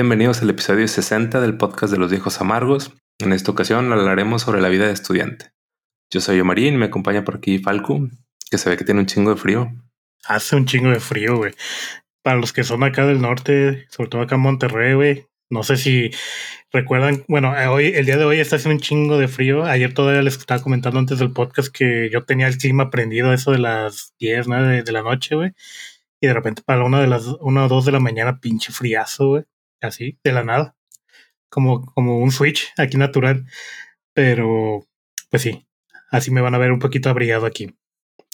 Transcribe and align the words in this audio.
Bienvenidos 0.00 0.42
al 0.42 0.50
episodio 0.50 0.86
60 0.86 1.40
del 1.40 1.56
podcast 1.56 1.92
de 1.92 1.98
los 1.98 2.08
viejos 2.08 2.40
amargos. 2.40 2.92
En 3.18 3.32
esta 3.32 3.50
ocasión 3.50 3.92
hablaremos 3.92 4.42
sobre 4.42 4.60
la 4.60 4.68
vida 4.68 4.86
de 4.86 4.92
estudiante. 4.92 5.50
Yo 6.08 6.20
soy 6.20 6.38
Omarín 6.38 6.74
y 6.74 6.76
me 6.76 6.86
acompaña 6.86 7.24
por 7.24 7.38
aquí 7.38 7.58
Falco, 7.58 8.06
que 8.48 8.58
se 8.58 8.70
ve 8.70 8.76
que 8.76 8.84
tiene 8.84 9.00
un 9.00 9.06
chingo 9.06 9.30
de 9.30 9.36
frío. 9.36 9.72
Hace 10.24 10.54
un 10.54 10.66
chingo 10.66 10.90
de 10.90 11.00
frío, 11.00 11.38
güey. 11.38 11.52
Para 12.22 12.36
los 12.36 12.52
que 12.52 12.62
son 12.62 12.84
acá 12.84 13.06
del 13.06 13.20
norte, 13.20 13.86
sobre 13.90 14.08
todo 14.08 14.22
acá 14.22 14.36
en 14.36 14.42
Monterrey, 14.42 14.94
güey. 14.94 15.26
No 15.50 15.64
sé 15.64 15.76
si 15.76 16.12
recuerdan, 16.70 17.24
bueno, 17.26 17.52
hoy, 17.68 17.86
el 17.86 18.06
día 18.06 18.18
de 18.18 18.24
hoy 18.24 18.38
está 18.38 18.54
haciendo 18.54 18.76
un 18.76 18.80
chingo 18.80 19.18
de 19.18 19.26
frío. 19.26 19.64
Ayer 19.64 19.94
todavía 19.94 20.22
les 20.22 20.36
estaba 20.36 20.62
comentando 20.62 21.00
antes 21.00 21.18
del 21.18 21.32
podcast 21.32 21.74
que 21.74 22.08
yo 22.12 22.22
tenía 22.22 22.46
el 22.46 22.56
clima 22.56 22.90
prendido 22.90 23.32
eso 23.32 23.50
de 23.50 23.58
las 23.58 24.14
10, 24.20 24.46
9 24.46 24.84
de, 24.84 24.92
la 24.92 25.02
noche, 25.02 25.34
güey. 25.34 25.54
Y 26.20 26.28
de 26.28 26.34
repente 26.34 26.62
para 26.64 26.84
una 26.84 27.00
de 27.00 27.08
las 27.08 27.24
una 27.40 27.64
o 27.64 27.68
dos 27.68 27.84
de 27.84 27.90
la 27.90 27.98
mañana, 27.98 28.38
pinche 28.38 28.70
friazo, 28.70 29.26
güey. 29.30 29.44
Así, 29.80 30.18
de 30.24 30.32
la 30.32 30.44
nada. 30.44 30.76
Como, 31.50 31.84
como 31.94 32.18
un 32.18 32.30
switch 32.30 32.72
aquí 32.76 32.96
natural. 32.96 33.46
Pero, 34.12 34.84
pues 35.30 35.42
sí, 35.42 35.66
así 36.10 36.30
me 36.30 36.40
van 36.40 36.54
a 36.54 36.58
ver 36.58 36.72
un 36.72 36.78
poquito 36.78 37.10
abrigado 37.10 37.46
aquí. 37.46 37.74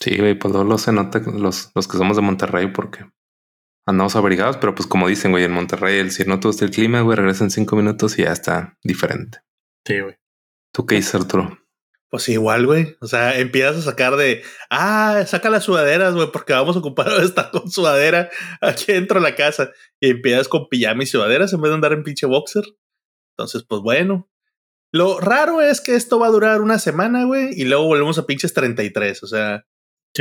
Sí, 0.01 0.16
güey, 0.19 0.38
pues 0.38 0.52
lo 0.55 0.79
se 0.79 0.93
nota 0.93 1.21
los, 1.21 1.71
los 1.75 1.88
que 1.88 1.97
somos 1.97 2.16
de 2.16 2.23
Monterrey 2.23 2.66
porque 2.69 3.07
andamos 3.87 4.16
abrigados, 4.16 4.57
pero 4.57 4.75
pues 4.75 4.87
como 4.87 5.09
dicen, 5.09 5.30
güey, 5.30 5.45
en 5.45 5.52
Monterrey, 5.52 5.99
el 5.99 6.11
si 6.11 6.25
no 6.25 6.41
te 6.41 6.49
gusta 6.49 6.65
el 6.65 6.71
clima, 6.71 7.01
güey, 7.01 7.16
regresa 7.16 7.45
en 7.45 7.51
cinco 7.51 7.77
minutos 7.77 8.19
y 8.19 8.23
ya 8.23 8.33
está 8.33 8.77
diferente. 8.83 9.38
Sí, 9.87 10.01
güey. 10.01 10.16
¿Tú 10.73 10.87
qué 10.87 10.97
dices, 10.97 11.15
Arturo? 11.15 11.59
Pues 12.14 12.28
igual, 12.28 12.64
güey. 12.64 12.96
O 13.00 13.09
sea, 13.09 13.41
empiezas 13.41 13.74
a 13.74 13.82
sacar 13.82 14.14
de, 14.14 14.45
ah, 14.70 15.24
saca 15.27 15.51
las 15.51 15.65
sudaderas, 15.65 16.15
güey, 16.15 16.30
porque 16.30 16.52
vamos 16.52 16.76
a 16.76 16.79
ocupar 16.79 17.09
estar 17.21 17.51
con 17.51 17.68
sudadera 17.68 18.30
aquí 18.60 18.93
dentro 18.93 19.18
de 19.18 19.29
la 19.29 19.34
casa. 19.34 19.73
Y 19.98 20.10
empiezas 20.10 20.46
con 20.46 20.68
pijama 20.68 21.02
y 21.02 21.06
sudaderas 21.06 21.52
en 21.52 21.60
vez 21.60 21.71
de 21.71 21.74
andar 21.74 21.93
en 21.93 22.04
pinche 22.04 22.26
boxer. 22.26 22.62
Entonces, 23.32 23.65
pues 23.68 23.82
bueno. 23.82 24.30
Lo 24.93 25.18
raro 25.18 25.60
es 25.60 25.80
que 25.80 25.96
esto 25.96 26.21
va 26.21 26.29
a 26.29 26.30
durar 26.30 26.60
una 26.60 26.79
semana, 26.79 27.24
güey, 27.24 27.48
y 27.60 27.65
luego 27.65 27.87
volvemos 27.87 28.16
a 28.16 28.26
pinches 28.26 28.54
33. 28.54 29.21
O 29.24 29.26
sea, 29.26 29.66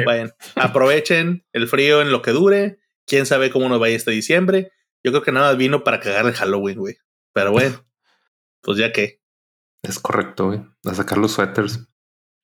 bueno, 0.03 0.31
aprovechen 0.55 1.45
el 1.53 1.67
frío 1.67 2.01
en 2.01 2.11
lo 2.11 2.23
que 2.23 2.31
dure. 2.31 2.79
Quién 3.05 3.27
sabe 3.27 3.51
cómo 3.51 3.69
nos 3.69 3.79
vaya 3.79 3.95
este 3.95 4.09
diciembre. 4.09 4.71
Yo 5.03 5.11
creo 5.11 5.21
que 5.21 5.31
nada 5.31 5.53
vino 5.53 5.83
para 5.83 5.99
cagar 5.99 6.25
el 6.25 6.33
Halloween, 6.33 6.79
güey. 6.79 6.95
Pero 7.33 7.51
bueno, 7.51 7.85
pues 8.63 8.79
ya 8.79 8.91
que. 8.91 9.21
Es 9.83 9.99
correcto, 9.99 10.47
güey. 10.47 10.61
A 10.85 10.93
sacar 10.93 11.17
los 11.17 11.33
suéteres. 11.33 11.87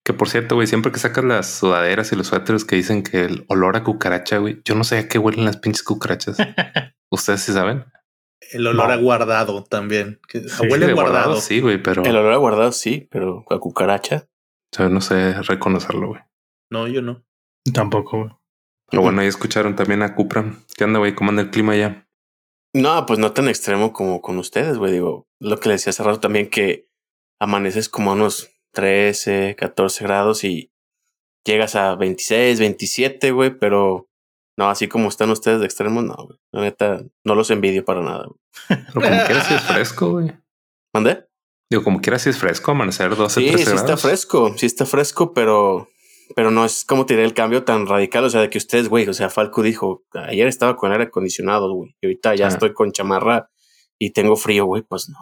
Que 0.06 0.14
por 0.14 0.30
cierto, 0.30 0.56
güey, 0.56 0.68
siempre 0.68 0.92
que 0.92 1.00
sacas 1.00 1.24
las 1.24 1.60
sudaderas 1.60 2.12
y 2.12 2.16
los 2.16 2.28
suéteres 2.28 2.66
que 2.66 2.76
dicen 2.76 3.04
que 3.04 3.26
el 3.26 3.46
olor 3.48 3.78
a 3.78 3.84
cucaracha, 3.84 4.38
güey, 4.38 4.62
yo 4.66 4.76
no 4.76 4.84
sé 4.84 4.98
a 4.98 5.08
qué 5.08 5.20
huelen 5.20 5.46
las 5.46 5.58
pinches 5.58 5.84
cucarachas. 5.84 6.38
¿Ustedes 7.10 7.42
sí 7.42 7.54
saben? 7.54 7.86
El 8.52 8.68
olor 8.68 8.92
a 8.92 8.98
guardado 8.98 9.64
también. 9.64 10.20
Que 10.28 10.42
huele 10.70 10.94
guardado. 10.94 11.40
Sí, 11.40 11.60
güey, 11.60 11.82
pero. 11.82 12.04
El 12.04 12.16
olor 12.16 12.34
a 12.34 12.38
guardado 12.38 12.72
sí, 12.72 13.08
pero 13.12 13.46
a 13.50 13.60
cucaracha. 13.60 14.28
O 14.72 14.76
sea, 14.76 14.90
no 14.90 15.02
sé 15.02 15.34
reconocerlo, 15.44 16.08
güey. 16.10 16.22
No, 16.72 16.88
yo 16.88 17.02
no. 17.02 17.24
Tampoco, 17.74 18.18
güey. 18.20 18.32
Pero 18.90 19.04
bueno, 19.04 19.22
ahí 19.22 19.28
escucharon 19.28 19.76
también 19.76 20.02
a 20.02 20.16
Cupra. 20.16 20.56
¿Qué 20.76 20.84
onda, 20.84 21.00
güey? 21.00 21.14
¿Cómo 21.14 21.30
anda 21.30 21.44
el 21.44 21.52
clima 21.52 21.76
ya? 21.76 22.08
No, 22.74 23.06
pues 23.06 23.20
no 23.20 23.32
tan 23.34 23.48
extremo 23.48 23.94
como 23.94 24.22
con 24.22 24.38
ustedes, 24.38 24.78
güey. 24.78 24.94
Digo, 24.94 25.28
lo 25.40 25.60
que 25.60 25.70
les 25.70 25.82
decía 25.82 25.92
hace 25.92 26.04
rato 26.04 26.20
también 26.20 26.50
que 26.50 26.89
amaneces 27.40 27.90
como 27.90 28.12
a 28.12 28.14
unos 28.14 28.50
13, 28.74 29.56
14 29.58 30.04
grados 30.04 30.44
y 30.44 30.72
llegas 31.46 31.76
a 31.76 31.96
26, 31.96 32.60
27, 32.60 33.32
güey, 33.32 33.58
pero 33.58 34.08
no, 34.58 34.70
así 34.70 34.88
como 34.88 35.08
están 35.10 35.30
ustedes 35.30 35.60
de 35.60 35.66
extremos, 35.66 36.04
no, 36.04 36.16
güey. 36.16 36.38
La 36.52 36.62
neta, 36.62 37.02
no 37.24 37.36
los 37.36 37.50
envidio 37.50 37.86
para 37.86 38.02
nada, 38.02 38.26
güey. 38.28 38.40
Pero 38.68 38.94
como 38.94 39.26
quieras 39.26 39.48
si 39.48 39.54
es 39.54 39.62
fresco, 39.62 40.12
güey. 40.12 40.32
¿Mandé? 40.94 41.26
Digo, 41.72 41.84
como 41.84 42.02
quieras 42.02 42.24
si 42.24 42.30
es 42.30 42.38
fresco, 42.38 42.72
amanecer 42.72 43.16
12, 43.16 43.40
sí, 43.42 43.48
13 43.48 43.58
sí 43.58 43.64
grados. 43.72 43.82
está 43.90 43.98
fresco, 43.98 44.54
sí 44.58 44.66
está 44.66 44.86
fresco, 44.86 45.34
pero 45.34 45.88
pero 46.36 46.52
no 46.52 46.64
es 46.64 46.86
como 46.86 47.08
tiene 47.08 47.24
el 47.24 47.34
cambio 47.34 47.64
tan 47.64 47.88
radical. 47.88 48.24
O 48.26 48.30
sea, 48.30 48.42
de 48.42 48.50
que 48.52 48.58
ustedes, 48.60 48.88
güey, 48.90 49.08
o 49.08 49.14
sea, 49.14 49.30
Falco 49.32 49.64
dijo, 49.64 50.04
ayer 50.14 50.48
estaba 50.48 50.76
con 50.76 50.92
aire 50.92 51.06
acondicionado, 51.06 51.74
güey, 51.74 51.96
y 52.02 52.06
ahorita 52.08 52.36
ya 52.36 52.46
Ah. 52.46 52.50
estoy 52.50 52.74
con 52.74 52.92
chamarra 52.92 53.50
y 53.98 54.12
tengo 54.12 54.36
frío, 54.36 54.66
güey, 54.66 54.84
pues 54.84 55.10
no. 55.10 55.18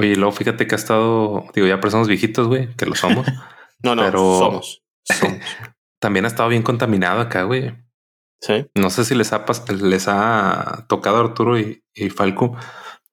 Oye, 0.00 0.12
y 0.12 0.14
luego 0.14 0.32
fíjate 0.32 0.66
que 0.66 0.74
ha 0.74 0.78
estado, 0.78 1.44
digo, 1.54 1.66
ya 1.66 1.78
personas 1.80 2.08
viejitos, 2.08 2.48
güey, 2.48 2.74
que 2.76 2.86
lo 2.86 2.94
somos. 2.94 3.26
no, 3.82 3.94
no, 3.94 4.02
Pero- 4.02 4.38
somos. 4.38 4.82
somos. 5.04 5.38
También 6.00 6.24
ha 6.24 6.28
estado 6.28 6.48
bien 6.48 6.62
contaminado 6.62 7.20
acá, 7.20 7.42
güey. 7.42 7.74
Sí. 8.40 8.66
No 8.74 8.88
sé 8.88 9.04
si 9.04 9.14
les 9.14 9.32
ha, 9.34 9.44
les 9.82 10.08
ha 10.08 10.86
tocado 10.88 11.18
a 11.18 11.20
Arturo 11.20 11.58
y, 11.58 11.84
y 11.94 12.08
Falco. 12.08 12.56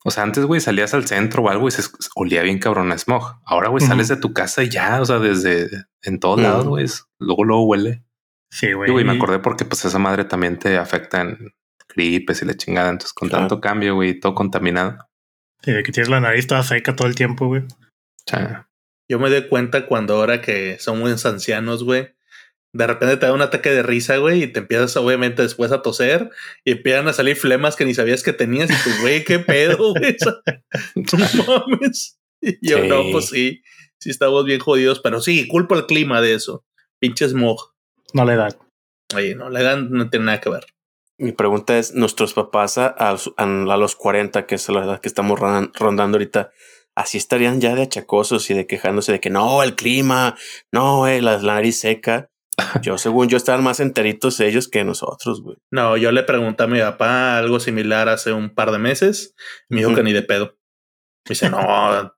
O 0.05 0.11
sea, 0.11 0.23
antes, 0.23 0.45
güey, 0.45 0.61
salías 0.61 0.93
al 0.93 1.05
centro 1.05 1.43
o 1.43 1.49
algo 1.49 1.67
y 1.67 1.71
se 1.71 1.81
olía 2.15 2.41
bien 2.43 2.59
cabrón 2.59 2.91
a 2.93 2.97
smog. 2.97 3.41
Ahora, 3.43 3.67
güey, 3.67 3.85
sales 3.85 4.07
de 4.07 4.15
tu 4.15 4.31
casa 4.31 4.63
y 4.63 4.69
ya, 4.69 5.01
o 5.01 5.05
sea, 5.05 5.19
desde 5.19 5.67
en 6.03 6.19
todos 6.21 6.35
Ujú. 6.37 6.43
lados, 6.47 6.65
güey, 6.67 6.85
luego, 7.19 7.43
luego 7.43 7.65
huele. 7.65 8.05
Sí, 8.49 8.71
güey. 8.71 8.89
Y, 8.89 8.93
güey, 8.93 9.03
me 9.03 9.13
acordé 9.17 9.39
porque 9.39 9.65
pues 9.65 9.83
esa 9.83 9.99
madre 9.99 10.23
también 10.23 10.57
te 10.57 10.77
afecta 10.77 11.19
en 11.19 11.53
gripes 11.93 12.41
y 12.41 12.45
la 12.45 12.55
chingada. 12.55 12.89
Entonces, 12.91 13.11
con 13.11 13.27
Claro. 13.27 13.41
tanto 13.47 13.59
cambio, 13.59 13.95
güey, 13.95 14.17
todo 14.17 14.33
contaminado. 14.33 15.06
Sí, 15.67 15.73
de 15.73 15.83
que 15.83 15.91
tienes 15.91 16.07
la 16.09 16.21
nariz 16.21 16.47
toda 16.47 16.63
seca 16.63 16.95
todo 16.95 17.09
el 17.09 17.15
tiempo, 17.15 17.47
güey. 17.47 17.61
O 17.63 17.67
sea, 18.25 18.69
Yo 19.09 19.19
me 19.19 19.29
doy 19.29 19.47
cuenta 19.49 19.85
cuando 19.85 20.15
ahora 20.15 20.41
que 20.41 20.77
somos 20.79 21.25
ancianos, 21.25 21.83
güey, 21.83 22.15
de 22.73 22.87
repente 22.87 23.17
te 23.17 23.25
da 23.25 23.33
un 23.33 23.41
ataque 23.41 23.69
de 23.71 23.83
risa, 23.83 24.15
güey, 24.15 24.43
y 24.43 24.47
te 24.47 24.59
empiezas 24.59 24.95
obviamente 24.95 25.41
después 25.41 25.73
a 25.73 25.81
toser 25.81 26.29
y 26.63 26.71
empiezan 26.71 27.09
a 27.09 27.13
salir 27.13 27.35
flemas 27.35 27.75
que 27.75 27.83
ni 27.83 27.93
sabías 27.93 28.23
que 28.23 28.31
tenías 28.31 28.69
y 28.69 28.73
tú, 28.73 28.95
güey, 29.01 29.25
qué 29.25 29.39
pedo, 29.39 29.93
güey. 29.93 30.15
No 30.95 31.43
mames. 31.67 32.17
Y 32.41 32.65
yo, 32.65 32.77
Sí. 32.77 32.87
no, 32.87 33.03
pues 33.11 33.27
sí, 33.29 33.61
sí 33.99 34.09
estamos 34.09 34.45
bien 34.45 34.59
jodidos, 34.61 35.01
pero 35.01 35.19
sí, 35.21 35.49
culpa 35.49 35.75
el 35.75 35.85
clima 35.85 36.21
de 36.21 36.35
eso. 36.35 36.63
Pinche 36.99 37.27
smog. 37.27 37.73
No 38.13 38.23
le 38.23 38.37
da. 38.37 38.47
Oye, 39.15 39.35
no, 39.35 39.49
la 39.49 39.59
edad 39.61 39.77
no 39.77 40.09
tiene 40.09 40.27
nada 40.27 40.39
que 40.39 40.49
ver. 40.49 40.65
Mi 41.19 41.31
pregunta 41.31 41.77
es, 41.77 41.93
nuestros 41.95 42.33
papás 42.33 42.77
a, 42.77 42.87
a, 42.97 43.15
a 43.37 43.77
los 43.77 43.95
40, 43.95 44.45
que 44.45 44.55
es 44.55 44.69
la 44.69 44.83
edad 44.83 44.99
que 45.01 45.07
estamos 45.07 45.39
ron- 45.39 45.71
rondando 45.73 46.17
ahorita, 46.17 46.51
así 46.95 47.17
estarían 47.17 47.59
ya 47.59 47.73
de 47.75 47.83
achacosos 47.83 48.49
y 48.49 48.53
de 48.53 48.67
quejándose 48.67 49.13
de 49.13 49.19
que 49.19 49.29
no, 49.31 49.63
el 49.63 49.75
clima, 49.75 50.35
no, 50.71 51.07
eh, 51.07 51.21
la, 51.21 51.37
la 51.37 51.55
nariz 51.55 51.79
seca. 51.79 52.29
Yo, 52.81 52.97
según 52.99 53.29
yo, 53.29 53.37
estaban 53.37 53.63
más 53.63 53.79
enteritos 53.79 54.39
ellos 54.39 54.67
que 54.67 54.83
nosotros, 54.83 55.41
güey. 55.41 55.57
No, 55.71 55.97
yo 55.97 56.11
le 56.11 56.23
pregunté 56.23 56.63
a 56.63 56.67
mi 56.67 56.79
papá 56.79 57.37
algo 57.39 57.59
similar 57.59 58.09
hace 58.09 58.31
un 58.31 58.53
par 58.53 58.71
de 58.71 58.77
meses. 58.77 59.33
Me 59.69 59.77
dijo 59.79 59.95
que 59.95 60.03
ni 60.03 60.13
de 60.13 60.21
pedo. 60.23 60.55
Me 61.25 61.29
dice, 61.33 61.49
no, 61.49 61.59
a 61.59 62.13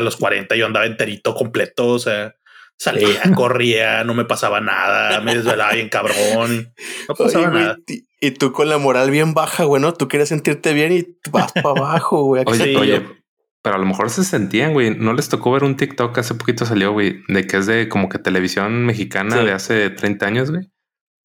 los 0.00 0.16
40 0.16 0.54
yo 0.56 0.66
andaba 0.66 0.86
enterito 0.86 1.34
completo. 1.34 1.88
O 1.88 1.98
sea, 1.98 2.36
salía, 2.78 3.20
corría, 3.36 4.02
no 4.04 4.14
me 4.14 4.24
pasaba 4.24 4.60
nada, 4.60 5.20
me 5.20 5.34
desvelaba 5.34 5.72
bien 5.72 5.88
cabrón. 5.88 6.72
No 7.08 7.14
pasaba 7.14 7.48
Oye, 7.48 7.58
nada. 7.60 7.78
Y 8.26 8.30
tú 8.32 8.52
con 8.52 8.68
la 8.68 8.78
moral 8.78 9.10
bien 9.10 9.34
baja, 9.34 9.64
güey, 9.64 9.80
¿no? 9.82 9.94
Tú 9.94 10.08
quieres 10.08 10.28
sentirte 10.28 10.72
bien 10.72 10.92
y 10.92 11.18
vas 11.30 11.52
para 11.52 11.68
abajo, 11.80 12.22
güey. 12.24 12.42
Oye, 12.46 12.64
Sí, 12.64 12.76
oye, 12.76 13.00
yo- 13.00 13.12
pero 13.62 13.76
a 13.76 13.78
lo 13.78 13.86
mejor 13.86 14.10
se 14.10 14.22
sentían, 14.22 14.72
güey. 14.74 14.96
No 14.96 15.12
les 15.12 15.28
tocó 15.28 15.50
ver 15.52 15.64
un 15.64 15.76
TikTok 15.76 16.16
hace 16.18 16.34
poquito 16.34 16.64
salió, 16.64 16.92
güey, 16.92 17.22
de 17.26 17.46
que 17.46 17.56
es 17.56 17.66
de 17.66 17.88
como 17.88 18.08
que 18.08 18.18
televisión 18.18 18.84
mexicana 18.86 19.38
Sí. 19.38 19.44
de 19.44 19.52
hace 19.52 19.90
30 19.90 20.26
años, 20.26 20.50
güey. 20.52 20.70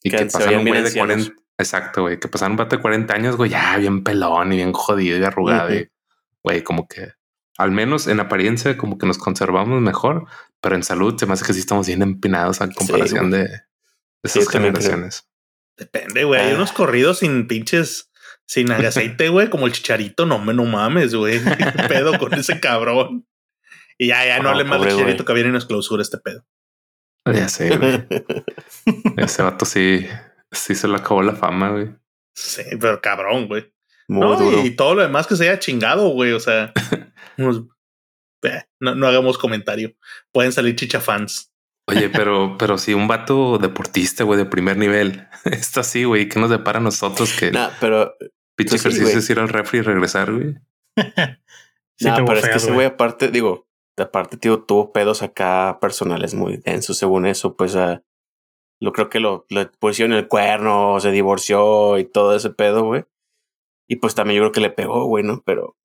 Y 0.03 0.09
Que 0.09 0.25
pasaron 0.25 0.61
güey 0.61 0.73
de 0.73 0.79
ancianos. 0.87 1.15
40. 1.29 1.41
Exacto, 1.59 2.01
güey. 2.01 2.19
Que 2.19 2.27
pasaron 2.27 2.53
un 2.53 2.57
vato 2.57 2.75
de 2.75 2.81
40 2.81 3.13
años, 3.13 3.37
güey, 3.37 3.51
ya 3.51 3.77
bien 3.77 4.03
pelón 4.03 4.51
y 4.53 4.55
bien 4.55 4.73
jodido 4.73 5.19
y 5.19 5.23
arrugado. 5.23 5.73
Y, 5.75 5.87
Güey, 6.43 6.63
como 6.63 6.87
que 6.87 7.09
al 7.59 7.69
menos 7.69 8.07
en 8.07 8.19
apariencia, 8.19 8.75
como 8.75 8.97
que 8.97 9.05
nos 9.05 9.19
conservamos 9.19 9.79
mejor, 9.79 10.25
pero 10.59 10.75
en 10.75 10.81
salud 10.81 11.15
se 11.19 11.27
me 11.27 11.33
hace 11.33 11.45
que 11.45 11.53
sí 11.53 11.59
estamos 11.59 11.85
bien 11.85 12.01
empinados 12.01 12.61
a 12.61 12.69
comparación 12.71 13.29
de, 13.29 13.47
esas 14.23 14.47
generaciones. 14.49 15.29
Depende, 15.77 16.23
güey. 16.23 16.41
Hay 16.41 16.51
Ah. 16.51 16.55
unos 16.55 16.71
corridos 16.71 17.19
sin 17.19 17.47
pinches, 17.47 18.11
sin 18.45 18.71
aceite, 18.71 19.29
güey, 19.29 19.49
como 19.49 19.65
el 19.67 19.73
chicharito. 19.73 20.25
No 20.25 20.39
me 20.39 20.53
no 20.53 20.65
mames, 20.65 21.13
güey. 21.15 21.39
¿Qué 21.57 21.83
pedo 21.87 22.17
con 22.19 22.33
ese 22.33 22.59
cabrón? 22.59 23.27
Y 23.97 24.07
ya, 24.07 24.25
ya 24.25 24.39
no 24.39 24.49
Ah, 24.49 24.51
hable 24.53 24.63
más 24.63 24.79
del 24.79 24.89
pobre 24.89 24.95
chicharito 25.03 25.25
que 25.25 25.33
viene 25.33 25.49
y 25.49 25.53
nos 25.53 25.65
clausura 25.65 26.01
este 26.01 26.17
pedo. 26.17 26.45
Ya 27.25 27.47
sé, 27.47 27.77
güey. 27.77 28.07
Ese 29.17 29.43
vato 29.43 29.63
sí, 29.65 30.07
sí 30.51 30.73
se 30.73 30.87
le 30.87 30.95
acabó 30.95 31.21
la 31.21 31.35
fama, 31.35 31.69
güey. 31.69 31.93
Sí, 32.35 32.63
pero 32.79 32.99
cabrón, 32.99 33.47
güey. 33.47 33.71
No, 34.07 34.35
duro. 34.37 34.65
y 34.65 34.71
todo 34.75 34.95
lo 34.95 35.03
demás 35.03 35.27
que 35.27 35.35
se 35.35 35.47
haya 35.47 35.59
chingado, 35.59 36.09
güey. 36.09 36.31
O 36.31 36.39
sea, 36.39 36.73
unos- 37.37 37.63
eh, 38.43 38.63
no, 38.79 38.95
no 38.95 39.07
hagamos 39.07 39.37
comentario. 39.37 39.93
Pueden 40.31 40.51
salir 40.51 40.75
chichafans. 40.75 41.50
Oye, 41.91 42.09
pero, 42.09 42.57
pero 42.57 42.77
si 42.77 42.93
un 42.93 43.07
vato 43.07 43.57
deportista, 43.57 44.23
güey, 44.23 44.37
de 44.37 44.45
primer 44.45 44.77
nivel, 44.77 45.27
está 45.45 45.81
así, 45.81 46.03
güey, 46.03 46.27
¿qué 46.29 46.39
nos 46.39 46.49
depara 46.49 46.79
a 46.79 46.81
nosotros 46.81 47.33
que 47.37 47.51
Nah, 47.51 47.69
pero, 47.79 48.15
pinche 48.55 48.71
pues 48.71 48.81
sí, 48.81 48.87
ejercicio 48.87 49.05
güey. 49.05 49.17
es 49.17 49.29
ir 49.29 49.39
al 49.39 49.49
refri 49.49 49.79
y 49.79 49.81
regresar, 49.81 50.31
güey? 50.31 50.55
Sí, 51.97 52.07
nah, 52.07 52.15
pero 52.25 52.39
es 52.39 52.49
que 52.49 52.55
ese 52.55 52.71
güey, 52.71 52.87
aparte, 52.87 53.27
digo, 53.27 53.67
aparte, 53.95 54.35
tío, 54.35 54.63
tuvo 54.63 54.91
pedos 54.91 55.21
acá 55.21 55.77
personales 55.79 56.33
muy 56.33 56.57
densos, 56.57 56.97
según 56.97 57.27
eso, 57.27 57.55
pues, 57.55 57.75
ah, 57.75 58.01
lo 58.79 58.91
creo 58.91 59.07
que 59.09 59.19
lo, 59.19 59.45
lo 59.49 59.71
pusieron 59.73 60.13
el 60.17 60.27
cuerno, 60.27 60.99
se 60.99 61.11
divorció 61.11 61.99
y 61.99 62.05
todo 62.05 62.35
ese 62.35 62.49
pedo, 62.49 62.85
güey. 62.85 63.03
Y 63.87 63.97
pues 63.97 64.15
también 64.15 64.37
yo 64.37 64.43
creo 64.43 64.51
que 64.51 64.61
le 64.61 64.71
pegó, 64.71 65.05
güey, 65.05 65.23
¿no? 65.23 65.43
Pero 65.45 65.77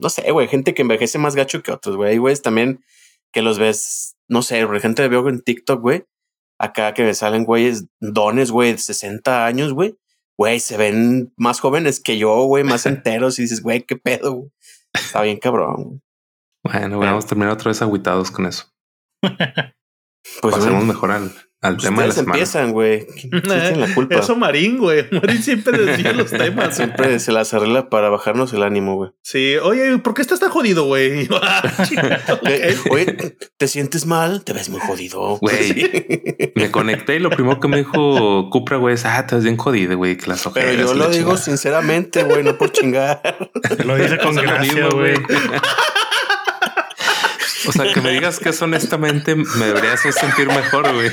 no 0.00 0.08
sé, 0.08 0.28
güey, 0.32 0.48
gente 0.48 0.74
que 0.74 0.82
envejece 0.82 1.18
más 1.18 1.36
gacho 1.36 1.62
que 1.62 1.70
otros, 1.70 1.96
güey. 1.96 2.10
Hay 2.10 2.18
güeyes 2.18 2.42
también 2.42 2.84
que 3.32 3.42
los 3.42 3.58
ves, 3.58 4.16
no 4.32 4.40
sé, 4.40 4.64
güey, 4.64 4.80
gente 4.80 5.06
veo 5.08 5.28
en 5.28 5.42
TikTok, 5.42 5.80
güey. 5.80 6.06
Acá 6.58 6.94
que 6.94 7.04
me 7.04 7.12
salen 7.12 7.44
güeyes 7.44 7.86
dones, 8.00 8.50
güey, 8.50 8.72
de 8.72 8.78
60 8.78 9.44
años, 9.44 9.74
güey. 9.74 9.98
Güey, 10.38 10.58
se 10.58 10.78
ven 10.78 11.34
más 11.36 11.60
jóvenes 11.60 12.00
que 12.00 12.16
yo, 12.16 12.44
güey, 12.44 12.64
más 12.64 12.86
enteros. 12.86 13.38
Y 13.38 13.42
dices, 13.42 13.62
güey, 13.62 13.82
qué 13.82 13.96
pedo, 13.96 14.32
güey. 14.32 14.50
Está 14.94 15.20
bien 15.22 15.38
cabrón, 15.38 15.84
güey. 15.84 16.00
Bueno, 16.64 16.98
vamos 16.98 17.24
a 17.26 17.28
terminar 17.28 17.52
otra 17.52 17.68
vez 17.68 17.82
agüitados 17.82 18.30
con 18.30 18.46
eso. 18.46 18.72
Pues 19.20 20.54
Pasemos 20.54 20.76
güey, 20.76 20.86
mejor 20.86 21.10
al, 21.10 21.32
al 21.62 21.76
tema 21.78 22.02
de 22.02 22.08
la 22.08 22.10
ustedes 22.10 22.14
semana. 22.14 22.32
empiezan, 22.34 22.72
güey. 22.72 23.06
¿Quién 23.20 23.30
quién 23.30 23.42
tiene 23.42 23.76
la 23.76 23.94
culpa? 23.94 24.16
Eso 24.16 24.36
Marín, 24.36 24.78
güey. 24.78 25.06
Marín 25.12 25.42
siempre 25.42 25.78
decía 25.78 26.12
los 26.12 26.30
temas. 26.42 26.76
Siempre 26.76 27.18
se 27.18 27.32
las 27.32 27.54
arregla 27.54 27.88
para 27.88 28.08
bajarnos 28.10 28.52
el 28.52 28.62
ánimo, 28.62 28.96
güey. 28.96 29.10
Sí, 29.22 29.54
oye, 29.62 29.96
¿por 29.98 30.14
qué 30.14 30.22
estás 30.22 30.40
tan 30.40 30.50
jodido, 30.50 30.84
güey? 30.84 31.28
Yo, 31.28 31.38
"Ah, 31.42 31.62
chinga, 31.88 32.20
ok". 32.28 32.40
Eh, 32.48 32.76
Oye, 32.90 33.36
¿te 33.56 33.68
sientes 33.68 34.04
mal? 34.06 34.44
Te 34.44 34.52
ves 34.52 34.68
muy 34.68 34.80
jodido. 34.80 35.38
Güey. 35.38 35.56
Sí. 35.72 35.90
Me 36.56 36.70
conecté 36.70 37.16
y 37.16 37.18
lo 37.20 37.30
primero 37.30 37.60
que 37.60 37.68
me 37.68 37.78
dijo 37.78 38.50
Cupra, 38.50 38.76
güey, 38.76 38.94
es, 38.94 39.04
ah, 39.06 39.26
te 39.26 39.36
ves 39.36 39.44
bien 39.44 39.56
jodido, 39.56 39.96
güey, 39.96 40.16
que 40.16 40.26
las 40.28 40.42
Pero 40.42 40.50
ojeras 40.66 40.86
yo 40.90 40.94
y 40.94 40.98
lo 40.98 41.08
digo 41.08 41.18
chingada". 41.30 41.36
sinceramente, 41.38 42.22
güey, 42.24 42.42
no 42.42 42.58
por 42.58 42.72
chingar. 42.72 43.22
Lo 43.84 43.96
dice 43.96 44.18
con 44.18 44.34
gracia, 44.34 44.88
güey. 44.88 45.14
O 47.72 47.84
sea, 47.84 47.92
que 47.92 48.00
me 48.00 48.10
digas 48.10 48.38
que 48.38 48.50
es 48.50 48.62
honestamente 48.62 49.34
me 49.34 49.66
debería 49.66 49.94
hacer 49.94 50.12
sentir 50.12 50.46
mejor, 50.48 50.92
güey. 50.92 51.10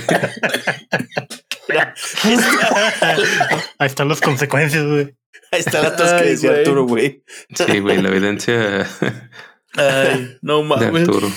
Ahí 3.78 3.88
están 3.88 4.08
las 4.10 4.22
consecuencias, 4.22 4.86
güey. 4.86 5.16
Ahí 5.52 5.60
está 5.60 5.82
la 5.82 5.96
tos 5.96 6.12
que 6.14 6.24
decía. 6.30 6.52
Arturo, 6.52 6.86
güey. 6.86 7.24
Sí, 7.56 7.80
güey, 7.80 8.02
la 8.02 8.10
evidencia 8.10 8.58
de 8.58 8.86
Ay, 9.76 10.38
no 10.42 10.64
mames. 10.64 11.08
Arturo. 11.08 11.32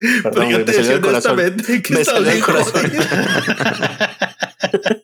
Pero 0.00 0.22
Perdón, 0.24 0.48
yo 0.48 0.56
güey, 0.56 0.64
te 0.64 0.72
me 0.72 0.78
decía 0.78 0.82
salió 0.82 0.96
el 0.96 1.00
corazón. 1.00 1.32
honestamente 1.38 1.82
que 1.82 1.94
Me 1.94 2.04
salió 2.04 2.30
el 2.30 2.40
corazón. 2.42 2.92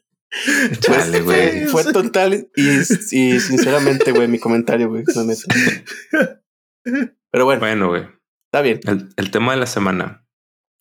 Chale, 0.80 1.20
güey. 1.22 1.66
Fue 1.66 1.84
total 1.92 2.48
y, 2.54 2.68
y 2.68 3.40
sinceramente, 3.40 4.12
güey, 4.12 4.28
mi 4.28 4.38
comentario, 4.38 4.88
güey. 4.88 5.04
neta. 5.06 6.40
Pero 7.30 7.44
bueno, 7.44 7.60
Bueno, 7.60 7.88
güey. 7.88 8.06
Está 8.48 8.62
bien. 8.62 8.80
El, 8.84 9.08
el 9.16 9.30
tema 9.30 9.52
de 9.52 9.58
la 9.58 9.66
semana. 9.66 10.24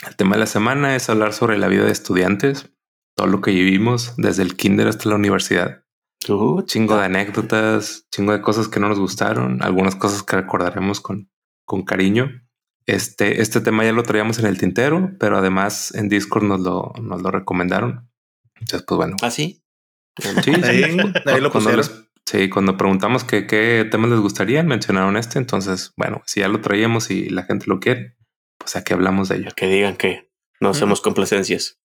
El 0.08 0.16
tema 0.16 0.36
de 0.36 0.40
la 0.42 0.46
semana 0.46 0.96
es 0.96 1.10
hablar 1.10 1.34
sobre 1.34 1.58
la 1.58 1.68
vida 1.68 1.84
de 1.86 1.92
estudiantes, 1.92 2.72
todo 3.16 3.28
lo 3.28 3.42
que 3.42 3.52
vivimos 3.52 4.14
desde 4.18 4.44
el 4.44 4.56
kinder 4.56 4.88
hasta 4.88 5.10
la 5.10 5.16
universidad. 5.16 5.84
Uh, 6.30 6.62
Chingo 6.64 6.98
de 6.98 7.06
anécdotas, 7.06 8.08
chingo 8.12 8.31
de 8.34 8.42
cosas 8.42 8.68
que 8.68 8.80
no 8.80 8.90
nos 8.90 9.00
gustaron, 9.00 9.62
algunas 9.64 9.96
cosas 9.96 10.24
que 10.24 10.36
recordaremos 10.36 11.00
con, 11.02 11.30
con 11.66 11.84
cariño. 11.84 12.30
Este, 12.86 13.42
este 13.42 13.60
tema 13.62 13.84
ya 13.84 13.92
lo 13.92 14.04
traíamos 14.04 14.40
en 14.40 14.46
el 14.46 14.58
tintero, 14.58 15.12
pero 15.19 15.38
además 15.38 15.94
en 15.96 16.10
Discord 16.10 16.44
nos 16.44 16.60
lo, 16.62 16.94
nos 17.02 17.22
lo 17.22 17.31
recomendaron. 17.31 18.10
Entonces, 18.60 18.84
pues 18.88 18.98
bueno. 18.98 19.16
¿Ah, 19.22 19.30
sí? 19.31 19.64
Sí, 20.44 20.52
Ahí, 20.64 20.84
ahí 20.84 20.96
lo 21.42 21.52
cuando 21.52 21.52
pusieron. 21.52 21.78
les- 21.78 22.06
sí, 22.29 22.50
cuando 22.50 22.77
preguntamos 22.77 23.24
que, 23.24 23.47
qué 23.47 23.88
temas 23.89 24.12
les 24.12 24.19
gustarían, 24.19 24.68
mencionaron 24.68 25.15
este. 25.18 25.39
Entonces, 25.39 25.94
bueno, 25.95 26.21
si 26.25 26.41
ya 26.41 26.47
lo 26.50 26.62
traíamos 26.62 27.09
y 27.09 27.29
la 27.29 27.44
gente 27.44 27.65
lo 27.68 27.79
quiere, 27.79 28.15
pues 28.57 28.75
aquí 28.75 28.94
hablamos 28.94 29.29
de 29.29 29.38
ello. 29.38 29.50
Que 29.56 29.68
digan 29.68 29.95
que 29.95 30.29
no 30.59 30.69
hacemos 30.69 31.01
complacencias. 31.01 31.79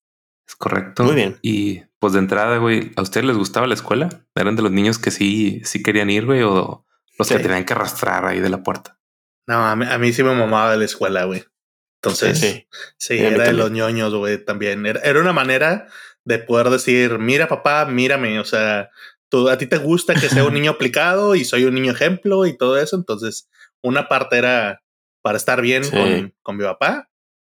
Es 0.47 0.55
correcto. 0.55 1.03
Muy 1.03 1.15
bien. 1.15 1.37
Y 1.41 1.83
pues 1.99 2.13
de 2.13 2.19
entrada, 2.19 2.57
güey, 2.57 2.91
¿a 2.97 3.01
ustedes 3.01 3.25
les 3.25 3.37
gustaba 3.37 3.65
la 3.67 3.75
escuela? 3.75 4.09
¿Eran 4.35 4.55
de 4.57 4.61
los 4.61 4.71
niños 4.71 4.99
que 4.99 5.09
sí, 5.11 5.61
sí 5.63 5.81
querían 5.81 6.09
ir, 6.09 6.25
güey? 6.25 6.41
¿O 6.43 6.85
los 7.17 7.27
que 7.29 7.37
Sí. 7.37 7.41
tenían 7.41 7.63
que 7.63 7.73
arrastrar 7.73 8.25
ahí 8.25 8.39
de 8.39 8.49
la 8.49 8.61
puerta? 8.63 8.99
No, 9.47 9.65
a 9.65 9.75
mí, 9.75 9.85
a 9.89 9.97
mí 9.97 10.11
sí 10.11 10.23
me 10.23 10.33
mamaba 10.35 10.71
de 10.71 10.77
la 10.77 10.85
escuela, 10.85 11.23
güey. 11.25 11.45
Entonces, 12.01 12.37
Sí, 12.39 12.67
sí, 12.97 13.17
sí. 13.17 13.17
Era 13.19 13.45
de 13.45 13.53
los 13.53 13.71
ñoños, 13.71 14.13
güey, 14.15 14.43
también. 14.43 14.85
Era, 14.85 14.99
era 15.01 15.21
una 15.21 15.31
manera 15.31 15.87
de 16.25 16.39
poder 16.39 16.69
decir, 16.69 17.19
mira, 17.19 17.47
papá, 17.47 17.85
mírame. 17.85 18.39
O 18.39 18.45
sea, 18.45 18.89
tú, 19.33 19.49
a 19.49 19.57
ti 19.57 19.65
te 19.65 19.77
gusta 19.79 20.13
que 20.13 20.29
sea 20.29 20.43
un 20.43 20.53
niño 20.53 20.71
aplicado 20.77 21.33
y 21.33 21.43
soy 21.43 21.65
un 21.65 21.73
niño 21.73 21.91
ejemplo 21.91 22.45
y 22.45 22.55
todo 22.55 22.77
eso. 22.79 22.95
Entonces, 22.95 23.49
una 23.81 24.07
parte 24.07 24.37
era 24.37 24.83
para 25.23 25.37
estar 25.37 25.59
bien 25.61 25.83
Sí. 25.83 25.91
con, 25.91 26.35
con 26.43 26.57
mi 26.57 26.63
papá 26.63 27.09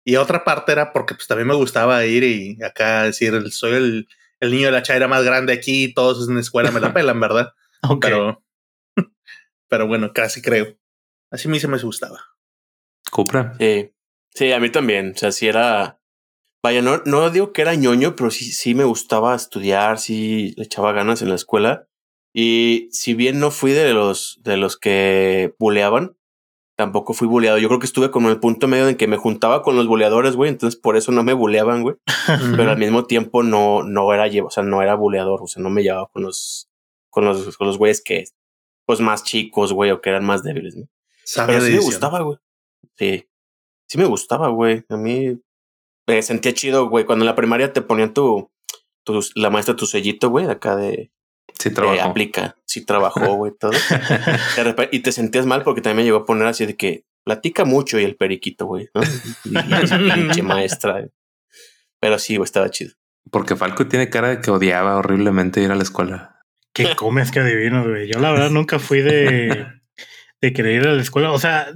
y 0.04 0.16
otra 0.16 0.44
parte 0.44 0.70
era 0.72 0.92
porque 0.92 1.14
pues 1.14 1.26
también 1.26 1.48
me 1.48 1.54
gustaba 1.54 2.04
ir 2.06 2.22
y 2.22 2.62
acá 2.62 3.02
decir, 3.04 3.50
soy 3.50 3.72
el, 3.72 4.08
el 4.40 4.50
niño 4.52 4.66
de 4.66 4.72
la 4.72 4.82
chaira 4.82 5.08
más 5.08 5.24
grande 5.24 5.52
aquí, 5.52 5.92
todos 5.92 6.28
en 6.28 6.34
la 6.36 6.40
escuela 6.42 6.70
me 6.70 6.80
la 6.80 6.92
pelan, 6.94 7.18
¿verdad? 7.20 7.52
Ok. 7.82 8.02
Pero, 8.04 8.44
pero 9.68 9.86
bueno, 9.86 10.12
casi 10.12 10.40
creo. 10.42 10.76
Así 11.30 11.48
a 11.48 11.50
mí 11.50 11.58
se 11.58 11.68
me 11.68 11.78
gustaba. 11.78 12.20
Cupra. 13.10 13.54
Sí. 13.58 13.90
Sí, 14.34 14.52
a 14.52 14.60
mí 14.60 14.70
también. 14.70 15.12
O 15.14 15.18
sea, 15.18 15.32
si 15.32 15.48
era. 15.48 16.00
Vaya, 16.64 16.80
no, 16.80 17.02
no 17.04 17.28
digo 17.28 17.52
que 17.52 17.60
era 17.60 17.74
ñoño, 17.74 18.16
pero 18.16 18.30
sí, 18.30 18.46
sí 18.46 18.74
me 18.74 18.84
gustaba 18.84 19.34
estudiar, 19.34 19.98
sí 19.98 20.54
le 20.56 20.64
echaba 20.64 20.92
ganas 20.92 21.20
en 21.20 21.28
la 21.28 21.34
escuela. 21.34 21.88
Y 22.32 22.88
si 22.90 23.12
bien 23.12 23.38
no 23.38 23.50
fui 23.50 23.72
de 23.72 23.92
los, 23.92 24.40
de 24.42 24.56
los 24.56 24.78
que 24.78 25.54
buleaban, 25.58 26.16
tampoco 26.74 27.12
fui 27.12 27.28
buleado. 27.28 27.58
Yo 27.58 27.68
creo 27.68 27.80
que 27.80 27.84
estuve 27.84 28.10
como 28.10 28.28
en 28.28 28.32
el 28.36 28.40
punto 28.40 28.66
medio 28.66 28.88
en 28.88 28.96
que 28.96 29.06
me 29.06 29.18
juntaba 29.18 29.60
con 29.60 29.76
los 29.76 29.86
buleadores, 29.86 30.36
güey. 30.36 30.48
Entonces 30.48 30.80
por 30.80 30.96
eso 30.96 31.12
no 31.12 31.22
me 31.22 31.34
buleaban, 31.34 31.82
güey. 31.82 31.96
Pero 32.56 32.70
al 32.70 32.78
mismo 32.78 33.04
tiempo 33.04 33.42
no, 33.42 33.82
no 33.82 34.14
era, 34.14 34.24
o 34.42 34.50
sea, 34.50 34.62
no 34.62 34.80
era 34.80 34.94
buleador. 34.94 35.42
O 35.42 35.46
sea, 35.46 35.62
no 35.62 35.68
me 35.68 35.82
llevaba 35.82 36.08
con 36.14 36.22
los, 36.22 36.70
con 37.10 37.26
los, 37.26 37.58
con 37.58 37.66
los 37.66 37.76
güeyes 37.76 38.02
que, 38.02 38.24
pues 38.86 39.00
más 39.00 39.22
chicos, 39.22 39.74
güey, 39.74 39.90
o 39.90 40.00
que 40.00 40.08
eran 40.08 40.24
más 40.24 40.42
débiles, 40.42 40.76
sí 41.24 41.40
me 41.42 41.78
gustaba, 41.80 42.22
güey. 42.22 42.38
Sí. 42.96 43.28
Sí 43.86 43.98
me 43.98 44.06
gustaba, 44.06 44.48
güey. 44.48 44.82
A 44.88 44.96
mí 44.96 45.38
me 46.06 46.22
sentía 46.22 46.52
chido, 46.52 46.88
güey. 46.88 47.04
Cuando 47.04 47.24
en 47.24 47.26
la 47.26 47.36
primaria 47.36 47.72
te 47.72 47.82
ponían 47.82 48.12
tu, 48.14 48.50
tu 49.04 49.20
la 49.34 49.50
maestra 49.50 49.76
tu 49.76 49.86
sellito, 49.86 50.30
güey, 50.30 50.46
acá 50.46 50.76
de, 50.76 51.10
Sí, 51.58 51.68
de 51.70 51.74
trabajó. 51.74 52.02
aplica. 52.10 52.56
Sí 52.66 52.84
trabajó, 52.84 53.34
güey, 53.34 53.52
todo. 53.58 53.72
Y 54.92 55.00
te 55.00 55.12
sentías 55.12 55.46
mal 55.46 55.62
porque 55.62 55.80
también 55.80 55.98
me 55.98 56.04
llegó 56.04 56.18
a 56.18 56.26
poner 56.26 56.46
así 56.46 56.66
de 56.66 56.76
que 56.76 57.04
platica 57.24 57.64
mucho 57.64 57.98
y 57.98 58.04
el 58.04 58.16
periquito, 58.16 58.66
güey. 58.66 58.88
¿no? 58.94 59.02
Y, 59.44 59.54
y 59.56 59.82
esa 59.84 59.98
pinche 59.98 60.42
maestra. 60.42 61.06
Pero 62.00 62.18
sí, 62.18 62.36
güey, 62.36 62.44
estaba 62.44 62.70
chido. 62.70 62.92
Porque 63.30 63.56
Falco 63.56 63.86
tiene 63.86 64.10
cara 64.10 64.28
de 64.28 64.40
que 64.40 64.50
odiaba 64.50 64.96
horriblemente 64.96 65.62
ir 65.62 65.70
a 65.70 65.74
la 65.74 65.82
escuela. 65.82 66.40
¿Qué 66.74 66.94
comes 66.96 67.30
que 67.30 67.40
adivino, 67.40 67.84
güey? 67.88 68.12
Yo 68.12 68.18
la 68.18 68.30
verdad 68.32 68.50
nunca 68.50 68.78
fui 68.78 69.00
de, 69.00 69.66
de 70.42 70.52
querer 70.52 70.82
ir 70.82 70.88
a 70.88 70.92
la 70.92 71.00
escuela. 71.00 71.30
O 71.32 71.38
sea, 71.38 71.72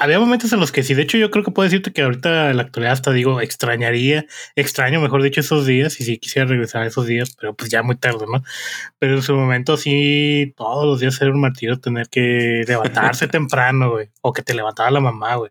había 0.00 0.18
momentos 0.18 0.52
en 0.52 0.60
los 0.60 0.72
que 0.72 0.82
sí. 0.82 0.94
De 0.94 1.02
hecho, 1.02 1.18
yo 1.18 1.30
creo 1.30 1.44
que 1.44 1.50
puedo 1.50 1.64
decirte 1.64 1.92
que 1.92 2.02
ahorita 2.02 2.50
en 2.50 2.56
la 2.56 2.64
actualidad 2.64 2.92
hasta 2.92 3.12
digo, 3.12 3.40
extrañaría, 3.40 4.26
extraño, 4.56 5.00
mejor 5.00 5.22
dicho, 5.22 5.40
esos 5.40 5.66
días. 5.66 6.00
Y 6.00 6.04
sí 6.04 6.18
quisiera 6.18 6.48
regresar 6.48 6.82
a 6.82 6.86
esos 6.86 7.06
días, 7.06 7.34
pero 7.38 7.54
pues 7.54 7.70
ya 7.70 7.82
muy 7.82 7.96
tarde, 7.96 8.26
¿no? 8.30 8.42
Pero 8.98 9.14
en 9.16 9.22
su 9.22 9.34
momento 9.34 9.76
sí, 9.76 10.54
todos 10.56 10.86
los 10.86 11.00
días 11.00 11.20
era 11.20 11.30
un 11.30 11.40
martirio 11.40 11.78
tener 11.80 12.08
que 12.08 12.64
levantarse 12.66 13.28
temprano, 13.28 13.90
güey. 13.92 14.10
O 14.22 14.32
que 14.32 14.42
te 14.42 14.54
levantaba 14.54 14.90
la 14.90 15.00
mamá, 15.00 15.36
güey. 15.36 15.50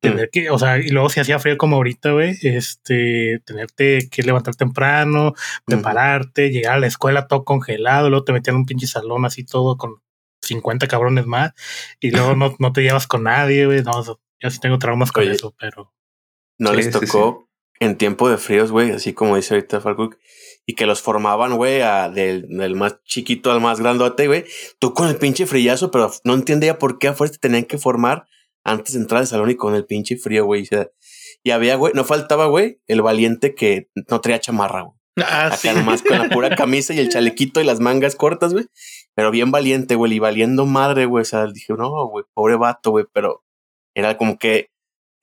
Tener 0.00 0.28
que, 0.30 0.50
o 0.50 0.58
sea, 0.58 0.78
y 0.78 0.88
luego 0.88 1.08
si 1.08 1.20
hacía 1.20 1.38
frío 1.38 1.56
como 1.56 1.76
ahorita, 1.76 2.12
güey, 2.12 2.36
este, 2.42 3.40
tenerte 3.46 4.08
que 4.10 4.22
levantar 4.22 4.54
temprano, 4.54 5.32
prepararte, 5.64 6.50
llegar 6.50 6.74
a 6.74 6.78
la 6.78 6.86
escuela 6.88 7.26
todo 7.26 7.44
congelado, 7.44 8.10
luego 8.10 8.24
te 8.24 8.32
metían 8.34 8.56
en 8.56 8.60
un 8.60 8.66
pinche 8.66 8.86
salón 8.86 9.24
así 9.24 9.44
todo 9.44 9.78
con 9.78 10.03
50 10.44 10.86
cabrones 10.88 11.26
más 11.26 11.52
y 12.00 12.10
luego 12.10 12.34
no, 12.36 12.54
no 12.58 12.72
te 12.72 12.82
llevas 12.82 13.06
con 13.06 13.24
nadie, 13.24 13.66
güey. 13.66 13.82
No, 13.82 14.02
yo 14.40 14.50
sí 14.50 14.60
tengo 14.60 14.78
traumas 14.78 15.12
con 15.12 15.24
Oye. 15.24 15.32
eso, 15.32 15.54
pero 15.58 15.92
No 16.58 16.70
Sí, 16.70 16.76
les 16.76 16.86
sí, 16.86 16.92
tocó 16.92 17.50
en 17.80 17.96
tiempo 17.98 18.28
de 18.30 18.38
fríos, 18.38 18.70
güey, 18.70 18.92
así 18.92 19.12
como 19.12 19.36
dice 19.36 19.54
ahorita 19.54 19.80
Falco, 19.80 20.10
y 20.66 20.74
que 20.74 20.86
los 20.86 21.02
formaban, 21.02 21.56
güey, 21.56 21.82
a 21.82 22.08
del, 22.08 22.46
del 22.48 22.76
más 22.76 23.02
chiquito 23.04 23.50
al 23.50 23.60
más 23.60 23.80
grandote, 23.80 24.26
güey. 24.28 24.44
Tú 24.78 24.94
con 24.94 25.08
el 25.08 25.16
pinche 25.16 25.46
frillazo, 25.46 25.90
pero 25.90 26.10
no 26.24 26.34
entendía 26.34 26.78
por 26.78 26.98
qué 26.98 27.08
a 27.08 27.14
fuerza 27.14 27.34
te 27.34 27.40
tenían 27.40 27.64
que 27.64 27.76
formar 27.78 28.26
antes 28.62 28.94
de 28.94 29.00
entrar 29.00 29.20
al 29.20 29.26
salón 29.26 29.50
y 29.50 29.56
con 29.56 29.74
el 29.74 29.84
pinche 29.84 30.16
frío, 30.16 30.44
güey. 30.46 30.62
O 30.62 30.66
sea, 30.66 30.88
y 31.42 31.50
había, 31.50 31.74
güey, 31.76 31.92
no 31.94 32.04
faltaba, 32.04 32.46
güey, 32.46 32.80
el 32.86 33.02
valiente 33.02 33.54
que 33.54 33.90
no 34.08 34.20
traía 34.20 34.40
chamarra, 34.40 34.82
güey. 34.82 34.98
Ah, 35.16 35.46
Acá 35.46 35.56
sí. 35.56 35.68
nomás 35.68 36.02
con 36.02 36.18
la 36.18 36.28
pura 36.30 36.56
camisa 36.56 36.94
y 36.94 36.98
el 36.98 37.08
chalequito 37.10 37.60
y 37.60 37.64
las 37.64 37.80
mangas 37.80 38.16
cortas, 38.16 38.52
güey. 38.52 38.66
Pero 39.14 39.30
bien 39.30 39.50
valiente, 39.50 39.94
güey, 39.94 40.14
y 40.14 40.18
valiendo 40.18 40.66
madre, 40.66 41.06
güey. 41.06 41.22
O 41.22 41.24
sea, 41.24 41.46
dije, 41.46 41.72
no, 41.74 42.08
güey, 42.08 42.24
pobre 42.34 42.56
vato, 42.56 42.90
güey, 42.90 43.06
pero 43.12 43.44
era 43.94 44.16
como 44.16 44.38
que 44.38 44.70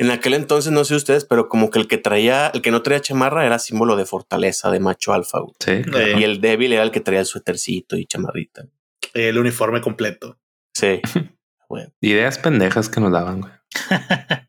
en 0.01 0.09
aquel 0.09 0.33
entonces, 0.33 0.71
no 0.71 0.83
sé 0.83 0.95
ustedes, 0.95 1.25
pero 1.25 1.47
como 1.47 1.69
que 1.69 1.77
el 1.77 1.87
que 1.87 1.99
traía, 1.99 2.47
el 2.47 2.63
que 2.63 2.71
no 2.71 2.81
traía 2.81 3.01
chamarra 3.01 3.45
era 3.45 3.59
símbolo 3.59 3.95
de 3.95 4.07
fortaleza, 4.07 4.71
de 4.71 4.79
macho 4.79 5.13
alfa, 5.13 5.41
güey. 5.41 5.53
Sí. 5.59 5.83
Y 6.17 6.23
el 6.23 6.41
débil 6.41 6.73
era 6.73 6.81
el 6.81 6.89
que 6.89 7.01
traía 7.01 7.19
el 7.19 7.27
suétercito 7.27 7.95
y 7.97 8.07
chamarrita. 8.07 8.65
el 9.13 9.37
uniforme 9.37 9.79
completo. 9.79 10.39
Sí, 10.73 11.01
güey, 11.69 11.85
Ideas 12.01 12.39
pendejas 12.39 12.89
que 12.89 12.99
nos 12.99 13.11
daban, 13.11 13.41
güey. 13.41 13.53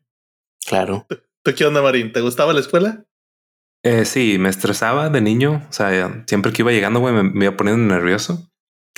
claro. 0.65 1.05
¿Tú 1.43 1.53
qué 1.55 1.65
onda, 1.65 1.83
Marín? 1.83 2.13
¿Te 2.13 2.21
gustaba 2.21 2.53
la 2.53 2.61
escuela? 2.61 3.05
Eh, 3.83 4.05
sí, 4.05 4.37
me 4.39 4.49
estresaba 4.49 5.09
de 5.09 5.21
niño. 5.21 5.61
O 5.69 5.73
sea, 5.73 6.23
siempre 6.25 6.51
que 6.51 6.63
iba 6.63 6.71
llegando, 6.71 6.99
güey, 6.99 7.13
me, 7.13 7.23
me 7.23 7.45
iba 7.45 7.55
poniendo 7.55 7.93
nervioso. 7.93 8.49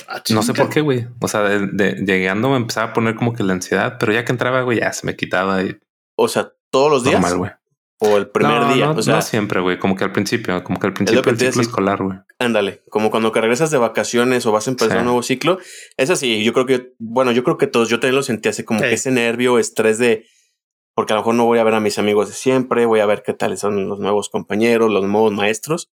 Ah, 0.08 0.22
No 0.30 0.42
sé 0.42 0.52
por 0.54 0.68
qué, 0.68 0.80
güey. 0.80 1.06
O 1.20 1.28
sea, 1.28 1.40
de, 1.42 1.66
de- 1.66 1.92
llegando 2.04 2.50
me 2.50 2.56
empezaba 2.56 2.90
a 2.90 2.92
poner 2.92 3.14
como 3.14 3.32
que 3.32 3.42
la 3.42 3.54
ansiedad, 3.54 3.96
pero 3.98 4.12
ya 4.12 4.24
que 4.24 4.32
entraba, 4.32 4.62
güey, 4.62 4.80
ya 4.80 4.92
se 4.92 5.06
me 5.06 5.16
quitaba 5.16 5.62
y 5.62 5.76
O 6.16 6.28
sea, 6.28 6.52
todos 6.70 6.90
los 6.90 7.02
días 7.04 7.20
normal, 7.20 7.38
güey. 7.38 7.50
o 7.98 8.16
el 8.18 8.28
primer 8.28 8.60
No, 8.60 8.74
día. 8.74 8.86
No, 8.86 8.92
o 8.92 9.02
sea, 9.02 9.16
no 9.16 9.22
siempre, 9.22 9.60
güey. 9.60 9.78
Como 9.78 9.96
que 9.96 10.04
al 10.04 10.12
principio, 10.12 10.62
como 10.64 10.78
que 10.78 10.86
al 10.86 10.92
principio 10.92 11.22
del 11.22 11.38
ciclo 11.38 11.62
escolar, 11.62 12.02
güey. 12.02 12.18
ándale, 12.38 12.82
como 12.90 13.10
cuando 13.10 13.32
que 13.32 13.40
regresas 13.40 13.70
de 13.70 13.78
vacaciones 13.78 14.44
o 14.44 14.52
vas 14.52 14.66
a 14.68 14.70
empezar 14.70 14.92
Sí. 14.92 14.98
un 14.98 15.04
nuevo 15.04 15.22
ciclo. 15.22 15.58
Es 15.96 16.10
así, 16.10 16.44
yo 16.44 16.52
creo 16.52 16.66
que, 16.66 16.92
bueno, 16.98 17.32
yo 17.32 17.42
creo 17.42 17.56
que 17.56 17.66
todos, 17.66 17.88
yo 17.88 17.98
también 17.98 18.16
lo 18.16 18.22
sentí 18.22 18.48
así 18.50 18.62
como 18.64 18.80
Sí. 18.80 18.86
que 18.86 18.94
ese 18.94 19.10
nervio, 19.10 19.58
estrés 19.58 19.96
de, 19.98 20.26
porque 20.94 21.14
a 21.14 21.16
lo 21.16 21.22
mejor 21.22 21.34
no 21.36 21.46
voy 21.46 21.58
a 21.58 21.64
ver 21.64 21.72
a 21.74 21.80
mis 21.80 21.98
amigos 21.98 22.28
de 22.28 22.34
siempre, 22.34 22.84
voy 22.84 23.00
a 23.00 23.06
ver 23.06 23.22
qué 23.24 23.32
tal 23.32 23.56
son 23.56 23.88
los 23.88 23.98
nuevos 23.98 24.28
compañeros, 24.28 24.90
los 24.90 25.04
nuevos 25.04 25.32
maestros. 25.32 25.88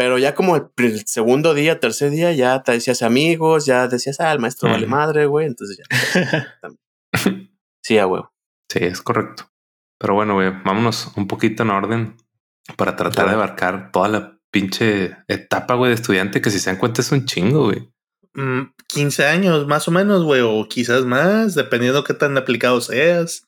Pero 0.00 0.16
ya 0.16 0.34
como 0.34 0.56
el, 0.56 1.06
segundo 1.06 1.52
día, 1.52 1.78
tercer 1.78 2.10
día, 2.10 2.32
ya 2.32 2.62
te 2.62 2.72
decías 2.72 3.02
amigos, 3.02 3.66
ya 3.66 3.86
decías, 3.86 4.18
ah, 4.18 4.32
el 4.32 4.38
maestro 4.38 4.70
vale 4.70 4.86
madre, 4.86 5.26
güey. 5.26 5.46
Entonces 5.46 5.76
ya. 5.76 6.58
también. 6.62 7.50
sí, 7.84 7.98
a 7.98 8.06
huevo. 8.06 8.32
Sí, 8.72 8.78
es 8.80 9.02
correcto. 9.02 9.50
Pero 9.98 10.14
bueno, 10.14 10.36
güey, 10.36 10.52
vámonos 10.64 11.12
un 11.18 11.28
poquito 11.28 11.64
en 11.64 11.70
orden 11.70 12.16
para 12.78 12.96
tratar 12.96 13.26
de 13.28 13.34
abarcar 13.34 13.92
toda 13.92 14.08
la 14.08 14.38
pinche 14.50 15.18
etapa, 15.28 15.74
güey, 15.74 15.90
de 15.90 15.96
estudiante 15.96 16.40
que 16.40 16.48
si 16.48 16.60
se 16.60 16.70
dan 16.70 16.78
cuenta 16.78 17.02
es 17.02 17.12
un 17.12 17.26
chingo, 17.26 17.64
güey. 17.64 17.90
Mm, 18.32 18.72
15 18.86 19.26
años 19.26 19.66
más 19.66 19.86
o 19.86 19.90
menos, 19.90 20.24
güey, 20.24 20.40
o 20.40 20.66
quizás 20.66 21.04
más, 21.04 21.54
dependiendo 21.54 22.04
qué 22.04 22.14
tan 22.14 22.38
aplicado 22.38 22.80
seas. 22.80 23.46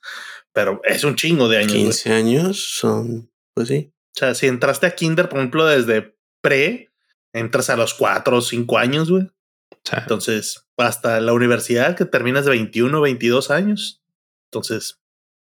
Pero 0.52 0.82
es 0.84 1.02
un 1.02 1.16
chingo 1.16 1.48
de 1.48 1.56
años. 1.56 1.72
güey. 1.72 1.84
15 1.84 2.12
años 2.12 2.76
son, 2.78 3.30
pues 3.54 3.68
sí. 3.68 3.90
O 4.14 4.18
sea, 4.18 4.34
si 4.34 4.48
entraste 4.48 4.84
a 4.84 4.94
kinder, 4.94 5.30
por 5.30 5.38
ejemplo, 5.38 5.64
desde 5.64 6.12
pre, 6.42 6.90
entras 7.32 7.70
a 7.70 7.76
los 7.76 7.94
4 7.94 8.36
o 8.36 8.40
5 8.42 8.76
años, 8.78 9.10
güey. 9.10 9.30
Entonces, 9.92 10.68
hasta 10.76 11.18
la 11.20 11.32
universidad 11.32 11.96
que 11.96 12.04
terminas 12.04 12.44
de 12.44 12.50
21 12.50 12.98
o 12.98 13.00
22 13.00 13.50
años. 13.50 14.02
Entonces, 14.50 15.00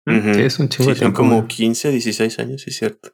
sí, 0.07 0.41
es 0.41 0.59
un 0.59 0.69
chingo 0.69 0.93
Sí, 0.93 1.00
son 1.00 1.12
como 1.12 1.35
güey. 1.38 1.47
15, 1.50 1.91
16 1.91 2.39
años, 2.39 2.62
sí, 2.62 2.69
es 2.69 2.77
cierto. 2.77 3.13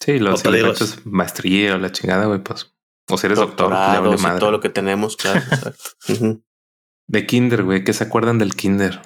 Sí, 0.00 0.18
lo, 0.18 0.32
o 0.32 0.36
si 0.38 0.48
le 0.50 0.62
maestría 1.04 1.74
o 1.74 1.78
la 1.78 1.92
chingada, 1.92 2.24
güey, 2.26 2.42
pues. 2.42 2.74
O 3.10 3.18
si 3.18 3.26
eres 3.26 3.38
doctor, 3.38 3.70
ya 3.70 4.00
vale 4.00 4.16
madre. 4.16 4.38
todo 4.40 4.50
lo 4.50 4.60
que 4.60 4.70
tenemos, 4.70 5.16
claro. 5.16 5.42
De 7.06 7.26
kinder, 7.26 7.64
güey, 7.64 7.82
¿qué 7.84 7.92
se 7.92 8.04
acuerdan 8.04 8.38
del 8.38 8.54
kinder? 8.54 9.00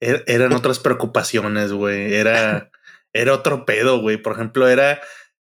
er- 0.00 0.22
eran 0.26 0.52
otras 0.52 0.78
preocupaciones, 0.78 1.72
güey. 1.72 2.14
Era, 2.14 2.70
era 3.12 3.34
otro 3.34 3.64
pedo, 3.66 4.00
güey. 4.00 4.16
Por 4.16 4.34
ejemplo, 4.34 4.68
era 4.68 5.00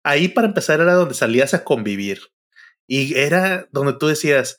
ahí 0.07 0.29
para 0.29 0.47
empezar 0.47 0.81
era 0.81 0.95
donde 0.95 1.15
salías 1.15 1.53
a 1.53 1.65
convivir 1.65 2.21
y 2.87 3.17
era 3.19 3.67
donde 3.73 3.95
tú 3.95 4.07
decías, 4.07 4.59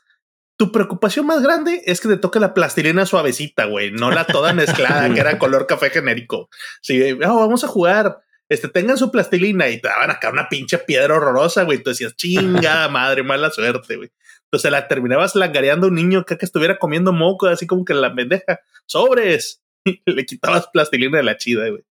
tu 0.57 0.71
preocupación 0.71 1.25
más 1.25 1.41
grande 1.41 1.83
es 1.85 2.01
que 2.01 2.09
te 2.09 2.17
toque 2.17 2.39
la 2.39 2.53
plastilina 2.53 3.05
suavecita, 3.05 3.65
güey, 3.65 3.91
no 3.91 4.11
la 4.11 4.25
toda 4.25 4.53
mezclada 4.53 5.13
que 5.13 5.19
era 5.19 5.39
color 5.39 5.67
café 5.67 5.89
genérico. 5.89 6.49
Sí, 6.81 7.13
"Oh, 7.13 7.37
vamos 7.39 7.63
a 7.63 7.67
jugar. 7.67 8.19
Este, 8.49 8.67
tengan 8.67 8.97
su 8.97 9.11
plastilina 9.11 9.69
y 9.69 9.79
te 9.79 9.87
daban 9.87 10.09
acá 10.09 10.29
una 10.29 10.49
pinche 10.49 10.77
piedra 10.79 11.15
horrorosa, 11.15 11.63
güey. 11.63 11.83
Tú 11.83 11.91
decías, 11.91 12.15
chingada 12.15 12.87
madre, 12.89 13.23
mala 13.23 13.51
suerte, 13.51 13.97
güey. 13.97 14.09
Entonces 14.45 14.71
la 14.71 14.87
terminabas 14.87 15.35
langareando 15.35 15.87
a 15.87 15.89
un 15.89 15.95
niño 15.95 16.25
que, 16.25 16.37
que 16.37 16.45
estuviera 16.45 16.77
comiendo 16.79 17.11
moco, 17.13 17.47
así 17.47 17.67
como 17.67 17.85
que 17.85 17.93
la 17.93 18.13
pendeja. 18.15 18.59
Sobres. 18.85 19.61
Le 20.05 20.25
quitabas 20.25 20.67
plastilina 20.73 21.17
de 21.17 21.23
la 21.23 21.37
chida, 21.37 21.69
güey. 21.69 21.83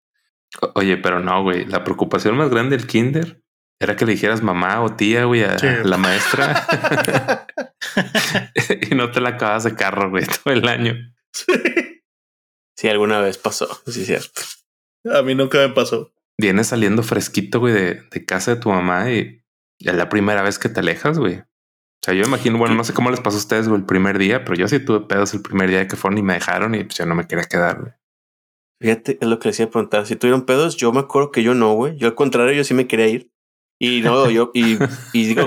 Oye, 0.73 0.97
pero 0.97 1.19
no, 1.19 1.43
güey. 1.43 1.65
La 1.65 1.83
preocupación 1.83 2.35
más 2.37 2.49
grande 2.49 2.77
del 2.77 2.87
kinder 2.87 3.41
era 3.79 3.95
que 3.95 4.05
le 4.05 4.13
dijeras 4.13 4.41
mamá 4.41 4.81
o 4.81 4.95
tía, 4.95 5.25
güey, 5.25 5.43
a 5.43 5.57
Sí. 5.59 5.67
la 5.83 5.97
maestra 5.97 6.65
y 8.91 8.95
no 8.95 9.11
te 9.11 9.21
la 9.21 9.29
acabas 9.29 9.63
de 9.63 9.75
carro, 9.75 10.09
güey, 10.09 10.25
todo 10.25 10.53
el 10.53 10.67
año. 10.67 10.95
Sí, 12.77 12.89
alguna 12.89 13.19
vez 13.21 13.37
pasó, 13.37 13.67
sí, 13.87 14.01
es 14.01 14.07
cierto. 14.07 14.41
A 15.13 15.21
mí 15.21 15.35
nunca 15.35 15.57
me 15.59 15.69
pasó. 15.73 16.11
Vienes 16.39 16.67
saliendo 16.67 17.03
fresquito, 17.03 17.59
güey, 17.59 17.73
de, 17.73 18.01
de 18.11 18.25
casa 18.25 18.55
de 18.55 18.61
tu 18.61 18.69
mamá 18.69 19.09
y 19.11 19.41
es 19.79 19.95
la 19.95 20.09
primera 20.09 20.41
vez 20.41 20.59
que 20.59 20.67
te 20.69 20.79
alejas, 20.81 21.17
güey. 21.19 21.35
O 21.37 22.05
sea, 22.05 22.13
yo 22.13 22.23
imagino, 22.23 22.57
bueno, 22.57 22.75
no 22.75 22.83
sé 22.83 22.93
cómo 22.93 23.09
les 23.09 23.21
pasó 23.21 23.37
a 23.37 23.39
ustedes, 23.39 23.67
güey, 23.67 23.79
el 23.79 23.85
primer 23.85 24.17
día, 24.17 24.43
pero 24.43 24.55
yo 24.57 24.67
sí 24.67 24.79
tuve 24.79 25.01
pedos 25.07 25.33
el 25.33 25.41
primer 25.41 25.69
día 25.69 25.87
que 25.87 25.95
fueron 25.95 26.17
y 26.17 26.23
me 26.23 26.33
dejaron 26.33 26.75
y 26.75 26.83
pues 26.83 26.97
yo 26.97 27.05
no 27.05 27.15
me 27.15 27.25
quería 27.27 27.45
quedar, 27.45 27.79
güey. 27.81 27.93
Fíjate, 28.81 29.17
es 29.21 29.27
lo 29.27 29.39
que 29.39 29.47
les 29.49 29.59
iba 29.59 29.69
a 29.69 29.71
preguntar. 29.71 30.05
Si 30.05 30.15
tuvieron 30.17 30.45
pedos, 30.45 30.75
yo 30.75 30.91
me 30.91 30.99
acuerdo 30.99 31.31
que 31.31 31.41
yo 31.43 31.53
no, 31.55 31.73
güey. 31.73 31.95
Yo 31.97 32.07
al 32.07 32.15
contrario, 32.15 32.53
yo 32.53 32.63
sí 32.65 32.73
me 32.73 32.87
quería 32.87 33.07
ir. 33.07 33.31
Y 33.79 34.01
no, 34.01 34.29
yo, 34.29 34.51
y, 34.53 34.77
y 35.13 35.25
digo, 35.25 35.43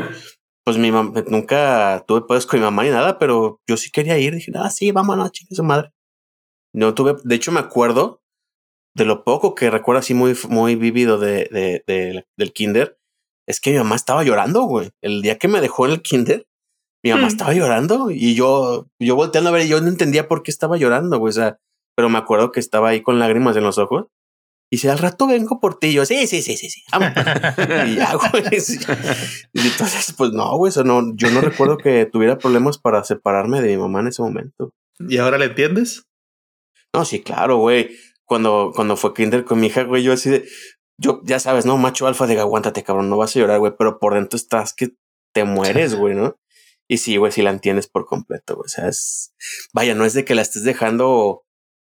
pues 0.64 0.76
mi 0.78 0.92
mamá, 0.92 1.22
nunca 1.28 2.04
tuve 2.06 2.22
pedos 2.22 2.46
con 2.46 2.60
mi 2.60 2.64
mamá 2.64 2.84
ni 2.84 2.90
nada, 2.90 3.18
pero 3.18 3.60
yo 3.68 3.76
sí 3.76 3.90
quería 3.90 4.18
ir. 4.18 4.34
Dije, 4.34 4.52
ah, 4.54 4.70
sí, 4.70 4.92
vámonos, 4.92 5.32
chingue 5.32 5.54
su 5.54 5.64
madre. 5.64 5.92
No 6.74 6.94
tuve, 6.94 7.16
de 7.24 7.34
hecho, 7.34 7.52
me 7.52 7.60
acuerdo 7.60 8.22
de 8.96 9.04
lo 9.04 9.24
poco 9.24 9.54
que 9.54 9.70
recuerdo 9.70 10.00
así 10.00 10.12
muy, 10.14 10.36
muy 10.48 10.74
vivido 10.76 11.18
de, 11.18 11.48
de, 11.50 11.82
de- 11.86 12.26
del 12.36 12.52
kinder. 12.52 12.98
Es 13.48 13.60
que 13.60 13.70
mi 13.70 13.78
mamá 13.78 13.96
estaba 13.96 14.24
llorando, 14.24 14.62
güey. 14.64 14.90
El 15.02 15.22
día 15.22 15.38
que 15.38 15.48
me 15.48 15.60
dejó 15.62 15.86
en 15.86 15.92
el 15.92 16.02
kinder, 16.02 16.46
mi 17.02 17.10
mamá 17.12 17.24
Mm. 17.24 17.28
estaba 17.28 17.52
llorando 17.54 18.10
y 18.10 18.34
yo, 18.34 18.88
yo 19.00 19.14
volteando 19.16 19.48
a 19.50 19.52
ver, 19.54 19.64
y 19.64 19.68
yo 19.68 19.80
no 19.80 19.88
entendía 19.88 20.28
por 20.28 20.42
qué 20.42 20.50
estaba 20.50 20.76
llorando, 20.76 21.18
güey. 21.18 21.30
O 21.30 21.32
sea, 21.32 21.58
pero 21.96 22.08
me 22.10 22.18
acuerdo 22.18 22.52
que 22.52 22.60
estaba 22.60 22.90
ahí 22.90 23.00
con 23.02 23.18
lágrimas 23.18 23.56
en 23.56 23.64
los 23.64 23.78
ojos. 23.78 24.06
Y 24.70 24.78
si 24.78 24.88
al 24.88 24.98
rato 24.98 25.26
vengo 25.26 25.60
por 25.60 25.78
ti, 25.78 25.88
Y 25.88 25.92
yo, 25.94 26.04
sí, 26.04 26.26
sí, 26.26 26.42
sí, 26.42 26.56
sí, 26.56 26.68
sí. 26.68 26.82
Vamos. 26.92 27.10
y 27.86 27.94
ya, 27.96 28.14
güey. 28.14 28.44
Y 29.52 29.60
entonces, 29.60 30.14
pues 30.16 30.32
no, 30.32 30.56
güey. 30.56 30.70
Eso 30.70 30.84
no, 30.84 31.14
yo 31.14 31.30
no 31.30 31.40
recuerdo 31.40 31.78
que 31.78 32.06
tuviera 32.06 32.38
problemas 32.38 32.78
para 32.78 33.02
separarme 33.04 33.60
de 33.62 33.68
mi 33.68 33.76
mamá 33.78 34.00
en 34.00 34.08
ese 34.08 34.22
momento. 34.22 34.72
¿Y 34.98 35.18
ahora 35.18 35.38
le 35.38 35.46
entiendes? 35.46 36.04
No, 36.92 37.04
sí, 37.04 37.22
claro, 37.22 37.56
güey. 37.58 37.96
Cuando, 38.24 38.72
cuando 38.74 38.96
fue 38.96 39.14
kinder 39.14 39.44
con 39.44 39.60
mi 39.60 39.68
hija, 39.68 39.84
güey, 39.84 40.02
yo 40.02 40.12
así 40.12 40.28
de, 40.28 40.46
yo, 40.98 41.22
ya 41.24 41.38
sabes, 41.38 41.64
no, 41.64 41.78
macho 41.78 42.06
alfa, 42.06 42.26
de 42.26 42.38
aguántate, 42.38 42.82
cabrón, 42.82 43.08
no 43.08 43.16
vas 43.16 43.34
a 43.34 43.38
llorar, 43.38 43.58
güey, 43.58 43.72
pero 43.78 43.98
por 43.98 44.14
dentro 44.14 44.36
estás 44.36 44.74
que 44.74 44.90
te 45.32 45.44
mueres, 45.44 45.94
güey, 45.94 46.14
¿no? 46.14 46.36
Y 46.88 46.98
sí, 46.98 47.16
güey, 47.16 47.32
sí 47.32 47.42
la 47.42 47.50
entiendes 47.50 47.86
por 47.86 48.06
completo, 48.06 48.56
güey. 48.56 48.66
O 48.66 48.68
sea, 48.68 48.88
es, 48.88 49.32
vaya, 49.72 49.94
no 49.94 50.04
es 50.04 50.14
de 50.14 50.24
que 50.24 50.34
la 50.34 50.42
estés 50.42 50.64
dejando, 50.64 51.44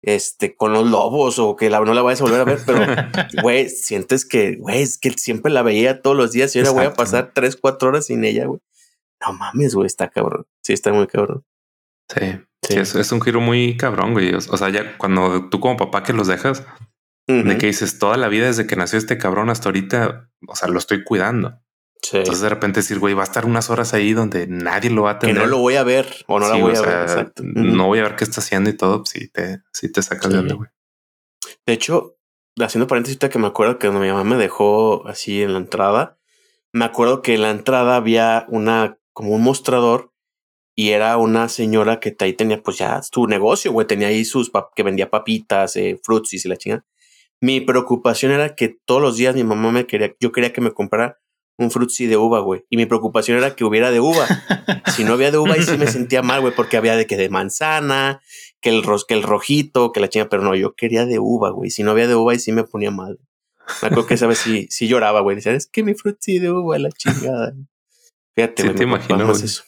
este, 0.05 0.55
con 0.55 0.71
los 0.71 0.87
lobos 0.87 1.39
o 1.39 1.55
que 1.55 1.71
la, 1.71 1.79
no 1.79 1.93
la 1.95 2.03
vayas 2.03 2.21
a 2.21 2.25
volver 2.25 2.41
a 2.41 2.43
ver, 2.43 2.59
pero, 2.63 2.79
güey, 3.41 3.69
sientes 3.69 4.23
que, 4.23 4.55
güey, 4.55 4.83
es 4.83 4.99
que 4.99 5.09
siempre 5.11 5.51
la 5.51 5.63
veía 5.63 6.03
todos 6.03 6.15
los 6.15 6.31
días 6.31 6.55
y 6.55 6.59
ahora 6.59 6.71
voy 6.71 6.85
a 6.85 6.93
pasar 6.93 7.31
tres, 7.33 7.57
cuatro 7.57 7.89
horas 7.89 8.05
sin 8.05 8.23
ella, 8.23 8.45
güey. 8.45 8.61
No 9.19 9.33
mames, 9.33 9.73
güey, 9.73 9.87
está 9.87 10.09
cabrón. 10.09 10.45
Sí, 10.61 10.73
está 10.73 10.93
muy 10.93 11.07
cabrón. 11.07 11.43
Sí, 12.13 12.19
sí, 12.61 12.73
Sí. 12.73 12.79
es, 12.79 12.93
es 12.93 13.11
un 13.11 13.21
giro 13.21 13.41
muy 13.41 13.77
cabrón, 13.77 14.13
güey. 14.13 14.33
O, 14.35 14.41
sea, 14.41 14.69
ya 14.69 14.95
cuando 14.97 15.49
tú 15.49 15.59
como 15.59 15.75
papá 15.75 16.03
que 16.03 16.13
los 16.13 16.27
dejas, 16.27 16.63
de 17.27 17.57
que 17.57 17.65
dices 17.65 17.97
toda 17.97 18.17
la 18.17 18.27
vida 18.27 18.45
desde 18.45 18.67
que 18.67 18.75
nació 18.75 18.99
este 18.99 19.17
cabrón 19.17 19.49
hasta 19.49 19.69
ahorita, 19.69 20.29
o 20.47 20.55
sea, 20.55 20.67
lo 20.67 20.77
estoy 20.77 21.03
cuidando. 21.03 21.59
Sí. 22.11 22.17
Entonces 22.17 22.41
de 22.41 22.49
repente 22.49 22.81
decir, 22.81 22.99
güey, 22.99 23.13
va 23.15 23.21
a 23.21 23.25
estar 23.25 23.45
unas 23.45 23.69
horas 23.69 23.93
ahí 23.93 24.13
donde 24.13 24.45
nadie 24.47 24.89
lo 24.91 25.03
va 25.03 25.11
a 25.11 25.19
que 25.19 25.27
tener. 25.27 25.41
no 25.43 25.47
lo 25.49 25.57
voy 25.57 25.75
a 25.75 25.83
ver 25.83 26.07
o 26.27 26.39
no 26.39 26.47
la 26.47 26.55
Sí, 26.55 26.61
voy 26.61 26.73
o 26.73 26.77
a 26.77 26.81
ver. 26.81 26.89
sea, 26.89 27.01
Exacto. 27.03 27.41
Ujú. 27.43 27.53
No 27.63 27.87
voy 27.87 27.99
a 27.99 28.03
ver 28.03 28.15
qué 28.15 28.23
está 28.25 28.41
haciendo 28.41 28.69
y 28.69 28.73
todo. 28.73 28.99
pues 28.99 29.09
Sí, 29.09 29.27
te, 29.29 29.59
sí 29.71 29.91
te 29.91 30.01
sacas 30.03 30.31
de 30.31 30.39
onda, 30.39 30.53
güey. 30.55 30.69
De 31.65 31.73
hecho, 31.73 32.17
haciendo 32.59 32.87
paréntesis, 32.87 33.17
que 33.17 33.39
me 33.39 33.47
acuerdo 33.47 33.79
que 33.79 33.87
cuando 33.87 34.01
mi 34.01 34.09
mamá 34.11 34.23
me 34.23 34.35
dejó 34.37 35.07
así 35.07 35.41
en 35.41 35.53
la 35.53 35.59
entrada, 35.59 36.19
me 36.71 36.85
acuerdo 36.85 37.21
que 37.21 37.33
en 37.35 37.41
la 37.41 37.49
entrada 37.51 37.95
había 37.95 38.45
una, 38.49 38.99
como 39.13 39.31
un 39.31 39.41
mostrador 39.41 40.11
y 40.75 40.89
era 40.91 41.17
una 41.17 41.47
señora 41.49 41.99
que 41.99 42.15
ahí 42.19 42.33
tenía 42.33 42.61
pues 42.61 42.77
ya 42.77 43.01
su 43.01 43.25
negocio, 43.27 43.71
güey, 43.71 43.87
tenía 43.87 44.09
ahí 44.09 44.25
sus, 44.25 44.51
que 44.75 44.83
vendía 44.83 45.09
papitas, 45.09 45.75
eh, 45.77 45.99
frutsis 46.03 46.45
y 46.45 46.49
la 46.49 46.57
chingada. 46.57 46.85
Mi 47.41 47.61
preocupación 47.61 48.31
era 48.31 48.55
que 48.55 48.77
todos 48.85 49.01
los 49.01 49.17
días 49.17 49.35
mi 49.35 49.43
mamá 49.43 49.71
me 49.71 49.87
quería, 49.87 50.13
yo 50.19 50.31
quería 50.31 50.51
que 50.53 50.61
me 50.61 50.71
comprara 50.73 51.17
un 51.57 51.71
frutzi 51.71 52.05
de 52.05 52.17
uva, 52.17 52.39
güey. 52.41 52.65
Y 52.69 52.77
mi 52.77 52.85
preocupación 52.85 53.37
era 53.37 53.55
que 53.55 53.63
hubiera 53.63 53.91
de 53.91 53.99
uva. 53.99 54.25
si 54.95 55.03
no 55.03 55.13
había 55.13 55.31
de 55.31 55.37
uva, 55.37 55.53
ahí 55.53 55.63
sí 55.63 55.77
me 55.77 55.87
sentía 55.87 56.21
mal, 56.21 56.41
güey, 56.41 56.53
porque 56.53 56.77
había 56.77 56.95
de 56.95 57.07
que 57.07 57.17
de 57.17 57.29
manzana, 57.29 58.21
que 58.61 58.69
el, 58.69 58.83
ros, 58.83 59.05
que 59.05 59.13
el 59.13 59.23
rojito, 59.23 59.91
que 59.91 59.99
la 59.99 60.09
chinga, 60.09 60.27
pero 60.29 60.43
no, 60.43 60.55
yo 60.55 60.75
quería 60.75 61.05
de 61.05 61.19
uva, 61.19 61.51
güey. 61.51 61.69
Si 61.69 61.83
no 61.83 61.91
había 61.91 62.07
de 62.07 62.15
uva, 62.15 62.33
ahí 62.33 62.39
sí 62.39 62.51
me 62.51 62.63
ponía 62.63 62.91
mal. 62.91 63.19
Me 63.81 63.87
acuerdo 63.87 64.05
que 64.07 64.13
esa 64.15 64.27
vez 64.27 64.37
sí, 64.39 64.67
sí 64.69 64.87
lloraba, 64.87 65.21
güey. 65.21 65.35
Decía, 65.37 65.53
es 65.53 65.67
que 65.67 65.83
mi 65.83 65.93
frutzi 65.95 66.39
de 66.39 66.51
uva, 66.51 66.77
la 66.77 66.89
chingada. 66.91 67.53
Fíjate, 68.35 68.61
Sí 68.61 68.67
güey, 68.67 68.75
te 68.77 68.85
me 68.85 68.97
preocupaba 68.97 69.21
imagino, 69.23 69.31
güey. 69.33 69.43
eso. 69.45 69.63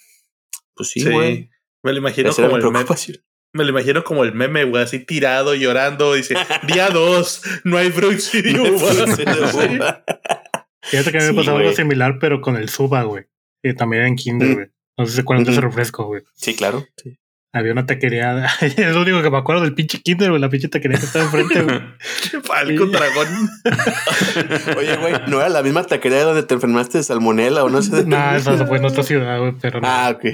Pues 0.76 0.90
sí, 0.90 1.10
güey. 1.10 1.50
Me 1.84 1.94
lo 1.94 1.98
imagino 2.00 2.30
Esa 2.30 2.44
como 2.44 2.58
el 2.58 2.64
meme. 2.64 2.74
preocupación. 2.74 3.18
Me 3.54 3.64
lo 3.64 3.70
imagino 3.70 4.04
como 4.04 4.24
el 4.24 4.34
meme, 4.34 4.66
güey, 4.66 4.84
así 4.84 5.00
tirado, 5.00 5.56
llorando. 5.56 6.14
Dice, 6.14 6.36
día 6.68 6.90
dos, 6.90 7.42
no 7.64 7.78
hay 7.78 7.90
frutzi 7.92 8.42
de 8.42 8.60
uva". 8.72 10.04
Fíjate 10.90 11.12
que 11.12 11.18
a 11.18 11.22
mí 11.22 11.26
me 11.28 11.32
Sí, 11.32 11.38
pasó 11.38 11.56
algo 11.58 11.72
similar, 11.74 12.18
pero 12.20 12.42
con 12.42 12.56
el 12.58 12.70
Suba, 12.70 13.04
güey. 13.04 13.26
Y 13.64 13.74
también 13.74 14.04
en 14.04 14.16
Kinder, 14.16 14.48
Mm. 14.50 14.54
güey. 14.54 14.68
No 14.98 15.06
sé 15.06 15.12
si 15.12 15.16
se 15.18 15.22
acuerdan 15.22 15.44
de 15.46 15.52
ese 15.52 15.60
Ujú. 15.60 15.68
refresco, 15.70 16.06
güey. 16.06 16.24
Sí, 16.36 16.56
claro. 16.56 16.86
Sí. 17.02 17.18
Había 17.54 17.72
una 17.72 17.86
taquería. 17.86 18.46
es 18.62 18.94
lo 18.96 19.02
único 19.02 19.22
que 19.22 19.30
me 19.30 19.38
acuerdo 19.38 19.62
del 19.64 19.74
pinche 19.74 20.02
Kinder, 20.02 20.30
güey. 20.30 20.42
La 20.42 20.50
pinche 20.50 20.68
taquería 20.68 20.98
que 21.00 21.06
estaba 21.06 21.26
enfrente, 21.26 21.62
güey. 21.62 21.80
Falco 22.44 22.86
dragón. 22.88 23.28
Oye, 24.78 24.98
güey, 24.98 25.14
¿no 25.28 25.40
era 25.40 25.50
la 25.50 25.64
misma 25.64 25.84
taquería 25.84 26.24
donde 26.24 26.44
te 26.44 26.54
enfermaste 26.54 26.98
de 27.00 27.04
salmonela 27.04 27.64
o 27.64 27.70
no 27.70 27.82
sé? 27.82 27.96
de- 27.98 28.06
nah, 28.06 28.36
eso 28.36 28.66
fue 28.68 28.78
en 28.78 28.86
otra 28.86 29.04
ciudad, 29.04 29.40
güey. 29.40 29.54
Pero 29.62 29.82
no. 29.82 29.88
Ah, 29.88 30.16
ok. 30.16 30.26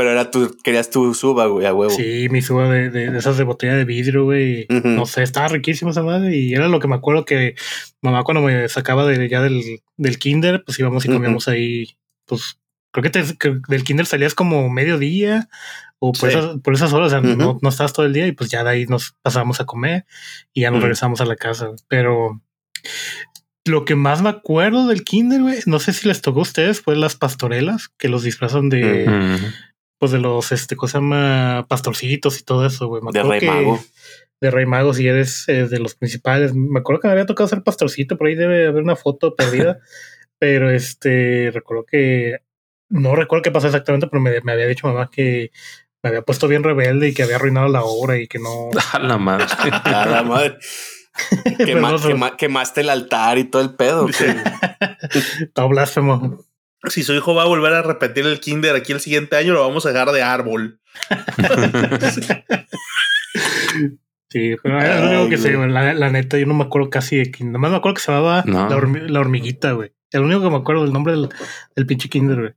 Pero 0.00 0.12
era 0.12 0.30
tu, 0.30 0.56
querías 0.64 0.88
tu 0.88 1.12
suba, 1.12 1.44
güey, 1.46 1.66
a 1.66 1.74
huevo. 1.74 1.90
Sí, 1.94 2.28
mi 2.30 2.40
suba 2.40 2.70
de, 2.70 2.88
de, 2.88 3.10
de 3.10 3.18
esas 3.18 3.36
de 3.36 3.44
botella 3.44 3.74
de 3.74 3.84
vidrio, 3.84 4.24
güey. 4.24 4.66
No 4.70 5.04
sé, 5.04 5.22
estaba 5.22 5.48
riquísima 5.48 5.90
esa 5.90 6.02
madre. 6.02 6.34
Y 6.38 6.54
era 6.54 6.68
lo 6.68 6.80
que 6.80 6.88
me 6.88 6.94
acuerdo 6.94 7.26
que 7.26 7.54
mamá 8.00 8.24
cuando 8.24 8.40
me 8.40 8.66
sacaba 8.70 9.04
de 9.06 9.28
ya 9.28 9.42
del, 9.42 9.62
del 9.98 10.18
kinder, 10.18 10.62
pues 10.64 10.78
íbamos 10.78 11.04
y 11.04 11.08
comíamos 11.08 11.48
ahí. 11.48 11.98
Pues 12.24 12.58
creo 12.92 13.02
que, 13.02 13.10
te- 13.10 13.36
que 13.38 13.58
del 13.68 13.84
kinder 13.84 14.06
salías 14.06 14.34
como 14.34 14.70
mediodía 14.70 15.50
o 15.98 16.12
por, 16.12 16.30
Sí. 16.30 16.38
esas, 16.38 16.58
por 16.60 16.72
esas 16.72 16.94
horas, 16.94 17.08
o 17.08 17.10
sea, 17.10 17.20
no, 17.20 17.58
no 17.60 17.68
estabas 17.68 17.92
todo 17.92 18.06
el 18.06 18.14
día 18.14 18.26
y 18.26 18.32
pues 18.32 18.48
ya 18.48 18.64
de 18.64 18.70
ahí 18.70 18.86
nos 18.86 19.16
pasábamos 19.20 19.60
a 19.60 19.66
comer 19.66 20.06
y 20.54 20.62
ya 20.62 20.70
nos 20.70 20.80
regresamos 20.80 21.20
a 21.20 21.26
la 21.26 21.36
casa. 21.36 21.72
Pero 21.88 22.40
lo 23.66 23.84
que 23.84 23.96
más 23.96 24.22
me 24.22 24.30
acuerdo 24.30 24.86
del 24.88 25.04
kinder, 25.04 25.42
güey, 25.42 25.58
no 25.66 25.78
sé 25.78 25.92
si 25.92 26.08
les 26.08 26.22
tocó 26.22 26.38
a 26.38 26.42
ustedes, 26.44 26.80
fue 26.80 26.96
las 26.96 27.16
pastorelas 27.16 27.90
que 27.98 28.08
los 28.08 28.22
disfrazan 28.22 28.70
de. 28.70 29.04
Pues 30.00 30.10
de 30.12 30.18
los, 30.18 30.50
este, 30.50 30.74
cosa 30.74 30.92
se 30.92 30.98
llama? 30.98 31.66
Pastorcitos 31.68 32.40
y 32.40 32.42
todo 32.42 32.66
eso, 32.66 32.88
güey. 32.88 33.02
De 33.12 33.22
Rey 33.22 33.38
que- 33.40 33.46
Mago. 33.46 33.78
De 34.40 34.50
Rey 34.50 34.64
Mago, 34.64 34.94
si 34.94 35.06
eres 35.06 35.46
eh, 35.48 35.68
de 35.68 35.78
los 35.78 35.94
principales. 35.94 36.54
Me 36.54 36.80
acuerdo 36.80 37.02
que 37.02 37.08
me 37.08 37.12
había 37.12 37.26
tocado 37.26 37.46
ser 37.48 37.62
pastorcito, 37.62 38.16
por 38.16 38.26
ahí 38.26 38.34
debe 38.34 38.66
haber 38.66 38.82
una 38.82 38.96
foto 38.96 39.34
perdida. 39.36 39.78
pero 40.38 40.70
este, 40.70 41.50
recuerdo 41.52 41.84
que, 41.84 42.38
no 42.88 43.14
recuerdo 43.14 43.42
qué 43.42 43.50
pasó 43.50 43.66
exactamente, 43.66 44.06
pero 44.06 44.22
me, 44.22 44.40
me 44.40 44.52
había 44.52 44.66
dicho 44.66 44.86
mamá 44.88 45.10
que 45.12 45.50
me 46.02 46.08
había 46.08 46.22
puesto 46.22 46.48
bien 46.48 46.62
rebelde 46.64 47.08
y 47.08 47.12
que 47.14 47.22
había 47.24 47.36
arruinado 47.36 47.68
la 47.68 47.82
obra 47.84 48.16
y 48.16 48.26
que 48.26 48.38
no. 48.38 48.70
A 48.94 48.98
la 48.98 49.18
madre. 49.18 49.44
A 49.84 50.06
la 50.06 50.22
madre. 50.22 50.56
Quema- 51.58 51.90
Perdón, 51.90 52.00
quema- 52.12 52.36
quemaste 52.38 52.80
el 52.80 52.88
altar 52.88 53.36
y 53.36 53.44
todo 53.44 53.60
el 53.60 53.74
pedo. 53.74 54.04
güey. 54.04 54.14
Todo 55.52 55.68
blasfemo. 55.68 56.42
Si 56.88 57.02
su 57.02 57.12
hijo 57.14 57.34
va 57.34 57.42
a 57.42 57.46
volver 57.46 57.72
a 57.74 57.82
repetir 57.82 58.24
el 58.26 58.40
kinder 58.40 58.74
aquí 58.74 58.92
el 58.92 59.00
siguiente 59.00 59.36
año, 59.36 59.52
lo 59.52 59.60
vamos 59.66 59.84
a 59.86 59.90
dejar 59.90 60.10
de 60.12 60.22
árbol. 60.22 60.80
Sí, 64.32 64.54
pero 64.62 64.78
lo 64.78 65.08
único 65.08 65.28
que 65.28 65.38
sé. 65.38 65.52
La, 65.56 65.92
la 65.92 66.10
neta, 66.10 66.38
yo 66.38 66.46
no 66.46 66.54
me 66.54 66.62
acuerdo 66.62 66.88
casi 66.88 67.16
de 67.16 67.32
kinder. 67.32 67.52
Nomás 67.54 67.72
me 67.72 67.76
acuerdo 67.78 67.96
que 67.96 68.00
se 68.02 68.12
llamaba 68.12 68.44
No. 68.46 68.68
la, 68.68 68.76
hormi- 68.76 69.08
la 69.08 69.18
hormiguita, 69.18 69.72
güey. 69.72 69.92
El 70.12 70.22
único 70.22 70.40
que 70.42 70.50
me 70.50 70.56
acuerdo 70.56 70.84
del 70.84 70.92
nombre 70.92 71.14
del, 71.14 71.28
del 71.74 71.86
pinche 71.86 72.08
kinder, 72.08 72.38
güey. 72.38 72.52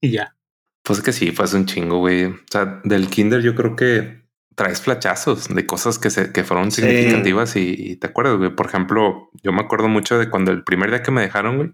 Y 0.00 0.12
ya. 0.12 0.34
Pues 0.82 1.02
que 1.02 1.12
sí, 1.12 1.30
fue 1.32 1.44
un 1.54 1.66
chingo, 1.66 1.98
güey. 1.98 2.24
O 2.24 2.36
sea, 2.50 2.80
del 2.84 3.08
kinder 3.08 3.42
yo 3.42 3.54
creo 3.54 3.76
que 3.76 4.22
traes 4.56 4.80
flachazos 4.80 5.48
de 5.54 5.66
cosas 5.66 5.98
que 5.98 6.08
se 6.08 6.32
que 6.32 6.42
fueron 6.42 6.70
Sí. 6.70 6.80
significativas 6.80 7.54
y, 7.56 7.74
y 7.76 7.96
te 7.96 8.06
acuerdas, 8.06 8.38
güey. 8.38 8.54
Por 8.56 8.66
ejemplo, 8.66 9.28
yo 9.42 9.52
me 9.52 9.60
acuerdo 9.60 9.88
mucho 9.88 10.18
de 10.18 10.30
cuando 10.30 10.52
el 10.52 10.64
primer 10.64 10.88
día 10.88 11.02
que 11.02 11.10
me 11.10 11.20
dejaron, 11.20 11.56
güey, 11.58 11.70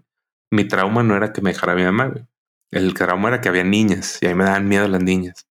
mi 0.51 0.65
trauma 0.65 1.03
no 1.03 1.15
era 1.15 1.33
que 1.33 1.41
me 1.41 1.51
dejara 1.53 1.75
mi 1.75 1.83
mamá, 1.83 2.07
güey. 2.07 2.25
El 2.71 2.93
trauma 2.93 3.29
era 3.29 3.41
que 3.41 3.49
había 3.49 3.63
niñas 3.63 4.17
y 4.21 4.25
a 4.25 4.29
mí 4.29 4.35
me 4.35 4.43
daban 4.43 4.67
miedo 4.67 4.87
las 4.87 5.01
niñas. 5.01 5.47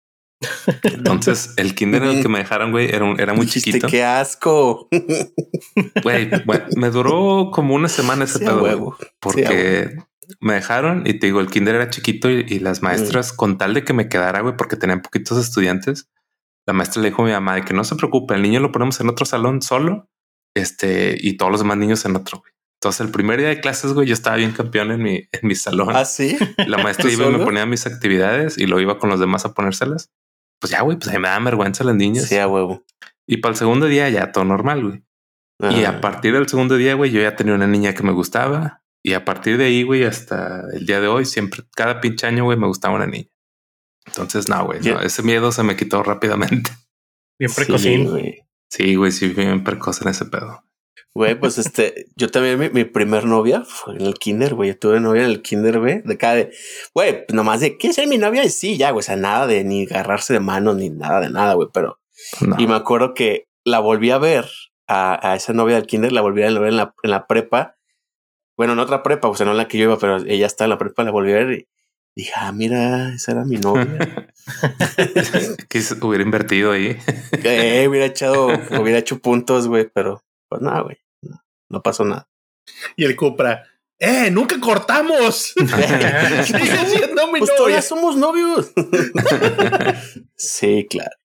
Entonces, 0.84 1.54
el 1.58 1.76
kinder 1.76 2.02
en 2.04 2.10
el 2.18 2.22
que 2.22 2.30
me 2.30 2.40
dejaron, 2.40 2.72
güey, 2.72 2.90
era, 2.94 3.06
un- 3.06 3.20
era 3.20 3.34
muy 3.34 3.46
Dijiste, 3.46 3.72
chiquito. 3.72 3.88
Qué 3.88 4.04
asco. 4.04 4.88
Güey, 6.04 6.30
me 6.76 6.90
duró 6.90 7.52
como 7.52 7.76
una 7.76 7.88
semana 7.88 8.26
ese 8.26 8.40
Sí, 8.40 8.46
pedo, 8.46 8.64
huevo. 8.64 8.98
porque 9.20 9.98
me 10.40 10.54
dejaron 10.56 11.04
y 11.06 11.14
te 11.16 11.28
digo, 11.28 11.40
el 11.40 11.50
kinder 11.50 11.76
era 11.76 11.90
chiquito 11.90 12.30
y, 12.30 12.46
y 12.48 12.60
las 12.60 12.82
maestras, 12.82 13.32
con 13.34 13.58
tal 13.58 13.74
de 13.74 13.84
que 13.84 13.94
me 13.94 14.10
quedara, 14.10 14.42
güey, 14.42 14.56
porque 14.58 14.76
tenían 14.76 15.02
poquitos 15.02 15.38
estudiantes, 15.38 16.10
la 16.66 16.74
maestra 16.74 17.02
le 17.02 17.10
dijo 17.10 17.22
a 17.22 17.26
mi 17.26 17.32
mamá 17.32 17.56
de 17.56 17.64
que 17.64 17.74
no 17.74 17.84
se 17.84 17.96
preocupe, 17.96 18.34
el 18.34 18.42
niño 18.42 18.60
lo 18.60 18.72
ponemos 18.72 19.00
en 19.00 19.10
otro 19.10 19.26
salón 19.26 19.62
solo, 19.62 20.10
este, 20.56 21.16
y 21.20 21.38
todos 21.38 21.52
los 21.52 21.62
demás 21.62 21.78
niños 21.78 22.04
en 22.06 22.16
otro, 22.16 22.40
güey. 22.40 22.51
Entonces, 22.82 23.02
el 23.06 23.12
primer 23.12 23.40
día 23.40 23.50
de 23.50 23.62
clases, 23.62 23.94
güey, 23.94 24.08
yo 24.08 24.14
estaba 24.14 24.38
bien 24.38 24.54
campeón 24.54 24.92
en 24.92 25.04
mi, 25.04 25.16
en 25.32 25.40
mi 25.48 25.54
salón. 25.54 25.90
¿Ah, 25.96 26.04
sí? 26.04 26.36
La 26.66 26.78
maestra 26.80 27.04
¿Tú 27.06 27.12
iba 27.14 27.28
y 27.28 27.30
me 27.32 27.44
ponía 27.46 27.66
mis 27.68 27.86
actividades 27.86 28.58
y 28.58 28.66
lo 28.66 28.80
iba 28.80 28.98
con 28.98 29.10
los 29.12 29.20
demás 29.20 29.46
a 29.46 29.54
ponérselas. 29.54 30.10
Pues 30.60 30.72
ya, 30.72 30.82
güey, 30.82 30.98
pues 30.98 31.10
ahí 31.10 31.20
me 31.20 31.28
daban 31.28 31.44
vergüenza 31.46 31.84
las 31.84 31.96
niñas. 31.96 32.26
Sí, 32.26 32.38
a 32.38 32.48
huevo. 32.48 32.84
Y 33.28 33.38
para 33.38 33.52
el 33.52 33.58
segundo 33.58 33.86
día 33.86 34.10
ya 34.10 34.32
todo 34.32 34.46
normal, 34.46 34.84
güey. 34.84 35.04
Y 35.80 35.84
Ah. 35.84 35.90
a 35.92 36.02
partir 36.02 36.34
del 36.34 36.48
segundo 36.50 36.76
día, 36.76 36.96
güey, 36.96 37.12
yo 37.12 37.22
ya 37.22 37.36
tenía 37.36 37.54
una 37.54 37.68
niña 37.68 37.94
que 37.94 38.02
me 38.02 38.12
gustaba. 38.12 38.82
Y 39.04 39.14
a 39.14 39.26
partir 39.26 39.58
de 39.60 39.66
ahí, 39.66 39.84
güey, 39.84 40.04
hasta 40.04 40.64
el 40.74 40.86
día 40.88 41.00
de 41.02 41.08
hoy, 41.08 41.26
siempre, 41.26 41.64
cada 41.76 42.02
pinche 42.02 42.26
año, 42.26 42.46
güey, 42.46 42.58
me 42.58 42.66
gustaba 42.68 42.96
una 42.96 43.06
niña. 43.08 43.30
Entonces, 44.08 44.50
no, 44.50 44.66
güey, 44.66 44.80
no, 44.82 45.00
ese 45.02 45.22
miedo 45.22 45.52
se 45.52 45.62
me 45.62 45.76
quitó 45.76 46.02
rápidamente. 46.02 46.72
Bien 47.40 47.50
Sí, 47.50 47.56
precocín. 47.56 48.10
güey. 48.10 48.42
Sí, 48.72 48.96
güey, 48.96 49.12
sí, 49.12 49.28
bien 49.30 49.64
precoz 49.64 50.02
en 50.02 50.08
ese 50.10 50.26
pedo. 50.26 50.64
Güey, 51.14 51.38
pues 51.38 51.58
este, 51.58 52.06
yo 52.16 52.30
también 52.30 52.58
mi, 52.58 52.70
mi 52.70 52.86
primer 52.86 53.26
novia 53.26 53.64
fue 53.68 53.96
en 53.96 54.02
el 54.02 54.14
kinder, 54.14 54.54
güey. 54.56 54.70
Yo 54.70 54.80
tuve 54.80 55.00
novia 55.02 55.24
en 55.24 55.30
el 55.30 55.42
kinder, 55.42 55.80
güey. 55.80 56.02
De 56.04 56.18
cada 56.18 56.36
de, 56.36 56.52
güey, 56.94 57.26
nomás 57.34 57.60
de, 57.60 57.76
¿quieres 57.78 57.96
ser 57.98 58.08
mi 58.08 58.18
novia? 58.18 58.46
Y 58.46 58.50
sí, 58.50 58.78
ya, 58.78 58.92
güey. 58.92 59.00
O 59.00 59.04
sea, 59.04 59.18
nada 59.18 59.46
de 59.46 59.64
ni 59.66 59.84
agarrarse 59.84 60.32
de 60.34 60.40
manos 60.40 60.78
ni 60.78 60.90
nada 60.90 61.20
de 61.20 61.30
nada, 61.30 61.54
güey. 61.56 61.68
Pero, 61.74 62.00
No. 62.40 62.56
y 62.58 62.66
me 62.66 62.76
acuerdo 62.76 63.14
que 63.14 63.48
la 63.66 63.80
volví 63.80 64.10
a 64.12 64.18
ver 64.20 64.46
a, 64.88 65.32
a 65.32 65.36
esa 65.36 65.52
novia 65.52 65.76
del 65.76 65.86
kinder, 65.86 66.14
la 66.14 66.22
volví 66.22 66.44
a 66.44 66.46
ver 66.52 66.70
en 66.70 66.78
la, 66.78 66.94
en 67.04 67.12
la 67.12 67.28
prepa. 67.28 67.76
Bueno, 68.58 68.74
en 68.74 68.80
otra 68.80 69.04
prepa, 69.04 69.28
o 69.28 69.36
sea, 69.36 69.46
no 69.46 69.52
en 69.52 69.58
la 69.58 69.68
que 69.68 69.78
yo 69.78 69.84
iba, 69.86 69.98
pero 70.00 70.18
ella 70.26 70.46
está 70.46 70.64
en 70.66 70.70
la 70.70 70.78
prepa, 70.78 71.04
la 71.04 71.12
volví 71.12 71.32
a 71.34 71.36
ver 71.36 71.52
y 71.52 71.68
dije, 72.16 72.32
ah, 72.36 72.52
mira, 72.52 73.14
esa 73.14 73.32
era 73.34 73.44
mi 73.44 73.58
novia. 73.58 74.30
Quise 75.70 75.96
hubiera 76.02 76.24
invertido 76.24 76.72
ahí. 76.72 76.98
eh, 77.44 77.86
hubiera 77.90 78.06
echado, 78.06 78.48
hubiera 78.80 79.00
hecho 79.00 79.20
puntos, 79.20 79.68
güey, 79.68 79.90
pero 79.94 80.24
pues 80.52 80.62
nada, 80.62 80.82
güey. 80.82 80.98
No, 81.22 81.42
no 81.70 81.82
pasó 81.82 82.04
nada. 82.04 82.28
Y 82.98 83.06
el 83.06 83.16
Cupra, 83.16 83.64
¡eh! 83.98 84.30
¡Nunca 84.32 84.60
cortamos! 84.60 85.54
Sigue 85.56 86.86
siendo 86.88 87.28
mi 87.32 87.40
Pues 87.40 87.50
novia. 87.50 87.56
todavía 87.58 87.82
somos 87.82 88.18
novios. 88.18 88.74
sí, 90.36 90.86
claro. 90.90 91.16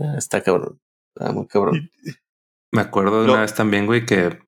Ah, 0.00 0.14
Está 0.18 0.42
cabrón. 0.42 0.80
Está 1.14 1.32
muy 1.32 1.46
cabrón. 1.46 1.90
Me 2.72 2.82
acuerdo 2.82 3.20
de 3.20 3.26
No. 3.28 3.34
una 3.34 3.42
vez 3.42 3.54
también, 3.54 3.86
güey, 3.86 4.04
que 4.04 4.40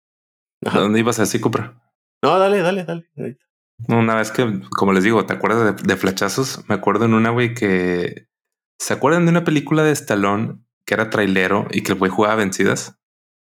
Ajá. 0.65 0.81
¿dónde 0.81 0.99
ibas 0.99 1.21
así, 1.21 1.39
Cupra? 1.41 1.81
No, 2.23 2.39
dale, 2.39 2.61
dale, 2.62 2.85
dale. 2.85 3.09
Una 3.89 4.17
vez 4.17 4.33
que, 4.33 4.61
como 4.71 4.93
les 4.93 5.05
digo, 5.05 5.25
¿te 5.27 5.35
acuerdas 5.35 5.77
de, 5.77 5.83
de 5.87 5.97
flachazos? 5.97 6.69
Me 6.69 6.75
acuerdo 6.75 7.05
en 7.05 7.15
una, 7.15 7.31
güey, 7.31 7.55
que 7.55 8.27
¿se 8.81 8.95
acuerdan 8.95 9.27
de 9.27 9.31
una 9.31 9.45
película 9.45 9.85
de 9.85 9.93
Stallone 9.93 10.59
que 10.87 10.95
era 10.95 11.11
trailero 11.11 11.67
y 11.71 11.83
que 11.83 11.93
el 11.93 11.99
güey 11.99 12.11
jugaba 12.11 12.35
vencidas? 12.37 12.99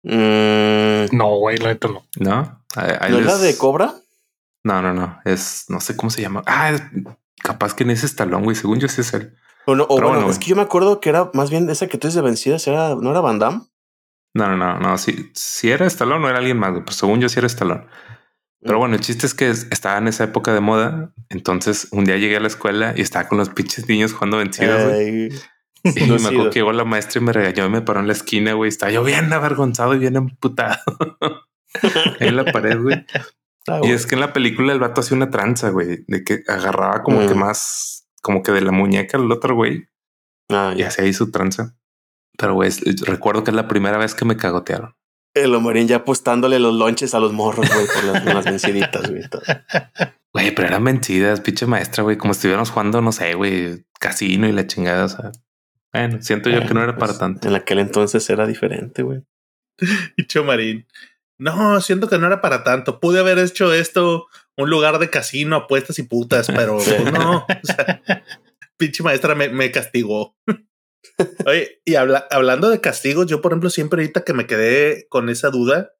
Mm, 0.05 1.15
No, 1.15 1.37
güey, 1.39 1.57
la 1.57 1.69
neta 1.69 1.87
no. 1.87 2.05
¿No? 2.19 2.63
Ahí- 2.75 2.93
ahí 2.99 3.11
¿No 3.11 3.19
es 3.19 3.25
la 3.25 3.37
de 3.37 3.57
Cobra? 3.57 3.93
No, 4.63 4.81
no, 4.81 4.93
no. 4.93 5.19
Es, 5.25 5.65
no 5.69 5.79
sé 5.81 5.95
cómo 5.95 6.09
se 6.09 6.21
llama. 6.21 6.43
Ah, 6.45 6.71
es- 6.71 6.83
capaz 7.43 7.73
que 7.75 7.85
ni 7.85 7.93
es 7.93 8.03
Stallone, 8.03 8.43
güey. 8.43 8.55
Según 8.55 8.79
yo 8.79 8.87
sí 8.87 9.01
es 9.01 9.13
él. 9.13 9.35
O, 9.65 9.75
no, 9.75 9.83
o 9.85 9.95
Pero 9.95 10.07
bueno, 10.07 10.21
bueno, 10.23 10.31
es 10.31 10.39
que 10.39 10.45
yo 10.45 10.55
me 10.55 10.61
acuerdo 10.61 10.99
que 10.99 11.09
era 11.09 11.29
más 11.33 11.49
bien 11.49 11.69
esa 11.69 11.87
que 11.87 11.97
tú 11.97 12.07
dices 12.07 12.15
de 12.15 12.21
vencidas, 12.21 12.65
era, 12.67 12.95
¿no 12.95 13.09
era 13.11 13.19
Van 13.21 13.39
Damme? 13.39 13.61
No, 14.35 14.47
no, 14.49 14.55
no, 14.57 14.79
no. 14.79 14.97
Si, 14.97 15.31
si 15.33 15.71
era 15.71 15.85
Stallone 15.87 16.25
o 16.25 16.29
era 16.29 16.37
alguien 16.39 16.57
más, 16.59 16.71
güey. 16.71 16.83
Pues 16.83 16.97
según 16.97 17.19
yo 17.19 17.29
sí 17.29 17.39
era 17.39 17.47
Stallone. 17.47 17.85
Pero 18.61 18.79
bueno, 18.79 18.95
el 18.95 19.01
chiste 19.01 19.25
es 19.27 19.33
que 19.33 19.49
es- 19.49 19.67
estaba 19.71 19.97
en 19.97 20.07
esa 20.07 20.23
época 20.25 20.53
de 20.53 20.59
moda. 20.59 21.11
Entonces 21.29 21.87
un 21.91 22.05
día 22.05 22.17
llegué 22.17 22.37
a 22.37 22.39
la 22.39 22.47
escuela 22.47 22.93
y 22.95 23.01
estaba 23.01 23.27
con 23.27 23.37
los 23.37 23.49
pinches 23.49 23.87
niños 23.87 24.13
jugando 24.13 24.37
vencidas. 24.37 24.83
Ay, 24.93 25.29
Y 25.95 26.01
me 26.01 26.07
lucido. 26.07 26.29
acuerdo 26.31 26.49
que 26.49 26.59
llegó 26.59 26.71
la 26.73 26.83
maestra 26.85 27.21
y 27.21 27.23
me 27.23 27.31
regañó 27.33 27.65
y 27.65 27.69
me 27.69 27.81
paró 27.81 27.99
en 27.99 28.07
la 28.07 28.13
esquina, 28.13 28.53
güey. 28.53 28.69
Estaba 28.69 28.91
yo 28.91 29.03
bien 29.03 29.31
avergonzado 29.31 29.93
y 29.95 29.99
bien 29.99 30.15
emputado. 30.15 30.77
Ahí 31.81 31.81
en 32.27 32.35
la 32.35 32.45
pared, 32.51 32.79
güey. 32.81 33.05
Ah, 33.67 33.79
Y 33.83 33.91
es 33.91 34.05
que 34.05 34.15
en 34.15 34.21
la 34.21 34.33
película 34.33 34.73
el 34.73 34.79
vato 34.79 35.01
hacía 35.01 35.15
una 35.17 35.29
tranza, 35.29 35.69
güey, 35.69 36.03
de 36.07 36.23
que 36.23 36.43
agarraba 36.47 37.03
como 37.03 37.21
Mm. 37.21 37.27
que 37.27 37.35
más, 37.35 38.07
como 38.21 38.41
que 38.43 38.51
de 38.51 38.61
la 38.61 38.71
muñeca 38.71 39.17
al 39.17 39.31
otro, 39.31 39.55
güey, 39.55 39.87
Ah, 40.49 40.73
y 40.77 40.83
hacía 40.83 41.05
ahí 41.05 41.13
su 41.13 41.31
tranza. 41.31 41.75
Pero, 42.37 42.53
güey, 42.53 42.69
recuerdo 43.05 43.43
que 43.43 43.51
es 43.51 43.55
la 43.55 43.67
primera 43.67 43.97
vez 43.97 44.13
que 44.13 44.25
me 44.25 44.37
cagotearon. 44.37 44.93
El 45.33 45.53
Omarín 45.55 45.87
ya 45.87 45.97
apostándole 45.97 46.59
los 46.59 46.75
lonches 46.75 47.13
a 47.15 47.19
los 47.19 47.33
morros, 47.33 47.67
güey, 47.73 47.85
por 47.87 48.03
las, 48.05 48.25
las 48.25 48.45
venciditas, 48.45 49.09
güey. 49.09 49.23
Güey, 50.33 50.53
pero 50.53 50.67
eran 50.67 50.83
vencidas, 50.83 51.41
pinche 51.41 51.65
maestra, 51.65 52.03
güey, 52.03 52.17
como 52.17 52.33
si 52.33 52.37
estuviéramos 52.39 52.69
jugando, 52.69 53.01
no 53.01 53.11
sé, 53.11 53.33
güey, 53.33 53.85
casino 53.99 54.47
y 54.47 54.51
la 54.51 54.67
chingada, 54.67 55.05
o 55.05 55.09
sea. 55.09 55.31
Bueno, 55.95 56.21
siento 56.21 56.49
yo 56.49 56.65
que 56.67 56.73
no 56.73 56.83
era 56.83 56.95
Pues, 56.97 57.07
para 57.09 57.19
tanto. 57.19 57.47
En 57.47 57.55
aquel 57.55 57.79
entonces 57.79 58.29
era 58.29 58.45
diferente, 58.47 59.01
güey. 59.03 59.23
Y 60.17 60.25
Chomarín. 60.27 60.85
No, 61.37 61.81
siento 61.81 62.07
que 62.07 62.17
no 62.17 62.27
era 62.27 62.41
para 62.41 62.63
tanto. 62.63 62.99
Pude 62.99 63.19
haber 63.19 63.39
hecho 63.39 63.73
esto 63.73 64.27
un 64.57 64.69
lugar 64.69 64.99
de 64.99 65.09
casino, 65.09 65.55
apuestas 65.57 65.99
y 65.99 66.03
putas, 66.03 66.47
pero 66.47 66.79
Sí. 66.81 66.91
pues, 66.97 67.11
no. 67.13 67.39
O 67.39 67.45
sea, 67.63 68.01
pinche 68.77 69.03
maestra 69.03 69.35
me, 69.35 69.49
me 69.49 69.71
castigó. 69.71 70.35
Oye, 71.45 71.81
y 71.85 71.95
habla- 71.95 72.27
hablando 72.31 72.69
de 72.69 72.81
castigos, 72.81 73.27
yo, 73.27 73.41
por 73.41 73.51
ejemplo, 73.51 73.69
siempre 73.69 74.01
ahorita 74.01 74.23
que 74.23 74.33
me 74.33 74.47
quedé 74.47 75.07
con 75.09 75.29
esa 75.29 75.49
duda, 75.49 75.91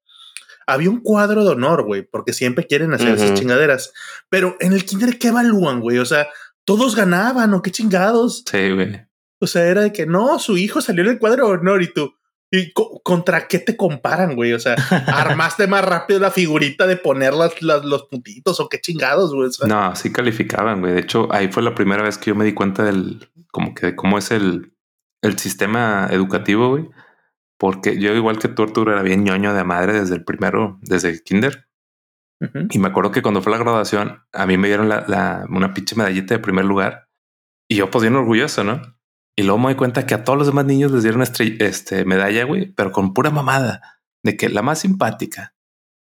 había 0.68 0.90
un 0.90 1.02
cuadro 1.02 1.44
de 1.46 1.52
honor, 1.52 1.84
güey, 1.84 2.02
porque 2.02 2.34
siempre 2.34 2.66
quieren 2.66 2.94
hacer 2.94 3.10
esas 3.10 3.34
chingaderas. 3.36 3.94
Pero 4.30 4.58
en 4.60 4.74
el 4.74 4.84
kinder, 4.84 5.20
¿qué 5.20 5.28
evalúan, 5.30 5.80
güey? 5.80 6.00
O 6.00 6.06
sea, 6.06 6.28
todos 6.66 6.96
ganaban 6.96 7.54
o 7.54 7.62
qué 7.62 7.72
chingados. 7.72 8.44
Sí, 8.50 8.72
güey. 8.72 9.06
O 9.40 9.48
sea, 9.48 9.64
era 9.66 9.82
de 9.82 9.92
que 9.94 10.06
no, 10.06 10.40
su 10.40 10.58
hijo 10.58 10.82
salió 10.82 11.04
en 11.04 11.10
el 11.12 11.20
cuadro 11.20 11.48
de 11.48 11.54
honor 11.54 11.82
y 11.82 11.92
tú. 11.94 12.14
¿Y 12.52 12.72
co- 12.74 13.02
contra 13.04 13.48
qué 13.48 13.60
te 13.60 13.76
comparan, 13.76 14.36
güey? 14.36 14.54
O 14.54 14.60
sea, 14.60 14.76
armaste 15.08 15.68
más 15.68 15.84
rápido 15.84 16.20
la 16.20 16.32
figurita 16.32 16.88
de 16.88 16.96
poner 16.96 17.34
las, 17.34 17.62
las- 17.62 17.84
los 17.84 18.04
puntitos 18.04 18.60
o 18.60 18.70
qué 18.70 18.80
chingados, 18.80 19.34
güey. 19.34 19.48
O 19.50 19.52
sea, 19.52 19.68
No, 19.68 19.96
sí 19.96 20.12
calificaban, 20.12 20.80
güey. 20.80 20.94
De 20.94 21.02
hecho, 21.02 21.28
ahí 21.34 21.50
fue 21.52 21.64
la 21.64 21.76
primera 21.76 22.04
vez 22.04 22.18
que 22.18 22.32
yo 22.32 22.36
me 22.36 22.46
di 22.46 22.54
cuenta 22.54 22.84
del, 22.84 23.30
como 23.52 23.74
que 23.74 23.88
de 23.88 23.96
cómo 23.96 24.18
es 24.18 24.32
el, 24.32 24.74
el 25.22 25.38
sistema 25.40 26.08
educativo, 26.12 26.70
güey. 26.70 26.88
Porque 27.58 28.00
yo, 28.00 28.14
igual 28.14 28.38
que 28.38 28.48
tú, 28.48 28.64
Arturo, 28.64 28.92
era 28.94 29.02
bien 29.02 29.24
ñoño 29.24 29.54
de 29.54 29.64
madre 29.64 29.94
desde 30.00 30.16
el 30.16 30.24
primero, 30.24 30.78
desde 30.82 31.10
el 31.10 31.24
kinder. 31.24 31.68
Y 32.70 32.80
me 32.80 32.90
acuerdo 32.90 33.12
que 33.12 33.22
cuando 33.22 33.42
fue 33.42 33.52
la 33.54 33.58
graduación, 33.58 34.22
a 34.34 34.46
mí 34.46 34.58
me 34.58 34.68
dieron 34.68 34.88
la, 34.88 35.04
la- 35.08 35.46
una 35.50 35.74
pinche 35.74 35.96
medallita 35.96 36.36
de 36.36 36.40
primer 36.40 36.66
lugar. 36.66 37.08
Y 37.68 37.78
yo, 37.78 37.90
pues 37.90 38.04
bien 38.04 38.16
orgulloso, 38.16 38.64
¿no? 38.64 38.95
Y 39.36 39.44
luego 39.44 39.58
me 39.58 39.66
doy 39.66 39.76
cuenta 39.76 40.06
que 40.06 40.14
a 40.14 40.24
todos 40.24 40.38
los 40.38 40.48
demás 40.48 40.66
niños 40.66 40.92
les 40.92 41.04
dieron 41.04 41.22
este 41.22 42.06
medalla, 42.06 42.46
güey, 42.46 42.72
pero 42.72 42.92
con 42.92 43.14
pura 43.14 43.32
mamada 43.32 44.00
de 44.24 44.38
que 44.38 44.50
la 44.50 44.62
más 44.62 44.80
simpática, 44.80 45.54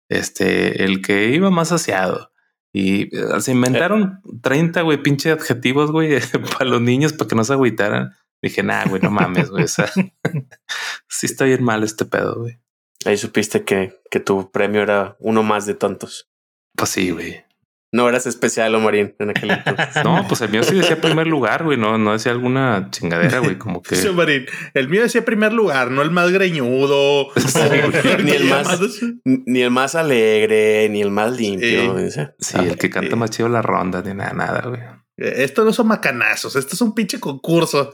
este, 0.09 0.83
el 0.83 1.01
que 1.01 1.29
iba 1.29 1.49
más 1.51 1.71
aseado. 1.71 2.31
Y 2.73 3.15
eh, 3.15 3.39
se 3.39 3.51
inventaron 3.51 4.21
30, 4.41 4.81
güey, 4.81 5.01
pinche 5.01 5.31
adjetivos, 5.31 5.91
güey, 5.91 6.19
para 6.57 6.69
los 6.69 6.81
niños 6.81 7.13
para 7.13 7.27
que 7.27 7.35
no 7.35 7.43
se 7.43 7.53
agüitaran. 7.53 8.11
Dije, 8.41 8.63
nah, 8.63 8.85
güey, 8.85 9.01
no 9.01 9.11
mames, 9.11 9.49
güey. 9.49 9.63
O 9.63 9.67
sea, 9.67 9.89
sí 11.07 11.25
está 11.25 11.45
bien 11.45 11.63
mal 11.63 11.83
este 11.83 12.05
pedo, 12.05 12.35
güey. 12.41 12.59
Ahí 13.05 13.17
supiste 13.17 13.63
que, 13.63 13.99
que 14.09 14.19
tu 14.19 14.51
premio 14.51 14.81
era 14.81 15.17
uno 15.19 15.43
más 15.43 15.65
de 15.65 15.73
tantos. 15.73 16.29
Pues 16.75 16.91
sí, 16.91 17.11
güey. 17.11 17.46
No 17.93 18.09
eras 18.09 18.25
especial, 18.27 18.75
Omarín, 18.75 19.15
en 19.17 19.29
aquel 19.29 19.51
entonces. 19.51 19.87
No, 20.03 20.25
pues 20.27 20.41
el 20.41 20.49
mío 20.49 20.61
sí 20.63 20.75
decía 20.75 20.99
primer 20.99 21.25
lugar, 21.27 21.63
güey. 21.63 21.77
No, 21.77 21.97
no 21.97 22.11
decía 22.11 22.33
alguna 22.33 22.89
chingadera, 22.91 23.39
güey. 23.39 23.57
Como 23.57 23.81
que 23.81 23.95
Sí, 23.97 24.09
Marín, 24.09 24.45
el 24.73 24.89
mío 24.89 25.01
decía 25.03 25.23
primer 25.23 25.53
lugar, 25.53 25.89
no 25.91 26.01
el 26.01 26.11
más 26.11 26.31
greñudo. 26.31 27.27
Sí, 27.37 27.59
o- 27.59 28.17
Ni 28.23 28.31
el 28.31 28.43
más- 28.45 28.79
ni 29.23 29.61
el 29.61 29.71
más 29.71 29.95
alegre, 29.95 30.89
ni 30.89 31.01
el 31.01 31.11
más 31.11 31.31
limpio. 31.37 31.95
Sí. 32.39 32.57
el 32.57 32.77
que 32.77 32.89
canta 32.89 33.15
más 33.15 33.29
chido 33.29 33.47
la 33.49 33.61
ronda, 33.61 34.01
ni 34.01 34.13
nada, 34.13 34.33
nada, 34.33 34.61
güey. 34.67 34.81
Eh, 35.17 35.43
Esto 35.43 35.63
no 35.63 35.71
son 35.73 35.87
macanazos, 35.87 36.55
esto 36.55 36.75
es 36.75 36.81
un 36.81 36.93
pinche 36.93 37.19
concurso. 37.19 37.91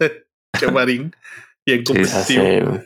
Che, 0.59 0.71
Marín. 0.71 1.15
Bien 1.65 1.83
competitivo. 1.83 2.43
güey. 2.71 2.81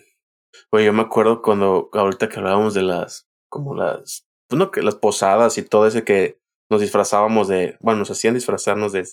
Oye, 0.71 0.85
yo 0.85 0.93
me 0.93 1.01
acuerdo 1.03 1.41
cuando 1.41 1.89
ahorita 1.93 2.27
que 2.27 2.37
hablábamos 2.39 2.73
de 2.73 2.81
las, 2.83 3.27
como 3.49 3.73
las, 3.75 4.27
pues 4.49 4.59
no, 4.59 4.71
que 4.71 4.81
las 4.81 4.95
posadas 4.95 5.57
y 5.57 5.61
todo 5.63 5.87
ese 5.87 6.03
que 6.03 6.37
nos 6.69 6.81
disfrazábamos 6.81 7.47
de, 7.47 7.77
bueno, 7.79 7.99
nos 7.99 8.11
hacían 8.11 8.33
disfrazarnos 8.33 8.91
de, 8.91 9.07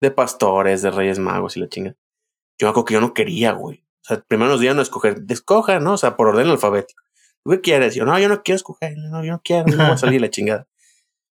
de 0.00 0.10
pastores, 0.10 0.82
de 0.82 0.90
reyes 0.90 1.18
magos 1.18 1.56
y 1.56 1.60
la 1.60 1.68
chinga. 1.68 1.94
Yo 2.58 2.68
acuerdo 2.68 2.84
que 2.84 2.94
yo 2.94 3.00
no 3.00 3.14
quería, 3.14 3.52
güey. 3.52 3.84
O 4.02 4.04
sea, 4.04 4.20
primero 4.26 4.50
nos 4.50 4.60
dieron 4.60 4.78
a 4.78 4.82
escoger, 4.82 5.22
escoja, 5.28 5.78
¿no? 5.80 5.94
O 5.94 5.98
sea, 5.98 6.16
por 6.16 6.28
orden 6.28 6.48
alfabético. 6.48 7.02
¿Tú 7.44 7.52
qué 7.52 7.60
quieres? 7.60 7.94
Yo, 7.94 8.04
no, 8.04 8.18
yo 8.18 8.28
no 8.28 8.42
quiero 8.42 8.56
escoger, 8.56 8.96
no, 8.98 9.24
yo 9.24 9.32
no 9.32 9.40
quiero, 9.42 9.66
no 9.66 9.76
voy 9.76 9.92
a 9.92 9.96
salir 9.96 10.20
la 10.20 10.30
chingada. 10.30 10.66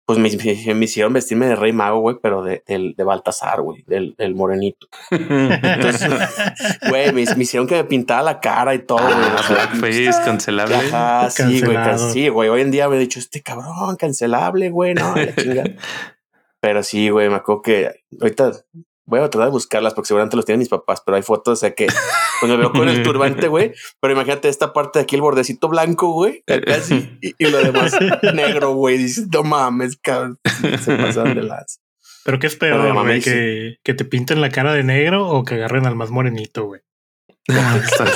Pues 0.05 0.19
me, 0.19 0.29
me- 0.29 0.73
me 0.75 0.85
hicieron 0.85 1.13
vestirme 1.13 1.45
de 1.47 1.55
rey 1.55 1.71
mago, 1.71 1.99
güey, 2.01 2.17
pero 2.21 2.43
de, 2.43 2.61
del- 2.67 2.93
de 2.97 3.03
Baltasar, 3.05 3.61
güey, 3.61 3.83
del, 3.87 4.15
del 4.17 4.35
morenito. 4.35 4.87
Entonces, 5.09 6.09
güey, 6.89 7.13
me, 7.13 7.23
me 7.35 7.43
hicieron 7.43 7.67
que 7.67 7.75
me 7.75 7.83
pintara 7.85 8.21
la 8.21 8.39
cara 8.39 8.75
y 8.75 8.79
todo, 8.79 8.99
güey. 8.99 9.13
Ah, 9.15 9.45
Blackface, 9.49 10.11
cancelable. 10.25 10.75
Ajá, 10.75 11.29
sí, 11.29 11.61
güey, 11.61 11.77
sí, 12.11 12.27
güey. 12.27 12.49
Hoy 12.49 12.61
en 12.61 12.71
día 12.71 12.89
me 12.89 12.97
he 12.97 12.99
dicho, 12.99 13.19
este 13.19 13.41
cabrón, 13.41 13.95
cancelable, 13.95 14.69
güey, 14.69 14.93
no, 14.93 15.15
la 15.15 15.33
chingada. 15.35 15.69
Pero 16.59 16.83
sí, 16.83 17.09
güey, 17.09 17.29
me 17.29 17.35
acuerdo 17.35 17.61
que 17.61 17.91
ahorita 18.21 18.51
voy 19.05 19.19
a 19.19 19.29
tratar 19.29 19.47
de 19.47 19.51
buscarlas 19.51 19.93
porque 19.93 20.07
seguramente 20.07 20.35
los 20.35 20.45
tienen 20.45 20.59
mis 20.59 20.69
papás, 20.69 21.01
pero 21.05 21.15
hay 21.17 21.23
fotos, 21.23 21.53
o 21.53 21.55
sea 21.61 21.73
que 21.73 21.87
pues 22.47 22.51
me 22.51 22.57
veo 22.57 22.71
con 22.71 22.89
el 22.89 23.03
turbante, 23.03 23.47
güey. 23.47 23.73
Pero 23.99 24.13
imagínate 24.13 24.49
esta 24.49 24.73
parte 24.73 24.99
de 24.99 25.03
aquí, 25.03 25.15
el 25.15 25.21
bordecito 25.21 25.69
blanco, 25.69 26.11
güey, 26.11 26.43
acá 26.47 26.81
sí, 26.81 27.17
y, 27.21 27.33
y 27.37 27.49
lo 27.49 27.59
demás 27.59 27.95
negro, 28.33 28.73
güey. 28.73 28.97
Dices, 28.97 29.27
no 29.31 29.43
mames, 29.43 29.97
cabrón, 29.97 30.39
se 30.79 30.95
pasan 30.97 31.35
de 31.35 31.43
las. 31.43 31.79
Pero 32.25 32.39
qué 32.39 32.47
es 32.47 32.55
peor, 32.55 32.93
güey, 32.93 33.21
que, 33.21 33.77
que 33.83 33.93
te 33.93 34.05
pinten 34.05 34.41
la 34.41 34.49
cara 34.49 34.73
de 34.73 34.83
negro 34.83 35.27
o 35.27 35.43
que 35.43 35.55
agarren 35.55 35.85
al 35.85 35.95
más 35.95 36.09
morenito, 36.09 36.65
güey. 36.65 36.81
Imagínate, 37.45 38.13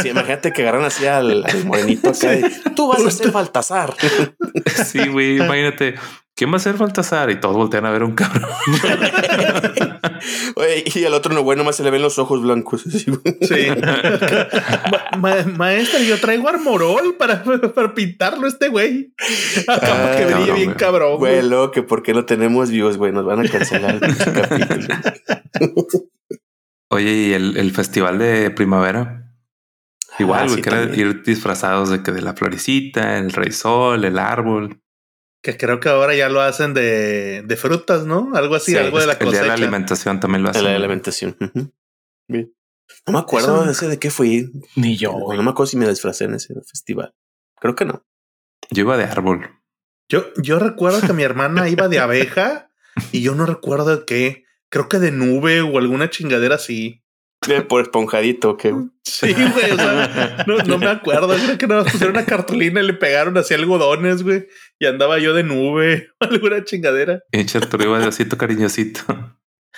sí, 0.00 0.08
imagínate 0.08 0.52
que 0.52 0.62
agarran 0.62 0.84
así 0.84 1.04
al, 1.04 1.44
al 1.44 1.64
morenito 1.66 2.08
acá. 2.08 2.30
de, 2.30 2.50
Tú 2.74 2.88
vas 2.88 3.04
a 3.04 3.10
ser 3.10 3.30
Baltasar. 3.30 3.94
Sí, 4.86 5.06
güey, 5.08 5.36
imagínate. 5.36 5.96
¿Quién 6.36 6.52
va 6.52 6.56
a 6.56 6.60
ser 6.60 6.76
Baltasar? 6.76 7.30
Y 7.30 7.40
todos 7.40 7.56
voltean 7.56 7.86
a 7.86 7.90
ver 7.90 8.02
a 8.02 8.04
un 8.04 8.14
cabrón. 8.14 8.44
Oye, 10.56 10.84
y 10.94 11.04
al 11.04 11.14
otro 11.14 11.32
no, 11.34 11.42
bueno, 11.42 11.64
más 11.64 11.76
se 11.76 11.82
le 11.82 11.90
ven 11.90 12.02
los 12.02 12.18
ojos 12.18 12.42
blancos. 12.42 12.86
así. 12.86 13.06
Sí. 13.40 13.66
Ma- 15.18 15.18
ma- 15.18 15.42
maestra, 15.56 16.00
yo 16.00 16.20
traigo 16.20 16.48
armorol 16.48 17.16
para, 17.18 17.42
para 17.42 17.94
pintarlo 17.94 18.46
este 18.46 18.68
güey. 18.68 19.14
Acabo 19.66 19.94
Ah, 20.08 20.14
que 20.16 20.24
brille 20.26 20.38
cabrón, 20.38 20.54
bien 20.56 20.66
güey. 20.66 20.76
cabrón. 20.76 21.18
güey. 21.18 21.70
Que 21.72 21.82
por 21.82 22.02
qué 22.02 22.12
no 22.12 22.24
tenemos 22.26 22.70
views, 22.70 22.96
güey, 22.98 23.12
nos 23.12 23.24
van 23.24 23.46
a 23.46 23.48
cancelar 23.48 23.98
el. 24.02 24.14
Oye, 26.90 27.12
y 27.12 27.32
el, 27.32 27.56
el 27.56 27.70
festival 27.72 28.18
de 28.18 28.50
primavera. 28.50 29.22
Igual, 30.18 30.40
Ah, 30.40 30.44
güey, 30.44 30.56
sí, 30.56 30.62
que 30.62 30.68
era 30.70 30.94
ir 30.96 31.22
disfrazados 31.22 31.90
de 31.90 32.02
que 32.02 32.10
de 32.12 32.22
la 32.22 32.34
florecita, 32.34 33.18
el 33.18 33.32
rey 33.32 33.52
sol, 33.52 34.04
el 34.04 34.18
árbol. 34.18 34.80
Que 35.46 35.56
creo 35.56 35.78
que 35.78 35.88
ahora 35.88 36.12
ya 36.16 36.28
lo 36.28 36.40
hacen 36.40 36.74
de, 36.74 37.42
de 37.46 37.56
frutas, 37.56 38.04
¿no? 38.04 38.32
Algo 38.34 38.56
así, 38.56 38.72
Sí, 38.72 38.76
algo 38.78 38.98
de 38.98 39.06
la 39.06 39.12
el 39.12 39.18
día 39.20 39.26
de 39.28 39.32
cosecha. 39.36 39.46
la 39.46 39.54
alimentación 39.54 40.18
también 40.18 40.42
lo 40.42 40.48
De 40.50 40.58
hacen. 40.58 40.64
la 40.64 40.74
alimentación. 40.76 41.36
Bien. 42.26 42.52
No 43.06 43.12
me 43.12 43.18
acuerdo 43.20 43.54
Eso- 43.58 43.64
de 43.66 43.70
ese 43.70 43.86
de 43.88 43.98
qué 44.00 44.10
fui. 44.10 44.50
Ni 44.74 44.96
yo, 44.96 45.12
no 45.12 45.42
me 45.44 45.50
acuerdo 45.50 45.66
si 45.66 45.76
me 45.76 45.88
disfracé 45.88 46.24
en 46.24 46.34
ese 46.34 46.52
festival. 46.68 47.14
Creo 47.60 47.76
que 47.76 47.84
no. 47.84 48.04
Yo 48.70 48.80
iba 48.82 48.96
de 48.96 49.04
árbol. 49.04 49.48
Yo, 50.08 50.24
yo 50.42 50.58
recuerdo 50.58 51.00
que 51.00 51.12
mi 51.12 51.22
hermana 51.22 51.68
iba 51.68 51.86
de 51.86 51.98
abeja 52.00 52.72
y 53.12 53.22
yo 53.22 53.36
no 53.36 53.46
recuerdo 53.46 53.96
de 53.98 54.04
qué. 54.04 54.44
Creo 54.68 54.88
que 54.88 54.98
de 54.98 55.12
nube 55.12 55.60
o 55.60 55.78
alguna 55.78 56.10
chingadera 56.10 56.56
así. 56.56 57.04
Por 57.68 57.82
esponjadito, 57.82 58.56
que 58.56 58.74
Sí, 59.04 59.32
güey. 59.32 59.70
O 59.70 59.76
sea, 59.76 60.44
no, 60.46 60.58
no 60.58 60.78
me 60.78 60.88
acuerdo. 60.88 61.28
Creo 61.36 61.58
que 61.58 61.66
nada 61.66 61.82
más 61.84 61.92
pusieron 61.92 62.16
una 62.16 62.26
cartulina 62.26 62.80
y 62.80 62.86
le 62.86 62.94
pegaron 62.94 63.36
así 63.38 63.54
algodones, 63.54 64.22
güey. 64.22 64.48
Y 64.80 64.86
andaba 64.86 65.18
yo 65.18 65.32
de 65.32 65.44
nube 65.44 66.08
o 66.20 66.24
alguna 66.30 66.64
chingadera. 66.64 67.22
Pinche 67.30 67.58
Arturo 67.58 67.84
iba 67.84 67.98
de 68.00 68.08
osito 68.08 68.36
cariñosito. 68.36 69.02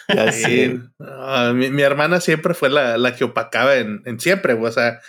ya 0.08 0.32
Sí. 0.32 0.42
sé. 0.42 0.80
Ah, 1.00 1.52
mi, 1.54 1.70
mi 1.70 1.82
hermana 1.82 2.20
siempre 2.20 2.54
fue 2.54 2.70
la, 2.70 2.96
la 2.96 3.14
que 3.14 3.24
opacaba 3.24 3.76
en, 3.76 4.02
en 4.06 4.18
siempre, 4.18 4.54
güey. 4.54 4.70
O 4.70 4.72
sea, 4.72 5.00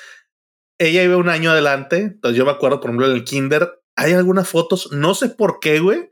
ella 0.80 1.02
iba 1.04 1.16
un 1.18 1.30
año 1.30 1.52
adelante. 1.52 1.98
Entonces 1.98 2.38
yo 2.38 2.46
me 2.46 2.52
acuerdo, 2.52 2.82
por 2.82 2.90
ejemplo, 2.90 3.08
en 3.08 3.14
el 3.14 3.24
kinder, 3.24 3.72
hay 3.96 4.14
algunas 4.14 4.50
fotos, 4.50 4.92
no 4.92 5.14
sé 5.16 5.30
por 5.30 5.60
qué, 5.62 5.80
güey. 5.80 6.12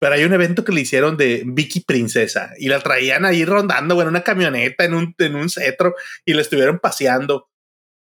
Pero 0.00 0.14
hay 0.14 0.24
un 0.24 0.32
evento 0.32 0.64
que 0.64 0.72
le 0.72 0.80
hicieron 0.80 1.16
de 1.16 1.42
Vicky 1.46 1.80
Princesa 1.80 2.50
y 2.58 2.68
la 2.68 2.80
traían 2.80 3.24
ahí 3.24 3.44
rondando, 3.44 4.00
en 4.00 4.08
una 4.08 4.22
camioneta, 4.22 4.84
en 4.84 4.94
un, 4.94 5.14
en 5.18 5.34
un 5.36 5.48
cetro 5.50 5.94
y 6.24 6.34
la 6.34 6.40
estuvieron 6.40 6.78
paseando. 6.80 7.48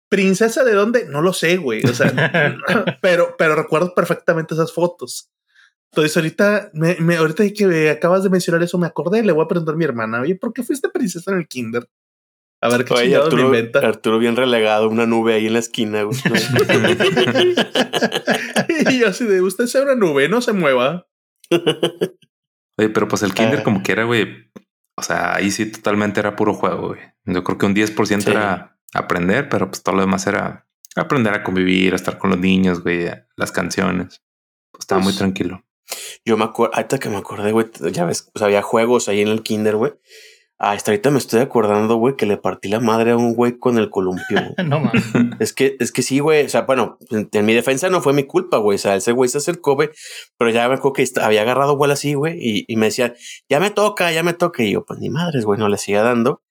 ¿Princesa 0.10 0.64
de 0.64 0.74
dónde? 0.74 1.06
No 1.10 1.22
lo 1.22 1.34
sé, 1.34 1.58
güey. 1.58 1.84
O 1.86 1.94
sea, 1.94 2.56
pero, 3.02 3.36
pero 3.38 3.56
recuerdo 3.56 3.94
perfectamente 3.96 4.54
esas 4.54 4.72
fotos. 4.74 5.32
Entonces, 5.92 6.16
ahorita, 6.16 6.70
me, 6.74 6.96
me- 7.00 7.18
ahorita 7.18 7.44
que 7.52 7.90
acabas 7.90 8.24
de 8.24 8.30
mencionar 8.30 8.62
eso, 8.62 8.78
me 8.78 8.88
acordé. 8.88 9.24
Le 9.24 9.32
voy 9.32 9.44
a 9.44 9.48
preguntar 9.48 9.74
a 9.74 9.78
mi 9.78 9.86
hermana, 9.86 10.22
oye, 10.22 10.36
¿por 10.36 10.54
qué 10.54 10.64
fuiste 10.64 10.90
princesa 10.90 11.32
en 11.32 11.40
el 11.40 11.48
kinder? 11.48 11.90
A 12.62 12.70
ver 12.70 12.86
qué 12.86 12.94
Oye, 12.94 13.04
chingados 13.06 13.34
me 13.34 13.42
Arturo, 13.42 13.56
inventa. 13.56 13.80
Arturo 13.80 14.20
bien 14.20 14.36
relegado, 14.36 14.90
una 14.90 15.06
nube 15.06 15.34
ahí 15.34 15.48
en 15.48 15.54
la 15.54 15.60
esquina, 15.60 16.04
güey. 16.04 16.18
y 18.90 19.00
yo 19.00 19.08
así 19.08 19.26
de, 19.26 19.42
usted 19.42 19.66
sea 19.68 19.82
una 19.82 19.96
nube, 19.96 20.30
no 20.30 20.42
se 20.42 20.54
mueva. 20.54 21.08
Oye, 21.50 22.90
pero 22.90 23.08
pues 23.08 23.24
el 23.24 23.34
kinder 23.34 23.60
Ah. 23.60 23.64
como 23.64 23.82
quiera, 23.84 24.04
güey. 24.04 24.50
O 24.96 25.04
sea, 25.04 25.36
ahí 25.36 25.52
sí 25.52 25.72
totalmente 25.72 26.20
era 26.20 26.36
puro 26.36 26.54
juego, 26.54 26.90
güey. 26.90 27.02
Yo 27.26 27.44
creo 27.44 27.58
que 27.58 27.66
un 27.66 27.74
10% 27.74 28.32
Sí. 28.32 28.32
era 28.32 28.80
aprender, 28.94 29.50
pero 29.50 29.70
pues 29.70 29.84
todo 29.84 29.96
lo 29.96 30.02
demás 30.02 30.26
era 30.28 30.68
aprender 30.96 31.34
a 31.34 31.44
convivir, 31.44 31.94
a 31.94 31.96
estar 31.96 32.18
con 32.18 32.32
los 32.32 32.40
niños, 32.40 32.82
güey, 32.82 33.08
las 33.36 33.52
canciones. 33.52 34.22
Pues 34.72 34.82
estaba 34.82 35.00
muy 35.00 35.10
Pues, 35.12 35.18
tranquilo. 35.18 35.64
Yo 36.26 36.36
me 36.38 36.44
acuerdo, 36.46 36.76
ahorita 36.76 37.00
que 37.00 37.10
me 37.10 37.18
acordé, 37.18 37.52
güey, 37.52 37.68
ya 37.92 38.06
ves, 38.06 38.30
pues 38.34 38.42
había 38.44 38.62
juegos 38.62 39.08
ahí 39.08 39.22
en 39.22 39.30
el 39.30 39.44
kinder, 39.44 39.76
güey. 39.76 39.94
Ah, 40.60 40.72
hasta 40.72 40.90
ahorita 40.90 41.12
me 41.12 41.20
estoy 41.20 41.40
acordando, 41.42 41.98
güey, 41.98 42.16
que 42.16 42.26
le 42.26 42.38
partí 42.38 42.68
la 42.68 42.80
madre 42.80 43.12
a 43.12 43.18
un 43.18 43.36
güey 43.36 43.60
con 43.60 43.78
el 43.78 43.92
columpio. 43.92 44.42
No 44.66 44.80
mames. 44.80 45.04
Es 45.40 45.54
que, 45.54 45.78
es 45.80 45.92
que 45.92 46.02
sí, 46.02 46.18
güey. 46.18 46.46
O 46.46 46.50
sea, 46.50 46.62
bueno, 46.62 46.98
en, 47.12 47.30
en 47.32 47.46
mi 47.46 47.54
defensa 47.54 47.90
no 47.90 48.02
fue 48.02 48.14
mi 48.14 48.24
culpa, 48.24 48.58
güey. 48.58 48.76
O 48.76 48.80
sea, 48.80 48.96
ese 48.96 49.12
güey 49.12 49.30
se 49.30 49.38
acercó, 49.38 49.76
güey. 49.76 49.90
Pero 50.38 50.50
ya 50.50 50.68
me 50.68 50.76
acuerdo 50.76 50.94
que 50.94 51.06
había 51.22 51.44
agarrado 51.44 51.78
vuelo 51.78 51.94
así, 51.94 52.16
güey. 52.16 52.38
Y, 52.40 52.66
y 52.68 52.76
me 52.76 52.88
decía, 52.88 53.14
ya 53.48 53.60
me 53.60 53.70
toca, 53.70 54.12
ya 54.12 54.24
me 54.24 54.34
toca. 54.34 54.64
Y 54.64 54.72
yo, 54.72 54.84
pues 54.84 55.00
ni 55.00 55.10
madres, 55.10 55.46
güey, 55.46 55.60
no 55.60 55.70
le 55.70 55.78
siga 55.78 56.02
dando. 56.02 56.42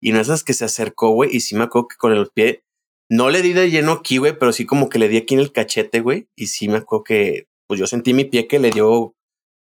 Y 0.00 0.10
no 0.10 0.20
esas 0.20 0.42
que 0.42 0.54
se 0.54 0.64
acercó, 0.64 1.10
güey. 1.10 1.30
Y 1.32 1.40
sí 1.40 1.54
me 1.54 1.62
acuerdo 1.64 1.86
que 1.86 1.96
con 1.96 2.12
el 2.12 2.28
pie, 2.34 2.64
no 3.08 3.30
le 3.30 3.42
di 3.42 3.52
de 3.52 3.70
lleno 3.70 3.92
aquí, 3.92 4.16
güey, 4.18 4.36
pero 4.36 4.52
sí 4.52 4.66
como 4.66 4.88
que 4.88 4.98
le 4.98 5.08
di 5.08 5.18
aquí 5.18 5.34
en 5.34 5.40
el 5.40 5.52
cachete, 5.52 6.00
güey. 6.00 6.28
Y 6.34 6.48
sí 6.48 6.68
me 6.68 6.78
acuerdo 6.78 7.04
que, 7.04 7.46
pues 7.68 7.78
yo 7.78 7.86
sentí 7.86 8.12
mi 8.12 8.24
pie 8.24 8.48
que 8.48 8.58
le 8.58 8.72
dio 8.72 9.14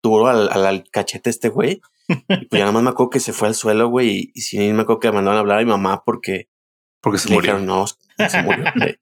duro 0.02 0.28
al, 0.28 0.48
al, 0.50 0.64
al 0.64 0.84
cachete 0.90 1.28
este 1.28 1.50
güey. 1.50 1.82
Y 2.08 2.16
pues 2.46 2.48
ya 2.50 2.58
nada 2.60 2.72
más 2.72 2.82
me 2.82 2.90
acuerdo 2.90 3.10
que 3.10 3.20
se 3.20 3.32
fue 3.32 3.48
al 3.48 3.54
suelo, 3.54 3.88
güey. 3.88 4.08
Y, 4.10 4.30
y 4.34 4.40
sí 4.42 4.58
me 4.72 4.82
acuerdo 4.82 5.00
que 5.00 5.08
le 5.08 5.14
mandaron 5.14 5.36
a 5.38 5.40
hablar 5.40 5.58
a 5.58 5.62
mi 5.62 5.70
mamá 5.70 6.02
porque 6.04 6.48
Porque 7.00 7.18
se 7.18 7.28
Le 7.28 7.34
murió. 7.36 7.52
dijeron, 7.56 7.66
no, 7.66 7.86
se 7.86 8.42
murió. 8.42 8.64
güey". 8.76 8.98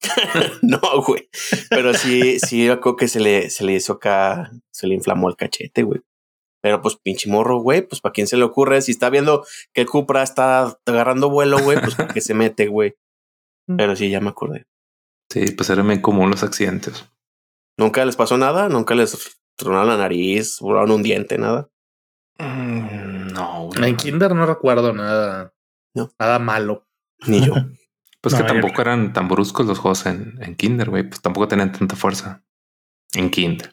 no, 0.62 0.80
güey. 1.06 1.28
Pero 1.70 1.94
sí, 1.94 2.38
sí, 2.40 2.64
yo 2.66 2.80
creo 2.80 2.96
que 2.96 3.08
se 3.08 3.20
le, 3.20 3.50
se 3.50 3.64
le 3.64 3.72
hizo 3.74 3.94
acá, 3.94 4.50
se 4.70 4.86
le 4.86 4.94
inflamó 4.94 5.28
el 5.28 5.36
cachete, 5.36 5.82
güey. 5.82 6.00
Pero 6.62 6.80
pues 6.80 6.96
pinche 6.96 7.28
morro, 7.30 7.60
güey, 7.60 7.86
pues 7.86 8.00
para 8.00 8.12
quién 8.14 8.26
se 8.26 8.36
le 8.38 8.44
ocurre, 8.44 8.80
si 8.80 8.90
está 8.92 9.10
viendo 9.10 9.44
que 9.74 9.82
el 9.82 9.86
Cupra 9.86 10.22
está 10.22 10.78
agarrando 10.86 11.28
vuelo, 11.28 11.58
güey, 11.58 11.78
pues 11.80 11.94
para 11.94 12.12
qué 12.12 12.20
se 12.22 12.32
mete, 12.34 12.68
güey. 12.68 12.94
Pero 13.76 13.94
sí, 13.96 14.08
ya 14.10 14.20
me 14.20 14.30
acordé. 14.30 14.66
Sí, 15.30 15.44
pues 15.52 15.68
eran 15.70 15.86
bien 15.88 16.00
común 16.00 16.30
los 16.30 16.42
accidentes. 16.42 17.04
Nunca 17.78 18.04
les 18.04 18.16
pasó 18.16 18.38
nada, 18.38 18.68
nunca 18.68 18.94
les 18.94 19.38
tronaron 19.56 19.88
la 19.88 19.96
nariz, 19.96 20.58
volaron 20.60 20.90
un 20.92 21.02
diente, 21.02 21.36
nada. 21.38 21.68
Mm, 22.38 23.28
no, 23.32 23.64
güey. 23.66 23.90
En 23.90 23.96
Kinder 23.96 24.34
no 24.34 24.46
recuerdo 24.46 24.92
nada. 24.92 25.52
No. 25.94 26.10
Nada 26.18 26.38
malo. 26.38 26.86
Ni 27.26 27.44
yo. 27.44 27.54
Pues 28.20 28.32
No, 28.32 28.40
que 28.40 28.46
tampoco 28.46 28.80
eran 28.80 29.12
tan 29.12 29.28
bruscos 29.28 29.66
los 29.66 29.78
juegos 29.78 30.06
en, 30.06 30.38
en 30.40 30.54
Kinder, 30.56 30.88
güey. 30.88 31.02
Pues 31.02 31.20
tampoco 31.20 31.46
tenían 31.46 31.72
tanta 31.72 31.94
fuerza. 31.94 32.42
En 33.12 33.28
Kinder. 33.28 33.70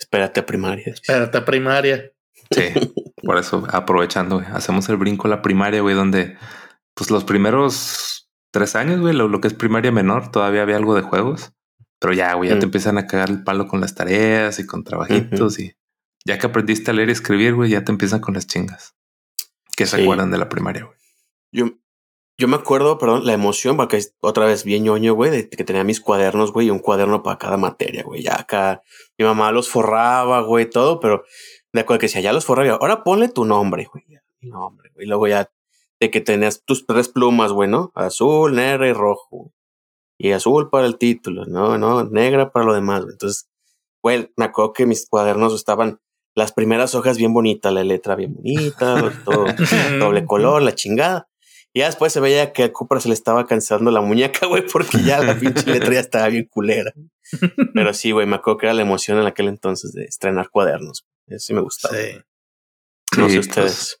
Espérate 0.00 0.40
a 0.40 0.46
primaria. 0.46 0.84
Espérate, 0.86 1.42
primaria. 1.42 2.10
Sí, 2.50 2.62
por 3.22 3.36
eso 3.36 3.66
aprovechando, 3.70 4.36
güey, 4.36 4.46
hacemos 4.50 4.88
el 4.88 4.96
brinco 4.96 5.26
a 5.26 5.30
la 5.30 5.42
primaria, 5.42 5.82
güey, 5.82 5.94
donde 5.94 6.38
pues 6.94 7.10
los 7.10 7.24
primeros 7.24 8.30
tres 8.50 8.76
años, 8.76 8.98
güey, 9.00 9.14
lo, 9.14 9.28
lo 9.28 9.42
que 9.42 9.48
es 9.48 9.54
primaria 9.54 9.92
menor, 9.92 10.30
todavía 10.30 10.62
había 10.62 10.76
algo 10.76 10.94
de 10.94 11.02
juegos, 11.02 11.52
pero 12.00 12.14
ya, 12.14 12.32
güey, 12.32 12.48
ya 12.48 12.56
Mm. 12.56 12.60
te 12.60 12.64
empiezan 12.64 12.96
a 12.96 13.06
cagar 13.06 13.28
el 13.28 13.44
palo 13.44 13.68
con 13.68 13.82
las 13.82 13.94
tareas 13.94 14.58
y 14.58 14.64
con 14.66 14.84
trabajitos 14.84 15.58
y 15.58 15.74
ya 16.24 16.38
que 16.38 16.46
aprendiste 16.46 16.90
a 16.90 16.94
leer 16.94 17.08
y 17.08 17.12
escribir, 17.12 17.54
güey, 17.54 17.70
ya 17.70 17.84
te 17.84 17.92
empiezan 17.92 18.20
con 18.20 18.34
las 18.34 18.46
chingas. 18.46 18.94
Que 19.76 19.86
se 19.86 19.96
Sí. 19.96 20.02
acuerdan 20.02 20.30
de 20.30 20.38
la 20.38 20.48
primaria, 20.48 20.84
güey. 20.84 20.96
Yo, 21.52 21.66
yo 22.38 22.48
me 22.48 22.56
acuerdo, 22.56 22.98
perdón, 22.98 23.24
la 23.26 23.32
emoción, 23.32 23.76
porque 23.76 23.96
es 23.98 24.14
otra 24.20 24.46
vez 24.46 24.64
bien 24.64 24.84
ñoño, 24.84 25.14
güey, 25.14 25.30
de 25.30 25.48
que 25.48 25.64
tenía 25.64 25.84
mis 25.84 26.00
cuadernos, 26.00 26.52
güey, 26.52 26.66
y 26.68 26.70
un 26.70 26.78
cuaderno 26.78 27.22
para 27.22 27.38
cada 27.38 27.56
materia, 27.56 28.02
güey. 28.04 28.22
Ya 28.22 28.38
acá 28.40 28.82
mi 29.18 29.24
mamá 29.24 29.52
los 29.52 29.68
forraba, 29.68 30.40
güey, 30.42 30.68
todo, 30.68 31.00
pero 31.00 31.24
de 31.72 31.80
acuerdo 31.80 32.00
que 32.00 32.06
decía, 32.06 32.20
ya 32.20 32.32
los 32.32 32.44
forraba, 32.44 32.76
ahora 32.80 33.02
ponle 33.04 33.28
tu 33.28 33.44
nombre, 33.44 33.88
güey. 33.92 34.04
Mi 34.40 34.48
nombre, 34.50 34.90
güey. 34.94 35.06
Y 35.06 35.08
luego 35.08 35.26
ya 35.28 35.50
de 36.00 36.10
que 36.10 36.20
tenías 36.20 36.64
tus 36.64 36.84
tres 36.86 37.08
plumas, 37.08 37.52
güey, 37.52 37.68
¿no? 37.68 37.92
Azul, 37.94 38.54
negra 38.56 38.88
y 38.88 38.92
rojo. 38.92 39.52
Y 40.18 40.32
azul 40.32 40.68
para 40.70 40.86
el 40.86 40.98
título, 40.98 41.46
no, 41.46 41.78
no, 41.78 42.04
negra 42.04 42.50
para 42.52 42.64
lo 42.66 42.74
demás. 42.74 43.02
güey. 43.02 43.12
Entonces, 43.12 43.48
güey, 44.02 44.32
me 44.36 44.46
acuerdo 44.46 44.72
que 44.72 44.84
mis 44.86 45.08
cuadernos 45.08 45.54
estaban 45.54 46.00
las 46.34 46.52
primeras 46.52 46.94
hojas 46.94 47.18
bien 47.18 47.32
bonitas, 47.32 47.72
la 47.72 47.84
letra 47.84 48.14
bien 48.16 48.34
bonita, 48.34 49.12
todo 49.24 49.46
doble 49.98 50.24
color, 50.24 50.62
la 50.62 50.74
chingada. 50.74 51.28
Y 51.74 51.80
ya 51.80 51.86
después 51.86 52.12
se 52.12 52.20
veía 52.20 52.52
que 52.52 52.64
a 52.64 52.72
Cooper 52.72 53.00
se 53.00 53.08
le 53.08 53.14
estaba 53.14 53.46
cansando 53.46 53.90
la 53.90 54.00
muñeca, 54.02 54.46
güey, 54.48 54.66
porque 54.66 55.02
ya 55.02 55.22
la 55.22 55.38
pinche 55.38 55.70
letra 55.70 55.94
ya 55.94 56.00
estaba 56.00 56.28
bien 56.28 56.46
culera. 56.50 56.92
Pero 57.72 57.94
sí, 57.94 58.10
güey, 58.10 58.26
me 58.26 58.36
acuerdo 58.36 58.58
que 58.58 58.66
era 58.66 58.74
la 58.74 58.82
emoción 58.82 59.18
en 59.18 59.26
aquel 59.26 59.48
entonces 59.48 59.92
de 59.92 60.04
estrenar 60.04 60.50
cuadernos. 60.50 61.06
Eso 61.26 61.46
sí 61.46 61.54
me 61.54 61.62
gustaba. 61.62 61.94
Sí. 61.96 62.18
No 63.16 63.28
Sí, 63.28 63.34
sé 63.34 63.36
pues, 63.36 63.48
ustedes. 63.48 63.98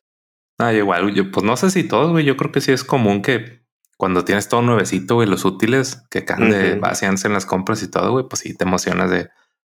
Ah, 0.58 0.72
igual, 0.74 1.14
yo, 1.14 1.30
pues 1.30 1.44
no 1.44 1.56
sé 1.56 1.70
si 1.70 1.84
todos, 1.84 2.10
güey. 2.10 2.24
Yo 2.26 2.36
creo 2.36 2.52
que 2.52 2.60
sí 2.60 2.72
es 2.72 2.84
común 2.84 3.22
que 3.22 3.62
cuando 3.96 4.24
tienes 4.24 4.48
todo 4.48 4.60
nuevecito, 4.62 5.14
güey, 5.14 5.28
los 5.28 5.44
útiles 5.44 6.02
que 6.10 6.18
acaban 6.18 6.50
de 6.50 6.72
Ujú. 6.72 6.80
vaciarse 6.80 7.26
en 7.26 7.32
las 7.34 7.46
compras 7.46 7.82
y 7.82 7.90
todo, 7.90 8.12
güey, 8.12 8.26
pues 8.28 8.40
sí 8.40 8.54
te 8.54 8.64
emocionas 8.64 9.10
de 9.10 9.28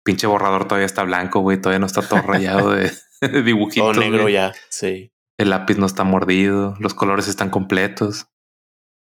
pinche 0.05 0.27
borrador 0.27 0.67
todavía 0.67 0.87
está 0.87 1.03
blanco, 1.05 1.41
güey, 1.41 1.61
todavía 1.61 1.79
no 1.81 1.87
está 1.87 2.03
todo 2.03 2.21
rayado 2.23 2.71
de, 2.71 2.91
de 3.21 3.43
dibujitos. 3.43 3.93
Todo 3.93 4.01
negro 4.01 4.23
güey. 4.23 4.35
ya, 4.35 4.53
sí. 4.71 5.13
El 5.39 5.51
lápiz 5.51 5.77
no 5.79 5.87
está 5.87 6.05
mordido, 6.05 6.75
los 6.81 6.95
colores 6.95 7.29
están 7.29 7.51
completos. 7.51 8.27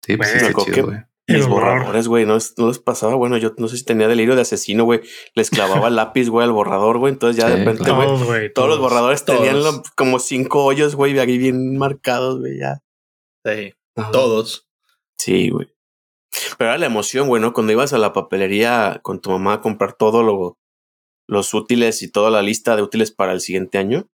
Sí, 0.06 0.18
pues 0.18 0.30
sí, 0.30 0.38
Güey, 0.40 0.50
está 0.50 0.64
chido, 0.64 0.76
que- 0.76 0.82
güey. 0.82 0.98
Borrador. 1.48 1.50
borradores, 1.50 2.08
güey, 2.10 2.26
no, 2.26 2.36
es- 2.36 2.54
no 2.58 2.68
les 2.68 2.80
pasaba. 2.80 3.16
Bueno, 3.16 3.38
yo 3.38 3.54
no 3.58 3.70
sé 3.70 3.78
si 3.78 3.86
tenía 3.86 4.10
delirio 4.10 4.36
de 4.36 4.42
asesino, 4.42 4.84
güey. 4.84 5.00
Les 5.36 5.50
clavaba 5.50 5.88
el 5.88 5.96
lápiz, 5.96 6.28
güey, 6.28 6.44
al 6.46 6.52
borrador, 6.52 6.98
güey. 6.98 7.14
Entonces 7.14 7.42
ya 7.42 7.48
Sí, 7.50 7.54
de 7.54 7.60
repente, 7.60 7.84
claro. 7.86 8.18
güey, 8.26 8.52
Todos, 8.52 8.68
los 8.68 8.80
borradores 8.80 9.24
Todos. 9.24 9.40
tenían 9.40 9.64
lo- 9.64 9.84
como 9.96 10.20
cinco 10.20 10.66
hoyos, 10.66 10.96
güey, 10.96 11.18
ahí 11.18 11.38
bien 11.38 11.78
marcados, 11.78 12.40
güey, 12.40 12.60
ya. 12.60 12.82
Sí. 13.46 13.74
Todos. 14.12 14.68
Sí, 15.18 15.50
güey. 15.50 15.68
Pero 16.58 16.72
era 16.72 16.78
la 16.78 16.88
emoción, 16.88 17.28
güey, 17.30 17.42
¿no? 17.42 17.54
Cuando 17.54 17.72
ibas 17.72 17.94
a 17.94 18.00
la 18.00 18.12
papelería 18.12 19.00
con 19.02 19.22
tu 19.22 19.30
mamá 19.30 19.54
a 19.54 19.62
comprar 19.62 19.94
todo 19.94 20.24
lo, 20.24 20.58
los 21.28 21.54
útiles 21.54 22.02
y 22.02 22.12
toda 22.12 22.30
la 22.30 22.42
lista 22.42 22.76
de 22.76 22.82
útiles 22.82 23.12
para 23.12 23.32
el 23.34 23.42
siguiente 23.42 23.78
año, 23.78 24.08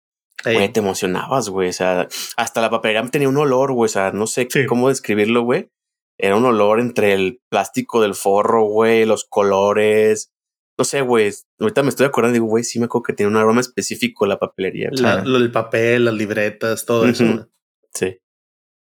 Sí. 0.43 0.53
güey, 0.53 0.71
te 0.71 0.79
emocionabas, 0.79 1.49
güey. 1.49 1.69
O 1.69 1.73
sea, 1.73 2.07
hasta 2.37 2.61
la 2.61 2.69
papelería 2.69 3.09
tenía 3.09 3.27
un 3.29 3.37
olor, 3.37 3.73
güey. 3.73 3.85
O 3.87 3.91
sea, 3.91 4.11
no 4.11 4.25
sé 4.27 4.47
Sí. 4.49 4.65
cómo 4.65 4.89
describirlo, 4.89 5.41
güey. 5.43 5.69
Era 6.17 6.35
un 6.35 6.45
olor 6.45 6.79
entre 6.79 7.13
el 7.13 7.41
plástico 7.49 8.01
del 8.01 8.13
forro, 8.13 8.65
güey, 8.65 9.05
los 9.05 9.25
colores. 9.25 10.31
No 10.77 10.85
sé, 10.85 11.01
güey. 11.01 11.31
Ahorita 11.59 11.83
me 11.83 11.89
estoy 11.89 12.05
acordando, 12.05 12.33
digo, 12.33 12.45
güey, 12.45 12.63
sí 12.63 12.79
me 12.79 12.85
acuerdo 12.85 13.03
que 13.03 13.13
tiene 13.13 13.29
un 13.31 13.37
aroma 13.37 13.59
específico 13.61 14.25
la 14.25 14.39
papelería. 14.39 14.89
La- 14.93 15.23
lo- 15.23 15.37
el 15.37 15.51
papel, 15.51 16.05
las 16.05 16.13
libretas, 16.13 16.85
todo 16.85 17.05
eso. 17.05 17.49
Sí. 17.93 18.17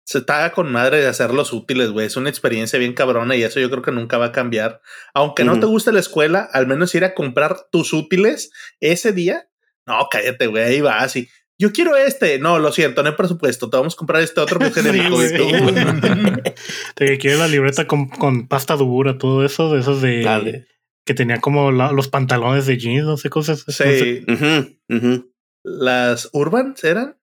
Se 0.08 0.20
estaba 0.20 0.52
con 0.54 0.72
madre 0.72 1.02
de 1.02 1.08
hacerlos 1.08 1.52
útiles, 1.52 1.90
güey. 1.92 2.06
Es 2.08 2.16
una 2.16 2.30
experiencia 2.30 2.80
bien 2.80 2.94
cabrona 2.94 3.36
y 3.36 3.44
eso 3.44 3.60
yo 3.60 3.70
creo 3.70 3.82
que 3.84 3.92
nunca 3.92 4.18
va 4.18 4.28
a 4.28 4.32
cambiar. 4.32 4.80
Aunque 5.14 5.44
no 5.44 5.60
te 5.60 5.66
guste 5.66 5.92
la 5.92 6.00
escuela, 6.00 6.48
al 6.54 6.66
menos 6.66 6.96
ir 6.96 7.04
a 7.04 7.14
comprar 7.14 7.58
tus 7.74 7.92
útiles 7.92 8.50
ese 8.80 9.12
día. 9.12 9.50
No, 9.86 10.08
cállate, 10.10 10.48
güey. 10.48 10.64
Ahí 10.64 10.80
vas 10.80 11.14
y 11.18 11.28
yo 11.60 11.74
quiero 11.74 11.98
este. 11.98 12.40
No, 12.40 12.58
lo 12.58 12.72
siento, 12.72 13.04
no 13.04 13.10
hay 13.10 13.16
presupuesto. 13.16 13.70
Te 13.70 13.76
vamos 13.76 13.96
a 13.96 13.98
comprar 13.98 14.22
este 14.22 14.40
otro 14.40 14.60
que 14.60 14.68
es 14.68 14.74
Sí, 14.76 14.82
que 16.96 17.18
quiere 17.18 17.38
la 17.38 17.50
libreta 17.50 17.86
con, 17.86 18.08
con 18.08 18.48
pasta 18.48 18.78
dura, 18.78 19.18
todo 19.18 19.44
eso, 19.44 19.74
de 19.74 19.82
esos 19.82 20.02
de 20.02 20.22
Dale. 20.24 20.68
que 21.06 21.16
tenía 21.16 21.42
como 21.42 21.74
la- 21.74 21.92
los 21.92 22.08
pantalones 22.08 22.66
de 22.66 22.78
jeans, 22.78 23.04
no 23.06 23.18
sé 23.18 23.30
cosas. 23.30 23.66
no 23.68 23.74
sé. 23.74 24.24
Sí. 24.30 24.80
Las 25.64 26.30
Urbans 26.32 26.82
eran 26.86 27.18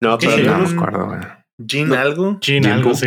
No, 0.00 0.18
pero 0.18 0.36
sí. 0.36 0.42
No 0.44 0.58
me 0.58 0.70
acuerdo, 0.72 1.06
güey. 1.06 1.18
Jean 1.58 1.88
No. 1.88 1.94
algo. 1.96 2.38
Jean, 2.40 2.62
Jean 2.62 2.72
algo, 2.74 2.90
Book. 2.90 2.98
sí. 2.98 3.06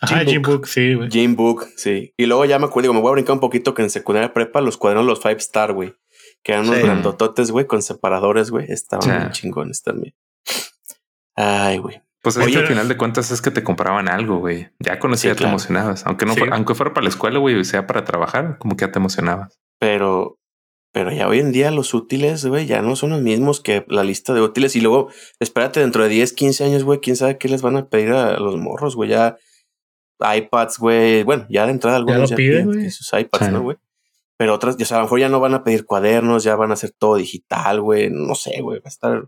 Ajá, 0.00 0.16
Jean 0.16 0.26
Jean 0.26 0.42
Book. 0.42 0.52
Book, 0.56 0.66
sí, 0.68 0.94
güey. 0.94 1.08
Game 1.08 1.34
Book, 1.34 1.66
sí. 1.76 2.12
Y 2.16 2.26
luego 2.26 2.44
ya 2.44 2.58
me 2.58 2.66
acuerdo, 2.66 2.82
digo, 2.86 2.94
me 2.94 3.00
voy 3.00 3.10
a 3.10 3.12
brincar 3.12 3.34
un 3.34 3.40
poquito 3.40 3.72
que 3.74 3.82
en 3.82 3.90
secundaria 3.90 4.32
prepa 4.32 4.60
los 4.60 4.76
cuadernos 4.76 5.06
los 5.06 5.20
Five 5.20 5.36
Star, 5.36 5.72
güey. 5.72 5.94
Que 6.42 6.52
eran 6.52 6.64
unos 6.66 6.78
Sí. 6.78 6.82
grandototes, 6.82 7.50
güey, 7.52 7.66
con 7.66 7.82
separadores, 7.82 8.50
güey. 8.50 8.66
Estaban 8.68 9.02
Sí. 9.04 9.10
bien 9.10 9.30
chingones 9.30 9.82
también. 9.82 10.14
Ay, 11.36 11.78
güey. 11.78 12.02
Pues 12.20 12.36
es 12.36 12.44
Oye, 12.44 12.52
que 12.54 12.58
al 12.60 12.66
final 12.68 12.88
de 12.88 12.96
cuentas 12.96 13.30
es 13.32 13.42
que 13.42 13.50
te 13.50 13.64
compraban 13.64 14.08
algo, 14.08 14.38
güey. 14.38 14.70
Ya 14.78 14.98
con 15.00 15.12
eso 15.12 15.22
Sí, 15.22 15.28
te 15.28 15.34
claro. 15.34 15.50
emocionabas. 15.50 16.06
Aunque 16.06 16.24
no 16.26 16.34
Sí. 16.34 16.38
fuera, 16.40 16.54
aunque 16.56 16.74
fuera 16.74 16.94
para 16.94 17.02
la 17.04 17.08
escuela, 17.10 17.38
güey, 17.40 17.64
sea 17.64 17.86
para 17.86 18.04
trabajar, 18.04 18.58
como 18.58 18.76
que 18.76 18.84
ya 18.86 18.92
te 18.92 18.98
emocionabas. 19.00 19.58
Pero, 19.80 20.38
pero 20.92 21.10
ya 21.10 21.26
hoy 21.26 21.40
en 21.40 21.52
día 21.52 21.70
los 21.70 21.94
útiles, 21.94 22.44
güey, 22.44 22.66
ya 22.66 22.82
no 22.82 22.96
son 22.96 23.10
los 23.10 23.22
mismos 23.22 23.60
que 23.60 23.84
la 23.88 24.04
lista 24.04 24.34
de 24.34 24.42
útiles. 24.42 24.76
Y 24.76 24.80
luego, 24.80 25.08
espérate, 25.40 25.80
dentro 25.80 26.02
de 26.02 26.10
10, 26.10 26.32
15 26.34 26.64
años, 26.64 26.84
güey, 26.84 27.00
quién 27.00 27.16
sabe 27.16 27.38
qué 27.38 27.48
les 27.48 27.62
van 27.62 27.76
a 27.76 27.88
pedir 27.88 28.12
a 28.12 28.38
los 28.38 28.56
morros, 28.58 28.94
güey. 28.94 29.10
Ya 29.10 29.36
iPads, 30.20 30.78
güey. 30.78 31.22
Bueno, 31.24 31.46
ya 31.48 31.64
de 31.66 31.72
entrada 31.72 31.96
algunos 31.96 32.20
lo 32.20 32.26
ya, 32.28 32.36
piden, 32.36 32.68
piden 32.68 32.80
güey. 32.80 32.90
sus 32.90 33.12
iPads, 33.12 33.46
Sí. 33.46 33.52
¿no, 33.52 33.62
güey? 33.62 33.76
Pero 34.36 34.54
otras, 34.54 34.76
o 34.80 34.84
sea, 34.84 34.96
a 34.98 35.00
lo 35.00 35.04
mejor 35.06 35.20
ya 35.20 35.28
no 35.28 35.40
van 35.40 35.54
a 35.54 35.64
pedir 35.64 35.84
cuadernos, 35.86 36.44
ya 36.44 36.56
van 36.56 36.70
a 36.70 36.74
hacer 36.74 36.90
todo 36.90 37.16
digital, 37.16 37.80
güey. 37.80 38.10
No 38.10 38.34
sé, 38.34 38.60
güey, 38.60 38.78
va 38.80 38.86
a 38.86 38.88
estar. 38.88 39.24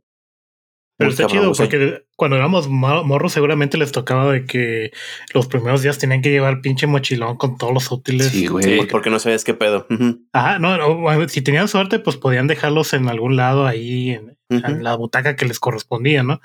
Pero 0.96 1.10
está 1.10 1.24
cabrón, 1.24 1.40
chido 1.40 1.50
o 1.50 1.54
sea, 1.54 1.66
porque 1.66 2.04
cuando 2.16 2.36
éramos 2.36 2.68
mo- 2.68 3.02
morros 3.02 3.32
seguramente 3.32 3.76
les 3.78 3.90
tocaba 3.90 4.30
de 4.32 4.44
que 4.46 4.92
los 5.32 5.48
primeros 5.48 5.82
días 5.82 5.98
tenían 5.98 6.22
que 6.22 6.30
llevar 6.30 6.60
pinche 6.60 6.86
mochilón 6.86 7.36
con 7.36 7.58
todos 7.58 7.74
los 7.74 7.90
útiles. 7.90 8.28
Sí, 8.28 8.46
güey. 8.46 8.64
Sí, 8.64 8.86
porque 8.90 9.10
no 9.10 9.18
sabías 9.18 9.42
qué 9.42 9.54
pedo. 9.54 9.86
Ujú, 9.90 10.20
Ajá, 10.32 10.58
no, 10.60 10.78
no, 10.78 10.96
bueno, 10.96 11.28
si 11.28 11.42
tenían 11.42 11.66
suerte, 11.66 11.98
pues 11.98 12.16
podían 12.16 12.46
dejarlos 12.46 12.92
en 12.92 13.08
algún 13.08 13.34
lado 13.36 13.66
ahí 13.66 14.10
en, 14.10 14.36
la 14.84 14.94
butaca 14.94 15.34
que 15.34 15.46
les 15.46 15.58
correspondía, 15.58 16.22
¿no? 16.22 16.40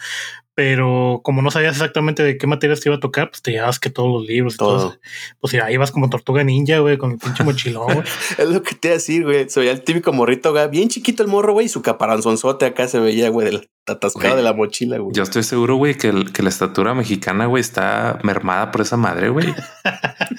Pero 0.56 1.22
como 1.24 1.42
no 1.42 1.52
sabías 1.52 1.76
exactamente 1.76 2.24
de 2.24 2.38
qué 2.38 2.48
materias 2.48 2.82
te 2.82 2.90
iba 2.90 2.96
a 2.98 3.00
tocar, 3.00 3.30
pues 3.30 3.42
te 3.42 3.52
llevabas 3.52 3.80
que 3.80 3.90
todos 3.90 4.12
los 4.12 4.28
libros 4.28 4.56
y 4.56 4.58
todo. 4.58 4.98
Pues 5.40 5.54
ya 5.54 5.72
ibas 5.72 5.92
como 5.92 6.10
tortuga 6.10 6.44
ninja, 6.44 6.80
güey, 6.80 6.98
con 6.98 7.12
el 7.12 7.18
pinche 7.18 7.44
mochilón, 7.44 7.86
güey. 7.94 8.04
Es 8.38 8.50
lo 8.50 8.62
que 8.64 8.76
te 8.76 8.88
iba 8.90 8.94
a 8.94 8.98
decir, 8.98 9.24
güey. 9.24 9.48
Se 9.50 9.60
veía 9.62 9.72
el 9.72 9.84
típico 9.84 10.12
morrito, 10.12 10.52
güey. 10.52 10.68
Bien 10.70 10.90
chiquito 10.90 11.24
el 11.24 11.30
morro, 11.30 11.54
güey. 11.54 11.68
Y 11.68 11.70
su 11.70 11.82
caparanzonzote 11.82 12.66
acá 12.66 12.88
se 12.88 13.00
veía, 13.00 13.30
güey, 13.30 13.46
del 13.46 13.70
atascado 13.90 14.30
Güey, 14.30 14.38
de 14.38 14.44
la 14.44 14.54
mochila, 14.54 14.98
güey. 14.98 15.14
Yo 15.16 15.24
estoy 15.24 15.44
seguro, 15.44 15.76
güey, 15.76 15.96
que, 15.96 16.10
el- 16.10 16.32
que 16.32 16.44
la 16.44 16.50
estatura 16.50 16.94
mexicana, 16.94 17.46
güey, 17.46 17.62
está 17.62 18.20
mermada 18.24 18.72
por 18.72 18.82
esa 18.82 18.98
madre, 18.98 19.30
güey. 19.30 19.54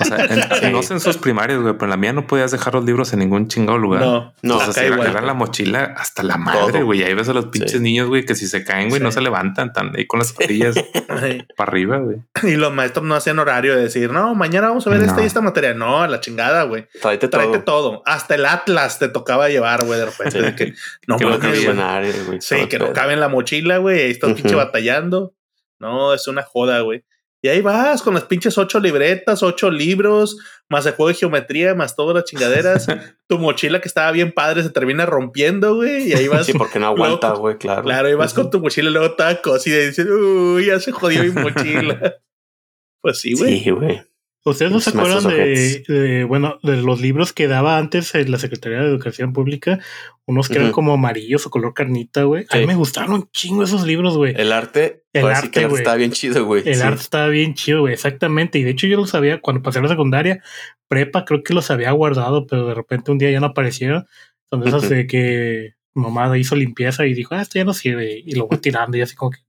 O 0.00 0.04
sea, 0.04 0.24
en- 0.24 0.40
no 0.72 0.82
sé 0.82 0.94
en 0.94 1.00
sus 1.00 1.16
primarias, 1.16 1.60
güey, 1.60 1.74
pero 1.74 1.84
en 1.84 1.90
la 1.90 1.96
mía 1.96 2.12
no 2.12 2.26
podías 2.26 2.50
dejar 2.50 2.74
los 2.74 2.84
libros 2.84 3.12
en 3.12 3.18
ningún 3.20 3.48
chingado 3.48 3.78
lugar. 3.78 4.00
No, 4.02 4.32
No, 4.42 4.60
era, 4.62 4.86
igual. 4.86 5.08
era 5.10 5.20
la 5.20 5.34
mochila 5.34 5.94
hasta 5.96 6.22
la 6.22 6.36
madre, 6.36 6.82
güey. 6.82 7.02
Ahí 7.02 7.14
ves 7.14 7.28
a 7.28 7.32
los 7.32 7.46
pinches 7.46 7.72
Sí. 7.72 7.80
niños, 7.80 8.08
güey, 8.08 8.24
que 8.24 8.34
si 8.34 8.46
se 8.46 8.64
caen, 8.64 8.88
güey, 8.88 9.00
no 9.00 9.10
se 9.12 9.20
levantan, 9.20 9.68
están 9.68 9.92
ahí 9.96 10.06
con 10.06 10.18
las 10.18 10.32
patillas 10.32 10.74
para 11.56 11.70
arriba, 11.70 11.98
güey. 11.98 12.18
Y 12.42 12.56
los 12.56 12.72
maestros 12.72 13.04
no 13.04 13.14
hacían 13.14 13.38
horario 13.38 13.74
de 13.76 13.82
decir, 13.82 14.10
no, 14.12 14.34
mañana 14.34 14.68
vamos 14.68 14.86
a 14.86 14.90
ver 14.90 15.00
No. 15.00 15.06
esta 15.06 15.22
y 15.22 15.26
esta 15.26 15.40
materia. 15.40 15.74
No, 15.74 16.06
la 16.06 16.20
chingada, 16.20 16.62
güey. 16.64 16.86
Tráete 17.00 17.28
Tráete 17.28 17.58
todo. 17.60 17.80
todo. 17.90 18.02
Hasta 18.06 18.34
el 18.34 18.46
Atlas 18.46 18.98
te 18.98 19.08
tocaba 19.08 19.48
llevar, 19.48 19.84
güey, 19.84 19.98
de 20.00 20.06
repente. 20.06 20.54
Que, 20.56 20.74
no, 21.06 21.16
Que 21.16 21.24
cabía. 21.38 22.00
güey. 22.26 22.40
Sí, 22.40 22.66
que 22.68 22.78
no 22.78 22.92
cabe 22.92 23.12
en 23.14 23.20
la 23.20 23.28
mochila, 23.28 23.39
güey. 23.78 24.00
Ahí 24.00 24.10
estás 24.10 24.30
Ujú. 24.30 24.42
pinche 24.42 24.54
batallando. 24.54 25.34
No, 25.78 26.14
es 26.14 26.28
una 26.28 26.42
joda, 26.42 26.80
güey. 26.80 27.04
Y 27.42 27.48
ahí 27.48 27.62
vas 27.62 28.02
con 28.02 28.12
las 28.12 28.24
pinches 28.24 28.58
ocho 28.58 28.80
libretas, 28.80 29.42
ocho 29.42 29.70
libros, 29.70 30.36
más 30.68 30.84
el 30.84 30.92
juego 30.92 31.08
de 31.08 31.14
geometría, 31.14 31.74
más 31.74 31.96
todas 31.96 32.14
las 32.14 32.24
chingaderas. 32.24 32.86
tu 33.28 33.38
mochila 33.38 33.80
que 33.80 33.88
estaba 33.88 34.12
bien 34.12 34.32
padre 34.32 34.62
se 34.62 34.68
termina 34.68 35.06
rompiendo, 35.06 35.76
güey. 35.76 36.08
Y 36.08 36.12
ahí 36.12 36.28
vas. 36.28 36.44
Sí, 36.44 36.52
porque 36.52 36.78
no 36.78 36.88
aguanta, 36.88 37.32
güey, 37.32 37.56
claro. 37.56 37.82
Claro, 37.82 38.10
y 38.10 38.14
vas 38.14 38.34
con 38.34 38.50
tu 38.50 38.60
mochila 38.60 38.90
y 38.90 38.92
luego 38.92 39.14
toda 39.14 39.40
cosida 39.40 39.78
y 39.78 39.86
dices, 39.86 40.06
uy, 40.06 40.66
ya 40.66 40.78
se 40.80 40.92
jodió 40.92 41.22
mi 41.24 41.30
mochila. 41.30 42.16
pues 43.00 43.20
sí, 43.20 43.32
güey. 43.34 43.60
Sí, 43.60 43.70
güey. 43.70 44.02
¿Ustedes 44.42 44.72
no 44.72 44.80
se 44.80 44.90
Los 44.90 44.96
maestros 44.96 45.26
acuerdan 45.26 45.48
de, 45.86 46.24
bueno, 46.26 46.58
de 46.62 46.78
los 46.78 47.00
libros 47.00 47.34
que 47.34 47.46
daba 47.46 47.76
antes 47.76 48.14
en 48.14 48.30
la 48.30 48.38
Secretaría 48.38 48.78
de 48.78 48.86
Educación 48.86 49.34
Pública? 49.34 49.80
Unos 50.24 50.48
que 50.48 50.58
eran 50.58 50.72
como 50.72 50.94
amarillos 50.94 51.44
o 51.46 51.50
color 51.50 51.74
carnita, 51.74 52.22
güey. 52.22 52.46
A 52.48 52.56
mí 52.56 52.66
me 52.66 52.74
gustaron 52.74 53.12
un 53.12 53.28
chingo 53.32 53.64
esos 53.64 53.86
libros, 53.86 54.16
güey. 54.16 54.34
El 54.36 54.52
arte, 54.52 55.04
El 55.12 55.24
sí 55.24 55.28
arte, 55.28 55.50
que 55.50 55.58
el 55.58 55.64
arte 55.66 55.78
estaba 55.78 55.96
bien 55.96 56.12
chido, 56.12 56.46
güey. 56.46 56.62
El 56.66 56.76
sí. 56.76 56.80
arte 56.80 57.02
estaba 57.02 57.26
bien 57.26 57.52
chido, 57.54 57.80
güey, 57.80 57.92
exactamente. 57.92 58.58
Y 58.58 58.62
de 58.62 58.70
hecho 58.70 58.86
yo 58.86 58.96
lo 58.96 59.06
sabía 59.06 59.42
cuando 59.42 59.62
pasé 59.62 59.80
a 59.80 59.82
la 59.82 59.88
secundaria, 59.88 60.42
prepa, 60.88 61.26
creo 61.26 61.42
que 61.42 61.52
los 61.52 61.70
había 61.70 61.90
guardado, 61.90 62.46
pero 62.46 62.66
de 62.66 62.74
repente 62.74 63.10
un 63.10 63.18
día 63.18 63.30
ya 63.30 63.40
no 63.40 63.46
aparecieron. 63.46 64.06
Son 64.48 64.66
esas 64.66 64.88
de 64.88 65.06
que 65.06 65.74
mamá 65.94 66.36
hizo 66.38 66.56
limpieza 66.56 67.04
y 67.06 67.12
dijo, 67.12 67.34
ah, 67.34 67.42
esto 67.42 67.58
ya 67.58 67.64
no 67.64 67.74
sirve. 67.74 68.22
Y 68.24 68.36
lo 68.36 68.46
voy 68.46 68.58
tirando 68.58 68.96
y 68.96 69.02
así 69.02 69.14
como 69.16 69.32
que, 69.32 69.40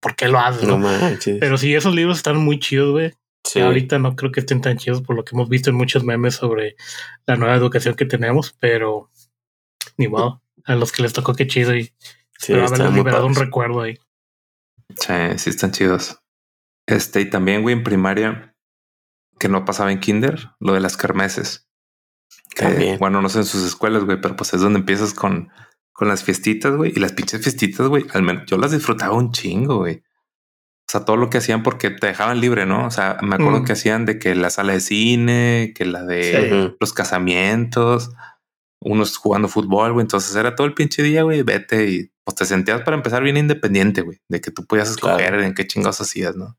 ¿por 0.00 0.16
qué 0.16 0.26
lo 0.26 0.40
haces? 0.40 0.64
No 0.64 0.76
no? 0.76 0.88
manches. 0.88 1.38
Pero 1.38 1.56
sí, 1.56 1.74
esos 1.74 1.94
libros 1.94 2.16
están 2.16 2.36
muy 2.38 2.58
chidos, 2.58 2.90
güey. 2.90 3.12
Sí. 3.44 3.60
Ahorita 3.60 3.98
no 3.98 4.14
creo 4.14 4.30
que 4.30 4.40
estén 4.40 4.60
tan 4.60 4.76
chidos 4.76 5.02
por 5.02 5.16
lo 5.16 5.24
que 5.24 5.34
hemos 5.34 5.48
visto 5.48 5.70
en 5.70 5.76
muchos 5.76 6.04
memes 6.04 6.34
sobre 6.34 6.76
la 7.26 7.36
nueva 7.36 7.54
educación 7.54 7.94
que 7.94 8.04
tenemos, 8.04 8.54
pero 8.58 9.10
ni 9.96 10.08
modo. 10.08 10.42
A 10.64 10.74
los 10.74 10.92
que 10.92 11.02
les 11.02 11.14
tocó 11.14 11.34
qué 11.34 11.46
chido 11.46 11.74
y 11.74 11.92
Sí, 12.38 12.52
haberles 12.54 12.94
liberado 12.94 13.26
un 13.26 13.34
recuerdo 13.34 13.82
ahí. 13.82 13.98
Sí, 14.96 15.12
sí 15.36 15.50
están 15.50 15.72
chidos. 15.72 16.22
Este, 16.86 17.20
y 17.20 17.28
también, 17.28 17.62
güey, 17.62 17.74
en 17.74 17.82
primaria, 17.82 18.54
que 19.38 19.48
no 19.48 19.64
pasaba 19.64 19.92
en 19.92 20.00
kinder, 20.00 20.50
lo 20.60 20.72
de 20.72 20.80
las. 20.80 20.96
Que, 20.96 21.06
También. 22.54 22.98
bueno, 22.98 23.20
no 23.20 23.28
sé 23.28 23.38
en 23.38 23.44
sus 23.44 23.64
escuelas, 23.64 24.04
güey, 24.04 24.20
pero 24.20 24.36
pues 24.36 24.54
es 24.54 24.60
donde 24.60 24.78
empiezas 24.78 25.12
con, 25.14 25.50
con 25.92 26.08
las 26.08 26.22
fiestitas, 26.22 26.74
güey. 26.76 26.92
Y 26.94 27.00
las 27.00 27.12
pinches 27.12 27.42
fiestitas, 27.42 27.88
güey, 27.88 28.06
al 28.12 28.22
menos 28.22 28.44
yo 28.46 28.56
las 28.56 28.70
disfrutaba 28.70 29.14
un 29.14 29.32
chingo, 29.32 29.78
güey. 29.78 30.02
O 30.88 30.90
sea, 30.90 31.04
todo 31.04 31.16
lo 31.16 31.28
que 31.28 31.36
hacían 31.38 31.62
porque 31.62 31.90
te 31.90 32.06
dejaban 32.06 32.40
libre, 32.40 32.64
¿no? 32.64 32.86
O 32.86 32.90
sea, 32.90 33.18
me 33.20 33.34
acuerdo 33.34 33.60
Mm. 33.60 33.64
que 33.66 33.72
hacían 33.72 34.06
de 34.06 34.18
que 34.18 34.34
la 34.34 34.48
sala 34.48 34.72
de 34.72 34.80
cine, 34.80 35.72
que 35.76 35.84
la 35.84 36.02
de 36.04 36.22
Sí. 36.70 36.76
Los 36.80 36.92
casamientos, 36.94 38.10
unos 38.80 39.16
jugando 39.18 39.48
fútbol, 39.48 39.92
güey. 39.92 40.02
Entonces 40.04 40.34
era 40.34 40.54
todo 40.56 40.66
el 40.66 40.72
pinche 40.74 41.02
día, 41.02 41.24
güey, 41.24 41.42
vete 41.42 41.90
y 41.90 42.10
pues 42.24 42.36
te 42.36 42.44
sentías 42.46 42.82
para 42.82 42.96
empezar 42.96 43.22
bien 43.22 43.36
independiente, 43.36 44.00
güey, 44.02 44.18
de 44.28 44.40
que 44.40 44.50
tú 44.50 44.64
podías 44.66 44.90
escoger 44.90 45.28
Claro. 45.28 45.42
en 45.42 45.54
qué 45.54 45.66
chingados 45.66 46.00
hacías, 46.00 46.36
¿no? 46.36 46.56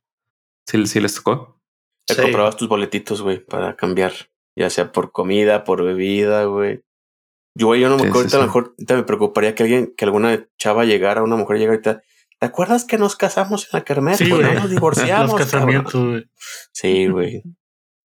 Sí, 0.67 0.85
sí 0.87 0.99
les 0.99 1.15
tocó. 1.15 1.59
Te 2.07 2.15
Sí. 2.15 2.21
comprabas 2.21 2.55
tus 2.57 2.67
boletitos, 2.67 3.21
güey, 3.21 3.43
para 3.43 3.75
cambiar, 3.75 4.13
ya 4.57 4.69
sea 4.69 4.91
por 4.91 5.11
comida, 5.11 5.63
por 5.63 5.83
bebida, 5.83 6.43
güey. 6.45 6.81
Yo, 7.57 7.67
güey, 7.67 7.81
yo 7.81 7.89
no 7.89 7.95
me 7.97 8.03
Sí, 8.03 8.07
acuerdo, 8.09 8.29
sí, 8.29 8.35
ahorita 8.35 8.37
a 8.37 8.39
lo 8.41 8.45
mejor 8.45 8.63
ahorita 8.77 8.95
me 8.95 9.03
preocuparía 9.03 9.55
que 9.55 9.63
alguien, 9.63 9.93
que 9.95 10.05
alguna 10.05 10.47
chava 10.59 10.85
llegara, 10.85 11.23
una 11.23 11.35
mujer 11.35 11.57
llegara 11.57 11.73
ahorita. 11.77 12.01
¿Te 12.39 12.45
acuerdas 12.47 12.85
que 12.85 12.97
nos 12.97 13.15
casamos 13.15 13.63
en 13.65 13.69
la 13.73 13.83
kermés? 13.83 14.17
Sí, 14.17 14.29
Pues 14.29 14.41
no 14.41 14.47
güey. 14.47 14.59
nos 14.59 14.69
divorciamos. 14.69 15.31
Los 15.31 15.39
casamientos, 15.39 15.93
güey. 16.05 16.25
Sí, 16.73 17.07
güey. 17.07 17.43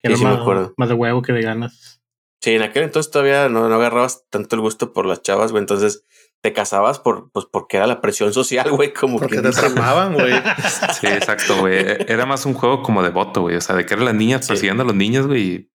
Que 0.00 0.06
era 0.10 0.16
sí 0.16 0.22
me 0.24 0.30
más, 0.30 0.40
acuerdo. 0.40 0.74
más 0.76 0.88
de 0.88 0.94
huevo 0.94 1.22
que 1.22 1.32
de 1.32 1.42
ganas. 1.42 2.00
Sí, 2.40 2.52
en 2.52 2.62
aquel 2.62 2.84
entonces 2.84 3.10
todavía 3.10 3.48
no, 3.48 3.68
no 3.68 3.74
agarrabas 3.74 4.26
tanto 4.30 4.54
el 4.54 4.62
gusto 4.62 4.92
por 4.92 5.06
las 5.06 5.22
chavas, 5.22 5.50
güey. 5.50 5.60
Entonces 5.60 6.04
te 6.40 6.52
casabas 6.52 7.00
por, 7.00 7.32
pues 7.32 7.46
porque 7.50 7.78
era 7.78 7.88
la 7.88 8.00
presión 8.00 8.32
social, 8.32 8.70
güey, 8.70 8.92
como 8.94 9.18
Porque 9.18 9.40
quien 9.40 9.42
te 9.42 9.48
atrapaban, 9.58 10.14
güey. 10.14 10.32
Sí, 11.00 11.08
exacto, 11.08 11.56
güey. 11.58 11.78
Era 12.06 12.26
más 12.26 12.46
un 12.46 12.54
juego 12.54 12.80
como 12.82 13.02
de 13.02 13.10
voto, 13.10 13.40
güey. 13.40 13.56
O 13.56 13.60
sea, 13.60 13.74
de 13.74 13.84
que 13.86 13.94
eran 13.94 14.04
las 14.06 14.14
niñas 14.14 14.42
Sí. 14.44 14.48
persiguiendo 14.50 14.84
a 14.84 14.86
los 14.86 14.94
niños, 14.94 15.26
güey, 15.26 15.42
y 15.42 15.70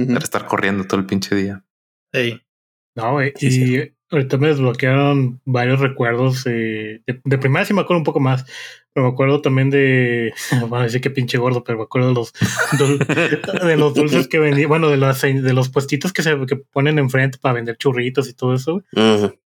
Ujú. 0.00 0.12
era 0.12 0.20
estar 0.20 0.46
corriendo 0.46 0.84
todo 0.86 0.98
el 0.98 1.04
pinche 1.04 1.34
día. 1.34 1.62
Ey. 2.14 2.40
No, 2.96 3.12
güey. 3.12 3.34
Sí, 3.36 3.46
y 3.48 3.50
sí. 3.50 3.96
Ahorita 4.10 4.36
me 4.38 4.48
desbloquearon 4.48 5.40
varios 5.44 5.80
recuerdos. 5.80 6.46
eh, 6.46 7.00
de, 7.06 7.20
de 7.24 7.38
primaria 7.38 7.66
sí 7.66 7.74
me 7.74 7.80
acuerdo 7.82 7.98
un 7.98 8.04
poco 8.04 8.20
más. 8.20 8.44
Pero 8.94 9.06
me 9.06 9.12
acuerdo 9.12 9.40
también 9.42 9.70
de. 9.70 10.32
Bueno, 10.68 10.82
decir 10.84 11.00
que 11.00 11.10
pinche 11.10 11.38
gordo, 11.38 11.62
pero 11.62 11.78
me 11.78 11.84
acuerdo 11.84 12.08
de 12.08 12.14
los, 12.14 12.32
dul- 12.72 12.98
de 13.66 13.76
los 13.76 13.94
dulces 13.94 14.26
que 14.28 14.38
vendían. 14.38 14.68
Bueno, 14.68 14.88
de, 14.88 14.96
las, 14.96 15.20
de 15.22 15.52
los 15.52 15.68
puestitos 15.68 16.12
que 16.12 16.22
se 16.22 16.36
que 16.46 16.56
ponen 16.56 16.98
enfrente 16.98 17.38
para 17.38 17.54
vender 17.54 17.76
churritos 17.76 18.28
y 18.28 18.34
todo 18.34 18.54
eso. 18.54 18.82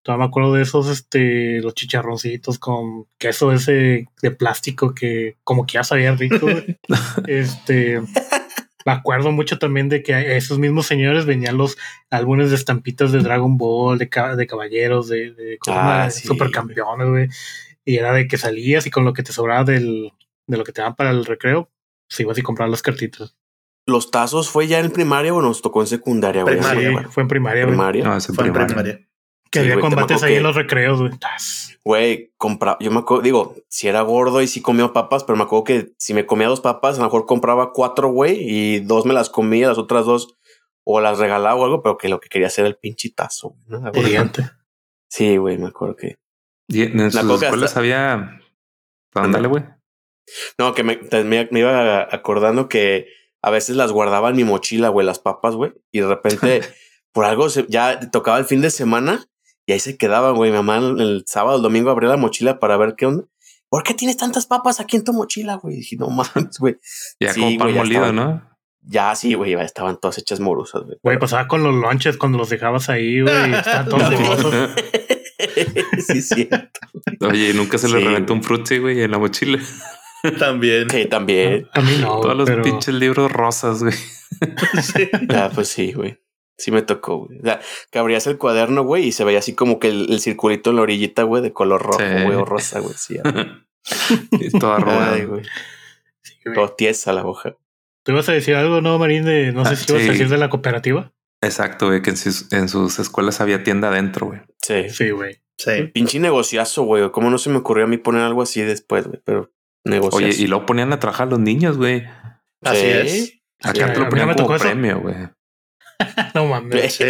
Todavía 0.03 0.23
me 0.25 0.29
acuerdo 0.29 0.53
de 0.53 0.61
esos, 0.63 0.87
este, 0.89 1.59
los 1.61 1.73
chicharroncitos 1.73 2.59
con 2.59 3.05
queso 3.17 3.51
ese 3.51 4.05
de 4.21 4.31
plástico 4.31 4.93
que 4.95 5.35
como 5.43 5.65
que 5.65 5.73
ya 5.73 5.83
sabía 5.83 6.15
rico. 6.15 6.47
este, 7.27 8.01
me 8.87 8.93
acuerdo 8.93 9.33
mucho 9.33 9.59
también 9.59 9.89
de 9.89 10.01
que 10.01 10.13
a 10.13 10.37
esos 10.37 10.59
mismos 10.59 10.87
señores 10.87 11.25
venían 11.25 11.57
los 11.57 11.77
álbumes 12.09 12.51
de 12.51 12.55
estampitas 12.55 13.11
de 13.11 13.19
Dragon 13.19 13.57
Ball, 13.57 13.97
de, 13.97 14.09
de 14.37 14.47
caballeros, 14.47 15.09
de, 15.09 15.33
de, 15.33 15.57
¿cómo 15.59 15.75
se 15.75 15.83
Ah, 15.83 16.09
sí, 16.09 16.25
supercampeones, 16.25 17.09
güey. 17.09 17.27
Y 17.83 17.97
era 17.97 18.13
de 18.13 18.29
que 18.29 18.37
salías 18.37 18.87
y 18.87 18.89
con 18.89 19.03
lo 19.03 19.11
que 19.11 19.23
te 19.23 19.33
sobraba 19.33 19.65
del, 19.65 20.13
de 20.47 20.57
lo 20.57 20.63
que 20.63 20.71
te 20.71 20.79
daban 20.79 20.95
para 20.95 21.11
el 21.11 21.25
recreo, 21.25 21.69
se 22.07 22.23
ibas 22.23 22.37
y 22.37 22.43
comprabas 22.43 22.71
las 22.71 22.81
cartitas. 22.81 23.35
Los 23.85 24.09
tazos 24.09 24.49
fue 24.49 24.67
ya 24.67 24.79
en 24.79 24.91
primaria 24.91 25.33
o 25.33 25.41
nos 25.41 25.61
tocó 25.61 25.81
en 25.81 25.87
secundaria, 25.87 26.43
güey. 26.43 26.55
Primaria, 26.55 26.89
Sí, 26.89 27.05
fue 27.09 27.23
en 27.23 27.27
primaria, 27.27 27.63
güey. 27.63 27.73
Primaria. 27.73 28.03
No, 28.05 28.15
es 28.15 28.29
en 28.29 28.35
Fue 28.35 28.47
en 28.47 28.53
primaria. 28.53 29.06
Que 29.51 29.59
Sí, 29.59 29.65
había 29.71 29.79
combates 29.81 30.23
ahí 30.23 30.31
que- 30.33 30.37
en 30.37 30.43
los 30.43 30.55
recreos, 30.55 30.99
güey. 30.99 31.11
Güey, 31.83 32.33
compraba, 32.37 32.77
yo 32.81 32.91
me 32.91 32.99
acuerdo, 32.99 33.23
digo, 33.23 33.55
si 33.69 33.87
era 33.87 34.01
gordo 34.01 34.41
y 34.41 34.47
si 34.47 34.61
comía 34.61 34.91
papas, 34.91 35.23
pero 35.23 35.37
me 35.37 35.43
acuerdo 35.43 35.63
que 35.63 35.93
si 35.97 36.13
me 36.13 36.25
comía 36.25 36.47
dos 36.49 36.59
papas, 36.59 36.95
a 36.95 36.99
lo 36.99 37.05
mejor 37.05 37.25
compraba 37.25 37.71
cuatro, 37.71 38.09
güey, 38.09 38.37
y 38.41 38.79
dos 38.81 39.05
me 39.05 39.13
las 39.13 39.29
comía, 39.29 39.69
las 39.69 39.77
otras 39.77 40.05
dos 40.05 40.35
o 40.83 40.99
las 40.99 41.17
regalaba 41.19 41.55
o 41.55 41.63
algo, 41.63 41.81
pero 41.81 41.97
que 41.97 42.09
lo 42.09 42.19
que 42.19 42.27
quería 42.29 42.47
hacer 42.47 42.63
era 42.63 42.69
el 42.69 42.77
pinchitazo. 42.77 43.55
¿no? 43.67 43.91
Gigante. 43.93 44.49
Sí, 45.09 45.37
güey, 45.37 45.57
me 45.57 45.67
acuerdo 45.67 45.95
que. 45.95 46.17
Y 46.67 46.81
en 46.83 47.09
sus 47.11 47.41
escuelas 47.41 47.77
había. 47.77 48.41
Ándale, 49.13 49.47
güey. 49.47 49.63
No, 50.57 50.73
que 50.73 50.83
me, 50.83 50.97
te- 50.97 51.23
me, 51.23 51.47
me 51.51 51.59
iba 51.61 52.01
acordando 52.13 52.67
que 52.67 53.07
a 53.41 53.49
veces 53.49 53.77
las 53.77 53.93
guardaba 53.93 54.29
en 54.29 54.35
mi 54.35 54.43
mochila, 54.43 54.89
güey, 54.89 55.05
las 55.07 55.19
papas, 55.19 55.55
güey, 55.55 55.71
y 55.93 56.01
de 56.01 56.07
repente 56.07 56.61
por 57.13 57.23
algo 57.23 57.49
se- 57.49 57.65
ya 57.69 57.99
tocaba 58.11 58.37
el 58.37 58.43
fin 58.45 58.59
de 58.61 58.69
semana 58.69 59.25
y 59.67 59.73
ahí 59.73 59.79
se 59.79 59.97
quedaban, 59.97 60.35
güey. 60.35 60.49
Mi 60.49 60.57
mamá 60.57 60.77
el, 60.77 61.25
sábado, 61.27 61.57
el 61.57 61.61
domingo 61.61 61.91
abría 61.91 62.09
la 62.09 62.17
mochila 62.17 62.57
para 62.57 62.77
ver 62.77 62.95
qué 62.97 63.05
onda. 63.05 63.25
¿Por 63.69 63.83
qué 63.83 63.93
tienes 63.93 64.15
tantas 64.15 64.45
papas 64.45 64.79
aquí 64.79 64.95
en 64.95 65.03
tu 65.03 65.11
mochila, 65.11 65.55
güey? 65.55 65.75
Y 65.75 65.77
dije, 65.79 65.97
no 65.97 66.09
mames, 66.09 66.57
güey. 66.57 66.77
Ya 67.19 67.33
Sí, 67.33 67.41
como 67.41 67.57
pan 67.57 67.67
güey, 67.67 67.75
molido, 67.75 68.05
estaban. 68.05 68.15
¿no? 68.15 68.57
Ya 68.81 69.13
sí, 69.15 69.33
güey, 69.33 69.51
ya 69.51 69.61
estaban 69.61 69.99
todas 69.99 70.17
hechas 70.17 70.39
morosas, 70.39 70.83
güey. 70.83 70.97
Güey, 71.03 71.19
pasaba 71.19 71.49
con 71.49 71.63
los 71.63 71.75
lunches 71.75 72.15
cuando 72.15 72.37
los 72.37 72.49
dejabas 72.49 72.87
ahí, 72.87 73.19
güey. 73.19 73.53
Estaban 73.53 73.89
todos 73.89 74.15
jugosos. 74.15 74.53
sí, 76.07 76.21
sí. 76.21 76.49
Oye, 77.19 77.49
¿y 77.49 77.53
nunca 77.53 77.77
se 77.77 77.89
le 77.89 77.99
reventó 77.99 78.31
un 78.31 78.43
frutzi, 78.43 78.77
güey, 78.77 79.01
en 79.01 79.11
la 79.11 79.19
mochila. 79.19 79.59
También. 80.39 80.89
Sí, 80.89 81.05
también. 81.05 81.67
A 81.73 81.81
mí 81.81 81.97
no, 81.99 82.21
Todos 82.21 82.37
los 82.37 82.49
pinches 82.63 82.93
libros 82.93 83.31
rosas, 83.31 83.83
güey. 83.83 83.95
Sí. 84.81 85.09
Ah, 85.29 85.49
pues 85.53 85.67
sí, 85.67 85.91
güey. 85.91 86.19
Sí 86.57 86.71
me 86.71 86.81
tocó, 86.81 87.25
güey. 87.25 87.39
O 87.39 87.43
sea, 87.43 87.59
que 87.91 87.99
abrías 87.99 88.25
el 88.27 88.37
cuaderno, 88.37 88.83
güey, 88.83 89.05
y 89.07 89.11
se 89.11 89.23
veía 89.23 89.39
así 89.39 89.53
como 89.53 89.79
que 89.79 89.89
el, 89.89 90.11
el 90.11 90.19
circulito 90.19 90.71
en 90.71 90.77
la 90.77 90.81
orillita, 90.81 91.23
güey, 91.23 91.43
de 91.43 91.53
color 91.53 91.81
rojo, 91.83 91.99
Sí. 91.99 92.23
güey, 92.23 92.35
o 92.35 92.45
rosa, 92.45 92.79
güey. 92.79 92.93
Sí, 92.97 93.17
robada. 94.53 95.13
Ay, 95.13 95.25
güey. 95.25 95.43
Sí, 96.23 96.33
güey. 96.45 96.55
Todo 96.55 96.69
tiesa 96.69 97.13
la 97.13 97.25
hoja. 97.25 97.55
¿Tú 98.03 98.11
ibas 98.11 98.27
a 98.29 98.33
decir 98.33 98.55
algo, 98.55 98.81
no, 98.81 98.97
Marín? 98.97 99.25
De, 99.25 99.51
no 99.51 99.65
sé 99.65 99.73
Ah, 99.73 99.75
si 99.75 99.91
ibas 99.91 100.03
sí. 100.03 100.09
a 100.09 100.11
decir 100.13 100.29
de 100.29 100.37
la 100.37 100.49
cooperativa. 100.49 101.11
Exacto, 101.41 101.87
güey, 101.87 102.01
que 102.01 102.09
en 102.11 102.17
sus, 102.17 102.51
en 102.51 102.67
sus 102.69 102.97
escuelas 102.99 103.41
había 103.41 103.63
tienda 103.63 103.89
adentro, 103.89 104.27
güey. 104.27 104.39
Sí. 104.61 104.89
Sí, 104.89 105.09
güey. 105.11 105.37
Sí. 105.57 105.83
Pinche 105.93 106.19
negociazo, 106.19 106.83
güey. 106.83 107.11
¿Cómo 107.11 107.29
no 107.29 107.37
se 107.37 107.49
me 107.49 107.57
ocurrió 107.57 107.85
a 107.85 107.87
mí 107.87 107.97
poner 107.97 108.21
algo 108.23 108.41
así 108.41 108.61
después, 108.61 109.07
güey? 109.07 109.19
Pero 109.23 109.51
negociazo. 109.83 110.17
Oye, 110.17 110.35
y 110.41 110.47
luego 110.47 110.65
ponían 110.65 110.91
a 110.93 110.99
trabajar 110.99 111.27
a 111.27 111.31
los 111.31 111.39
niños, 111.39 111.77
güey. 111.77 112.03
Así 112.63 112.81
Sí. 112.81 112.87
es. 112.87 113.33
Acá 113.63 113.87
Sí, 113.87 113.93
te 113.93 113.99
lo 113.99 114.09
ponían 114.09 114.33
como 114.35 114.57
premio, 114.57 114.99
güey. 115.01 115.15
No 116.35 116.45
mames. 116.45 116.93
Sí. 116.95 117.03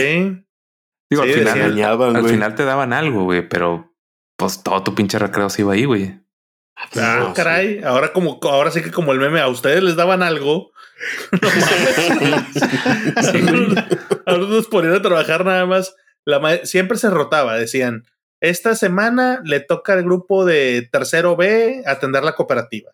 Digo, 1.10 1.24
Sí, 1.24 1.30
al 1.32 1.36
final, 1.40 1.48
al, 1.48 1.60
Engañaban, 1.72 2.16
al 2.16 2.22
güey. 2.22 2.34
final 2.34 2.56
te 2.56 2.66
daban 2.66 2.94
algo, 2.94 3.24
güey, 3.24 3.48
pero 3.48 3.94
pues 4.38 4.62
todo 4.64 4.84
tu 4.84 4.94
pinche 4.96 5.18
recreo 5.20 5.50
se 5.50 5.62
iba 5.62 5.74
ahí, 5.74 5.86
güey. 5.86 6.20
Ah, 6.96 7.18
No, 7.22 7.34
caray. 7.34 7.82
Ahora 7.84 8.14
como 8.14 8.40
ahora 8.44 8.72
sí 8.72 8.82
que 8.82 8.92
como 8.92 9.12
el 9.14 9.20
meme, 9.20 9.40
a 9.40 9.48
ustedes 9.48 9.82
les 9.84 9.96
daban 9.96 10.22
algo. 10.24 10.72
No 11.42 11.50
mames. 11.50 13.32
Sí, 13.32 13.42
güey. 13.42 13.76
Ahora 14.26 14.44
nos 14.48 14.68
ponían 14.68 14.94
a 14.96 15.02
trabajar 15.02 15.46
nada 15.46 15.66
más. 15.66 15.96
La 16.26 16.40
ma- 16.40 16.58
siempre 16.66 16.98
se 16.98 17.10
rotaba, 17.10 17.56
decían, 17.56 18.04
esta 18.42 18.76
semana 18.76 19.42
le 19.46 19.60
toca 19.62 19.94
al 19.94 20.04
grupo 20.04 20.44
de 20.46 20.88
tercero 20.92 21.36
B 21.36 21.84
atender 21.86 22.24
la 22.24 22.36
cooperativa. 22.36 22.92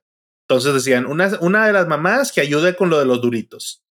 Entonces 0.47 0.73
decían, 0.73 1.05
una, 1.05 1.31
una 1.41 1.65
de 1.65 1.73
las 1.73 1.87
mamás 1.87 2.31
que 2.31 2.41
ayude 2.41 2.75
con 2.75 2.89
lo 2.89 2.99
de 2.99 3.05
los 3.05 3.21
duritos. 3.21 3.82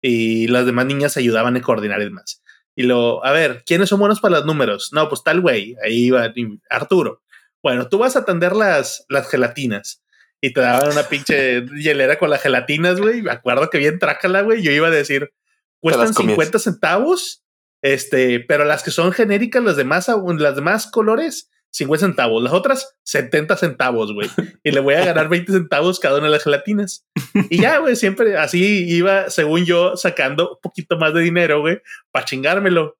Y 0.00 0.46
las 0.48 0.66
demás 0.66 0.86
niñas 0.86 1.16
ayudaban 1.16 1.56
a 1.56 1.60
coordinar 1.60 2.00
y 2.00 2.04
demás. 2.04 2.42
Y 2.74 2.84
lo, 2.84 3.24
a 3.24 3.32
ver, 3.32 3.64
¿quiénes 3.66 3.88
son 3.88 3.98
buenos 3.98 4.20
para 4.20 4.36
los 4.36 4.46
números? 4.46 4.90
No, 4.92 5.08
pues 5.08 5.24
tal 5.24 5.40
güey, 5.40 5.76
ahí 5.84 6.10
va 6.10 6.32
Arturo. 6.70 7.22
Bueno, 7.62 7.88
tú 7.88 7.98
vas 7.98 8.14
a 8.14 8.20
atender 8.20 8.54
las, 8.54 9.04
las 9.08 9.28
gelatinas. 9.28 10.02
y 10.40 10.52
te 10.52 10.60
daban 10.60 10.92
una 10.92 11.02
pinche 11.02 11.64
hielera 11.76 12.18
con 12.18 12.30
las 12.30 12.40
gelatinas, 12.40 13.00
güey. 13.00 13.22
Me 13.22 13.32
acuerdo 13.32 13.68
que 13.68 13.78
bien 13.78 13.98
trácala, 13.98 14.42
güey. 14.42 14.62
Yo 14.62 14.70
iba 14.70 14.86
a 14.86 14.92
decir, 14.92 15.32
cuestan 15.80 16.14
50 16.14 16.60
centavos, 16.60 17.42
este, 17.82 18.40
pero 18.40 18.64
las 18.64 18.84
que 18.84 18.92
son 18.92 19.10
genéricas, 19.10 19.62
las 19.64 19.76
demás, 19.76 20.08
las 20.38 20.54
demás 20.54 20.88
colores, 20.88 21.50
50 21.70 22.06
centavos. 22.06 22.42
Las 22.42 22.52
otras, 22.52 22.96
70 23.04 23.56
centavos, 23.56 24.12
güey. 24.12 24.28
Y 24.64 24.70
le 24.72 24.80
voy 24.80 24.94
a 24.94 25.04
ganar 25.04 25.28
20 25.28 25.52
centavos 25.52 26.00
cada 26.00 26.18
una 26.18 26.26
de 26.26 26.32
las 26.32 26.44
gelatinas. 26.44 27.06
Y 27.50 27.60
ya, 27.60 27.78
güey, 27.78 27.96
siempre 27.96 28.36
así 28.36 28.86
iba, 28.88 29.30
según 29.30 29.64
yo, 29.64 29.96
sacando 29.96 30.52
un 30.52 30.58
poquito 30.60 30.98
más 30.98 31.14
de 31.14 31.20
dinero, 31.20 31.60
güey, 31.60 31.80
para 32.10 32.24
chingármelo 32.24 32.98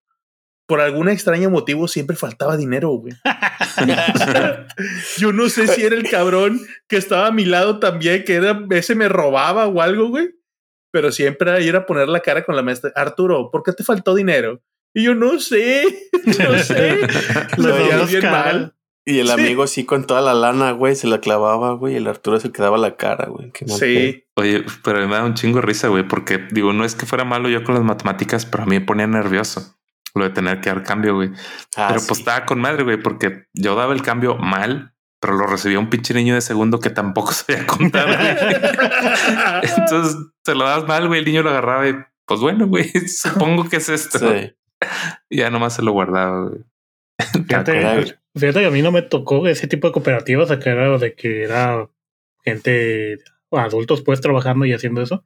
por 0.68 0.82
algún 0.82 1.08
extraño 1.08 1.48
motivo 1.48 1.88
siempre 1.88 2.14
faltaba 2.14 2.58
dinero, 2.58 2.90
güey. 2.90 3.14
yo 5.16 5.32
no 5.32 5.48
sé 5.48 5.66
si 5.66 5.82
era 5.82 5.96
el 5.96 6.08
cabrón 6.10 6.60
que 6.86 6.98
estaba 6.98 7.28
a 7.28 7.32
mi 7.32 7.46
lado 7.46 7.78
también, 7.78 8.22
que 8.24 8.34
era, 8.34 8.60
ese 8.70 8.94
me 8.94 9.08
robaba 9.08 9.66
o 9.66 9.80
algo, 9.80 10.08
güey. 10.08 10.28
Pero 10.92 11.10
siempre 11.10 11.66
era 11.66 11.78
a 11.78 11.86
poner 11.86 12.08
la 12.08 12.20
cara 12.20 12.44
con 12.44 12.54
la 12.54 12.62
maestra. 12.62 12.92
Arturo, 12.94 13.50
¿por 13.50 13.62
qué 13.62 13.72
te 13.72 13.82
faltó 13.82 14.14
dinero? 14.14 14.62
Y 14.98 15.04
yo 15.04 15.14
no 15.14 15.38
sé, 15.38 15.84
no 16.24 16.58
sé. 16.58 16.98
Lo 17.56 17.72
veía 17.72 17.98
bien 18.04 18.24
mal. 18.24 18.74
Y 19.04 19.20
el 19.20 19.30
amigo 19.30 19.68
sí 19.68 19.84
con 19.84 20.08
toda 20.08 20.20
la 20.20 20.34
lana, 20.34 20.72
güey, 20.72 20.96
se 20.96 21.06
la 21.06 21.20
clavaba, 21.20 21.72
güey, 21.74 21.94
y 21.94 21.96
el 21.98 22.08
Arturo 22.08 22.40
se 22.40 22.50
quedaba 22.50 22.76
la 22.78 22.96
cara, 22.96 23.28
güey. 23.28 23.52
sí. 23.66 24.24
Oye, 24.34 24.64
pero 24.82 24.98
me 25.06 25.14
da 25.14 25.24
un 25.24 25.34
chingo 25.34 25.60
de 25.60 25.66
risa, 25.66 25.86
güey, 25.86 26.06
porque 26.06 26.48
digo, 26.50 26.72
no 26.72 26.84
es 26.84 26.96
que 26.96 27.06
fuera 27.06 27.24
malo 27.24 27.48
yo 27.48 27.62
con 27.62 27.76
las 27.76 27.84
matemáticas, 27.84 28.44
pero 28.44 28.64
a 28.64 28.66
mí 28.66 28.80
me 28.80 28.84
ponía 28.84 29.06
nervioso 29.06 29.78
lo 30.14 30.24
de 30.24 30.30
tener 30.30 30.60
que 30.60 30.68
dar 30.68 30.82
cambio, 30.82 31.14
güey. 31.14 31.30
Ah, 31.76 31.86
pero 31.90 32.00
pues 32.06 32.18
estaba 32.18 32.44
con 32.44 32.60
madre, 32.60 32.82
güey, 32.82 33.00
porque 33.00 33.46
yo 33.54 33.76
daba 33.76 33.94
el 33.94 34.02
cambio 34.02 34.36
mal, 34.36 34.94
pero 35.20 35.34
lo 35.34 35.46
recibía 35.46 35.78
un 35.78 35.90
pinche 35.90 36.12
niño 36.12 36.34
de 36.34 36.40
segundo 36.40 36.80
que 36.80 36.90
tampoco 36.90 37.30
sabía 37.32 37.66
contar. 37.68 38.08
Entonces 39.62 40.16
se 40.44 40.54
lo 40.56 40.64
das 40.64 40.88
mal, 40.88 41.06
güey. 41.06 41.20
El 41.20 41.24
niño 41.24 41.44
lo 41.44 41.50
agarraba 41.50 41.88
y 41.88 41.94
pues 42.26 42.40
bueno, 42.40 42.66
güey, 42.66 42.90
supongo 43.08 43.68
que 43.68 43.76
es 43.76 43.88
esto. 43.88 44.18
Y 44.36 44.57
ya 45.30 45.50
nomás 45.50 45.74
se 45.74 45.82
lo 45.82 45.92
guardaba, 45.92 46.48
güey. 46.48 46.64
Fíjate, 47.48 48.16
fíjate, 48.36 48.60
que 48.60 48.66
a 48.66 48.70
mí 48.70 48.80
no 48.80 48.92
me 48.92 49.02
tocó 49.02 49.46
ese 49.48 49.66
tipo 49.66 49.88
de 49.88 49.92
cooperativas, 49.92 50.52
acá 50.52 50.70
era 50.70 50.98
de 50.98 51.14
que 51.14 51.42
era 51.42 51.88
gente, 52.44 53.18
adultos 53.50 54.02
pues 54.02 54.20
trabajando 54.20 54.64
y 54.66 54.72
haciendo 54.72 55.02
eso. 55.02 55.24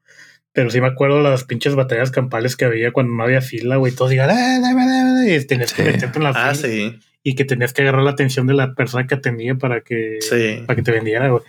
Pero 0.52 0.70
sí 0.70 0.80
me 0.80 0.86
acuerdo 0.86 1.20
las 1.20 1.44
pinches 1.44 1.74
batallas 1.74 2.10
campales 2.10 2.56
que 2.56 2.64
había 2.64 2.92
cuando 2.92 3.14
no 3.14 3.22
había 3.22 3.40
fila, 3.40 3.76
güey. 3.76 3.94
Todos 3.94 4.10
digan, 4.10 4.30
ah, 4.30 5.24
y 5.26 5.46
tenías 5.46 5.72
que 5.72 5.82
meterte 5.82 6.18
en 6.18 6.24
la 6.24 6.30
ah, 6.30 6.54
fila. 6.54 6.98
Y 7.24 7.34
que 7.34 7.44
tenías 7.44 7.72
que 7.72 7.82
agarrar 7.82 8.02
la 8.02 8.10
atención 8.10 8.46
de 8.46 8.54
la 8.54 8.74
persona 8.74 9.06
que 9.06 9.14
atendía 9.14 9.54
para 9.54 9.82
que, 9.82 10.18
para 10.66 10.76
que 10.76 10.82
te 10.82 10.90
vendiera, 10.90 11.28
güey. 11.28 11.42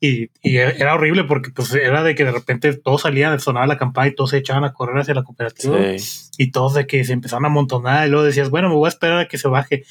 Y, 0.00 0.30
y, 0.42 0.58
era 0.58 0.94
horrible 0.94 1.24
porque 1.24 1.50
pues 1.50 1.72
era 1.72 2.02
de 2.02 2.14
que 2.14 2.24
de 2.24 2.32
repente 2.32 2.74
todos 2.74 3.02
salían, 3.02 3.40
sonaba 3.40 3.66
la 3.66 3.78
campana 3.78 4.08
y 4.08 4.14
todos 4.14 4.30
se 4.30 4.38
echaban 4.38 4.64
a 4.64 4.74
correr 4.74 4.98
hacia 4.98 5.14
la 5.14 5.22
cooperativa. 5.22 5.78
Y 6.36 6.50
todos 6.50 6.74
de 6.74 6.86
que 6.86 7.04
se 7.04 7.14
empezaron 7.14 7.46
a 7.46 7.48
amontonar 7.48 8.06
y 8.06 8.10
luego 8.10 8.24
decías, 8.26 8.50
bueno, 8.50 8.68
me 8.68 8.74
voy 8.74 8.86
a 8.86 8.90
esperar 8.90 9.18
a 9.18 9.28
que 9.28 9.38
se 9.38 9.48
baje. 9.48 9.84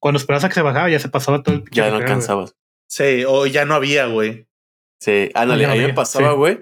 Cuando 0.00 0.18
esperabas 0.18 0.44
a 0.44 0.48
que 0.48 0.54
se 0.54 0.62
bajaba 0.62 0.90
ya 0.90 0.98
se 0.98 1.08
pasaba 1.08 1.44
todo 1.44 1.54
el 1.54 1.64
Ya 1.70 1.88
no 1.90 1.96
alcanzabas. 1.96 2.56
Sí, 2.88 3.24
o 3.26 3.46
ya 3.46 3.64
no 3.64 3.74
había, 3.74 4.06
güey. 4.06 4.46
Sí, 4.98 5.30
ándale, 5.34 5.66
a 5.66 5.74
mí 5.74 5.80
me 5.80 5.94
pasaba, 5.94 6.32
güey 6.32 6.58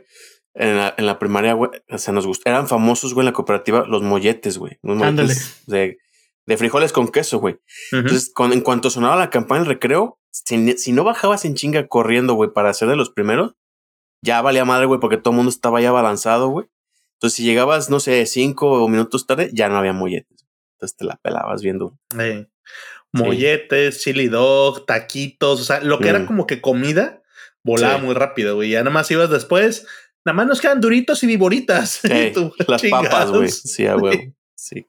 en 0.54 0.76
la, 0.76 0.94
en 0.96 1.06
la 1.06 1.18
primaria, 1.18 1.52
güey, 1.52 1.70
o 1.88 1.98
sea, 1.98 2.12
nos 2.12 2.26
gustó. 2.26 2.50
Eran 2.50 2.68
famosos, 2.68 3.14
güey, 3.14 3.22
en 3.22 3.32
la 3.32 3.32
cooperativa, 3.32 3.84
los 3.86 4.02
molletes, 4.02 4.58
güey. 4.58 4.78
de, 4.82 5.98
de, 6.50 6.56
frijoles 6.56 6.92
con 6.92 7.08
queso, 7.08 7.38
güey. 7.38 7.58
Entonces, 7.92 8.32
en 8.38 8.60
cuanto 8.60 8.90
sonaba 8.90 9.16
la 9.16 9.30
campana 9.30 9.60
del 9.60 9.68
recreo, 9.68 10.18
si, 10.30 10.76
si 10.78 10.92
no 10.92 11.04
bajabas 11.04 11.44
en 11.44 11.54
chinga 11.54 11.86
corriendo, 11.88 12.34
güey, 12.34 12.50
para 12.52 12.72
ser 12.74 12.88
de 12.88 12.96
los 12.96 13.10
primeros, 13.10 13.54
ya 14.22 14.42
valía 14.42 14.64
madre, 14.64 14.86
güey, 14.86 15.00
porque 15.00 15.16
todo 15.16 15.32
el 15.32 15.36
mundo 15.36 15.50
estaba 15.50 15.80
ya 15.80 15.92
balanzado, 15.92 16.48
güey. 16.48 16.66
Entonces, 17.14 17.36
si 17.36 17.44
llegabas, 17.44 17.90
no 17.90 18.00
sé, 18.00 18.24
cinco 18.26 18.88
minutos 18.88 19.26
tarde, 19.26 19.50
ya 19.52 19.68
no 19.68 19.76
había 19.76 19.92
molletes. 19.92 20.46
Entonces 20.74 20.96
te 20.96 21.04
la 21.04 21.16
pelabas 21.16 21.62
viendo. 21.62 21.98
Molletes, 23.12 24.00
chili 24.00 24.28
dog, 24.28 24.86
taquitos, 24.86 25.60
o 25.60 25.64
sea, 25.64 25.80
lo 25.80 25.98
que 25.98 26.08
era 26.08 26.20
mm. 26.20 26.26
como 26.26 26.46
que 26.46 26.60
comida, 26.60 27.22
volaba 27.62 27.98
muy 27.98 28.14
rápido, 28.14 28.54
güey. 28.54 28.70
Ya 28.70 28.82
nomás 28.84 29.10
ibas 29.10 29.30
después, 29.30 29.86
Nada 30.24 30.36
más 30.36 30.46
nos 30.46 30.60
quedan 30.60 30.80
duritos 30.80 31.22
y 31.22 31.26
viboritas. 31.26 32.00
las 32.66 32.82
papas, 32.82 33.30
güey. 33.30 33.48
Sí, 33.48 33.86
güey. 33.86 34.34
Sí, 34.60 34.86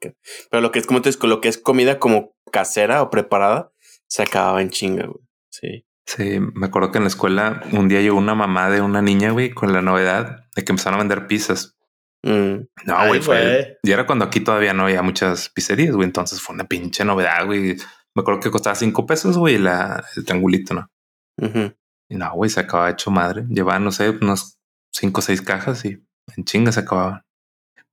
pero 0.50 0.60
lo 0.60 0.70
que 0.70 0.78
es 0.78 0.86
como 0.86 1.00
te 1.00 1.10
digo, 1.10 1.26
lo 1.26 1.40
que 1.40 1.48
es 1.48 1.56
comida 1.56 1.98
como 1.98 2.34
casera 2.52 3.00
o 3.00 3.08
preparada, 3.08 3.72
se 4.06 4.22
acababa 4.22 4.60
en 4.60 4.68
chinga, 4.68 5.06
güey. 5.06 5.24
Sí. 5.50 5.86
Sí, 6.06 6.40
me 6.40 6.66
acuerdo 6.66 6.90
que 6.90 6.98
en 6.98 7.04
la 7.04 7.08
escuela 7.08 7.62
un 7.72 7.88
día 7.88 8.02
llegó 8.02 8.18
una 8.18 8.34
mamá 8.34 8.68
de 8.68 8.82
una 8.82 9.00
niña, 9.00 9.30
güey, 9.30 9.50
con 9.50 9.72
la 9.72 9.80
novedad 9.80 10.44
de 10.54 10.62
que 10.62 10.72
empezaron 10.72 10.98
a 10.98 11.02
vender 11.02 11.26
pizzas. 11.26 11.74
Mm. 12.22 12.66
No, 12.84 13.06
güey, 13.06 13.22
fue. 13.22 13.78
Y 13.82 13.92
era 13.92 14.06
cuando 14.06 14.26
aquí 14.26 14.40
todavía 14.40 14.74
no 14.74 14.82
había 14.82 15.00
muchas 15.00 15.48
pizzerías, 15.48 15.94
güey. 15.94 16.04
Entonces 16.04 16.42
fue 16.42 16.54
una 16.54 16.64
pinche 16.64 17.04
novedad, 17.06 17.46
güey. 17.46 17.76
Me 18.14 18.20
acuerdo 18.20 18.40
que 18.40 18.50
costaba 18.50 18.74
cinco 18.74 19.06
pesos, 19.06 19.38
güey, 19.38 19.56
la, 19.56 20.04
el 20.16 20.24
triangulito, 20.26 20.74
¿no? 20.74 20.90
Y 22.10 22.16
no, 22.16 22.34
güey, 22.34 22.50
se 22.50 22.60
acababa 22.60 22.90
hecho 22.90 23.10
madre. 23.10 23.46
Llevaba, 23.48 23.78
no 23.78 23.90
sé, 23.90 24.10
unos 24.10 24.58
cinco 24.92 25.20
o 25.20 25.22
seis 25.22 25.40
cajas 25.40 25.82
y 25.86 26.04
en 26.36 26.44
chingas 26.44 26.74
se 26.74 26.82
acababan. 26.82 27.22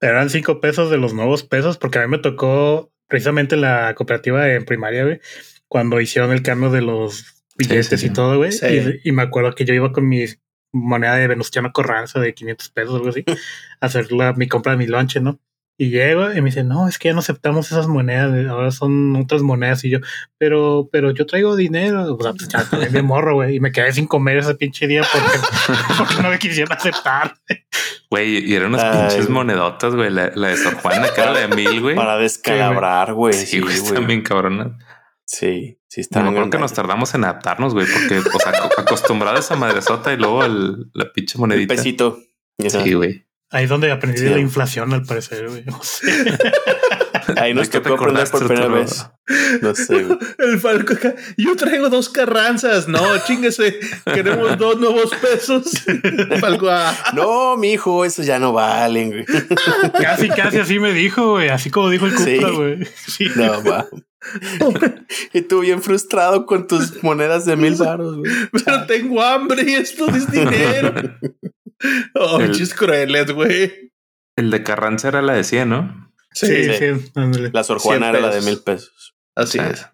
Eran 0.02 0.30
cinco 0.30 0.62
pesos 0.62 0.90
de 0.90 0.98
los 0.98 1.14
nuevos 1.14 1.44
pesos, 1.44 1.78
porque 1.78 2.00
a 2.00 2.02
mí 2.04 2.08
me 2.08 2.20
tocó 2.20 2.92
precisamente 3.08 3.58
la 3.58 3.94
cooperativa 3.96 4.48
en 4.54 4.66
primaria, 4.66 5.04
güey, 5.04 5.20
cuando 5.68 6.00
hicieron 6.00 6.32
el 6.32 6.42
cambio 6.42 6.70
de 6.70 6.82
los 6.82 7.44
billetes 7.58 8.04
y 8.04 8.10
todo, 8.12 8.38
güey. 8.38 8.52
Y, 9.04 9.12
me 9.12 9.24
acuerdo 9.24 9.54
que 9.54 9.66
yo 9.66 9.74
iba 9.74 9.92
con 9.92 10.08
mi 10.08 10.26
moneda 10.72 11.16
de 11.16 11.28
Venustiano 11.28 11.72
Corranza 11.74 12.20
de 12.20 12.34
500 12.34 12.70
pesos, 12.70 12.96
algo 12.96 13.10
así, 13.10 13.24
a 13.82 13.86
hacer 13.86 14.12
la, 14.12 14.34
mi 14.34 14.48
compra 14.48 14.74
de 14.74 14.78
mi 14.78 14.88
lonche, 14.88 15.20
¿no? 15.20 15.40
Y 15.82 15.92
llego 15.92 16.30
y 16.34 16.42
me 16.42 16.50
dice, 16.50 16.66
no, 16.66 16.90
es 16.90 17.00
que 17.00 17.08
ya 17.08 17.14
no 17.14 17.20
aceptamos 17.20 17.72
esas 17.72 17.88
monedas, 17.88 18.34
ahora 18.50 18.70
son 18.70 19.16
otras 19.16 19.42
monedas. 19.42 19.82
Y 19.86 19.90
yo, 19.90 20.00
pero, 20.38 20.90
pero 20.92 21.12
yo 21.12 21.26
traigo 21.26 21.56
dinero. 21.56 22.16
O 22.16 22.22
sea, 22.22 22.34
pues 22.34 22.50
ya 22.50 22.68
me 22.92 23.02
morro, 23.02 23.36
güey. 23.36 23.56
Y 23.56 23.60
me 23.62 23.72
quedé 23.72 23.94
sin 23.94 24.06
comer 24.06 24.40
ese 24.40 24.56
pinche 24.56 24.88
día 24.88 25.04
porque, 25.10 25.40
porque 25.98 26.22
no 26.22 26.32
me 26.32 26.38
quisieron 26.38 26.74
aceptar. 26.74 27.34
Güey, 28.12 28.40
y 28.40 28.56
eran 28.56 28.74
unas 28.74 29.10
pinches 29.10 29.30
monedotas, 29.30 29.96
güey. 29.96 30.10
La, 30.10 30.28
de 30.28 30.58
Sor 30.58 30.76
Juana, 30.76 31.14
que 31.16 31.22
era 31.22 31.32
la 31.32 31.48
de 31.48 31.56
mil, 31.56 31.80
güey. 31.80 31.96
Para 31.96 32.18
descalabrar, 32.18 33.14
güey. 33.14 33.34
Sí, 33.34 33.62
güey, 33.62 33.78
sí, 33.78 33.94
también 33.94 34.22
cabronas. 34.22 34.74
Sí, 35.24 35.80
sí, 35.88 36.02
está 36.02 36.22
bien. 36.24 36.34
creo 36.34 36.50
que 36.50 36.60
nos 36.60 36.74
tardamos 36.74 37.14
en 37.14 37.24
adaptarnos, 37.24 37.74
güey, 37.74 37.88
porque, 37.88 38.18
o 38.18 38.40
sea, 38.40 38.52
acostumbrado 38.78 39.38
a 39.38 39.40
esa 39.40 39.56
madresota 39.56 40.12
y 40.12 40.18
luego 40.18 40.44
el, 40.44 40.92
la 40.94 41.10
pinche 41.14 41.38
monedita. 41.38 41.74
El 41.74 41.78
pesito. 41.78 42.20
Sí, 42.68 42.94
güey. 42.96 43.29
Ahí 43.52 43.64
es 43.64 43.70
donde 43.70 43.92
aprendí 43.92 44.22
de 44.22 44.30
la 44.30 44.40
inflación, 44.40 44.94
al 44.94 45.04
parecer, 45.04 45.50
güey. 45.50 45.64
Ahí 47.38 47.54
nos 47.54 47.70
tocó 47.70 47.94
aprender 47.94 48.30
por 48.30 48.48
primera 48.48 48.68
vez. 48.68 49.08
No 49.62 49.76
sé, 49.76 50.04
güey. 50.04 50.20
El 50.38 50.60
Falco 50.60 50.94
acá. 50.94 51.16
Yo 51.38 51.56
traigo 51.56 51.90
dos 51.90 52.10
carranzas. 52.10 52.88
No, 52.88 53.02
chingese. 53.26 53.80
Queremos 54.06 54.58
dos 54.58 54.80
nuevos 54.80 55.12
pesos. 55.16 55.72
Falco, 56.40 56.70
ah. 56.70 56.96
No, 57.14 57.58
mi 57.58 57.74
hijo, 57.74 58.06
esos 58.06 58.26
ya 58.26 58.40
no 58.40 58.54
valen, 58.54 59.10
güey. 59.10 59.26
Casi, 60.00 60.30
casi 60.30 60.60
así 60.60 60.80
me 60.80 60.94
dijo, 60.94 61.32
güey. 61.32 61.50
Así 61.50 61.70
como 61.70 61.90
dijo 61.90 62.06
el 62.06 62.16
Cupra, 62.16 62.52
güey. 62.52 62.86
Sí. 63.08 63.28
No, 63.36 63.64
va. 63.64 63.88
y 65.34 65.42
tú 65.42 65.62
bien 65.62 65.82
frustrado 65.82 66.46
con 66.46 66.68
tus 66.68 67.04
monedas 67.04 67.46
de 67.46 67.56
mil 67.56 67.76
baros, 67.76 68.18
güey. 68.18 68.32
Pero 68.52 68.86
tengo 68.86 69.22
hambre 69.22 69.64
y 69.66 69.76
esto 69.76 70.10
es 70.10 70.30
dinero. 70.30 70.94
Oh, 72.16 72.40
el, 72.42 72.70
crueles, 72.76 73.32
güey. 73.32 73.94
El 74.36 74.52
de 74.52 74.64
Carranza 74.64 75.08
era 75.08 75.22
la 75.22 75.34
de 75.34 75.44
100, 75.44 75.70
¿no? 75.70 76.12
Sí, 76.34 76.48
sí. 76.74 77.12
la 77.52 77.64
Sor 77.64 77.80
Juana 77.80 78.10
era 78.10 78.20
la 78.20 78.36
de 78.36 78.42
mil 78.42 78.62
pesos. 78.62 79.16
Así 79.36 79.60
es. 79.60 79.88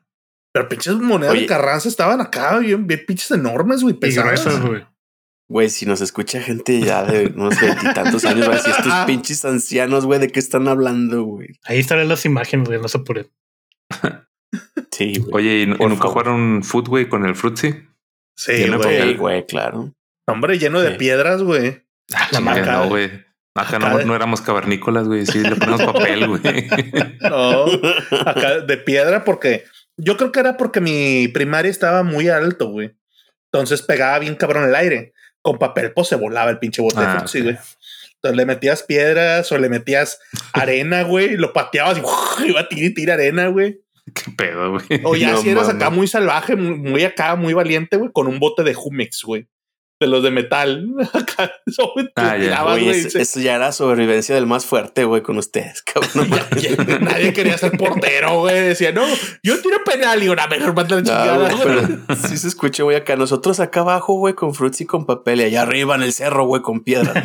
Pero 0.53 0.69
pinches 0.69 0.95
monedas 0.95 1.33
de 1.33 1.45
Carranza 1.45 1.89
estaban 1.89 2.21
acá, 2.21 2.59
bien, 2.59 2.87
bien 2.87 3.03
pinches 3.05 3.31
enormes, 3.31 3.81
güey, 3.83 3.95
pesadas. 3.95 4.61
güey. 4.61 4.85
Güey, 5.47 5.69
si 5.69 5.85
nos 5.85 6.01
escucha 6.01 6.41
gente 6.41 6.79
ya 6.79 7.03
de 7.03 7.27
unos 7.27 7.59
veintitantos 7.61 8.25
años, 8.25 8.49
va 8.49 8.53
a 8.53 8.55
decir 8.55 8.73
estos 8.75 8.93
pinches 9.05 9.45
ancianos, 9.45 10.05
güey, 10.05 10.19
¿de 10.19 10.29
qué 10.29 10.39
están 10.39 10.67
hablando, 10.67 11.23
güey? 11.23 11.59
Ahí 11.65 11.79
estarán 11.79 12.07
las 12.07 12.25
imágenes, 12.25 12.67
güey, 12.67 12.81
no 12.81 12.87
se 12.87 12.97
apuren. 12.97 13.29
sí, 14.91 15.19
güey. 15.19 15.33
Oye, 15.33 15.61
¿y, 15.61 15.65
nunca 15.67 16.07
jugaron 16.07 16.63
foot, 16.63 16.87
güey, 16.87 17.09
con 17.09 17.25
el 17.25 17.35
Fruitsy? 17.35 17.87
Sí, 18.35 18.53
güey, 19.17 19.45
claro. 19.45 19.93
Hombre, 20.27 20.57
lleno 20.57 20.81
de 20.81 20.91
piedras, 20.91 21.41
güey. 21.43 21.83
Ah, 22.13 22.27
la 22.31 22.39
marca. 22.39 22.71
No, 22.71 22.89
güey. 22.89 23.25
Acá 23.55 23.79
no, 23.79 24.13
éramos 24.13 24.41
cavernícolas, 24.41 25.07
güey. 25.07 25.25
Sí, 25.25 25.39
le 25.39 25.55
ponemos 25.55 25.83
papel, 25.93 26.27
güey. 26.27 26.41
No, 27.21 27.65
acá 28.25 28.59
de 28.59 28.77
piedra 28.77 29.23
porque 29.23 29.63
yo 29.95 30.17
creo 30.17 30.31
que 30.33 30.41
era 30.41 30.57
porque 30.57 30.81
mi 30.81 31.29
primaria 31.29 31.71
estaba 31.71 32.03
muy 32.03 32.27
alto, 32.27 32.69
güey. 32.69 32.97
Entonces 33.51 33.81
pegaba 33.81 34.19
bien 34.19 34.35
cabrón 34.35 34.65
el 34.65 34.75
aire. 34.75 35.13
Con 35.41 35.57
papel, 35.57 35.93
pues 35.93 36.07
se 36.07 36.15
volaba 36.15 36.49
el 36.49 36.59
pinche 36.59 36.81
bote 36.81 36.97
ah, 36.97 37.23
sí, 37.27 37.41
güey. 37.41 37.55
Entonces 38.15 38.35
le 38.35 38.45
metías 38.45 38.83
piedras 38.83 39.51
o 39.51 39.57
le 39.57 39.69
metías 39.69 40.19
arena, 40.53 41.03
güey, 41.03 41.37
lo 41.37 41.53
pateabas 41.53 41.99
y 41.99 42.01
iba 42.49 42.61
a 42.61 42.67
tirar, 42.67 42.93
tira 42.95 43.13
arena, 43.13 43.47
güey. 43.47 43.79
Qué 44.13 44.31
pedo, 44.35 44.71
güey. 44.71 45.01
O 45.03 45.15
ya 45.15 45.37
si 45.37 45.49
eras 45.49 45.69
acá 45.69 45.91
muy 45.91 46.07
salvaje, 46.07 46.55
muy, 46.55 46.77
muy 46.77 47.03
acá, 47.03 47.35
muy 47.35 47.53
valiente, 47.53 47.95
güey, 47.95 48.11
con 48.11 48.27
un 48.27 48.39
bote 48.39 48.63
de 48.63 48.73
Jumex, 48.73 49.23
güey 49.23 49.47
de 49.99 50.07
los 50.07 50.21
de 50.23 50.31
metal. 50.31 50.85
Acá, 51.13 51.51
so, 51.67 51.91
tú 51.95 52.03
Ah, 52.15 52.35
ya. 52.37 52.43
tirabas, 52.43 52.75
Oye, 52.75 52.83
güey, 52.85 52.99
eso, 52.99 53.09
se- 53.11 53.21
eso 53.21 53.39
ya 53.39 53.55
era 53.55 53.71
sobrevivencia 53.71 54.35
del 54.35 54.45
más 54.45 54.65
fuerte, 54.65 55.05
güey, 55.05 55.21
con 55.21 55.37
ustedes, 55.37 55.81
cabrón. 55.93 56.29
ya- 56.57 56.99
nadie 56.99 57.33
quería 57.33 57.57
ser 57.57 57.71
portero, 57.77 58.39
güey. 58.39 58.59
Decía, 58.61 58.91
no, 58.91 59.03
yo 59.43 59.59
tiro 59.61 59.77
penal 59.85 60.21
y 60.23 60.29
una 60.29 60.47
mejor 60.47 60.73
manda 60.75 60.95
la 60.97 61.01
No, 61.01 61.07
chingada. 61.07 61.49
pero 61.63 62.15
sí 62.27 62.37
se 62.37 62.47
escucha, 62.47 62.83
güey, 62.83 62.97
acá. 62.97 63.15
Nosotros 63.15 63.59
acá 63.59 63.81
abajo, 63.81 64.13
güey, 64.15 64.33
con 64.33 64.53
fruits 64.53 64.81
y 64.81 64.85
con 64.85 65.05
papel. 65.05 65.39
Y 65.41 65.43
allá 65.45 65.61
arriba 65.63 65.95
en 65.95 66.03
el 66.03 66.13
cerro, 66.13 66.45
güey, 66.45 66.61
con 66.61 66.81
piedra. 66.83 67.23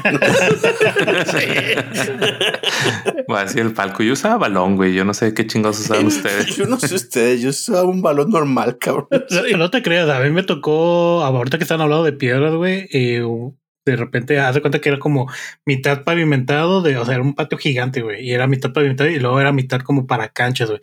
Voy 3.28 3.38
a 3.38 3.42
decir 3.44 3.60
el 3.60 3.72
palco. 3.72 4.02
Yo 4.02 4.12
usaba 4.12 4.38
balón, 4.38 4.76
güey. 4.76 4.94
Yo 4.94 5.04
no 5.04 5.14
sé 5.14 5.34
qué 5.34 5.46
chingados 5.46 5.80
usaban 5.80 6.06
ustedes. 6.06 6.56
Yo 6.56 6.66
no 6.66 6.78
sé 6.78 6.94
ustedes, 6.94 7.40
yo 7.40 7.50
usaba 7.50 7.82
un 7.84 8.02
balón 8.02 8.30
normal, 8.30 8.78
cabrón. 8.78 9.06
No, 9.10 9.56
no 9.58 9.70
te 9.70 9.82
creas, 9.82 10.08
a 10.08 10.20
mí 10.20 10.30
me 10.30 10.42
tocó, 10.42 11.22
ahorita 11.22 11.58
que 11.58 11.64
están 11.64 11.80
hablando 11.80 12.04
de 12.04 12.12
piedras, 12.12 12.54
güey, 12.61 12.88
eh, 12.92 13.22
de 13.84 13.96
repente 13.96 14.38
hace 14.38 14.61
cuenta 14.61 14.80
que 14.80 14.88
era 14.88 14.98
como 14.98 15.30
mitad 15.64 16.04
pavimentado, 16.04 16.82
de, 16.82 16.96
o 16.96 17.04
sea, 17.04 17.14
era 17.14 17.24
un 17.24 17.34
patio 17.34 17.58
gigante, 17.58 18.02
güey, 18.02 18.24
y 18.24 18.32
era 18.32 18.46
mitad 18.46 18.72
pavimentado 18.72 19.11
y 19.11 19.18
luego 19.18 19.40
era 19.40 19.52
mitad 19.52 19.80
como 19.80 20.06
para 20.06 20.28
canchas, 20.28 20.68
güey. 20.70 20.80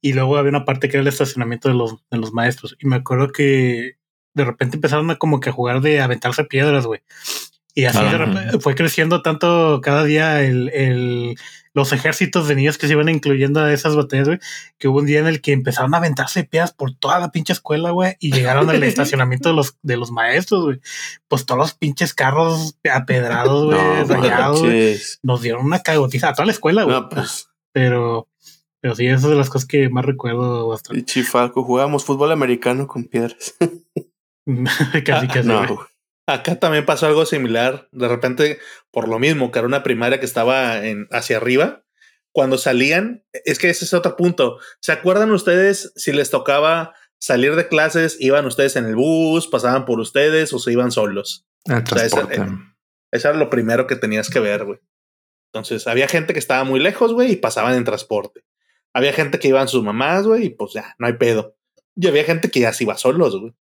Y 0.00 0.12
luego 0.12 0.36
había 0.36 0.50
una 0.50 0.64
parte 0.64 0.88
que 0.88 0.96
era 0.96 1.02
el 1.02 1.08
estacionamiento 1.08 1.68
de 1.68 1.74
los, 1.74 1.96
de 2.10 2.18
los 2.18 2.32
maestros. 2.32 2.76
Y 2.80 2.86
me 2.86 2.96
acuerdo 2.96 3.28
que 3.32 3.96
de 4.34 4.44
repente 4.44 4.76
empezaron 4.76 5.10
a 5.10 5.16
como 5.16 5.40
que 5.40 5.50
a 5.50 5.52
jugar 5.52 5.80
de 5.80 6.00
aventarse 6.00 6.44
piedras, 6.44 6.86
güey. 6.86 7.02
Y 7.74 7.84
así 7.84 8.02
de 8.02 8.18
repente 8.18 8.58
fue 8.58 8.74
creciendo 8.74 9.22
tanto 9.22 9.80
cada 9.82 10.04
día 10.04 10.42
el, 10.42 10.70
el, 10.70 11.36
los 11.72 11.92
ejércitos 11.92 12.48
de 12.48 12.56
niños 12.56 12.78
que 12.78 12.86
se 12.86 12.94
iban 12.94 13.08
incluyendo 13.08 13.60
a 13.60 13.72
esas 13.72 13.94
batallas, 13.94 14.26
güey, 14.26 14.38
que 14.78 14.88
hubo 14.88 14.98
un 14.98 15.06
día 15.06 15.20
en 15.20 15.26
el 15.26 15.40
que 15.40 15.52
empezaron 15.52 15.94
a 15.94 15.98
aventarse 15.98 16.44
piedras 16.44 16.72
por 16.72 16.94
toda 16.94 17.20
la 17.20 17.30
pinche 17.30 17.52
escuela, 17.52 17.90
güey, 17.90 18.16
y 18.18 18.32
llegaron 18.32 18.68
al 18.68 18.82
estacionamiento 18.82 19.50
de 19.50 19.54
los, 19.54 19.76
de 19.82 19.96
los 19.96 20.10
maestros, 20.10 20.64
güey. 20.64 20.80
Pues 21.28 21.46
todos 21.46 21.58
los 21.58 21.74
pinches 21.74 22.14
carros 22.14 22.76
apedrados, 22.92 23.66
güey, 23.66 23.78
No, 24.08 24.14
rayados, 24.14 24.60
güey. 24.60 24.98
Nos 25.22 25.42
dieron 25.42 25.64
una 25.64 25.80
cagotiza 25.80 26.30
a 26.30 26.34
toda 26.34 26.46
la 26.46 26.52
escuela, 26.52 26.84
güey. 26.84 26.96
No, 26.96 27.08
pues, 27.08 27.48
Pero, 27.72 28.28
pero 28.80 28.94
sí, 28.96 29.06
esas 29.06 29.22
son 29.22 29.30
de 29.30 29.36
las 29.36 29.50
cosas 29.50 29.68
que 29.68 29.88
más 29.88 30.04
recuerdo 30.04 30.68
bastante. 30.68 31.04
Chifalco, 31.04 31.62
jugábamos 31.62 32.04
fútbol 32.04 32.32
americano 32.32 32.86
con 32.88 33.04
piedras. 33.04 33.54
casi, 35.04 35.28
casi. 35.28 35.48
no. 35.48 35.86
Acá 36.30 36.54
también 36.60 36.86
pasó 36.86 37.06
algo 37.06 37.26
similar. 37.26 37.88
De 37.90 38.06
repente, 38.06 38.58
por 38.92 39.08
lo 39.08 39.18
mismo, 39.18 39.50
que 39.50 39.58
era 39.58 39.68
una 39.68 39.82
primaria 39.82 40.18
que 40.20 40.26
estaba 40.26 40.84
en, 40.86 41.06
hacia 41.10 41.36
arriba, 41.36 41.84
cuando 42.32 42.58
salían, 42.58 43.24
es 43.32 43.58
que 43.58 43.70
ese 43.70 43.84
es 43.84 43.94
otro 43.94 44.16
punto. 44.16 44.58
¿Se 44.80 44.92
acuerdan 44.92 45.30
ustedes 45.32 45.92
si 45.96 46.12
les 46.12 46.30
tocaba 46.30 46.94
salir 47.18 47.56
de 47.56 47.68
clases, 47.68 48.16
iban 48.20 48.46
ustedes 48.46 48.76
en 48.76 48.86
el 48.86 48.94
bus, 48.96 49.48
pasaban 49.48 49.84
por 49.84 50.00
ustedes 50.00 50.52
o 50.52 50.58
se 50.58 50.72
iban 50.72 50.92
solos? 50.92 51.46
El 51.64 51.86
sea, 51.86 52.04
esa- 52.06 52.26
transporte. 52.26 52.64
Eso 53.12 53.28
era 53.28 53.38
lo 53.38 53.50
primero 53.50 53.86
que 53.88 53.96
tenías 53.96 54.30
que 54.30 54.38
ver, 54.38 54.64
güey. 54.64 54.78
Entonces, 55.52 55.88
había 55.88 56.06
gente 56.06 56.32
que 56.32 56.38
estaba 56.38 56.62
muy 56.62 56.78
lejos, 56.78 57.12
güey, 57.12 57.32
y 57.32 57.36
pasaban 57.36 57.74
en 57.74 57.84
transporte. 57.84 58.44
Había 58.94 59.12
gente 59.12 59.38
que 59.40 59.48
iban 59.48 59.66
sus 59.66 59.82
mamás, 59.82 60.26
güey, 60.26 60.46
y 60.46 60.50
pues 60.50 60.72
ya, 60.72 60.94
no 60.98 61.08
hay 61.08 61.14
pedo. 61.14 61.56
Y 61.96 62.06
había 62.06 62.22
gente 62.24 62.50
que 62.50 62.60
ya 62.60 62.72
se 62.72 62.84
iba 62.84 62.96
solos, 62.96 63.36
güey. 63.38 63.52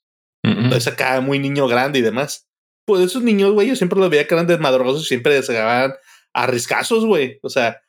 Mm. 0.42 0.64
Entonces 0.64 0.86
acá 0.86 1.20
muy 1.22 1.38
niño 1.38 1.66
grande 1.66 1.98
y 1.98 2.02
demás. 2.02 2.47
Pues 2.88 3.04
esos 3.04 3.22
niños, 3.22 3.52
güey, 3.52 3.68
yo 3.68 3.76
siempre 3.76 3.98
los 4.00 4.08
veía 4.08 4.26
que 4.26 4.34
eran 4.34 4.46
desmadrosos 4.46 5.02
y 5.02 5.06
siempre 5.06 5.40
se 5.42 5.52
agarraban 5.56 5.92
a 6.32 6.46
riscazos, 6.46 7.04
güey. 7.04 7.38
O 7.42 7.50
sea, 7.50 7.82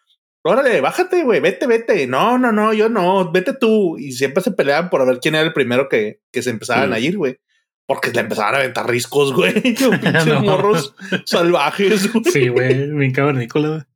órale, 0.44 0.82
bájate, 0.82 1.24
güey, 1.24 1.40
vete, 1.40 1.68
vete. 1.68 2.06
No, 2.06 2.38
no, 2.38 2.52
no, 2.52 2.74
yo 2.74 2.90
no, 2.90 3.32
vete 3.32 3.54
tú. 3.54 3.98
Y 3.98 4.12
siempre 4.12 4.44
se 4.44 4.52
peleaban 4.52 4.90
por 4.90 5.08
ver 5.08 5.20
quién 5.22 5.36
era 5.36 5.46
el 5.46 5.54
primero 5.54 5.88
que, 5.88 6.20
que 6.34 6.42
se 6.42 6.50
empezaban 6.50 6.92
a 6.92 7.00
ir, 7.00 7.16
güey. 7.18 7.38
Porque 7.88 8.12
le 8.12 8.20
empezaban 8.20 8.56
a 8.56 8.58
aventar 8.58 8.90
riscos, 8.90 9.34
güey. 9.34 9.54
Pinches 9.64 10.26
No. 10.28 10.42
morros 10.42 10.94
salvajes, 11.26 12.12
güey. 12.12 12.26
Sí, 12.26 12.48
güey, 12.50 12.92
bien 12.92 13.14
cavernícola. 13.14 13.88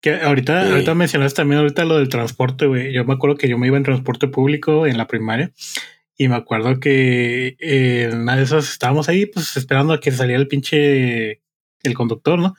Que 0.00 0.14
ahorita, 0.20 0.64
Sí. 0.64 0.70
ahorita 0.72 0.94
mencionaste 0.94 1.36
también 1.38 1.60
ahorita 1.62 1.84
lo 1.84 1.96
del 1.98 2.08
transporte, 2.08 2.66
güey. 2.66 2.92
Yo 2.92 3.04
me 3.04 3.14
acuerdo 3.14 3.36
que 3.36 3.48
yo 3.48 3.58
me 3.58 3.66
iba 3.66 3.76
en 3.76 3.82
transporte 3.82 4.28
público 4.28 4.86
en 4.86 4.96
la 4.96 5.08
primaria 5.08 5.50
y 6.16 6.28
me 6.28 6.36
acuerdo 6.36 6.80
que 6.80 7.56
eh, 7.60 8.08
en 8.10 8.20
una 8.22 8.36
de 8.36 8.42
esas 8.42 8.68
estábamos 8.70 9.08
ahí, 9.08 9.26
pues 9.26 9.56
esperando 9.56 9.92
a 9.92 10.00
que 10.00 10.12
saliera 10.12 10.40
el 10.40 10.48
pinche 10.48 11.42
el 11.82 11.94
conductor, 11.94 12.38
¿no? 12.38 12.54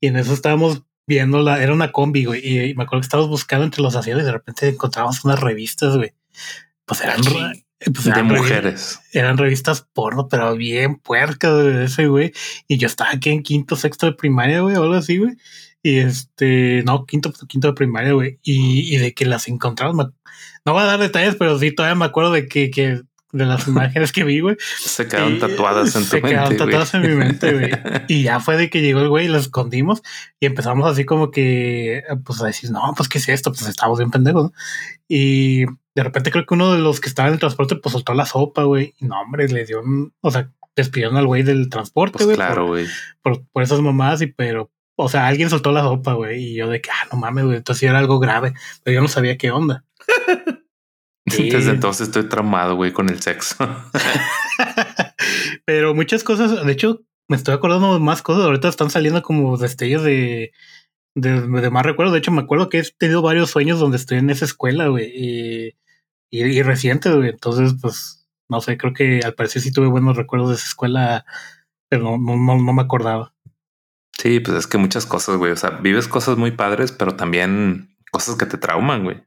Y 0.00 0.06
en 0.08 0.16
eso 0.16 0.32
estábamos 0.34 0.82
viendo 1.06 1.42
la, 1.42 1.62
era 1.62 1.72
una 1.72 1.90
combi, 1.90 2.24
güey, 2.26 2.40
y, 2.46 2.60
y 2.70 2.74
me 2.74 2.84
acuerdo 2.84 3.00
que 3.00 3.06
estábamos 3.06 3.30
buscando 3.30 3.64
entre 3.64 3.82
los 3.82 3.96
asientos 3.96 4.22
y 4.22 4.26
de 4.26 4.32
repente 4.32 4.68
encontramos 4.68 5.24
unas 5.24 5.40
revistas, 5.40 5.96
güey. 5.96 6.12
Pues 6.84 7.00
eran, 7.00 7.22
Sí. 7.24 7.30
re- 7.30 7.64
pues 7.92 8.04
de 8.04 8.10
eran 8.10 8.26
mujeres. 8.26 9.00
eran 9.12 9.38
revistas 9.38 9.86
porno, 9.92 10.28
pero 10.28 10.54
bien 10.56 10.96
puercas 10.96 11.56
de 11.64 11.84
ese, 11.84 12.06
güey. 12.08 12.32
Y 12.66 12.76
yo 12.76 12.86
estaba 12.86 13.10
aquí 13.12 13.30
en 13.30 13.42
quinto, 13.42 13.74
sexto 13.76 14.06
de 14.06 14.12
primaria, 14.12 14.60
güey, 14.60 14.76
o 14.76 14.82
algo 14.82 14.94
así, 14.94 15.16
güey. 15.18 15.32
Y 15.82 15.98
este, 15.98 16.82
no, 16.84 17.06
quinto, 17.06 17.32
quinto 17.48 17.68
de 17.68 17.74
primaria, 17.74 18.12
güey. 18.12 18.38
Y, 18.42 18.94
y 18.94 18.98
de 18.98 19.14
que 19.14 19.26
las 19.26 19.48
encontramos, 19.48 20.08
no 20.64 20.72
voy 20.72 20.82
a 20.82 20.86
dar 20.86 20.98
detalles, 21.00 21.36
pero 21.36 21.58
sí, 21.58 21.72
todavía 21.72 21.94
me 21.94 22.04
acuerdo 22.04 22.32
de 22.32 22.46
que, 22.48 22.70
que 22.70 23.00
de 23.32 23.44
las 23.46 23.68
imágenes 23.68 24.10
que 24.12 24.24
vi, 24.24 24.40
güey. 24.40 24.56
Se 24.80 25.06
quedaron 25.06 25.38
tatuadas 25.38 25.94
en 25.94 26.02
tu 26.02 26.08
se 26.08 26.22
quedaron 26.22 26.48
mente. 26.50 26.64
tatuadas 26.64 26.94
en 26.94 27.02
mi 27.02 27.08
mente, 27.14 27.52
güey. 27.52 27.70
Y 28.08 28.22
ya 28.22 28.40
fue 28.40 28.56
de 28.56 28.70
que 28.70 28.80
llegó 28.82 29.00
el 29.00 29.08
güey 29.08 29.26
y 29.26 29.28
las 29.28 29.42
escondimos 29.42 30.02
y 30.40 30.46
empezamos 30.46 30.90
así 30.90 31.04
como 31.04 31.30
que, 31.30 32.02
pues 32.24 32.40
a 32.42 32.46
decir, 32.46 32.70
no, 32.70 32.80
pues 32.96 33.08
qué 33.08 33.18
es 33.18 33.28
esto, 33.28 33.52
pues 33.52 33.66
estábamos 33.68 33.98
bien 33.98 34.10
pendejos. 34.10 34.44
¿no? 34.44 34.52
Y 35.08 35.64
de 35.94 36.02
repente 36.02 36.30
creo 36.30 36.46
que 36.46 36.54
uno 36.54 36.72
de 36.72 36.80
los 36.80 37.00
que 37.00 37.08
estaba 37.08 37.28
en 37.28 37.34
el 37.34 37.40
transporte, 37.40 37.76
pues 37.76 37.92
soltó 37.92 38.14
la 38.14 38.26
sopa, 38.26 38.64
güey. 38.64 38.94
Y 38.98 39.04
no, 39.04 39.20
hombre, 39.20 39.48
le 39.48 39.64
dio 39.66 39.80
un, 39.80 40.12
o 40.22 40.30
sea, 40.30 40.50
despidieron 40.74 41.16
al 41.16 41.26
güey 41.26 41.42
del 41.42 41.68
transporte, 41.68 42.14
Pues 42.14 42.24
güey. 42.26 42.36
claro, 42.36 42.66
güey. 42.68 42.86
por, 43.20 43.36
por, 43.38 43.46
por 43.52 43.62
esas 43.62 43.80
mamadas 43.80 44.22
y 44.22 44.28
pero, 44.28 44.70
o 45.00 45.08
sea, 45.08 45.28
alguien 45.28 45.48
soltó 45.48 45.70
la 45.70 45.82
sopa, 45.82 46.14
güey. 46.14 46.42
Y 46.42 46.54
yo 46.56 46.68
de 46.68 46.80
que, 46.80 46.90
ah, 46.90 47.06
no 47.12 47.18
mames, 47.18 47.44
güey, 47.44 47.56
entonces 47.58 47.80
sí 47.80 47.86
era 47.86 48.00
algo 48.00 48.18
grave, 48.18 48.52
pero 48.82 48.96
yo 48.96 49.00
no 49.00 49.08
sabía 49.08 49.38
qué 49.38 49.50
onda. 49.50 49.84
Sí. 51.26 51.50
Desde 51.50 51.72
entonces 51.72 52.08
estoy 52.08 52.28
traumado, 52.28 52.74
güey, 52.74 52.92
con 52.92 53.10
el 53.10 53.20
sexo. 53.20 53.56
Pero 55.66 55.94
muchas 55.94 56.24
cosas, 56.24 56.64
de 56.64 56.72
hecho, 56.72 57.02
me 57.28 57.36
estoy 57.36 57.54
acordando 57.54 57.92
de 57.92 58.00
más 58.00 58.22
cosas. 58.22 58.44
Ahorita 58.44 58.68
están 58.68 58.88
saliendo 58.88 59.22
como 59.22 59.58
destellos 59.58 60.02
de, 60.02 60.52
de, 61.14 61.42
de 61.42 61.70
más 61.70 61.84
recuerdos. 61.84 62.14
De 62.14 62.20
hecho, 62.20 62.32
me 62.32 62.40
acuerdo 62.40 62.70
que 62.70 62.78
he 62.78 62.84
tenido 62.96 63.20
varios 63.20 63.50
sueños 63.50 63.78
donde 63.78 63.98
estoy 63.98 64.18
en 64.18 64.30
esa 64.30 64.46
escuela, 64.46 64.88
güey. 64.88 65.12
Y, 65.14 65.76
y, 66.30 66.44
y 66.44 66.62
recientes, 66.62 67.14
güey. 67.14 67.28
Entonces, 67.28 67.74
pues, 67.80 68.26
no 68.48 68.62
sé, 68.62 68.78
creo 68.78 68.94
que 68.94 69.20
al 69.22 69.34
parecer 69.34 69.60
sí 69.60 69.70
tuve 69.70 69.88
buenos 69.88 70.16
recuerdos 70.16 70.48
de 70.48 70.54
esa 70.56 70.66
escuela, 70.66 71.26
pero 71.90 72.04
no, 72.04 72.18
no, 72.18 72.36
no, 72.36 72.62
no 72.62 72.72
me 72.72 72.82
acordaba. 72.82 73.34
Sí, 74.18 74.40
pues 74.40 74.58
es 74.58 74.66
que 74.66 74.78
muchas 74.78 75.06
cosas, 75.06 75.36
güey. 75.36 75.52
O 75.52 75.56
sea, 75.56 75.70
vives 75.70 76.08
cosas 76.08 76.36
muy 76.36 76.50
padres, 76.50 76.90
pero 76.90 77.14
también 77.14 77.96
cosas 78.10 78.36
que 78.36 78.46
te 78.46 78.58
trauman, 78.58 79.04
güey. 79.04 79.22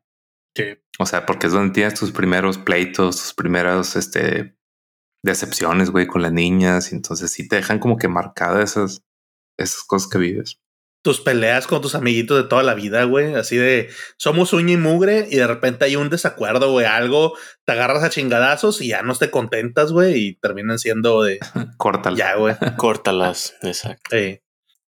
Sí. 0.55 0.65
O 0.99 1.05
sea, 1.05 1.25
porque 1.25 1.47
es 1.47 1.53
donde 1.53 1.73
tienes 1.73 1.93
tus 1.93 2.11
primeros 2.11 2.57
pleitos, 2.57 3.15
tus 3.15 3.33
primeros, 3.33 3.95
este, 3.95 4.57
decepciones, 5.23 5.91
güey, 5.91 6.07
con 6.07 6.21
las 6.21 6.33
niñas. 6.33 6.91
Y 6.91 6.95
entonces 6.95 7.31
sí 7.31 7.47
te 7.47 7.55
dejan 7.55 7.79
como 7.79 7.97
que 7.97 8.09
marcadas 8.09 8.71
esas, 8.71 9.03
esas 9.57 9.83
cosas 9.83 10.09
que 10.09 10.17
vives. 10.17 10.59
Tus 11.03 11.21
peleas 11.21 11.65
con 11.65 11.81
tus 11.81 11.95
amiguitos 11.95 12.43
de 12.43 12.47
toda 12.47 12.61
la 12.61 12.75
vida, 12.75 13.05
güey. 13.05 13.33
Así 13.33 13.55
de 13.55 13.89
somos 14.17 14.51
uña 14.51 14.73
y 14.73 14.77
mugre 14.77 15.25
y 15.31 15.37
de 15.37 15.47
repente 15.47 15.85
hay 15.85 15.95
un 15.95 16.09
desacuerdo, 16.09 16.69
güey. 16.73 16.85
Algo 16.85 17.35
te 17.65 17.71
agarras 17.71 18.03
a 18.03 18.09
chingadazos 18.09 18.81
y 18.81 18.89
ya 18.89 19.01
no 19.01 19.15
te 19.15 19.31
contentas, 19.31 19.93
güey. 19.93 20.15
Y 20.17 20.35
terminan 20.35 20.77
siendo 20.77 21.23
de 21.23 21.39
Córtala. 21.77 22.17
ya, 22.17 22.35
güey. 22.35 22.55
Córtalas, 22.77 23.55
exacto. 23.63 24.15
Eh, 24.15 24.43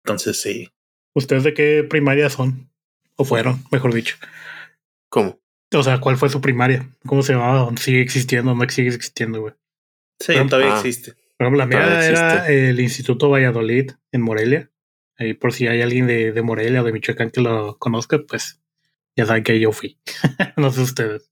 entonces 0.06 0.40
sí. 0.40 0.70
¿Ustedes 1.16 1.44
de 1.44 1.56
qué 1.56 1.84
primaria 1.90 2.30
son? 2.30 2.70
O 3.16 3.26
fueron, 3.26 3.64
mejor 3.72 3.92
dicho. 3.92 4.18
¿Cómo? 5.10 5.40
O 5.74 5.82
sea, 5.82 6.00
¿cuál 6.00 6.16
fue 6.18 6.30
su 6.30 6.42
primaria? 6.42 6.88
¿Cómo 7.08 7.24
se 7.24 7.34
llamaba? 7.34 7.76
¿Sigue 7.78 8.02
existiendo? 8.02 8.54
¿No 8.54 8.70
sigue 8.70 8.90
existiendo, 8.90 9.42
güey? 9.42 9.54
Sí, 10.20 10.28
Pero- 10.34 10.46
todavía 10.46 10.76
ah. 10.76 10.78
existe. 10.78 11.14
Por 11.38 11.48
ejemplo, 11.48 11.58
la 11.58 11.66
mía 11.66 11.80
Todavía 11.80 12.08
era 12.08 12.34
existe. 12.36 12.70
el 12.70 12.80
Instituto 12.80 13.30
Valladolid 13.30 13.92
en 14.12 14.22
Morelia. 14.22 14.72
Ahí 15.18 15.34
por 15.34 15.54
si 15.54 15.68
hay 15.68 15.82
alguien 15.82 16.06
de, 16.06 16.32
de 16.32 16.42
Morelia 16.44 16.82
o 16.82 16.86
de 16.86 16.92
Michoacán 16.94 17.32
que 17.32 17.42
lo 17.42 17.78
conozca, 17.80 18.20
pues 18.28 18.62
ya 19.18 19.26
saben 19.26 19.44
que 19.44 19.60
yo 19.60 19.72
fui. 19.72 20.00
no 20.56 20.72
sé 20.72 20.82
ustedes. 20.82 21.32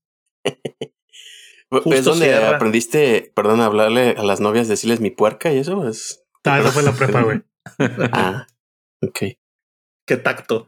Justo 1.69 1.93
¿Es 1.93 2.05
donde 2.05 2.34
aprendiste, 2.36 3.32
perdón, 3.36 3.61
a 3.61 3.65
hablarle 3.65 4.15
a 4.17 4.24
las 4.24 4.39
novias, 4.39 4.67
decirles 4.67 4.99
mi 4.99 5.11
puerca 5.11 5.53
y 5.53 5.59
eso? 5.59 5.88
Es... 5.88 6.24
Ah, 6.43 6.59
esa 6.59 6.71
fue 6.71 6.84
la 6.84 6.91
prepa, 6.97 7.21
güey. 7.21 7.43
Ah, 8.11 8.47
ok. 9.08 9.20
Qué 10.06 10.18
tacto. 10.18 10.68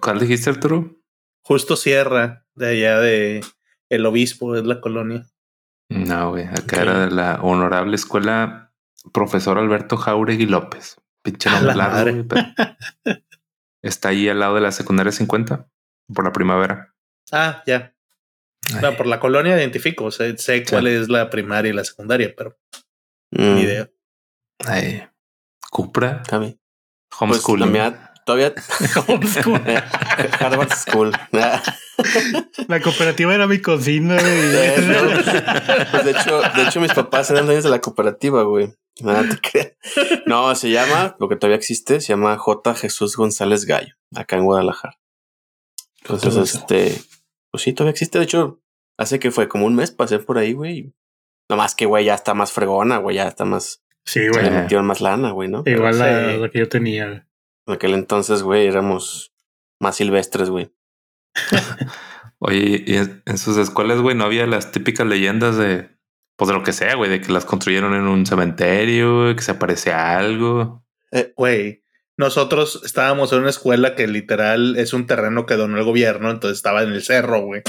¿Cuál 0.00 0.18
dijiste, 0.18 0.50
Arturo? 0.50 0.96
Justo 1.42 1.76
Sierra, 1.76 2.46
de 2.54 2.68
allá 2.68 2.98
de 3.00 3.44
el 3.88 4.06
obispo, 4.06 4.56
es 4.56 4.64
la 4.64 4.80
colonia. 4.80 5.26
No, 5.88 6.30
güey. 6.30 6.46
Acá 6.46 6.82
era 6.82 7.06
de 7.06 7.10
la 7.10 7.40
honorable 7.42 7.96
escuela 7.96 8.72
profesor 9.12 9.58
Alberto 9.58 9.96
Jauregui 9.96 10.46
López. 10.46 10.96
Pinche 11.22 11.50
nombre 11.50 11.74
la 11.74 11.88
largo, 11.88 11.94
madre. 11.96 12.12
güey, 12.12 12.24
pero- 12.24 12.46
Está 13.82 14.10
ahí 14.10 14.28
al 14.28 14.38
lado 14.40 14.54
de 14.56 14.60
la 14.60 14.72
secundaria 14.72 15.10
50 15.12 15.66
por 16.14 16.24
la 16.24 16.32
primavera. 16.32 16.94
Ah, 17.32 17.62
ya. 17.66 17.94
Ay, 18.74 18.80
No, 18.82 18.96
por 18.96 19.06
la 19.06 19.18
colonia 19.20 19.56
identifico. 19.56 20.10
Sé, 20.10 20.36
sé 20.38 20.64
cuál 20.68 20.86
es 20.86 21.08
la 21.08 21.30
primaria 21.30 21.70
y 21.70 21.74
la 21.74 21.84
secundaria, 21.84 22.32
pero 22.36 22.58
Mm. 23.32 23.54
ni 23.54 23.60
idea. 23.62 23.90
ay. 24.66 25.04
Cupra, 25.70 26.20
Está 26.22 26.38
Pues 27.18 27.48
la 27.58 27.66
mía 27.66 28.12
todavía 28.24 28.54
Homeschool. 29.08 29.62
Harvard 30.38 30.72
School. 30.72 31.12
La 32.68 32.80
cooperativa 32.80 33.34
era 33.34 33.46
mi 33.46 33.60
cocina, 33.60 34.16
güey. 34.20 34.32
pues 35.90 36.04
de 36.04 36.10
hecho, 36.12 36.40
de 36.40 36.62
hecho, 36.62 36.80
mis 36.80 36.92
papás 36.92 37.30
eran 37.30 37.46
dueños 37.46 37.64
de 37.64 37.70
la 37.70 37.80
cooperativa, 37.80 38.42
güey. 38.42 38.72
No, 39.00 39.28
te 39.28 39.38
creas. 39.38 39.72
No, 40.26 40.54
se 40.54 40.70
llama, 40.70 41.16
lo 41.18 41.28
que 41.28 41.36
todavía 41.36 41.56
existe, 41.56 42.00
se 42.00 42.08
llama 42.08 42.36
J. 42.38 42.74
Jesús 42.74 43.16
González 43.16 43.64
Gallo, 43.64 43.94
acá 44.14 44.36
en 44.36 44.44
Guadalajara. 44.44 44.98
Entonces, 46.02 46.54
este, 46.54 47.00
pues 47.50 47.62
sí, 47.62 47.72
todavía 47.72 47.92
existe. 47.92 48.18
De 48.18 48.24
hecho, 48.24 48.60
hace 48.98 49.18
que 49.18 49.30
fue 49.30 49.48
como 49.48 49.66
un 49.66 49.74
mes 49.74 49.90
pasé 49.90 50.18
por 50.18 50.38
ahí, 50.38 50.52
güey. 50.52 50.92
Nomás 51.48 51.74
que, 51.74 51.86
güey, 51.86 52.04
ya 52.04 52.14
está 52.14 52.34
más 52.34 52.52
fregona, 52.52 52.98
güey, 52.98 53.16
ya 53.16 53.26
está 53.26 53.44
más, 53.44 53.82
Sí, 54.04 54.20
le 54.20 54.30
güey. 54.30 54.46
Eh. 54.46 54.50
metieron 54.50 54.86
más 54.86 55.00
lana, 55.00 55.30
güey, 55.30 55.48
¿no? 55.48 55.62
Igual 55.66 55.98
la, 55.98 56.32
sí. 56.32 56.38
la 56.38 56.48
que 56.50 56.58
yo 56.58 56.68
tenía. 56.68 57.06
güey. 57.06 57.22
En 57.66 57.74
aquel 57.74 57.94
entonces, 57.94 58.42
güey, 58.42 58.66
éramos 58.66 59.32
más 59.78 59.96
silvestres, 59.96 60.50
güey. 60.50 60.72
Oye, 62.38 62.84
y 62.86 62.96
en 62.96 63.22
en 63.26 63.38
sus 63.38 63.56
escuelas, 63.56 64.00
güey, 64.00 64.16
no 64.16 64.24
había 64.24 64.46
las 64.46 64.72
típicas 64.72 65.06
leyendas 65.06 65.56
de, 65.56 65.90
pues 66.36 66.48
de 66.48 66.54
lo 66.54 66.62
que 66.62 66.72
sea, 66.72 66.94
güey, 66.96 67.10
de 67.10 67.20
que 67.20 67.32
las 67.32 67.44
construyeron 67.44 67.94
en 67.94 68.02
un 68.02 68.24
cementerio, 68.26 69.22
güey, 69.22 69.36
que 69.36 69.42
se 69.42 69.52
aparecía 69.52 70.16
algo. 70.16 70.84
Güey, 71.36 71.84
nosotros 72.16 72.82
estábamos 72.84 73.32
en 73.32 73.40
una 73.40 73.50
escuela 73.50 73.94
que 73.94 74.06
literal 74.06 74.76
es 74.76 74.92
un 74.92 75.06
terreno 75.06 75.46
que 75.46 75.56
donó 75.56 75.78
el 75.78 75.84
gobierno, 75.84 76.30
entonces 76.30 76.58
estaba 76.58 76.82
en 76.82 76.92
el 76.92 77.02
cerro, 77.02 77.40
güey. 77.40 77.62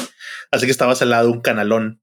Así 0.51 0.65
que 0.65 0.71
estabas 0.71 1.01
al 1.01 1.11
lado 1.11 1.27
de 1.27 1.33
un 1.33 1.41
canalón. 1.41 2.01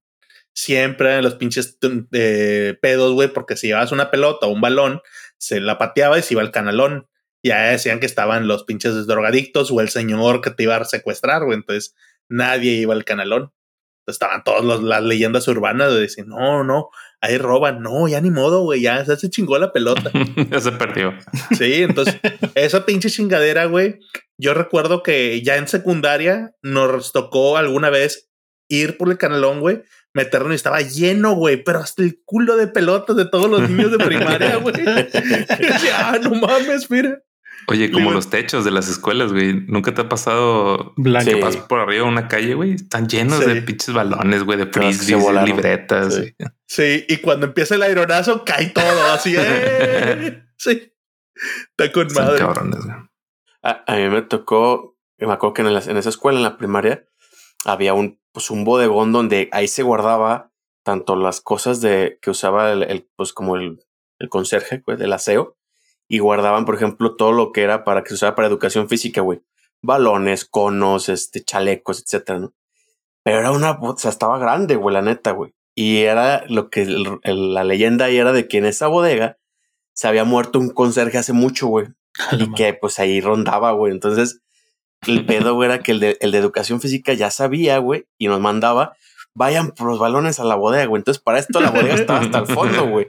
Siempre 0.53 1.17
en 1.17 1.23
los 1.23 1.35
pinches 1.35 1.77
eh, 2.11 2.77
pedos, 2.81 3.13
güey, 3.13 3.29
porque 3.29 3.55
si 3.55 3.67
llevabas 3.67 3.91
una 3.91 4.11
pelota 4.11 4.47
o 4.47 4.49
un 4.49 4.61
balón, 4.61 5.01
se 5.37 5.59
la 5.59 5.77
pateaba 5.77 6.19
y 6.19 6.21
se 6.21 6.33
iba 6.33 6.41
al 6.41 6.51
canalón. 6.51 7.07
Ya 7.43 7.69
decían 7.69 7.99
que 7.99 8.05
estaban 8.05 8.47
los 8.47 8.65
pinches 8.65 9.07
drogadictos 9.07 9.71
o 9.71 9.79
el 9.79 9.89
señor 9.89 10.41
que 10.41 10.51
te 10.51 10.63
iba 10.63 10.75
a 10.75 10.83
secuestrar, 10.83 11.45
güey. 11.45 11.57
Entonces 11.57 11.95
nadie 12.27 12.73
iba 12.73 12.93
al 12.93 13.05
canalón. 13.05 13.53
Entonces, 14.01 14.15
estaban 14.15 14.43
todas 14.43 14.81
las 14.81 15.03
leyendas 15.03 15.47
urbanas 15.47 15.93
de 15.93 16.01
decir, 16.01 16.27
no, 16.27 16.63
no, 16.63 16.89
ahí 17.21 17.37
roban. 17.37 17.81
No, 17.81 18.07
ya 18.07 18.19
ni 18.21 18.31
modo, 18.31 18.63
güey, 18.63 18.81
ya 18.81 19.03
se 19.05 19.15
se 19.17 19.29
chingó 19.29 19.57
la 19.57 19.71
pelota. 19.71 20.11
ya 20.51 20.59
se 20.59 20.71
perdió. 20.71 21.13
Sí, 21.57 21.83
entonces 21.83 22.19
esa 22.55 22.85
pinche 22.85 23.09
chingadera, 23.09 23.65
güey. 23.65 23.99
Yo 24.37 24.53
recuerdo 24.53 25.03
que 25.03 25.41
ya 25.41 25.57
en 25.57 25.67
secundaria 25.67 26.55
nos 26.61 27.11
tocó 27.11 27.57
alguna 27.57 27.89
vez 27.89 28.29
ir 28.69 28.97
por 28.97 29.09
el 29.09 29.17
canalón, 29.17 29.59
güey, 29.59 29.81
meternos 30.13 30.51
y 30.51 30.55
estaba 30.55 30.81
lleno, 30.81 31.33
güey, 31.33 31.63
pero 31.63 31.79
hasta 31.79 32.01
el 32.03 32.21
culo 32.25 32.55
de 32.57 32.67
pelotas 32.67 33.15
de 33.15 33.25
todos 33.25 33.49
los 33.49 33.69
niños 33.69 33.91
de 33.91 33.97
primaria, 33.99 34.55
güey. 34.57 34.75
Ah, 35.93 36.17
no 36.21 36.31
mames, 36.35 36.89
mira. 36.89 37.21
Oye, 37.67 37.91
como 37.91 38.11
los 38.11 38.29
techos 38.31 38.65
de 38.65 38.71
las 38.71 38.89
escuelas, 38.89 39.31
güey. 39.31 39.53
¿Nunca 39.67 39.93
te 39.93 40.01
ha 40.01 40.09
pasado 40.09 40.93
que 40.95 41.21
Sí. 41.21 41.35
pasas 41.35 41.61
por 41.63 41.79
arriba 41.79 42.05
de 42.05 42.09
una 42.11 42.27
calle, 42.27 42.55
güey? 42.55 42.73
Están 42.73 43.07
llenos 43.07 43.43
Sí. 43.43 43.45
de 43.53 43.61
pinches 43.61 43.93
balones, 43.93 44.43
güey, 44.43 44.57
de 44.57 44.65
frisbees, 44.65 45.07
de 45.27 45.43
libretas. 45.45 46.19
Sí. 46.65 47.05
y 47.07 47.17
cuando 47.17 47.45
empieza 47.47 47.75
el 47.75 47.83
aeronazo, 47.83 48.43
cae 48.45 48.67
todo 48.67 49.11
así. 49.13 49.35
¡eh! 49.37 50.43
Sí. 50.57 50.93
Está 51.69 51.91
con 51.91 52.09
Son 52.09 52.25
madre. 52.25 52.39
cabrones, 52.39 52.83
güey. 52.85 52.97
A, 53.61 53.83
a 53.85 53.95
mí 53.97 54.09
me 54.09 54.21
tocó, 54.23 54.97
me 55.19 55.31
acuerdo 55.31 55.53
que 55.53 55.61
en, 55.61 55.73
la- 55.73 55.79
en 55.81 55.97
esa 55.97 56.09
escuela, 56.09 56.37
en 56.39 56.43
la 56.43 56.57
primaria, 56.57 57.05
había 57.65 57.93
un, 57.93 58.19
pues 58.31 58.49
un 58.51 58.63
bodegón 58.63 59.11
donde 59.11 59.49
ahí 59.51 59.67
se 59.67 59.83
guardaba 59.83 60.51
tanto 60.83 61.15
las 61.15 61.41
cosas 61.41 61.81
de 61.81 62.17
que 62.21 62.29
usaba 62.31 62.71
el, 62.71 62.83
el, 62.83 63.09
pues 63.15 63.33
como 63.33 63.55
el, 63.55 63.85
el 64.19 64.29
conserje, 64.29 64.79
pues, 64.79 64.97
del 64.97 65.13
aseo, 65.13 65.57
y 66.07 66.19
guardaban, 66.19 66.65
por 66.65 66.75
ejemplo, 66.75 67.15
todo 67.15 67.31
lo 67.31 67.51
que 67.51 67.61
era 67.61 67.83
para 67.83 68.01
que 68.03 68.09
se 68.09 68.15
usaba 68.15 68.35
para 68.35 68.47
educación 68.47 68.89
física, 68.89 69.21
güey. 69.21 69.41
Balones, 69.81 70.45
conos, 70.45 71.07
este, 71.09 71.43
chalecos, 71.43 72.01
etcétera, 72.01 72.39
¿no? 72.39 72.53
Pero 73.23 73.39
era 73.39 73.51
una, 73.51 73.71
o 73.79 73.97
sea, 73.97 74.09
estaba 74.09 74.39
grande, 74.39 74.75
güey, 74.75 74.93
la 74.93 75.01
neta, 75.01 75.31
güey. 75.31 75.53
Y 75.75 75.99
era 75.99 76.43
lo 76.47 76.69
que 76.69 76.81
el- 76.81 77.19
el- 77.23 77.53
la 77.53 77.63
leyenda 77.63 78.05
ahí 78.05 78.17
era 78.17 78.33
de 78.33 78.47
que 78.47 78.57
en 78.57 78.65
esa 78.65 78.87
bodega 78.87 79.37
se 79.93 80.07
había 80.07 80.23
muerto 80.23 80.59
un 80.59 80.69
conserje 80.71 81.17
hace 81.17 81.33
mucho, 81.33 81.67
güey 81.67 81.87
y 82.31 82.51
que 82.53 82.73
pues 82.73 82.99
ahí 82.99 83.21
rondaba, 83.21 83.71
güey. 83.73 83.91
Entonces, 83.93 84.41
el 85.07 85.25
pedo, 85.25 85.63
era 85.63 85.79
que 85.79 85.91
el 85.91 85.99
de, 85.99 86.17
el 86.21 86.31
de 86.31 86.37
educación 86.37 86.81
física 86.81 87.13
ya 87.13 87.31
sabía, 87.31 87.77
güey, 87.77 88.05
y 88.17 88.27
nos 88.27 88.39
mandaba, 88.39 88.95
vayan 89.33 89.71
por 89.71 89.87
los 89.87 89.99
balones 89.99 90.39
a 90.39 90.43
la 90.43 90.55
bodega, 90.55 90.85
güey. 90.85 90.99
Entonces, 90.99 91.21
para 91.21 91.39
esto 91.39 91.59
la 91.59 91.71
bodega 91.71 91.95
estaba 91.95 92.19
hasta 92.19 92.39
el 92.39 92.47
fondo, 92.47 92.87
güey. 92.87 93.07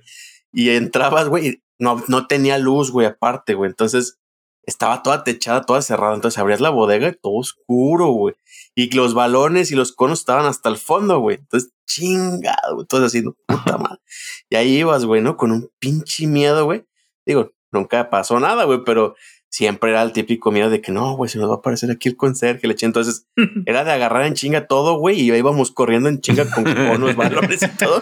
Y 0.53 0.70
entrabas, 0.70 1.28
güey, 1.28 1.49
y 1.49 1.62
no, 1.78 2.03
no 2.09 2.26
tenía 2.26 2.59
luz, 2.59 2.91
güey, 2.91 3.07
aparte, 3.07 3.55
güey. 3.55 3.70
Entonces, 3.70 4.18
estaba 4.64 5.03
toda 5.03 5.24
techada, 5.24 5.62
toda 5.62 5.82
cerrada. 5.82 6.14
Entonces, 6.14 6.38
abrías 6.38 6.61
la 6.61 6.70
bodega 6.70 7.09
y 7.09 7.14
todo 7.14 7.34
oscuro, 7.34 8.09
güey. 8.09 8.34
Y 8.74 8.91
los 8.95 9.14
balones 9.14 9.72
y 9.72 9.74
los 9.74 9.93
conos 9.93 10.20
estaban 10.20 10.47
hasta 10.47 10.68
el 10.68 10.76
fondo, 10.76 11.18
güey. 11.18 11.36
Entonces, 11.36 11.72
chingado, 11.86 12.74
güey. 12.74 12.84
Entonces, 12.84 13.07
así, 13.07 13.24
no, 13.24 13.36
puta 13.47 13.78
madre. 13.78 14.01
Y 14.49 14.57
ahí 14.57 14.78
ibas, 14.78 15.05
güey, 15.05 15.22
¿no? 15.22 15.36
Con 15.36 15.53
un 15.53 15.70
pinche 15.78 16.26
miedo, 16.26 16.64
güey. 16.64 16.84
Digo, 17.26 17.53
nunca 17.72 18.11
pasó 18.11 18.38
nada, 18.38 18.64
güey, 18.64 18.80
pero 18.84 19.14
siempre 19.51 19.90
era 19.90 20.03
el 20.03 20.12
típico 20.12 20.51
miedo 20.53 20.70
de 20.70 20.80
que 20.80 20.92
no, 20.92 21.16
güey, 21.16 21.28
se 21.28 21.38
nos 21.38 21.51
va 21.51 21.55
a 21.55 21.59
aparecer 21.59 21.90
aquí 21.90 22.09
el 22.09 22.16
conserje, 22.16 22.66
le 22.66 22.72
eché. 22.72 22.86
Entonces 22.86 23.26
era 23.66 23.84
de 23.84 23.92
agarrar 23.92 24.24
en 24.24 24.34
chinga 24.34 24.66
todo, 24.66 24.98
güey, 24.98 25.20
y 25.20 25.32
íbamos 25.32 25.72
corriendo 25.72 26.09
en 26.09 26.20
chinga 26.20 26.51
con 26.51 26.64
conos, 26.64 27.16
balones 27.16 27.62
y 27.62 27.68
todo. 27.76 28.01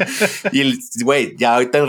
Y 0.53 0.61
el, 0.61 0.79
güey, 1.03 1.35
ya 1.37 1.55
ahorita 1.55 1.79
en 1.79 1.89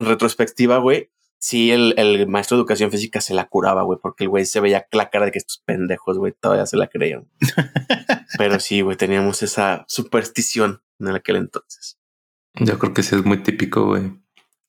retrospectiva, 0.00 0.78
güey, 0.78 1.10
sí, 1.38 1.70
el, 1.70 1.94
el 1.96 2.26
maestro 2.26 2.56
de 2.56 2.62
educación 2.62 2.90
física 2.90 3.20
se 3.20 3.32
la 3.32 3.46
curaba, 3.46 3.82
güey, 3.82 3.98
porque 4.02 4.24
el 4.24 4.30
güey 4.30 4.44
se 4.44 4.60
veía 4.60 4.86
la 4.92 5.08
cara 5.08 5.26
de 5.26 5.32
que 5.32 5.38
estos 5.38 5.62
pendejos, 5.64 6.18
güey, 6.18 6.32
todavía 6.38 6.66
se 6.66 6.76
la 6.76 6.88
creían. 6.88 7.28
Pero 8.38 8.58
sí, 8.60 8.80
güey, 8.80 8.96
teníamos 8.96 9.42
esa 9.42 9.84
superstición 9.88 10.82
en 10.98 11.08
aquel 11.08 11.36
entonces. 11.36 11.98
Yo 12.54 12.78
creo 12.78 12.92
que 12.92 13.02
sí 13.02 13.14
es 13.14 13.24
muy 13.24 13.42
típico, 13.42 13.86
güey. 13.86 14.12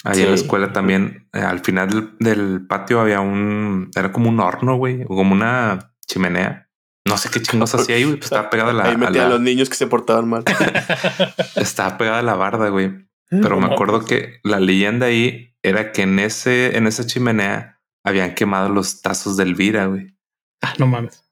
Ahí 0.04 0.22
en 0.22 0.32
la 0.32 0.38
Sí. 0.38 0.44
escuela 0.44 0.72
también, 0.74 1.28
eh, 1.34 1.40
al 1.40 1.60
final 1.60 1.90
del, 1.90 2.12
del 2.20 2.68
patio 2.68 3.00
había 3.02 3.20
un, 3.20 3.90
era 3.96 4.12
como 4.12 4.30
un 4.30 4.40
horno, 4.40 4.76
güey, 4.78 5.04
o 5.04 5.16
como 5.16 5.34
una 5.34 5.94
chimenea. 6.08 6.70
No 7.06 7.18
sé 7.18 7.30
qué 7.30 7.42
chingos 7.42 7.74
hacía 7.74 7.96
ahí, 7.96 8.04
güey. 8.04 8.16
Pues 8.18 8.26
estaba 8.26 8.50
pegada 8.50 8.72
a 8.72 8.74
la, 8.74 8.84
Ahí 8.86 8.94
a 8.94 8.98
metían 8.98 9.24
la- 9.26 9.30
los 9.30 9.42
niños 9.42 9.70
que 9.70 9.76
se 9.76 9.88
portaban 9.88 10.28
mal. 10.28 10.44
estaba 11.56 11.98
pegada 11.98 12.20
a 12.20 12.24
la 12.24 12.36
barda, 12.36 12.70
güey. 12.70 13.08
Pero 13.30 13.60
me 13.60 13.66
acuerdo 13.68 14.06
que 14.06 14.40
la 14.44 14.60
leyenda 14.60 15.08
ahí 15.08 15.56
era 15.62 15.92
que 15.92 16.04
en 16.04 16.20
ese, 16.20 16.78
en 16.78 16.88
esa 16.88 17.06
chimenea 17.06 17.82
habían 18.04 18.36
quemado 18.36 18.70
los 18.70 19.02
tazos 19.02 19.36
de 19.36 19.44
Elvira, 19.44 19.88
güey. 19.88 20.16
Ah, 20.62 20.74
no 20.78 20.88
mames. 20.88 21.24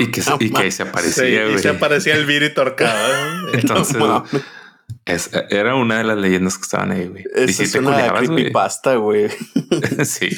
Y 0.00 0.10
que, 0.10 0.22
y 0.40 0.50
que 0.50 0.62
ahí 0.62 0.70
se 0.72 0.82
Sí, 0.82 0.88
aparecía, 0.88 1.46
y 1.46 1.50
güey. 1.50 1.58
se 1.62 1.68
aparecía 1.68 2.14
el 2.14 2.26
Viri 2.26 2.52
torcado. 2.52 3.14
¿eh? 3.14 3.50
Entonces, 3.54 3.96
No 3.96 4.06
mames. 4.08 4.42
Es- 5.04 5.30
era 5.50 5.74
una 5.74 5.98
de 5.98 6.04
las 6.04 6.18
leyendas 6.18 6.56
que 6.56 6.62
estaban 6.62 6.90
ahí, 6.92 7.08
güey. 7.08 7.24
Sí 7.52 7.62
es 7.64 7.74
una 7.74 8.12
creepypasta, 8.14 8.96
güey. 8.96 9.28
sí. 10.04 10.28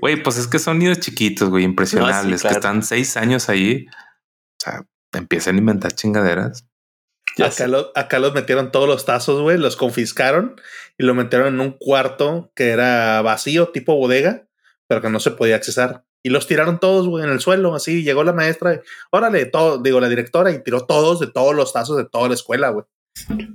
Güey, 0.00 0.22
pues 0.22 0.38
es 0.38 0.46
que 0.46 0.58
son 0.58 0.78
niños 0.78 1.00
chiquitos, 1.00 1.48
güey, 1.50 1.64
impresionables, 1.64 2.40
claro. 2.40 2.54
que 2.54 2.58
están 2.58 2.82
seis 2.82 3.16
años 3.16 3.48
ahí. 3.48 3.86
O 3.90 4.64
sea, 4.64 4.86
empiezan 5.12 5.56
a 5.56 5.58
inventar 5.58 5.92
chingaderas. 5.92 6.66
Ya 7.36 7.46
acá, 7.46 7.54
sé. 7.54 7.68
lo- 7.68 7.92
acá 7.94 8.18
los 8.18 8.34
metieron 8.34 8.72
todos 8.72 8.88
los 8.88 9.04
tazos, 9.04 9.40
güey, 9.42 9.58
los 9.58 9.76
confiscaron 9.76 10.60
y 10.96 11.04
lo 11.04 11.14
metieron 11.14 11.54
en 11.54 11.60
un 11.60 11.72
cuarto 11.78 12.50
que 12.56 12.70
era 12.70 13.22
vacío, 13.22 13.68
tipo 13.68 13.94
bodega, 13.94 14.48
pero 14.88 15.00
que 15.00 15.10
no 15.10 15.20
se 15.20 15.30
podía 15.30 15.56
accesar. 15.56 16.04
Y 16.24 16.30
los 16.30 16.48
tiraron 16.48 16.80
todos, 16.80 17.06
güey, 17.06 17.24
en 17.24 17.30
el 17.30 17.38
suelo. 17.38 17.76
Así 17.76 18.02
llegó 18.02 18.24
la 18.24 18.32
maestra, 18.32 18.74
y, 18.74 18.80
órale, 19.12 19.46
todo, 19.46 19.78
digo, 19.78 20.00
la 20.00 20.08
directora, 20.08 20.50
y 20.50 20.62
tiró 20.64 20.84
todos 20.84 21.20
de 21.20 21.28
todos 21.28 21.54
los 21.54 21.72
tazos 21.72 21.96
de 21.96 22.06
toda 22.06 22.26
la 22.28 22.34
escuela, 22.34 22.70
güey. 22.70 22.84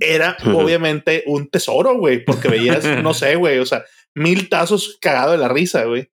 Era 0.00 0.36
obviamente 0.44 1.24
un 1.26 1.48
tesoro, 1.48 1.96
güey, 1.96 2.24
porque 2.24 2.48
veías, 2.48 2.84
no 3.02 3.14
sé, 3.14 3.36
güey, 3.36 3.58
o 3.58 3.66
sea, 3.66 3.84
mil 4.14 4.48
tazos 4.48 4.98
cagados 5.00 5.32
de 5.32 5.38
la 5.38 5.48
risa, 5.48 5.84
güey. 5.84 6.10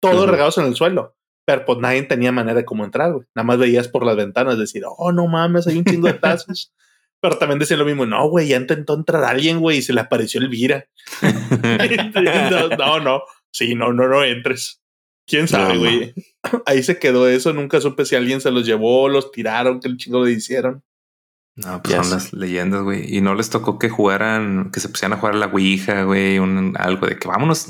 Todos 0.00 0.28
regados 0.28 0.58
en 0.58 0.66
el 0.66 0.74
suelo. 0.74 1.16
Pero 1.46 1.64
pues 1.66 1.78
nadie 1.78 2.02
tenía 2.04 2.32
manera 2.32 2.58
de 2.58 2.64
cómo 2.64 2.84
entrar, 2.84 3.12
güey. 3.12 3.26
Nada 3.34 3.44
más 3.44 3.58
veías 3.58 3.88
por 3.88 4.06
las 4.06 4.16
ventanas 4.16 4.58
decir, 4.58 4.82
oh, 4.86 5.12
no 5.12 5.26
mames, 5.26 5.66
hay 5.66 5.76
un 5.76 5.84
chingo 5.84 6.06
de 6.06 6.14
tazos. 6.14 6.72
Pero 7.20 7.38
también 7.38 7.58
decía 7.58 7.76
lo 7.76 7.86
mismo, 7.86 8.04
no, 8.04 8.28
güey, 8.28 8.48
ya 8.48 8.56
intentó 8.56 8.94
entrar 8.94 9.24
alguien, 9.24 9.60
güey, 9.60 9.78
y 9.78 9.82
se 9.82 9.94
le 9.94 10.00
apareció 10.02 10.40
Elvira. 10.40 10.86
no, 11.22 12.68
no, 12.76 13.00
no, 13.00 13.22
sí, 13.50 13.74
no, 13.74 13.94
no, 13.94 14.08
no 14.08 14.22
entres. 14.24 14.82
¿Quién 15.26 15.48
sabe, 15.48 15.74
No, 15.74 15.80
güey? 15.80 16.14
Ahí 16.66 16.82
se 16.82 16.98
quedó 16.98 17.26
eso, 17.26 17.54
nunca 17.54 17.80
supe 17.80 18.04
si 18.04 18.14
alguien 18.14 18.42
se 18.42 18.50
los 18.50 18.66
llevó, 18.66 19.08
los 19.08 19.32
tiraron, 19.32 19.80
qué 19.80 19.96
chingo 19.96 20.24
le 20.24 20.32
hicieron. 20.32 20.82
No, 21.56 21.80
pues 21.82 21.94
Ya 21.94 22.02
son 22.02 22.12
las 22.12 22.32
leyendas, 22.32 22.82
güey. 22.82 23.16
Y 23.16 23.20
no 23.20 23.34
les 23.34 23.48
tocó 23.50 23.78
que 23.78 23.88
jugaran, 23.88 24.70
que 24.72 24.80
se 24.80 24.88
pusieran 24.88 25.16
a 25.16 25.20
jugar 25.20 25.34
a 25.34 25.38
la 25.38 25.46
Ouija, 25.46 26.02
güey, 26.02 26.38
un, 26.40 26.74
algo 26.76 27.06
de 27.06 27.16
que 27.18 27.28
vámonos 27.28 27.68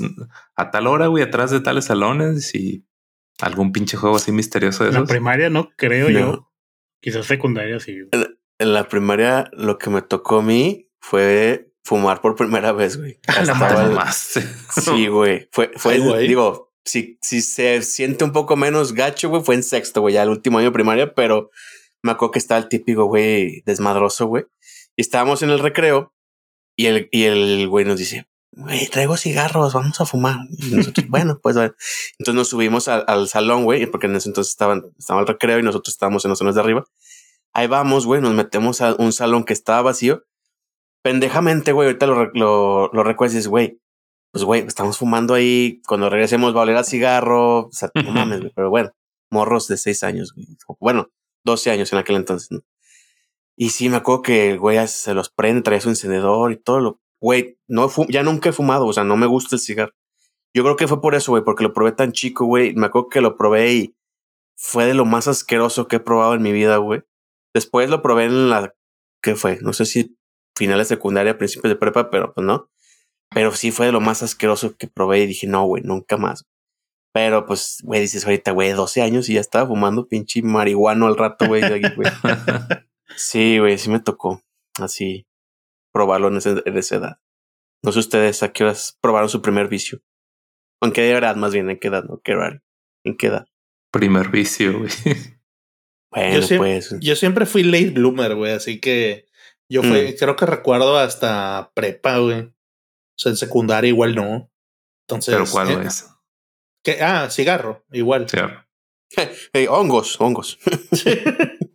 a 0.55 0.71
tal 0.71 0.87
hora, 0.87 1.07
güey, 1.07 1.23
atrás 1.23 1.51
de 1.51 1.59
tales 1.59 1.85
salones 1.85 2.55
y 2.55 2.83
algún 3.41 3.71
pinche 3.71 3.95
juego 3.97 4.15
así 4.15 4.31
misterioso 4.31 4.83
de 4.85 4.89
En 4.89 4.95
la 4.95 5.05
primaria 5.05 5.49
no 5.49 5.69
creo 5.75 6.09
No. 6.09 6.19
yo. 6.19 6.51
Quizás 7.01 7.25
secundaria 7.27 7.79
sí. 7.79 7.97
En 8.57 8.73
la 8.73 8.87
primaria 8.89 9.49
lo 9.53 9.77
que 9.77 9.89
me 9.91 10.01
tocó 10.01 10.39
a 10.39 10.41
mí 10.41 10.89
fue 10.99 11.71
fumar 11.83 12.21
por 12.21 12.35
primera 12.35 12.71
vez, 12.71 12.97
güey. 12.97 13.19
A 13.27 13.41
la 13.45 13.53
mamaste. 13.53 14.41
Sí, 14.71 15.07
güey. 15.07 15.47
Fue, 15.51 15.71
fue, 15.75 15.93
Ay, 15.95 15.99
güey. 15.99 16.27
digo, 16.27 16.73
si, 16.83 17.19
si 17.21 17.41
se 17.41 17.83
siente 17.83 18.23
un 18.23 18.31
poco 18.31 18.55
menos 18.55 18.93
gacho, 18.93 19.29
güey, 19.29 19.43
fue 19.43 19.53
en 19.53 19.61
sexto, 19.63 20.01
güey, 20.01 20.15
ya 20.15 20.23
el 20.23 20.29
último 20.29 20.57
año 20.57 20.69
de 20.69 20.73
primaria, 20.73 21.13
pero 21.13 21.51
me 22.05 22.11
acuerdo 22.11 22.31
que 22.31 22.39
estaba 22.39 22.59
el 22.59 22.69
típico, 22.69 23.05
güey, 23.05 23.61
desmadroso, 23.65 24.27
güey. 24.27 24.45
Y 24.95 25.01
estábamos 25.01 25.41
en 25.41 25.49
el 25.49 25.59
recreo 25.59 26.13
y 26.75 26.85
el, 26.85 27.09
y 27.11 27.23
el 27.23 27.67
güey 27.67 27.85
nos 27.85 27.97
dice, 27.97 28.27
güey, 28.51 28.87
traigo 28.87 29.17
cigarros, 29.17 29.73
vamos 29.73 29.99
a 29.99 30.05
fumar. 30.05 30.37
Y 30.57 30.75
nosotros, 30.75 31.05
bueno, 31.09 31.39
pues, 31.41 31.55
bueno. 31.55 31.73
entonces 32.19 32.35
nos 32.35 32.49
subimos 32.49 32.87
al, 32.87 33.03
al 33.07 33.27
salón, 33.27 33.63
güey, 33.63 33.85
porque 33.87 34.07
en 34.07 34.15
ese 34.15 34.29
entonces 34.29 34.51
estaban, 34.51 34.83
estaba 34.97 35.21
el 35.21 35.27
recreo 35.27 35.59
y 35.59 35.63
nosotros 35.63 35.93
estábamos 35.93 36.23
en 36.25 36.29
los 36.29 36.39
zonas 36.39 36.55
de 36.55 36.61
arriba. 36.61 36.85
Ahí 37.53 37.67
vamos, 37.67 38.05
güey, 38.05 38.21
nos 38.21 38.33
metemos 38.33 38.81
a 38.81 38.95
un 38.95 39.11
salón 39.11 39.43
que 39.43 39.53
estaba 39.53 39.81
vacío. 39.81 40.23
Pendejamente, 41.01 41.71
güey, 41.71 41.87
ahorita 41.87 42.07
lo, 42.07 42.31
lo, 42.33 42.89
lo 42.91 43.03
recuerdas 43.03 43.47
güey, 43.47 43.79
pues, 44.35 44.43
güey, 44.43 44.65
estamos 44.67 44.97
fumando 44.97 45.33
ahí. 45.33 45.81
Cuando 45.87 46.09
regresemos 46.09 46.53
va 46.53 46.59
a 46.59 46.63
oler 46.63 46.75
a 46.75 46.83
cigarro. 46.83 47.67
O 47.67 47.71
sea, 47.71 47.89
no 47.95 48.11
mames, 48.11 48.41
güey. 48.41 48.51
Pero 48.53 48.69
bueno, 48.69 48.91
morros 49.31 49.69
de 49.69 49.77
seis 49.77 50.03
años, 50.03 50.33
güey. 50.33 50.45
Bueno, 50.79 51.09
12 51.45 51.71
años 51.71 51.93
en 51.93 51.99
aquel 51.99 52.17
entonces, 52.17 52.51
¿no? 52.51 52.61
Y 53.57 53.69
sí, 53.69 53.87
me 53.89 53.97
acuerdo 53.97 54.21
que 54.21 54.51
el 54.51 54.59
güey 54.59 54.85
se 54.87 55.13
los 55.13 55.29
prende, 55.29 55.61
traía 55.61 55.79
su 55.81 55.89
encendedor 55.89 56.51
y 56.51 56.57
todo 56.57 56.79
lo. 56.81 56.99
Güey, 57.21 57.57
no 57.67 57.89
ya 58.09 58.23
nunca 58.23 58.49
he 58.49 58.53
fumado, 58.53 58.85
o 58.85 58.93
sea, 58.93 59.05
no 59.05 59.15
me 59.15 59.25
gusta 59.25 59.55
el 59.55 59.61
cigarro. 59.61 59.93
Yo 60.53 60.63
creo 60.63 60.75
que 60.75 60.87
fue 60.87 61.01
por 61.01 61.15
eso, 61.15 61.31
güey, 61.31 61.43
porque 61.43 61.63
lo 61.63 61.73
probé 61.73 61.93
tan 61.93 62.11
chico, 62.11 62.45
güey. 62.45 62.73
Me 62.75 62.87
acuerdo 62.87 63.09
que 63.09 63.21
lo 63.21 63.37
probé 63.37 63.73
y 63.73 63.95
fue 64.57 64.85
de 64.85 64.93
lo 64.93 65.05
más 65.05 65.27
asqueroso 65.27 65.87
que 65.87 65.97
he 65.97 65.99
probado 65.99 66.33
en 66.33 66.41
mi 66.41 66.51
vida, 66.51 66.77
güey. 66.77 67.03
Después 67.53 67.89
lo 67.89 68.01
probé 68.01 68.25
en 68.25 68.49
la. 68.49 68.73
¿Qué 69.21 69.35
fue? 69.35 69.59
No 69.61 69.73
sé 69.73 69.85
si 69.85 70.17
finales 70.55 70.87
secundaria, 70.87 71.37
principios 71.37 71.71
de 71.71 71.77
prepa, 71.77 72.09
pero 72.09 72.33
pues 72.33 72.45
no. 72.45 72.69
Pero 73.33 73.51
sí 73.53 73.71
fue 73.71 73.87
de 73.87 73.91
lo 73.91 74.01
más 74.01 74.23
asqueroso 74.23 74.77
que 74.77 74.87
probé 74.87 75.19
y 75.21 75.27
dije, 75.27 75.47
no, 75.47 75.65
güey, 75.65 75.83
nunca 75.83 76.17
más. 76.17 76.45
Pero 77.15 77.45
pues, 77.45 77.77
güey, 77.81 78.01
dices 78.01 78.25
ahorita, 78.25 78.51
güey, 78.51 78.73
12 78.73 79.01
años 79.01 79.29
y 79.29 79.35
ya 79.35 79.39
estaba 79.39 79.65
fumando 79.65 80.05
pinche 80.05 80.41
marihuano 80.41 81.07
al 81.07 81.15
rato, 81.15 81.47
güey. 81.47 81.61
Sí, 83.15 83.59
güey, 83.59 83.77
sí 83.77 83.89
me 83.89 84.01
tocó 84.01 84.41
así 84.81 85.25
probarlo 85.93 86.27
en, 86.27 86.35
ese- 86.37 86.61
en 86.65 86.77
esa 86.77 86.95
edad. 86.97 87.19
No 87.81 87.93
sé 87.93 87.99
ustedes 87.99 88.43
a 88.43 88.51
qué 88.51 88.65
horas 88.65 88.97
probaron 88.99 89.29
su 89.29 89.41
primer 89.41 89.69
vicio. 89.69 90.01
¿En 90.81 90.91
qué 90.91 91.09
edad 91.09 91.37
más 91.37 91.53
bien? 91.53 91.69
¿En 91.69 91.79
qué 91.79 91.87
edad? 91.87 92.03
No, 92.03 92.19
qué 92.21 92.33
horario. 92.33 92.61
¿En 93.05 93.15
qué 93.15 93.27
edad? 93.27 93.47
Primer 93.91 94.27
vicio, 94.29 94.79
güey. 94.79 94.91
Bueno, 96.11 96.35
Yo 96.35 96.41
siempre- 96.41 96.81
pues. 96.89 96.95
Yo 96.99 97.15
siempre 97.15 97.45
fui 97.45 97.63
late 97.63 97.91
bloomer, 97.91 98.35
güey, 98.35 98.51
así 98.51 98.81
que 98.81 99.25
yo 99.69 99.81
fui, 99.83 100.13
Mm. 100.13 100.17
creo 100.19 100.35
que 100.35 100.45
recuerdo 100.45 100.97
hasta 100.97 101.71
prepa, 101.73 102.17
güey. 102.17 102.41
O 102.41 102.53
sea, 103.17 103.29
en 103.31 103.37
secundaria 103.37 103.87
igual 103.87 104.15
no. 104.15 104.51
Entonces. 105.07 105.33
Pero 105.33 105.45
¿cuál 105.49 105.71
eh, 105.71 105.87
es? 105.87 106.09
¿Qué? 106.85 106.99
Ah, 107.01 107.27
cigarro, 107.29 107.83
igual. 107.91 108.27
Hey, 109.51 109.67
hongos, 109.69 110.19
hongos. 110.21 110.57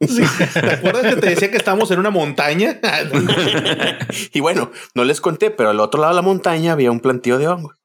Sí. 0.00 0.22
¿Te 0.54 0.70
acuerdas 0.70 1.14
que 1.14 1.20
te 1.20 1.28
decía 1.28 1.50
que 1.50 1.58
estábamos 1.58 1.90
en 1.90 1.98
una 1.98 2.08
montaña? 2.08 2.80
y 4.32 4.40
bueno, 4.40 4.70
no 4.94 5.04
les 5.04 5.20
conté, 5.20 5.50
pero 5.50 5.68
al 5.68 5.78
otro 5.78 6.00
lado 6.00 6.14
de 6.14 6.16
la 6.16 6.22
montaña 6.22 6.72
había 6.72 6.90
un 6.90 7.00
plantío 7.00 7.36
de 7.36 7.48
hongos. 7.48 7.76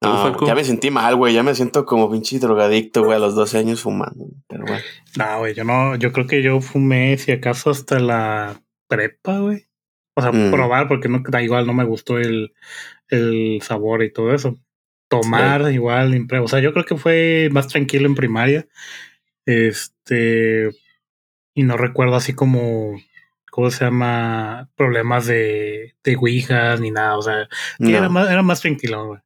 No, 0.00 0.22
Falco? 0.22 0.46
ya 0.46 0.54
me 0.54 0.62
sentí 0.64 0.92
mal, 0.92 1.16
güey. 1.16 1.34
Ya 1.34 1.42
me 1.42 1.54
siento 1.56 1.84
como 1.84 2.08
pinche 2.10 2.38
drogadicto, 2.38 3.02
güey, 3.02 3.16
a 3.16 3.18
los 3.20 3.34
12 3.34 3.58
años 3.58 3.80
fumando. 3.82 4.26
Pero 4.46 4.64
bueno. 4.66 4.82
No, 5.16 5.38
güey, 5.40 5.54
yo 5.54 5.64
no, 5.64 5.96
yo 5.96 6.12
creo 6.12 6.28
que 6.28 6.42
yo 6.44 6.60
fumé, 6.60 7.18
si 7.18 7.32
acaso, 7.32 7.70
hasta 7.70 7.98
la 7.98 8.62
prepa, 8.88 9.38
güey. 9.40 9.66
O 10.16 10.22
sea, 10.22 10.30
Mm. 10.30 10.52
probar, 10.52 10.86
porque 10.86 11.08
no, 11.08 11.22
da 11.28 11.42
igual 11.42 11.66
no 11.66 11.74
me 11.74 11.84
gustó 11.84 12.18
el, 12.18 12.54
el 13.08 13.60
sabor 13.62 14.04
y 14.04 14.12
todo 14.12 14.32
eso. 14.32 14.54
Tomar 15.22 15.70
igual, 15.72 16.14
en 16.14 16.28
o 16.40 16.48
sea, 16.48 16.60
yo 16.60 16.72
creo 16.72 16.84
que 16.84 16.96
fue 16.96 17.48
más 17.52 17.68
tranquilo 17.68 18.06
en 18.06 18.14
primaria. 18.14 18.66
Este, 19.46 20.70
y 21.54 21.62
no 21.62 21.76
recuerdo 21.76 22.16
así 22.16 22.32
como, 22.34 23.00
¿cómo 23.50 23.70
se 23.70 23.84
llama? 23.84 24.68
Problemas 24.76 25.26
de, 25.26 25.94
de 26.02 26.16
ouijas 26.16 26.80
ni 26.80 26.90
nada, 26.90 27.16
o 27.16 27.22
sea, 27.22 27.48
era, 27.78 28.08
más, 28.08 28.30
era 28.30 28.42
más 28.42 28.60
tranquilo, 28.60 29.06
güey. 29.06 29.20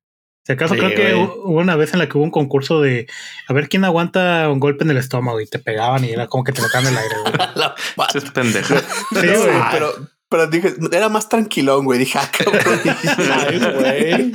Si 0.44 0.52
acaso 0.52 0.74
Sí, 0.74 0.80
creo 0.80 0.94
que 0.94 1.12
güey. 1.12 1.24
hubo 1.44 1.58
una 1.60 1.76
vez 1.76 1.92
en 1.92 1.98
la 1.98 2.08
que 2.08 2.16
hubo 2.16 2.24
un 2.24 2.30
concurso 2.30 2.80
de 2.80 3.06
a 3.48 3.52
ver 3.52 3.68
quién 3.68 3.84
aguanta 3.84 4.48
un 4.50 4.60
golpe 4.60 4.82
en 4.82 4.90
el 4.90 4.96
estómago 4.96 5.40
y 5.42 5.46
te 5.46 5.58
pegaban 5.58 6.06
y 6.06 6.10
era 6.10 6.26
como 6.26 6.42
que 6.42 6.52
te 6.52 6.62
tocaban 6.62 6.86
el 6.86 6.96
aire, 6.96 7.14
güey. 7.20 7.32
La 7.54 7.74
Eso 8.08 8.18
es 8.18 8.30
pendeja. 8.30 8.82
Pero, 9.12 9.34
Sí, 9.42 9.46
güey. 9.46 9.58
pero, 9.70 9.92
pero 10.30 10.46
dije, 10.46 10.74
era 10.92 11.08
más 11.08 11.28
tranquilón, 11.28 11.84
güey. 11.84 11.98
Dije, 12.00 12.18
ah, 12.18 12.30
cabrón. 12.30 12.62
Ay, 13.32 13.58
güey. 13.58 14.32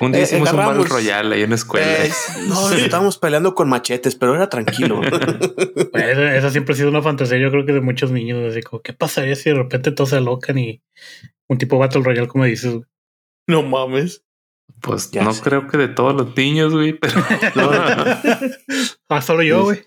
Un 0.00 0.12
día 0.12 0.20
Eh, 0.22 0.24
hicimos 0.24 0.50
un 0.52 0.56
Battle 0.58 0.84
Royale 0.84 1.34
ahí 1.36 1.42
en 1.42 1.50
la 1.50 1.56
escuela. 1.56 2.04
Eh, 2.04 2.10
no, 2.48 2.70
estábamos 2.72 3.18
peleando 3.18 3.54
con 3.54 3.68
machetes, 3.68 4.14
pero 4.16 4.34
era 4.34 4.48
tranquilo. 4.48 5.00
Güey, 5.92 6.10
Esa, 6.10 6.36
esa 6.36 6.50
siempre 6.50 6.74
ha 6.74 6.76
sido 6.76 6.88
una 6.88 7.02
fantasía, 7.02 7.38
yo 7.38 7.50
creo 7.50 7.64
que 7.66 7.72
de 7.72 7.80
muchos 7.80 8.10
niños, 8.10 8.50
así 8.50 8.62
como, 8.62 8.82
¿qué 8.82 8.92
pasaría 8.92 9.36
si 9.36 9.50
de 9.50 9.56
repente 9.56 9.92
todos 9.92 10.10
se 10.10 10.16
alocan 10.16 10.58
y 10.58 10.82
un 11.48 11.58
tipo 11.58 11.78
Battle 11.78 12.02
Royale, 12.02 12.26
como 12.28 12.44
dices? 12.44 12.72
güey? 12.72 12.84
No 13.48 13.62
mames. 13.62 14.24
Pues 14.80 15.10
Ya 15.10 15.22
no 15.22 15.32
sé. 15.32 15.42
creo 15.42 15.68
que 15.68 15.76
de 15.78 15.88
todos 15.88 16.14
los 16.14 16.36
niños, 16.36 16.72
güey, 16.72 16.94
pero 16.98 17.22
Ah, 19.08 19.22
solo 19.22 19.42
yo, 19.42 19.64
güey. 19.64 19.82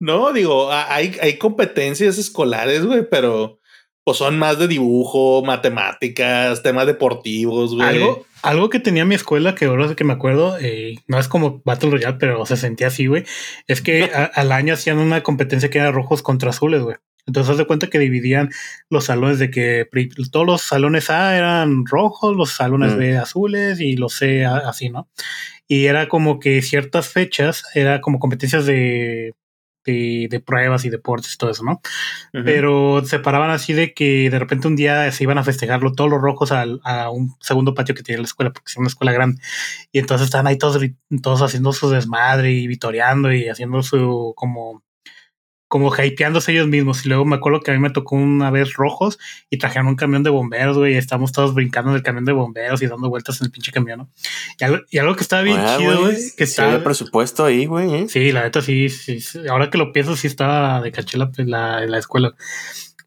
No, 0.00 0.32
digo, 0.32 0.70
a- 0.70 0.92
hay, 0.94 1.16
hay 1.20 1.38
competencias 1.38 2.18
escolares, 2.18 2.84
güey, 2.84 3.08
pero 3.08 3.58
pues 4.04 4.18
son 4.18 4.38
más 4.38 4.58
de 4.58 4.68
dibujo, 4.68 5.42
matemáticas, 5.44 6.62
temas 6.62 6.86
deportivos, 6.86 7.74
güey. 7.74 7.88
Algo, 7.88 8.26
algo 8.42 8.68
que 8.70 8.78
tenía 8.80 9.04
mi 9.04 9.14
escuela, 9.14 9.54
que 9.54 9.64
ahora 9.64 9.94
que 9.96 10.04
me 10.04 10.12
acuerdo, 10.12 10.56
eh, 10.60 10.96
no 11.06 11.18
es 11.18 11.26
como 11.28 11.62
Battle 11.64 11.90
Royale, 11.90 12.16
pero 12.20 12.44
se 12.46 12.56
sentía 12.56 12.88
así, 12.88 13.06
güey. 13.06 13.24
Es 13.66 13.80
que 13.80 14.04
a- 14.14 14.24
al 14.34 14.52
año 14.52 14.74
hacían 14.74 14.98
una 14.98 15.22
competencia 15.22 15.70
que 15.70 15.78
era 15.78 15.90
rojos 15.90 16.22
contra 16.22 16.50
azules, 16.50 16.82
güey. 16.82 16.96
Entonces, 17.26 17.52
haz 17.52 17.56
de 17.56 17.64
cuenta 17.64 17.86
que 17.86 17.98
dividían 17.98 18.50
los 18.90 19.06
salones 19.06 19.38
de 19.38 19.50
que 19.50 19.86
todos 20.30 20.44
los 20.44 20.60
salones 20.60 21.08
A 21.08 21.34
eran 21.38 21.86
rojos, 21.86 22.36
los 22.36 22.50
salones 22.50 22.92
Mm. 22.92 22.98
B 22.98 23.16
azules 23.16 23.80
y 23.80 23.96
los 23.96 24.12
C 24.12 24.44
así, 24.44 24.90
¿no? 24.90 25.08
Y 25.66 25.86
era 25.86 26.06
como 26.08 26.38
que 26.38 26.60
ciertas 26.60 27.08
fechas, 27.08 27.64
era 27.74 28.02
como 28.02 28.18
competencias 28.18 28.66
de, 28.66 29.32
de, 29.84 30.28
de 30.30 30.40
pruebas 30.40 30.84
y 30.84 30.90
deportes 30.90 31.34
y 31.34 31.36
todo 31.38 31.50
eso, 31.50 31.64
¿no? 31.64 31.80
Pero 32.44 33.04
se 33.04 33.18
paraban 33.18 33.50
así 33.50 33.72
de 33.72 33.94
que 33.94 34.30
de 34.30 34.38
repente 34.38 34.68
un 34.68 34.76
día 34.76 35.10
se 35.12 35.24
iban 35.24 35.38
a 35.38 35.44
festejarlo 35.44 35.92
todos 35.92 36.10
los 36.10 36.20
rojos 36.22 36.52
al- 36.52 36.80
a 36.84 37.10
un 37.10 37.34
segundo 37.40 37.74
patio 37.74 37.94
que 37.94 38.02
tenía 38.02 38.20
la 38.20 38.24
escuela, 38.26 38.52
porque 38.52 38.70
es 38.70 38.76
una 38.76 38.88
escuela 38.88 39.12
grande. 39.12 39.40
Y 39.92 39.98
entonces 39.98 40.26
estaban 40.26 40.46
ahí 40.46 40.58
todos, 40.58 40.80
todos 41.22 41.42
haciendo 41.42 41.72
su 41.72 41.90
desmadre 41.90 42.52
y 42.52 42.66
vitoreando 42.68 43.32
y 43.32 43.48
haciendo 43.48 43.82
su 43.82 44.32
como 44.36 44.83
como 45.68 45.92
hypeándose 45.94 46.52
ellos 46.52 46.68
mismos. 46.68 47.04
Y 47.04 47.08
luego 47.08 47.24
me 47.24 47.36
acuerdo 47.36 47.60
que 47.60 47.70
a 47.70 47.74
mí 47.74 47.80
me 47.80 47.90
tocó 47.90 48.16
una 48.16 48.50
vez 48.50 48.74
rojos 48.74 49.18
y 49.50 49.58
trajeron 49.58 49.88
un 49.88 49.96
camión 49.96 50.22
de 50.22 50.30
bomberos, 50.30 50.78
güey. 50.78 50.94
Y 50.94 50.96
estamos 50.96 51.32
todos 51.32 51.54
brincando 51.54 51.90
en 51.90 51.96
el 51.96 52.02
camión 52.02 52.24
de 52.24 52.32
bomberos 52.32 52.82
y 52.82 52.86
dando 52.86 53.08
vueltas 53.08 53.40
en 53.40 53.46
el 53.46 53.50
pinche 53.50 53.72
camión, 53.72 53.98
¿no? 53.98 54.10
Y 54.60 54.64
algo, 54.64 54.78
y 54.90 54.98
algo 54.98 55.16
que 55.16 55.22
estaba 55.22 55.42
bien 55.42 55.58
Ah, 55.58 55.76
chido, 55.78 56.00
güey, 56.02 56.14
que 56.14 56.46
Sí, 56.46 56.52
estaba, 56.52 56.72
había 56.72 56.84
presupuesto 56.84 57.44
ahí, 57.44 57.66
güey. 57.66 57.94
¿eh? 57.94 58.06
Sí, 58.08 58.30
la 58.32 58.42
neta 58.42 58.62
sí, 58.62 58.88
sí, 58.88 59.20
sí. 59.20 59.40
Ahora 59.48 59.70
que 59.70 59.78
lo 59.78 59.92
pienso, 59.92 60.16
sí 60.16 60.26
estaba 60.26 60.80
de 60.80 60.92
caché 60.92 61.18
la, 61.18 61.30
la, 61.38 61.86
la 61.86 61.98
escuela. 61.98 62.34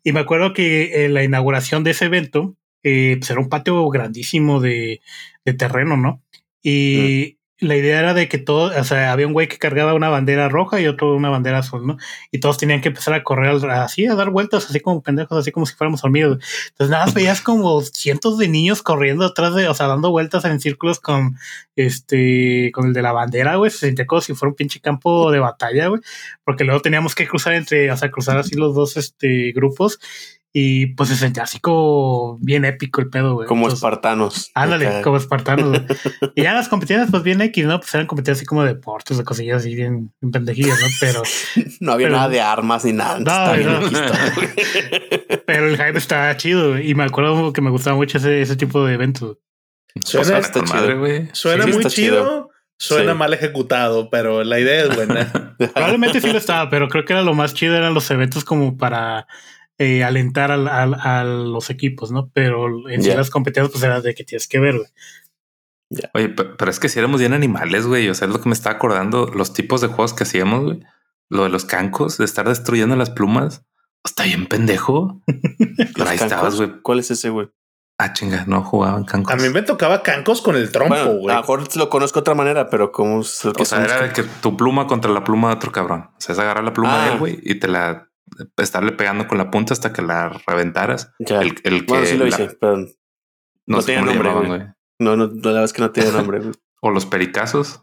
Y 0.03 0.11
me 0.11 0.19
acuerdo 0.19 0.53
que 0.53 1.05
en 1.05 1.13
la 1.13 1.23
inauguración 1.23 1.83
de 1.83 1.91
ese 1.91 2.05
evento, 2.05 2.55
eh, 2.83 3.17
pues 3.19 3.29
era 3.29 3.39
un 3.39 3.49
patio 3.49 3.87
grandísimo 3.89 4.59
de, 4.61 5.01
de 5.45 5.53
terreno, 5.53 5.97
¿no? 5.97 6.23
Y 6.63 7.36
la 7.59 7.75
idea 7.75 7.99
era 7.99 8.13
de 8.13 8.27
que 8.27 8.37
todo, 8.37 8.71
o 8.79 8.83
sea, 8.83 9.11
había 9.11 9.25
un 9.25 9.33
güey 9.33 9.47
que 9.47 9.57
cargaba 9.57 9.95
una 9.95 10.09
bandera 10.09 10.47
roja 10.47 10.79
y 10.79 10.87
otro 10.87 11.15
una 11.15 11.29
bandera 11.29 11.59
azul, 11.59 11.87
¿no? 11.87 11.97
Y 12.31 12.39
todos 12.39 12.57
tenían 12.57 12.81
que 12.81 12.89
empezar 12.89 13.13
a 13.15 13.23
correr 13.23 13.49
así, 13.71 14.05
a 14.05 14.15
dar 14.15 14.29
vueltas, 14.29 14.69
así 14.69 14.79
como 14.79 15.01
pendejos, 15.01 15.37
así 15.37 15.51
como 15.51 15.65
si 15.65 15.73
fuéramos 15.73 16.03
hormigas. 16.03 16.37
Entonces 16.69 16.89
nada, 16.89 17.11
veías 17.13 17.41
como 17.41 17.81
cientos 17.81 18.37
de 18.37 18.47
niños 18.47 18.83
corriendo 18.83 19.25
atrás 19.25 19.55
de, 19.55 19.67
o 19.67 19.73
sea, 19.73 19.87
dando 19.87 20.11
vueltas 20.11 20.45
en 20.45 20.59
círculos 20.59 20.99
con 20.99 21.37
este, 21.75 22.71
con 22.73 22.87
el 22.87 22.93
de 22.93 23.01
la 23.01 23.11
bandera, 23.11 23.55
güey. 23.55 23.71
Se 23.71 23.87
sentía 23.87 24.05
como 24.05 24.21
si 24.21 24.33
fuera 24.33 24.51
un 24.51 24.55
pinche 24.55 24.79
campo 24.79 25.31
de 25.31 25.39
batalla, 25.39 25.87
güey. 25.87 26.01
Porque 26.43 26.63
luego 26.63 26.81
teníamos 26.81 27.15
que 27.15 27.27
cruzar 27.27 27.53
entre, 27.53 27.91
o 27.91 27.97
sea, 27.97 28.11
cruzar 28.11 28.37
así 28.37 28.55
los 28.55 28.75
dos 28.75 28.97
este, 28.97 29.51
grupos. 29.53 29.99
Y 30.59 30.87
pues 30.95 31.09
se 31.09 31.15
sentía 31.17 31.43
así 31.43 31.59
como 31.59 32.37
bien 32.41 32.65
épico 32.65 32.99
el 32.99 33.09
pedo, 33.09 33.35
güey. 33.35 33.47
Como 33.47 33.65
Entonces, 33.65 33.77
espartanos. 33.77 34.49
Ándale, 34.55 35.01
como 35.03 35.17
espartanos. 35.17 35.69
güey. 35.69 35.85
y 36.35 36.41
ya 36.41 36.53
las 36.53 36.67
competiciones, 36.67 37.09
pues 37.11 37.21
bien 37.21 37.41
X, 37.41 37.65
¿no? 37.65 37.79
Pues 37.79 37.93
eran 37.93 38.07
competiciones 38.07 38.39
así 38.39 38.45
como 38.47 38.63
de 38.63 38.73
deportes, 38.73 39.17
de 39.19 39.23
cosillas 39.23 39.57
así 39.57 39.75
bien, 39.75 40.11
bien 40.19 40.31
pendejillas, 40.31 40.79
¿no? 40.79 40.87
Pero, 40.99 41.21
No 41.79 41.91
había 41.91 42.07
pero- 42.07 42.17
nada 42.17 42.29
de 42.29 42.41
armas 42.41 42.85
ni 42.85 42.93
nada. 42.93 43.19
No, 43.19 43.29
Está 43.29 43.53
bien 43.53 43.67
no. 43.67 43.77
aquí 43.77 43.95
está, 43.95 44.31
güey. 44.35 45.41
pero 45.45 45.67
el 45.67 45.77
hype 45.77 45.97
está 45.97 46.35
chido, 46.37 46.71
güey. 46.71 46.89
Y 46.89 46.95
me 46.95 47.03
acuerdo 47.03 47.53
que 47.53 47.61
me 47.61 47.69
gustaba 47.69 47.95
mucho 47.95 48.17
ese, 48.17 48.41
ese 48.41 48.55
tipo 48.55 48.83
de 48.83 48.95
eventos. 48.95 49.37
Suena- 50.03 50.39
Está 50.39 50.61
madre, 50.63 50.87
chido. 50.87 50.99
güey. 50.99 51.29
Suena 51.33 51.65
Sí, 51.65 51.69
muy 51.71 51.77
está 51.79 51.89
chido, 51.91 52.17
chido. 52.23 52.49
suena 52.79 53.11
Sí. 53.11 53.17
mal 53.19 53.33
ejecutado, 53.33 54.09
pero 54.09 54.43
la 54.43 54.59
idea 54.59 54.85
es 54.85 54.95
buena. 54.95 55.55
Probablemente 55.73 56.19
sí 56.21 56.31
lo 56.31 56.37
estaba, 56.39 56.69
pero 56.71 56.87
creo 56.87 57.05
que 57.05 57.13
era 57.13 57.21
lo 57.21 57.33
más 57.35 57.53
chido, 57.53 57.75
eran 57.75 57.93
los 57.93 58.09
eventos 58.11 58.43
como 58.43 58.77
para 58.77 59.27
eh, 59.79 60.03
alentar 60.03 60.51
al- 60.51 60.67
al- 60.67 60.95
a 60.95 61.23
los 61.23 61.69
equipos, 61.69 62.11
¿no? 62.11 62.29
Pero 62.33 62.89
en 62.89 63.01
Ya. 63.01 63.15
las 63.15 63.29
competencias, 63.29 63.71
pues 63.71 63.83
era 63.83 64.01
de 64.01 64.15
que 64.15 64.23
tienes 64.23 64.47
que 64.47 64.59
ver, 64.59 64.75
güey. 64.77 64.87
Oye, 66.13 66.29
pe- 66.29 66.43
pero 66.57 66.69
es 66.71 66.79
que 66.79 66.89
si 66.89 66.99
éramos 66.99 67.19
bien 67.19 67.33
animales, 67.33 67.85
güey. 67.85 68.09
O 68.09 68.15
sea, 68.15 68.27
es 68.27 68.33
lo 68.33 68.41
que 68.41 68.49
me 68.49 68.53
estaba 68.53 68.75
acordando. 68.75 69.27
Los 69.27 69.53
tipos 69.53 69.79
de 69.81 69.87
juegos 69.87 70.13
que 70.13 70.23
hacíamos, 70.23 70.63
güey. 70.63 70.79
Lo 71.29 71.43
de 71.43 71.49
los 71.49 71.65
cancos, 71.65 72.17
de 72.17 72.25
estar 72.25 72.47
destruyendo 72.47 72.95
las 72.95 73.09
plumas. 73.09 73.63
Está 74.03 74.23
bien 74.23 74.47
pendejo. 74.47 75.21
Pero 75.27 76.09
ahí 76.09 76.17
cancos, 76.17 76.21
estabas, 76.21 76.55
güey. 76.55 76.81
¿Cuál 76.81 76.99
es 76.99 77.11
ese, 77.11 77.29
güey? 77.29 77.49
Ah, 77.99 78.13
chinga, 78.13 78.43
no 78.47 78.63
jugaban 78.63 79.05
cancos. 79.05 79.33
A 79.33 79.37
mí 79.37 79.49
me 79.49 79.63
tocaba 79.63 80.03
cancos 80.03 80.41
con 80.41 80.55
el 80.55 80.71
trompo, 80.71 80.93
Bueno, 80.93 81.13
güey. 81.19 81.29
a 81.33 81.37
lo 81.37 81.41
mejor 81.41 81.75
lo 81.77 81.89
conozco 81.89 82.19
de 82.19 82.21
otra 82.21 82.35
manera, 82.35 82.69
pero 82.69 82.91
como 82.91 83.21
es 83.21 83.43
el 83.43 83.53
que 83.53 83.63
O 83.63 83.65
sea, 83.65 83.83
era 83.83 84.01
de 84.03 84.13
que 84.13 84.23
tu 84.23 84.55
pluma 84.55 84.85
contra 84.87 85.09
la 85.11 85.23
pluma 85.23 85.49
de 85.49 85.55
otro 85.55 85.71
cabrón. 85.71 86.01
O 86.15 86.15
sea, 86.21 86.33
es 86.33 86.39
agarrar 86.39 86.63
la 86.63 86.73
pluma 86.73 86.95
de 87.05 87.09
Ah. 87.09 87.13
él, 87.13 87.19
güey, 87.19 87.39
y 87.43 87.55
te 87.55 87.67
la 87.67 88.06
estarle 88.57 88.91
pegando 88.91 89.27
con 89.27 89.37
la 89.37 89.49
punta 89.51 89.73
hasta 89.73 89.93
que 89.93 90.01
la 90.01 90.29
reventaras. 90.45 91.11
Ya. 91.19 91.41
El, 91.41 91.55
el 91.63 91.81
que 91.81 91.85
Bueno, 91.87 92.05
sí 92.05 92.17
lo 92.17 92.23
la- 92.25 92.29
hice, 92.29 92.57
pero 92.59 92.77
no, 92.77 92.87
no 93.67 93.81
sé 93.81 93.87
tiene 93.93 94.03
nombre, 94.05 94.29
llamaban, 94.29 94.47
güey. 94.47 94.61
no, 94.99 95.15
no, 95.17 95.25
la 95.27 95.41
verdad 95.49 95.63
es 95.63 95.73
que 95.73 95.81
no 95.81 95.91
tiene 95.91 96.11
nombre. 96.11 96.41
O 96.79 96.91
los 96.91 97.07
pericazos. 97.07 97.81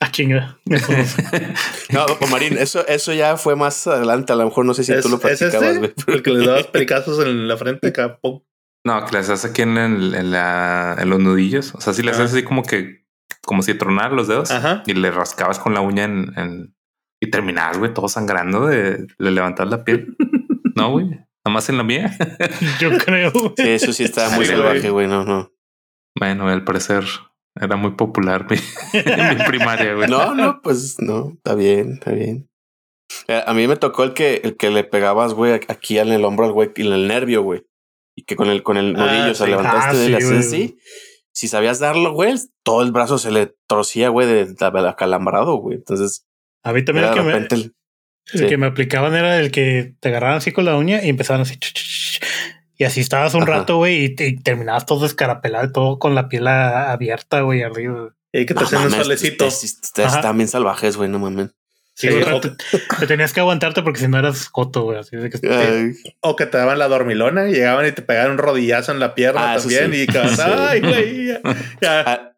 Ah, 0.00 0.10
chinga. 0.10 0.58
No. 0.66 2.06
No, 2.06 2.26
Marín, 2.30 2.58
eso, 2.58 2.86
eso 2.86 3.12
ya 3.14 3.36
fue 3.38 3.56
más 3.56 3.86
adelante. 3.86 4.32
A 4.32 4.36
lo 4.36 4.44
mejor 4.44 4.66
no 4.66 4.74
sé 4.74 4.84
si 4.84 4.92
¿Es, 4.92 5.02
tú 5.02 5.08
lo 5.08 5.16
es 5.16 5.22
practicabas, 5.22 5.76
este? 5.76 5.78
güey. 5.78 6.16
El 6.18 6.22
que 6.22 6.30
le 6.30 6.46
dabas 6.46 6.66
pericazos 6.66 7.24
en 7.24 7.48
la 7.48 7.56
frente 7.56 7.88
acá. 7.88 8.18
pum. 8.20 8.40
No, 8.84 9.06
que 9.06 9.16
les 9.16 9.30
haces 9.30 9.50
aquí 9.50 9.62
en, 9.62 9.78
el- 9.78 10.14
en 10.14 10.30
la, 10.30 10.96
en 10.98 11.08
los 11.08 11.20
nudillos. 11.20 11.74
O 11.74 11.80
sea, 11.80 11.94
si 11.94 12.02
les 12.02 12.14
Ajá. 12.16 12.24
haces 12.24 12.36
así 12.36 12.44
como 12.44 12.62
que, 12.64 13.06
como 13.46 13.62
si 13.62 13.72
tronar 13.74 14.12
los 14.12 14.28
dedos 14.28 14.50
Ajá. 14.50 14.82
y 14.86 14.92
le 14.92 15.10
rascabas 15.10 15.58
con 15.58 15.72
la 15.72 15.80
uña 15.80 16.04
en, 16.04 16.32
en- 16.36 16.76
y 17.24 17.30
terminabas, 17.30 17.78
güey, 17.78 17.92
todo 17.94 18.08
sangrando 18.08 18.66
de, 18.66 19.06
de 19.18 19.30
levantar 19.30 19.66
la 19.68 19.84
piel. 19.84 20.16
no, 20.76 20.90
güey, 20.92 21.06
nada 21.06 21.24
más 21.50 21.68
en 21.68 21.76
la 21.76 21.82
mía. 21.84 22.16
Yo 22.80 22.96
creo. 22.98 23.30
Sí, 23.56 23.68
eso 23.68 23.92
sí 23.92 24.04
estaba 24.04 24.30
muy 24.30 24.44
Sí, 24.46 24.52
salvaje, 24.52 24.90
güey. 24.90 25.06
No, 25.08 25.24
no. 25.24 25.50
bueno, 26.18 26.48
al 26.48 26.64
parecer 26.64 27.04
era 27.60 27.76
muy 27.76 27.92
popular 27.92 28.46
mi, 28.50 28.56
en 29.00 29.38
mi 29.38 29.44
primaria, 29.44 29.94
güey. 29.94 30.08
No, 30.08 30.34
no, 30.34 30.60
pues 30.62 30.96
no, 31.00 31.32
está 31.36 31.54
bien, 31.54 31.92
está 31.94 32.12
bien. 32.12 32.48
Eh, 33.28 33.42
A 33.46 33.54
mí 33.54 33.68
me 33.68 33.76
tocó 33.76 34.02
el 34.04 34.12
que, 34.14 34.40
el 34.42 34.56
que 34.56 34.70
le 34.70 34.82
pegabas, 34.84 35.34
güey, 35.34 35.52
aquí 35.52 35.98
en 35.98 36.08
el 36.08 36.24
hombro 36.24 36.46
al 36.46 36.52
güey, 36.52 36.70
en 36.76 36.92
el 36.92 37.06
nervio, 37.06 37.42
güey. 37.42 37.62
Y 38.16 38.24
que 38.24 38.36
con 38.36 38.48
el, 38.48 38.62
con 38.62 38.76
el 38.76 38.94
Ah, 38.96 39.06
nudillo, 39.06 39.32
o 39.32 39.34
sí. 39.34 39.46
levantaste 39.46 39.90
Ah, 39.90 39.92
de 39.94 40.06
sí, 40.06 40.12
la 40.12 40.18
güey. 40.20 40.38
así. 40.38 40.78
Si 41.32 41.48
sabías 41.48 41.80
darlo, 41.80 42.12
güey, 42.12 42.34
todo 42.64 42.82
el 42.82 42.92
brazo 42.92 43.18
se 43.18 43.30
le 43.32 43.52
torcía, 43.68 44.08
güey, 44.08 44.26
de, 44.26 44.44
de, 44.46 44.52
de 44.54 44.88
acalambrado, 44.88 45.56
güey. 45.56 45.76
Entonces, 45.78 46.24
A 46.64 46.72
mí 46.72 46.84
también 46.84 47.04
era 47.06 47.12
el 47.14 47.18
que, 47.18 47.24
me, 47.24 47.32
repente, 47.32 47.54
el- 47.54 47.74
el 48.32 48.40
sí. 48.40 48.46
que 48.46 48.56
me 48.56 48.66
aplicaban 48.66 49.14
era 49.14 49.38
el 49.38 49.50
que 49.50 49.94
te 50.00 50.08
agarraban 50.08 50.38
así 50.38 50.50
con 50.52 50.64
la 50.64 50.76
uña 50.76 51.02
y 51.04 51.08
empezaban 51.10 51.42
así. 51.42 51.56
ch, 51.56 51.72
ch, 51.72 52.18
ch, 52.18 52.20
Y 52.76 52.84
así 52.84 53.00
estabas 53.00 53.34
un 53.34 53.42
Ajá. 53.44 53.52
rato, 53.52 53.76
güey, 53.76 54.04
y, 54.04 54.08
te- 54.16 54.26
y 54.26 54.36
terminabas 54.40 54.84
todo 54.86 55.06
escarapelado, 55.06 55.70
todo 55.70 55.98
con 55.98 56.14
la 56.16 56.28
piel 56.28 56.48
abierta, 56.48 57.42
güey, 57.42 57.62
arriba. 57.62 58.14
Y 58.32 58.46
que 58.46 58.54
te 58.54 58.60
No 58.60 58.66
hacen 58.66 58.80
un 58.80 58.90
solecito. 58.90 59.46
están 59.46 60.36
bien 60.36 60.48
salvajes, 60.48 60.96
güey, 60.96 61.08
no 61.08 61.20
mames. 61.20 61.50
Sí, 61.96 62.08
Sí, 62.08 62.14
o, 62.32 62.40
te, 62.40 62.50
te 62.98 63.06
tenías 63.06 63.32
que 63.32 63.38
aguantarte 63.38 63.82
porque 63.84 64.00
si 64.00 64.08
no 64.08 64.18
eras 64.18 64.48
coto, 64.48 64.82
güey. 64.82 64.98
Así 64.98 65.14
de 65.16 65.30
que 65.30 65.92
o 66.22 66.34
que 66.34 66.46
te 66.46 66.58
daban 66.58 66.80
la 66.80 66.88
dormilona 66.88 67.48
y 67.48 67.52
llegaban 67.52 67.86
y 67.86 67.92
te 67.92 68.02
pegaban 68.02 68.32
un 68.32 68.38
rodillazo 68.38 68.90
en 68.90 68.98
la 68.98 69.14
pierna 69.14 69.52
Ah, 69.52 69.56
también. 69.58 69.92
sí. 69.92 70.02
Y 70.02 70.06
que 70.08 70.18
Sí. 70.28 70.40
ay, 70.44 70.80
güey. 70.80 71.26
ya- 71.28 71.40
ya. 71.80 72.00
a, 72.00 72.32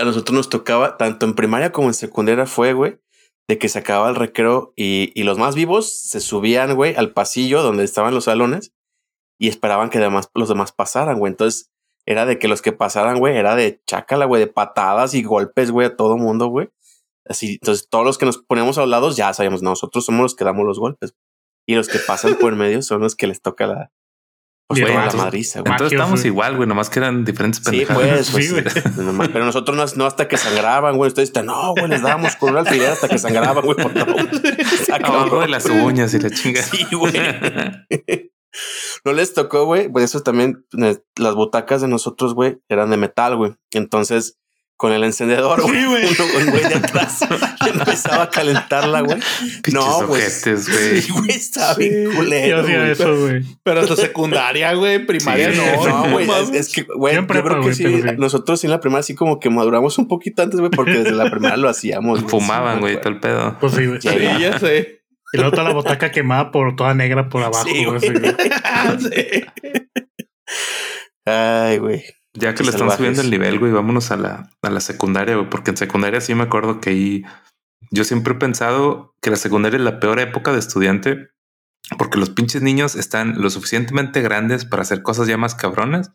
a 0.00 0.04
nosotros 0.04 0.32
nos 0.36 0.48
tocaba, 0.48 0.96
tanto 0.98 1.26
en 1.26 1.34
primaria 1.34 1.72
como 1.72 1.88
en 1.88 1.94
secundaria 1.94 2.46
fue, 2.46 2.74
güey, 2.74 2.98
de 3.48 3.58
que 3.58 3.68
se 3.68 3.78
acababa 3.78 4.08
el 4.08 4.16
recreo 4.16 4.72
y, 4.76 5.12
y 5.14 5.24
los 5.24 5.38
más 5.38 5.54
vivos 5.54 5.92
se 5.92 6.20
subían, 6.20 6.74
güey, 6.74 6.94
al 6.94 7.12
pasillo 7.12 7.62
donde 7.62 7.84
estaban 7.84 8.14
los 8.14 8.24
salones 8.24 8.72
y 9.38 9.48
esperaban 9.48 9.90
que 9.90 9.98
además 9.98 10.30
los 10.34 10.48
demás 10.48 10.72
pasaran, 10.72 11.18
güey. 11.18 11.32
Entonces 11.32 11.70
era 12.06 12.26
de 12.26 12.38
que 12.38 12.48
los 12.48 12.62
que 12.62 12.72
pasaran, 12.72 13.18
güey, 13.18 13.36
era 13.36 13.54
de 13.54 13.82
chácala, 13.86 14.24
güey, 14.24 14.40
de 14.40 14.46
patadas 14.46 15.14
y 15.14 15.22
golpes, 15.22 15.70
güey, 15.70 15.88
a 15.88 15.96
todo 15.96 16.16
mundo, 16.16 16.46
güey. 16.46 16.70
Así, 17.26 17.54
entonces 17.54 17.88
todos 17.88 18.04
los 18.04 18.18
que 18.18 18.26
nos 18.26 18.38
poníamos 18.38 18.78
a 18.78 18.82
los 18.82 18.90
lados 18.90 19.16
ya 19.16 19.32
sabíamos, 19.32 19.62
nosotros 19.62 20.04
somos 20.04 20.22
los 20.22 20.34
que 20.34 20.44
damos 20.44 20.64
los 20.64 20.78
golpes. 20.78 21.14
Y 21.66 21.76
los 21.76 21.88
que 21.88 21.98
pasan 21.98 22.36
por 22.40 22.56
medio 22.56 22.82
son 22.82 23.00
los 23.00 23.14
que 23.14 23.28
les 23.28 23.40
toca 23.40 23.66
la, 23.66 23.92
pues, 24.80 24.94
la 24.94 24.94
entonces- 25.04 25.20
madriza, 25.20 25.60
güey. 25.60 25.72
Entonces 25.72 25.84
Maquios, 25.84 25.92
estábamos 25.92 26.20
güey. 26.20 26.26
igual, 26.28 26.56
güey, 26.56 26.68
nomás 26.68 26.90
que 26.90 26.98
eran 26.98 27.24
diferentes 27.24 27.60
Sí, 27.64 27.70
pendejadas. 27.70 28.30
pues, 28.30 28.30
pues, 28.62 28.72
Sí, 28.72 28.90
nomás- 29.02 29.28
pero 29.32 29.44
nosotros 29.44 29.76
no, 29.76 29.84
no 29.96 30.06
hasta 30.06 30.28
que 30.28 30.36
sangraban, 30.36 30.96
güey. 30.96 31.08
Ustedes 31.08 31.28
están, 31.28 31.46
no, 31.46 31.72
güey, 31.72 31.88
les 31.88 32.02
dábamos 32.02 32.36
con 32.36 32.50
un 32.50 32.58
alfiler 32.58 32.90
hasta 32.90 33.08
que 33.08 33.18
sangraban, 33.18 33.64
güey. 33.64 33.76
por 33.76 33.92
favor. 33.92 34.28
Abajo 35.02 35.40
de 35.40 35.48
las 35.48 35.66
uñas 35.66 36.12
y 36.14 36.18
la 36.18 36.30
chingada. 36.30 36.66
Sí, 36.66 36.86
güey. 36.92 37.12
No 39.04 39.12
les 39.12 39.32
tocó, 39.34 39.64
güey. 39.64 39.88
Pues 39.88 40.04
eso 40.04 40.20
también, 40.22 40.64
eh, 40.82 40.98
las 41.16 41.34
butacas 41.34 41.80
de 41.80 41.88
nosotros, 41.88 42.34
güey, 42.34 42.58
eran 42.68 42.90
de 42.90 42.96
metal, 42.98 43.36
güey. 43.36 43.54
Entonces, 43.72 44.38
con 44.82 44.92
el 44.92 45.04
encendedor, 45.04 45.62
güey, 45.62 45.76
Sí, 45.76 45.84
güey. 45.86 46.04
uno, 46.18 46.24
un 46.40 46.50
güey 46.50 46.64
de 46.68 46.74
atrás 46.74 47.20
empezaba 47.72 48.24
a 48.24 48.30
calentarla, 48.30 49.02
güey. 49.02 49.16
No, 49.72 50.00
pues. 50.08 50.42
güey. 50.44 51.00
Sí, 51.00 51.12
güey, 51.12 51.30
estaba 51.30 51.74
bien 51.76 52.10
Sí, 52.10 52.16
culero. 52.16 52.48
Yo 52.48 52.62
hacía 52.64 52.78
güey. 52.80 52.90
eso, 52.90 53.16
güey. 53.16 53.42
Pero 53.62 53.80
hasta 53.82 53.94
secundaria, 53.94 54.74
güey, 54.74 55.06
primaria 55.06 55.52
Sí, 55.52 55.60
no. 55.60 55.86
No, 55.86 56.10
güey, 56.10 56.26
es, 56.54 56.72
que, 56.72 56.82
güey, 56.82 57.14
Yo 57.14 57.26
creo 57.28 57.44
que 57.44 57.60
güey, 57.60 57.74
sí, 57.74 57.84
nosotros 58.18 58.58
sí 58.58 58.66
en 58.66 58.72
la 58.72 58.80
primera 58.80 59.04
sí 59.04 59.14
como 59.14 59.38
que 59.38 59.50
maduramos 59.50 59.96
un 59.98 60.08
poquito 60.08 60.42
antes, 60.42 60.58
güey, 60.58 60.72
porque 60.72 60.94
desde 60.94 61.12
la 61.12 61.30
primera 61.30 61.56
lo 61.56 61.68
hacíamos. 61.68 62.18
güey. 62.22 62.28
Fumaban, 62.28 62.78
Sí, 62.78 62.80
güey, 62.80 63.00
todo 63.00 63.10
el 63.10 63.20
pedo. 63.20 63.56
Pues 63.60 63.74
sí, 63.74 63.86
güey. 63.86 64.00
Sí. 64.00 64.08
Ya 64.40 64.58
sé. 64.58 65.04
Y 65.32 65.36
luego 65.36 65.52
toda 65.52 65.62
la 65.62 65.74
botaca 65.74 66.10
quemada 66.10 66.50
por 66.50 66.74
toda 66.74 66.92
negra 66.92 67.28
por 67.28 67.44
abajo, 67.44 67.64
Sí, 67.68 67.84
güey. 67.84 68.00
güey. 68.00 68.32
así, 68.64 69.06
güey. 69.12 69.12
Sí. 69.14 69.44
Ay, 71.24 71.78
güey. 71.78 72.02
Ya 72.34 72.54
que 72.54 72.64
le 72.64 72.70
están 72.70 72.90
subiendo 72.90 73.20
el 73.20 73.30
nivel, 73.30 73.58
güey, 73.58 73.72
vámonos 73.72 74.10
a 74.10 74.16
la, 74.16 74.50
a 74.62 74.70
la 74.70 74.80
secundaria, 74.80 75.36
güey, 75.36 75.50
porque 75.50 75.70
en 75.70 75.76
secundaria 75.76 76.20
sí 76.20 76.34
me 76.34 76.44
acuerdo 76.44 76.80
que 76.80 76.90
ahí 76.90 77.24
yo 77.90 78.04
siempre 78.04 78.32
he 78.34 78.36
pensado 78.36 79.14
que 79.20 79.30
la 79.30 79.36
secundaria 79.36 79.76
es 79.76 79.82
la 79.84 80.00
peor 80.00 80.18
época 80.18 80.52
de 80.52 80.58
estudiante 80.58 81.28
porque 81.98 82.18
los 82.18 82.30
pinches 82.30 82.62
niños 82.62 82.94
están 82.94 83.40
lo 83.42 83.50
suficientemente 83.50 84.22
grandes 84.22 84.64
para 84.64 84.82
hacer 84.82 85.02
cosas 85.02 85.26
ya 85.26 85.36
más 85.36 85.54
cabronas, 85.54 86.12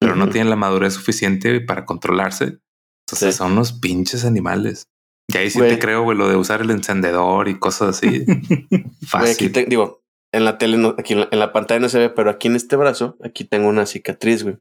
pero 0.00 0.16
no 0.16 0.28
tienen 0.28 0.50
la 0.50 0.56
madurez 0.56 0.94
suficiente 0.94 1.60
para 1.60 1.84
controlarse. 1.84 2.58
Entonces 3.06 3.34
Sí. 3.34 3.38
son 3.38 3.52
unos 3.52 3.74
pinches 3.74 4.24
animales. 4.24 4.88
Y 5.28 5.36
ahí 5.36 5.50
sí 5.50 5.60
te 5.60 5.78
creo, 5.78 6.02
güey, 6.02 6.16
lo 6.18 6.28
de 6.28 6.36
usar 6.36 6.62
el 6.62 6.70
encendedor 6.70 7.48
y 7.48 7.58
cosas 7.58 7.90
así. 7.96 8.24
Fácil. 9.06 9.30
aquí 9.30 9.48
te, 9.50 9.66
digo, 9.66 10.02
en 10.32 10.44
la 10.44 10.58
tele, 10.58 10.78
no, 10.78 10.96
aquí 10.98 11.12
en 11.12 11.20
la, 11.20 11.28
en 11.30 11.38
la 11.38 11.52
pantalla 11.52 11.80
no 11.80 11.88
se 11.88 11.98
ve, 11.98 12.10
pero 12.10 12.30
aquí 12.30 12.48
en 12.48 12.56
este 12.56 12.74
brazo, 12.76 13.16
aquí 13.22 13.44
tengo 13.44 13.68
una 13.68 13.86
cicatriz, 13.86 14.42
güey. 14.42 14.58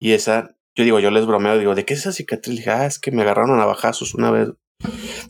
Y 0.00 0.12
esa, 0.12 0.56
yo 0.74 0.84
digo, 0.84 0.98
yo 0.98 1.10
les 1.10 1.26
bromeo, 1.26 1.58
digo, 1.58 1.74
¿de 1.74 1.84
qué 1.84 1.94
es 1.94 2.00
esa 2.00 2.12
cicatriz? 2.12 2.54
Le 2.54 2.60
dije, 2.60 2.70
ah, 2.70 2.86
es 2.86 2.98
que 2.98 3.10
me 3.12 3.22
agarraron 3.22 3.52
a 3.52 3.58
navajazos 3.58 4.14
una 4.14 4.30
vez. 4.30 4.48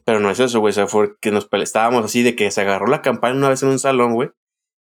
Pero 0.04 0.20
no 0.20 0.30
es 0.30 0.38
eso, 0.38 0.60
güey. 0.60 0.70
O 0.70 0.74
sea, 0.74 0.86
fue 0.86 1.18
que 1.20 1.32
nos 1.32 1.48
estábamos 1.52 2.04
así 2.04 2.22
de 2.22 2.36
que 2.36 2.50
se 2.50 2.60
agarró 2.60 2.86
la 2.86 3.02
campana 3.02 3.36
una 3.36 3.48
vez 3.48 3.62
en 3.62 3.70
un 3.70 3.78
salón, 3.78 4.14
güey. 4.14 4.30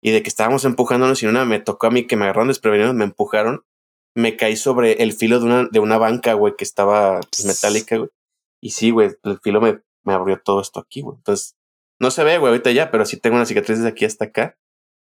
Y 0.00 0.12
de 0.12 0.22
que 0.22 0.28
estábamos 0.28 0.64
empujándonos 0.64 1.22
y 1.22 1.26
una 1.26 1.44
me 1.44 1.58
tocó 1.58 1.88
a 1.88 1.90
mí 1.90 2.06
que 2.06 2.16
me 2.16 2.24
agarraron 2.24 2.48
desprevenidos, 2.48 2.94
me 2.94 3.04
empujaron. 3.04 3.64
Me 4.14 4.36
caí 4.36 4.56
sobre 4.56 5.02
el 5.02 5.12
filo 5.12 5.40
de 5.40 5.46
una, 5.46 5.68
de 5.70 5.80
una 5.80 5.98
banca, 5.98 6.34
güey, 6.34 6.54
que 6.56 6.62
estaba 6.62 7.20
pues, 7.20 7.44
metálica, 7.44 7.96
güey. 7.96 8.10
Y 8.62 8.70
sí, 8.70 8.90
güey, 8.90 9.10
el 9.24 9.40
filo 9.40 9.60
me, 9.60 9.80
me 10.04 10.12
abrió 10.12 10.40
todo 10.40 10.60
esto 10.60 10.78
aquí, 10.78 11.00
güey. 11.00 11.16
Entonces, 11.16 11.56
no 12.00 12.10
se 12.12 12.22
ve, 12.22 12.38
güey, 12.38 12.50
ahorita 12.52 12.70
ya, 12.70 12.90
pero 12.92 13.06
sí 13.06 13.16
tengo 13.16 13.36
una 13.36 13.46
cicatriz 13.46 13.80
de 13.80 13.88
aquí 13.88 14.04
hasta 14.04 14.26
acá. 14.26 14.56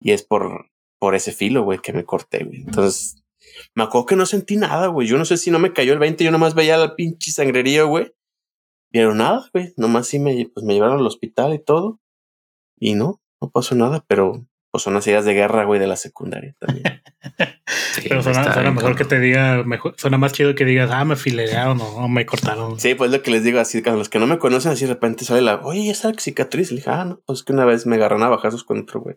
Y 0.02 0.12
es 0.12 0.24
por, 0.24 0.72
por 1.00 1.14
ese 1.14 1.34
filo, 1.34 1.64
güey, 1.64 1.80
que 1.80 1.94
me 1.94 2.04
corté, 2.04 2.44
güey. 2.46 2.62
Entonces, 2.62 3.24
me 3.74 3.84
acuerdo 3.84 4.06
que 4.06 4.16
no 4.16 4.26
sentí 4.26 4.58
nada, 4.58 4.88
güey. 4.88 5.08
Yo 5.08 5.18
no 5.18 5.26
sé 5.26 5.38
si 5.38 5.52
no 5.52 5.60
me 5.60 5.74
cayó 5.74 5.94
el 5.94 6.00
20, 6.00 6.24
yo 6.24 6.32
nomás 6.32 6.56
veía 6.56 6.78
la 6.78 6.96
pinche 6.96 7.32
sangrerío, 7.32 7.88
güey. 7.88 8.14
Pero 8.92 9.14
nada, 9.14 9.50
güey. 9.54 9.74
Nomás 9.78 10.08
sí 10.08 10.20
me, 10.20 10.50
pues 10.54 10.66
me 10.66 10.74
llevaron 10.74 11.00
al 11.00 11.08
hospital 11.08 11.54
y 11.54 11.60
todo. 11.60 12.00
Y 12.78 12.96
no, 12.96 13.22
no 13.42 13.50
pasó 13.50 13.76
nada, 13.76 14.04
pero 14.08 14.46
pues 14.72 14.84
son 14.84 14.94
las 14.94 15.08
ideas 15.08 15.24
de 15.24 15.34
guerra, 15.34 15.64
güey, 15.64 15.80
de 15.80 15.88
la 15.88 15.96
secundaria 15.96 16.54
también. 16.60 17.02
Sí, 17.96 18.10
Pero 18.10 18.22
suena, 18.22 18.54
suena 18.54 18.72
mejor 18.72 18.98
que 18.98 19.06
te 19.06 19.22
diga, 19.22 19.64
mejor, 19.64 19.96
suena 19.98 20.18
más 20.18 20.34
chido 20.34 20.54
que 20.54 20.66
digas, 20.66 20.92
ah, 20.92 21.06
me 21.06 21.16
filerearon 21.16 21.80
o 21.80 22.10
me 22.10 22.26
cortaron. 22.26 22.78
Sí, 22.78 22.94
pues 22.94 23.10
lo 23.10 23.22
que 23.22 23.32
les 23.32 23.46
digo 23.46 23.58
así, 23.58 23.82
a 23.86 23.92
los 23.92 24.10
que 24.10 24.20
no 24.20 24.28
me 24.28 24.38
conocen, 24.38 24.74
así 24.74 24.84
de 24.86 24.94
repente 24.94 25.24
sale 25.24 25.42
la, 25.42 25.62
oye, 25.64 25.90
esa 25.90 26.14
cicatriz. 26.14 26.72
Le 26.72 26.78
dije, 26.78 26.90
ah, 26.90 27.06
no, 27.06 27.22
pues 27.26 27.44
que 27.44 27.54
una 27.54 27.64
vez 27.64 27.86
me 27.86 27.96
agarran 27.96 28.22
a 28.22 28.28
bajazos 28.28 28.66
con 28.66 28.80
otro 28.80 29.00
güey. 29.00 29.16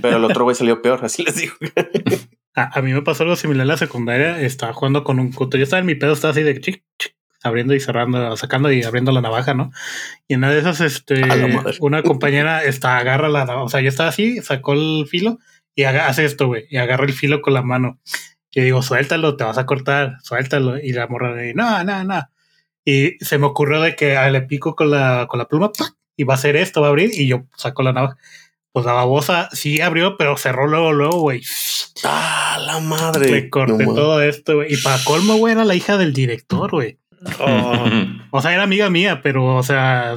Pero 0.00 0.16
el 0.16 0.24
otro 0.24 0.44
güey 0.44 0.56
salió 0.56 0.82
peor, 0.82 1.00
así 1.04 1.22
les 1.22 1.36
digo. 1.36 1.54
A, 2.54 2.78
a 2.78 2.82
mí 2.82 2.92
me 2.92 3.00
pasó 3.00 3.22
algo 3.22 3.34
similar 3.34 3.62
en 3.62 3.68
la 3.68 3.76
secundaria. 3.78 4.38
Estaba 4.42 4.74
jugando 4.74 5.04
con 5.04 5.18
un 5.18 5.32
cuto. 5.32 5.56
Yo 5.56 5.62
estaba 5.64 5.80
en 5.80 5.86
mi 5.86 5.94
pedo, 5.94 6.12
estaba 6.12 6.32
así 6.32 6.42
de 6.42 6.60
chic, 6.60 6.84
chic, 6.98 7.14
abriendo 7.42 7.72
y 7.74 7.80
cerrando, 7.80 8.36
sacando 8.36 8.70
y 8.70 8.82
abriendo 8.82 9.10
la 9.10 9.22
navaja, 9.22 9.54
¿no? 9.54 9.72
Y 10.28 10.34
en 10.34 10.40
una 10.40 10.50
de 10.50 10.58
esas, 10.58 10.82
este, 10.82 11.22
una 11.80 12.02
compañera 12.02 12.62
está, 12.62 12.98
agarra 12.98 13.30
la 13.30 13.46
navaja. 13.46 13.64
O 13.64 13.68
sea, 13.70 13.80
yo 13.80 13.88
estaba 13.88 14.10
así, 14.10 14.42
sacó 14.42 14.74
el 14.74 15.06
filo 15.08 15.38
y 15.74 15.84
haga- 15.84 16.08
hace 16.08 16.26
esto, 16.26 16.46
güey, 16.48 16.66
y 16.68 16.76
agarra 16.76 17.06
el 17.06 17.14
filo 17.14 17.40
con 17.40 17.54
la 17.54 17.62
mano. 17.62 17.98
Y 18.50 18.60
digo, 18.60 18.82
suéltalo, 18.82 19.34
te 19.38 19.44
vas 19.44 19.56
a 19.56 19.64
cortar, 19.64 20.18
suéltalo. 20.22 20.78
Y 20.78 20.92
la 20.92 21.06
morra 21.06 21.32
de, 21.34 21.54
no, 21.54 21.82
no, 21.84 22.04
no. 22.04 22.20
Y 22.84 23.12
se 23.24 23.38
me 23.38 23.46
ocurrió 23.46 23.80
de 23.80 23.96
que 23.96 24.14
le 24.30 24.42
pico 24.42 24.76
con 24.76 24.90
la, 24.90 25.26
con 25.26 25.38
la 25.38 25.46
pluma 25.48 25.72
¡pac! 25.72 25.94
y 26.18 26.24
va 26.24 26.34
a 26.34 26.36
hacer 26.36 26.56
esto, 26.56 26.82
va 26.82 26.88
a 26.88 26.90
abrir 26.90 27.10
y 27.14 27.26
yo 27.28 27.44
saco 27.56 27.82
la 27.82 27.94
navaja. 27.94 28.18
Pues 28.72 28.86
la 28.86 28.92
babosa 28.92 29.48
sí 29.52 29.80
abrió, 29.80 30.16
pero 30.16 30.36
cerró 30.36 30.66
luego, 30.66 30.92
luego, 30.92 31.20
güey. 31.20 31.42
Ah, 32.04 32.58
la 32.64 32.80
madre. 32.80 33.30
Le 33.30 33.50
corté 33.50 33.84
No, 33.86 33.94
todo 33.94 34.22
esto, 34.22 34.56
güey. 34.56 34.72
Y 34.72 34.76
para 34.78 35.02
colmo, 35.04 35.36
güey, 35.36 35.52
era 35.52 35.64
la 35.64 35.74
hija 35.74 35.98
del 35.98 36.12
director, 36.12 36.70
güey. 36.70 36.98
Oh, 37.38 37.86
O 38.30 38.40
sea, 38.40 38.52
era 38.52 38.62
amiga 38.62 38.90
mía, 38.90 39.20
pero, 39.22 39.56
o 39.56 39.62
sea, 39.62 40.14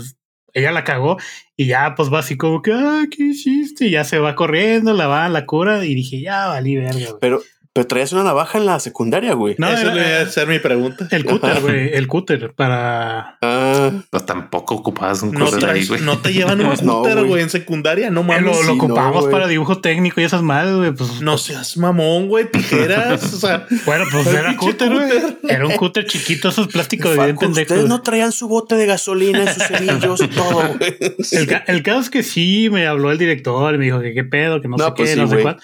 ella 0.54 0.72
la 0.72 0.84
cagó 0.84 1.18
y 1.58 1.68
ya, 1.68 1.96
pues 1.96 2.12
va 2.12 2.20
así 2.20 2.38
como 2.38 2.62
que, 2.62 2.72
ah, 2.74 3.04
¿qué 3.12 3.26
hiciste? 3.26 3.88
Y 3.88 3.92
ya 3.92 4.06
se 4.06 4.20
va 4.20 4.36
corriendo, 4.36 4.94
la 4.94 5.08
va, 5.08 5.28
la 5.30 5.46
cura 5.46 5.86
y 5.86 5.94
dije, 5.94 6.22
ya, 6.22 6.48
valí 6.48 6.78
verga, 6.78 6.94
güey. 6.94 7.20
Pero, 7.20 7.42
pero 7.76 7.88
traías 7.88 8.14
una 8.14 8.24
navaja 8.24 8.58
en 8.58 8.66
la 8.66 8.80
secundaria, 8.80 9.34
güey. 9.34 9.56
No, 9.58 9.68
Eso 9.70 9.92
le 9.92 10.16
a 10.16 10.30
ser 10.30 10.48
mi 10.48 10.60
pregunta. 10.60 11.10
El 11.12 11.26
cúter, 11.26 11.60
güey, 11.60 11.94
el 11.94 12.08
cúter 12.08 12.54
para... 12.54 13.38
Ah, 13.42 13.92
Pues 14.10 14.26
tampoco 14.26 14.76
ocupabas 14.76 15.22
un 15.24 15.34
No, 15.34 15.46
cúter 15.46 15.70
ahí, 15.70 15.86
güey. 15.86 16.00
no 16.00 16.20
te 16.20 16.32
llevan 16.32 16.62
un 16.62 16.68
Pues 16.68 16.82
no, 16.84 17.00
cúter, 17.02 17.22
güey. 17.26 17.44
en 17.44 17.50
secundaria, 17.50 18.10
no 18.10 18.22
Eh, 18.22 18.24
mames. 18.24 18.44
lo, 18.44 18.52
lo 18.54 18.58
sí, 18.62 18.68
no, 18.68 18.74
ocupamos 18.86 19.26
para 19.28 19.48
dibujo 19.48 19.82
técnico 19.82 20.22
y 20.22 20.24
esas 20.24 20.42
madres, 20.42 20.74
güey, 20.74 20.92
pues... 20.94 21.20
No 21.20 21.38
seas 21.38 21.76
mamón, 21.76 22.30
güey, 22.30 22.50
tijeras. 22.50 23.34
o 23.34 23.38
sea, 23.38 23.68
Bueno, 23.86 24.06
pues 24.10 24.26
era 24.28 24.56
cúter, 24.56 24.94
güey. 24.94 25.10
Era 25.50 25.68
un 25.68 25.76
cúter 25.76 26.06
chiquito, 26.06 26.48
esos 26.48 26.70
plásticos 26.70 27.12
de 27.12 27.18
pendejos. 27.34 27.58
ustedes 27.60 27.86
no 27.90 28.02
traían 28.02 28.32
su 28.32 28.48
bote 28.48 28.76
de 28.76 28.86
gasolina 28.86 29.42
en 29.42 29.54
sus 29.54 29.64
cerillos 29.68 30.22
y 30.22 30.28
todo, 30.30 30.54
güey. 30.78 30.98
El, 31.34 31.46
ca- 31.48 31.66
el 31.68 31.84
caso 31.84 32.00
es 32.00 32.10
que 32.10 32.24
sí 32.24 32.70
me 32.72 32.88
habló 32.88 33.12
el 33.12 33.18
director 33.18 33.76
y 33.76 33.78
me 33.78 33.84
dijo 33.84 34.00
que 34.00 34.14
qué 34.14 34.24
pedo, 34.24 34.62
que 34.62 34.70
no, 34.70 34.78
No, 34.78 34.86
sé 34.86 34.92
pues 34.96 35.10
qué, 35.10 35.16
sí, 35.16 35.20
no 35.20 35.28
sé 35.28 35.34
güey. 35.34 35.44
cuál. 35.44 35.58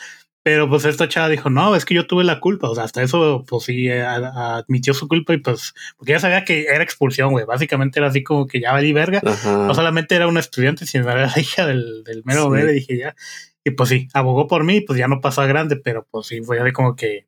Pero 0.44 0.68
pues 0.68 0.86
esta 0.86 1.08
chava 1.08 1.30
dijo, 1.30 1.50
no, 1.52 1.76
es 1.76 1.86
que 1.86 1.94
yo 1.94 2.08
tuve 2.08 2.24
la 2.24 2.40
culpa. 2.40 2.68
O 2.70 2.74
sea, 2.76 2.84
hasta 2.86 3.04
eso, 3.04 3.46
pues 3.48 3.64
sí, 3.66 3.88
eh, 3.88 4.02
admitió 4.04 4.94
su 4.96 5.08
culpa 5.08 5.34
y 5.34 5.38
pues, 5.38 5.74
porque 5.98 6.14
ya 6.14 6.20
sabía 6.20 6.44
que 6.46 6.64
era 6.66 6.84
expulsión, 6.84 7.32
güey. 7.32 7.46
Básicamente 7.46 8.00
era 8.00 8.08
así 8.08 8.24
como 8.24 8.48
que 8.48 8.60
ya 8.60 8.72
valí 8.74 8.92
verga. 8.92 9.22
Ajá. 9.24 9.68
No 9.68 9.74
solamente 9.76 10.16
era 10.16 10.28
una 10.28 10.40
estudiante, 10.40 10.86
sino 10.88 11.10
era 11.12 11.28
la 11.28 11.34
hija 11.40 11.68
del, 11.68 12.04
del 12.04 12.24
mero 12.26 12.46
Sí. 12.46 12.50
bebé. 12.52 12.72
Dije 12.74 12.98
ya. 12.98 13.16
Y 13.64 13.72
pues 13.72 13.90
sí, 13.90 14.08
abogó 14.14 14.48
por 14.48 14.64
mí, 14.64 14.82
pues 14.82 14.98
ya 14.98 15.08
no 15.08 15.22
pasó 15.22 15.42
a 15.42 15.46
grande, 15.46 15.76
pero 15.76 16.08
pues 16.10 16.26
sí, 16.26 16.42
fue 16.42 16.60
así 16.60 16.72
como 16.72 16.96
que 16.96 17.28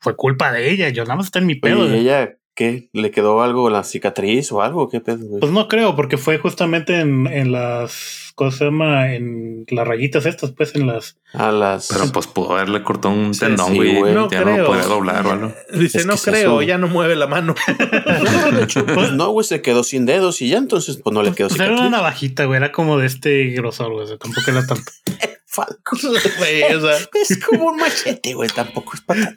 fue 0.00 0.14
culpa 0.14 0.52
de 0.52 0.70
ella. 0.70 0.90
Yo 0.90 1.02
nada 1.02 1.16
más 1.16 1.26
está 1.26 1.40
en 1.40 1.46
mi 1.46 1.56
pedo. 1.56 1.80
Oye, 1.80 1.86
¿y 1.86 1.88
güey. 1.88 2.00
ella 2.02 2.36
qué? 2.54 2.88
¿Le 2.92 3.10
quedó 3.10 3.42
algo 3.42 3.68
la 3.70 3.84
cicatriz 3.84 4.50
o 4.52 4.62
algo? 4.62 4.88
¿Qué 4.88 5.00
pedo, 5.00 5.18
güey? 5.26 5.40
Pues 5.40 5.52
no 5.52 5.68
creo, 5.68 5.96
porque 5.96 6.16
fue 6.16 6.38
justamente 6.38 7.00
en, 7.00 7.26
en 7.26 7.52
las, 7.52 8.32
¿cómo 8.34 8.50
se 8.50 8.64
llama? 8.66 9.12
En 9.14 9.64
las 9.68 9.86
rayitas 9.86 10.24
estas, 10.26 10.52
pues 10.52 10.74
en 10.74 10.86
las... 10.86 11.18
A 11.32 11.50
las. 11.52 11.88
Pero 11.92 12.12
pues 12.12 12.26
pudo 12.28 12.52
haberle 12.52 12.82
cortado 12.82 13.12
un 13.14 13.34
Sí, 13.34 13.40
tendón, 13.40 13.72
sí, 13.72 13.76
güey. 13.76 14.14
no 14.14 14.30
ya 14.30 14.40
no 14.44 14.52
creo. 14.52 14.66
podía 14.66 14.84
doblar 14.84 15.26
o 15.26 15.32
algo. 15.32 15.52
Dice, 15.74 15.98
Es 15.98 16.06
no 16.06 16.14
creo, 16.16 16.60
eso. 16.60 16.62
ya 16.62 16.78
no 16.78 16.86
mueve 16.88 17.16
la 17.16 17.26
mano. 17.26 17.54
De 18.56 18.62
hecho, 18.64 18.86
pues 18.86 19.12
no, 19.12 19.30
güey, 19.30 19.44
se 19.44 19.60
quedó 19.62 19.82
sin 19.84 20.06
dedos 20.06 20.40
y 20.42 20.48
ya 20.48 20.58
entonces 20.58 20.98
pues 21.02 21.12
no 21.12 21.22
le 21.22 21.32
quedó 21.32 21.48
Pues 21.48 21.58
era 21.60 21.70
una 21.70 21.76
cicatriz. 21.78 21.90
navajita, 21.98 22.44
güey, 22.44 22.56
era 22.58 22.72
como 22.72 22.98
de 22.98 23.06
este 23.06 23.46
grosor, 23.50 23.92
güey, 23.92 24.06
tampoco 24.18 24.50
era 24.50 24.66
tanto. 24.66 24.90
Falco. 25.54 25.96
Güey, 26.38 26.62
o 26.74 26.80
sea, 26.80 26.96
Es 27.28 27.38
como 27.44 27.66
un 27.66 27.76
machete, 27.76 28.34
güey, 28.34 28.48
tampoco 28.50 28.92
es 28.94 29.00
para 29.02 29.36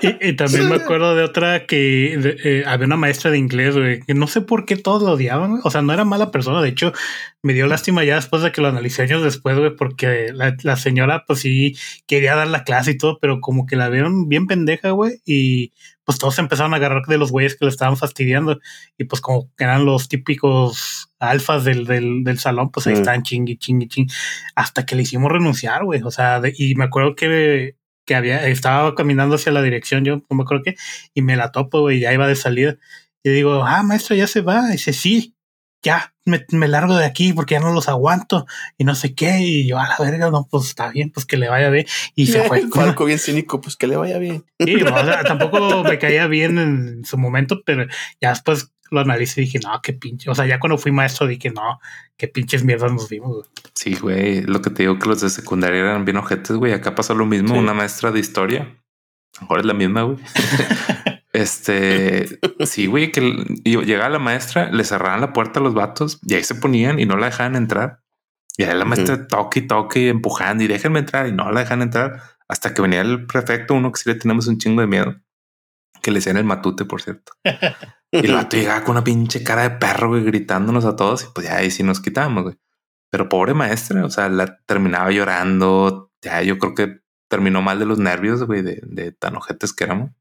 Y, 0.00 0.28
y 0.28 0.36
también 0.36 0.68
me 0.68 0.76
acuerdo 0.76 1.14
de 1.14 1.22
otra 1.24 1.66
que 1.66 2.16
de- 2.18 2.36
eh, 2.44 2.64
había 2.66 2.86
una 2.86 2.96
maestra 2.96 3.30
de 3.30 3.38
inglés, 3.38 3.74
güey, 3.76 4.00
que 4.02 4.14
no 4.14 4.26
sé 4.28 4.40
por 4.40 4.64
qué 4.64 4.76
todos 4.76 5.02
lo 5.02 5.12
odiaban, 5.12 5.50
güey. 5.50 5.62
O 5.64 5.70
sea, 5.70 5.82
no 5.82 5.92
era 5.92 6.04
mala 6.04 6.30
persona. 6.30 6.62
De 6.62 6.68
hecho, 6.68 6.92
me 7.42 7.52
dio 7.54 7.66
lástima 7.66 8.04
ya 8.04 8.14
después 8.16 8.42
de 8.42 8.52
que 8.52 8.60
lo 8.60 8.68
analicé 8.68 9.02
años 9.02 9.22
después, 9.22 9.58
güey, 9.58 9.74
porque 9.76 10.30
la, 10.32 10.56
la 10.62 10.76
señora, 10.76 11.24
pues 11.26 11.40
sí, 11.40 11.76
quería 12.06 12.34
dar 12.36 12.48
la 12.48 12.64
clase 12.64 12.92
y 12.92 12.98
todo, 12.98 13.18
pero 13.20 13.40
como 13.40 13.66
que 13.66 13.76
la 13.76 13.88
vieron 13.88 14.28
bien 14.28 14.46
pendeja, 14.46 14.90
güey. 14.90 15.20
Y 15.26 15.72
pues 16.06 16.18
todos 16.18 16.36
se 16.36 16.40
empezaron 16.40 16.72
a 16.72 16.78
agarrar 16.78 17.02
de 17.06 17.18
los 17.18 17.30
güeyes 17.30 17.56
que 17.56 17.66
le 17.66 17.70
estaban 17.70 17.98
fastidiando. 17.98 18.58
Y 18.96 19.04
pues 19.04 19.20
como 19.20 19.50
que 19.56 19.64
eran 19.64 19.84
los 19.84 20.08
típicos 20.08 21.10
alfas 21.18 21.64
del, 21.64 21.84
del, 21.84 22.24
del 22.24 22.38
salón, 22.38 22.70
pues 22.70 22.86
ahí 22.86 22.94
Mm. 22.94 22.98
estaban 22.98 23.22
chingui, 23.22 23.58
chingui, 23.58 23.88
chingui. 23.88 24.12
Hasta 24.54 24.86
que 24.86 24.96
le 24.96 25.02
hicimos 25.02 25.30
renunciar, 25.30 25.84
güey. 25.84 26.00
O 26.02 26.10
sea, 26.10 26.40
de- 26.40 26.54
y 26.56 26.74
me 26.76 26.84
acuerdo 26.84 27.14
que 27.14 27.76
que 28.06 28.14
había, 28.14 28.46
estaba 28.46 28.94
caminando 28.94 29.34
hacia 29.34 29.50
la 29.50 29.62
dirección, 29.62 30.04
yo 30.04 30.18
no 30.30 30.36
me 30.36 30.44
acuerdo 30.44 30.62
qué, 30.64 30.76
y 31.12 31.22
me 31.22 31.34
la 31.36 31.50
topo, 31.50 31.80
güey, 31.80 31.98
ya 31.98 32.12
iba 32.14 32.28
de 32.28 32.36
salida. 32.36 32.76
Y 33.24 33.30
digo, 33.30 33.64
ah, 33.64 33.82
maestro, 33.82 34.14
ya 34.14 34.28
se 34.28 34.42
va. 34.42 34.68
Y 34.68 34.72
dice, 34.74 34.92
sí, 34.92 35.34
ya 35.82 36.14
me, 36.26 36.44
me 36.50 36.68
largo 36.68 36.96
de 36.96 37.04
aquí 37.04 37.32
porque 37.32 37.54
ya 37.54 37.60
no 37.60 37.72
los 37.72 37.88
aguanto 37.88 38.46
y 38.76 38.84
no 38.84 38.94
sé 38.94 39.14
qué. 39.14 39.38
Y 39.40 39.66
yo, 39.66 39.78
a 39.78 39.88
la 39.88 39.96
verga, 39.98 40.30
no, 40.30 40.46
pues 40.50 40.66
está 40.66 40.90
bien, 40.90 41.10
pues 41.10 41.24
que 41.24 41.36
le 41.36 41.48
vaya 41.48 41.70
bien. 41.70 41.86
Y 42.14 42.26
se 42.26 42.42
fue. 42.42 42.66
Falco 42.72 43.04
bien 43.04 43.18
cínico, 43.18 43.60
pues 43.60 43.76
que 43.76 43.86
le 43.86 43.96
vaya 43.96 44.18
bien. 44.18 44.44
Sí, 44.58 44.74
o 44.82 44.88
sea, 44.88 45.22
tampoco 45.24 45.84
me 45.84 45.98
caía 45.98 46.26
bien 46.26 46.58
en 46.58 47.04
su 47.04 47.16
momento, 47.16 47.62
pero 47.64 47.86
ya 48.20 48.30
después 48.30 48.72
lo 48.90 49.00
analicé 49.00 49.42
y 49.42 49.44
dije, 49.46 49.60
no, 49.62 49.80
qué 49.82 49.92
pinche. 49.92 50.30
O 50.30 50.34
sea, 50.34 50.46
ya 50.46 50.60
cuando 50.60 50.78
fui 50.78 50.92
maestro 50.92 51.26
dije, 51.26 51.50
no, 51.50 51.80
qué 52.16 52.28
pinches 52.28 52.64
mierdas 52.64 52.92
nos 52.92 53.08
vimos. 53.08 53.30
güey. 53.30 53.48
Sí, 53.74 53.94
güey. 53.94 54.42
Lo 54.42 54.62
que 54.62 54.70
te 54.70 54.82
digo 54.82 54.98
que 54.98 55.08
los 55.08 55.20
de 55.20 55.30
secundaria 55.30 55.80
eran 55.80 56.04
bien 56.04 56.16
ojetes, 56.16 56.56
güey. 56.56 56.72
Acá 56.72 56.94
pasó 56.94 57.14
lo 57.14 57.26
mismo. 57.26 57.54
Sí. 57.54 57.58
Una 57.58 57.74
maestra 57.74 58.10
de 58.12 58.20
historia. 58.20 58.62
A 58.62 59.40
lo 59.40 59.42
mejor 59.42 59.60
es 59.60 59.66
la 59.66 59.74
misma, 59.74 60.02
güey. 60.02 60.18
este, 61.36 62.38
sí, 62.66 62.86
güey, 62.86 63.12
que 63.12 63.20
llegaba 63.64 64.08
la 64.08 64.18
maestra, 64.18 64.70
le 64.70 64.84
cerraban 64.84 65.20
la 65.20 65.32
puerta 65.32 65.60
a 65.60 65.62
los 65.62 65.74
vatos 65.74 66.18
y 66.22 66.34
ahí 66.34 66.44
se 66.44 66.54
ponían 66.54 66.98
y 66.98 67.06
no 67.06 67.16
la 67.16 67.26
dejaban 67.26 67.56
entrar. 67.56 68.00
Y 68.56 68.64
ahí 68.64 68.76
la 68.76 68.86
maestra 68.86 69.26
toque 69.28 69.60
y 69.60 69.66
toque 69.66 70.08
empujando 70.08 70.64
y 70.64 70.66
déjenme 70.66 71.00
entrar 71.00 71.26
y 71.28 71.32
no 71.32 71.52
la 71.52 71.60
dejan 71.60 71.82
entrar 71.82 72.22
hasta 72.48 72.72
que 72.72 72.80
venía 72.80 73.02
el 73.02 73.26
prefecto, 73.26 73.74
uno 73.74 73.92
que 73.92 74.00
sí 74.00 74.08
le 74.08 74.14
tenemos 74.14 74.46
un 74.46 74.56
chingo 74.56 74.80
de 74.80 74.86
miedo, 74.86 75.16
que 76.02 76.10
le 76.10 76.18
decían 76.18 76.38
el 76.38 76.44
matute, 76.44 76.84
por 76.84 77.02
cierto. 77.02 77.32
Y 78.12 78.18
el 78.24 78.34
vato 78.34 78.56
llegaba 78.56 78.82
con 78.84 78.92
una 78.92 79.04
pinche 79.04 79.42
cara 79.42 79.62
de 79.62 79.70
perro, 79.70 80.08
güey, 80.08 80.22
gritándonos 80.22 80.84
a 80.84 80.94
todos 80.94 81.24
y 81.24 81.26
pues 81.34 81.48
ya 81.48 81.56
ahí 81.56 81.72
sí 81.72 81.82
nos 81.82 82.00
quitábamos, 82.00 82.44
güey. 82.44 82.56
Pero 83.10 83.28
pobre 83.28 83.52
maestra, 83.52 84.04
o 84.04 84.08
sea, 84.08 84.28
la 84.28 84.58
terminaba 84.64 85.10
llorando. 85.10 86.12
Ya 86.22 86.40
yo 86.40 86.56
creo 86.58 86.74
que 86.74 87.00
terminó 87.28 87.62
mal 87.62 87.80
de 87.80 87.84
los 87.84 87.98
nervios, 87.98 88.44
güey, 88.44 88.62
de, 88.62 88.80
de 88.84 89.10
tan 89.10 89.36
ojetes 89.36 89.72
que 89.72 89.84
éramos. 89.84 90.12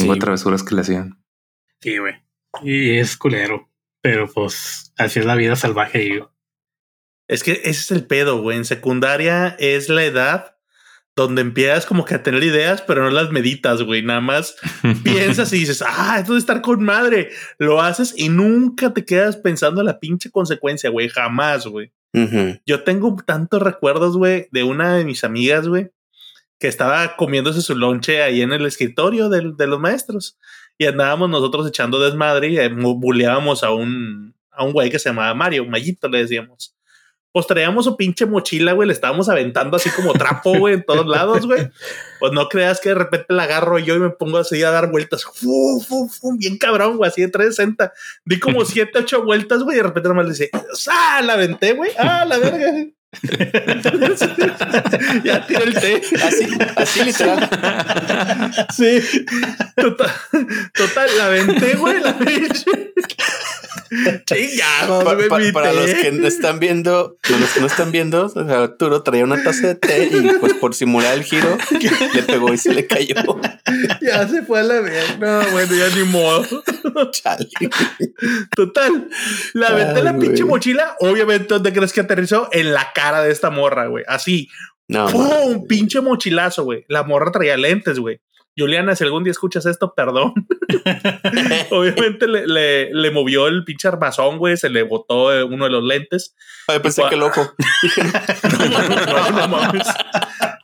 Chingo 0.00 0.14
Sí. 0.14 0.20
travesuras 0.20 0.62
que 0.62 0.74
le 0.74 0.80
hacían. 0.82 1.22
Sí, 1.80 1.98
güey. 1.98 2.14
Y 2.62 2.98
es 2.98 3.16
culero. 3.16 3.70
Pero 4.02 4.28
pues 4.32 4.92
así 4.98 5.20
es 5.20 5.24
la 5.26 5.34
vida 5.34 5.56
salvaje, 5.56 5.98
digo. 5.98 6.32
es 7.26 7.42
que 7.42 7.52
ese 7.52 7.70
es 7.70 7.90
el 7.90 8.06
pedo, 8.06 8.42
güey. 8.42 8.58
En 8.58 8.64
secundaria 8.66 9.56
es 9.58 9.88
la 9.88 10.04
edad 10.04 10.50
donde 11.16 11.40
empiezas 11.42 11.86
como 11.86 12.04
que 12.04 12.16
a 12.16 12.22
tener 12.22 12.42
ideas, 12.42 12.82
pero 12.82 13.02
no 13.04 13.10
las 13.10 13.30
meditas, 13.30 13.80
güey. 13.82 14.02
Nada 14.02 14.20
más 14.20 14.56
piensas 15.04 15.52
y 15.54 15.58
dices, 15.60 15.82
ah, 15.86 16.18
esto 16.20 16.34
de 16.34 16.38
estar 16.38 16.60
con 16.60 16.82
madre. 16.84 17.30
Lo 17.58 17.80
haces 17.80 18.12
y 18.16 18.28
nunca 18.28 18.92
te 18.92 19.04
quedas 19.06 19.36
pensando 19.38 19.80
en 19.80 19.86
la 19.86 20.00
pinche 20.00 20.30
consecuencia, 20.30 20.90
güey. 20.90 21.08
Jamás, 21.08 21.66
güey. 21.66 21.92
Ujú. 22.12 22.60
Yo 22.66 22.84
tengo 22.84 23.16
tantos 23.26 23.62
recuerdos, 23.62 24.16
güey, 24.18 24.48
de 24.52 24.62
una 24.64 24.94
de 24.96 25.04
mis 25.04 25.24
amigas, 25.24 25.66
güey, 25.66 25.90
que 26.58 26.68
estaba 26.68 27.16
comiéndose 27.16 27.60
su 27.60 27.74
lonche 27.76 28.22
ahí 28.22 28.42
en 28.42 28.52
el 28.52 28.64
escritorio 28.66 29.28
del- 29.28 29.56
de, 29.56 29.66
los 29.66 29.80
maestros. 29.80 30.38
Y 30.78 30.86
andábamos 30.86 31.30
nosotros 31.30 31.68
echando 31.68 32.00
desmadre 32.00 32.48
y 32.48 32.58
eh, 32.58 32.68
buleábamos 32.68 33.62
a 33.62 33.70
un, 33.72 34.34
a 34.50 34.64
un 34.64 34.72
güey 34.72 34.90
que 34.90 34.98
se 34.98 35.10
llamaba 35.10 35.34
Mario, 35.34 35.64
Mayito 35.66 36.08
le 36.08 36.18
decíamos. 36.18 36.74
Pues 37.32 37.48
traíamos 37.48 37.84
su 37.84 37.96
pinche 37.96 38.26
mochila, 38.26 38.74
güey, 38.74 38.86
le 38.86 38.92
estábamos 38.92 39.28
aventando 39.28 39.76
así 39.76 39.90
como 39.90 40.12
trapo, 40.12 40.52
güey, 40.58 40.74
en 40.74 40.84
todos 40.84 41.04
lados, 41.04 41.46
güey. 41.46 41.68
Pues 42.20 42.32
no 42.32 42.48
creas 42.48 42.80
que 42.80 42.90
de 42.90 42.94
repente 42.94 43.26
la 43.34 43.42
agarro 43.42 43.80
yo 43.80 43.96
y 43.96 43.98
me 43.98 44.10
pongo 44.10 44.38
así 44.38 44.62
a 44.62 44.70
dar 44.70 44.90
vueltas. 44.92 45.24
Fu, 45.24 45.80
fu, 45.80 46.08
fu, 46.08 46.36
bien 46.38 46.58
cabrón, 46.58 46.96
güey, 46.96 47.08
así 47.08 47.22
de 47.22 47.28
360. 47.28 47.92
Di 48.24 48.38
como 48.38 48.64
7, 48.64 49.00
8 49.00 49.24
vueltas, 49.24 49.64
güey, 49.64 49.76
y 49.76 49.80
de 49.80 49.82
repente 49.88 50.08
nomás 50.08 50.26
le 50.26 50.30
dice, 50.30 50.50
¡ah! 50.88 51.22
La 51.24 51.32
aventé, 51.32 51.72
güey, 51.72 51.90
¡ah! 51.98 52.24
La 52.24 52.38
verga. 52.38 52.72
ya 55.24 55.46
tiré 55.46 55.64
el 55.64 55.74
té. 55.74 56.02
Así, 56.22 56.46
así 56.76 57.04
literal. 57.04 57.48
Sí. 58.74 59.00
Total, 59.76 60.10
total 60.74 61.08
la 61.18 61.26
aventé, 61.26 61.74
güey, 61.76 62.00
la 62.00 62.16
pinche. 62.18 62.92
Chingados, 64.26 65.04
Pa- 65.04 65.16
pa- 65.28 65.40
para 65.52 65.72
los 65.72 65.90
que 65.94 66.10
no 66.12 66.26
están 66.26 66.58
viendo, 66.58 67.16
para 67.22 67.38
los 67.38 67.50
que 67.50 67.60
no 67.60 67.66
están 67.66 67.92
viendo, 67.92 68.26
o 68.26 68.28
sea, 68.28 68.62
Arturo 68.64 69.02
traía 69.02 69.24
una 69.24 69.42
taza 69.42 69.68
de 69.68 69.74
té 69.76 70.08
y 70.10 70.20
pues 70.40 70.54
por 70.54 70.74
simular 70.74 71.14
el 71.14 71.22
giro 71.22 71.56
le 72.14 72.22
pegó 72.22 72.52
y 72.52 72.58
se 72.58 72.74
le 72.74 72.86
cayó. 72.86 73.14
Ya 74.00 74.26
se 74.26 74.42
fue 74.42 74.60
a 74.60 74.62
la 74.64 74.80
verga. 74.80 75.16
No, 75.44 75.50
bueno, 75.52 75.74
ya 75.74 75.88
ni 75.96 76.02
modo. 76.04 76.44
Chale. 77.12 77.48
Total. 78.56 79.08
La 79.52 79.68
aventé 79.68 80.02
la 80.02 80.16
pinche 80.18 80.44
mochila. 80.44 80.96
Obviamente, 81.00 81.46
¿dónde 81.48 81.72
crees 81.72 81.92
que 81.92 82.00
aterrizó? 82.00 82.48
En 82.52 82.72
la 82.74 82.92
cara 82.94 83.03
de 83.12 83.30
esta 83.32 83.50
morra, 83.50 83.86
güey. 83.86 84.04
Así. 84.06 84.48
No, 84.88 85.08
¡Pum! 85.08 85.66
pinche 85.66 86.00
mochilazo, 86.00 86.64
güey. 86.64 86.84
La 86.88 87.02
morra 87.04 87.30
traía 87.32 87.56
lentes, 87.56 87.98
güey. 87.98 88.20
Juliana, 88.56 88.94
si 88.94 89.02
algún 89.02 89.24
día 89.24 89.32
escuchas 89.32 89.66
esto, 89.66 89.94
perdón. 89.96 90.32
Obviamente 91.70 92.28
le, 92.28 92.46
le, 92.46 92.94
le 92.94 93.10
movió 93.10 93.48
el 93.48 93.64
pinche 93.64 93.88
armazón, 93.88 94.38
güey. 94.38 94.56
Se 94.56 94.68
le 94.68 94.82
botó 94.84 95.32
eh, 95.34 95.42
uno 95.42 95.64
de 95.64 95.70
los 95.70 95.82
lentes. 95.82 96.36
Ay, 96.68 96.78
pensé 96.78 97.02
que 97.08 97.14
el 97.16 97.22
ojo. 97.22 97.52
No, 98.58 99.30
no, 99.30 99.30
no 99.30 99.48
mames. 99.48 99.86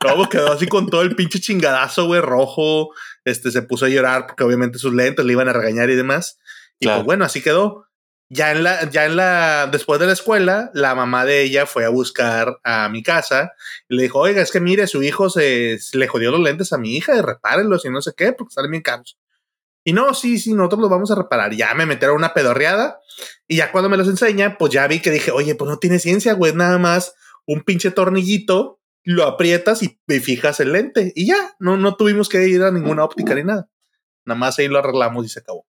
No, 0.06 0.14
pues 0.16 0.28
quedó 0.28 0.52
así 0.52 0.66
con 0.66 0.88
todo 0.88 1.02
el 1.02 1.14
pinche 1.16 1.40
chingadazo, 1.40 2.06
güey, 2.06 2.20
rojo. 2.20 2.90
Este 3.24 3.50
se 3.50 3.62
puso 3.62 3.86
a 3.86 3.88
llorar 3.88 4.26
porque 4.26 4.44
obviamente 4.44 4.78
sus 4.78 4.94
lentes 4.94 5.24
le 5.24 5.32
iban 5.32 5.48
a 5.48 5.52
regañar 5.52 5.90
y 5.90 5.94
demás. 5.96 6.38
Y 6.78 6.86
Claro. 6.86 6.98
pues 7.00 7.06
bueno, 7.06 7.24
así 7.24 7.42
quedó. 7.42 7.86
Ya 8.32 8.52
en 8.52 8.62
la, 8.62 8.88
ya 8.88 9.06
en 9.06 9.16
la, 9.16 9.68
después 9.70 9.98
de 9.98 10.06
la 10.06 10.12
escuela, 10.12 10.70
la 10.72 10.94
mamá 10.94 11.24
de 11.24 11.42
ella 11.42 11.66
fue 11.66 11.84
a 11.84 11.88
buscar 11.88 12.60
a 12.62 12.88
mi 12.88 13.02
casa 13.02 13.52
y 13.88 13.96
le 13.96 14.04
dijo, 14.04 14.20
oiga, 14.20 14.40
es 14.40 14.52
que 14.52 14.60
mire, 14.60 14.86
su 14.86 15.02
hijo 15.02 15.28
se, 15.28 15.80
se 15.80 15.98
le 15.98 16.06
jodió 16.06 16.30
los 16.30 16.40
lentes 16.40 16.72
a 16.72 16.78
mi 16.78 16.96
hija, 16.96 17.20
repárenlos 17.22 17.84
y 17.84 17.90
no 17.90 18.00
sé 18.00 18.12
qué, 18.16 18.32
porque 18.32 18.54
salen 18.54 18.70
bien 18.70 18.84
caros. 18.84 19.18
Y 19.82 19.92
no, 19.92 20.14
sí, 20.14 20.38
sí, 20.38 20.54
nosotros 20.54 20.82
los 20.82 20.90
vamos 20.90 21.10
a 21.10 21.16
reparar. 21.16 21.52
Ya 21.54 21.74
me 21.74 21.86
metieron 21.86 22.16
una 22.16 22.32
pedorreada 22.32 23.00
y 23.48 23.56
ya 23.56 23.72
cuando 23.72 23.90
me 23.90 23.96
los 23.96 24.06
enseña, 24.06 24.56
pues 24.58 24.72
ya 24.72 24.86
vi 24.86 25.00
que 25.00 25.10
dije, 25.10 25.32
oye, 25.32 25.56
pues 25.56 25.68
no 25.68 25.78
tiene 25.78 25.98
ciencia, 25.98 26.34
güey, 26.34 26.54
nada 26.54 26.78
más 26.78 27.14
un 27.46 27.62
pinche 27.62 27.90
tornillito, 27.90 28.80
lo 29.02 29.24
aprietas 29.24 29.82
y, 29.82 29.98
y 30.06 30.20
fijas 30.20 30.60
el 30.60 30.72
lente 30.72 31.12
y 31.16 31.26
ya, 31.26 31.56
no, 31.58 31.76
no 31.76 31.96
tuvimos 31.96 32.28
que 32.28 32.46
ir 32.46 32.62
a 32.62 32.70
ninguna 32.70 33.02
óptica 33.02 33.34
ni 33.34 33.42
nada. 33.42 33.68
Nada 34.24 34.38
más 34.38 34.58
ahí 34.60 34.68
lo 34.68 34.78
arreglamos 34.78 35.26
y 35.26 35.28
se 35.28 35.40
acabó. 35.40 35.66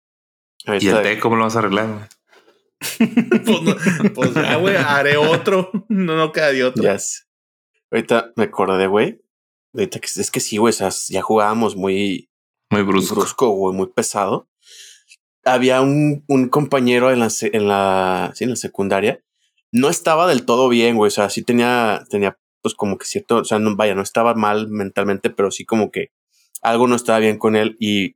Ahí 0.66 0.78
¿Y 0.82 0.90
el 0.90 1.02
té 1.02 1.20
cómo 1.20 1.38
lo 1.38 1.46
vas 1.46 1.56
a 1.56 1.60
arreglar? 1.60 2.10
pues, 3.46 3.62
no, 3.62 3.76
pues 4.14 4.34
ya, 4.34 4.56
güey, 4.58 4.76
haré 4.76 5.18
otro. 5.18 5.70
No, 5.90 6.16
no 6.16 6.32
queda 6.32 6.52
de 6.52 6.64
otro. 6.64 6.84
Ya 6.84 6.98
sé. 7.00 7.22
Ahorita 7.92 8.32
me 8.36 8.46
acordé, 8.46 8.88
güey. 8.88 9.22
Ahorita 9.74 10.00
que 10.00 10.08
es 10.14 10.32
que 10.32 10.40
sí, 10.40 10.58
güey, 10.58 10.72
o 10.72 10.74
sea, 10.74 10.90
ya 11.10 11.22
jugábamos 11.22 11.76
muy 11.76 12.30
Muy 12.72 12.84
muy 12.84 12.92
brusco. 12.92 13.16
brusco, 13.16 13.50
güey, 13.52 13.76
muy 13.76 13.88
pesado. 13.88 14.50
Había 15.44 15.82
un, 15.82 16.24
un 16.28 16.50
compañero 16.50 17.12
en 17.12 17.20
la, 17.20 17.30
en 17.42 17.68
la, 17.68 18.32
sí, 18.36 18.44
en 18.44 18.52
la 18.52 18.56
secundaria. 18.56 19.24
No 19.72 19.90
estaba 19.90 20.28
del 20.28 20.46
todo 20.46 20.70
bien, 20.70 20.96
güey. 20.98 21.08
O 21.08 21.12
sea, 21.12 21.30
sí 21.30 21.44
tenía, 21.44 22.04
tenía, 22.10 22.38
pues 22.62 22.76
como 22.76 22.98
que 22.98 23.06
cierto, 23.06 23.38
o 23.38 23.46
sea, 23.46 23.60
no, 23.60 23.76
vaya, 23.76 23.96
no 23.96 24.02
estaba 24.02 24.34
mal 24.36 24.68
mentalmente, 24.70 25.30
pero 25.30 25.50
sí 25.52 25.66
como 25.66 25.92
que 25.92 26.12
algo 26.62 26.88
no 26.88 26.96
estaba 26.96 27.20
bien 27.20 27.38
con 27.38 27.56
él. 27.56 27.76
Y, 27.80 28.16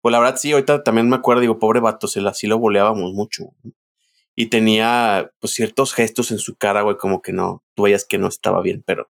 pues 0.00 0.12
la 0.12 0.18
verdad, 0.18 0.36
sí, 0.36 0.52
ahorita 0.52 0.82
también 0.82 1.08
me 1.08 1.16
acuerdo, 1.16 1.40
digo, 1.42 1.58
pobre 1.58 1.80
vato, 1.80 2.06
se 2.08 2.20
la, 2.20 2.34
sí 2.34 2.46
lo 2.46 2.58
boleábamos 2.58 3.12
mucho. 3.12 3.44
güey. 3.62 3.74
Y 4.36 4.46
tenía, 4.46 5.30
pues, 5.40 5.52
ciertos 5.52 5.92
gestos 5.92 6.30
en 6.30 6.38
su 6.38 6.56
cara, 6.56 6.82
güey, 6.82 6.96
como 6.96 7.22
que 7.22 7.32
no, 7.32 7.62
tú 7.74 7.84
veías 7.84 8.04
que 8.04 8.18
no 8.18 8.28
estaba 8.28 8.62
bien, 8.62 8.82
pero, 8.84 9.08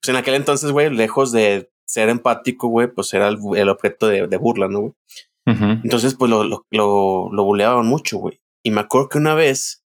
pues 0.00 0.08
en 0.08 0.16
aquel 0.16 0.34
entonces, 0.34 0.70
güey, 0.70 0.90
lejos 0.90 1.32
de 1.32 1.70
ser 1.84 2.08
empático, 2.08 2.68
güey, 2.68 2.86
pues 2.88 3.12
era 3.14 3.28
el, 3.28 3.38
el 3.56 3.68
objeto 3.68 4.06
de, 4.06 4.26
de 4.28 4.36
burla, 4.36 4.68
¿no, 4.68 4.80
güey? 4.80 4.92
Entonces, 5.46 6.14
pues 6.14 6.30
lo, 6.30 6.44
lo, 6.44 6.64
lo, 6.70 7.28
lo 7.32 7.44
buleaban 7.44 7.84
mucho, 7.84 8.18
güey. 8.18 8.40
Y 8.62 8.70
me 8.70 8.82
acuerdo 8.82 9.08
que 9.08 9.18
una 9.18 9.34
vez 9.34 9.84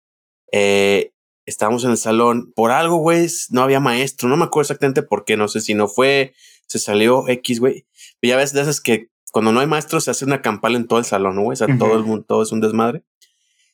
eh, 0.53 1.11
estábamos 1.45 1.84
en 1.84 1.91
el 1.91 1.97
salón, 1.97 2.53
por 2.55 2.71
algo, 2.71 2.97
güey, 2.97 3.27
no 3.49 3.61
había 3.61 3.80
maestro, 3.80 4.30
no 4.30 4.38
me 4.38 4.45
acuerdo 4.45 4.67
exactamente 4.67 5.03
por 5.03 5.25
qué, 5.25 5.36
no 5.36 5.47
sé 5.47 5.59
si 5.61 5.73
no 5.73 5.88
fue, 5.88 6.34
se 6.67 6.80
salió 6.80 7.27
X, 7.27 7.59
güey. 7.59 7.86
Y 8.21 8.30
ya 8.30 8.38
ves 8.38 8.53
de 8.53 8.61
esas 8.61 8.80
que 8.80 9.09
cuando 9.32 9.51
no 9.51 9.59
hay 9.59 9.67
maestro 9.67 9.99
se 9.99 10.11
hace 10.11 10.25
una 10.25 10.41
campal 10.41 10.75
en 10.75 10.88
todo 10.88 10.99
el 10.99 11.05
salón, 11.05 11.36
¿no, 11.36 11.41
güey? 11.43 11.53
O 11.53 11.55
sea, 11.55 11.67
todo 11.77 11.97
el 11.97 12.03
mundo, 12.03 12.25
todo 12.27 12.43
es 12.43 12.51
un 12.51 12.61
desmadre. 12.61 13.03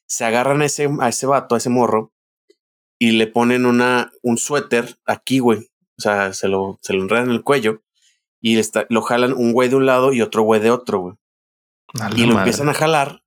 Se 0.08 0.26
agarran 0.26 0.62
a 0.62 0.66
ese, 0.66 0.90
a 1.00 1.10
ese 1.10 1.26
vato, 1.26 1.56
a 1.56 1.58
ese 1.58 1.70
morro, 1.70 2.12
y 3.00 3.12
le 3.12 3.28
ponen 3.28 3.66
una, 3.66 4.12
un 4.22 4.38
suéter 4.38 4.98
aquí, 5.06 5.40
güey. 5.40 5.70
O 5.98 6.02
sea, 6.02 6.34
se 6.34 6.48
lo, 6.48 6.80
se 6.82 6.94
lo 6.94 7.02
enredan 7.02 7.26
en 7.26 7.32
el 7.32 7.44
cuello 7.44 7.82
y 8.42 8.58
está, 8.58 8.86
lo 8.90 9.02
jalan 9.02 9.34
un 9.34 9.54
güey 9.54 9.70
de 9.70 9.76
un 9.76 9.86
lado 9.86 10.14
y 10.14 10.22
otro 10.22 10.44
güey 10.44 10.62
de 10.62 10.72
otro, 10.72 11.00
güey 11.00 11.16
y 12.16 12.22
lo 12.22 12.34
madre. 12.34 12.40
empiezan 12.40 12.70
a 12.70 12.74
jalar 12.74 13.22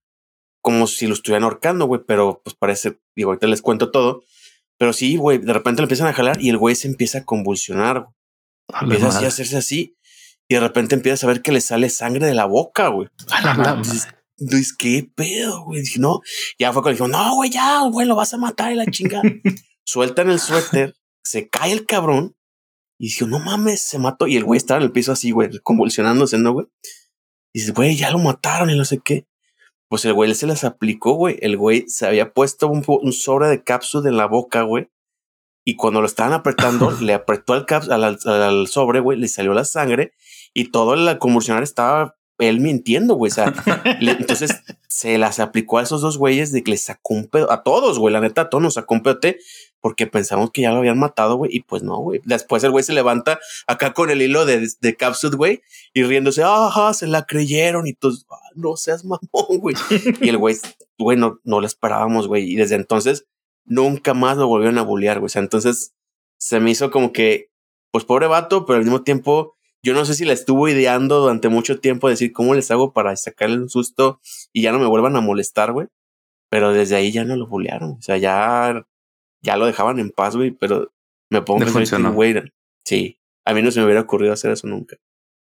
como 0.60 0.86
si 0.86 1.06
lo 1.06 1.14
estuvieran 1.14 1.44
ahorcando, 1.44 1.86
güey, 1.86 2.02
pero 2.06 2.42
pues 2.44 2.54
parece, 2.54 2.98
digo, 3.16 3.30
ahorita 3.30 3.46
les 3.46 3.62
cuento 3.62 3.90
todo, 3.90 4.22
pero 4.76 4.92
sí, 4.92 5.16
güey, 5.16 5.38
de 5.38 5.52
repente 5.52 5.80
lo 5.80 5.84
empiezan 5.84 6.08
a 6.08 6.12
jalar 6.12 6.40
y 6.40 6.50
el 6.50 6.58
güey 6.58 6.74
se 6.74 6.88
empieza 6.88 7.18
a 7.18 7.24
convulsionar, 7.24 8.00
güey. 8.00 8.14
Empieza 8.82 9.08
así 9.08 9.24
a 9.24 9.28
hacerse 9.28 9.56
así 9.56 9.96
y 10.46 10.54
de 10.54 10.60
repente 10.60 10.94
empieza 10.94 11.26
a 11.26 11.28
ver 11.28 11.40
que 11.40 11.52
le 11.52 11.62
sale 11.62 11.88
sangre 11.88 12.26
de 12.26 12.34
la 12.34 12.44
boca, 12.44 12.88
güey. 12.88 13.08
Dices, 14.38 14.74
¿qué 14.76 15.10
pedo, 15.14 15.64
güey? 15.64 15.82
Dije, 15.82 15.98
no, 16.00 16.20
ya 16.58 16.72
fue 16.72 16.82
cuando 16.82 16.94
dijo, 17.04 17.08
no, 17.08 17.34
güey, 17.36 17.50
ya, 17.50 17.82
güey, 17.90 18.06
lo 18.06 18.16
vas 18.16 18.34
a 18.34 18.38
matar 18.38 18.72
y 18.72 18.76
la 18.76 18.86
chinga. 18.86 19.22
Sueltan 19.84 20.30
el 20.30 20.38
suéter, 20.38 20.96
se 21.22 21.48
cae 21.48 21.72
el 21.72 21.86
cabrón 21.86 22.36
y 22.98 23.08
dijo, 23.08 23.26
no 23.26 23.38
mames, 23.38 23.80
se 23.82 23.98
mató. 23.98 24.26
Y 24.26 24.36
el 24.36 24.44
güey 24.44 24.58
estaba 24.58 24.78
en 24.78 24.84
el 24.84 24.92
piso 24.92 25.12
así, 25.12 25.30
güey, 25.30 25.50
convulsionándose, 25.62 26.38
¿no, 26.38 26.52
güey? 26.52 26.66
Y 27.54 27.60
dice, 27.60 27.72
güey, 27.72 27.96
ya 27.96 28.10
lo 28.10 28.18
mataron 28.18 28.70
y 28.70 28.76
no 28.76 28.84
sé 28.84 29.00
qué. 29.02 29.26
Pues 29.88 30.04
el 30.04 30.12
güey 30.12 30.34
se 30.34 30.46
las 30.46 30.64
aplicó, 30.64 31.14
güey. 31.14 31.38
El 31.40 31.56
güey 31.56 31.84
se 31.88 32.06
había 32.06 32.34
puesto 32.34 32.68
un, 32.68 32.84
sobre 33.12 33.48
de 33.48 33.64
cápsula 33.64 34.10
en 34.10 34.18
la 34.18 34.26
boca, 34.26 34.62
güey. 34.62 34.90
Y 35.64 35.76
cuando 35.76 36.00
lo 36.02 36.06
estaban 36.06 36.34
apretando, 36.34 36.90
le 37.00 37.14
apretó 37.14 37.54
al, 37.54 37.64
al- 38.04 38.18
al 38.26 38.66
sobre, 38.68 39.00
güey, 39.00 39.18
le 39.18 39.28
salió 39.28 39.54
la 39.54 39.64
sangre 39.64 40.12
y 40.52 40.70
todo 40.70 40.92
el 40.92 41.18
convulsionar 41.18 41.62
estaba 41.62 42.17
él 42.38 42.60
mintiendo, 42.60 43.14
güey. 43.14 43.30
O 43.30 43.34
sea, 43.34 43.52
le- 44.00 44.12
entonces 44.12 44.62
se 44.88 45.18
las 45.18 45.38
aplicó 45.40 45.78
a 45.78 45.82
esos 45.82 46.00
dos 46.00 46.18
güeyes 46.18 46.52
de 46.52 46.62
que 46.62 46.70
les 46.72 46.82
sacó 46.82 47.14
un 47.14 47.26
pedo, 47.26 47.50
a 47.52 47.62
todos, 47.62 47.98
güey, 47.98 48.12
la 48.12 48.20
neta, 48.20 48.42
a 48.42 48.48
todos 48.50 48.62
nos 48.62 48.74
sacó 48.74 48.94
un 48.94 49.02
pedote 49.02 49.38
porque 49.80 50.06
pensamos 50.08 50.50
que 50.50 50.62
ya 50.62 50.72
lo 50.72 50.78
habían 50.78 50.98
matado, 50.98 51.36
güey, 51.36 51.54
y 51.54 51.60
pues 51.60 51.84
no, 51.84 51.98
güey. 51.98 52.20
Después 52.24 52.64
el 52.64 52.72
güey 52.72 52.82
se 52.82 52.92
levanta 52.92 53.38
acá 53.68 53.92
con 53.94 54.10
el 54.10 54.20
hilo 54.22 54.44
de, 54.44 54.68
de 54.80 54.96
Capsule, 54.96 55.36
güey, 55.36 55.62
y 55.94 56.02
riéndose, 56.02 56.42
ajá, 56.42 56.92
se 56.94 57.06
la 57.06 57.24
creyeron 57.26 57.86
y 57.86 57.92
todos, 57.94 58.26
"Ah, 58.30 58.36
no 58.56 58.76
seas 58.76 59.04
mamón, 59.04 59.58
güey. 59.60 59.76
y 60.20 60.28
el 60.30 60.36
güey, 60.38 60.56
güey, 60.98 61.16
no, 61.16 61.38
no 61.44 61.60
lo 61.60 61.66
esperábamos, 61.66 62.26
güey, 62.26 62.50
y 62.50 62.56
desde 62.56 62.74
entonces 62.74 63.26
nunca 63.64 64.14
más 64.14 64.36
lo 64.36 64.48
volvieron 64.48 64.78
a 64.78 64.82
bullear, 64.82 65.18
güey. 65.20 65.26
O 65.26 65.28
sea, 65.28 65.42
entonces 65.42 65.94
se 66.38 66.58
me 66.58 66.70
hizo 66.72 66.90
como 66.90 67.12
que, 67.12 67.50
pues 67.92 68.04
pobre 68.04 68.26
vato, 68.26 68.66
pero 68.66 68.78
al 68.78 68.84
mismo 68.84 69.02
tiempo, 69.02 69.56
yo 69.82 69.94
no 69.94 70.04
sé 70.04 70.14
si 70.14 70.24
la 70.24 70.32
estuvo 70.32 70.68
ideando 70.68 71.20
durante 71.20 71.48
mucho 71.48 71.80
tiempo 71.80 72.08
decir 72.08 72.32
cómo 72.32 72.54
les 72.54 72.70
hago 72.70 72.92
para 72.92 73.14
sacarle 73.16 73.58
un 73.58 73.68
susto 73.68 74.20
y 74.52 74.62
ya 74.62 74.72
no 74.72 74.78
me 74.78 74.86
vuelvan 74.86 75.16
a 75.16 75.20
molestar, 75.20 75.72
güey. 75.72 75.88
Pero 76.50 76.72
desde 76.72 76.96
ahí 76.96 77.12
ya 77.12 77.24
no 77.24 77.36
lo 77.36 77.46
bullearon. 77.46 77.92
O 77.92 78.02
sea, 78.02 78.16
ya, 78.16 78.86
ya 79.42 79.56
lo 79.56 79.66
dejaban 79.66 79.98
en 79.98 80.10
paz, 80.10 80.34
güey. 80.34 80.50
Pero 80.50 80.92
me 81.30 81.42
pongo 81.42 81.62
a 81.62 81.66
digo, 81.66 81.78
funcionó. 81.78 82.12
güey, 82.12 82.34
sí, 82.84 83.18
a 83.44 83.54
mí 83.54 83.62
no 83.62 83.70
se 83.70 83.80
me 83.80 83.86
hubiera 83.86 84.00
ocurrido 84.00 84.32
hacer 84.32 84.50
eso 84.50 84.66
nunca. 84.66 84.96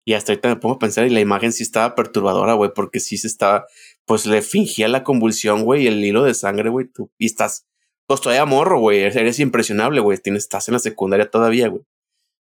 Y 0.05 0.15
hasta 0.15 0.33
ahorita 0.33 0.49
me 0.49 0.57
pongo 0.57 0.77
a 0.77 0.79
pensar 0.79 1.05
y 1.07 1.11
la 1.11 1.21
imagen 1.21 1.53
sí 1.53 1.65
estaba 1.65 1.95
perturbadora, 1.95 2.55
güey, 2.55 2.71
porque 2.73 3.01
sí 3.01 3.17
se 3.19 3.27
estaba, 3.27 3.67
pues 4.05 4.25
le 4.25 4.41
fingía 4.41 4.87
la 4.87 5.03
convulsión, 5.03 5.65
güey, 5.65 5.83
y 5.83 5.87
el 5.89 6.05
hilo 6.05 6.23
de 6.23 6.35
sangre, 6.35 6.71
güey, 6.71 6.87
tú, 6.87 7.11
y 7.19 7.27
estás, 7.27 7.67
pues 8.07 8.21
todavía 8.21 8.45
morro, 8.45 8.79
güey, 8.79 9.01
eres 9.01 9.41
impresionable, 9.41 10.01
güey, 10.01 10.17
estás 10.25 10.69
en 10.69 10.75
la 10.75 10.79
secundaria 10.79 11.29
todavía, 11.29 11.67
güey. 11.69 11.83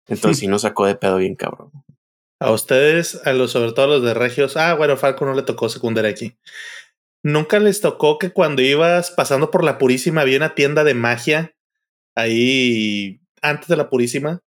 Entonces 0.09 0.39
sí 0.39 0.47
nos 0.49 0.63
sacó 0.63 0.87
de 0.87 0.95
pedo 0.97 1.17
bien, 1.19 1.35
cabrón. 1.35 1.71
A 2.41 2.51
ustedes, 2.51 3.21
a 3.25 3.33
los, 3.33 3.53
sobre 3.53 3.73
todo 3.73 3.85
a 3.85 3.89
los 3.89 4.03
de 4.03 4.15
Regios. 4.15 4.57
Ah, 4.57 4.75
bueno, 4.75 4.97
Falco 4.97 5.25
no 5.25 5.35
le 5.35 5.43
tocó 5.43 5.69
secundaria 5.69 6.11
aquí. 6.11 6.37
Nunca 7.23 7.61
les 7.61 7.81
tocó 7.81 8.19
que 8.19 8.31
cuando 8.31 8.63
ibas 8.63 9.13
pasando 9.13 9.51
por 9.53 9.63
la 9.63 9.79
Purísima 9.79 10.23
había 10.23 10.39
una 10.39 10.55
tienda 10.57 10.83
de 10.83 10.95
magia 10.95 11.55
ahí 12.17 13.21
antes 13.41 13.69
de 13.69 13.77
la 13.77 13.89
Purísima. 13.89 14.41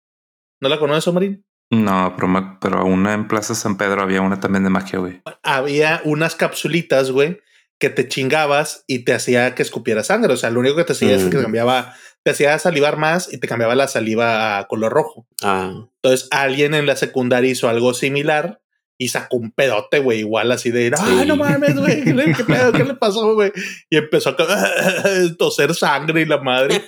¿No 0.60 0.68
la 0.68 0.78
conoces, 0.78 1.06
Omarín? 1.08 1.44
No, 1.70 2.12
pero, 2.16 2.28
me- 2.28 2.58
pero 2.60 2.84
una 2.84 3.14
en 3.14 3.28
Plaza 3.28 3.54
San 3.54 3.76
Pedro 3.76 4.02
había 4.02 4.20
una 4.20 4.40
también 4.40 4.64
de 4.64 4.70
magia, 4.70 4.98
güey. 4.98 5.22
Había 5.42 6.00
unas 6.04 6.36
capsulitas, 6.36 7.10
güey, 7.10 7.40
que 7.78 7.88
te 7.90 8.08
chingabas 8.08 8.84
y 8.86 9.00
te 9.00 9.14
hacía 9.14 9.54
que 9.54 9.62
escupiera 9.62 10.04
sangre. 10.04 10.32
O 10.32 10.36
sea, 10.36 10.50
lo 10.50 10.60
único 10.60 10.76
que 10.76 10.84
te 10.84 10.92
hacía 10.92 11.14
es 11.14 11.24
que 11.24 11.30
te 11.30 11.38
Mm. 11.38 11.42
cambiaba, 11.42 11.94
te 12.24 12.30
hacía 12.30 12.58
salivar 12.58 12.96
más 12.96 13.32
y 13.32 13.38
te 13.38 13.48
cambiaba 13.48 13.74
la 13.74 13.88
saliva 13.88 14.58
a 14.58 14.66
color 14.68 14.92
rojo. 14.92 15.26
Ah, 15.42 15.86
Entonces, 16.02 16.28
alguien 16.30 16.74
en 16.74 16.86
la 16.86 16.96
secundaria 16.96 17.50
hizo 17.50 17.68
algo 17.68 17.94
similar 17.94 18.60
y 18.98 19.08
sacó 19.08 19.36
un 19.38 19.50
pedote, 19.50 19.98
güey, 19.98 20.20
igual 20.20 20.52
así 20.52 20.70
de, 20.70 20.92
ay, 20.96 21.18
Sí. 21.20 21.26
no 21.26 21.36
mames, 21.36 21.76
güey, 21.76 22.04
¿qué, 22.04 22.14
qué 22.36 22.44
pedo? 22.44 22.72
¿Qué 22.72 22.84
le 22.84 22.94
pasó, 22.94 23.34
güey? 23.34 23.50
Y 23.90 23.96
empezó 23.96 24.30
a 24.30 24.36
toser 25.38 25.74
sangre 25.74 26.20
y 26.20 26.24
la 26.26 26.38
madre. 26.40 26.82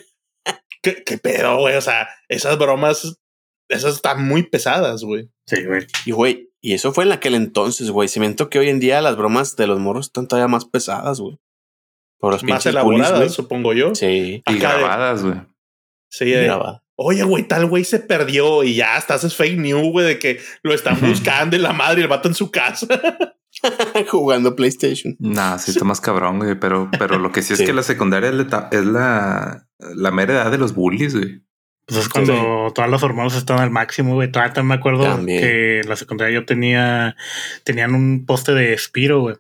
¿Qué, 0.82 1.02
qué 1.04 1.18
pedo, 1.18 1.58
güey? 1.58 1.74
O 1.76 1.80
sea, 1.80 2.08
esas 2.28 2.58
bromas, 2.58 3.16
esas 3.68 3.94
están 3.96 4.24
muy 4.26 4.44
pesadas, 4.44 5.02
güey. 5.02 5.28
Sí, 5.46 5.64
güey. 5.64 5.86
y 6.06 6.12
güey, 6.12 6.50
y 6.60 6.74
eso 6.74 6.92
fue 6.92 7.04
en 7.04 7.12
aquel 7.12 7.34
entonces, 7.34 7.90
güey. 7.90 8.08
Siento 8.08 8.48
que 8.50 8.58
hoy 8.58 8.68
en 8.68 8.80
día 8.80 9.00
las 9.02 9.16
bromas 9.16 9.56
de 9.56 9.66
los 9.66 9.80
morros 9.80 10.06
están 10.06 10.28
todavía 10.28 10.48
más 10.48 10.66
pesadas, 10.66 11.18
güey. 11.20 11.38
Por 12.24 12.32
los 12.34 12.44
Más 12.44 12.66
elaboradas, 12.66 13.32
supongo 13.32 13.72
yo. 13.72 13.94
Sí, 13.94 14.42
Y 14.46 14.56
Acá 14.56 14.78
grabadas, 14.78 15.22
güey. 15.22 15.36
Sí, 16.10 16.26
de, 16.26 16.52
oye, 16.96 17.22
güey, 17.24 17.46
tal 17.48 17.66
güey 17.66 17.84
se 17.84 17.98
perdió 17.98 18.62
y 18.62 18.74
ya 18.76 18.96
hasta 18.96 19.14
haces 19.14 19.34
fake 19.34 19.58
news, 19.58 19.90
güey, 19.90 20.06
de 20.06 20.18
que 20.18 20.40
lo 20.62 20.72
están 20.74 20.98
buscando 21.00 21.56
y 21.56 21.58
la 21.58 21.72
madre 21.72 22.00
y 22.00 22.02
el 22.02 22.08
vato 22.08 22.28
en 22.28 22.34
su 22.34 22.50
casa. 22.50 22.86
Jugando 24.08 24.54
PlayStation. 24.56 25.16
Nah, 25.18 25.58
sí 25.58 25.70
está 25.70 25.84
más 25.84 26.00
cabrón, 26.00 26.38
güey. 26.38 26.54
Pero, 26.58 26.88
pero 26.98 27.18
lo 27.18 27.32
que 27.32 27.42
sí 27.42 27.52
es 27.52 27.60
Sí. 27.60 27.64
que 27.64 27.72
la 27.72 27.82
secundaria 27.82 28.28
es 28.30 28.34
la, 28.34 28.68
es 28.70 28.84
la, 28.84 29.66
la 29.78 30.10
mera 30.10 30.34
edad 30.34 30.50
de 30.50 30.58
los 30.58 30.74
bullies, 30.74 31.14
güey. 31.16 31.42
Pues 31.86 32.00
es 32.00 32.08
cuando 32.08 32.72
todas 32.74 32.90
las 32.90 33.02
hormonas 33.02 33.34
están 33.36 33.60
al 33.60 33.70
máximo, 33.70 34.14
güey. 34.14 34.30
Todavía 34.30 34.62
me 34.62 34.74
acuerdo 34.74 35.04
También. 35.04 35.40
que 35.40 35.80
en 35.80 35.88
la 35.88 35.96
secundaria 35.96 36.34
yo 36.34 36.46
tenía, 36.46 37.14
tenían 37.62 37.94
un 37.94 38.24
poste 38.24 38.52
de 38.54 38.76
Spiro, 38.78 39.20
güey. 39.20 39.36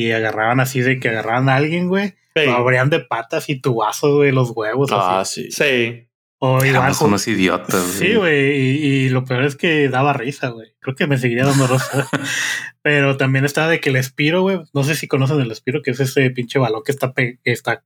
Y 0.00 0.12
agarraban 0.12 0.60
así 0.60 0.80
de 0.80 1.00
que 1.00 1.08
agarraban 1.08 1.48
a 1.48 1.56
alguien, 1.56 1.88
güey. 1.88 2.14
Sí. 2.36 2.44
Lo 2.46 2.52
abrían 2.56 2.90
de 2.90 3.00
patas 3.00 3.48
y 3.48 3.60
tubazos, 3.60 4.14
güey, 4.14 4.30
los 4.32 4.50
huevos. 4.54 4.90
Ah, 4.92 5.20
así. 5.20 5.50
sí. 5.50 5.64
Sí. 5.64 6.04
O 6.40 6.58
igual. 6.58 6.66
Éramos 6.68 7.00
unos 7.00 7.26
idiotas, 7.26 7.82
Sí, 7.82 8.14
güey. 8.14 8.52
Y, 8.56 8.86
y 8.86 9.08
lo 9.08 9.24
peor 9.24 9.42
es 9.42 9.56
que 9.56 9.88
daba 9.88 10.12
risa, 10.12 10.50
güey. 10.50 10.68
Creo 10.78 10.94
que 10.94 11.08
me 11.08 11.18
seguiría 11.18 11.44
dando 11.46 11.66
risa. 11.66 12.08
Pero 12.82 13.16
también 13.16 13.44
está 13.44 13.66
de 13.66 13.80
que 13.80 13.90
el 13.90 13.96
Espiro, 13.96 14.42
güey. 14.42 14.60
No 14.72 14.84
sé 14.84 14.94
si 14.94 15.08
conocen 15.08 15.40
el 15.40 15.50
Espiro, 15.50 15.82
que 15.82 15.90
es 15.90 15.98
ese 16.00 16.30
pinche 16.30 16.60
balón 16.60 16.82
que 16.84 16.92
está, 16.92 17.12
que 17.12 17.38
está 17.42 17.82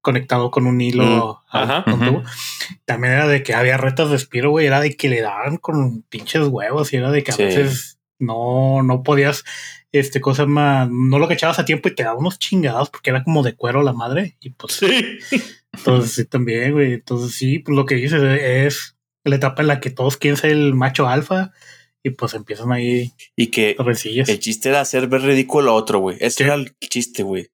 conectado 0.00 0.50
con 0.50 0.66
un 0.66 0.80
hilo. 0.80 1.04
Mm, 1.52 1.56
a- 1.56 1.62
ajá. 1.62 1.84
con 1.84 2.00
tubo. 2.04 2.22
También 2.84 3.12
era 3.12 3.28
de 3.28 3.44
que 3.44 3.54
había 3.54 3.76
retas 3.76 4.10
de 4.10 4.18
Spiro, 4.18 4.50
güey. 4.50 4.66
Era 4.66 4.80
de 4.80 4.96
que 4.96 5.08
le 5.08 5.20
daban 5.20 5.58
con 5.58 6.02
pinches 6.02 6.48
huevos 6.48 6.92
y 6.92 6.96
era 6.96 7.12
de 7.12 7.22
que 7.22 7.30
a 7.30 7.34
Sí. 7.34 7.44
veces 7.44 8.00
no, 8.18 8.82
no 8.82 9.04
podías, 9.04 9.44
este, 9.92 10.20
cosa 10.20 10.46
más, 10.46 10.88
no 10.90 11.18
lo 11.18 11.28
que 11.28 11.34
echabas 11.34 11.58
a 11.58 11.64
tiempo 11.64 11.88
y 11.88 11.94
te 11.94 12.02
daba 12.02 12.18
unos 12.18 12.38
chingados 12.38 12.88
porque 12.90 13.10
era 13.10 13.22
como 13.24 13.42
de 13.42 13.54
cuero 13.54 13.82
la 13.82 13.92
madre. 13.92 14.36
Y 14.40 14.50
pues, 14.50 14.72
Sí. 14.74 15.18
entonces 15.72 16.12
sí, 16.12 16.24
también, 16.24 16.72
güey. 16.72 16.94
Entonces 16.94 17.34
sí, 17.36 17.58
pues 17.58 17.76
lo 17.76 17.84
que 17.86 17.96
dices 17.96 18.22
es 18.22 18.96
la 19.24 19.36
etapa 19.36 19.62
en 19.62 19.68
la 19.68 19.80
que 19.80 19.90
todos 19.90 20.16
quieren 20.16 20.36
ser 20.36 20.50
el 20.50 20.74
macho 20.74 21.06
alfa 21.08 21.52
y 22.02 22.10
pues 22.10 22.34
empiezan 22.34 22.72
ahí 22.72 23.12
Y 23.36 23.48
que 23.48 23.76
el 23.78 24.40
chiste 24.40 24.70
era 24.70 24.80
hacer 24.80 25.06
ver 25.06 25.22
ridículo 25.22 25.70
a 25.70 25.74
otro, 25.74 26.00
güey. 26.00 26.16
Ese 26.20 26.38
Sí. 26.38 26.42
era 26.44 26.54
el 26.54 26.74
chiste, 26.80 27.22
güey. 27.22 27.48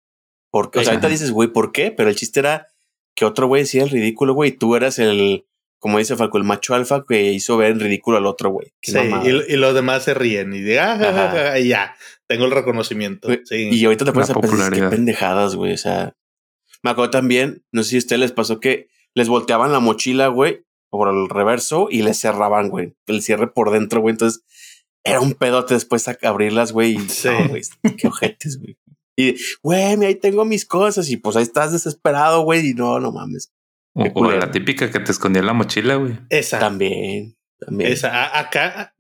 Porque, 0.51 0.79
o 0.79 0.83
sea, 0.83 0.93
Ajá. 0.93 0.97
ahorita 0.97 1.09
dices, 1.11 1.31
güey, 1.33 1.49
¿por 1.53 1.73
qué? 1.73 1.91
Pero 1.91 2.09
el 2.09 2.17
chiste 2.17 2.41
era 2.41 2.69
que 3.15 3.25
otro 3.27 3.47
güey 3.49 3.65
hacía 3.65 3.83
el 3.83 3.91
ridículo, 3.91 4.33
güey. 4.33 4.51
Y 4.51 4.53
tú 4.57 4.75
eras 4.77 4.99
el, 4.99 5.45
como 5.79 5.99
dice 5.99 6.17
Falco, 6.17 6.39
el 6.39 6.45
macho 6.45 6.75
alfa 6.75 7.05
que 7.07 7.33
hizo 7.33 7.59
ver 7.59 7.73
en 7.73 7.81
ridículo 7.81 8.17
al 8.17 8.25
otro, 8.27 8.49
güey. 8.51 8.73
Qué 8.81 8.93
Sí, 8.93 8.99
y, 9.25 9.53
y 9.53 9.57
los 9.57 9.75
demás 9.75 10.05
se 10.05 10.15
ríen 10.15 10.55
y 10.55 10.61
de, 10.63 10.81
ah, 10.81 10.97
ja, 10.99 11.13
ja, 11.13 11.31
ja, 11.31 11.59
y 11.59 11.69
ya, 11.69 11.95
tengo 12.29 12.45
el 12.45 12.51
reconocimiento. 12.53 13.29
Sí. 13.45 13.71
Y 13.73 13.85
ahorita 13.85 14.05
te 14.05 14.13
pones 14.13 14.31
a 14.31 14.35
pensar, 14.35 14.73
qué 14.73 14.83
pendejadas, 14.83 15.57
güey. 15.57 15.73
O 15.73 15.79
sea, 15.79 16.15
me 16.83 16.91
acuerdo 16.91 17.11
también, 17.11 17.65
no 17.73 17.83
sé 17.83 17.91
si 17.91 17.97
a 17.97 17.99
ustedes 17.99 18.21
les 18.21 18.33
pasó 18.33 18.61
que 18.61 18.89
les 19.15 19.29
volteaban 19.29 19.73
la 19.73 19.81
mochila, 19.81 20.29
güey, 20.29 20.65
por 20.91 21.09
el 21.09 21.29
reverso 21.29 21.89
y 21.91 22.03
les 22.03 22.19
cerraban, 22.21 22.69
güey. 22.69 22.95
El 23.07 23.23
cierre 23.23 23.49
por 23.49 23.71
dentro, 23.73 24.01
güey. 24.01 24.13
Entonces 24.13 24.45
era 25.05 25.21
un 25.21 25.35
pedote 25.35 25.75
después 25.75 26.07
a 26.09 26.19
abrirlas, 26.23 26.73
güey. 26.73 26.97
y 26.97 27.09
Sí. 27.09 27.29
no, 27.29 27.97
qué 27.97 28.07
ojetes, 28.09 28.61
güey. 28.61 28.77
Y, 29.17 29.35
güey, 29.63 29.97
mira, 29.97 30.09
ahí 30.09 30.15
tengo 30.15 30.45
mis 30.45 30.65
cosas. 30.65 31.11
Y 31.11 31.17
pues 31.17 31.35
ahí 31.37 31.43
estás 31.43 31.73
desesperado, 31.73 32.43
güey. 32.43 32.71
Y 32.71 32.75
no, 32.75 33.01
no 33.01 33.11
mames. 33.11 33.53
O, 33.95 34.05
o 34.15 34.31
la 34.31 34.51
típica 34.53 34.91
que 34.91 35.01
te 35.01 35.11
escondía 35.11 35.41
en 35.41 35.47
la 35.47 35.55
mochila, 35.55 35.97
güey. 35.97 36.21
Esa. 36.31 36.59
También, 36.61 37.37
también. 37.59 37.93
Esa, 37.93 38.39
acá, 38.39 38.95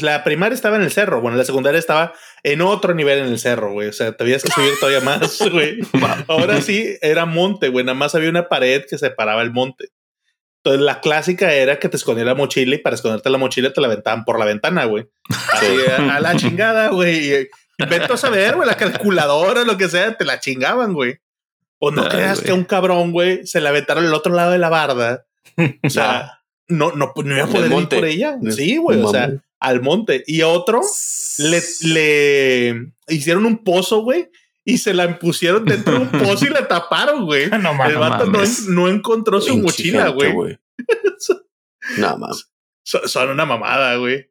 la 0.00 0.24
primaria 0.24 0.54
estaba 0.54 0.76
en 0.76 0.82
el 0.82 0.90
cerro, 0.90 1.20
bueno, 1.20 1.36
la 1.36 1.44
secundaria 1.44 1.78
estaba 1.78 2.12
en 2.42 2.60
otro 2.60 2.94
nivel 2.94 3.18
en 3.20 3.26
el 3.26 3.38
cerro, 3.38 3.72
güey. 3.72 3.88
O 3.88 3.92
sea, 3.92 4.16
tenías 4.16 4.42
que 4.42 4.50
subir 4.50 4.72
todavía 4.80 5.00
más, 5.00 5.38
güey. 5.52 5.78
Ahora 6.26 6.60
sí 6.60 6.96
era 7.02 7.26
monte, 7.26 7.68
güey. 7.68 7.84
Nada 7.84 7.94
más 7.94 8.14
había 8.14 8.30
una 8.30 8.48
pared 8.48 8.84
que 8.88 8.98
separaba 8.98 9.42
el 9.42 9.52
monte. 9.52 9.88
Entonces 10.62 10.82
la 10.82 11.00
clásica 11.00 11.52
era 11.52 11.78
que 11.78 11.88
te 11.88 11.96
escondía 11.96 12.24
la 12.24 12.34
mochila 12.34 12.74
y 12.74 12.78
para 12.78 12.94
esconderte 12.94 13.30
la 13.30 13.38
mochila 13.38 13.72
te 13.72 13.80
la 13.80 13.86
aventaban 13.86 14.24
por 14.24 14.38
la 14.38 14.44
ventana, 14.44 14.84
güey. 14.84 15.06
A, 15.98 16.16
a 16.16 16.20
la 16.20 16.36
chingada, 16.36 16.88
güey. 16.88 17.48
Vete 17.78 18.12
a 18.12 18.16
saber, 18.18 18.56
güey, 18.56 18.68
la 18.68 18.76
calculadora, 18.76 19.64
lo 19.64 19.78
que 19.78 19.88
sea, 19.88 20.14
te 20.16 20.24
la 20.26 20.38
chingaban, 20.38 20.92
güey. 20.92 21.18
O 21.78 21.90
no 21.90 22.02
Ay, 22.02 22.08
creas 22.10 22.40
güey. 22.40 22.46
que 22.46 22.52
un 22.52 22.64
cabrón, 22.64 23.10
güey, 23.12 23.46
se 23.46 23.60
la 23.62 23.70
aventaron 23.70 24.04
al 24.04 24.12
otro 24.12 24.34
lado 24.34 24.50
de 24.50 24.58
la 24.58 24.68
barda. 24.68 25.24
O 25.82 25.88
sea, 25.88 26.39
no, 26.70 26.92
no, 26.92 27.12
no 27.14 27.36
iba 27.36 27.44
a 27.44 27.48
poder 27.48 27.72
ir 27.72 27.88
por 27.88 28.04
ella. 28.04 28.38
Sí, 28.50 28.76
güey. 28.76 29.02
O 29.02 29.10
sea, 29.10 29.32
al 29.60 29.82
monte. 29.82 30.24
Y 30.26 30.42
otro 30.42 30.80
le, 31.38 31.62
le 31.82 32.92
hicieron 33.08 33.46
un 33.46 33.62
pozo, 33.62 34.02
güey, 34.02 34.30
y 34.64 34.78
se 34.78 34.94
la 34.94 35.18
pusieron 35.18 35.64
dentro 35.64 35.94
de 35.94 36.00
un 36.00 36.08
pozo 36.24 36.46
y 36.46 36.48
la 36.48 36.66
taparon, 36.66 37.26
güey. 37.26 37.50
no 37.50 37.84
El 37.84 37.96
vato 37.98 38.26
no, 38.26 38.40
no 38.68 38.88
encontró 38.88 39.40
su 39.40 39.56
mochila, 39.58 40.08
güey. 40.08 40.34
No, 41.96 42.18
mames. 42.18 42.52
Son, 42.84 43.08
son 43.08 43.30
una 43.30 43.46
mamada, 43.46 43.96
güey. 43.96 44.30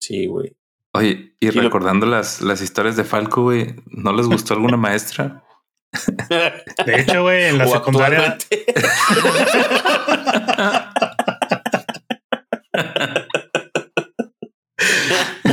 Sí, 0.00 0.26
güey. 0.26 0.56
Oye, 0.92 1.34
y 1.40 1.50
recordando 1.50 2.06
las, 2.06 2.40
las 2.40 2.62
historias 2.62 2.96
de 2.96 3.04
Falco, 3.04 3.42
güey, 3.42 3.74
¿no 3.86 4.14
les 4.14 4.26
gustó 4.26 4.54
alguna 4.54 4.78
maestra? 4.78 5.44
De 6.86 7.00
hecho, 7.00 7.22
güey, 7.22 7.44
en 7.46 7.58
la 7.58 7.66
O 7.66 7.72
secundaria. 7.72 8.38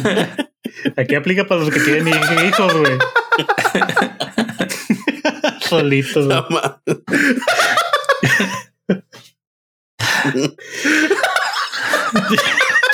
Aquí 0.97 1.15
aplica 1.15 1.45
para 1.45 1.61
los 1.61 1.69
que 1.69 1.79
tienen 1.79 2.07
hij- 2.13 2.47
hijos, 2.49 2.73
güey. 2.73 2.97
Solitos, 5.69 6.27
güey. 6.49 6.61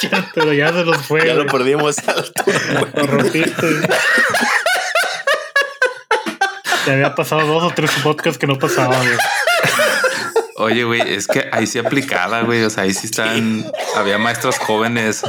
Ya, 0.01 0.31
Pero 0.33 0.53
ya 0.53 0.71
se 0.71 0.85
los 0.85 0.97
fue. 1.05 1.25
ya 1.27 1.33
lo 1.33 1.45
perdimos 1.45 1.97
alto. 2.07 2.43
Lo 2.95 3.07
rompiste. 3.07 3.67
Ya 6.85 6.93
había 6.93 7.15
pasado 7.15 7.45
dos 7.45 7.63
o 7.63 7.71
tres 7.75 7.91
podcasts 8.01 8.37
que 8.39 8.47
no 8.47 8.57
pasaba, 8.57 8.97
güey. 8.97 9.17
Oye, 10.55 10.83
güey, 10.83 11.01
es 11.13 11.27
que 11.27 11.49
ahí 11.51 11.67
sí 11.67 11.79
aplicada, 11.79 12.41
güey. 12.43 12.63
O 12.63 12.69
sea, 12.69 12.83
ahí 12.83 12.93
sí 12.93 13.07
están. 13.07 13.65
Había 13.95 14.17
maestros 14.17 14.57
jóvenes. 14.57 15.21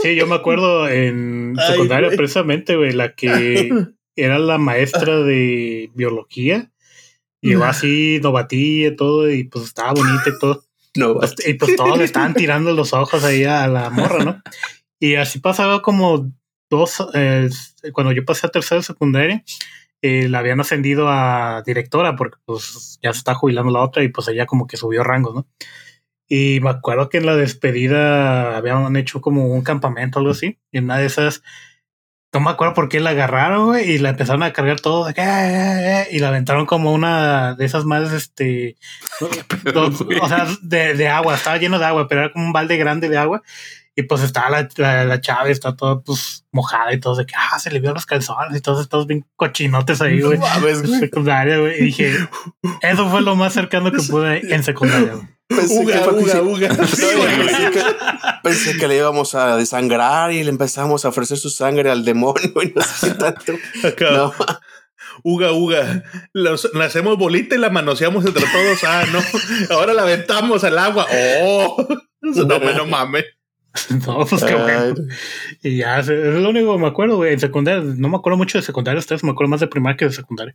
Sí, 0.00 0.16
yo 0.16 0.26
me 0.26 0.34
acuerdo 0.34 0.88
en 0.88 1.54
secundaria 1.68 2.10
precisamente, 2.10 2.76
güey, 2.76 2.92
la 2.92 3.14
que 3.14 3.70
era 4.16 4.38
la 4.38 4.58
maestra 4.58 5.18
de 5.18 5.90
biología. 5.94 6.70
Llegó 7.40 7.64
así, 7.64 8.20
novatilla 8.22 8.88
y 8.88 8.96
todo, 8.96 9.30
y 9.30 9.44
pues 9.44 9.64
estaba 9.64 9.92
bonita 9.92 10.24
y 10.28 10.38
todo. 10.38 10.64
No, 10.96 11.14
Pues, 11.14 11.34
y 11.46 11.54
pues 11.54 11.74
todos 11.76 11.98
le 11.98 12.04
estaban 12.04 12.34
tirando 12.34 12.72
los 12.72 12.92
ojos 12.92 13.24
ahí 13.24 13.44
a 13.44 13.66
la 13.66 13.90
morra, 13.90 14.24
¿no? 14.24 14.42
Y 15.00 15.16
así 15.16 15.40
pasaba 15.40 15.82
como 15.82 16.30
dos, 16.70 17.04
eh, 17.14 17.48
cuando 17.92 18.12
yo 18.12 18.24
pasé 18.24 18.46
a 18.46 18.50
tercera 18.50 18.80
de 18.80 18.84
secundaria, 18.84 19.44
eh, 20.00 20.28
la 20.28 20.40
habían 20.40 20.60
ascendido 20.60 21.08
a 21.08 21.62
directora 21.64 22.16
porque 22.16 22.38
pues 22.44 22.98
ya 23.02 23.12
se 23.12 23.18
está 23.18 23.34
jubilando 23.34 23.72
la 23.72 23.82
otra 23.82 24.02
y 24.02 24.08
pues 24.08 24.28
ella 24.28 24.46
como 24.46 24.66
que 24.66 24.76
subió 24.76 25.02
rangos, 25.02 25.34
¿no? 25.34 25.48
Y 26.28 26.60
me 26.62 26.70
acuerdo 26.70 27.08
que 27.08 27.18
en 27.18 27.26
la 27.26 27.36
despedida 27.36 28.56
habían 28.56 28.96
hecho 28.96 29.20
como 29.20 29.46
un 29.48 29.62
campamento 29.62 30.18
o 30.18 30.20
algo 30.20 30.32
así, 30.32 30.58
y 30.70 30.78
en 30.78 30.84
una 30.84 30.98
de 30.98 31.06
esas, 31.06 31.42
no 32.32 32.40
me 32.40 32.50
acuerdo 32.50 32.72
por 32.72 32.88
qué 32.88 33.00
la 33.00 33.10
agarraron, 33.10 33.66
güey, 33.66 33.90
y 33.90 33.98
la 33.98 34.10
empezaron 34.10 34.42
a 34.42 34.52
cargar 34.54 34.80
todo, 34.80 35.04
de 35.06 35.12
que, 35.14 35.20
"Eh, 35.20 35.24
eh, 35.26 36.00
eh", 36.02 36.08
y 36.12 36.18
la 36.20 36.28
aventaron 36.28 36.64
como 36.64 36.92
una 36.92 37.54
de 37.54 37.64
esas 37.66 37.84
más, 37.84 38.10
este, 38.12 38.76
dos- 39.74 40.00
o 40.00 40.28
sea, 40.28 40.46
de, 40.62 40.94
de 40.94 41.08
agua, 41.08 41.34
estaba 41.34 41.58
lleno 41.58 41.78
de 41.78 41.84
agua, 41.84 42.08
pero 42.08 42.22
era 42.22 42.32
como 42.32 42.46
un 42.46 42.52
balde 42.52 42.76
grande 42.78 43.08
de 43.08 43.18
agua. 43.18 43.42
Y 43.94 44.04
pues 44.04 44.22
estaba 44.22 44.48
la, 44.48 44.68
la, 44.76 45.04
la 45.04 45.20
chava, 45.20 45.48
y 45.50 45.52
está 45.52 45.76
toda 45.76 46.00
pues 46.00 46.46
mojada 46.50 46.94
y 46.94 46.98
todo, 47.00 47.14
de 47.14 47.26
que 47.26 47.34
ah, 47.36 47.58
se 47.58 47.70
le 47.70 47.78
vio 47.78 47.92
los 47.92 48.06
calzones 48.06 48.56
y 48.56 48.62
todos 48.62 48.80
estos 48.80 49.06
bien 49.06 49.26
cochinotes 49.36 50.00
ahí, 50.00 50.22
güey. 50.22 50.38
No 50.38 50.66
En 50.66 51.00
secundaria, 51.00 51.58
güey. 51.58 51.78
Y 51.78 51.84
dije, 51.84 52.16
eso 52.80 53.10
fue 53.10 53.20
lo 53.20 53.36
más 53.36 53.52
cercano 53.52 53.92
que 53.92 54.00
pude 54.00 54.54
en 54.54 54.62
secundaria, 54.62 55.12
güey. 55.12 55.26
Pensé 55.56 55.74
que 55.74 55.80
Uga, 55.82 56.02
que- 56.32 56.40
uga. 56.40 56.86
Sí, 56.86 57.06
pensé, 57.38 57.70
que, 57.70 57.82
pensé 58.42 58.76
que 58.78 58.88
le 58.88 58.96
íbamos 58.96 59.34
a 59.34 59.56
desangrar 59.56 60.32
y 60.32 60.42
le 60.44 60.50
empezamos 60.50 61.04
a 61.04 61.08
ofrecer 61.08 61.38
su 61.38 61.50
sangre 61.50 61.90
al 61.90 62.04
demonio 62.04 62.50
y 62.62 62.72
no 62.74 62.82
sé 62.82 63.08
qué 63.08 63.14
tanto. 63.14 63.52
Acá, 63.84 64.10
No, 64.10 64.32
Uga, 65.24 65.52
uga. 65.52 66.02
Los- 66.32 66.70
la 66.74 66.84
hacemos 66.86 67.18
bolita 67.18 67.54
y 67.54 67.58
la 67.58 67.70
manoseamos 67.70 68.24
entre 68.24 68.44
todos. 68.44 68.82
Ah, 68.84 69.04
no. 69.12 69.20
Ahora 69.74 69.92
la 69.92 70.02
aventamos 70.02 70.64
al 70.64 70.78
agua. 70.78 71.06
Oh, 71.40 71.86
no, 72.22 72.58
me- 72.60 72.74
no 72.74 72.86
mames. 72.86 73.24
No, 74.06 74.26
pues 74.26 74.44
qué 74.44 74.54
bueno. 74.54 74.94
Y 75.62 75.78
ya, 75.78 76.00
es 76.00 76.08
lo 76.08 76.50
único 76.50 76.74
que 76.74 76.78
me 76.82 76.88
acuerdo, 76.88 77.16
güey. 77.16 77.32
En 77.32 77.40
secundaria, 77.40 77.82
no 77.82 78.08
me 78.10 78.16
acuerdo 78.18 78.36
mucho 78.36 78.58
de 78.58 78.62
secundaria, 78.62 78.98
ustedes 78.98 79.24
me 79.24 79.30
acuerdo 79.30 79.48
más 79.50 79.60
de 79.60 79.66
primaria 79.66 79.96
que 79.96 80.04
de 80.04 80.12
secundaria. 80.12 80.54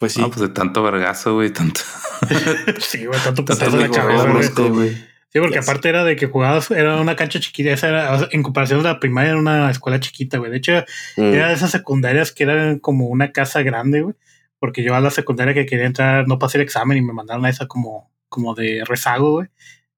Pues 0.00 0.14
sí. 0.14 0.20
No, 0.20 0.28
pues 0.28 0.40
de 0.40 0.48
tanto 0.48 0.82
vergazo, 0.82 1.34
güey, 1.34 1.50
tanto. 1.50 1.80
Sí, 2.80 3.06
güey, 3.06 3.20
tanto 3.22 3.44
putazo 3.44 3.76
en 3.76 3.80
la 3.82 3.90
cabeza, 3.90 4.62
güey. 4.68 4.90
Sí, 5.32 5.38
porque 5.38 5.58
aparte 5.58 5.88
era 5.88 6.02
de 6.02 6.16
que 6.16 6.26
jugabas, 6.26 6.72
era 6.72 6.96
una 7.00 7.14
cancha 7.14 7.38
chiquita, 7.38 7.70
esa 7.70 7.88
era, 7.88 8.28
en 8.32 8.42
comparación 8.42 8.80
a 8.80 8.82
la 8.82 8.98
primaria, 9.00 9.30
era 9.30 9.38
una 9.38 9.70
escuela 9.70 10.00
chiquita, 10.00 10.38
güey. 10.38 10.50
De 10.50 10.56
hecho, 10.56 10.72
Mm. 11.16 11.22
era 11.34 11.48
de 11.48 11.54
esas 11.54 11.70
secundarias 11.70 12.32
que 12.32 12.42
eran 12.42 12.80
como 12.80 13.06
una 13.06 13.30
casa 13.30 13.62
grande, 13.62 14.00
güey. 14.02 14.16
Porque 14.58 14.82
yo 14.82 14.94
a 14.96 15.00
la 15.00 15.10
secundaria 15.10 15.54
que 15.54 15.66
quería 15.66 15.86
entrar, 15.86 16.26
no 16.26 16.38
pasé 16.40 16.58
el 16.58 16.62
examen 16.64 16.98
y 16.98 17.02
me 17.02 17.12
mandaron 17.12 17.44
a 17.46 17.48
esa 17.50 17.66
como, 17.66 18.10
como 18.28 18.54
de 18.56 18.82
rezago, 18.84 19.30
güey. 19.32 19.48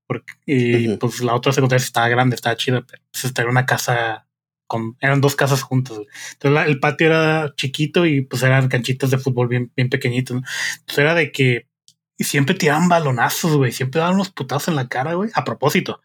Porque, 0.06 0.32
y 0.46 0.96
pues 0.98 1.20
la 1.20 1.34
otra 1.34 1.52
secundaria 1.52 1.82
estaba 1.82 2.08
grande, 2.08 2.34
estaba 2.36 2.56
chida, 2.56 2.82
pero 2.86 3.02
pues 3.10 3.24
esta 3.24 3.40
era 3.42 3.50
una 3.50 3.64
casa 3.64 4.26
con, 4.72 4.96
eran 5.00 5.20
dos 5.20 5.36
casas 5.36 5.62
juntas, 5.62 5.96
güey. 5.98 6.08
Entonces 6.32 6.52
la- 6.54 6.64
el 6.66 6.80
patio 6.80 7.06
era 7.08 7.52
chiquito 7.56 8.06
y 8.06 8.22
pues 8.22 8.42
eran 8.42 8.68
canchitas 8.68 9.10
de 9.10 9.18
fútbol 9.18 9.48
bien, 9.48 9.70
bien 9.76 9.90
pequeñitos, 9.90 10.36
¿no? 10.36 10.42
Entonces 10.80 10.98
era 10.98 11.14
de 11.14 11.30
que 11.30 11.66
siempre 12.18 12.54
tiraban 12.54 12.88
balonazos, 12.88 13.56
güey. 13.56 13.72
Siempre 13.72 13.98
daban 14.00 14.14
unos 14.14 14.30
putazos 14.30 14.68
en 14.68 14.76
la 14.76 14.88
cara, 14.88 15.14
güey. 15.14 15.30
A 15.34 15.44
propósito. 15.44 16.00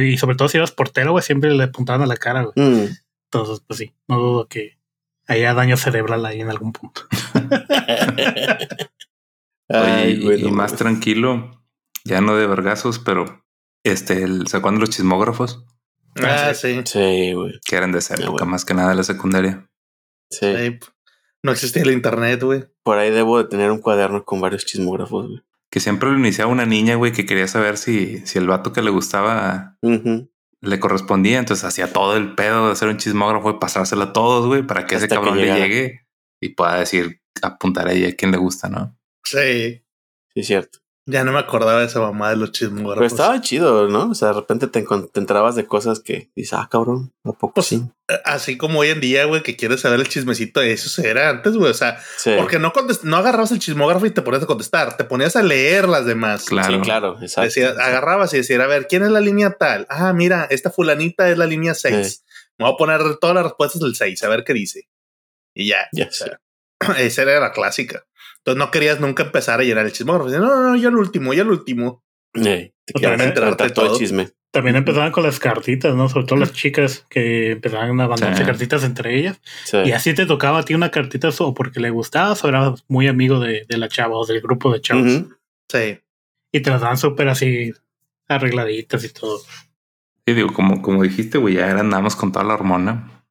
Y 0.00 0.16
sobre 0.18 0.36
todo 0.36 0.48
si 0.48 0.56
eras 0.56 0.72
portero, 0.72 1.12
güey, 1.12 1.22
siempre 1.22 1.54
le 1.54 1.64
apuntaban 1.64 2.02
a 2.02 2.06
la 2.06 2.16
cara, 2.16 2.42
güey. 2.44 2.54
Mm. 2.56 2.88
Entonces, 3.30 3.62
pues 3.66 3.78
sí, 3.78 3.92
no 4.08 4.18
dudo 4.18 4.48
que 4.48 4.78
haya 5.26 5.54
daño 5.54 5.76
cerebral 5.76 6.24
ahí 6.26 6.40
en 6.40 6.50
algún 6.50 6.72
punto. 6.72 7.02
Ay, 9.68 10.26
Oye, 10.26 10.38
y- 10.40 10.44
más 10.44 10.52
mames. 10.72 10.76
tranquilo, 10.76 11.62
ya 12.04 12.20
no 12.20 12.36
de 12.36 12.46
vergazos, 12.46 12.98
pero 12.98 13.44
este, 13.84 14.22
el, 14.22 14.46
¿se 14.46 14.56
acuerdan 14.58 14.80
los 14.80 14.90
chismógrafos? 14.90 15.64
Ah, 16.22 16.54
sí. 16.54 16.80
Sí, 16.84 17.32
güey. 17.32 17.60
Que 17.64 17.76
eran 17.76 17.92
de 17.92 17.98
esa 17.98 18.14
época, 18.14 18.44
más 18.44 18.64
que 18.64 18.74
nada 18.74 18.90
de 18.90 18.94
la 18.96 19.04
secundaria. 19.04 19.68
Sí. 20.30 20.54
Sí. 20.56 20.78
No 21.42 21.52
existía 21.52 21.82
el 21.82 21.92
internet, 21.92 22.42
güey. 22.42 22.64
Por 22.82 22.98
ahí 22.98 23.10
debo 23.10 23.38
de 23.38 23.48
tener 23.48 23.70
un 23.70 23.78
cuaderno 23.78 24.24
con 24.24 24.40
varios 24.40 24.64
chismógrafos, 24.64 25.28
güey. 25.28 25.42
Que 25.70 25.80
siempre 25.80 26.10
lo 26.10 26.18
iniciaba 26.18 26.50
una 26.50 26.66
niña, 26.66 26.94
güey, 26.94 27.12
que 27.12 27.26
quería 27.26 27.48
saber 27.48 27.76
si, 27.76 28.24
si 28.26 28.38
el 28.38 28.46
vato 28.46 28.72
que 28.72 28.80
le 28.80 28.90
gustaba 28.90 29.76
le 30.60 30.80
correspondía. 30.80 31.38
Entonces 31.38 31.64
hacía 31.64 31.92
todo 31.92 32.16
el 32.16 32.34
pedo 32.34 32.66
de 32.66 32.72
hacer 32.72 32.88
un 32.88 32.96
chismógrafo 32.96 33.50
y 33.50 33.58
pasárselo 33.58 34.04
a 34.04 34.12
todos, 34.12 34.46
güey, 34.46 34.62
para 34.62 34.86
que 34.86 34.94
ese 34.94 35.08
que 35.08 35.14
cabrón 35.14 35.38
le 35.38 35.52
llegue 35.52 36.06
y 36.40 36.50
pueda 36.50 36.78
decir, 36.78 37.20
apuntar 37.42 37.88
ahí 37.88 38.04
a 38.04 38.14
quien 38.14 38.30
le 38.30 38.38
gusta, 38.38 38.68
¿no? 38.68 38.96
Sí. 39.24 39.82
Sí, 40.32 40.40
es 40.40 40.46
cierto. 40.46 40.78
Ya 41.06 41.22
no 41.22 41.32
me 41.32 41.38
acordaba 41.38 41.80
de 41.80 41.86
esa 41.86 42.00
mamá 42.00 42.30
de 42.30 42.36
los 42.36 42.50
chismógrafos. 42.52 42.94
Pero 42.96 43.06
estaba 43.06 43.40
chido, 43.42 43.88
¿no? 43.88 44.10
O 44.10 44.14
sea, 44.14 44.28
de 44.28 44.34
repente 44.34 44.68
te, 44.68 44.82
encon- 44.82 45.10
te 45.12 45.20
entrabas 45.20 45.54
de 45.54 45.66
cosas 45.66 46.00
que 46.00 46.30
dices, 46.34 46.54
ah, 46.54 46.66
cabrón, 46.70 47.12
¿a 47.24 47.32
poco 47.32 47.52
Pues, 47.54 47.66
sí? 47.66 47.82
Así 48.24 48.56
como 48.56 48.78
hoy 48.80 48.88
en 48.88 49.00
día, 49.02 49.26
güey, 49.26 49.42
que 49.42 49.54
quieres 49.54 49.82
saber 49.82 50.00
el 50.00 50.08
chismecito, 50.08 50.62
eso 50.62 51.02
era 51.02 51.28
antes, 51.28 51.56
güey. 51.58 51.70
O 51.70 51.74
sea, 51.74 51.98
Sí, 52.16 52.32
porque 52.38 52.58
no 52.58 52.72
contest- 52.72 53.02
no 53.02 53.18
agarrabas 53.18 53.52
el 53.52 53.58
chismógrafo 53.58 54.06
y 54.06 54.12
te 54.12 54.22
ponías 54.22 54.42
a 54.44 54.46
contestar, 54.46 54.96
te 54.96 55.04
ponías 55.04 55.36
a 55.36 55.42
leer 55.42 55.88
las 55.90 56.06
demás. 56.06 56.46
Claro. 56.46 56.72
sí, 56.76 56.80
claro, 56.80 57.18
exacto. 57.20 57.42
Decía, 57.48 57.68
agarrabas 57.70 58.32
y 58.32 58.38
decía, 58.38 58.62
a 58.62 58.66
ver, 58.66 58.86
¿quién 58.88 59.02
es 59.02 59.10
la 59.10 59.20
línea 59.20 59.50
tal? 59.58 59.86
Ah, 59.90 60.14
mira, 60.14 60.46
esta 60.48 60.70
fulanita 60.70 61.28
es 61.28 61.36
la 61.36 61.44
línea 61.46 61.74
6. 61.74 62.24
Me 62.56 62.64
voy 62.64 62.72
a 62.74 62.76
poner 62.78 63.16
todas 63.20 63.34
las 63.34 63.44
respuestas 63.44 63.82
del 63.82 63.94
6, 63.94 64.22
a 64.22 64.28
ver 64.28 64.42
qué 64.44 64.54
dice. 64.54 64.88
Y 65.54 65.68
ya. 65.68 65.86
Ya 65.92 66.06
o 66.06 66.12
sea, 66.12 66.40
esa 66.98 67.22
era 67.22 67.40
la 67.40 67.52
clásica. 67.52 68.06
Entonces 68.44 68.58
no 68.58 68.70
querías 68.70 69.00
nunca 69.00 69.22
empezar 69.22 69.60
a 69.60 69.64
llenar 69.64 69.86
el 69.86 69.92
chismógrafo. 69.92 70.28
Decía, 70.28 70.44
no, 70.44 70.54
no, 70.54 70.68
no, 70.70 70.76
yo 70.76 70.90
el 70.90 70.96
último, 70.96 71.32
yo 71.32 71.42
el 71.42 71.50
último. 71.50 72.04
Te 72.32 72.72
Pues 72.92 73.02
también 73.02 73.28
enterar 73.28 73.48
enterarte 73.50 73.70
todo 73.70 73.92
el 73.92 73.98
chisme. 73.98 74.28
También 74.50 74.76
empezaban 74.76 75.12
con 75.12 75.22
las 75.22 75.40
cartitas, 75.40 75.94
¿no? 75.96 76.08
Sobre 76.08 76.26
todo 76.26 76.38
las 76.38 76.52
chicas 76.52 77.06
que 77.08 77.52
empezaban 77.52 77.98
a 78.00 78.06
mandarse 78.08 78.42
Sí. 78.42 78.44
cartitas 78.46 78.84
entre 78.84 79.18
ellas. 79.18 79.40
Sí. 79.64 79.78
Y 79.86 79.92
así 79.92 80.14
te 80.14 80.26
tocaba 80.26 80.58
a 80.58 80.62
ti 80.62 80.74
una 80.74 80.90
cartita 80.90 81.30
o 81.38 81.54
porque 81.54 81.80
le 81.80 81.90
gustabas 81.90 82.44
o 82.44 82.48
eras 82.48 82.84
muy 82.86 83.08
amigo 83.08 83.40
de, 83.40 83.64
de 83.66 83.78
la 83.78 83.88
chava 83.88 84.16
o 84.16 84.26
del 84.26 84.40
grupo 84.42 84.72
de 84.72 84.80
chavos. 84.80 85.22
Sí. 85.68 85.98
Y 86.52 86.60
te 86.60 86.70
las 86.70 86.82
daban 86.82 86.98
súper 86.98 87.28
así 87.28 87.72
arregladitas 88.28 89.02
y 89.04 89.08
todo. 89.12 89.40
Y 90.26 90.34
digo, 90.34 90.52
como, 90.52 90.82
como 90.82 91.02
dijiste, 91.02 91.38
güey, 91.38 91.54
ya 91.54 91.70
andamos 91.78 92.14
con 92.14 92.30
toda 92.30 92.44
la 92.44 92.54
hormona. 92.54 93.24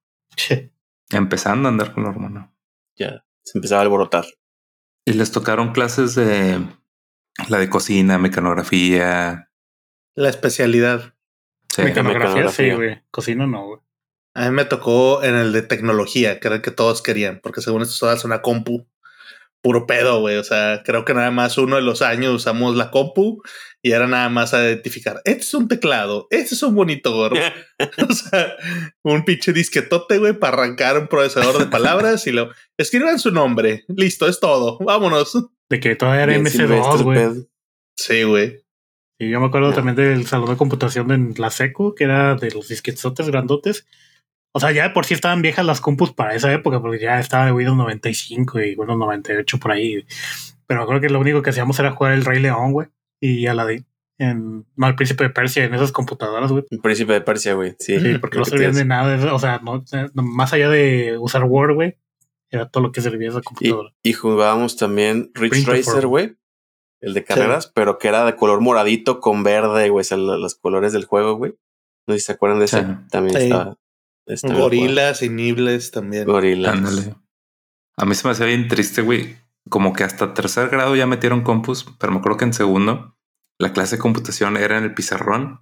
Empezando 1.11 1.68
a 1.68 1.72
andar 1.72 1.94
con 1.94 2.03
la 2.03 2.10
hormona. 2.10 2.52
Ya, 2.98 3.23
se 3.44 3.57
empezaba 3.57 3.81
a 3.81 3.84
alborotar. 3.84 4.26
Y 5.06 5.14
les 5.14 5.32
tocaron 5.32 5.74
clases 5.74 6.16
de 6.16 6.66
la 7.50 7.58
de 7.58 7.70
cocina, 7.70 8.18
mecanografía. 8.18 9.50
La 10.16 10.30
especialidad. 10.30 11.16
Sí. 11.70 11.82
Mecanografía, 11.84 12.48
sí, 12.50 12.72
güey. 12.72 13.02
Cocina 13.12 13.48
no, 13.48 13.66
güey. 13.66 13.80
A 14.36 14.50
mí 14.50 14.56
me 14.56 14.66
tocó 14.66 15.24
en 15.24 15.36
el 15.36 15.52
de 15.54 15.62
tecnología, 15.62 16.40
que 16.40 16.48
era 16.48 16.56
el 16.56 16.62
que 16.62 16.72
todos 16.72 17.02
querían, 17.02 17.40
porque 17.42 17.62
según 17.62 17.82
esto 17.82 17.94
usabas 17.94 18.26
una 18.26 18.42
compu. 18.42 18.88
Puro 19.64 19.88
pedo, 19.88 20.19
güey. 20.19 20.35
O 20.35 20.44
sea, 20.44 20.84
creo 20.84 21.06
que 21.06 21.14
nada 21.14 21.31
más 21.31 21.57
uno 21.57 21.77
de 21.77 21.81
los 21.81 22.02
años 22.02 22.35
usamos 22.35 22.76
la 22.76 22.91
compu 22.91 23.41
y 23.81 23.91
era 23.91 24.07
nada 24.07 24.30
más 24.30 24.53
a 24.53 24.64
identificar. 24.64 25.22
Este 25.26 25.41
es 25.41 25.53
un 25.53 25.68
teclado, 25.68 26.27
este 26.30 26.53
es 26.53 26.64
un 26.64 26.76
monitor. 26.76 27.34
o 28.10 28.14
sea, 28.14 28.56
un 29.03 29.23
pinche 29.26 29.53
disquetote, 29.53 30.18
güey, 30.18 30.34
para 30.34 30.57
arrancar 30.57 30.99
un 30.99 31.07
procesador 31.07 31.60
de 31.60 31.65
palabras 31.68 32.27
y 32.27 32.31
lo 32.34 32.52
escriban 32.77 33.19
su 33.19 33.31
nombre. 33.31 33.85
Listo, 33.88 34.27
es 34.27 34.40
todo. 34.40 34.77
Vámonos. 34.80 35.34
De 35.69 35.80
que 35.80 35.95
todavía 35.95 36.23
era 36.23 36.34
Bien 36.34 36.45
silvestre 36.45 36.77
MS2, 36.77 36.98
el 36.98 37.03
güey. 37.03 37.18
pedo. 37.18 37.48
Sí, 37.98 38.23
güey. 38.23 38.64
Y 39.19 39.30
yo 39.30 39.40
me 39.40 39.48
acuerdo 39.48 39.73
también 39.73 39.95
del 39.95 40.27
salón 40.27 40.49
de 40.49 40.57
computación 40.57 41.07
de 41.07 41.40
la 41.40 41.49
secu, 41.49 41.95
que 41.95 42.03
era 42.03 42.35
de 42.35 42.52
los 42.52 42.68
disquetotes 42.68 43.27
grandotes. 43.30 43.88
O 44.56 44.60
sea, 44.60 44.72
ya 44.72 44.84
de 44.84 44.90
por 44.92 45.06
sí 45.06 45.14
estaban 45.16 45.42
viejas 45.42 45.66
las 45.66 45.82
compus 45.82 46.14
para 46.14 46.36
esa 46.36 46.54
época, 46.54 46.80
porque 46.80 47.00
ya 47.00 47.20
estaba 47.20 47.46
de 47.48 47.52
Windows 47.52 47.76
95 47.78 48.62
y 48.62 48.76
Windows 48.76 49.00
98 49.00 49.58
por 49.60 49.72
ahí. 49.72 50.06
Pero 50.68 50.86
creo 50.88 51.02
que 51.02 51.10
lo 51.10 51.20
único 51.20 51.42
que 51.42 51.50
hacíamos 51.50 51.78
era 51.80 51.92
jugar 51.92 52.14
el 52.14 52.24
Rey 52.24 52.40
León, 52.40 52.72
güey. 52.72 52.88
Y 53.20 53.48
Aladdin. 53.48 53.86
En, 54.20 54.66
no, 54.76 54.88
el 54.88 54.96
Príncipe 54.96 55.24
de 55.24 55.32
Persia 55.32 55.64
en 55.66 55.74
esas 55.74 55.92
computadoras, 55.92 56.52
güey. 56.52 56.64
El 56.70 56.80
príncipe 56.80 57.14
de 57.14 57.22
Persia, 57.22 57.56
güey. 57.56 57.76
Sí, 57.80 58.00
Sí, 58.00 58.18
porque 58.20 58.38
no 58.38 58.46
servían 58.46 58.74
de 58.74 58.86
nada. 58.86 59.34
O 59.34 59.40
sea, 59.40 59.60
no, 59.64 59.84
no- 60.14 60.24
más 60.24 60.54
allá 60.54 60.70
de 60.70 61.18
usar 61.20 61.44
Word, 61.46 61.74
güey, 61.74 61.98
era 62.52 62.70
todo 62.70 62.84
lo 62.84 62.92
que 62.92 63.02
servía 63.02 63.30
esa 63.30 63.42
computadora. 63.42 63.90
y 64.04 64.14
jugábamos 64.14 64.78
también 64.78 65.32
Ridge 65.34 65.50
Printer 65.66 65.76
Racer, 65.78 66.06
güey. 66.08 66.36
El 67.02 67.14
de 67.16 67.24
carreras, 67.26 67.72
pero 67.74 67.98
que 67.98 68.08
era 68.08 68.24
de 68.24 68.36
color 68.36 68.62
moradito 68.62 69.20
con 69.20 69.42
verde, 69.44 69.90
güey. 69.90 70.02
O 70.02 70.04
sea, 70.06 70.18
lo- 70.18 70.38
los 70.38 70.54
colores 70.56 70.94
del 70.94 71.06
juego, 71.06 71.36
güey. 71.36 71.56
No 72.08 72.14
sé 72.14 72.20
si 72.20 72.26
se 72.28 72.32
acuerdan 72.34 72.60
de 72.60 72.66
ese. 72.66 72.82
Sí. 72.82 72.88
También 73.10 73.36
Sí. 73.38 73.44
estaba. 73.46 73.78
Este, 74.26 74.54
Gorilas, 74.54 75.22
Inibles 75.22 75.91
también. 75.91 76.24
jugaba. 76.26 76.40
Gorilas. 76.41 76.74
Ándale. 76.74 77.16
A 77.98 78.06
mí 78.06 78.16
se 78.16 78.28
me 78.28 78.32
hacía 78.32 78.45
bien 78.48 78.68
triste, 78.68 79.02
güey. 79.02 79.38
Como 79.70 79.94
que 79.94 80.04
hasta 80.04 80.34
tercer 80.34 80.70
grado 80.70 80.95
ya 80.95 81.06
metieron 81.08 81.41
compus, 81.41 81.86
pero 82.00 82.12
me 82.12 82.20
acuerdo 82.20 82.38
que 82.38 82.45
en 82.45 82.54
segundo 82.54 83.16
la 83.60 83.72
clase 83.72 83.95
de 83.98 84.02
computación 84.02 84.58
era 84.58 84.78
en 84.78 84.84
el 84.86 84.94
pizarrón. 84.94 85.62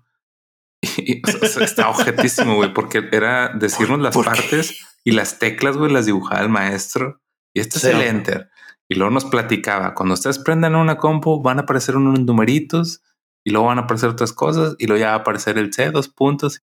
Y, 0.97 1.21
o 1.27 1.47
sea, 1.47 1.63
estaba 1.63 1.91
objetísimo, 1.91 2.55
güey, 2.55 2.73
porque 2.73 3.07
era 3.11 3.49
decirnos 3.49 3.99
las 3.99 4.15
¿Por 4.15 4.25
qué? 4.25 4.31
partes 4.31 4.79
y 5.03 5.11
las 5.11 5.37
teclas, 5.37 5.77
güey, 5.77 5.91
las 5.91 6.07
dibujaba 6.07 6.41
el 6.41 6.49
maestro. 6.49 7.21
Y 7.53 7.59
este 7.59 7.79
Sí. 7.79 7.87
es 7.89 7.93
el 7.93 8.01
enter. 8.01 8.49
Y 8.89 8.95
luego 8.95 9.11
nos 9.13 9.25
platicaba, 9.25 9.93
cuando 9.93 10.15
ustedes 10.15 10.39
prendan 10.39 10.75
una 10.75 10.97
compu, 10.97 11.41
van 11.41 11.59
a 11.59 11.61
aparecer 11.61 11.95
unos 11.97 12.19
numeritos 12.21 13.01
y 13.45 13.51
luego 13.51 13.67
van 13.67 13.77
a 13.77 13.81
aparecer 13.83 14.09
otras 14.09 14.33
cosas 14.33 14.75
y 14.79 14.87
luego 14.87 14.99
ya 14.99 15.07
va 15.09 15.13
a 15.13 15.17
aparecer 15.17 15.57
el 15.59 15.71
C, 15.71 15.91
dos 15.91 16.09
puntos. 16.09 16.61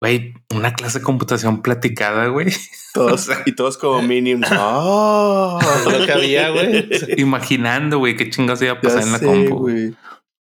Güey, 0.00 0.34
una 0.54 0.74
clase 0.74 1.00
de 1.00 1.04
computación 1.04 1.60
platicada, 1.62 2.28
güey. 2.28 2.48
Todos, 2.94 3.28
y 3.46 3.52
todos 3.54 3.76
como 3.78 4.00
mínimos. 4.02 4.48
¡Ah! 4.52 5.58
Lo 5.84 6.06
que 6.06 6.12
había, 6.12 6.50
güey. 6.50 6.88
Imaginando, 7.18 7.98
güey, 7.98 8.16
qué 8.16 8.30
chingados 8.30 8.62
iba 8.62 8.72
a 8.72 8.74
Ya 8.76 8.80
pasar 8.80 9.02
en 9.02 9.12
la 9.12 9.18
sé, 9.18 9.24
compu. 9.26 9.58
güey. 9.58 9.94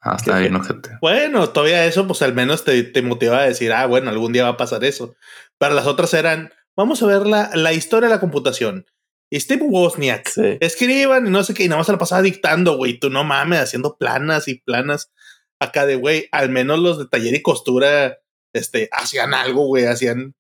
Ah, 0.02 0.16
está 0.18 0.40
bien, 0.40 0.56
ojete. 0.56 0.98
Bueno, 1.02 1.50
todavía 1.50 1.86
eso, 1.86 2.06
pues 2.08 2.22
al 2.22 2.34
menos 2.34 2.66
te, 2.66 2.84
te 2.84 3.02
motiva 3.02 3.40
a 3.40 3.44
decir, 3.48 3.72
ah, 3.72 3.86
bueno, 3.86 4.10
algún 4.10 4.34
día 4.34 4.44
va 4.44 4.50
a 4.50 4.58
pasar 4.58 4.84
eso. 4.84 5.16
Pero 5.58 5.74
las 5.76 5.86
otras 5.88 6.14
eran, 6.14 6.52
vamos 6.76 7.02
a 7.04 7.06
ver 7.06 7.26
la, 7.26 7.50
la 7.54 7.72
historia 7.72 8.10
de 8.10 8.16
la 8.16 8.20
computación. 8.20 8.86
Y 9.32 9.40
Steve 9.40 9.64
Wozniak, 9.64 10.28
Sí. 10.28 10.58
escriban 10.60 11.26
y 11.28 11.30
no 11.30 11.44
sé 11.44 11.54
qué, 11.54 11.64
y 11.64 11.68
nada 11.70 11.78
más 11.80 11.86
se 11.86 11.94
la 11.94 11.98
pasaba 11.98 12.22
dictando, 12.22 12.76
güey. 12.76 13.00
Tú 13.00 13.10
no 13.10 13.24
mames, 13.24 13.60
haciendo 13.60 13.96
planas 13.98 14.48
y 14.50 14.56
planas 14.62 15.12
acá 15.60 15.86
de, 15.86 15.96
güey, 15.96 16.28
al 16.34 16.50
menos 16.50 16.80
los 16.80 16.98
de 17.00 17.06
taller 17.08 17.34
y 17.34 17.42
costura, 17.42 18.18
este, 18.54 18.90
hacían 18.92 19.34
algo, 19.34 19.66
güey, 19.66 19.86
hacían 19.86 20.36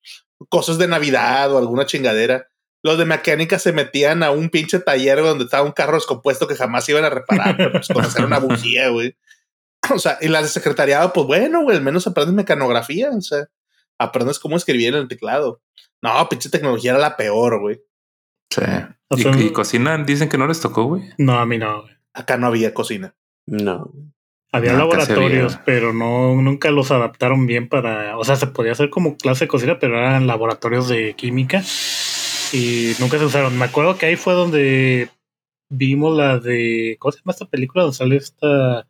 cosas 0.50 0.78
de 0.78 0.88
Navidad 0.88 1.52
o 1.52 1.58
alguna 1.58 1.86
chingadera. 1.86 2.48
Los 2.84 2.98
de 2.98 3.06
mecánica 3.06 3.60
se 3.60 3.72
metían 3.72 4.24
a 4.24 4.32
un 4.32 4.50
pinche 4.50 4.80
taller 4.80 5.20
donde 5.22 5.46
estaba 5.46 5.64
un 5.66 5.72
carro 5.72 5.96
descompuesto 5.96 6.48
que 6.48 6.56
jamás 6.56 6.88
iban 6.90 7.06
a 7.06 7.10
reparar, 7.10 7.56
pero 7.58 7.72
pues 7.72 7.88
con 7.88 8.04
hacer 8.04 8.26
una 8.26 8.40
bujía, 8.40 8.90
güey. 8.90 9.16
O 9.94 10.00
sea, 10.00 10.18
y 10.22 10.28
las 10.28 10.44
de 10.44 10.50
secretariado, 10.50 11.12
pues 11.14 11.28
bueno, 11.28 11.64
güey, 11.64 11.78
al 11.78 11.84
menos 11.84 12.08
aprendes 12.08 12.36
mecanografía, 12.36 13.10
o 13.12 13.22
sea, 13.22 13.50
aprendes 13.98 14.40
cómo 14.40 14.58
escribir 14.58 14.90
en 14.90 15.02
el 15.02 15.08
teclado. 15.08 15.62
No, 16.02 16.28
pinche 16.30 16.50
tecnología 16.50 16.92
era 16.92 17.00
la 17.00 17.16
peor, 17.18 17.60
güey. 17.60 17.82
Sí. 18.50 18.62
O 19.10 19.18
Y, 19.18 19.24
sea, 19.24 19.40
y 19.40 19.52
cocina 19.52 19.98
dicen 19.98 20.30
que 20.30 20.38
no 20.38 20.48
les 20.48 20.60
tocó, 20.60 20.84
güey. 20.86 21.04
No, 21.18 21.40
a 21.40 21.46
mí 21.46 21.58
no, 21.58 21.84
güey. 21.84 21.94
Acá 22.14 22.38
no 22.38 22.48
había 22.48 22.74
cocina. 22.74 23.16
No. 23.46 23.92
Había 24.54 24.74
No, 24.74 24.78
laboratorios, 24.80 25.54
había. 25.56 25.66
pero 25.66 25.94
no, 25.94 26.36
nunca 26.42 26.70
los 26.72 26.92
adaptaron 26.92 27.48
bien 27.48 27.68
para, 27.68 28.18
o 28.18 28.24
sea, 28.24 28.36
se 28.36 28.48
podía 28.48 28.74
hacer 28.74 28.90
como 28.92 29.18
clase 29.18 29.46
de 29.46 29.50
cocina, 29.50 29.80
pero 29.80 29.98
eran 29.98 30.28
laboratorios 30.28 30.88
de 30.88 31.16
química 31.16 31.64
y 32.52 32.94
nunca 33.00 33.18
se 33.18 33.26
usaron. 33.26 33.58
Me 33.58 33.66
acuerdo 33.66 33.98
que 33.98 34.06
ahí 34.06 34.16
fue 34.16 34.34
donde 34.34 35.10
vimos 35.70 36.16
la 36.16 36.38
de, 36.38 36.98
¿cómo 37.00 37.12
se 37.12 37.20
llama 37.20 37.32
esta 37.32 37.46
película? 37.48 37.84
Donde 37.84 37.98
sale 37.98 38.16
esta, 38.16 38.88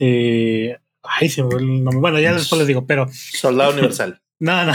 eh, 0.00 0.76
ay, 1.02 1.28
se 1.28 1.44
me 1.44 1.50
fue 1.50 1.60
el 1.60 1.84
nombre. 1.84 2.00
Bueno, 2.00 2.18
ya 2.18 2.34
después 2.34 2.58
les 2.58 2.66
digo, 2.66 2.84
pero 2.84 3.06
Soldado 3.12 3.72
Universal. 3.72 4.20
no, 4.40 4.64
no, 4.64 4.72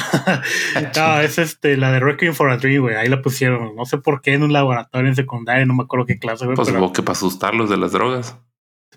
no, 0.95 1.19
es 1.19 1.37
este, 1.37 1.75
la 1.75 1.91
de 1.91 1.99
Requiem 1.99 2.33
for 2.33 2.49
a 2.49 2.55
Dream, 2.57 2.81
güey, 2.83 2.95
ahí 2.95 3.09
la 3.09 3.21
pusieron, 3.21 3.75
no 3.75 3.83
sé 3.83 3.97
por 3.97 4.21
qué 4.21 4.35
en 4.35 4.43
un 4.43 4.53
laboratorio 4.53 5.09
en 5.09 5.15
secundaria, 5.17 5.65
no 5.65 5.73
me 5.73 5.83
acuerdo 5.83 6.05
qué 6.05 6.17
clase, 6.17 6.45
güey, 6.45 6.55
Pues 6.55 6.69
pero 6.69 6.93
que 6.93 7.01
para 7.03 7.11
asustarlos 7.11 7.69
de 7.69 7.75
las 7.75 7.91
drogas. 7.91 8.37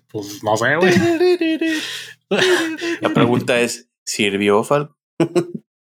Pues 0.08 0.42
no 0.42 0.56
sé, 0.56 0.76
güey. 0.76 0.92
La 3.00 3.10
pregunta 3.12 3.60
es: 3.60 3.88
¿sirvió, 4.04 4.62
Fal? 4.64 4.90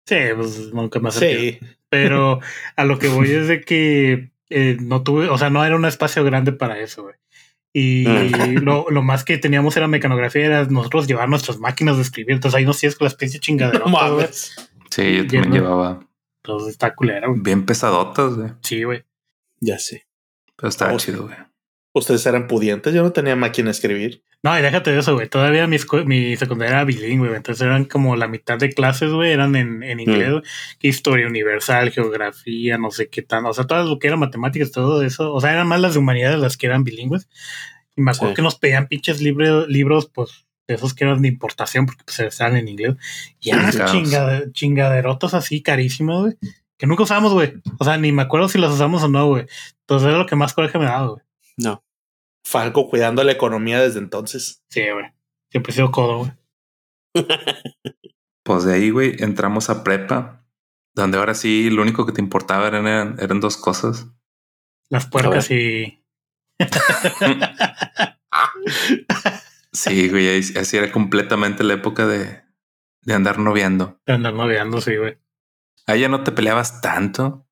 Sí, 0.07 0.15
pues 0.36 0.72
nunca 0.73 0.99
me. 0.99 1.11
Sí. 1.11 1.60
Pero 1.90 2.40
a 2.76 2.86
lo 2.86 2.99
que 2.99 3.07
voy 3.07 3.32
es 3.32 3.48
de 3.48 3.61
que 3.61 4.32
eh, 4.49 4.77
no 4.80 5.03
tuve, 5.03 5.30
o 5.30 5.38
sea, 5.38 5.49
no 5.49 5.64
era 5.65 5.76
un 5.76 5.86
espacio 5.86 6.23
grande 6.23 6.52
para 6.52 6.80
eso, 6.80 7.03
güey. 7.03 7.15
Y 7.73 8.06
Mm. 8.07 8.64
lo, 8.64 8.86
lo 8.90 9.02
más 9.02 9.26
que 9.26 9.38
teníamos 9.38 9.76
era 9.76 9.88
mecanografía, 9.88 10.45
era 10.45 10.65
nosotros 10.65 11.07
llevar 11.07 11.27
nuestras 11.30 11.57
máquinas 11.60 11.98
de 11.98 12.03
escribir. 12.03 12.34
Entonces 12.36 12.57
ahí 12.57 12.65
nos 12.65 12.80
tienes 12.80 12.95
con 12.98 13.06
las 13.06 13.15
pinches 13.15 13.41
chingaderas. 13.41 13.82
No 13.86 14.19
Sí, 14.91 15.15
yo 15.18 15.22
también 15.23 15.49
no. 15.49 15.56
llevaba 15.56 16.07
Entonces 16.44 16.69
está 16.69 16.94
culera, 16.95 17.27
güey. 17.27 17.41
bien 17.41 17.65
pesadotas, 17.65 18.36
güey. 18.36 18.52
Sí, 18.61 18.84
güey. 18.84 19.03
Ya 19.60 19.77
sé. 19.80 20.06
Pero 20.56 20.69
estaba 20.69 20.95
chido, 20.98 21.23
güey. 21.23 21.36
Ustedes 21.97 22.26
eran 22.26 22.47
pudientes, 22.47 22.93
yo 22.93 23.03
no 23.03 23.11
tenía 23.13 23.38
máquina 23.38 23.67
de 23.67 23.72
escribir. 23.72 24.22
No, 24.43 24.59
y 24.59 24.61
déjate 24.61 24.91
de 24.91 24.99
eso, 24.99 25.13
güey. 25.15 25.30
Todavía 25.30 25.65
mi, 25.65 25.77
mi 26.05 26.35
secundaria 26.35 26.73
era 26.76 26.84
bilingüe, 26.84 27.30
güey. 27.30 27.38
Entonces 27.38 27.61
eran 27.65 27.85
como 27.85 28.15
la 28.17 28.27
mitad 28.27 28.57
de 28.59 28.69
clases, 28.69 29.11
güey, 29.11 29.31
eran 29.31 29.55
en, 29.55 29.81
en 29.81 30.01
inglés. 30.01 30.30
güey. 30.31 30.43
Historia 30.81 31.26
universal, 31.26 31.91
geografía, 31.91 32.77
no 32.77 32.91
sé 32.91 33.07
qué 33.07 33.22
tan. 33.22 33.45
O 33.45 33.53
sea, 33.53 33.65
todo 33.65 33.85
lo 33.85 33.97
que 33.97 34.07
era 34.07 34.17
matemáticas, 34.17 34.72
todo 34.72 35.01
eso. 35.03 35.34
O 35.34 35.39
sea, 35.39 35.53
eran 35.53 35.67
más 35.67 35.80
las 35.80 35.93
de 35.93 35.99
humanidades 35.99 36.38
las 36.38 36.57
que 36.57 36.67
eran 36.67 36.84
bilingües. 36.84 37.30
Y 37.95 38.01
me 38.01 38.11
acuerdo 38.11 38.34
Sí. 38.34 38.35
que 38.35 38.41
nos 38.41 38.55
pedían 38.59 38.88
pinches 38.88 39.22
libre- 39.22 39.65
libros, 39.69 40.11
pues, 40.13 40.45
de 40.67 40.76
esos 40.76 40.93
que 40.93 41.05
eran 41.05 41.22
de 41.22 41.30
importación, 41.30 41.85
porque 41.85 42.03
pues, 42.05 42.19
estaban 42.19 42.57
en 42.57 42.67
inglés. 42.67 42.95
Y 43.39 43.51
eran 43.51 43.72
chingade- 43.72 44.51
chingaderotas 44.51 45.34
así 45.34 45.61
carísimas, 45.63 46.19
güey. 46.19 46.34
Que 46.77 46.88
nunca 46.88 47.03
usamos, 47.03 47.31
güey. 47.31 47.53
O 47.80 47.85
sea, 47.85 47.97
ni 47.97 48.11
me 48.11 48.23
acuerdo 48.23 48.49
si 48.49 48.57
las 48.59 48.73
usamos 48.73 49.01
o 49.01 49.07
no, 49.07 49.27
güey. 49.27 49.45
Entonces 49.81 50.09
era 50.09 50.17
lo 50.17 50.26
que 50.26 50.35
más 50.35 50.53
coraje 50.53 50.77
me 50.77 50.85
daba, 50.85 51.07
güey. 51.07 51.22
No. 51.57 51.81
Falco 52.45 52.88
cuidando 52.89 53.23
la 53.23 53.31
economía 53.34 53.81
desde 53.81 53.99
entonces. 53.99 54.63
Sí, 54.69 54.81
güey. 54.89 55.05
Siempre 55.49 55.72
he 55.72 55.76
sido 55.76 55.91
codo, 55.91 56.19
güey. 56.19 56.31
Pues 58.43 58.63
de 58.63 58.76
ahí, 58.76 58.91
güey, 58.91 59.15
entramos 59.23 59.72
a 59.72 59.84
prepa, 59.84 60.45
donde 60.93 61.17
ahora 61.17 61.34
sí 61.34 61.72
lo 61.72 61.81
único 61.81 62.05
que 62.05 62.11
te 62.11 62.22
importaba 62.22 62.67
eran, 62.67 62.85
eran, 62.85 63.15
eran 63.19 63.39
dos 63.39 63.57
cosas. 63.57 64.05
Las 64.89 65.07
puercas 65.07 65.49
y. 65.49 66.05
Sí, 69.72 70.09
güey, 70.09 70.27
ahí- 70.30 70.53
así 70.57 70.77
era 70.77 70.91
completamente 70.91 71.63
la 71.63 71.73
época 71.73 72.05
de, 72.07 72.43
de 73.01 73.13
andar 73.13 73.39
noviando. 73.39 73.99
de 74.05 74.13
andar 74.13 74.34
noviando, 74.34 74.80
sí, 74.80 74.95
güey. 74.95 75.17
Ahí 75.88 76.01
ya 76.01 76.09
no 76.09 76.23
te 76.23 76.31
peleabas 76.31 76.81
tanto. 76.81 77.45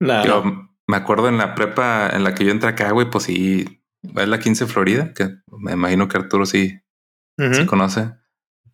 No, 0.00 0.24
Yo 0.24 0.42
me 0.86 0.96
acuerdo 0.96 1.28
en 1.28 1.38
la 1.38 1.54
prepa 1.54 2.08
en 2.12 2.24
la 2.24 2.34
que 2.34 2.44
yo 2.44 2.50
entré 2.50 2.70
acá, 2.70 2.90
güey, 2.90 3.08
pues 3.10 3.24
sí, 3.24 3.79
es 4.02 4.28
la 4.28 4.38
15 4.38 4.66
Florida, 4.66 5.12
que 5.14 5.36
me 5.46 5.72
imagino 5.72 6.08
que 6.08 6.18
Arturo 6.18 6.46
sí, 6.46 6.80
sí 7.52 7.66
conoce. 7.66 8.12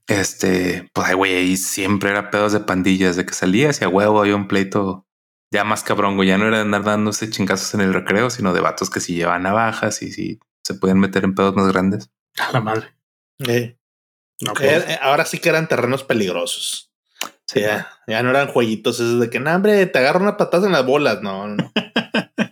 Este, 0.06 0.88
pues, 0.92 1.08
ay, 1.08 1.14
güey, 1.14 1.34
ahí 1.34 1.56
siempre 1.56 2.10
era 2.10 2.30
pedos 2.30 2.52
de 2.52 2.60
pandillas, 2.60 3.16
de 3.16 3.26
que 3.26 3.34
salías 3.34 3.80
y 3.80 3.84
a 3.84 3.88
huevo 3.88 4.20
había 4.20 4.36
un 4.36 4.46
pleito 4.48 5.06
ya 5.52 5.64
más 5.64 5.82
cabrón, 5.82 6.16
güey. 6.16 6.28
Ya 6.28 6.38
no 6.38 6.46
era 6.46 6.60
andar 6.60 6.84
dándose 6.84 7.30
chingazos 7.30 7.74
en 7.74 7.80
el 7.80 7.94
recreo, 7.94 8.30
sino 8.30 8.52
de 8.52 8.60
vatos 8.60 8.90
que 8.90 9.00
sí 9.00 9.14
llevaban 9.14 9.42
navajas 9.42 10.02
y 10.02 10.12
sí 10.12 10.40
se 10.62 10.74
podían 10.74 11.00
meter 11.00 11.24
en 11.24 11.34
pedos 11.34 11.54
más 11.56 11.72
grandes. 11.72 12.10
A 12.38 12.52
la 12.52 12.60
madre. 12.60 12.94
Eh, 13.48 13.78
No, 14.40 14.52
pues, 14.54 14.84
eh, 14.88 14.98
ahora 15.00 15.24
sí 15.24 15.38
que 15.38 15.48
eran 15.48 15.68
terrenos 15.68 16.04
peligrosos. 16.04 16.92
Sí, 17.46 17.60
Ya, 17.60 17.88
ya 18.06 18.22
no 18.22 18.30
eran 18.30 18.48
jueguitos 18.48 18.96
esos 18.96 19.20
de 19.20 19.30
que, 19.30 19.40
no, 19.40 19.54
hombre, 19.54 19.86
te 19.86 19.98
agarro 19.98 20.20
una 20.20 20.36
patada 20.36 20.66
en 20.66 20.72
las 20.72 20.84
bolas. 20.84 21.22
No, 21.22 21.48
no. 21.48 21.72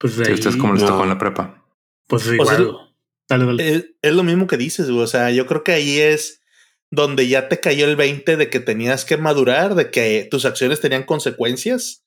pues 0.00 0.18
ustedes 0.18 0.56
como 0.56 0.72
les 0.72 0.82
no. 0.82 0.88
tocó 0.88 1.02
en 1.02 1.10
la 1.10 1.18
prepa. 1.18 1.62
pues 2.06 2.26
igual. 2.26 2.62
es- 2.62 2.68
dale, 3.28 3.44
dale. 3.44 3.68
es, 3.68 3.86
es 4.02 4.12
lo 4.14 4.22
mismo 4.24 4.46
que 4.46 4.56
dices, 4.56 4.90
güey. 4.90 5.02
O 5.02 5.06
sea, 5.06 5.30
yo 5.30 5.46
creo 5.46 5.62
que 5.62 5.72
ahí 5.72 6.00
es 6.00 6.42
donde 6.90 7.28
ya 7.28 7.48
te 7.48 7.60
cayó 7.60 7.86
el 7.86 7.94
20 7.96 8.36
de 8.36 8.50
que 8.50 8.58
tenías 8.58 9.04
que 9.04 9.16
madurar, 9.16 9.74
de 9.74 9.90
que 9.90 10.26
tus 10.30 10.44
acciones 10.44 10.80
tenían 10.80 11.04
consecuencias. 11.04 12.04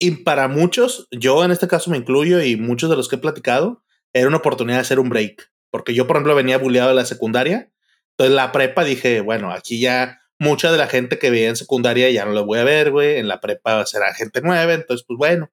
Y 0.00 0.10
para 0.22 0.48
muchos, 0.48 1.06
yo 1.12 1.44
en 1.44 1.52
este 1.52 1.68
caso 1.68 1.90
me 1.90 1.98
incluyo 1.98 2.42
y 2.42 2.56
muchos 2.56 2.90
de 2.90 2.96
los 2.96 3.08
que 3.08 3.16
he 3.16 3.20
platicado, 3.20 3.84
era 4.12 4.26
una 4.26 4.38
oportunidad 4.38 4.78
de 4.78 4.82
hacer 4.82 4.98
un 4.98 5.08
break. 5.10 5.52
Porque 5.70 5.94
yo, 5.94 6.06
por 6.06 6.16
ejemplo, 6.16 6.34
venía 6.34 6.58
bulleado 6.58 6.88
de 6.88 6.96
la 6.96 7.04
secundaria. 7.04 7.70
Entonces, 8.10 8.34
la 8.34 8.50
prepa 8.50 8.84
dije, 8.84 9.20
bueno, 9.20 9.52
aquí 9.52 9.80
ya 9.80 10.20
mucha 10.38 10.72
de 10.72 10.78
la 10.78 10.88
gente 10.88 11.18
que 11.18 11.30
veía 11.30 11.48
en 11.50 11.56
secundaria 11.56 12.10
ya 12.10 12.24
no 12.24 12.32
la 12.32 12.40
voy 12.40 12.58
a 12.58 12.64
ver, 12.64 12.90
güey. 12.90 13.18
En 13.18 13.28
la 13.28 13.40
prepa 13.40 13.86
será 13.86 14.12
gente 14.12 14.40
nueva. 14.40 14.74
Entonces, 14.74 15.04
pues 15.06 15.16
bueno, 15.16 15.50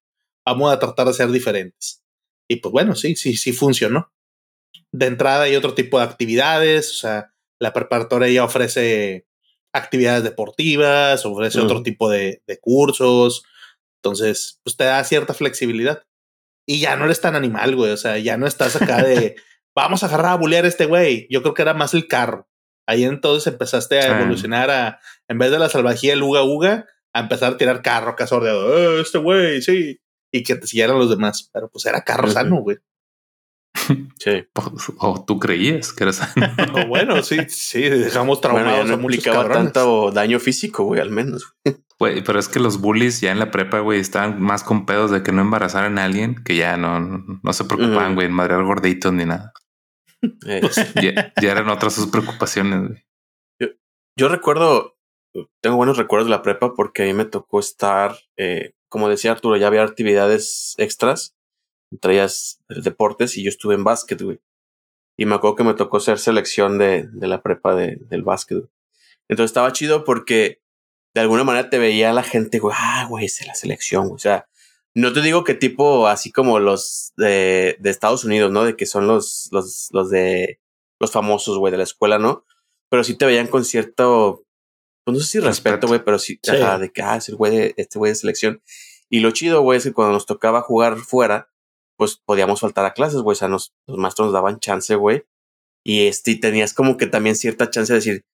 vamos 0.52 0.72
a 0.74 0.80
tratar 0.80 1.08
de 1.08 1.14
ser 1.14 1.30
diferentes. 1.30 2.04
Y 2.50 2.58
pues 2.58 2.72
bueno, 2.72 2.96
sí, 2.96 3.16
sí, 3.16 3.36
sí 3.38 3.54
funcionó 3.54 4.12
de 4.92 5.06
entrada 5.06 5.44
hay 5.44 5.56
otro 5.56 5.74
tipo 5.76 6.00
de 6.00 6.06
actividades, 6.06 6.90
o 6.92 6.94
sea, 6.96 7.34
la 7.62 7.74
preparatoria 7.74 8.28
ya 8.30 8.44
ofrece 8.44 9.28
actividades 9.74 10.24
deportivas, 10.24 11.26
ofrece 11.26 11.60
otro 11.60 11.84
tipo 11.84 12.10
de, 12.10 12.42
de 12.48 12.60
cursos, 12.60 13.44
entonces, 14.02 14.60
pues 14.64 14.78
te 14.78 14.86
da 14.86 15.04
cierta 15.04 15.34
flexibilidad. 15.34 16.04
Y 16.68 16.80
ya 16.80 16.96
no 16.96 17.06
eres 17.06 17.22
tan 17.22 17.36
animal, 17.36 17.76
güey, 17.76 17.92
o 17.92 17.98
sea, 17.98 18.18
ya 18.18 18.38
no 18.38 18.48
estás 18.48 18.76
acá 18.82 19.04
de, 19.04 19.36
vamos 19.76 20.02
a 20.04 20.08
agarrar 20.08 20.32
a 20.32 20.36
bulear 20.38 20.66
a 20.66 20.70
este 20.70 20.86
güey, 20.86 21.28
yo 21.30 21.42
creo 21.44 21.54
que 21.54 21.62
era 21.62 21.74
más 21.76 21.94
el 21.94 22.08
carro. 22.08 22.48
Ahí 22.88 23.04
entonces 23.04 23.52
empezaste 23.54 24.00
a 24.00 24.04
Sí. 24.04 24.08
evolucionar 24.10 24.72
a, 24.72 25.00
en 25.28 25.38
vez 25.38 25.52
de 25.52 25.60
la 25.60 25.70
salvajía, 25.70 26.14
el 26.14 26.24
uga 26.24 26.42
uga, 26.44 26.88
a 27.14 27.20
empezar 27.20 27.54
a 27.54 27.58
tirar 27.58 27.84
carro 27.84 28.12
acá 28.12 28.26
sordeado, 28.26 28.98
"Eh, 28.98 29.02
este 29.02 29.20
güey, 29.20 29.62
sí, 29.62 30.00
y 30.32 30.44
que 30.44 30.56
te 30.56 30.68
siguieran 30.68 31.00
los 31.00 31.10
demás, 31.10 31.50
pero 31.54 31.70
pues 31.70 31.86
era 31.86 32.04
carro 32.04 32.30
sano, 32.30 32.58
güey. 32.58 32.78
Sí. 34.20 34.46
Pues, 34.52 34.68
O 34.98 35.24
tú 35.26 35.40
creías 35.40 35.94
que 35.94 36.04
eras. 36.04 36.22
No, 36.36 36.88
bueno, 36.88 37.24
sí, 37.24 37.38
sí, 37.48 37.82
dejamos 37.84 38.42
traumados 38.42 38.72
Bueno, 38.72 38.84
ya 38.84 38.96
no 38.96 39.02
implicaba 39.02 39.48
tanto 39.50 40.12
daño 40.12 40.40
físico, 40.40 40.84
güey, 40.84 41.00
al 41.00 41.10
menos. 41.10 41.56
Güey, 42.00 42.24
pero 42.24 42.40
es 42.40 42.48
que 42.48 42.60
los 42.60 42.80
bullies 42.80 43.22
ya 43.22 43.32
en 43.32 43.40
la 43.40 43.52
prepa, 43.52 43.80
güey, 43.80 44.00
estaban 44.00 44.42
más 44.42 44.64
con 44.64 44.86
pedos 44.86 45.12
de 45.12 45.24
que 45.24 45.32
no 45.32 45.42
embarazaran 45.42 45.98
a 46.00 46.06
alguien 46.06 46.44
que 46.44 46.56
ya 46.56 46.78
no, 46.78 47.00
no, 47.00 47.54
se 47.54 47.66
preocupaban, 47.66 48.16
güey, 48.16 48.28
en 48.28 48.34
madrear 48.34 48.64
gorditos 48.64 49.14
ni 49.14 49.26
nada. 49.26 49.54
Eh, 50.46 50.62
Ya, 51.02 51.34
ya 51.42 51.52
eran 51.52 51.70
otras 51.70 51.94
sus 51.94 52.08
preocupaciones, 52.08 52.88
güey. 52.88 53.04
Yo 54.18 54.28
recuerdo, 54.28 54.98
tengo 55.62 55.78
buenos 55.78 55.98
recuerdos 55.98 56.28
de 56.28 56.32
la 56.32 56.42
prepa 56.42 56.74
porque 56.74 57.04
a 57.04 57.06
mí 57.06 57.14
me 57.14 57.26
tocó 57.26 57.60
estar, 57.60 58.18
eh, 58.38 58.74
como 58.90 59.10
decía 59.10 59.32
Arturo, 59.32 59.56
ya 59.58 59.68
había 59.68 59.84
actividades 59.84 60.76
extras, 60.78 61.36
entre 61.92 62.14
ellas 62.16 62.60
deportes, 62.70 63.38
y 63.38 63.44
yo 63.44 63.50
estuve 63.50 63.76
en 63.76 63.84
básquet, 63.84 64.22
güey. 64.22 64.40
Y 65.18 65.26
me 65.26 65.36
acuerdo 65.36 65.56
que 65.56 65.64
me 65.64 65.74
tocó 65.74 66.00
ser 66.00 66.18
selección 66.20 66.78
de, 66.78 67.08
de 67.12 67.28
la 67.28 67.42
prepa 67.42 67.76
de- 67.76 67.98
del 68.10 68.24
básquet. 68.24 68.60
güey. 68.60 68.70
Entonces 69.28 69.50
estaba 69.52 69.72
chido 69.74 70.04
porque 70.06 70.62
de 71.14 71.22
alguna 71.22 71.44
manera 71.44 71.70
te 71.70 71.78
veía 71.80 72.14
la 72.14 72.24
gente, 72.24 72.60
güey, 72.60 72.76
ah, 72.78 73.06
güey, 73.10 73.26
es 73.26 73.46
la 73.46 73.56
selección, 73.56 74.04
güey. 74.08 74.16
O 74.16 74.20
sea, 74.20 74.48
no 74.96 75.12
te 75.14 75.22
digo 75.22 75.44
que 75.44 75.54
tipo 75.56 76.08
así 76.08 76.32
como 76.32 76.60
los 76.60 77.14
de, 77.18 77.78
de 77.80 77.90
Estados 77.90 78.24
Unidos, 78.24 78.52
¿no? 78.52 78.64
De 78.64 78.76
que 78.76 78.86
son 78.86 79.08
los, 79.08 79.50
los, 79.52 79.90
los 79.92 80.10
de 80.10 80.60
los 81.00 81.12
famosos, 81.12 81.58
güey, 81.58 81.72
de 81.72 81.78
la 81.78 81.84
escuela, 81.84 82.18
¿no? 82.20 82.46
Pero 82.90 83.04
sí 83.04 83.16
te 83.16 83.26
veían 83.26 83.48
con 83.48 83.66
cierto, 83.66 84.44
pues 85.12 85.18
no 85.18 85.24
sé 85.24 85.30
si 85.32 85.40
respeto, 85.40 85.88
güey, 85.88 86.04
pero 86.04 86.20
sí, 86.20 86.40
Sí. 86.44 86.52
ajá, 86.56 86.78
de 86.80 86.92
que, 86.92 87.02
ah, 87.02 87.18
es 87.18 87.30
el 87.30 87.36
güey 87.36 87.56
de, 87.56 87.74
este 87.78 88.00
güey 88.00 88.12
de 88.12 88.16
selección. 88.16 88.62
Y 89.10 89.20
lo 89.22 89.32
chido, 89.32 89.62
güey, 89.62 89.78
es 89.78 89.84
que 89.84 89.94
cuando 89.94 90.14
nos 90.14 90.26
tocaba 90.26 90.62
jugar 90.62 90.98
fuera, 90.98 91.50
pues 91.98 92.18
podíamos 92.26 92.60
faltar 92.62 92.86
a 92.86 92.94
clases, 92.94 93.22
güey. 93.22 93.34
O 93.34 93.36
sea, 93.36 93.48
nos, 93.48 93.74
los 93.88 93.98
maestros 93.98 94.28
nos 94.28 94.34
daban 94.34 94.60
chance, 94.60 94.96
güey. 94.96 95.26
Y 95.86 96.08
este, 96.08 96.32
y 96.32 96.40
tenías 96.40 96.74
como 96.74 96.98
que 96.98 97.08
también 97.08 97.36
cierta 97.36 97.70
chance 97.70 97.92
de 97.92 98.00
decir, 98.00 98.26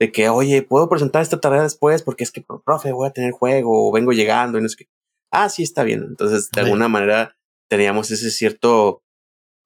de 0.00 0.12
que, 0.12 0.28
oye, 0.28 0.62
puedo 0.62 0.88
presentar 0.88 1.22
esta 1.22 1.40
tarea 1.40 1.62
después 1.62 2.02
porque 2.02 2.22
es 2.24 2.30
que, 2.30 2.42
profe, 2.64 2.92
voy 2.92 3.08
a 3.08 3.12
tener 3.12 3.32
juego 3.32 3.88
o 3.88 3.92
vengo 3.92 4.12
llegando 4.12 4.58
y 4.58 4.62
no 4.62 4.68
sé 4.68 4.76
qué. 4.76 4.88
Ah, 5.32 5.48
sí, 5.48 5.62
está 5.62 5.82
bien. 5.82 6.04
Entonces, 6.08 6.50
de 6.50 6.60
Sí. 6.60 6.66
alguna 6.66 6.88
manera 6.88 7.36
teníamos 7.68 8.10
ese 8.10 8.30
cierto 8.30 9.02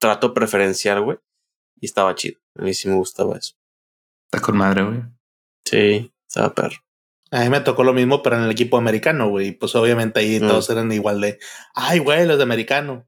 trato 0.01 0.33
preferencial, 0.35 1.03
güey. 1.03 1.19
Y 1.81 1.87
estaba 1.87 2.15
chido. 2.15 2.41
A 2.57 2.63
mí 2.63 2.73
sí 2.75 2.89
me 2.89 2.95
gustaba 2.97 3.37
eso. 3.37 3.55
Está 4.31 4.45
con 4.45 4.57
madre, 4.57 4.83
güey. 4.85 5.03
Sí, 5.67 6.13
estaba 6.33 6.55
perro. 6.55 6.77
A 7.31 7.41
mí 7.45 7.49
me 7.49 7.61
tocó 7.61 7.83
lo 7.85 7.93
mismo, 7.93 8.23
pero 8.23 8.37
en 8.37 8.43
el 8.45 8.51
equipo 8.51 8.77
americano, 8.77 9.29
güey. 9.29 9.53
Pues 9.53 9.75
obviamente 9.75 10.21
ahí 10.21 10.39
Mm. 10.41 10.49
todos 10.49 10.69
eran 10.71 10.91
igual 10.93 11.21
de, 11.21 11.39
ay, 11.75 11.99
güey, 11.99 12.27
los 12.27 12.37
de 12.39 12.43
americano. 12.43 13.07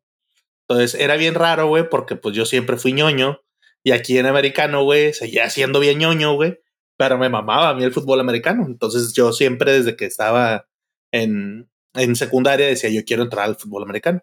Entonces 0.68 0.98
era 0.98 1.16
bien 1.16 1.34
raro, 1.34 1.66
güey, 1.68 1.88
porque 1.90 2.16
pues 2.16 2.34
yo 2.34 2.46
siempre 2.46 2.76
fui 2.76 2.92
ñoño. 2.92 3.40
Y 3.82 3.90
aquí 3.92 4.16
en 4.16 4.24
americano, 4.26 4.82
güey, 4.84 5.12
seguía 5.12 5.51
siendo 5.51 5.78
bien 5.80 5.98
ñoño, 5.98 6.34
güey. 6.34 6.59
Pero 6.96 7.18
me 7.18 7.28
mamaba 7.28 7.70
a 7.70 7.74
mí 7.74 7.84
el 7.84 7.92
fútbol 7.92 8.20
americano. 8.20 8.64
Entonces 8.66 9.12
yo 9.14 9.32
siempre 9.32 9.72
desde 9.72 9.94
que 9.96 10.06
estaba 10.06 10.66
en, 11.12 11.68
en 11.94 12.16
secundaria 12.16 12.66
decía, 12.66 12.88
yo 12.90 13.05
quiero 13.05 13.24
entrar 13.24 13.44
al 13.44 13.56
fútbol 13.56 13.82
americano. 13.82 14.22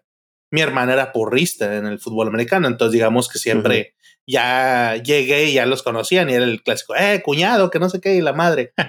Mi 0.50 0.62
hermana 0.62 0.94
era 0.94 1.12
porrista 1.12 1.76
en 1.76 1.86
el 1.86 2.00
fútbol 2.00 2.26
americano. 2.28 2.66
Entonces 2.66 2.92
digamos 2.92 3.28
que 3.28 3.38
siempre 3.38 3.94
ya 4.26 4.96
llegué 5.02 5.46
y 5.46 5.54
ya 5.54 5.66
los 5.66 5.82
conocían. 5.82 6.30
Y 6.30 6.34
era 6.34 6.44
el 6.44 6.62
clásico, 6.62 6.94
eh, 6.96 7.22
cuñado, 7.24 7.70
que 7.70 7.78
no 7.78 7.88
sé 7.90 8.00
qué, 8.00 8.14
y 8.14 8.20
la 8.20 8.32
madre. 8.32 8.72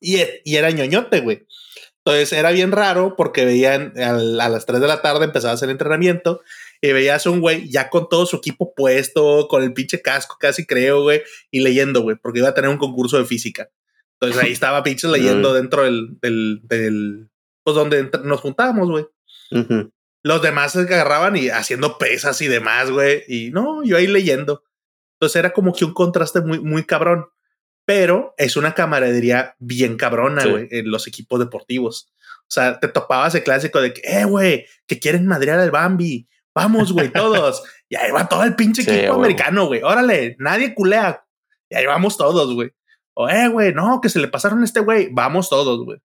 Y, 0.00 0.18
y 0.44 0.56
era 0.56 0.70
ñoñote, 0.70 1.20
güey. 1.20 1.46
Entonces 2.04 2.32
era 2.32 2.52
bien 2.52 2.72
raro 2.72 3.14
porque 3.16 3.44
veían 3.44 3.92
al- 3.98 4.40
a 4.40 4.48
las 4.48 4.64
3 4.64 4.80
de 4.80 4.86
la 4.86 5.02
tarde 5.02 5.24
empezaba 5.26 5.50
a 5.50 5.54
hacer 5.54 5.68
entrenamiento 5.68 6.40
y 6.80 6.92
veías 6.92 7.26
a 7.26 7.30
un 7.30 7.40
güey 7.40 7.68
ya 7.68 7.90
con 7.90 8.08
todo 8.08 8.24
su 8.24 8.36
equipo 8.36 8.72
puesto, 8.74 9.48
con 9.48 9.62
el 9.62 9.72
pinche 9.74 10.00
casco 10.00 10.36
casi 10.40 10.64
creo, 10.64 11.02
güey, 11.02 11.22
y 11.50 11.60
leyendo, 11.60 12.00
güey, 12.02 12.16
porque 12.16 12.38
iba 12.38 12.48
a 12.48 12.54
tener 12.54 12.70
un 12.70 12.78
concurso 12.78 13.18
de 13.18 13.24
física. 13.26 13.68
Entonces 14.20 14.42
ahí 14.42 14.52
estaba 14.52 14.82
pinches 14.82 15.10
leyendo 15.10 15.52
dentro 15.52 15.82
del, 15.82 16.16
del, 16.22 16.60
del, 16.62 17.28
pues 17.64 17.74
donde 17.76 18.08
nos 18.24 18.40
juntábamos, 18.40 18.88
güey. 18.88 19.04
Ujú. 19.50 19.92
Los 20.22 20.42
demás 20.42 20.72
se 20.72 20.80
agarraban 20.80 21.36
y 21.36 21.48
haciendo 21.48 21.96
pesas 21.98 22.40
y 22.42 22.48
demás, 22.48 22.90
güey. 22.90 23.22
Y 23.28 23.50
no, 23.50 23.82
yo 23.84 23.96
ahí 23.96 24.06
leyendo. 24.06 24.64
Entonces 25.14 25.36
era 25.36 25.52
como 25.52 25.72
que 25.72 25.84
un 25.84 25.94
contraste 25.94 26.40
muy, 26.40 26.60
muy 26.60 26.84
cabrón. 26.84 27.26
Pero 27.84 28.34
es 28.36 28.56
una 28.56 28.74
camaradería 28.74 29.54
bien 29.58 29.96
cabrona, 29.96 30.42
Sí. 30.42 30.50
güey, 30.50 30.68
en 30.70 30.90
los 30.90 31.06
equipos 31.06 31.38
deportivos. 31.40 32.12
O 32.42 32.50
sea, 32.50 32.78
te 32.80 32.88
topabas 32.88 33.34
el 33.34 33.42
clásico 33.44 33.80
de 33.80 33.94
que, 33.94 34.02
eh, 34.04 34.24
güey, 34.24 34.66
que 34.86 34.98
quieren 34.98 35.26
madrear 35.26 35.58
al 35.58 35.70
Bambi. 35.70 36.28
Vamos, 36.54 36.92
güey, 36.92 37.10
todos. 37.10 37.62
y 37.88 37.96
ahí 37.96 38.10
va 38.10 38.28
todo 38.28 38.42
el 38.44 38.54
pinche 38.56 38.82
Sí, 38.82 38.90
equipo 38.90 39.14
americano, 39.14 39.66
güey. 39.66 39.82
Órale, 39.82 40.36
nadie 40.38 40.74
culea. 40.74 41.24
Y 41.70 41.76
ahí 41.76 41.86
vamos 41.86 42.16
todos, 42.18 42.52
güey. 42.54 42.70
O, 43.14 43.28
eh, 43.28 43.48
güey, 43.48 43.72
no, 43.72 44.00
que 44.02 44.08
se 44.10 44.18
le 44.18 44.28
pasaron 44.28 44.60
a 44.60 44.64
este 44.64 44.80
güey. 44.80 45.08
Vamos 45.10 45.48
todos, 45.48 45.84
güey. 45.84 45.98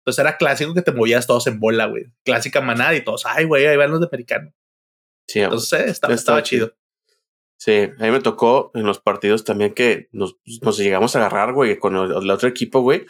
Entonces 0.00 0.18
era 0.18 0.36
clásico 0.38 0.74
que 0.74 0.82
te 0.82 0.92
movías 0.92 1.26
todos 1.26 1.46
en 1.46 1.60
bola, 1.60 1.86
güey. 1.86 2.06
Clásica 2.24 2.60
manada 2.60 2.94
y 2.94 3.04
todos, 3.04 3.26
ay, 3.26 3.44
güey, 3.44 3.66
ahí 3.66 3.76
van 3.76 3.90
los 3.90 4.00
de 4.00 4.06
americano. 4.06 4.52
Sí. 5.28 5.40
Entonces, 5.40 6.00
eh, 6.02 6.12
estaba, 6.12 6.42
chido. 6.42 6.74
Sí, 7.58 7.90
a 7.98 8.04
mí 8.04 8.10
me 8.10 8.20
tocó 8.20 8.70
en 8.74 8.84
los 8.84 9.00
partidos 9.00 9.44
también 9.44 9.74
que 9.74 10.08
nos, 10.12 10.36
nos 10.62 10.78
llegamos 10.78 11.14
a 11.14 11.18
agarrar, 11.18 11.52
güey, 11.52 11.78
con 11.78 11.94
el, 11.96 12.10
el 12.10 12.30
otro 12.30 12.48
equipo, 12.48 12.80
güey. 12.80 13.04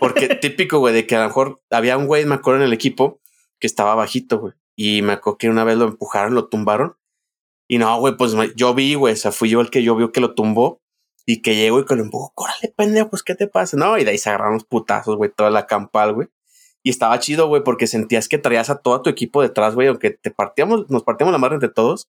Porque 0.00 0.28
típico, 0.40 0.78
güey, 0.78 0.94
de 0.94 1.06
que 1.06 1.14
a 1.16 1.20
lo 1.20 1.26
mejor 1.26 1.62
había 1.70 1.96
un 1.98 2.06
güey, 2.06 2.24
me 2.24 2.34
acuerdo, 2.34 2.60
en 2.60 2.66
el 2.66 2.72
equipo 2.72 3.20
que 3.60 3.66
estaba 3.66 3.94
bajito, 3.94 4.38
güey. 4.38 4.54
Y 4.76 5.02
me 5.02 5.12
acuerdo 5.12 5.38
que 5.38 5.50
una 5.50 5.64
vez 5.64 5.76
lo 5.76 5.84
empujaron, 5.84 6.34
lo 6.34 6.48
tumbaron. 6.48 6.96
Y 7.68 7.78
no, 7.78 7.98
güey, 8.00 8.16
pues 8.16 8.34
yo 8.56 8.74
vi, 8.74 8.94
güey, 8.94 9.14
o 9.14 9.16
sea, 9.16 9.32
fui 9.32 9.50
yo 9.50 9.60
el 9.60 9.70
que 9.70 9.82
yo 9.82 9.94
vio 9.94 10.10
que 10.10 10.20
lo 10.20 10.34
tumbó. 10.34 10.81
Y 11.26 11.40
que 11.42 11.54
llegó 11.54 11.80
y 11.80 11.84
que 11.84 11.94
lo 11.94 12.02
empujó, 12.02 12.32
córale, 12.34 12.74
pendejo, 12.76 13.10
pues, 13.10 13.22
¿qué 13.22 13.34
te 13.34 13.46
pasa? 13.46 13.76
No, 13.76 13.96
y 13.98 14.04
de 14.04 14.10
ahí 14.10 14.18
se 14.18 14.28
agarraron 14.28 14.54
los 14.54 14.64
putazos, 14.64 15.16
güey, 15.16 15.30
toda 15.30 15.50
la 15.50 15.66
campal, 15.66 16.14
güey. 16.14 16.28
Y 16.82 16.90
estaba 16.90 17.18
chido, 17.20 17.46
güey, 17.46 17.62
porque 17.62 17.86
sentías 17.86 18.28
que 18.28 18.38
traías 18.38 18.70
a 18.70 18.78
todo 18.78 19.02
tu 19.02 19.10
equipo 19.10 19.40
detrás, 19.40 19.74
güey, 19.74 19.88
aunque 19.88 20.10
te 20.10 20.30
partíamos, 20.32 20.90
nos 20.90 21.04
partíamos 21.04 21.32
la 21.32 21.38
madre 21.38 21.54
entre 21.54 21.68
todos, 21.68 22.10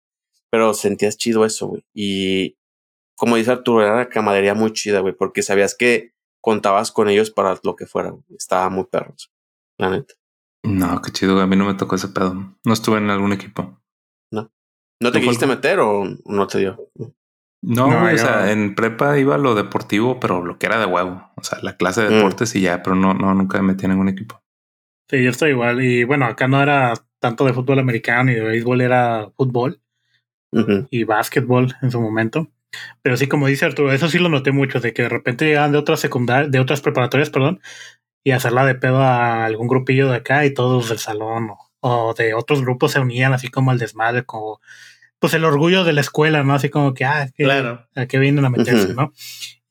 pero 0.52 0.74
sentías 0.76 1.18
chido 1.18 1.44
eso, 1.44 1.68
güey. 1.68 1.84
Y 1.94 2.58
como 3.16 3.36
dice 3.36 3.52
Arturo, 3.52 3.84
era 3.84 3.94
una 3.94 4.10
camaradería 4.10 4.54
muy 4.54 4.72
chida, 4.74 5.00
güey, 5.00 5.14
porque 5.14 5.42
sabías 5.42 5.76
que 5.76 6.14
contabas 6.42 6.92
con 6.92 7.10
ellos 7.10 7.32
para 7.32 7.60
lo 7.64 7.76
que 7.76 7.86
fuera. 7.88 8.12
güey. 8.12 8.24
Estaba 8.38 8.70
muy 8.70 8.86
perros, 8.86 9.32
la 9.78 9.90
neta. 9.90 10.14
No, 10.64 11.02
qué 11.02 11.12
chido, 11.12 11.34
güey. 11.34 11.44
A 11.44 11.48
mí 11.48 11.56
no 11.56 11.66
me 11.66 11.74
tocó 11.74 11.96
ese 11.96 12.10
pedo. 12.10 12.56
No 12.64 12.74
estuve 12.74 12.98
en 12.98 13.10
algún 13.10 13.34
equipo. 13.34 13.82
¿No 14.32 14.52
¿No 15.02 15.12
te 15.12 15.22
quisiste 15.22 15.48
meter 15.48 15.80
o 15.80 16.04
no 16.26 16.48
te 16.48 16.60
dio? 16.60 16.78
No, 17.62 17.88
No, 17.88 18.02
güey, 18.02 18.16
o 18.16 18.18
sea, 18.18 18.52
en 18.52 18.74
prepa 18.74 19.18
iba 19.20 19.36
a 19.36 19.38
lo 19.40 19.54
deportivo, 19.54 20.20
pero 20.20 20.44
lo 20.46 20.58
que 20.58 20.66
era 20.66 20.80
de 20.80 20.86
huevo. 20.86 21.30
O 21.36 21.44
sea, 21.44 21.60
la 21.62 21.76
clase 21.76 22.02
de 22.04 22.10
Mm. 22.10 22.14
deportes 22.14 22.56
y 22.56 22.62
ya, 22.62 22.82
pero 22.82 22.96
no, 22.96 23.14
no, 23.14 23.34
nunca 23.34 23.62
me 23.62 23.70
metí 23.74 23.86
en 23.86 23.92
ningún 23.92 24.08
equipo. 24.10 24.42
Sí, 25.10 25.24
yo 25.24 25.30
estoy 25.32 25.52
igual. 25.52 25.84
Y 25.84 26.04
bueno, 26.06 26.26
acá 26.26 26.48
no 26.48 26.62
era 26.62 26.94
tanto 27.20 27.44
de 27.46 27.54
fútbol 27.54 27.80
americano 27.80 28.32
y 28.32 28.36
de 28.36 28.42
béisbol, 28.42 28.82
era 28.82 29.30
fútbol 29.36 29.82
y 30.90 31.04
básquetbol 31.04 31.76
en 31.82 31.92
su 31.92 32.00
momento. 32.00 32.48
Pero 33.02 33.18
sí, 33.18 33.28
como 33.28 33.48
dice 33.48 33.66
Arturo, 33.66 33.92
eso 33.92 34.08
sí 34.08 34.20
lo 34.20 34.30
noté 34.30 34.52
mucho, 34.52 34.80
de 34.80 34.94
que 34.94 35.02
de 35.04 35.10
repente 35.10 35.46
llegaban 35.46 35.72
de 35.72 35.80
otras 35.80 36.00
secundarias, 36.00 36.52
de 36.52 36.60
otras 36.60 36.82
preparatorias, 36.82 37.30
perdón, 37.30 37.60
y 38.24 38.32
hacerla 38.32 38.66
de 38.66 38.76
pedo 38.76 39.02
a 39.02 39.46
algún 39.46 39.68
grupillo 39.68 40.10
de 40.10 40.18
acá 40.18 40.46
y 40.46 40.54
todos 40.54 40.90
del 40.90 41.00
salón 41.00 41.50
o, 41.50 41.58
o 41.82 42.14
de 42.14 42.34
otros 42.36 42.62
grupos 42.62 42.92
se 42.94 43.00
unían 43.00 43.34
así 43.34 43.50
como 43.50 43.72
al 43.72 43.80
desmadre, 43.80 44.24
como 44.24 44.62
pues 45.20 45.34
el 45.34 45.44
orgullo 45.46 45.84
de 45.84 45.94
la 45.94 46.02
escuela, 46.02 46.44
¿no? 46.44 46.54
Así 46.54 46.70
como 46.70 46.94
que, 46.94 47.06
ah, 47.06 47.30
que, 47.36 47.44
Claro. 47.44 47.86
a 47.96 48.06
qué 48.06 48.18
vienen 48.20 48.46
a 48.46 48.50
meterse, 48.50 48.86
Ujú. 48.86 48.94
¿no? 48.94 49.14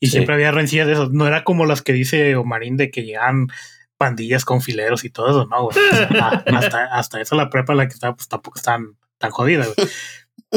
Y 0.00 0.06
Sí. 0.06 0.12
siempre 0.12 0.34
había 0.34 0.50
rencillas 0.52 0.86
de 0.86 0.92
eso. 0.92 1.08
No 1.10 1.26
era 1.26 1.42
como 1.44 1.66
las 1.66 1.82
que 1.82 1.92
dice 1.92 2.36
Omarín 2.36 2.76
de 2.76 2.90
que 2.90 3.02
llegan 3.04 3.48
pandillas 3.96 4.44
con 4.44 4.60
fileros 4.62 5.04
y 5.04 5.10
todo 5.10 5.28
eso, 5.30 5.46
no, 5.50 5.64
güey. 5.64 5.76
O 5.76 5.96
sea, 6.14 6.28
hasta, 6.46 6.84
hasta 6.92 7.20
eso 7.20 7.34
la 7.34 7.50
prepa 7.50 7.72
en 7.72 7.78
la 7.78 7.88
que 7.88 7.94
estaba, 7.94 8.14
pues 8.14 8.28
tampoco 8.28 8.58
están 8.58 8.96
tan 9.18 9.30
jodida, 9.32 9.64
güey. 9.64 9.88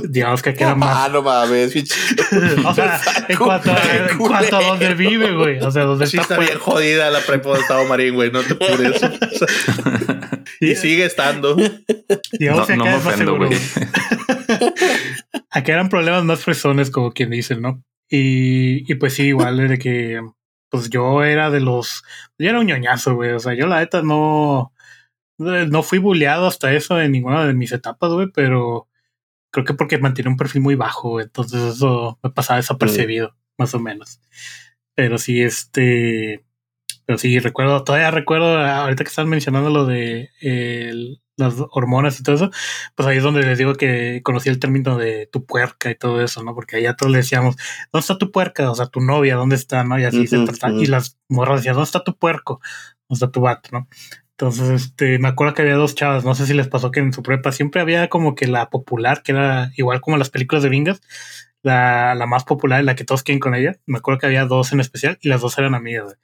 Digamos 0.10 0.42
que 0.42 0.52
aquí 0.52 0.64
era 0.64 0.76
más. 0.76 0.96
Ah, 0.96 1.10
no 1.12 1.22
mames. 1.22 1.74
O 2.66 2.74
sea, 2.74 3.02
en 3.28 3.38
cuanto, 3.38 3.72
a, 3.74 3.80
en 4.10 4.18
cuanto 4.20 4.56
a 4.58 4.62
donde 4.62 4.94
vive, 4.94 5.32
güey. 5.36 5.60
O 5.60 5.72
sea, 5.72 5.84
donde 5.84 6.06
Sí, 6.08 6.18
está. 6.18 6.36
está 6.36 6.46
bien 6.46 6.60
jodida 6.60 7.10
la 7.10 7.20
prepa 7.20 7.54
de 7.54 7.60
Estado 7.62 7.84
Marín, 7.86 8.14
güey. 8.14 8.32
No 8.32 8.42
te 8.42 8.56
sea, 8.56 9.12
y 10.62 10.76
sigue 10.76 11.06
estando. 11.06 11.56
Digamos 12.40 12.68
que 12.68 12.78
no, 12.78 12.86
no 12.86 12.92
acá 12.92 12.92
me 12.92 12.98
es 13.00 13.04
más 13.06 13.14
ofendo, 13.14 13.32
seguro, 13.34 13.48
güey. 13.48 13.60
Acá 15.50 15.74
eran 15.74 15.90
problemas 15.90 16.24
más 16.24 16.42
fresones, 16.44 16.90
como 16.92 17.12
quien 17.12 17.30
dice, 17.30 17.56
¿no? 17.56 17.84
Y, 18.10 18.92
y 18.92 18.96
pues 18.96 19.14
sí, 19.14 19.24
igual 19.28 19.58
de 19.68 19.78
que 19.78 20.22
pues 20.70 20.90
yo 20.90 21.24
era 21.24 21.50
de 21.50 21.60
los. 21.60 22.04
Yo 22.38 22.50
era 22.50 22.60
un 22.60 22.68
ñoñazo, 22.68 23.16
güey. 23.16 23.32
O 23.32 23.40
sea, 23.40 23.54
yo 23.54 23.68
la 23.68 23.80
neta 23.80 24.02
no. 24.02 24.74
No 25.38 25.82
fui 25.84 25.98
bulleado 25.98 26.46
hasta 26.48 26.72
eso 26.74 27.02
en 27.02 27.12
ninguna 27.12 27.46
de 27.46 27.54
mis 27.54 27.72
etapas, 27.72 28.12
güey, 28.12 28.28
pero 28.34 28.88
creo 29.52 29.66
que 29.66 29.74
porque 29.74 29.98
mantenía 29.98 30.30
un 30.32 30.38
perfil 30.38 30.62
muy 30.62 30.76
bajo. 30.76 31.20
Entonces 31.20 31.62
eso 31.76 32.20
me 32.24 32.30
pasaba 32.30 32.58
desapercibido, 32.58 33.36
más 33.58 33.74
o 33.74 33.80
menos. 33.80 34.22
Pero 34.96 35.18
sí, 35.18 35.42
este. 35.42 36.46
Pero 37.06 37.18
sí, 37.18 37.40
recuerdo, 37.40 37.84
todavía 37.84 38.12
recuerdo, 38.12 38.58
ahorita 38.60 39.04
que 39.04 39.10
están 39.10 39.28
mencionando 39.28 39.70
lo 39.70 39.86
de 39.86 40.30
el- 40.42 41.22
las 41.42 41.56
hormonas 41.72 42.20
y 42.20 42.24
todo 42.24 42.36
eso, 42.36 42.52
pues 42.96 43.08
ahí 43.08 43.18
es 43.18 43.24
donde 43.24 43.42
les 43.44 43.58
digo 43.58 43.76
que 43.76 44.22
conocí 44.24 44.50
el 44.50 44.60
término 44.60 44.98
de 44.98 45.28
tu 45.32 45.46
puerca 45.46 45.92
y 45.92 45.96
todo 45.96 46.22
eso, 46.22 46.44
¿no? 46.44 46.56
Porque 46.56 46.78
allá 46.78 46.96
todos 46.96 47.12
le 47.12 47.20
decíamos, 47.20 47.56
¿dónde 47.92 48.02
está 48.02 48.18
tu 48.18 48.32
puerca? 48.32 48.72
O 48.72 48.76
sea, 48.76 48.88
tu 48.88 49.02
novia, 49.02 49.36
¿dónde 49.36 49.56
está? 49.56 49.84
¿No? 49.84 50.00
Y 50.00 50.06
así 50.06 50.28
se 50.28 50.38
Ujú, 50.38 50.46
trataba. 50.46 50.74
ujú. 50.74 50.84
Y 50.84 50.88
las 50.88 51.18
morras 51.28 51.58
decían, 51.58 51.76
¿dónde 51.76 51.86
está 51.86 52.04
tu 52.04 52.18
puerco? 52.18 52.62
¿Dónde 53.10 53.26
está 53.26 53.32
tu 53.32 53.42
vato? 53.42 53.70
¿No? 53.74 53.88
Entonces, 54.32 54.70
este, 54.70 55.20
me 55.20 55.28
acuerdo 55.28 55.54
que 55.54 55.62
había 55.62 55.76
dos 55.76 55.94
chavas, 55.94 56.26
no 56.26 56.34
sé 56.34 56.48
si 56.48 56.54
les 56.56 56.68
pasó 56.68 56.90
que 56.90 57.00
en 57.00 57.14
su 57.14 57.22
prepa 57.22 57.52
siempre 57.52 57.80
había 57.82 58.08
como 58.10 58.34
que 58.34 58.48
la 58.48 58.70
popular, 58.72 59.22
que 59.22 59.34
era 59.34 59.72
igual 59.78 60.02
como 60.02 60.18
las 60.18 60.32
películas 60.32 60.64
de 60.64 60.70
gringas, 60.70 61.00
la, 61.62 62.16
la 62.16 62.26
más 62.26 62.44
popular, 62.44 62.84
la 62.84 62.96
que 62.96 63.04
todos 63.04 63.22
quieren 63.22 63.40
con 63.40 63.54
ella. 63.54 63.76
Me 63.86 64.00
acuerdo 64.00 64.20
que 64.20 64.26
había 64.26 64.46
dos 64.46 64.74
en 64.74 64.80
especial 64.80 65.20
y 65.22 65.30
las 65.30 65.42
dos 65.42 65.58
eran 65.60 65.76
amigas, 65.76 66.06
güey. 66.06 66.16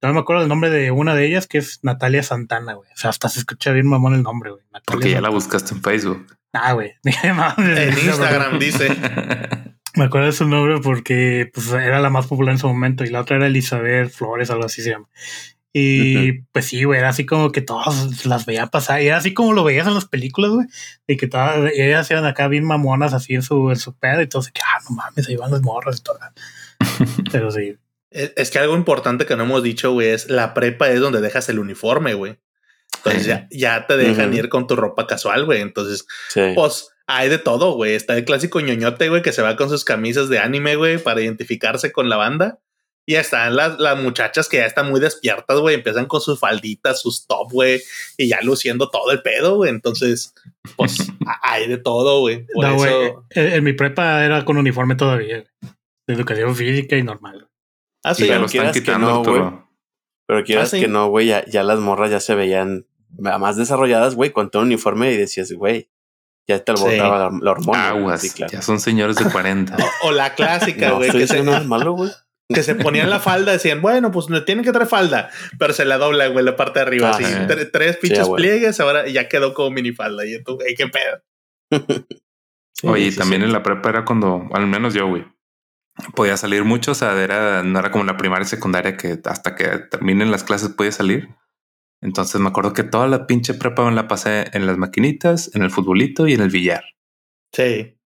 No 0.00 0.12
me 0.12 0.20
acuerdo 0.20 0.42
el 0.42 0.48
nombre 0.48 0.70
de 0.70 0.90
una 0.90 1.14
de 1.14 1.26
ellas, 1.26 1.46
que 1.46 1.58
es 1.58 1.80
Natalia 1.82 2.22
Santana, 2.22 2.74
güey. 2.74 2.88
O 2.92 2.96
sea, 2.96 3.10
hasta 3.10 3.28
se 3.28 3.40
escucha 3.40 3.72
bien 3.72 3.88
mamón 3.88 4.14
el 4.14 4.22
nombre, 4.22 4.50
güey. 4.50 4.62
Natalia 4.72 4.84
Porque 4.86 5.10
ya 5.10 5.20
la 5.20 5.30
buscaste 5.30 5.74
en 5.74 5.82
Facebook. 5.82 6.26
Ah, 6.52 6.72
güey. 6.72 6.92
En 7.04 7.98
Instagram 7.98 8.58
dice. 8.58 8.88
Me 9.94 10.04
acuerdo 10.04 10.26
de 10.26 10.32
su 10.32 10.46
nombre 10.46 10.78
porque 10.80 11.50
pues, 11.52 11.72
era 11.72 11.98
la 11.98 12.10
más 12.10 12.26
popular 12.26 12.52
en 12.52 12.58
su 12.58 12.68
momento 12.68 13.02
y 13.02 13.08
la 13.08 13.20
otra 13.20 13.36
era 13.36 13.48
Elizabeth 13.48 14.10
Flores, 14.10 14.48
algo 14.50 14.66
así 14.66 14.80
se 14.80 14.90
llama. 14.90 15.08
Y 15.72 16.42
pues 16.52 16.66
sí, 16.66 16.84
güey, 16.84 16.98
era 16.98 17.10
así 17.10 17.26
como 17.26 17.52
que 17.52 17.60
todos 17.60 18.24
las 18.26 18.46
veían 18.46 18.68
pasar. 18.68 19.02
Y 19.02 19.08
era 19.08 19.18
así 19.18 19.34
como 19.34 19.52
lo 19.52 19.64
veías 19.64 19.86
en 19.86 19.94
las 19.94 20.06
películas, 20.06 20.50
güey. 20.52 20.66
Y 21.06 21.16
que 21.16 21.26
todas 21.28 21.72
y 21.74 21.82
ellas 21.82 22.10
iban 22.10 22.24
acá 22.26 22.48
bien 22.48 22.64
mamonas 22.64 23.12
así 23.12 23.34
en 23.34 23.42
su, 23.42 23.70
en 23.70 23.76
su 23.76 23.94
pedo 23.94 24.22
y 24.22 24.28
todo. 24.28 24.40
así 24.40 24.50
que, 24.52 24.60
ah, 24.62 24.80
no 24.88 24.96
mames, 24.96 25.28
ahí 25.28 25.36
van 25.36 25.50
las 25.50 25.62
morras 25.62 25.98
y 25.98 26.02
todo. 26.02 26.18
Pero 27.32 27.50
sí. 27.50 27.76
Es 28.10 28.32
es 28.36 28.50
que 28.50 28.58
algo 28.58 28.74
importante 28.76 29.26
que 29.26 29.36
no 29.36 29.44
hemos 29.44 29.62
dicho, 29.62 29.92
güey, 29.92 30.08
es 30.08 30.28
la 30.30 30.54
prepa 30.54 30.88
es 30.90 31.00
donde 31.00 31.20
dejas 31.20 31.48
el 31.48 31.58
uniforme, 31.58 32.14
güey. 32.14 32.38
Entonces 32.96 33.22
Sí. 33.22 33.28
ya, 33.28 33.48
ya 33.50 33.86
te 33.86 33.96
dejan 33.96 34.32
ir 34.34 34.48
con 34.48 34.66
tu 34.66 34.76
ropa 34.76 35.06
casual, 35.06 35.44
güey. 35.44 35.60
Entonces, 35.60 36.06
Sí. 36.30 36.40
pues 36.54 36.88
hay 37.06 37.28
de 37.28 37.38
todo, 37.38 37.72
güey. 37.72 37.94
Está 37.94 38.16
el 38.16 38.24
clásico 38.24 38.60
ñoñote, 38.60 39.08
güey, 39.08 39.22
que 39.22 39.32
se 39.32 39.42
va 39.42 39.56
con 39.56 39.68
sus 39.68 39.84
camisas 39.84 40.28
de 40.28 40.38
anime, 40.38 40.76
güey, 40.76 40.98
para 40.98 41.20
identificarse 41.20 41.92
con 41.92 42.08
la 42.08 42.16
banda. 42.16 42.58
Y 43.06 43.14
están 43.14 43.56
las, 43.56 43.78
las 43.78 43.98
muchachas 43.98 44.50
que 44.50 44.58
ya 44.58 44.66
están 44.66 44.90
muy 44.90 45.00
despiertas, 45.00 45.58
güey. 45.60 45.74
Empiezan 45.76 46.04
con 46.06 46.20
sus 46.20 46.38
falditas, 46.38 47.00
sus 47.00 47.26
top, 47.26 47.50
güey. 47.52 47.80
Y 48.18 48.28
ya 48.28 48.40
luciendo 48.42 48.90
todo 48.90 49.10
el 49.12 49.22
pedo, 49.22 49.56
güey. 49.56 49.70
Entonces, 49.70 50.34
pues 50.76 50.96
hay 51.42 51.68
de 51.68 51.78
todo, 51.78 52.20
güey. 52.20 52.46
No, 52.54 52.84
eso. 52.84 53.24
En, 53.30 53.52
en 53.54 53.64
mi 53.64 53.72
prepa 53.72 54.24
era 54.24 54.44
con 54.44 54.58
uniforme 54.58 54.94
todavía. 54.94 55.42
De 56.06 56.14
educación 56.14 56.54
física 56.54 56.96
y 56.96 57.02
normal. 57.02 57.47
Ah, 58.04 58.14
sí, 58.14 58.22
ya 58.24 58.28
pero 58.28 58.40
lo 58.40 58.46
están 58.46 58.58
quieras 58.60 58.72
que 58.74 58.80
quitando, 58.80 59.06
no, 59.08 59.22
güey. 59.24 59.40
Arturo. 59.40 59.68
Pero 60.26 60.44
quieras 60.44 60.68
Ah, 60.68 60.76
sí. 60.76 60.80
que 60.82 60.88
no, 60.88 61.08
güey, 61.08 61.26
ya, 61.26 61.44
ya 61.46 61.62
las 61.62 61.78
morras 61.80 62.10
ya 62.10 62.20
se 62.20 62.34
veían 62.34 62.86
más 63.18 63.56
desarrolladas, 63.56 64.14
güey, 64.14 64.30
con 64.32 64.50
todo 64.50 64.62
el 64.62 64.66
uniforme 64.68 65.10
y 65.12 65.16
decías, 65.16 65.50
güey, 65.52 65.90
ya 66.46 66.62
te 66.62 66.76
Sí. 66.76 66.82
albotaba 66.84 67.18
la, 67.18 67.38
la 67.42 67.50
hormona. 67.50 67.88
Aguas, 67.88 68.20
Sí, 68.20 68.30
claro. 68.30 68.52
ya 68.52 68.62
son 68.62 68.78
señores 68.80 69.16
de 69.16 69.24
40. 69.30 69.76
O, 70.04 70.08
o 70.08 70.12
la 70.12 70.34
clásica, 70.34 70.88
No, 70.90 70.96
güey, 70.96 71.10
que 71.10 71.26
se, 71.26 71.42
malo, 71.42 71.92
güey. 71.92 72.10
que 72.54 72.62
se 72.62 72.74
ponían 72.74 73.10
la 73.10 73.20
falda, 73.20 73.52
decían, 73.52 73.80
bueno, 73.82 74.10
pues 74.10 74.28
no 74.30 74.44
tienen 74.44 74.64
que 74.64 74.72
traer 74.72 74.88
falda, 74.88 75.30
pero 75.58 75.72
se 75.74 75.84
la 75.84 75.98
dobla, 75.98 76.28
güey, 76.28 76.44
la 76.44 76.56
parte 76.56 76.78
de 76.78 76.86
arriba, 76.86 77.10
así, 77.10 77.24
Ajá. 77.24 77.46
tre- 77.46 77.70
tres 77.70 77.96
pinches 77.98 78.28
pliegues, 78.28 78.80
ahora 78.80 79.06
ya 79.08 79.28
quedó 79.28 79.52
como 79.54 79.70
minifalda. 79.70 80.24
Y 80.26 80.42
tú, 80.42 80.58
"Ey, 80.66 80.74
qué 80.74 80.86
pedo. 80.88 81.22
Oye, 82.84 83.10
Sí, 83.10 83.18
también 83.18 83.42
sí. 83.42 83.46
en 83.46 83.52
la 83.52 83.62
prepa 83.62 83.88
era 83.90 84.04
cuando, 84.04 84.48
al 84.52 84.66
menos 84.66 84.94
yo, 84.94 85.06
güey, 85.08 85.24
podía 86.14 86.36
salir 86.36 86.64
mucho. 86.64 86.92
O 86.92 86.94
sea, 86.94 87.20
era, 87.20 87.62
no 87.62 87.78
era 87.78 87.90
como 87.90 88.04
la 88.04 88.16
primaria 88.16 88.44
y 88.44 88.48
secundaria 88.48 88.96
que 88.96 89.18
hasta 89.24 89.54
que 89.54 89.66
terminen 89.90 90.30
las 90.30 90.44
clases 90.44 90.70
podía 90.70 90.92
salir. 90.92 91.28
Entonces 92.00 92.40
me 92.40 92.48
acuerdo 92.48 92.72
que 92.72 92.84
toda 92.84 93.08
la 93.08 93.26
pinche 93.26 93.54
prepa 93.54 93.84
me 93.84 93.94
la 93.94 94.06
pasé 94.08 94.46
en 94.52 94.66
las 94.66 94.78
maquinitas, 94.78 95.50
en 95.54 95.62
el 95.62 95.70
futbolito 95.70 96.28
y 96.28 96.34
en 96.34 96.40
el 96.40 96.50
billar. 96.50 96.84
Sí. 97.52 97.96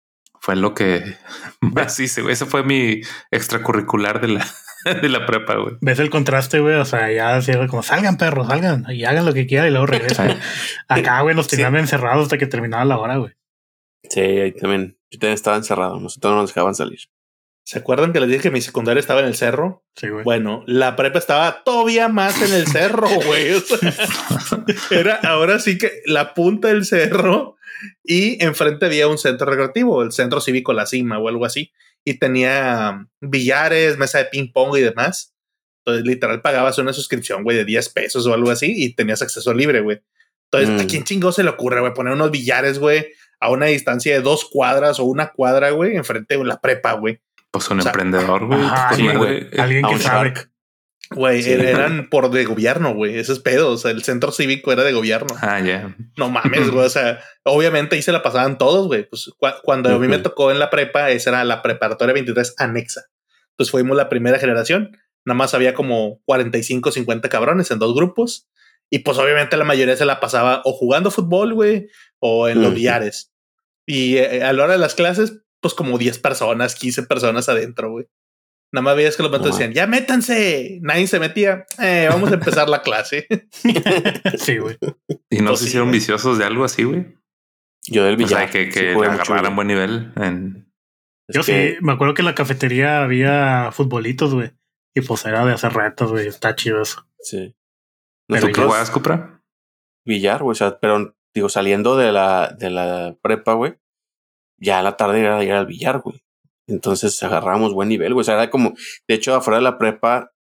Fue 0.41 0.57
lo 0.57 0.75
que 0.75 1.17
más 1.61 1.99
hice, 2.01 2.23
güey. 2.23 2.33
Ese 2.33 2.47
fue 2.47 2.65
mi 2.65 3.01
extracurricular 3.31 4.21
de 4.21 4.29
la, 4.29 4.47
de 5.03 5.09
la 5.09 5.27
prepa, 5.27 5.57
güey. 5.57 5.77
¿Ves 5.81 5.99
el 5.99 6.11
contraste, 6.11 6.61
güey? 6.61 6.77
O 6.77 6.85
sea, 6.85 7.13
ya 7.13 7.37
decía 7.37 7.67
como 7.67 7.83
salgan 7.83 8.17
perros, 8.17 8.47
salgan 8.47 8.87
y 8.89 9.05
hagan 9.05 9.27
lo 9.27 9.35
que 9.35 9.47
quieran 9.47 9.69
y 9.69 9.71
luego 9.71 9.87
regresan. 9.87 10.39
Acá, 10.89 11.21
güey, 11.21 11.37
nos 11.37 11.49
tenían 11.49 11.77
encerrados 11.77 12.25
hasta 12.25 12.39
que 12.39 12.47
terminaba 12.47 12.85
la 12.85 12.99
hora, 12.99 13.17
güey. 13.17 13.33
Sí, 14.09 14.21
ahí 14.21 14.53
también. 14.53 14.99
Yo 15.11 15.19
también 15.19 15.35
estaba 15.35 15.57
encerrado. 15.57 16.01
Nosotros 16.01 16.33
no 16.33 16.41
nos 16.41 16.51
dejaban 16.51 16.75
salir. 16.75 17.01
¿Se 17.65 17.79
acuerdan 17.79 18.13
que 18.13 18.21
les 18.21 18.29
dije 18.29 18.43
que 18.43 18.51
mi 18.51 18.61
secundaria 18.61 19.01
estaba 19.01 19.21
en 19.21 19.27
el 19.27 19.37
cerro? 19.37 19.85
Sí, 19.97 20.09
güey. 20.09 20.25
Bueno, 20.25 20.65
la 20.67 20.97
prepa 20.97 21.19
estaba 21.19 21.63
todavía 21.65 22.09
más 22.09 22.41
en 22.43 22.53
el 22.53 22.67
cerro, 22.67 23.09
güey. 23.27 23.53
O 23.53 23.61
sea, 23.61 23.95
era 24.91 25.15
ahora 25.23 25.59
sí 25.59 25.79
que 25.79 26.03
la 26.07 26.35
punta 26.35 26.69
del 26.69 26.85
cerro 26.85 27.57
y 28.05 28.43
enfrente 28.45 28.87
había 28.87 29.07
un 29.09 29.19
centro 29.19 29.47
recreativo, 29.49 30.03
el 30.03 30.13
centro 30.13 30.41
cívico 30.41 30.73
La 30.73 30.87
Cima 30.87 31.19
o 31.19 31.29
algo 31.29 31.45
así. 31.45 31.73
Y 32.05 32.19
tenía 32.19 33.07
billares, 33.21 33.97
mesa 33.97 34.19
de 34.19 34.25
ping 34.27 34.53
pong 34.53 34.77
y 34.77 34.81
demás. 34.81 35.33
Entonces, 35.85 36.05
literal, 36.07 36.43
pagabas 36.43 36.79
una 36.79 36.93
suscripción, 36.93 37.45
güey, 37.45 37.57
de 37.57 37.65
10 37.65 37.89
pesos 37.91 38.27
o 38.27 38.35
algo 38.35 38.51
así 38.51 38.73
y 38.77 38.95
tenías 38.95 39.23
acceso 39.23 39.55
libre, 39.55 39.81
güey. 39.81 40.01
Entonces, 40.51 40.81
¿a 40.81 40.85
Mm. 40.85 40.87
quién 40.89 41.05
chingó 41.05 41.33
se 41.33 41.43
le 41.45 41.51
ocurre, 41.51 41.81
güey, 41.81 41.95
poner 41.95 42.13
unos 42.13 42.31
billares, 42.33 42.79
güey, 42.81 43.07
a 43.41 43.51
una 43.51 43.67
distancia 43.67 44.15
de 44.15 44.21
dos 44.21 44.45
cuadras 44.51 44.99
o 45.01 45.05
una 45.05 45.31
cuadra, 45.31 45.71
güey, 45.71 45.97
enfrente 45.97 46.37
de 46.37 46.45
la 46.45 46.61
prepa, 46.61 46.93
güey? 46.95 47.21
Pues 47.53 47.69
un 47.71 47.79
O 47.79 47.83
sea, 47.83 47.93
emprendedor, 47.93 48.47
güey. 48.47 48.61
Pues, 49.19 49.43
eh, 49.53 49.61
Alguien 49.61 49.85
a 49.85 49.89
que 49.91 49.99
sabe. 49.99 50.35
Güey, 51.11 51.43
Sí. 51.43 51.53
eran 51.53 52.09
por 52.09 52.31
de 52.31 52.45
gobierno, 52.47 52.95
güey. 52.95 53.19
Ese 53.19 53.33
es 53.33 53.39
pedo. 53.41 53.73
O 53.73 53.77
sea, 53.77 53.91
el 53.91 54.03
centro 54.03 54.33
cívico 54.33 54.73
era 54.73 54.83
de 54.83 54.93
gobierno. 54.93 55.35
Ah, 55.43 55.61
ya. 55.61 55.95
No 56.17 56.31
mames, 56.31 56.71
güey. 56.71 56.87
O 56.87 56.89
sea, 56.89 57.21
obviamente 57.45 57.97
ahí 57.97 58.03
se 58.03 58.13
la 58.13 58.23
pasaban 58.23 58.57
todos, 58.57 58.87
güey. 58.87 59.07
Pues 59.09 59.31
cua- 59.39 59.61
cuando 59.63 59.95
a 59.95 59.99
mí 59.99 60.09
me 60.09 60.19
tocó 60.19 60.51
en 60.51 60.59
la 60.59 60.71
prepa, 60.71 61.11
esa 61.11 61.29
era 61.31 61.45
la 61.45 61.61
preparatoria 61.61 62.15
23 62.15 62.55
anexa. 62.57 63.03
Entonces 63.51 63.71
fuimos 63.71 63.95
la 63.97 64.09
primera 64.09 64.39
generación. 64.39 64.97
Nada 65.27 65.37
más 65.37 65.53
había 65.53 65.75
como 65.75 66.23
45, 66.25 66.91
50 66.91 67.29
cabrones 67.29 67.71
en 67.71 67.79
dos 67.79 67.95
grupos. 67.95 68.49
Y 68.89 69.01
pues 69.01 69.19
obviamente 69.19 69.59
la 69.59 69.65
mayoría 69.65 69.97
se 69.97 70.07
la 70.07 70.19
pasaba 70.21 70.63
o 70.65 70.73
jugando 70.73 71.11
fútbol, 71.11 71.53
güey, 71.53 71.89
o 72.21 72.49
en 72.49 72.59
los 72.63 72.69
Ujú. 72.69 72.77
billares. 72.77 73.33
Y 73.87 74.17
eh, 74.17 74.43
a 74.43 74.53
la 74.55 74.65
hora 74.65 74.73
de 74.75 74.79
las 74.79 74.95
clases, 74.95 75.43
pues 75.63 75.73
como 75.75 75.97
10 75.97 76.19
personas, 76.19 76.75
15 76.75 77.05
personas 77.05 77.49
adentro, 77.49 77.91
güey. 77.93 78.07
Nada 78.75 78.83
más 78.85 78.97
veías 78.97 79.17
que 79.17 79.23
los 79.23 79.31
matos 79.31 79.49
No 79.49 79.53
decían, 79.57 79.73
ya 79.75 79.87
métanse. 79.87 80.79
Nadie 80.83 81.07
se 81.07 81.21
metía. 81.21 81.67
Eh, 81.79 82.07
vamos 82.11 82.31
a 82.31 82.35
empezar 82.35 82.69
la 82.69 82.83
clase. 82.83 83.27
Sí, 84.39 84.59
güey. 84.59 84.79
Y 85.31 85.39
no 85.41 85.49
Pues 85.51 85.59
se 85.61 85.65
sí, 85.65 85.69
hicieron 85.71 85.91
viciosos 85.91 86.39
de 86.39 86.45
algo 86.45 86.65
así, 86.65 86.85
güey. 86.85 87.17
Yo 87.87 88.05
del 88.05 88.15
O 88.23 88.27
sea, 88.27 88.39
billar. 88.47 88.51
que, 88.51 88.73
sí 88.73 88.81
que 88.81 88.95
mucho 88.95 89.11
agarraran 89.11 89.55
buen 89.57 89.69
nivel 89.69 90.13
en. 90.17 90.73
Es 91.29 91.37
Yo 91.37 91.43
que- 91.43 91.73
sí, 91.73 91.85
me 91.85 91.93
acuerdo 91.93 92.15
que 92.15 92.23
en 92.23 92.27
la 92.27 92.35
cafetería 92.35 93.03
había 93.03 93.71
futbolitos, 93.73 94.35
güey. 94.35 94.53
Y 94.95 95.01
pues 95.03 95.25
era 95.27 95.45
de 95.45 95.53
hacer 95.53 95.73
retas, 95.73 96.09
güey. 96.11 96.27
Está 96.27 96.55
chido 96.55 96.81
eso. 96.83 97.07
Sí. 97.21 97.55
Pero 98.29 98.47
¿Tú 98.49 98.53
qué 98.53 98.63
jugabas, 98.63 98.91
Cupra? 98.91 99.43
billar, 100.07 100.43
güey. 100.43 100.53
O 100.53 100.55
sea, 100.55 100.79
pero 100.81 101.15
digo, 101.35 101.49
saliendo 101.51 101.97
de 101.97 102.11
la, 102.13 102.55
de 102.59 102.71
la 102.71 103.17
prepa, 103.23 103.53
güey, 103.55 103.75
ya 104.63 104.79
a 104.79 104.83
la 104.83 104.97
tarde 104.97 105.21
era 105.21 105.43
ir 105.45 105.53
al 105.53 105.67
billar, 105.67 106.01
güey. 106.01 106.23
Entonces 106.69 107.21
agarramos 107.23 107.75
buen 107.75 107.89
nivel, 107.89 108.15
güey. 108.15 108.23
O 108.23 108.25
sea, 108.25 108.35
era 108.35 108.51
como, 108.51 108.75
de 109.09 109.15
hecho, 109.15 109.35
afuera 109.35 109.59
de 109.59 109.65
la 109.65 109.77
prepa, 109.77 110.33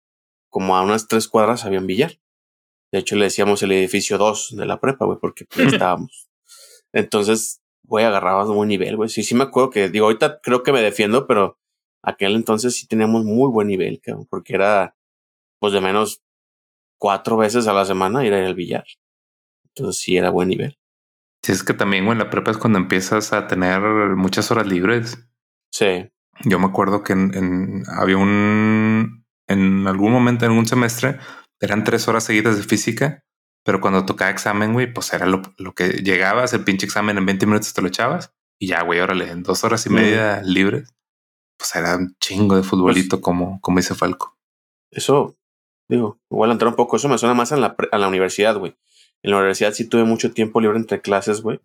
como 0.49 0.77
a 0.77 0.83
unas 0.83 1.07
tres 1.07 1.27
cuadras 1.27 1.65
había 1.65 1.79
un 1.79 1.87
billar. 1.87 2.19
De 2.91 2.99
hecho, 2.99 3.15
le 3.15 3.25
decíamos 3.25 3.63
el 3.63 3.71
edificio 3.71 4.17
2 4.17 4.55
de 4.57 4.65
la 4.65 4.79
prepa, 4.79 5.05
güey, 5.05 5.17
porque 5.19 5.45
pues, 5.45 5.73
estábamos. 5.73 6.29
Entonces, 6.93 7.61
güey, 7.83 8.05
agarrabas 8.05 8.47
buen 8.49 8.69
nivel, 8.69 8.95
güey. 8.95 9.09
Sí, 9.09 9.23
sí 9.23 9.33
me 9.33 9.43
acuerdo 9.43 9.71
que, 9.71 9.89
digo, 9.89 10.05
ahorita 10.05 10.39
creo 10.41 10.61
que 10.61 10.71
me 10.71 10.81
defiendo, 10.81 11.25
pero 11.25 11.57
aquel 12.03 12.35
entonces 12.35 12.75
sí 12.75 12.87
teníamos 12.87 13.25
muy 13.25 13.49
buen 13.49 13.67
nivel, 13.67 14.01
cabrón, 14.01 14.27
porque 14.29 14.53
era, 14.53 14.95
pues, 15.59 15.73
de 15.73 15.81
menos 15.81 16.21
cuatro 16.99 17.37
veces 17.37 17.67
a 17.67 17.73
la 17.73 17.85
semana 17.85 18.25
ir 18.25 18.33
al 18.33 18.55
billar. 18.55 18.85
Entonces 19.69 20.01
sí 20.01 20.17
era 20.17 20.29
buen 20.29 20.49
nivel. 20.49 20.77
Sí, 21.43 21.51
es 21.51 21.63
que 21.63 21.73
también, 21.73 22.05
güey, 22.05 22.13
en 22.13 22.19
la 22.23 22.29
prepa 22.29 22.51
es 22.51 22.57
cuando 22.57 22.77
empiezas 22.79 23.33
a 23.33 23.47
tener 23.47 23.81
muchas 24.15 24.51
horas 24.51 24.67
libres. 24.67 25.17
Sí. 25.71 26.09
Yo 26.43 26.59
me 26.59 26.65
acuerdo 26.67 27.03
que 27.03 27.13
en, 27.13 27.33
en- 27.33 27.83
había 27.87 28.17
un 28.17 29.25
en 29.47 29.85
algún 29.87 30.11
momento 30.13 30.45
en 30.45 30.51
un 30.51 30.65
semestre 30.65 31.19
eran 31.59 31.83
tres 31.83 32.07
horas 32.07 32.23
seguidas 32.23 32.57
de 32.57 32.63
física, 32.63 33.23
pero 33.65 33.81
cuando 33.81 34.05
tocaba 34.05 34.31
examen, 34.31 34.73
güey, 34.73 34.91
pues 34.93 35.11
era 35.13 35.25
lo, 35.25 35.41
lo 35.57 35.73
que 35.73 35.89
llegabas, 35.89 36.53
el 36.53 36.63
pinche 36.63 36.85
examen 36.85 37.17
en 37.17 37.25
20 37.25 37.45
minutos 37.47 37.73
te 37.73 37.81
lo 37.81 37.87
echabas 37.89 38.33
y 38.59 38.67
ya, 38.67 38.81
güey, 38.83 38.99
órale, 38.99 39.29
en 39.29 39.43
dos 39.43 39.63
horas 39.63 39.85
y 39.85 39.89
Mm. 39.89 39.93
media 39.93 40.41
libres, 40.43 40.93
pues 41.57 41.75
era 41.75 41.97
un 41.97 42.15
chingo 42.19 42.55
de 42.55 42.63
futbolito, 42.63 43.17
Pues 43.17 43.23
como, 43.23 43.59
como 43.61 43.77
dice 43.79 43.93
Falco. 43.95 44.37
Eso, 44.91 45.35
digo, 45.89 46.19
igual 46.31 46.51
entrar 46.51 46.69
un 46.69 46.75
poco, 46.75 46.95
eso 46.97 47.09
me 47.09 47.17
suena 47.17 47.33
más 47.35 47.51
en 47.51 47.61
la, 47.61 47.75
pre- 47.75 47.89
a 47.91 47.97
la 47.97 48.07
universidad, 48.07 48.57
güey. 48.57 48.75
En 49.23 49.31
la 49.31 49.37
universidad 49.37 49.73
sí 49.73 49.87
tuve 49.87 50.03
mucho 50.03 50.31
tiempo 50.31 50.59
libre 50.61 50.77
entre 50.77 51.01
clases, 51.01 51.41
güey. 51.41 51.59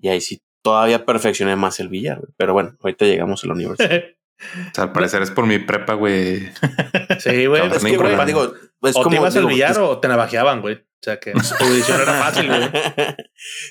Y 0.00 0.08
ahí 0.08 0.20
sí 0.20 0.40
todavía 0.62 1.04
perfeccioné 1.04 1.54
más 1.56 1.78
el 1.80 1.88
billar, 1.88 2.18
güey. 2.20 2.32
Pero 2.36 2.52
bueno, 2.52 2.76
ahorita 2.80 3.04
llegamos 3.04 3.44
a 3.44 3.46
la 3.48 3.54
universidad. 3.54 4.02
O 4.38 4.74
sea, 4.74 4.84
al 4.84 4.92
parecer 4.92 5.22
es 5.22 5.30
por 5.30 5.46
mi 5.46 5.58
prepa, 5.58 5.94
güey. 5.94 6.40
sí, 7.20 7.46
güey. 7.46 7.62
Es 7.68 7.82
que, 7.82 7.96
güey, 7.96 8.26
digo, 8.26 8.52
es 8.82 8.94
o 8.94 8.98
te 8.98 9.04
como, 9.04 9.16
ibas 9.16 9.34
al 9.34 9.44
digo, 9.44 9.48
billar 9.48 9.70
es- 9.70 9.78
o 9.78 9.98
te 9.98 10.08
navajeaban, 10.08 10.60
güey. 10.60 10.74
O 10.74 10.80
sea 11.00 11.18
que 11.18 11.32
tu 11.58 11.64
decisión 11.64 12.02
era 12.02 12.12
fácil, 12.22 12.46
güey. 12.48 12.60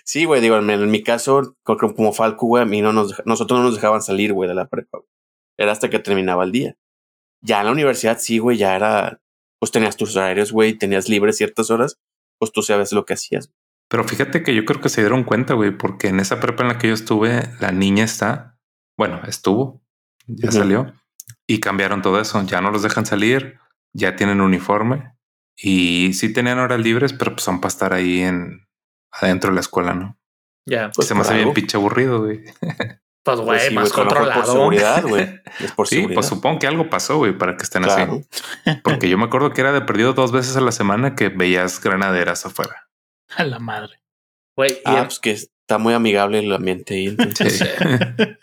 sí, 0.03 0.25
güey, 0.25 0.41
digo, 0.41 0.57
en, 0.57 0.67
en 0.71 0.89
mi 0.89 1.03
caso, 1.03 1.55
como 1.63 2.13
Falco, 2.13 2.47
güey, 2.47 2.63
a 2.63 2.65
mí 2.65 2.81
no 2.81 2.93
nos, 2.93 3.09
deja- 3.09 3.21
nosotros 3.27 3.59
no 3.59 3.65
nos 3.65 3.75
dejaban 3.75 4.01
salir, 4.01 4.33
güey, 4.33 4.49
de 4.49 4.55
la 4.55 4.67
prepa. 4.67 4.97
güey. 4.97 5.09
Era 5.59 5.71
hasta 5.71 5.87
que 5.91 5.99
terminaba 5.99 6.43
el 6.43 6.51
día. 6.51 6.75
Ya 7.41 7.59
en 7.59 7.67
la 7.67 7.71
universidad, 7.71 8.17
sí, 8.17 8.39
güey, 8.39 8.57
ya 8.57 8.75
era, 8.75 9.21
pues 9.59 9.71
tenías 9.71 9.95
tus 9.97 10.15
horarios, 10.15 10.51
güey, 10.51 10.73
tenías 10.73 11.07
libres 11.09 11.37
ciertas 11.37 11.69
horas, 11.69 11.99
pues 12.37 12.51
tú 12.51 12.61
sabes 12.61 12.91
lo 12.91 13.05
que 13.05 13.13
hacías. 13.13 13.51
Pero 13.87 14.03
fíjate 14.03 14.43
que 14.43 14.55
yo 14.55 14.65
creo 14.65 14.81
que 14.81 14.89
se 14.89 15.01
dieron 15.01 15.23
cuenta, 15.23 15.53
güey, 15.53 15.71
porque 15.71 16.07
en 16.07 16.19
esa 16.19 16.39
prepa 16.39 16.63
en 16.63 16.69
la 16.69 16.77
que 16.77 16.87
yo 16.87 16.93
estuve, 16.93 17.49
la 17.59 17.71
niña 17.71 18.03
está, 18.03 18.57
bueno, 18.97 19.21
estuvo, 19.27 19.83
ya 20.27 20.51
salió 20.51 20.93
y 21.47 21.59
cambiaron 21.59 22.01
todo 22.01 22.19
eso. 22.19 22.43
Ya 22.45 22.61
no 22.61 22.71
los 22.71 22.81
dejan 22.81 23.05
salir, 23.05 23.59
ya 23.93 24.15
tienen 24.15 24.41
uniforme 24.41 25.13
y 25.55 26.13
sí 26.13 26.33
tenían 26.33 26.59
horas 26.59 26.79
libres, 26.79 27.13
pero 27.13 27.31
pues 27.31 27.43
son 27.43 27.61
para 27.61 27.69
estar 27.69 27.93
ahí 27.93 28.21
en 28.21 28.67
adentro 29.11 29.51
de 29.51 29.55
la 29.55 29.61
escuela, 29.61 29.93
¿no? 29.93 30.17
Ya. 30.65 30.91
Pues 30.95 31.07
se 31.07 31.13
me 31.13 31.21
hace 31.21 31.35
bien 31.35 31.53
pinche 31.53 31.77
aburrido, 31.77 32.23
güey. 32.23 32.43
Pues, 33.25 33.39
güey, 33.39 33.57
Pues 33.57 33.63
sí, 33.69 33.73
más 33.75 33.83
mejor 33.85 34.05
controlado. 34.05 34.41
Por 34.43 34.51
seguridad, 34.53 35.03
güey. 35.03 35.41
Es 35.59 35.71
por 35.73 35.87
Sí, 35.87 35.95
seguridad. 35.95 36.13
pues 36.15 36.27
supongo 36.27 36.59
que 36.59 36.67
algo 36.67 36.89
pasó, 36.89 37.17
güey, 37.17 37.37
para 37.37 37.57
que 37.57 37.63
estén 37.63 37.83
Claro. 37.83 38.21
así. 38.65 38.79
Porque 38.83 39.09
yo 39.09 39.17
me 39.17 39.25
acuerdo 39.25 39.51
que 39.51 39.61
era 39.61 39.71
de 39.73 39.81
perdido 39.81 40.13
dos 40.13 40.31
veces 40.31 40.55
a 40.55 40.61
la 40.61 40.71
semana 40.71 41.15
que 41.15 41.29
veías 41.29 41.81
granaderas 41.81 42.45
afuera. 42.45 42.87
A 43.35 43.43
la 43.43 43.59
madre. 43.59 43.99
Güey, 44.55 44.71
y 44.73 44.81
Ah, 44.85 44.99
en, 44.99 45.03
pues 45.05 45.19
que 45.19 45.31
está 45.31 45.77
muy 45.79 45.93
amigable 45.93 46.39
el 46.39 46.53
ambiente 46.53 46.93
ahí. 46.93 47.07
Entonces, 47.07 47.57
Sí. 47.59 47.65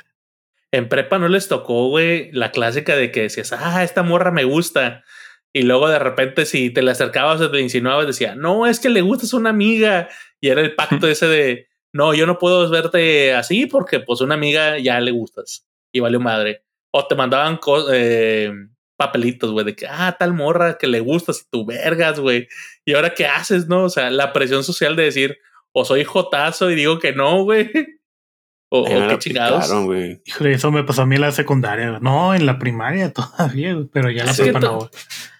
en 0.72 0.88
prepa 0.88 1.18
no 1.18 1.28
les 1.28 1.48
tocó, 1.48 1.88
güey, 1.88 2.30
la 2.32 2.50
clásica 2.50 2.96
de 2.96 3.10
que 3.12 3.22
decías, 3.22 3.52
ah, 3.52 3.82
esta 3.84 4.02
morra 4.02 4.30
me 4.30 4.44
gusta. 4.44 5.04
Y 5.54 5.62
luego 5.62 5.88
de 5.88 5.98
repente, 5.98 6.46
si 6.46 6.70
te 6.70 6.80
le 6.82 6.90
acercabas 6.90 7.40
o 7.40 7.50
te 7.50 7.58
le 7.58 7.62
insinuabas, 7.62 8.06
decía, 8.06 8.34
no, 8.34 8.66
es 8.66 8.80
que 8.80 8.88
le 8.88 9.02
gustas 9.02 9.34
a 9.34 9.36
una 9.36 9.50
amiga. 9.50 10.08
Y 10.40 10.48
era 10.48 10.60
el 10.62 10.74
pacto 10.74 11.06
ese 11.08 11.26
de, 11.28 11.68
no, 11.92 12.14
yo 12.14 12.26
no 12.26 12.38
puedo 12.38 12.68
verte 12.70 13.34
así 13.34 13.66
porque 13.66 14.00
pues 14.00 14.20
una 14.20 14.34
amiga 14.34 14.78
ya 14.78 15.00
le 15.00 15.10
gustas. 15.10 15.66
Y 15.92 16.00
valió 16.00 16.20
madre. 16.20 16.64
O 16.90 17.06
te 17.06 17.14
mandaban 17.14 17.56
co- 17.58 17.92
eh, 17.92 18.50
papelitos, 18.96 19.50
güey, 19.52 19.64
de 19.66 19.74
que, 19.76 19.86
ah, 19.88 20.16
tal 20.18 20.32
morra 20.32 20.78
que 20.78 20.86
le 20.86 21.00
gustas 21.00 21.40
y 21.42 21.50
tú 21.50 21.66
vergas, 21.66 22.18
güey. 22.20 22.48
Y 22.84 22.94
ahora, 22.94 23.12
¿qué 23.14 23.26
haces, 23.26 23.66
no? 23.68 23.84
O 23.84 23.88
sea, 23.90 24.10
la 24.10 24.32
presión 24.32 24.64
social 24.64 24.96
de 24.96 25.04
decir, 25.04 25.38
o 25.72 25.84
soy 25.84 26.04
jotazo 26.04 26.70
y 26.70 26.74
digo 26.74 26.98
que 26.98 27.12
no, 27.12 27.44
güey. 27.44 27.70
O, 28.74 28.80
o 28.80 28.84
qué 28.86 29.18
chingados. 29.18 29.56
aplicaron, 29.58 29.84
güey. 29.84 30.22
Híjole, 30.24 30.52
eso 30.54 30.70
me 30.72 30.82
pasó 30.82 31.02
a 31.02 31.06
mí 31.06 31.16
en 31.16 31.20
la 31.20 31.30
secundaria. 31.30 31.90
güey. 31.90 32.00
No, 32.00 32.34
en 32.34 32.46
la 32.46 32.58
primaria 32.58 33.12
todavía, 33.12 33.74
güey, 33.74 33.86
pero 33.92 34.10
ya 34.10 34.24
la 34.24 34.30
Es 34.30 34.38
que 34.38 34.44
prepa 34.44 34.60
no, 34.60 34.76
güey. 34.78 34.88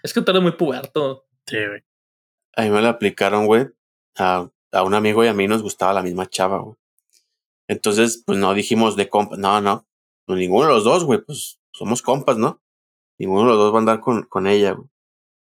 Es 0.03 0.13
que 0.13 0.21
tú 0.21 0.33
eres 0.33 0.43
muy 0.43 0.53
puberto. 0.53 1.25
Sí, 1.47 1.57
güey. 1.57 1.83
A 2.57 2.63
mí 2.65 2.69
me 2.69 2.83
la 2.83 2.91
aplicaron, 2.91 3.47
güey. 3.47 3.69
A, 4.19 4.51
a 4.73 4.83
un 4.83 4.95
amigo 4.95 5.25
y 5.25 5.29
a 5.29 5.35
mí 5.35 5.47
nos 5.47 5.63
gustaba 5.63 5.93
la 5.93 6.03
misma 6.03 6.29
chava, 6.29 6.59
güey. 6.59 6.77
Entonces, 7.69 8.23
pues 8.27 8.39
no 8.39 8.55
dijimos 8.55 8.97
de 8.97 9.09
compas. 9.09 9.39
No, 9.39 9.61
no. 9.61 9.87
Pues 10.27 10.39
ninguno 10.39 10.67
de 10.67 10.75
los 10.75 10.85
dos, 10.85 11.05
güey. 11.05 11.21
Pues 11.21 11.61
somos 11.73 12.03
compas, 12.03 12.37
¿no? 12.37 12.61
Ninguno 13.19 13.43
de 13.43 13.49
los 13.49 13.59
dos 13.59 13.73
va 13.73 13.77
a 13.77 13.81
andar 13.81 14.01
con, 14.01 14.25
con 14.25 14.47
ella, 14.47 14.73
güey. 14.73 14.89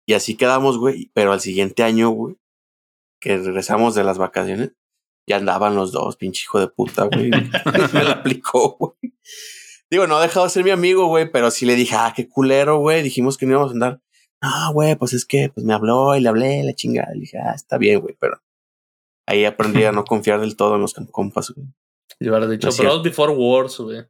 Y 0.07 0.15
así 0.15 0.36
quedamos, 0.36 0.78
güey. 0.78 1.11
Pero 1.15 1.32
al 1.32 1.40
siguiente 1.40 1.82
año, 1.82 2.11
güey, 2.11 2.36
que 3.20 3.36
regresamos 3.39 3.94
de 3.94 4.05
las 4.05 4.19
vacaciones, 4.19 4.73
ya 5.27 5.36
andaban 5.36 5.77
los 5.77 5.93
dos, 5.93 6.16
pinche 6.16 6.43
hijo 6.43 6.61
de 6.61 6.69
puta, 6.69 7.05
güey. 7.05 7.31
me 7.93 8.05
la 8.05 8.12
aplicó, 8.12 8.77
güey. 8.78 9.15
Digo, 9.90 10.07
no 10.07 10.16
ha 10.16 10.23
dejado 10.23 10.47
de 10.47 10.51
ser 10.51 10.65
mi 10.65 10.70
amigo, 10.70 11.07
güey, 11.07 11.31
pero 11.31 11.51
sí 11.51 11.66
le 11.66 11.74
dije, 11.74 11.97
ah, 11.97 12.12
qué 12.15 12.28
culero, 12.28 12.78
güey. 12.78 13.02
Dijimos 13.02 13.36
que 13.36 13.47
no 13.47 13.52
íbamos 13.52 13.70
a 13.70 13.74
andar. 13.74 14.01
Ah, 14.40 14.70
güey, 14.73 14.97
pues 14.97 15.12
es 15.12 15.24
que 15.24 15.51
pues 15.52 15.66
me 15.66 15.74
habló 15.74 16.16
y 16.16 16.20
le 16.20 16.28
hablé, 16.28 16.62
la 16.62 16.74
chingada. 16.74 17.12
Le 17.12 17.20
dije, 17.20 17.39
ah, 17.39 17.55
está 17.55 17.77
bien, 17.77 18.01
güey, 18.01 18.16
pero 18.19 18.40
ahí 19.31 19.44
aprendí 19.44 19.85
a 19.85 19.93
no 19.93 20.05
confiar 20.05 20.40
del 20.40 20.57
todo 20.57 20.74
en 20.77 20.82
los 20.82 20.94
compas, 21.11 21.51
güey. 21.55 21.66
Yo 22.20 22.32
hubiera 22.32 22.47
dicho. 22.48 22.69
Bros 22.77 23.02
Before 23.02 23.32
Wars, 23.32 23.78
güey. 23.78 24.05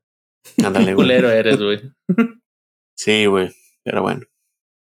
Ándale, 0.65 0.85
güey. 0.95 1.07
Culero 1.07 1.31
eres, 1.31 1.59
güey. 1.61 1.81
Sí, 2.97 3.27
güey, 3.27 3.55
pero 3.85 4.03
bueno. 4.03 4.23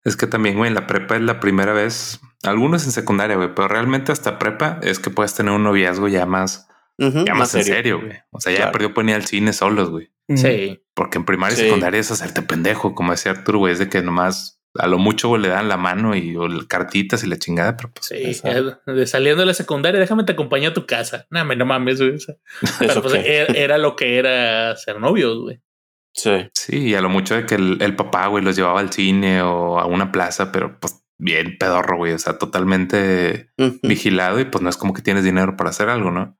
Es 0.03 0.15
que 0.15 0.27
también, 0.27 0.55
güey, 0.57 0.69
en 0.69 0.75
la 0.75 0.87
prepa 0.87 1.15
es 1.17 1.21
la 1.21 1.39
primera 1.39 1.73
vez, 1.73 2.21
algunos 2.43 2.85
en 2.85 2.91
secundaria, 2.91 3.35
güey, 3.35 3.53
pero 3.53 3.67
realmente 3.67 4.11
hasta 4.11 4.39
prepa 4.39 4.79
es 4.81 4.99
que 4.99 5.09
puedes 5.09 5.33
tener 5.33 5.51
un 5.51 5.63
noviazgo 5.63 6.07
ya 6.07 6.25
más, 6.25 6.67
ya 6.97 7.33
más, 7.35 7.53
en 7.55 7.63
serio, 7.65 7.99
güey. 7.99 8.13
O 8.31 8.39
sea, 8.39 8.53
ya 8.53 8.57
Claro. 8.59 8.71
perdió 8.71 8.93
ponía 8.93 9.15
al 9.15 9.25
cine 9.25 9.51
solos, 9.53 9.89
güey. 9.89 10.09
Sí. 10.35 10.81
Porque 10.93 11.17
en 11.17 11.25
primaria 11.25 11.55
y 11.55 11.57
Sí. 11.59 11.65
secundaria 11.65 11.99
es 11.99 12.09
hacerte 12.11 12.41
pendejo, 12.41 12.95
como 12.95 13.11
decía 13.11 13.31
Arturo, 13.33 13.59
güey, 13.59 13.73
es 13.73 13.79
de 13.79 13.89
que 13.89 14.01
nomás 14.01 14.56
a 14.79 14.87
lo 14.87 14.97
mucho 14.97 15.29
güey, 15.29 15.41
le 15.41 15.47
dan 15.49 15.67
la 15.69 15.77
mano 15.77 16.15
y 16.15 16.35
o 16.35 16.47
cartitas 16.67 17.23
y 17.23 17.27
la 17.27 17.37
chingada, 17.37 17.75
pero 17.77 17.91
pues 17.93 18.07
Sí, 18.07 18.15
eh, 18.43 18.63
de 18.85 19.07
saliendo 19.07 19.41
de 19.41 19.45
la 19.47 19.53
secundaria, 19.53 19.99
déjame 19.99 20.23
te 20.23 20.33
acompaño 20.33 20.69
a 20.69 20.73
tu 20.73 20.85
casa. 20.85 21.27
No, 21.29 21.43
me- 21.45 21.55
no 21.55 21.65
mames, 21.65 21.99
güey. 21.99 22.15
O 22.15 22.19
sea, 22.19 22.35
pero, 22.79 22.91
Eso 22.91 23.01
pues, 23.01 23.13
que- 23.13 23.37
era, 23.37 23.53
era 23.53 23.77
lo 23.77 23.95
que 23.95 24.17
era 24.17 24.75
ser 24.75 24.99
novios, 24.99 25.37
güey. 25.39 25.61
Sí. 26.13 26.49
sí, 26.53 26.77
y 26.89 26.95
a 26.95 27.01
lo 27.01 27.09
mucho 27.09 27.35
de 27.35 27.45
que 27.45 27.55
el, 27.55 27.77
el 27.81 27.95
papá, 27.95 28.25
güey, 28.27 28.43
los 28.43 28.55
llevaba 28.55 28.79
al 28.79 28.91
cine 28.91 29.41
o 29.43 29.77
a 29.79 29.85
una 29.85 30.11
plaza, 30.11 30.51
pero 30.51 30.79
pues 30.79 31.03
bien 31.19 31.57
pedorro, 31.59 31.97
güey, 31.97 32.13
o 32.13 32.19
sea, 32.19 32.37
totalmente 32.39 33.51
vigilado 33.83 34.39
y 34.39 34.45
pues 34.45 34.63
no 34.63 34.69
es 34.69 34.77
como 34.77 34.93
que 34.93 35.01
tienes 35.03 35.23
dinero 35.23 35.55
para 35.57 35.69
hacer 35.69 35.89
algo, 35.89 36.09
¿no? 36.11 36.37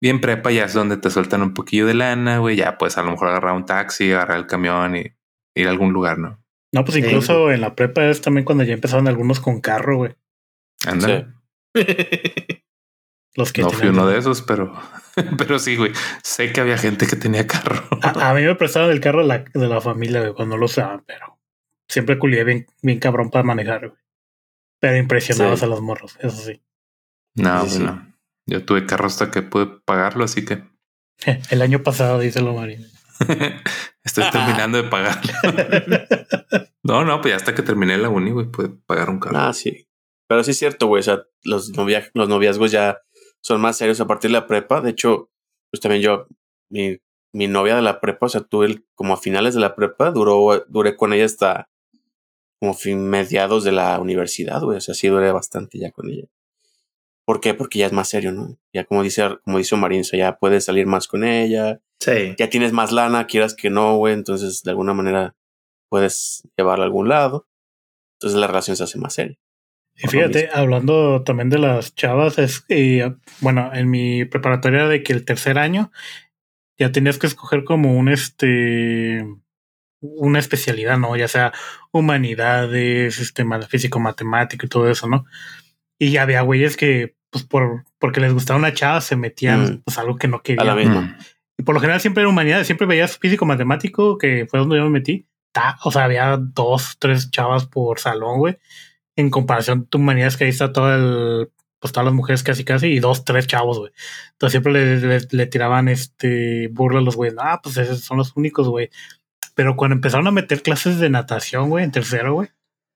Bien 0.00 0.20
prepa 0.20 0.50
ya 0.50 0.64
es 0.64 0.74
donde 0.74 0.96
te 0.96 1.10
sueltan 1.10 1.42
un 1.42 1.54
poquillo 1.54 1.86
de 1.86 1.94
lana, 1.94 2.38
güey, 2.38 2.56
ya 2.56 2.76
pues 2.78 2.98
a 2.98 3.02
lo 3.02 3.12
mejor 3.12 3.28
agarrar 3.28 3.54
un 3.54 3.64
taxi, 3.66 4.10
agarrar 4.12 4.38
el 4.38 4.46
camión 4.48 4.96
y 4.96 5.04
ir 5.54 5.68
a 5.68 5.70
algún 5.70 5.92
lugar, 5.92 6.18
¿no? 6.18 6.41
No, 6.72 6.84
pues 6.84 6.94
Sí. 6.94 7.00
incluso 7.00 7.52
en 7.52 7.60
la 7.60 7.74
prepa 7.74 8.04
es 8.06 8.20
también 8.22 8.44
cuando 8.44 8.64
ya 8.64 8.72
empezaron 8.74 9.06
algunos 9.08 9.40
con 9.40 9.60
carro, 9.60 9.96
güey. 9.98 10.14
Anda, 10.86 11.34
Los 13.34 13.52
que 13.52 13.62
no 13.62 13.70
fui 13.70 13.88
uno 13.88 14.06
de 14.06 14.18
esos, 14.18 14.42
pero, 14.42 14.74
pero 15.38 15.58
sí, 15.58 15.76
güey, 15.76 15.92
sé 16.22 16.52
que 16.52 16.60
había 16.60 16.76
gente 16.76 17.06
que 17.06 17.16
tenía 17.16 17.46
carro. 17.46 17.82
A, 18.02 18.30
a 18.30 18.34
mí 18.34 18.42
me 18.42 18.54
prestaban 18.56 18.90
el 18.90 19.00
carro 19.00 19.20
de 19.22 19.28
la, 19.28 19.38
de 19.38 19.68
la 19.68 19.80
familia, 19.80 20.20
güey, 20.20 20.34
cuando 20.34 20.56
lo 20.58 20.66
usaban, 20.66 21.02
pero 21.06 21.38
siempre 21.88 22.18
culié 22.18 22.44
bien, 22.44 22.66
bien 22.82 22.98
cabrón 22.98 23.30
para 23.30 23.44
manejar, 23.44 23.88
güey. 23.88 24.00
Pero 24.80 24.96
impresionabas 24.98 25.60
Sí. 25.60 25.64
a 25.64 25.68
los 25.68 25.80
morros, 25.80 26.16
eso 26.20 26.36
sí. 26.36 26.60
No, 27.34 27.66
sí. 27.66 27.78
no. 27.78 28.06
Yo 28.46 28.64
tuve 28.66 28.84
carro 28.84 29.06
hasta 29.06 29.30
que 29.30 29.40
pude 29.42 29.66
pagarlo, 29.84 30.24
así 30.24 30.44
que 30.44 30.64
El 31.50 31.62
año 31.62 31.82
pasado, 31.82 32.18
dice 32.18 32.42
lo 32.42 32.52
Marín. 32.54 32.86
Estoy 34.04 34.24
terminando 34.30 34.82
de 34.82 34.88
pagar. 34.88 35.20
No, 36.84 37.04
no, 37.04 37.20
pues 37.20 37.30
ya 37.30 37.36
hasta 37.36 37.54
que 37.54 37.62
terminé 37.62 37.96
la 37.96 38.08
uni, 38.08 38.32
güey, 38.32 38.46
pude 38.46 38.68
pagar 38.68 39.08
un 39.08 39.20
carro. 39.20 39.38
Ah, 39.38 39.52
sí. 39.52 39.86
Pero 40.26 40.42
sí 40.42 40.50
es 40.50 40.58
cierto, 40.58 40.88
güey. 40.88 40.98
O 40.98 41.02
sea, 41.04 41.22
los, 41.44 41.70
novia 41.70 42.10
los 42.12 42.28
noviazgos 42.28 42.72
ya 42.72 42.98
son 43.40 43.60
más 43.60 43.76
serios 43.76 44.00
a 44.00 44.08
partir 44.08 44.30
de 44.30 44.32
la 44.32 44.48
prepa. 44.48 44.80
De 44.80 44.90
hecho, 44.90 45.30
pues 45.70 45.80
también 45.80 46.02
yo, 46.02 46.26
mi, 46.70 46.98
mi 47.32 47.46
novia 47.46 47.76
de 47.76 47.82
la 47.82 48.00
prepa, 48.00 48.26
o 48.26 48.28
sea, 48.28 48.40
tuve 48.40 48.66
el- 48.66 48.84
como 48.96 49.14
a 49.14 49.16
finales 49.16 49.54
de 49.54 49.60
la 49.60 49.76
prepa, 49.76 50.10
duró, 50.10 50.64
duré 50.68 50.96
con 50.96 51.12
ella 51.12 51.24
hasta 51.24 51.70
como 52.60 52.74
fin 52.74 53.08
mediados 53.08 53.62
de 53.62 53.70
la 53.70 54.00
universidad, 54.00 54.60
güey. 54.60 54.78
O 54.78 54.80
sea, 54.80 54.94
sí 54.96 55.06
duré 55.06 55.30
bastante 55.30 55.78
ya 55.78 55.92
con 55.92 56.10
ella. 56.10 56.26
¿Por 57.24 57.40
qué? 57.40 57.54
Porque 57.54 57.78
ya 57.78 57.86
es 57.86 57.92
más 57.92 58.08
serio, 58.08 58.32
¿no? 58.32 58.58
Ya 58.72 58.82
como 58.84 59.04
dice, 59.04 59.38
como 59.44 59.58
dice 59.58 59.76
Omarín, 59.76 60.00
o 60.00 60.04
sea, 60.04 60.18
ya 60.18 60.36
puedes 60.36 60.64
salir 60.64 60.86
más 60.86 61.06
con 61.06 61.22
ella, 61.22 61.80
Sí. 62.04 62.34
ya 62.38 62.48
tienes 62.50 62.72
más 62.72 62.90
lana, 62.92 63.26
quieras 63.26 63.54
que 63.54 63.70
no, 63.70 63.96
güey. 63.96 64.14
Entonces, 64.14 64.62
de 64.62 64.70
alguna 64.70 64.94
manera, 64.94 65.34
puedes 65.90 66.42
llevarla 66.56 66.84
a 66.84 66.86
algún 66.86 67.08
lado. 67.08 67.46
Entonces, 68.18 68.38
la 68.40 68.46
relación 68.46 68.76
se 68.76 68.84
hace 68.84 68.98
más 68.98 69.14
seria. 69.14 69.38
Y 69.96 70.08
fíjate, 70.08 70.48
hablando 70.54 71.22
también 71.22 71.50
de 71.50 71.58
las 71.58 71.94
chavas, 71.94 72.38
es 72.38 72.60
que, 72.60 73.14
bueno, 73.40 73.70
en 73.74 73.90
mi 73.90 74.24
preparatoria 74.24 74.88
de 74.88 75.02
que 75.02 75.12
el 75.12 75.24
tercer 75.24 75.58
año 75.58 75.92
ya 76.78 76.90
tenías 76.92 77.18
que 77.18 77.26
escoger 77.26 77.62
como 77.64 77.96
un 77.96 78.08
este 78.08 79.24
una 80.00 80.38
especialidad, 80.40 80.98
¿no? 80.98 81.14
Ya 81.16 81.28
sea 81.28 81.52
humanidades, 81.92 83.14
sistema 83.16 83.60
físico 83.62 84.00
matemático 84.00 84.66
y 84.66 84.68
todo 84.68 84.90
eso, 84.90 85.06
¿no? 85.08 85.24
Y 85.98 86.10
ya 86.12 86.22
había 86.22 86.40
güeyes 86.42 86.76
que, 86.76 87.14
pues 87.30 87.44
por, 87.44 87.84
porque 87.98 88.20
les 88.20 88.32
gustaba 88.32 88.58
una 88.58 88.74
chava, 88.74 89.00
se 89.00 89.14
metían 89.16 89.62
Mm. 89.62 89.82
pues 89.84 89.98
algo 89.98 90.16
que 90.16 90.26
no 90.28 90.36
A 90.36 90.64
la 90.64 90.74
querían. 90.74 90.76
misma. 90.76 91.18
Y 91.62 91.64
por 91.64 91.76
lo 91.76 91.80
general 91.80 92.00
siempre 92.00 92.22
era 92.22 92.28
humanidades, 92.28 92.66
siempre 92.66 92.88
veías 92.88 93.18
físico 93.18 93.46
matemático, 93.46 94.18
que 94.18 94.46
fue 94.50 94.58
donde 94.58 94.76
yo 94.78 94.82
me 94.82 94.90
metí. 94.90 95.28
Ta, 95.52 95.78
o 95.84 95.92
sea, 95.92 96.04
había 96.04 96.36
dos, 96.36 96.96
tres 96.98 97.30
chavas 97.30 97.66
por 97.66 98.00
salón, 98.00 98.38
güey. 98.40 98.58
En 99.14 99.30
comparación 99.30 99.86
a 99.92 99.96
humanidades 99.96 100.36
que 100.36 100.44
ahí 100.44 100.50
está 100.50 100.72
todo 100.72 100.92
el, 100.94 101.50
pues 101.78 101.92
todas 101.92 102.06
las 102.06 102.14
mujeres 102.14 102.42
casi 102.42 102.64
casi, 102.64 102.88
y 102.88 102.98
dos, 102.98 103.24
tres 103.24 103.46
chavos, 103.46 103.78
güey. 103.78 103.92
Entonces 104.32 104.52
siempre 104.60 104.72
le, 104.72 104.96
le- 105.20 105.28
le 105.30 105.46
tiraban 105.46 105.88
este 105.88 106.68
burla 106.72 106.98
a 106.98 107.02
los 107.02 107.14
güeyes. 107.14 107.36
Ah, 107.38 107.60
pues 107.62 107.76
esos 107.76 108.00
son 108.00 108.16
los 108.18 108.34
únicos, 108.36 108.68
güey. 108.68 108.90
Pero 109.54 109.76
cuando 109.76 109.94
empezaron 109.94 110.26
a 110.26 110.30
meter 110.32 110.62
clases 110.62 110.98
de 110.98 111.10
natación, 111.10 111.68
güey, 111.68 111.84
en 111.84 111.92
tercero, 111.92 112.34
güey, 112.34 112.48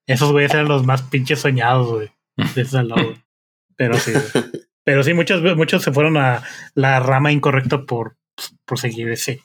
esos 0.06 0.32
güeyes 0.32 0.52
eran 0.54 0.66
los 0.68 0.84
más 0.86 1.02
pinches 1.02 1.40
soñados, 1.40 1.88
güey. 1.88 2.10
De 2.54 2.62
ese 2.62 2.82
lado, 2.82 3.04
güey. 3.04 3.22
Pero 3.76 3.98
sí, 3.98 4.12
güey. 4.12 4.44
Pero 4.84 5.02
sí, 5.02 5.12
muchos, 5.12 5.42
muchos 5.56 5.82
se 5.82 5.92
fueron 5.92 6.16
a 6.16 6.42
la 6.74 6.98
rama 7.00 7.30
incorrecta 7.32 7.82
por, 7.84 8.16
por 8.66 8.78
seguir 8.78 9.08
ese, 9.10 9.40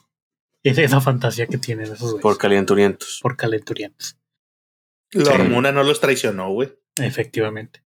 esa 0.62 1.00
fantasía 1.00 1.46
que 1.46 1.58
tienen 1.58 1.84
esos 1.86 2.00
güeyes. 2.00 2.22
Por 2.22 2.38
calenturientos. 2.38 3.18
por 3.22 3.36
calenturientos. 3.36 4.18
La 5.12 5.24
Sí. 5.26 5.30
hormona 5.42 5.72
no 5.72 5.82
los 5.84 6.00
traicionó, 6.00 6.50
güey. 6.52 6.72
Efectivamente. 6.96 7.82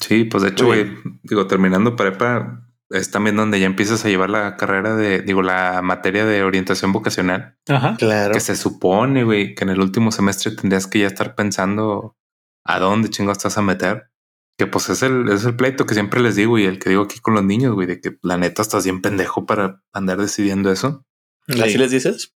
Sí, 0.00 0.24
pues 0.24 0.42
de 0.44 0.50
hecho, 0.50 0.66
güey, 0.66 0.96
digo, 1.24 1.46
terminando 1.46 1.96
prepa, 1.96 2.64
es 2.90 3.10
también 3.10 3.36
donde 3.36 3.58
ya 3.60 3.66
empiezas 3.66 4.04
a 4.04 4.08
llevar 4.08 4.30
la 4.30 4.56
carrera 4.56 4.94
de, 4.96 5.20
digo, 5.22 5.42
la 5.42 5.82
materia 5.82 6.24
de 6.24 6.42
orientación 6.44 6.92
vocacional, 6.92 7.58
Ajá. 7.68 7.96
Claro. 7.98 8.32
que 8.32 8.40
se 8.40 8.56
supone, 8.56 9.24
güey, 9.24 9.54
que 9.54 9.64
en 9.64 9.70
el 9.70 9.80
último 9.80 10.12
semestre 10.12 10.54
tendrías 10.54 10.86
que 10.86 11.00
ya 11.00 11.08
estar 11.08 11.34
pensando 11.34 12.16
a 12.64 12.78
dónde 12.78 13.10
chingo 13.10 13.32
estás 13.32 13.58
a 13.58 13.62
meter. 13.62 14.10
Que 14.58 14.66
pues 14.66 14.88
es 14.90 15.02
el, 15.02 15.28
es 15.28 15.44
el 15.44 15.54
pleito 15.56 15.86
que 15.86 15.94
siempre 15.94 16.20
les 16.20 16.34
digo 16.36 16.58
y 16.58 16.64
el 16.64 16.78
que 16.78 16.90
digo 16.90 17.02
aquí 17.02 17.20
con 17.20 17.32
los 17.34 17.44
niños, 17.44 17.74
güey, 17.74 17.86
de 17.86 18.00
que 18.00 18.18
la 18.22 18.36
neta 18.36 18.60
estás 18.62 18.84
bien 18.84 19.00
pendejo 19.00 19.46
para 19.46 19.82
andar 19.92 20.20
decidiendo 20.20 20.70
eso. 20.72 21.06
¿Así 21.46 21.72
Sí. 21.72 21.78
les 21.78 21.90
dices? 21.92 22.34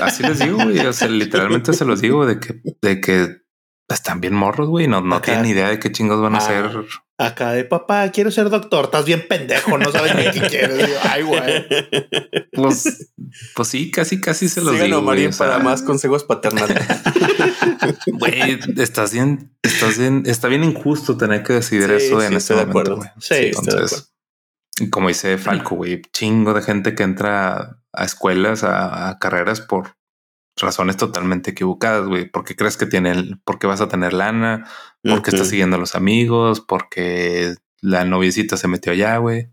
Así 0.00 0.22
les 0.22 0.38
digo, 0.40 0.58
güey. 0.62 0.78
O 0.80 0.92
sea, 0.92 1.08
literalmente 1.08 1.72
se 1.72 1.84
los 1.86 2.00
digo 2.02 2.26
de 2.26 2.38
que, 2.38 2.60
de 2.82 3.00
que 3.00 3.38
están 3.94 4.20
bien 4.20 4.34
morros, 4.34 4.68
güey. 4.68 4.86
No, 4.88 5.00
no 5.00 5.16
Acá. 5.16 5.24
tienen 5.26 5.42
ni 5.44 5.50
idea 5.50 5.68
de 5.68 5.78
qué 5.78 5.90
chingos 5.92 6.20
van 6.20 6.34
a 6.34 6.38
Ah. 6.38 6.40
hacer. 6.40 6.70
Acá 7.20 7.50
de 7.50 7.64
papá, 7.64 8.08
quiero 8.12 8.30
ser 8.30 8.48
doctor. 8.48 8.84
Estás 8.84 9.04
bien 9.04 9.26
pendejo, 9.28 9.76
no 9.76 9.90
sabes 9.90 10.14
ni 10.14 10.30
qué 10.30 10.46
quieres. 10.48 10.76
Digo, 10.78 10.98
Ay, 11.02 11.22
güey. 11.22 11.42
Pues, 12.52 13.12
pues 13.54 13.68
sí, 13.68 13.90
casi, 13.90 14.20
casi 14.20 14.48
se 14.48 14.60
los 14.62 14.74
a 14.80 14.82
digo. 14.84 15.30
sea, 15.32 15.46
para 15.46 15.58
más 15.60 15.82
consejos 15.82 16.24
paternales. 16.24 16.76
Güey, 18.06 18.58
estás 18.78 19.12
bien, 19.12 19.52
estás 19.62 19.98
bien, 19.98 20.22
está 20.26 20.48
bien 20.48 20.64
injusto 20.64 21.16
tener 21.16 21.42
que 21.42 21.54
decidir 21.54 21.88
Sí, 21.88 22.06
eso 22.06 22.22
en 22.22 22.30
sí, 22.30 22.34
este 22.36 22.54
de 22.54 22.66
momento, 22.66 22.92
acuerdo. 22.92 23.12
Sí, 23.20 23.34
estoy 23.34 23.42
de 23.42 23.48
Entonces, 23.72 24.12
como 24.90 25.08
dice 25.08 25.38
Falco, 25.38 25.76
güey, 25.76 26.02
chingo 26.12 26.52
de 26.54 26.62
gente 26.62 26.94
que 26.94 27.02
entra 27.04 27.78
a 27.92 28.04
escuelas, 28.04 28.64
a, 28.64 29.08
a 29.08 29.18
carreras 29.18 29.60
por 29.60 29.94
razones 30.62 30.96
totalmente 30.96 31.50
equivocadas, 31.50 32.06
güey. 32.06 32.30
¿Por 32.30 32.44
qué 32.44 32.56
crees 32.56 32.76
que 32.76 32.86
tienen, 32.86 33.40
por 33.44 33.58
qué 33.58 33.66
vas 33.66 33.80
a 33.80 33.88
tener 33.88 34.12
lana? 34.12 34.68
¿Por 35.02 35.22
qué 35.22 35.30
estás 35.30 35.48
siguiendo 35.48 35.76
a 35.76 35.80
los 35.80 35.94
amigos? 35.94 36.60
Porque 36.60 37.54
la 37.80 38.04
noviecita 38.04 38.56
se 38.56 38.68
metió 38.68 38.92
allá, 38.92 39.16
güey. 39.18 39.50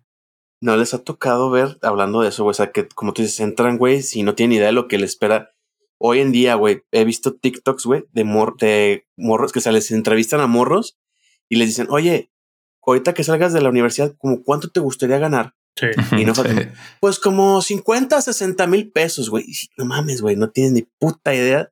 No 0.61 0.77
les 0.77 0.93
ha 0.93 1.03
tocado 1.03 1.49
ver, 1.49 1.77
hablando 1.81 2.21
de 2.21 2.29
eso, 2.29 2.43
güey, 2.43 2.51
o 2.51 2.55
sea, 2.55 2.71
que 2.71 2.87
como 2.87 3.13
tú 3.13 3.21
dices, 3.21 3.39
entran, 3.39 3.77
güey, 3.77 4.01
si 4.01 4.23
no 4.23 4.35
tienen 4.35 4.57
idea 4.57 4.67
de 4.67 4.73
lo 4.73 4.87
que 4.87 4.97
les 4.97 5.11
espera. 5.11 5.51
Hoy 5.97 6.19
en 6.19 6.31
día, 6.31 6.55
güey, 6.55 6.83
he 6.91 7.05
visto 7.05 7.35
TikToks, 7.35 7.85
güey, 7.85 8.05
de, 8.11 8.23
mor 8.23 8.57
de 8.57 9.07
morros 9.15 9.51
que 9.51 9.61
se 9.61 9.71
les 9.71 9.91
entrevistan 9.91 10.41
a 10.41 10.47
morros 10.47 10.97
y 11.49 11.57
les 11.57 11.67
dicen, 11.67 11.87
oye, 11.89 12.31
ahorita 12.85 13.13
que 13.13 13.23
salgas 13.23 13.53
de 13.53 13.61
la 13.61 13.69
universidad, 13.69 14.15
como 14.17 14.43
cuánto 14.43 14.69
te 14.69 14.79
gustaría 14.79 15.17
ganar? 15.17 15.55
Sí. 15.75 15.87
Y 16.17 16.25
no 16.25 16.33
Sí. 16.35 16.41
falta- 16.41 16.73
Pues 16.99 17.19
como 17.19 17.61
50, 17.61 18.21
60 18.21 18.67
mil 18.67 18.91
pesos, 18.91 19.29
güey. 19.29 19.45
No 19.77 19.85
mames, 19.85 20.21
güey, 20.21 20.35
no 20.35 20.49
tienes 20.49 20.71
ni 20.73 20.83
puta 20.99 21.33
idea 21.33 21.71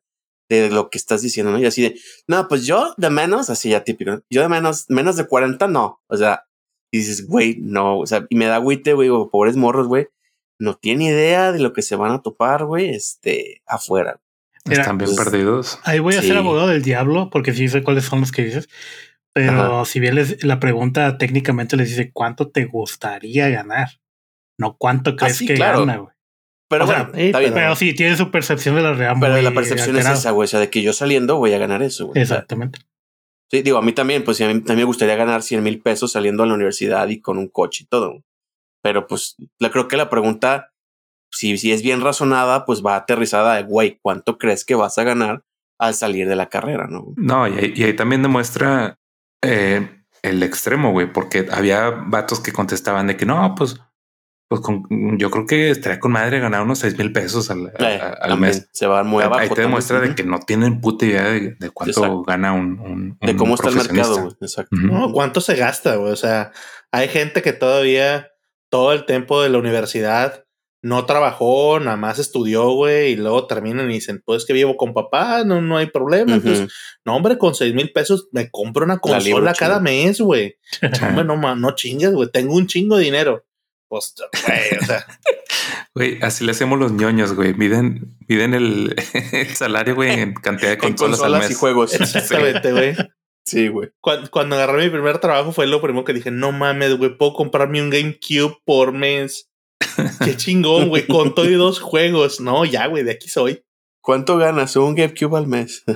de 0.50 0.70
lo 0.70 0.90
que 0.90 0.98
estás 0.98 1.22
diciendo, 1.22 1.52
¿no? 1.52 1.60
Y 1.60 1.66
así 1.66 1.82
de, 1.82 2.00
no, 2.28 2.48
pues 2.48 2.66
yo 2.66 2.94
de 2.98 3.10
menos, 3.10 3.50
así 3.50 3.70
ya 3.70 3.84
típico, 3.84 4.22
yo 4.30 4.42
de 4.42 4.50
menos, 4.50 4.86
menos 4.90 5.16
de 5.16 5.26
40, 5.26 5.68
no. 5.68 6.02
O 6.08 6.18
sea, 6.18 6.44
y 6.92 6.98
dices, 7.00 7.28
güey, 7.28 7.58
no, 7.60 8.00
o 8.00 8.06
sea, 8.06 8.26
y 8.30 8.36
me 8.36 8.46
da 8.46 8.56
agüite, 8.56 8.94
güey, 8.94 9.10
o 9.10 9.30
pobres 9.32 9.56
morros, 9.56 9.88
güey. 9.88 10.08
No 10.60 10.76
tienen 10.76 11.08
idea 11.08 11.52
de 11.52 11.60
lo 11.60 11.74
que 11.74 11.82
se 11.82 11.96
van 11.96 12.12
a 12.12 12.22
topar, 12.22 12.66
güey, 12.66 12.90
este, 12.90 13.62
afuera. 13.66 14.20
Mira, 14.66 14.82
Están 14.82 14.98
bien 14.98 15.10
pues, 15.16 15.26
perdidos. 15.30 15.80
Ahí 15.84 16.00
voy 16.00 16.16
a 16.16 16.22
Sí. 16.22 16.28
ser 16.28 16.38
abogado 16.38 16.68
del 16.68 16.84
diablo 16.84 17.30
porque 17.32 17.54
sí 17.54 17.68
sé 17.68 17.82
cuáles 17.84 18.06
son 18.06 18.20
los 18.22 18.32
que 18.32 18.44
dices. 18.46 18.70
Pero 19.34 19.78
Ajá. 19.78 19.86
si 19.86 20.00
bien 20.00 20.16
les, 20.16 20.44
la 20.44 20.60
pregunta 20.60 21.18
técnicamente 21.18 21.76
les 21.76 21.90
dice 21.90 22.12
cuánto 22.14 22.50
te 22.50 22.66
gustaría 22.66 23.50
ganar, 23.50 23.90
no 24.60 24.78
cuánto 24.78 25.16
crees 25.16 25.38
sí, 25.38 25.48
que 25.48 25.56
claro. 25.56 25.80
gana, 25.80 25.98
güey. 25.98 26.14
Pero 26.70 26.86
O 26.86 26.88
sea, 26.88 27.04
bueno, 27.04 27.18
está 27.18 27.40
bien. 27.40 27.54
Pero 27.54 27.76
sí, 27.76 27.94
tiene 27.94 28.16
su 28.16 28.32
percepción 28.32 28.76
de 28.76 28.82
la 28.82 28.94
realidad. 28.94 29.16
Pero 29.20 29.42
la 29.42 29.52
percepción 29.52 29.98
es 29.98 30.08
esa, 30.08 30.32
güey, 30.32 30.46
o 30.46 30.48
sea, 30.48 30.60
de 30.60 30.70
que 30.70 30.82
yo 30.82 30.94
saliendo 30.94 31.38
voy 31.38 31.54
a 31.54 31.58
ganar 31.58 31.82
eso, 31.82 32.08
güey. 32.08 32.22
O 32.22 32.26
sea, 32.26 32.38
Exactamente. 32.38 32.80
Sí, 33.52 33.62
digo, 33.62 33.78
a 33.78 33.84
mí 33.84 33.94
también, 33.94 34.24
pues 34.24 34.38
sí, 34.38 34.44
a 34.44 34.48
mí 34.48 34.56
también 34.56 34.80
me 34.80 34.84
gustaría 34.86 35.16
ganar 35.16 35.44
100 35.44 35.62
mil 35.62 35.82
pesos 35.82 36.12
saliendo 36.12 36.42
a 36.42 36.48
la 36.48 36.56
universidad 36.56 37.08
y 37.10 37.22
con 37.22 37.38
un 37.38 37.48
coche 37.48 37.84
y 37.84 37.88
todo. 37.88 38.24
Pero 38.82 39.08
pues 39.08 39.36
la, 39.60 39.70
creo 39.70 39.88
que 39.88 39.98
la 39.98 40.10
pregunta, 40.10 40.74
si, 41.32 41.58
si 41.58 41.72
es 41.72 41.84
bien 41.84 42.02
razonada, 42.02 42.66
pues 42.66 42.84
va 42.84 42.96
aterrizada 42.96 43.56
de, 43.56 43.64
güey, 43.64 44.00
¿cuánto 44.02 44.38
crees 44.38 44.66
que 44.66 44.76
vas 44.76 44.98
a 44.98 45.04
ganar 45.04 45.44
al 45.80 45.94
salir 45.94 46.28
de 46.28 46.36
la 46.36 46.50
carrera? 46.50 46.88
No, 46.88 47.14
No, 47.16 47.48
y 47.48 47.58
ahí, 47.58 47.74
y 47.76 47.84
ahí 47.84 47.96
también 47.96 48.24
demuestra 48.24 49.00
eh, 49.44 50.04
el 50.22 50.42
extremo, 50.44 50.92
güey, 50.92 51.12
porque 51.12 51.48
había 51.52 51.90
vatos 51.90 52.40
que 52.40 52.52
contestaban 52.54 53.08
de 53.08 53.18
que 53.18 53.26
no, 53.26 53.54
pues, 53.56 53.80
Pues 54.50 54.62
con, 54.62 54.84
yo 55.18 55.32
creo 55.32 55.48
que 55.48 55.72
estaría 55.72 56.00
con 56.00 56.12
madre 56.12 56.40
ganar 56.40 56.62
unos 56.62 56.78
seis 56.78 56.96
mil 56.98 57.12
pesos 57.12 57.50
al, 57.50 57.68
Eh, 57.80 58.00
a- 58.00 58.10
al 58.10 58.30
también 58.32 58.54
mes. 58.54 58.70
Se 58.72 58.86
va 58.86 59.02
muy 59.04 59.24
abajo. 59.24 59.40
Ahí 59.40 59.48
te 59.48 59.56
también. 59.56 59.70
demuestra 59.70 60.00
de 60.02 60.14
que 60.14 60.24
no 60.24 60.40
tienen 60.42 60.80
puta 60.80 61.06
idea 61.06 61.24
de, 61.24 61.56
de 61.60 61.70
cuánto 61.72 61.92
Exacto. 62.02 62.24
gana 62.24 62.54
un, 62.54 62.80
un- 62.80 63.18
De 63.20 63.32
un 63.32 63.38
cómo 63.38 63.56
está 63.56 63.70
el 63.70 63.76
mercado, 63.78 64.22
güey. 64.22 64.34
Exacto. 64.42 64.76
No, 64.76 65.12
¿cuánto 65.12 65.42
se 65.42 65.56
gasta, 65.56 65.96
güey? 65.96 66.12
O 66.12 66.16
sea, 66.18 66.52
hay 66.92 67.08
gente 67.08 67.42
que 67.42 67.54
todavía 67.54 68.28
todo 68.70 68.94
el 68.94 69.06
tiempo 69.08 69.42
de 69.42 69.50
la 69.50 69.58
universidad 69.58 70.43
no 70.84 71.06
trabajó, 71.06 71.80
nada 71.80 71.96
más 71.96 72.20
estudió, 72.20 72.70
güey, 72.72 73.14
y 73.14 73.16
luego 73.16 73.48
terminan 73.48 73.90
y 73.90 73.96
dicen, 73.96 74.22
pues 74.24 74.46
que 74.46 74.52
vivo 74.52 74.76
con 74.76 74.94
papá, 74.94 75.46
no, 75.46 75.62
no 75.62 75.78
hay 75.78 75.88
problema. 75.88 76.40
Pues, 76.40 76.68
no, 77.06 77.16
hombre, 77.16 77.38
con 77.38 77.56
seis 77.56 77.74
mil 77.74 77.92
pesos 77.92 78.28
me 78.34 78.52
compro 78.52 78.84
una 78.84 79.00
consola 79.00 79.54
cada 79.54 79.80
mes, 79.80 80.20
güey. 80.20 80.58
No, 81.02 81.08
hombre, 81.34 81.56
no, 81.56 81.76
chingas, 81.76 82.14
güey. 82.14 82.30
Tengo 82.30 82.56
un 82.56 82.68
chingo 82.68 82.98
de 82.98 83.06
dinero. 83.06 83.46
Pues, 83.88 84.14
güey, 84.46 84.78
o 84.82 84.86
sea, 84.86 85.06
Güey, 85.96 86.20
así 86.22 86.44
le 86.44 86.52
hacemos 86.52 86.80
los 86.80 86.92
ñoños, 86.92 87.34
güey. 87.34 87.54
Miden, 87.54 88.18
miden 88.28 88.54
el, 88.54 88.96
el 89.32 89.56
salario, 89.56 89.96
güey, 89.96 90.20
en 90.20 90.34
cantidad 90.34 90.72
de 90.72 90.78
consolas, 90.78 91.20
al 91.20 91.32
consolas 91.32 91.42
mes. 91.44 91.52
y 91.52 91.60
juegos. 91.60 91.94
exactamente, 91.94 92.72
güey. 92.72 92.96
Sí, 93.46 93.68
güey. 93.68 93.90
Cuando, 94.02 94.32
cuando 94.32 94.56
agarré 94.56 94.86
mi 94.86 94.90
primer 94.90 95.20
trabajo 95.20 95.52
fue 95.52 95.68
lo 95.68 95.82
primero 95.82 96.04
que 96.04 96.14
dije, 96.14 96.32
no 96.32 96.52
mames, 96.52 96.98
güey, 96.98 97.18
puedo 97.18 97.34
comprarme 97.34 97.82
un 97.82 97.90
GameCube 97.90 98.58
por 98.66 98.92
mes. 98.92 99.50
Qué 100.24 100.36
chingón, 100.38 100.90
güey, 100.90 101.06
con 101.08 101.34
todo 101.36 101.50
y 101.50 101.54
dos 101.54 101.80
juegos. 101.80 102.40
No, 102.42 102.66
ya, 102.66 102.88
güey, 102.88 103.04
de 103.04 103.12
aquí 103.12 103.30
soy. 103.30 103.64
¿Cuánto 104.02 104.38
ganas? 104.38 104.76
Un 104.76 104.96
GameCube 104.96 105.38
al 105.38 105.48
mes. 105.48 105.84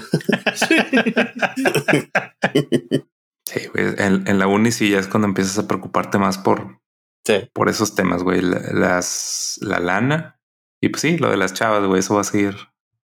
Sí, 3.45 3.61
güey. 3.73 3.85
En, 3.97 4.27
en 4.27 4.39
la 4.39 4.47
uni 4.47 4.71
sí 4.71 4.89
ya 4.89 4.99
es 4.99 5.07
cuando 5.07 5.27
empiezas 5.27 5.57
a 5.57 5.67
preocuparte 5.67 6.17
más 6.17 6.37
por, 6.37 6.81
Sí. 7.25 7.49
por 7.53 7.69
esos 7.69 7.95
temas, 7.95 8.23
güey. 8.23 8.41
La, 8.41 8.59
las, 8.73 9.57
la 9.61 9.79
lana. 9.79 10.39
Y 10.81 10.89
pues 10.89 11.01
sí, 11.01 11.17
lo 11.17 11.29
de 11.31 11.37
las 11.37 11.53
chavas, 11.53 11.85
güey, 11.87 11.99
eso 12.01 12.15
va 12.15 12.21
a 12.21 12.25
seguir. 12.25 12.55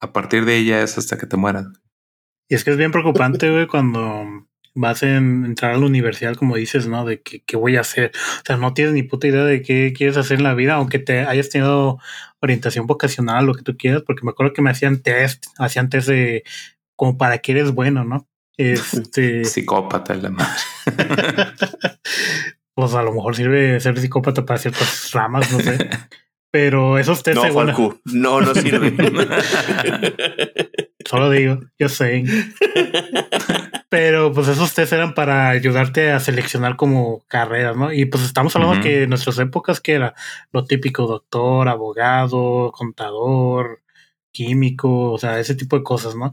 A 0.01 0.11
partir 0.11 0.45
de 0.45 0.57
ella 0.57 0.81
es 0.81 0.97
hasta 0.97 1.17
que 1.17 1.27
te 1.27 1.37
mueras. 1.37 1.67
Y 2.49 2.55
es 2.55 2.63
que 2.63 2.71
es 2.71 2.77
bien 2.77 2.91
preocupante, 2.91 3.49
güey, 3.51 3.67
cuando 3.67 4.25
vas 4.75 5.03
a 5.03 5.17
entrar 5.17 5.71
a 5.71 5.77
la 5.77 5.85
universidad, 5.85 6.35
como 6.35 6.55
dices, 6.55 6.87
¿no? 6.87 7.05
De 7.05 7.21
que, 7.21 7.43
qué 7.43 7.57
voy 7.57 7.77
a 7.77 7.81
hacer. 7.81 8.11
O 8.15 8.45
sea, 8.45 8.57
no 8.57 8.73
tienes 8.73 8.93
ni 8.93 9.03
puta 9.03 9.27
idea 9.27 9.43
de 9.43 9.61
qué 9.61 9.93
quieres 9.95 10.17
hacer 10.17 10.37
en 10.37 10.43
la 10.43 10.55
vida, 10.55 10.75
aunque 10.75 10.99
te 10.99 11.19
hayas 11.19 11.49
tenido 11.49 11.99
orientación 12.39 12.87
vocacional, 12.87 13.45
lo 13.45 13.53
que 13.53 13.63
tú 13.63 13.77
quieras, 13.77 14.03
porque 14.05 14.23
me 14.23 14.31
acuerdo 14.31 14.53
que 14.53 14.61
me 14.61 14.71
hacían 14.71 15.01
test, 15.01 15.45
hacían 15.57 15.89
test 15.89 16.09
de 16.09 16.43
como 16.95 17.17
para 17.17 17.37
qué 17.39 17.53
eres 17.53 17.71
bueno, 17.71 18.03
¿no? 18.03 18.27
Este, 18.57 19.45
Psicópata, 19.45 20.15
la 20.15 20.29
madre. 20.29 20.51
pues 22.75 22.93
a 22.93 23.03
lo 23.03 23.13
mejor 23.13 23.35
sirve 23.35 23.79
ser 23.79 23.99
psicópata 23.99 24.45
para 24.45 24.59
ciertas 24.59 25.11
ramas, 25.11 25.51
no 25.51 25.59
sé. 25.59 25.77
Pero 26.51 26.99
esos 26.99 27.23
test 27.23 27.37
No, 27.37 27.51
Falcu. 27.51 27.99
No, 28.05 28.39
no 28.39 28.53
sirve. 28.53 28.93
Solo 31.05 31.31
digo, 31.31 31.59
yo 31.79 31.89
sé. 31.89 32.23
Pero 33.95 34.31
pues 34.33 34.47
esos 34.47 34.73
test 34.73 34.91
eran 34.91 35.13
para 35.13 35.49
ayudarte 35.49 36.11
a 36.11 36.19
seleccionar 36.19 36.75
como 36.77 37.23
carreras, 37.27 37.77
¿no? 37.77 37.93
Y 37.93 38.05
pues 38.05 38.23
estamos 38.23 38.55
hablando 38.55 38.77
que 38.81 39.03
en 39.03 39.09
nuestras 39.09 39.37
épocas 39.37 39.79
que 39.79 39.93
era 39.93 40.15
lo 40.51 40.65
típico, 40.65 41.05
doctor, 41.05 41.67
abogado, 41.69 42.71
contador, 42.75 43.83
químico, 44.31 45.11
o 45.11 45.19
sea, 45.19 45.39
ese 45.39 45.53
tipo 45.53 45.77
de 45.77 45.83
cosas, 45.83 46.15
¿no? 46.15 46.31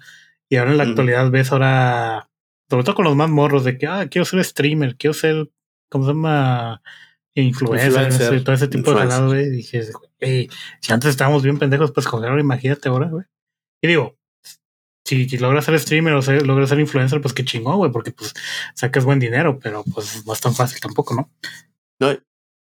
Y 0.49 0.57
ahora 0.57 0.71
en 0.71 0.79
la 0.79 0.85
actualidad 0.85 1.31
ves 1.31 1.53
ahora, 1.53 2.31
sobre 2.71 2.83
todo 2.85 2.95
con 2.95 3.05
los 3.05 3.15
más 3.15 3.29
morros, 3.29 3.65
de 3.65 3.77
que, 3.77 3.87
ah, 3.87 4.07
quiero 4.11 4.25
ser 4.25 4.43
streamer, 4.43 4.97
quiero 4.97 5.13
ser, 5.13 5.51
¿cómo 5.91 6.05
se 6.07 6.13
llama? 6.13 6.81
Influencer, 7.35 7.89
Influencer. 7.91 8.35
ese- 8.35 8.45
todo 8.45 8.55
ese 8.55 8.69
tipo 8.69 8.91
de 8.91 8.97
jalado, 9.01 9.27
güey. 9.29 9.51
Dije, 9.51 9.83
güey, 10.19 10.49
si 10.81 10.93
antes 10.95 11.11
estábamos 11.11 11.43
bien 11.43 11.59
pendejos, 11.59 11.93
pues 11.93 12.07
coger 12.09 12.31
ahora, 12.31 12.41
imagínate 12.41 12.89
ahora, 12.89 13.09
güey. 13.09 13.25
Y 13.83 13.89
digo, 13.89 14.17
si, 15.05 15.29
si 15.29 15.39
logras 15.39 15.65
ser 15.65 15.79
streamer 15.81 16.15
o 16.15 16.23
ser- 16.23 16.47
logras 16.47 16.69
ser 16.69 16.81
influencer, 16.81 17.21
pues 17.21 17.35
qué 17.35 17.45
chingón, 17.45 17.77
güey, 17.77 17.91
porque 17.93 18.13
pues 18.13 18.35
sacas 18.75 19.05
buen 19.05 19.19
dinero, 19.19 19.59
pero 19.63 19.83
pues 19.95 20.25
no 20.27 20.33
es 20.33 20.41
tan 20.41 20.55
fácil 20.55 20.81
tampoco, 20.81 21.15
¿no? 21.15 21.31
No, 22.01 22.09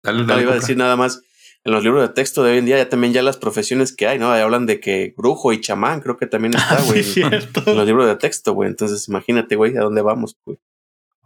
Dale, 0.03 0.19
no 0.21 0.25
dale, 0.27 0.43
iba 0.43 0.53
a 0.53 0.57
decir 0.57 0.77
nada 0.77 0.97
más. 0.97 1.23
En 1.67 1.73
los 1.73 1.83
libros 1.83 2.03
de 2.07 2.13
texto 2.13 2.45
de 2.45 2.53
hoy 2.53 2.59
en 2.59 2.67
día 2.67 2.77
ya 2.77 2.91
también 2.91 3.15
ya 3.15 3.23
las 3.23 3.39
profesiones 3.39 3.97
que 3.97 4.07
hay, 4.07 4.19
¿no? 4.19 4.31
Ahí 4.31 4.43
hablan 4.43 4.67
de 4.67 4.81
que 4.81 5.15
brujo 5.17 5.51
y 5.55 5.63
chamán, 5.63 6.01
creo 6.03 6.19
que 6.19 6.27
también 6.27 6.53
está, 6.55 6.79
sí, 6.81 6.89
güey. 6.91 7.03
cierto. 7.03 7.63
en 7.67 7.77
los 7.79 7.87
libros 7.87 8.07
de 8.07 8.17
texto, 8.17 8.53
güey. 8.53 8.69
Entonces, 8.69 9.09
imagínate, 9.09 9.57
güey, 9.57 9.75
a 9.79 9.81
dónde 9.81 10.03
vamos, 10.03 10.37
güey. 10.45 10.59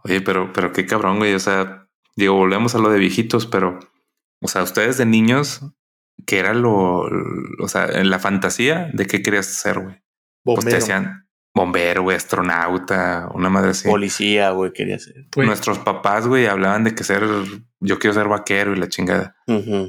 Oye, 0.05 0.21
pero, 0.21 0.53
pero 0.53 0.71
qué 0.71 0.85
cabrón, 0.85 1.17
güey. 1.17 1.33
O 1.33 1.39
sea, 1.39 1.89
digo, 2.15 2.35
volvemos 2.35 2.73
a 2.73 2.79
lo 2.79 2.89
de 2.89 2.99
viejitos, 2.99 3.47
pero, 3.47 3.79
o 4.41 4.47
sea, 4.47 4.63
ustedes 4.63 4.97
de 4.97 5.05
niños, 5.05 5.59
¿qué 6.25 6.39
era 6.39 6.53
lo, 6.53 7.09
o 7.61 7.67
sea, 7.67 7.85
en 7.87 8.09
la 8.09 8.19
fantasía 8.19 8.89
de 8.93 9.07
qué 9.07 9.21
querías 9.21 9.45
ser, 9.47 9.79
güey? 9.81 10.01
Pues 10.55 10.65
te 10.65 10.71
Bombero. 10.71 10.77
decían 10.85 11.25
bombero, 11.55 12.03
güey, 12.03 12.15
astronauta, 12.15 13.27
una 13.33 13.49
madre 13.49 13.71
así. 13.71 13.89
Policía, 13.89 14.51
güey, 14.51 14.71
quería 14.71 14.97
ser. 14.99 15.25
Nuestros 15.35 15.79
papás, 15.79 16.25
güey, 16.27 16.45
hablaban 16.45 16.83
de 16.85 16.95
que 16.95 17.03
ser, 17.03 17.23
yo 17.81 17.99
quiero 17.99 18.13
ser 18.13 18.27
vaquero 18.27 18.73
y 18.73 18.79
la 18.79 18.87
chingada. 18.87 19.35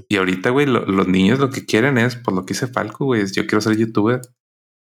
Y 0.09 0.17
ahorita, 0.17 0.51
güey, 0.51 0.67
lo- 0.67 0.85
los 0.87 1.07
niños 1.07 1.39
lo 1.39 1.51
que 1.51 1.67
quieren 1.67 1.97
es, 1.99 2.17
por 2.17 2.35
lo 2.35 2.45
que 2.45 2.55
hice 2.55 2.67
Falco, 2.67 3.05
güey, 3.05 3.21
es 3.23 3.33
yo 3.33 3.47
quiero 3.47 3.61
ser 3.61 3.77
youtuber. 3.77 4.21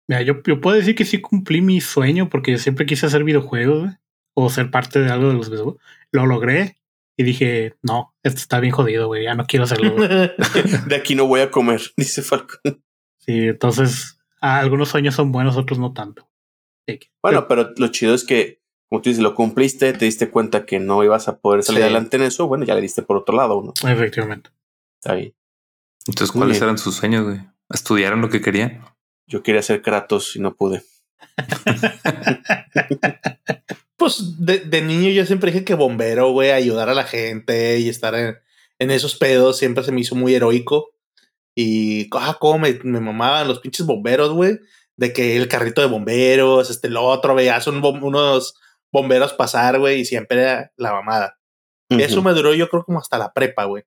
Mira, 0.09 0.21
yo, 0.23 0.41
yo 0.45 0.59
puedo 0.59 0.75
decir 0.75 0.95
que 0.95 1.05
sí 1.05 1.21
cumplí 1.21 1.61
mi 1.61 1.79
sueño 1.79 2.27
porque 2.29 2.51
yo 2.51 2.57
siempre 2.57 2.85
quise 2.85 3.05
hacer 3.05 3.23
videojuegos 3.23 3.83
güey, 3.83 3.93
o 4.35 4.49
ser 4.49 4.69
parte 4.69 4.99
de 4.99 5.09
algo 5.09 5.29
de 5.29 5.35
los 5.35 5.49
videojuegos. 5.49 5.81
Lo 6.11 6.25
logré 6.25 6.75
y 7.17 7.23
dije, 7.23 7.75
no, 7.83 8.13
esto 8.23 8.39
está 8.39 8.59
bien 8.59 8.73
jodido, 8.73 9.07
güey, 9.07 9.23
ya 9.23 9.35
no 9.35 9.45
quiero 9.45 9.63
hacerlo. 9.65 9.93
güey". 9.95 10.09
De 10.87 10.95
aquí 10.95 11.15
no 11.15 11.27
voy 11.27 11.39
a 11.41 11.51
comer, 11.51 11.79
dice 11.97 12.21
Falcón. 12.23 12.83
sí, 13.19 13.47
entonces 13.47 14.19
ah, 14.43 14.59
algunos 14.59 14.89
sueños 14.89 15.15
son 15.15 15.31
buenos, 15.31 15.57
otros 15.57 15.79
no 15.79 15.93
tanto. 15.93 16.29
Sí. 16.87 16.99
Bueno, 17.21 17.47
pero 17.47 17.71
lo 17.77 17.87
chido 17.87 18.13
es 18.13 18.23
que, 18.25 18.61
como 18.89 19.01
tú 19.01 19.09
dices, 19.09 19.23
lo 19.23 19.33
cumpliste, 19.35 19.93
te 19.93 20.05
diste 20.05 20.29
cuenta 20.29 20.65
que 20.65 20.79
no 20.79 21.03
ibas 21.03 21.27
a 21.27 21.39
poder 21.39 21.63
salir 21.63 21.79
Sí. 21.79 21.83
adelante 21.85 22.17
en 22.17 22.23
eso. 22.23 22.47
Bueno, 22.47 22.65
ya 22.65 22.75
le 22.75 22.81
diste 22.81 23.01
por 23.01 23.17
otro 23.17 23.35
lado, 23.35 23.61
¿no? 23.63 23.73
Efectivamente. 23.89 24.49
Está 25.01 25.15
bien. 25.15 25.33
Entonces, 26.07 26.31
¿cuáles 26.31 26.57
bien. 26.57 26.63
eran 26.65 26.77
sus 26.77 26.95
sueños, 26.95 27.23
güey? 27.25 27.39
¿Estudiaron 27.69 28.21
lo 28.21 28.29
que 28.29 28.41
querían? 28.41 28.83
Yo 29.25 29.41
quería 29.41 29.61
ser 29.61 29.81
Kratos 29.81 30.35
y 30.35 30.39
no 30.41 30.53
pude. 30.55 30.83
Pues 33.95 34.35
de, 34.45 34.59
de 34.59 34.81
niño 34.81 35.09
yo 35.11 35.25
siempre 35.25 35.51
dije 35.51 35.63
que 35.63 35.75
bombero, 35.75 36.31
güey, 36.31 36.51
ayudar 36.51 36.89
a 36.89 36.93
la 36.93 37.05
gente 37.05 37.79
y 37.79 37.87
estar 37.87 38.15
en, 38.15 38.35
en 38.79 38.91
esos 38.91 39.15
pedos 39.15 39.57
siempre 39.57 39.83
se 39.83 39.91
me 39.93 40.01
hizo 40.01 40.15
muy 40.15 40.33
heroico. 40.35 40.92
Y, 41.55 42.07
ah, 42.13 42.38
cómo 42.39 42.59
me, 42.59 42.80
me 42.84 42.99
mamaban 42.99 43.47
los 43.47 43.59
pinches 43.59 43.85
bomberos, 43.85 44.31
güey. 44.31 44.59
De 44.97 45.11
que 45.13 45.35
el 45.38 45.47
carrito 45.47 45.81
de 45.81 45.88
bomberos, 45.88 46.69
este, 46.69 46.89
lo 46.89 47.03
otro, 47.03 47.35
veías 47.35 47.65
un 47.67 47.81
bom- 47.81 48.01
unos 48.03 48.55
bomberos 48.91 49.34
pasar, 49.34 49.80
güey, 49.80 50.01
y 50.01 50.05
siempre 50.05 50.41
era 50.41 50.71
la 50.77 50.91
mamada. 50.93 51.39
Eso 51.89 52.21
me 52.23 52.31
duró 52.34 52.53
yo 52.55 52.69
creo 52.69 52.84
como 52.84 52.99
hasta 52.99 53.17
la 53.19 53.34
prepa, 53.34 53.65
güey. 53.65 53.84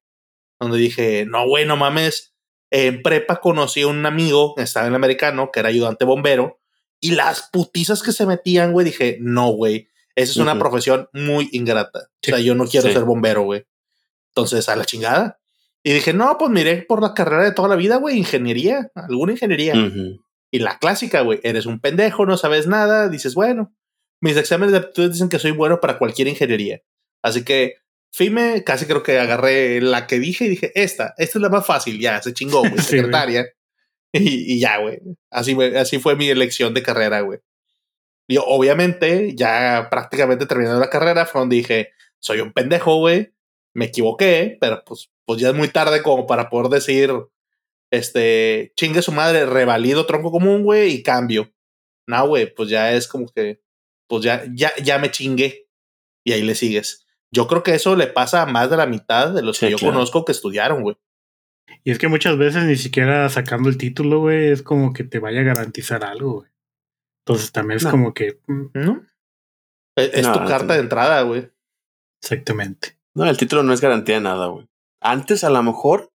Donde 0.60 0.78
dije, 0.78 1.26
no, 1.26 1.47
güey, 1.48 1.66
no 1.66 1.76
mames. 1.76 2.34
En 2.70 3.02
prepa 3.02 3.40
conocí 3.40 3.82
a 3.82 3.88
un 3.88 4.05
amigo, 4.06 4.55
estaba 4.59 4.86
en 4.86 4.93
el 4.93 4.97
americano, 4.97 5.51
que 5.52 5.60
era 5.60 5.68
ayudante 5.70 6.05
bombero. 6.05 6.60
Y 7.01 7.12
las 7.12 7.48
putizas 7.52 8.02
que 8.02 8.12
se 8.12 8.26
metían, 8.26 8.72
güey, 8.72 8.84
dije, 8.86 9.18
no, 9.20 9.48
güey. 9.51 9.88
Esa 10.14 10.32
es 10.32 10.36
una 10.38 10.59
profesión 10.59 11.09
muy 11.12 11.48
ingrata. 11.52 12.09
Sí. 12.22 12.32
O 12.32 12.36
sea, 12.36 12.44
yo 12.44 12.55
no 12.55 12.66
quiero 12.66 12.86
Sí. 12.88 12.93
ser 12.94 13.05
bombero, 13.05 13.43
güey. 13.43 13.66
Entonces, 14.30 14.68
a 14.68 14.76
la 14.76 14.84
chingada. 14.84 15.40
Y 15.86 15.92
dije, 15.92 16.12
no, 16.12 16.36
pues 16.36 16.50
miré 16.50 16.82
por 16.82 17.00
la 17.00 17.14
carrera 17.14 17.44
de 17.44 17.52
toda 17.52 17.68
la 17.68 17.76
vida, 17.76 17.98
güey, 17.98 18.18
ingeniería, 18.18 18.90
alguna 18.96 19.30
ingeniería. 19.30 19.72
Ujú. 19.72 20.20
Y 20.50 20.58
la 20.58 20.80
clásica, 20.80 21.20
güey, 21.20 21.38
eres 21.44 21.64
un 21.64 21.78
pendejo, 21.78 22.26
no 22.26 22.36
sabes 22.36 22.66
nada, 22.66 23.08
dices, 23.08 23.36
bueno, 23.36 23.72
mis 24.20 24.36
exámenes 24.36 24.72
de 24.72 24.78
aptitudes 24.78 25.12
dicen 25.12 25.28
que 25.28 25.38
soy 25.38 25.52
bueno 25.52 25.78
para 25.78 25.96
cualquier 25.96 26.26
ingeniería. 26.26 26.82
Así 27.22 27.44
que, 27.44 27.76
FIME, 28.10 28.64
casi 28.64 28.86
creo 28.86 29.04
que 29.04 29.20
agarré 29.20 29.80
la 29.80 30.08
que 30.08 30.18
dije 30.18 30.46
y 30.46 30.48
dije, 30.48 30.72
esta, 30.74 31.14
esta 31.18 31.38
es 31.38 31.42
la 31.42 31.50
más 31.50 31.64
fácil, 31.64 32.00
ya, 32.00 32.20
se 32.20 32.34
chingó, 32.34 32.62
güey, 32.62 32.72
Sí, 32.78 32.96
secretaria. 32.96 33.46
Y, 34.10 34.54
y 34.54 34.58
ya, 34.58 34.78
güey, 34.78 34.98
así, 35.30 35.56
así 35.76 36.00
fue 36.00 36.16
mi 36.16 36.28
elección 36.28 36.74
de 36.74 36.82
carrera, 36.82 37.20
güey. 37.20 37.38
Y 38.26 38.38
obviamente, 38.44 39.36
ya 39.36 39.86
prácticamente 39.88 40.46
terminando 40.46 40.80
la 40.80 40.90
carrera, 40.90 41.26
fue 41.26 41.42
donde 41.42 41.54
dije, 41.54 41.90
soy 42.18 42.40
un 42.40 42.52
pendejo, 42.52 42.96
güey, 42.96 43.30
me 43.72 43.84
equivoqué, 43.84 44.58
pero 44.60 44.82
pues, 44.84 45.10
pues 45.27 45.40
ya 45.40 45.48
es 45.51 45.55
muy 45.55 45.69
tarde 45.69 46.03
como 46.03 46.27
para 46.27 46.48
poder 46.48 46.69
decir, 46.70 47.12
este, 47.93 48.73
chingue 48.77 49.03
su 49.03 49.12
madre, 49.12 49.47
revalido 49.47 50.07
tronco 50.07 50.31
común, 50.31 50.62
güey, 50.62 50.93
y 50.93 51.03
cambio. 51.03 51.53
No, 52.09 52.27
güey, 52.28 52.53
pues 52.55 52.69
ya 52.69 52.93
es 52.93 53.09
como 53.09 53.27
que, 53.28 53.61
pues 54.09 54.23
ya, 54.24 54.44
ya, 54.55 54.73
ya 54.82 54.98
me 54.98 55.11
chingué. 55.11 55.69
Y 56.24 56.32
ahí 56.32 56.43
le 56.43 56.55
sigues. 56.55 57.07
Yo 57.32 57.47
creo 57.48 57.62
que 57.62 57.74
eso 57.74 57.97
le 57.97 58.07
pasa 58.07 58.43
a 58.43 58.47
más 58.47 58.70
de 58.70 58.77
la 58.77 58.86
mitad 58.86 59.31
de 59.32 59.43
los 59.43 59.57
Sí, 59.59 59.66
que 59.66 59.73
yo 59.73 59.78
claro. 59.78 59.94
conozco 59.94 60.24
que 60.24 60.32
estudiaron, 60.32 60.82
güey. 60.82 60.97
Y 61.85 61.90
es 61.90 61.98
que 61.98 62.09
muchas 62.09 62.36
veces 62.39 62.65
ni 62.65 62.77
siquiera 62.77 63.28
sacando 63.28 63.69
el 63.69 63.77
título, 63.78 64.20
güey, 64.20 64.51
es 64.51 64.62
como 64.62 64.93
que 64.93 65.05
te 65.05 65.19
vaya 65.19 65.40
a 65.40 65.44
garantizar 65.44 66.05
algo, 66.05 66.35
güey. 66.40 66.51
Entonces 67.24 67.51
también 67.53 67.77
es 67.78 67.85
No. 67.85 67.90
como 67.90 68.15
que, 68.15 68.40
mm, 68.47 68.66
¿No? 68.74 69.05
Es, 69.97 70.15
es 70.15 70.27
No, 70.27 70.32
tu 70.35 70.40
no 70.40 70.47
carta 70.47 70.74
de 70.74 70.81
entrada, 70.81 71.23
güey. 71.23 71.51
exactamente. 72.23 72.98
No, 73.15 73.24
el 73.28 73.36
título 73.36 73.62
no 73.62 73.73
es 73.73 73.81
garantía 73.81 74.16
de 74.16 74.20
nada, 74.20 74.47
güey. 74.48 74.69
Antes, 75.10 75.44
a 75.44 75.50
lo 75.50 75.62
mejor, 75.62 76.12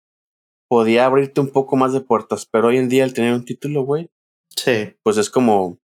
podía 0.68 1.06
abrirte 1.06 1.40
un 1.40 1.50
poco 1.50 1.76
más 1.76 1.92
de 1.92 2.00
puertas, 2.00 2.46
pero 2.46 2.68
hoy 2.68 2.78
en 2.78 2.88
día 2.88 3.04
el 3.04 3.14
tener 3.14 3.34
un 3.34 3.44
título, 3.44 3.82
güey, 3.82 4.10
Sí. 4.56 4.94
pues 5.02 5.16
es 5.16 5.30
como, 5.30 5.78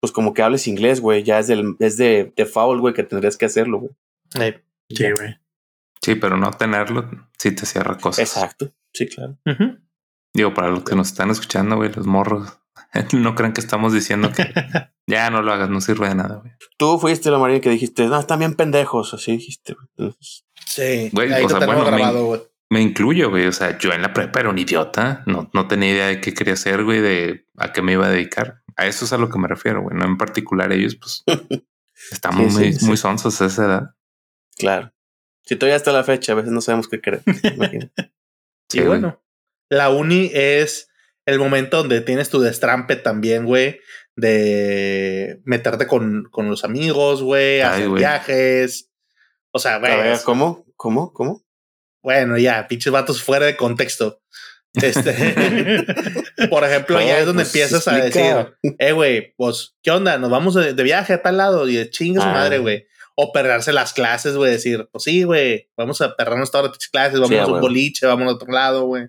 pues 0.00 0.12
como 0.12 0.34
que 0.34 0.42
hables 0.42 0.66
inglés, 0.66 1.00
güey, 1.00 1.22
ya 1.22 1.38
es, 1.38 1.46
del, 1.46 1.76
es 1.78 1.96
de, 1.96 2.32
de 2.36 2.46
foul, 2.46 2.80
güey, 2.80 2.94
que 2.94 3.02
tendrías 3.02 3.36
que 3.36 3.46
hacerlo, 3.46 3.80
güey. 3.80 3.92
Sí, 4.90 5.10
güey. 5.12 5.36
Sí, 6.02 6.14
pero 6.16 6.36
no 6.36 6.50
tenerlo 6.50 7.08
sí 7.38 7.52
te 7.52 7.64
cierra 7.66 7.96
cosas. 7.96 8.20
Exacto, 8.34 8.70
sí, 8.92 9.08
claro. 9.08 9.38
Digo, 10.34 10.52
para 10.52 10.68
los 10.68 10.84
que 10.84 10.94
nos 10.96 11.08
están 11.08 11.30
escuchando, 11.30 11.76
güey, 11.76 11.92
los 11.92 12.06
morros, 12.06 12.58
no 13.14 13.34
crean 13.34 13.52
que 13.54 13.60
estamos 13.60 13.92
diciendo 13.94 14.30
que 14.32 14.52
ya 15.06 15.30
no 15.30 15.40
lo 15.42 15.52
hagas, 15.52 15.70
no 15.70 15.80
sirve 15.80 16.08
de 16.08 16.14
nada, 16.16 16.36
güey. 16.36 16.52
Tú 16.76 16.98
fuiste 16.98 17.30
la 17.30 17.38
María 17.38 17.60
que 17.60 17.70
dijiste, 17.70 18.06
no, 18.06 18.18
están 18.18 18.38
bien 18.40 18.54
pendejos, 18.54 19.14
así 19.14 19.32
dijiste. 19.32 19.74
güey. 19.74 19.86
Entonces, 19.96 20.43
Sí. 20.66 21.10
Güey, 21.12 21.32
Ahí 21.32 21.44
o 21.44 21.46
te 21.46 21.50
sea, 21.52 21.60
tenemos 21.60 21.82
bueno, 21.82 21.96
me- 21.96 22.02
grabado, 22.02 22.26
güey. 22.26 22.40
Me 22.70 22.80
incluyo, 22.82 23.30
güey. 23.30 23.46
O 23.46 23.52
sea, 23.52 23.78
yo 23.78 23.92
en 23.92 24.02
la 24.02 24.12
prepa 24.12 24.40
era 24.40 24.48
un 24.50 24.58
idiota. 24.58 25.22
No, 25.26 25.50
no 25.54 25.68
tenía 25.68 25.90
idea 25.90 26.06
de 26.08 26.20
qué 26.20 26.34
quería 26.34 26.54
hacer, 26.54 26.82
güey, 26.82 27.00
de 27.00 27.46
a 27.56 27.72
qué 27.72 27.82
me 27.82 27.92
iba 27.92 28.06
a 28.06 28.10
dedicar. 28.10 28.62
A 28.76 28.86
eso 28.86 29.04
es 29.04 29.12
a 29.12 29.18
lo 29.18 29.28
que 29.28 29.38
me 29.38 29.46
refiero, 29.46 29.82
güey. 29.82 29.96
No 29.96 30.04
en 30.04 30.16
particular 30.16 30.72
ellos, 30.72 30.96
pues 30.96 31.22
estamos 32.10 32.52
Sí, 32.54 32.58
muy, 32.58 32.72
sí, 32.72 32.84
muy 32.86 32.96
sonsos 32.96 33.40
a 33.40 33.46
esa 33.46 33.64
edad. 33.66 33.82
claro. 34.58 34.90
Si 35.46 35.56
todavía 35.56 35.76
está 35.76 35.92
la 35.92 36.04
fecha, 36.04 36.32
a 36.32 36.36
veces 36.36 36.50
no 36.52 36.62
sabemos 36.62 36.88
qué 36.88 37.00
creer. 37.02 37.22
Sí, 38.70 38.78
y 38.78 38.80
güey. 38.80 38.86
bueno, 38.88 39.22
la 39.68 39.90
uni 39.90 40.30
es 40.32 40.88
el 41.26 41.38
momento 41.38 41.76
donde 41.76 42.00
tienes 42.00 42.30
tu 42.30 42.40
destrampe 42.40 42.96
también, 42.96 43.44
güey, 43.44 43.78
de 44.16 45.40
meterte 45.44 45.86
con, 45.86 46.24
con 46.30 46.48
los 46.48 46.64
amigos, 46.64 47.22
güey, 47.22 47.60
Ay, 47.60 47.62
hacer 47.62 47.88
güey. 47.90 48.00
viajes. 48.00 48.90
O 49.54 49.58
sea, 49.58 49.78
güey, 49.78 50.08
es- 50.10 50.22
¿cómo? 50.22 50.66
¿Cómo? 50.76 51.12
¿Cómo? 51.12 51.42
bueno, 52.02 52.36
ya, 52.36 52.68
pinches 52.68 52.92
vatos 52.92 53.22
fuera 53.22 53.46
de 53.46 53.56
contexto. 53.56 54.20
Este, 54.74 55.14
por 56.50 56.64
ejemplo, 56.64 57.00
ya 57.00 57.18
es 57.20 57.26
donde 57.26 57.44
pues, 57.44 57.54
empiezas 57.54 57.88
a 57.88 57.96
decir, 57.96 58.54
eh, 58.78 58.92
güey, 58.92 59.34
pues, 59.36 59.74
¿qué 59.82 59.90
onda? 59.90 60.18
Nos 60.18 60.30
vamos 60.30 60.54
de, 60.54 60.72
viaje 60.82 61.14
a 61.14 61.22
tal 61.22 61.36
lado 61.38 61.66
y 61.68 61.76
de 61.76 61.88
chinga 61.90 62.20
su 62.20 62.28
Ah. 62.28 62.32
madre, 62.32 62.58
güey. 62.58 62.86
O 63.14 63.32
perderse 63.32 63.72
las 63.72 63.92
clases, 63.92 64.36
güey, 64.36 64.50
decir, 64.50 64.88
pues 64.92 65.04
sí, 65.04 65.22
güey, 65.22 65.70
vamos 65.76 66.00
a 66.00 66.16
perdernos 66.16 66.50
todas 66.50 66.66
las 66.68 66.88
clases, 66.88 67.14
vamos 67.20 67.28
Sí, 67.30 67.36
a 67.38 67.46
un 67.46 67.60
boliche, 67.60 68.06
vamos 68.06 68.26
a 68.28 68.34
otro 68.34 68.52
lado, 68.52 68.84
güey. 68.86 69.04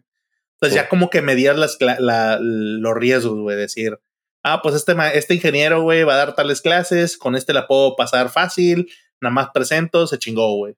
Entonces 0.53 0.69
Sí. 0.69 0.75
ya 0.75 0.87
como 0.87 1.09
que 1.09 1.21
medías 1.23 1.57
las, 1.57 1.77
la- 1.99 2.37
los 2.39 2.93
riesgos, 2.95 3.39
güey, 3.39 3.57
decir, 3.57 3.99
ah, 4.43 4.61
pues 4.61 4.75
este, 4.75 4.95
este 5.15 5.33
ingeniero, 5.33 5.81
güey, 5.81 6.03
va 6.03 6.13
a 6.13 6.17
dar 6.17 6.35
tales 6.35 6.61
clases, 6.61 7.17
con 7.17 7.35
este 7.35 7.51
la 7.53 7.67
puedo 7.67 7.95
pasar 7.95 8.29
fácil, 8.29 8.87
nada 9.21 9.33
más 9.33 9.49
presento, 9.53 10.07
se 10.07 10.17
chingó, 10.19 10.55
güey. 10.55 10.75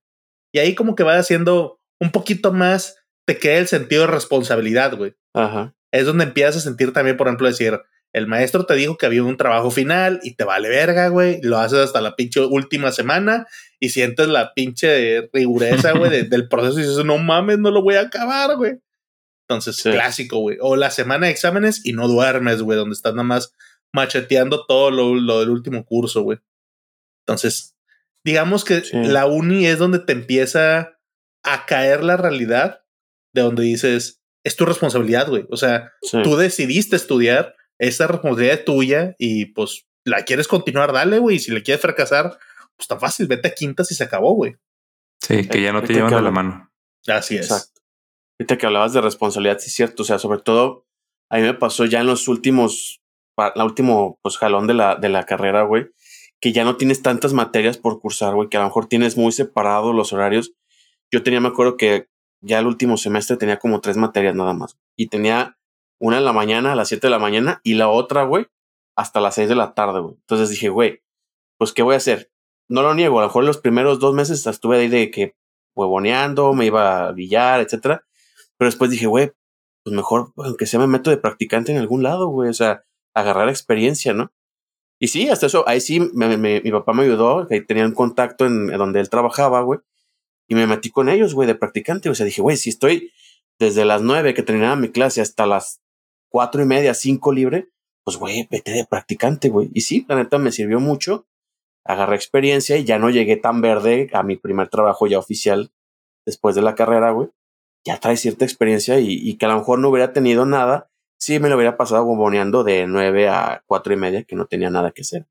Y 0.53 0.59
ahí 0.59 0.76
como 0.76 0.95
que 0.95 1.03
va 1.03 1.18
haciendo 1.18 1.80
un 2.01 2.11
poquito 2.11 2.53
más, 2.53 2.97
te 3.27 3.38
queda 3.38 3.57
el 3.57 3.68
sentido 3.68 4.01
de 4.05 4.11
responsabilidad, 4.11 4.95
güey 4.95 5.15
Ajá. 5.34 5.76
es 5.91 6.05
donde 6.05 6.23
empiezas 6.26 6.57
a 6.57 6.59
sentir 6.61 6.93
también, 6.93 7.18
por 7.18 7.27
ejemplo, 7.27 7.47
decir, 7.47 7.80
el 8.14 8.26
maestro 8.27 8.65
te 8.65 8.76
dijo 8.76 8.97
que 8.97 9.05
había 9.05 9.23
un 9.23 9.35
trabajo 9.38 9.69
final 9.69 10.19
y 10.23 10.35
te 10.35 10.43
vale 10.45 10.69
verga, 10.69 11.09
güey, 11.09 11.41
lo 11.41 11.57
haces 11.57 11.80
hasta 11.80 11.99
la 12.01 12.15
pinche 12.15 12.39
última 12.39 12.91
semana 12.91 13.45
y 13.80 13.89
sientes 13.89 14.27
la 14.30 14.53
pinche 14.53 15.30
rigureza, 15.34 15.91
güey, 15.91 16.09
de- 16.09 16.23
del 16.30 16.47
proceso 16.47 16.80
y 16.80 16.84
dices, 16.84 17.03
no 17.05 17.18
mames, 17.18 17.59
no 17.59 17.69
lo 17.72 17.81
voy 17.84 17.95
a 17.95 18.01
acabar, 18.01 18.55
güey. 18.55 18.80
Entonces, 19.49 19.77
Sí. 19.77 19.91
clásico, 19.91 20.39
güey. 20.39 20.57
O 20.61 20.76
la 20.76 20.89
semana 20.91 21.27
de 21.27 21.31
exámenes 21.34 21.85
y 21.85 21.93
no 21.93 22.07
duermes, 22.07 22.61
güey, 22.61 22.77
donde 22.77 22.93
estás 22.93 23.14
nada 23.14 23.23
más 23.27 23.53
macheteando 23.93 24.65
todo 24.65 24.91
lo, 24.91 25.15
lo 25.15 25.39
del 25.41 25.49
último 25.49 25.85
curso, 25.85 26.22
güey. 26.22 26.39
Entonces, 27.26 27.76
digamos 28.28 28.66
que 28.66 28.82
Sí. 28.82 28.98
la 29.06 29.26
uni 29.26 29.66
es 29.66 29.80
donde 29.80 29.99
te 29.99 30.12
empieza 30.12 30.98
a 31.44 31.66
caer 31.66 32.04
la 32.04 32.18
realidad 32.18 32.82
de 33.34 33.41
donde 33.41 33.64
dices, 33.64 34.22
es 34.44 34.56
tu 34.58 34.66
responsabilidad, 34.66 35.30
güey. 35.30 35.45
O 35.49 35.56
sea, 35.56 35.94
Sí. 36.02 36.22
tú 36.24 36.36
decidiste 36.36 36.98
estudiar, 36.98 37.56
esa 37.80 38.06
responsabilidad 38.08 38.60
es 38.60 38.66
tuya 38.66 39.16
y 39.18 39.45
pues 39.54 39.88
la 40.04 40.24
quieres 40.26 40.48
continuar, 40.49 40.91
dale, 40.91 41.20
güey. 41.20 41.38
Y 41.38 41.40
si 41.40 41.52
le 41.52 41.64
quieres 41.64 41.82
fracasar, 41.82 42.38
pues 42.76 42.88
tan 42.88 42.99
fácil, 42.99 43.28
vete 43.28 43.48
a 43.48 43.54
quintas 43.54 43.90
y 43.91 43.95
se 43.95 44.04
acabó, 44.04 44.34
güey. 44.34 44.56
Sí, 45.22 45.48
que 45.48 45.62
ya 45.62 45.72
no 45.72 45.82
te 45.84 45.94
llevan 45.94 46.14
de 46.14 46.22
la 46.22 46.32
mano. 46.32 46.70
Así 47.08 47.36
es. 47.38 47.49
Exacto. 47.49 47.82
Ahorita 48.40 48.58
que 48.58 48.66
hablabas 48.66 48.91
de 48.94 49.02
responsabilidad, 49.02 49.58
sí 49.60 49.68
es 49.70 49.74
cierto. 49.74 50.04
O 50.04 50.06
sea, 50.06 50.20
sobre 50.20 50.40
todo, 50.41 50.86
a 51.32 51.38
mí 51.38 51.44
me 51.44 51.54
pasó 51.54 51.86
ya 51.86 52.02
en 52.02 52.08
los 52.08 52.28
últimos, 52.28 53.02
la 53.38 53.64
último 53.64 54.20
pues 54.22 54.38
jalón 54.38 54.68
de 54.68 54.74
la, 54.74 54.95
de 54.95 55.10
la 55.10 55.24
carrera, 55.26 55.64
güey, 55.64 55.88
que 56.39 56.51
ya 56.53 56.64
no 56.64 56.77
tienes 56.77 57.01
tantas 57.01 57.34
materias 57.34 57.77
por 57.77 57.99
cursar, 57.99 58.35
güey, 58.35 58.49
que 58.49 58.57
a 58.57 58.61
lo 58.61 58.68
mejor 58.68 58.88
tienes 58.88 59.18
muy 59.18 59.31
separados 59.31 59.95
los 59.95 60.14
horarios. 60.14 60.53
Yo 61.11 61.23
tenía, 61.23 61.39
me 61.39 61.47
acuerdo 61.47 61.77
que 61.77 62.09
ya 62.41 62.59
el 62.59 62.68
último 62.68 62.97
semestre 62.97 63.38
tenía 63.38 63.57
como 63.57 63.81
tres 63.81 63.97
materias 63.97 64.35
nada 64.35 64.53
más. 64.53 64.77
Y 64.95 65.07
tenía 65.07 65.57
una 65.99 66.18
en 66.18 66.26
la 66.26 66.34
mañana, 66.34 66.73
a 66.73 66.76
las 66.76 66.89
7 66.89 67.07
de 67.07 67.11
la 67.11 67.19
mañana, 67.19 67.59
y 67.64 67.73
la 67.73 67.89
otra, 67.89 68.23
güey, 68.23 68.47
hasta 68.95 69.19
las 69.19 69.35
6 69.35 69.49
de 69.49 69.55
la 69.55 69.73
tarde, 69.73 69.99
güey. 69.99 70.15
Entonces 70.15 70.49
dije, 70.49 70.69
güey, 70.69 71.01
pues, 71.57 71.73
¿qué 71.73 71.81
voy 71.81 71.95
a 71.95 71.97
hacer? 71.97 72.31
No 72.69 72.84
lo 72.84 72.93
niego, 72.93 73.19
a 73.19 73.22
lo 73.23 73.27
mejor 73.27 73.43
los 73.43 73.57
primeros 73.57 73.99
dos 73.99 74.14
meses 74.14 74.45
estuve 74.45 74.77
ahí 74.77 74.89
de 74.89 75.09
que 75.09 75.35
huevoneando, 75.76 76.53
me 76.53 76.65
iba 76.65 77.07
a 77.07 77.11
billar, 77.14 77.61
etcétera. 77.61 78.05
Pero 78.57 78.68
después 78.68 78.91
dije, 78.91 79.07
güey, 79.07 79.31
pues 79.84 79.95
mejor, 79.95 80.34
aunque 80.38 80.65
sea 80.65 80.80
me 80.80 80.88
meto 80.88 81.09
de 81.09 81.18
practicante 81.18 81.72
en 81.72 81.77
algún 81.77 82.03
lado, 82.03 82.27
güey. 82.27 82.49
O 82.49 82.53
sea, 82.53 82.84
agarrar 83.14 83.49
experiencia, 83.49 84.14
¿no? 84.14 84.31
Y 84.99 85.10
sí, 85.10 85.30
hasta 85.30 85.45
eso, 85.45 85.64
ahí 85.68 85.80
sí, 85.80 85.99
me- 86.14 86.38
mi 86.38 86.72
papá 86.72 86.94
me 86.94 87.03
ayudó, 87.03 87.48
que 87.48 87.61
tenía 87.61 87.86
un 87.86 87.94
contacto 87.94 88.45
en, 88.45 88.72
en 88.72 88.78
donde 88.78 88.99
él 88.99 89.10
trabajaba, 89.10 89.61
güey. 89.61 89.80
Y 90.49 90.56
me 90.56 90.65
metí 90.65 90.90
con 90.90 91.10
ellos, 91.10 91.34
güey, 91.34 91.48
de 91.48 91.56
practicante. 91.56 92.10
O 92.10 92.15
sea, 92.15 92.26
dije, 92.26 92.41
güey, 92.41 92.57
si 92.57 92.69
estoy 92.69 93.11
desde 93.60 93.86
las 93.86 94.02
nueve 94.02 94.34
que 94.34 94.44
terminaba 94.44 94.76
mi 94.76 94.90
clase 94.90 95.22
hasta 95.22 95.45
las 95.45 95.82
cuatro 96.30 96.61
y 96.61 96.65
media, 96.65 96.94
cinco 96.94 97.32
libre, 97.32 97.69
pues, 98.03 98.18
güey, 98.18 98.48
vete 98.49 98.72
de 98.72 98.86
practicante, 98.86 99.49
güey. 99.49 99.69
Y 99.74 99.82
sí, 99.82 100.06
la 100.07 100.15
neta 100.15 100.38
me 100.38 100.52
sirvió 100.52 100.80
mucho. 100.80 101.28
Agarré 101.86 102.15
experiencia 102.15 102.78
y 102.78 102.84
ya 102.86 102.98
no 102.99 103.10
llegué 103.10 103.38
tan 103.38 103.61
verde 103.61 104.10
a 104.14 104.24
mi 104.24 104.36
primer 104.38 104.68
trabajo 104.69 105.07
ya 105.07 105.19
oficial 105.19 105.72
después 106.26 106.56
de 106.56 106.61
la 106.61 106.76
carrera, 106.76 107.11
güey. 107.11 107.30
Ya 107.86 107.99
trae 107.99 108.18
cierta 108.18 108.45
experiencia 108.45 108.99
y, 108.99 109.14
y 109.14 109.38
que 109.38 109.45
a 109.45 109.49
lo 109.49 109.57
mejor 109.57 109.80
no 109.80 109.90
hubiera 109.90 110.11
tenido 110.11 110.45
nada 110.45 110.90
si 111.19 111.39
me 111.39 111.49
lo 111.49 111.56
hubiera 111.56 111.77
pasado 111.77 112.06
bomboneando 112.06 112.64
de 112.64 112.85
nueve 112.88 113.27
a 113.30 113.64
cuatro 113.65 113.94
y 113.94 113.98
media 113.98 114.23
que 114.23 114.35
no 114.35 114.45
tenía 114.45 114.69
nada 114.69 114.91
que 114.91 115.02
hacer. 115.02 115.27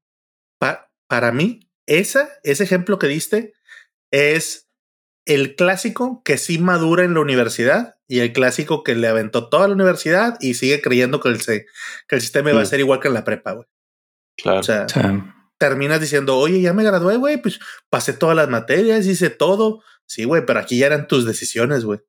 Pa- 0.58 0.90
para 1.08 1.32
mí, 1.32 1.70
esa, 1.86 2.28
ese 2.42 2.64
ejemplo 2.64 2.98
que 2.98 3.06
diste 3.06 3.52
es 4.10 4.68
el 5.24 5.56
clásico 5.56 6.22
que 6.24 6.38
sí 6.38 6.58
madura 6.58 7.04
en 7.04 7.14
la 7.14 7.20
universidad 7.20 7.96
y 8.08 8.20
el 8.20 8.32
clásico 8.32 8.84
que 8.84 8.94
le 8.94 9.08
aventó 9.08 9.48
toda 9.48 9.66
la 9.68 9.74
universidad 9.74 10.36
y 10.40 10.54
sigue 10.54 10.80
creyendo 10.80 11.20
que 11.20 11.28
el, 11.28 11.40
se- 11.40 11.66
que 12.08 12.14
el 12.16 12.20
sistema 12.20 12.52
va 12.52 12.60
a 12.60 12.62
Mm. 12.62 12.66
ser 12.66 12.80
igual 12.80 13.00
que 13.00 13.08
en 13.08 13.14
la 13.14 13.24
prepa, 13.24 13.52
güey. 13.52 13.66
Claro. 14.36 14.60
O 14.60 14.62
sea, 14.62 14.84
O 14.84 14.88
sea, 14.88 15.34
terminas 15.58 16.00
diciendo, 16.00 16.36
oye, 16.36 16.60
ya 16.60 16.72
me 16.72 16.84
gradué, 16.84 17.16
güey, 17.16 17.38
pues 17.38 17.58
pasé 17.88 18.12
todas 18.12 18.36
las 18.36 18.48
materias, 18.48 19.06
hice 19.06 19.30
todo. 19.30 19.82
Sí, 20.06 20.24
güey, 20.24 20.44
pero 20.46 20.60
aquí 20.60 20.78
ya 20.78 20.86
eran 20.86 21.08
tus 21.08 21.24
decisiones, 21.26 21.84
güey. 21.84 22.00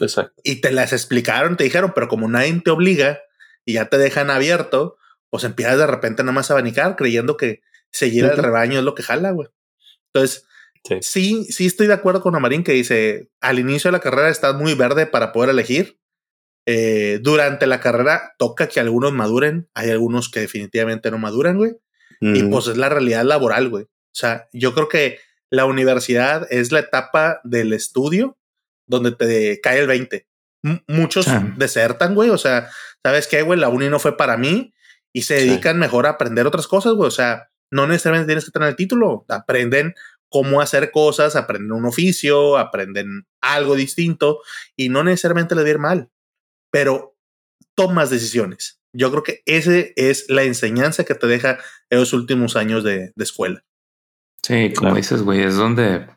Exacto. 0.00 0.40
Y 0.44 0.60
te 0.60 0.72
las 0.72 0.92
explicaron, 0.92 1.56
te 1.56 1.64
dijeron, 1.64 1.92
pero 1.94 2.08
como 2.08 2.28
nadie 2.28 2.60
te 2.64 2.70
obliga 2.70 3.20
y 3.64 3.74
ya 3.74 3.86
te 3.86 3.98
dejan 3.98 4.30
abierto, 4.30 4.96
pues 5.30 5.44
empiezas 5.44 5.78
de 5.78 5.86
repente 5.86 6.22
nada 6.22 6.32
más 6.32 6.50
a 6.50 6.54
abanicar 6.54 6.96
creyendo 6.96 7.36
que 7.36 7.60
seguir 7.90 8.24
al 8.26 8.32
Ujú. 8.34 8.42
rebaño 8.42 8.78
es 8.78 8.84
lo 8.84 8.94
que 8.94 9.02
jala, 9.02 9.30
güey. 9.32 9.48
Entonces, 10.12 10.44
Sí. 10.84 10.98
sí, 11.02 11.44
sí 11.50 11.66
estoy 11.66 11.88
de 11.88 11.94
acuerdo 11.94 12.20
con 12.22 12.36
Amarín 12.36 12.62
que 12.62 12.70
dice, 12.72 13.28
al 13.40 13.58
inicio 13.58 13.88
de 13.88 13.92
la 13.96 14.00
carrera 14.00 14.28
estás 14.28 14.54
muy 14.54 14.74
verde 14.74 15.06
para 15.06 15.32
poder 15.32 15.50
elegir. 15.50 15.98
Eh, 16.64 17.18
durante 17.22 17.66
la 17.66 17.80
carrera 17.80 18.34
toca 18.38 18.68
que 18.68 18.80
algunos 18.80 19.12
maduren, 19.12 19.68
hay 19.74 19.90
algunos 19.90 20.28
que 20.28 20.40
definitivamente 20.40 21.10
no 21.10 21.18
maduran, 21.18 21.56
güey. 21.56 21.72
Y 22.20 22.44
pues 22.44 22.66
es 22.68 22.76
la 22.76 22.88
realidad 22.88 23.24
laboral, 23.24 23.68
güey. 23.68 23.84
O 23.84 23.88
sea, 24.18 24.48
yo 24.52 24.74
creo 24.74 24.88
que 24.88 25.18
la 25.50 25.64
universidad 25.66 26.46
es 26.50 26.72
la 26.72 26.80
etapa 26.80 27.40
del 27.44 27.72
estudio 27.72 28.38
donde 28.86 29.12
te 29.12 29.60
cae 29.60 29.80
el 29.80 29.86
20. 29.86 30.26
M- 30.64 30.82
muchos 30.88 31.26
Sí. 31.26 31.32
desertan, 31.56 32.14
güey. 32.14 32.30
O 32.30 32.38
sea, 32.38 32.68
¿sabes 33.04 33.26
qué, 33.28 33.42
güey? 33.42 33.58
La 33.58 33.68
uni 33.68 33.88
no 33.88 33.98
fue 33.98 34.16
para 34.16 34.36
mí 34.36 34.72
y 35.12 35.22
se 35.22 35.40
Sí. 35.40 35.48
dedican 35.48 35.78
mejor 35.78 36.06
a 36.06 36.10
aprender 36.10 36.46
otras 36.46 36.66
cosas, 36.68 36.94
güey. 36.94 37.08
O 37.08 37.12
sea, 37.12 37.50
no 37.72 37.86
necesariamente 37.86 38.28
tienes 38.28 38.44
que 38.44 38.50
tener 38.50 38.68
el 38.68 38.76
título. 38.76 39.24
Aprenden 39.28 39.94
cómo 40.28 40.60
hacer 40.60 40.90
cosas, 40.90 41.36
aprenden 41.36 41.72
un 41.72 41.84
oficio, 41.86 42.58
aprenden 42.58 43.26
algo 43.40 43.76
distinto 43.76 44.40
y 44.76 44.88
no 44.88 45.04
necesariamente 45.04 45.54
a 45.58 45.62
ir 45.68 45.78
mal, 45.78 46.10
pero 46.72 47.16
tomas 47.76 48.10
decisiones. 48.10 48.80
Yo 48.92 49.10
creo 49.10 49.22
que 49.22 49.42
ese 49.46 49.92
es 49.96 50.24
la 50.28 50.42
enseñanza 50.42 51.04
que 51.04 51.14
te 51.14 51.26
deja 51.26 51.58
esos 51.90 52.12
últimos 52.12 52.56
años 52.56 52.82
de, 52.82 53.12
de 53.14 53.24
escuela. 53.24 53.62
sí, 54.42 54.72
como 54.74 54.88
Claro. 54.90 54.94
dices, 54.96 55.22
güey, 55.22 55.42
es 55.42 55.56
donde, 55.56 56.08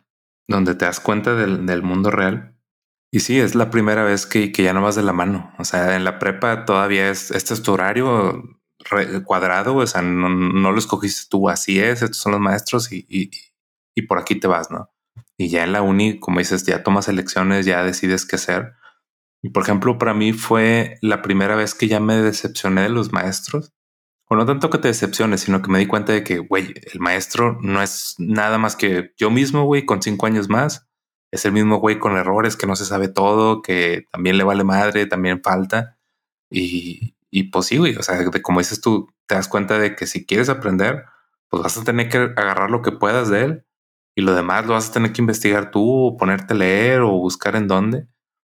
donde 0.48 0.76
te 0.76 0.86
das 0.86 1.00
cuenta 1.00 1.36
del, 1.36 1.66
del 1.66 1.82
mundo 1.84 2.10
real. 2.12 2.56
Y 3.11 3.22
sí, 3.22 3.40
es 3.40 3.56
la 3.56 3.72
primera 3.72 4.03
vez 4.03 4.26
que, 4.26 4.52
que 4.52 4.64
ya 4.64 4.73
no 4.73 4.81
vas 4.81 4.95
de 4.95 5.03
la 5.03 5.14
mano. 5.14 5.52
O 5.57 5.65
sea, 5.65 5.95
en 5.95 6.03
la 6.03 6.19
prepa 6.19 6.65
todavía 6.65 7.10
es, 7.10 7.31
este 7.31 7.53
es 7.53 7.64
tu 7.64 7.73
horario 7.73 8.44
cuadrado, 9.26 9.76
o 9.76 9.88
sea, 9.88 10.02
no, 10.02 10.30
no 10.30 10.72
lo 10.72 10.80
escogiste 10.80 11.27
tú, 11.30 11.49
así 11.49 11.80
es, 11.80 12.02
estos 12.02 12.18
son 12.18 12.31
los 12.31 12.41
maestros 12.41 12.91
y, 12.91 13.06
y, 13.10 13.30
y 13.95 14.03
por 14.03 14.19
aquí 14.19 14.36
te 14.40 14.48
vas, 14.48 14.72
¿no? 14.72 14.90
Y 15.38 15.49
ya 15.49 15.64
en 15.64 15.73
la 15.73 15.81
uni, 15.81 16.19
como 16.19 16.40
dices, 16.40 16.65
ya 16.65 16.84
tomas 16.84 17.07
elecciones, 17.07 17.65
ya 17.65 17.84
decides 17.84 18.26
qué 18.26 18.36
hacer. 18.36 18.73
Y 19.41 19.49
por 19.49 19.64
ejemplo, 19.64 19.98
para 19.98 20.14
mí 20.14 20.34
fue 20.34 20.98
la 21.02 21.22
primera 21.22 21.56
vez 21.56 21.73
que 21.73 21.88
ya 21.88 21.99
me 21.99 22.15
decepcioné 22.15 22.81
de 22.84 22.90
los 22.90 23.14
maestros. 23.14 23.73
O 24.27 24.36
no 24.36 24.45
tanto 24.45 24.69
que 24.69 24.77
te 24.77 24.90
decepciones, 24.90 25.41
sino 25.41 25.61
que 25.61 25.72
me 25.72 25.80
di 25.80 25.88
cuenta 25.88 26.14
de 26.14 26.23
que, 26.23 26.40
güey, 26.40 26.73
el 26.94 26.99
maestro 26.99 27.57
no 27.61 27.81
es 27.81 28.15
nada 28.19 28.57
más 28.57 28.76
que 28.76 29.14
yo 29.18 29.31
mismo, 29.31 29.64
güey, 29.64 29.86
con 29.86 30.02
cinco 30.02 30.26
años 30.26 30.49
más. 30.49 30.89
Es 31.31 31.45
el 31.45 31.51
mismo 31.51 31.77
güey 31.77 31.99
con 31.99 32.18
errores, 32.18 32.56
que 32.56 32.68
no 32.68 32.76
se 32.76 32.85
sabe 32.85 33.07
todo, 33.07 33.61
que 33.61 34.06
también 34.11 34.38
le 34.38 34.43
vale 34.43 34.64
madre, 34.64 35.06
también 35.06 35.41
falta. 35.43 35.97
Y, 36.49 37.15
y 37.30 37.43
pues 37.43 37.68
sí, 37.68 37.77
güey, 37.77 37.95
o 37.95 38.03
sea, 38.03 38.18
de, 38.18 38.41
como 38.41 38.60
dices 38.60 38.81
tú, 38.81 39.14
te 39.27 39.35
das 39.35 39.47
cuenta 39.47 39.77
de 39.77 39.95
que 39.95 40.07
si 40.07 40.26
quieres 40.26 40.49
aprender, 40.49 41.06
pues 41.49 41.64
vas 41.64 41.77
a 41.77 41.84
tener 41.84 42.10
que 42.10 42.18
agarrar 42.18 42.72
lo 42.72 42.81
que 42.81 42.91
puedas 42.91 43.30
de 43.30 43.43
él 43.43 43.65
y 44.15 44.22
lo 44.22 44.34
demás 44.34 44.65
lo 44.65 44.73
vas 44.73 44.89
a 44.89 44.93
tener 44.93 45.14
que 45.14 45.22
investigar 45.22 45.72
tú 45.72 46.07
o 46.07 46.18
ponerte 46.18 46.53
a 46.53 46.57
leer 46.57 47.01
o 47.01 47.11
buscar 47.11 47.56
en 47.56 47.68
dónde, 47.68 48.07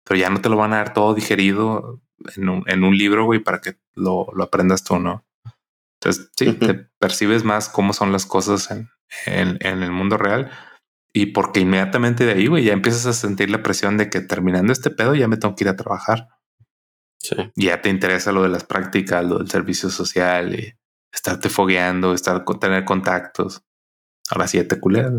pero 0.03 0.19
ya 0.19 0.29
no 0.29 0.41
te 0.41 0.49
lo 0.49 0.57
van 0.57 0.73
a 0.73 0.77
dar 0.77 0.93
todo 0.93 1.13
digerido 1.13 2.01
en 2.35 2.49
un, 2.49 2.63
en 2.67 2.83
un 2.83 2.97
libro, 2.97 3.25
güey, 3.25 3.39
para 3.39 3.61
que 3.61 3.77
lo, 3.93 4.27
lo, 4.33 4.43
aprendas 4.43 4.83
tú, 4.83 4.99
¿no? 4.99 5.25
Entonces, 5.99 6.29
sí, 6.35 6.53
te 6.53 6.73
percibes 6.99 7.43
más 7.43 7.69
cómo 7.69 7.93
son 7.93 8.11
las 8.11 8.25
cosas 8.25 8.69
en, 8.69 8.89
en, 9.25 9.57
en 9.61 9.81
el 9.81 9.91
mundo 9.91 10.17
real 10.17 10.51
y 11.15 11.27
porque 11.27 11.61
inmediatamente 11.61 12.25
de 12.25 12.33
ahí, 12.33 12.47
güey, 12.47 12.65
ya 12.65 12.73
empiezas 12.73 13.05
a 13.05 13.13
sentir 13.13 13.49
la 13.49 13.63
presión 13.63 13.95
de 13.95 14.09
que 14.09 14.19
terminando 14.19 14.73
este 14.73 14.89
pedo 14.89 15.15
ya 15.15 15.29
me 15.29 15.37
tengo 15.37 15.55
que 15.55 15.63
ir 15.63 15.69
a 15.69 15.77
trabajar. 15.77 16.27
Sí. 17.19 17.37
Y 17.55 17.67
ya 17.67 17.81
te 17.81 17.87
interesa 17.87 18.33
lo 18.33 18.43
de 18.43 18.49
las 18.49 18.65
prácticas, 18.65 19.23
lo 19.23 19.37
del 19.37 19.49
servicio 19.49 19.89
social 19.89 20.59
y 20.59 20.77
estarte 21.13 21.47
fogueando, 21.47 22.13
estar 22.13 22.43
con 22.43 22.59
tener 22.59 22.83
contactos. 22.83 23.63
Ahora 24.29 24.45
sí 24.49 24.57
ya 24.57 24.67
te 24.67 24.77
culeas. 24.77 25.13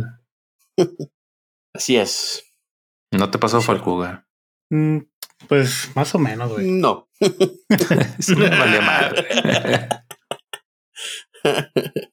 Así 1.73 1.97
es. 1.97 2.45
¿No 3.11 3.31
te 3.31 3.39
pasó, 3.39 3.63
Sí. 3.63 3.67
Falcuga? 3.67 4.29
Mm, 4.69 4.99
pues 5.49 5.93
más 5.95 6.15
o 6.15 6.19
menos, 6.19 6.53
güey. 6.53 6.73
No. 6.73 7.09
Sí 8.19 8.37
me 8.37 8.51
madre. 8.51 9.89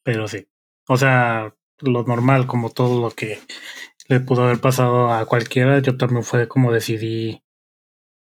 Pero 0.03 0.25
sí. 0.29 0.47
O 0.87 0.95
sea, 0.95 1.53
lo 1.79 2.03
normal, 2.03 2.47
como 2.47 2.69
todo 2.69 3.01
lo 3.01 3.11
que 3.11 3.39
le 4.07 4.19
pudo 4.19 4.43
haber 4.43 4.59
pasado 4.59 5.11
a 5.11 5.25
cualquiera, 5.25 5.79
yo 5.79 5.97
también 5.97 6.23
fue 6.23 6.47
como 6.47 6.71
decidí. 6.71 7.41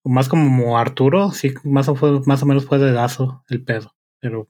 Más 0.05 0.29
como 0.29 0.77
Arturo, 0.77 1.31
sí, 1.31 1.53
más 1.63 1.89
o, 1.89 1.95
fue, 1.95 2.21
más 2.25 2.41
o 2.41 2.45
menos 2.45 2.65
fue 2.65 2.79
de 2.79 2.91
dazo 2.91 3.43
el 3.49 3.63
pedo. 3.63 3.95
Pero 4.19 4.49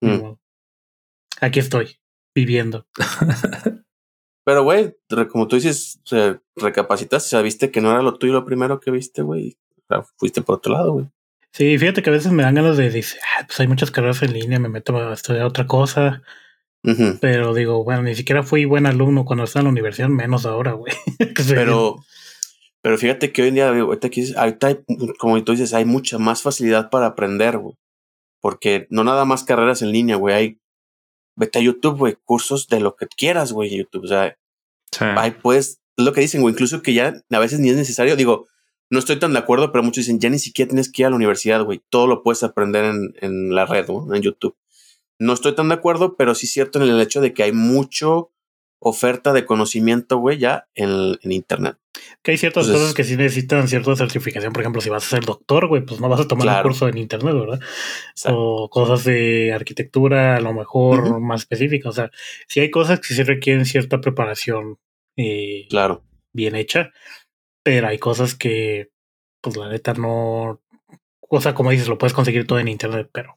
ni 0.00 0.10
Mm. 0.10 0.36
aquí 1.40 1.60
estoy, 1.60 1.98
viviendo. 2.34 2.86
Pero, 4.44 4.62
güey, 4.62 4.96
como 5.30 5.48
tú 5.48 5.56
dices, 5.56 6.00
sea, 6.04 7.42
viste 7.42 7.70
que 7.72 7.80
no 7.80 7.90
era 7.90 8.00
lo 8.00 8.16
tuyo 8.16 8.32
lo 8.32 8.44
primero 8.44 8.78
que 8.78 8.92
viste, 8.92 9.22
güey. 9.22 9.58
O 9.76 9.84
sea, 9.88 10.04
fuiste 10.16 10.40
por 10.40 10.56
otro 10.56 10.72
lado, 10.72 10.92
güey. 10.92 11.10
Sí, 11.52 11.78
fíjate 11.78 12.02
que 12.02 12.10
a 12.10 12.12
veces 12.12 12.32
me 12.32 12.42
dan 12.42 12.54
ganas 12.54 12.76
de 12.76 12.90
decir, 12.90 13.18
ah, 13.24 13.44
pues 13.46 13.58
hay 13.58 13.66
muchas 13.66 13.90
carreras 13.90 14.22
en 14.22 14.34
línea, 14.34 14.60
me 14.60 14.68
meto 14.68 14.96
a 14.96 15.12
estudiar 15.12 15.46
otra 15.46 15.66
cosa. 15.66 16.22
Pero 17.20 17.54
digo, 17.54 17.82
bueno, 17.84 18.02
ni 18.02 18.14
siquiera 18.14 18.42
fui 18.42 18.64
buen 18.64 18.86
alumno 18.86 19.24
cuando 19.24 19.44
estaba 19.44 19.62
en 19.62 19.66
la 19.66 19.70
universidad, 19.72 20.08
menos 20.08 20.46
ahora, 20.46 20.72
güey. 20.72 20.92
Que 21.34 21.42
soy 21.42 21.56
Pero, 21.56 21.96
pero 22.82 22.96
fíjate 22.98 23.32
que 23.32 23.42
hoy 23.42 23.48
en 23.48 23.54
día, 23.54 23.68
ahorita, 23.68 24.06
aquí, 24.06 24.32
ahorita 24.34 24.66
hay, 24.68 24.78
como 25.18 25.42
tú 25.42 25.52
dices, 25.52 25.74
hay 25.74 25.84
mucha 25.84 26.18
más 26.18 26.42
facilidad 26.42 26.90
para 26.90 27.06
aprender, 27.06 27.58
güey. 27.58 27.74
Porque 28.40 28.86
no 28.90 29.02
nada 29.04 29.24
más 29.24 29.44
carreras 29.44 29.82
en 29.82 29.90
línea, 29.90 30.16
güey. 30.16 30.34
Hay, 30.34 30.60
vete 31.34 31.58
a 31.58 31.62
YouTube, 31.62 31.98
güey, 31.98 32.16
cursos 32.24 32.68
de 32.68 32.80
lo 32.80 32.94
que 32.94 33.06
quieras, 33.06 33.52
güey, 33.52 33.72
en 33.72 33.78
YouTube. 33.78 34.04
O 34.04 34.08
sea, 34.08 34.36
Sí. 34.92 35.04
Pues, 35.42 35.80
es 35.96 36.04
lo 36.04 36.12
que 36.12 36.20
dicen, 36.20 36.40
güey. 36.42 36.52
Incluso 36.52 36.82
que 36.82 36.94
ya 36.94 37.22
a 37.30 37.38
veces 37.38 37.60
ni 37.60 37.70
es 37.70 37.76
necesario. 37.76 38.16
Digo, 38.16 38.46
no 38.90 38.98
estoy 38.98 39.18
tan 39.18 39.32
de 39.32 39.38
acuerdo, 39.38 39.72
pero 39.72 39.82
muchos 39.82 40.04
dicen, 40.04 40.20
ya 40.20 40.30
ni 40.30 40.38
siquiera 40.38 40.68
tienes 40.68 40.90
que 40.90 41.02
ir 41.02 41.06
a 41.06 41.10
la 41.10 41.16
universidad, 41.16 41.64
güey. 41.64 41.82
Todo 41.90 42.06
lo 42.06 42.22
puedes 42.22 42.42
aprender 42.42 42.84
en, 42.84 43.14
en 43.20 43.54
la 43.54 43.66
red, 43.66 43.88
¿no? 43.88 44.14
en 44.14 44.22
YouTube. 44.22 44.56
No 45.18 45.32
estoy 45.32 45.54
tan 45.54 45.68
de 45.68 45.74
acuerdo, 45.74 46.16
pero 46.16 46.34
sí 46.34 46.46
es 46.46 46.52
cierto 46.52 46.82
en 46.82 46.88
el 46.90 47.00
hecho 47.00 47.20
de 47.20 47.32
que 47.32 47.42
hay 47.42 47.52
mucho 47.52 48.32
oferta 48.78 49.32
de 49.32 49.46
conocimiento, 49.46 50.18
güey, 50.18 50.38
ya 50.38 50.68
en, 50.74 51.18
en 51.22 51.32
Internet. 51.32 51.78
Que 52.22 52.32
hay 52.32 52.36
ciertas 52.36 52.66
Entonces- 52.66 52.82
cosas 52.82 52.94
que 52.94 53.04
sí 53.04 53.16
necesitan 53.16 53.66
cierta 53.68 53.96
certificación. 53.96 54.52
Por 54.52 54.60
ejemplo, 54.62 54.82
si 54.82 54.90
vas 54.90 55.06
a 55.06 55.08
ser 55.08 55.24
doctor, 55.24 55.66
güey, 55.68 55.82
pues 55.84 55.98
no 56.00 56.10
vas 56.10 56.20
a 56.20 56.28
tomar 56.28 56.44
Claro. 56.44 56.68
un 56.68 56.72
curso 56.72 56.88
en 56.88 56.98
internet, 56.98 57.34
¿verdad? 57.34 57.60
Exacto. 58.10 58.38
O 58.38 58.68
cosas 58.70 59.04
de 59.04 59.52
arquitectura, 59.54 60.36
a 60.36 60.40
lo 60.40 60.52
mejor 60.52 61.18
más 61.20 61.40
específicas. 61.42 61.88
O 61.88 61.92
sea, 61.94 62.10
sí 62.46 62.60
hay 62.60 62.70
cosas 62.70 63.00
que 63.00 63.14
sí 63.14 63.22
requieren 63.22 63.64
cierta 63.64 64.00
preparación 64.02 64.78
eh, 65.16 65.66
Claro. 65.70 66.04
bien 66.34 66.54
hecha, 66.54 66.92
pero 67.62 67.88
hay 67.88 67.98
cosas 67.98 68.34
que, 68.34 68.90
pues 69.40 69.56
la 69.56 69.70
neta 69.70 69.94
no. 69.94 70.60
O 71.30 71.40
sea, 71.40 71.54
como 71.54 71.70
dices, 71.70 71.88
lo 71.88 71.96
puedes 71.96 72.12
conseguir 72.12 72.46
todo 72.46 72.58
en 72.58 72.68
internet, 72.68 73.08
pero 73.10 73.34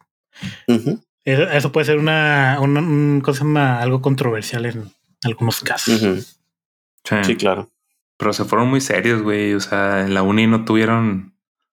eso, 0.68 1.00
eso 1.26 1.72
puede 1.72 1.86
ser 1.86 1.98
una, 1.98 2.58
una, 2.62 2.80
un- 2.80 3.22
cosa 3.22 3.44
más- 3.44 3.82
algo 3.84 4.02
controversial 4.02 4.66
en 4.66 4.92
algunos 5.24 5.62
casos. 5.62 6.02
ujú. 6.02 6.16
Sí. 6.22 7.16
Sí, 7.24 7.36
claro. 7.36 7.70
Pero 8.18 8.34
se 8.34 8.44
fueron 8.46 8.68
muy 8.70 8.82
serios, 8.82 9.22
güey. 9.22 9.54
O 9.54 9.60
sea, 9.60 10.02
en 10.02 10.14
la 10.14 10.22
uni 10.22 10.46
no 10.48 10.66
tuvieron 10.66 11.34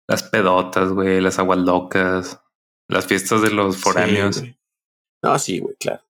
las 0.08 0.24
pedotas, 0.24 0.90
güey, 0.90 1.20
las 1.22 1.38
aguas 1.40 1.60
locas, 1.60 2.40
las 2.88 3.06
fiestas 3.06 3.42
de 3.42 3.52
los 3.52 3.78
foráneos. 3.78 4.38
Sí, 4.38 4.56
no, 5.22 5.38
sí, 5.38 5.60
güey, 5.60 5.76
claro. 5.80 6.02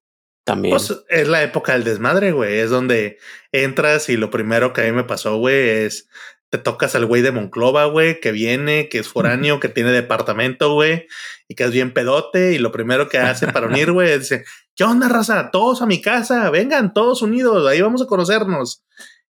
También. 0.46 0.72
Pues 0.76 0.94
es 1.10 1.28
la 1.28 1.44
época 1.44 1.74
del 1.74 1.84
desmadre, 1.84 2.32
güey. 2.32 2.60
Es 2.60 2.70
donde 2.70 3.18
entras 3.52 4.10
y 4.10 4.18
lo 4.18 4.30
primero 4.32 4.72
que 4.74 4.82
a 4.82 4.86
mí 4.86 4.92
me 4.92 5.04
pasó, 5.04 5.38
güey, 5.38 5.70
es 5.70 6.08
te 6.50 6.58
tocas 6.58 6.96
al 6.96 7.06
güey 7.06 7.22
de 7.22 7.32
Monclova, 7.32 7.86
güey, 7.86 8.20
que 8.20 8.32
viene, 8.32 8.90
que 8.90 9.00
es 9.00 9.08
foráneo, 9.08 9.60
que 9.60 9.70
tiene 9.70 9.92
departamento, 9.92 10.74
güey, 10.74 11.08
y 11.48 11.56
que 11.56 11.64
es 11.64 11.72
bien 11.72 11.94
pedote. 11.94 12.54
Y 12.54 12.58
lo 12.58 12.72
primero 12.72 13.08
que 13.08 13.20
hace 13.20 13.48
para 13.48 13.68
unir, 13.68 13.92
güey, 13.94 14.12
es 14.12 14.22
dice, 14.22 14.46
¿qué 14.76 14.84
onda, 14.84 15.08
raza? 15.08 15.52
Todos 15.52 15.82
a 15.82 15.86
mi 15.86 16.02
casa, 16.02 16.50
vengan, 16.50 16.94
todos 16.94 17.22
unidos, 17.22 17.68
ahí 17.68 17.82
vamos 17.82 18.02
a 18.02 18.08
conocernos. 18.08 18.84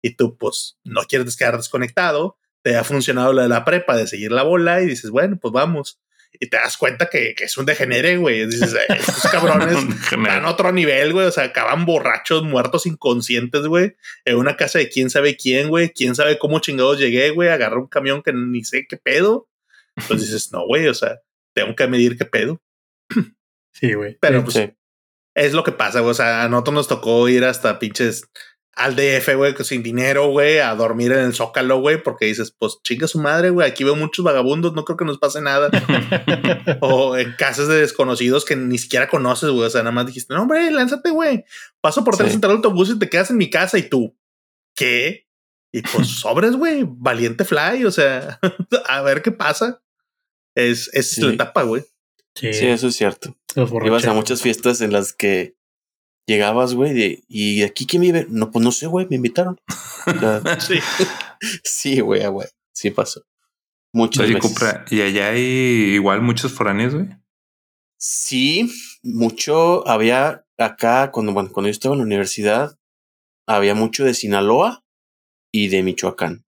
Y 0.03 0.17
tú, 0.17 0.37
pues, 0.37 0.77
no 0.83 1.03
quieres 1.05 1.37
quedar 1.37 1.57
desconectado. 1.57 2.37
Te 2.63 2.77
ha 2.77 2.85
funcionado 2.85 3.33
lo 3.33 3.43
de 3.43 3.49
la 3.49 3.65
prepa 3.65 3.97
de 3.97 4.07
seguir 4.07 4.33
la 4.33 4.43
bola 4.43 4.83
y 4.83 4.87
dices, 4.87 5.11
bueno, 5.11 5.39
pues 5.41 5.53
vamos. 5.53 6.01
Y 6.41 6.49
te 6.49 6.57
das 6.57 6.77
cuenta 6.77 7.09
que, 7.09 7.35
que 7.35 7.45
es 7.45 7.57
un 7.57 7.65
degenere, 7.67 8.17
güey. 8.17 8.47
Dices, 8.47 8.75
"Eh, 8.75 8.95
estos 8.99 9.31
cabrones 9.31 9.77
están 10.13 10.45
a 10.45 10.51
otro 10.51 10.73
nivel, 10.73 11.13
güey. 11.13 11.27
O 11.27 11.31
sea, 11.31 11.45
acaban 11.45 11.85
borrachos, 11.87 12.43
muertos, 12.43 12.87
inconscientes, 12.87 13.67
güey. 13.67 13.95
En 14.25 14.37
una 14.37 14.57
casa 14.57 14.79
de 14.79 14.89
quién 14.89 15.11
sabe 15.11 15.37
quién, 15.37 15.69
güey. 15.69 15.91
Quién 15.91 16.15
sabe 16.15 16.39
cómo 16.39 16.59
chingados 16.59 16.99
llegué, 16.99 17.31
güey. 17.31 17.49
Agarré 17.51 17.77
un 17.77 17.87
camión 17.87 18.23
que 18.23 18.33
ni 18.33 18.65
sé 18.65 18.87
qué 18.89 18.97
pedo. 18.97 19.49
Pues 20.09 20.21
dices, 20.23 20.51
no, 20.53 20.67
güey. 20.67 20.89
O 20.89 20.95
sea, 20.95 21.21
tengo 21.55 21.75
que 21.77 21.87
medir 21.87 22.19
qué 22.19 22.25
pedo. 22.25 22.61
Sí, 23.73 23.93
güey. 23.95 24.17
Pero 24.21 24.39
Sí. 24.41 24.45
pues 24.45 24.55
sí. 24.55 24.73
es 25.35 25.53
lo 25.53 25.65
que 25.65 25.73
pasa, 25.73 26.01
güey. 26.01 26.11
O 26.11 26.15
sea, 26.15 26.45
a 26.45 26.49
nosotros 26.49 26.75
nos 26.75 26.89
tocó 26.89 27.29
ir 27.29 27.45
hasta 27.45 27.79
pinches 27.79 28.25
al 28.77 28.97
DF, 28.97 29.35
güey, 29.37 29.55
sin 29.63 29.83
dinero, 29.83 30.29
güey, 30.29 30.59
a 30.59 30.75
dormir 30.75 31.13
en 31.13 31.21
el 31.21 31.35
Zócalo, 31.35 31.79
güey, 31.81 32.03
porque 32.03 32.27
dices, 32.27 32.55
pues 32.59 32.79
chinga 32.83 33.07
su 33.07 33.19
madre, 33.21 33.51
güey. 33.51 33.69
Aquí 33.69 33.85
veo 33.85 33.95
muchos 33.97 34.25
vagabundos, 34.25 34.73
no 34.75 34.85
creo 34.85 34.97
que 34.97 35.05
nos 35.05 35.19
pase 35.19 35.41
nada. 35.41 35.71
o 36.81 37.17
en 37.17 37.33
casas 37.37 37.69
de 37.69 37.77
desconocidos 37.81 38.45
que 38.45 38.57
ni 38.57 38.79
siquiera 38.79 39.09
conoces, 39.09 39.51
güey. 39.51 39.67
O 39.67 39.71
sea, 39.71 39.83
nada 39.83 39.93
más 39.93 40.07
dijiste, 40.07 40.35
no, 40.35 40.43
hombre, 40.43 40.71
lánzate, 40.71 41.11
güey. 41.11 41.45
Paso 41.81 42.03
por 42.05 42.17
tres 42.17 42.31
Sí. 42.31 42.35
entrar 42.37 42.51
al 42.51 42.57
autobús 42.57 42.91
y 42.91 42.99
te 42.99 43.09
quedas 43.09 43.31
en 43.31 43.37
mi 43.37 43.51
casa 43.51 43.79
y 43.79 43.89
tú, 43.89 44.17
¿qué? 44.75 45.27
Y 45.73 45.83
pues 45.83 46.09
sobres, 46.21 46.57
güey, 46.57 46.85
valiente 46.87 47.45
fly. 47.45 47.85
O 47.85 47.91
sea, 47.91 48.39
a 48.89 49.03
ver 49.03 49.23
qué 49.23 49.31
pasa. 49.31 49.83
Es, 50.57 50.91
es 50.93 51.11
Sí. 51.11 51.23
la 51.23 51.33
etapa, 51.33 51.63
güey. 51.63 51.83
Sí, 52.37 52.53
Sí, 52.53 52.67
eso 52.67 52.89
es 52.89 52.97
cierto. 52.97 53.37
Ibas 53.85 54.05
a 54.07 54.13
muchas 54.15 54.43
fiestas 54.43 54.81
en 54.81 54.93
las 54.93 55.13
que 55.13 55.55
llegabas, 56.27 56.75
güey, 56.75 56.93
de, 56.93 57.25
y 57.29 57.63
aquí 57.63 57.87
quién 57.87 58.03
vive. 58.03 58.27
No, 58.29 58.51
pues 58.51 58.65
no 58.65 58.73
sé, 58.73 58.87
güey, 58.87 59.07
me 59.09 59.17
invitaron. 59.17 59.61
Sí. 60.61 60.79
sí, 61.65 62.01
güey, 62.01 62.23
ah, 62.23 62.29
güey. 62.29 62.49
Sí 62.75 62.91
pasó. 62.91 63.25
Muchas 63.93 64.25
Oye, 64.25 64.35
veces. 64.35 64.75
Y 64.91 65.01
allá 65.01 65.29
hay 65.29 65.95
igual 65.95 66.21
muchos 66.21 66.53
foráneos, 66.53 66.95
güey. 66.95 67.09
Sí, 67.97 68.71
mucho 69.03 69.87
había 69.89 70.45
acá 70.59 71.11
cuando, 71.11 71.33
bueno, 71.33 71.51
cuando 71.53 71.69
yo 71.69 71.73
estaba 71.73 71.95
en 71.95 72.01
la 72.01 72.07
universidad, 72.07 72.79
había 73.47 73.75
mucho 73.75 74.05
de 74.05 74.15
Sinaloa 74.15 74.85
y 75.53 75.69
de 75.69 75.83
Michoacán. 75.83 76.45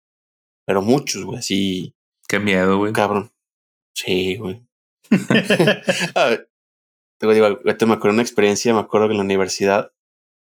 Pero 0.66 0.82
muchos, 0.82 1.24
güey, 1.24 1.38
así, 1.38 1.94
Qué 2.28 2.40
miedo, 2.40 2.78
güey. 2.78 2.92
cabrón. 2.92 3.30
Sí, 3.94 4.36
güey. 4.36 4.66
A 6.14 6.24
ver, 6.24 6.50
te 7.18 7.26
digo, 7.26 7.46
ahorita 7.46 7.86
me 7.86 7.94
acuerdo 7.94 8.14
una 8.14 8.22
experiencia, 8.22 8.72
me 8.74 8.80
acuerdo 8.80 9.08
que 9.08 9.12
en 9.12 9.18
la 9.18 9.24
universidad 9.24 9.92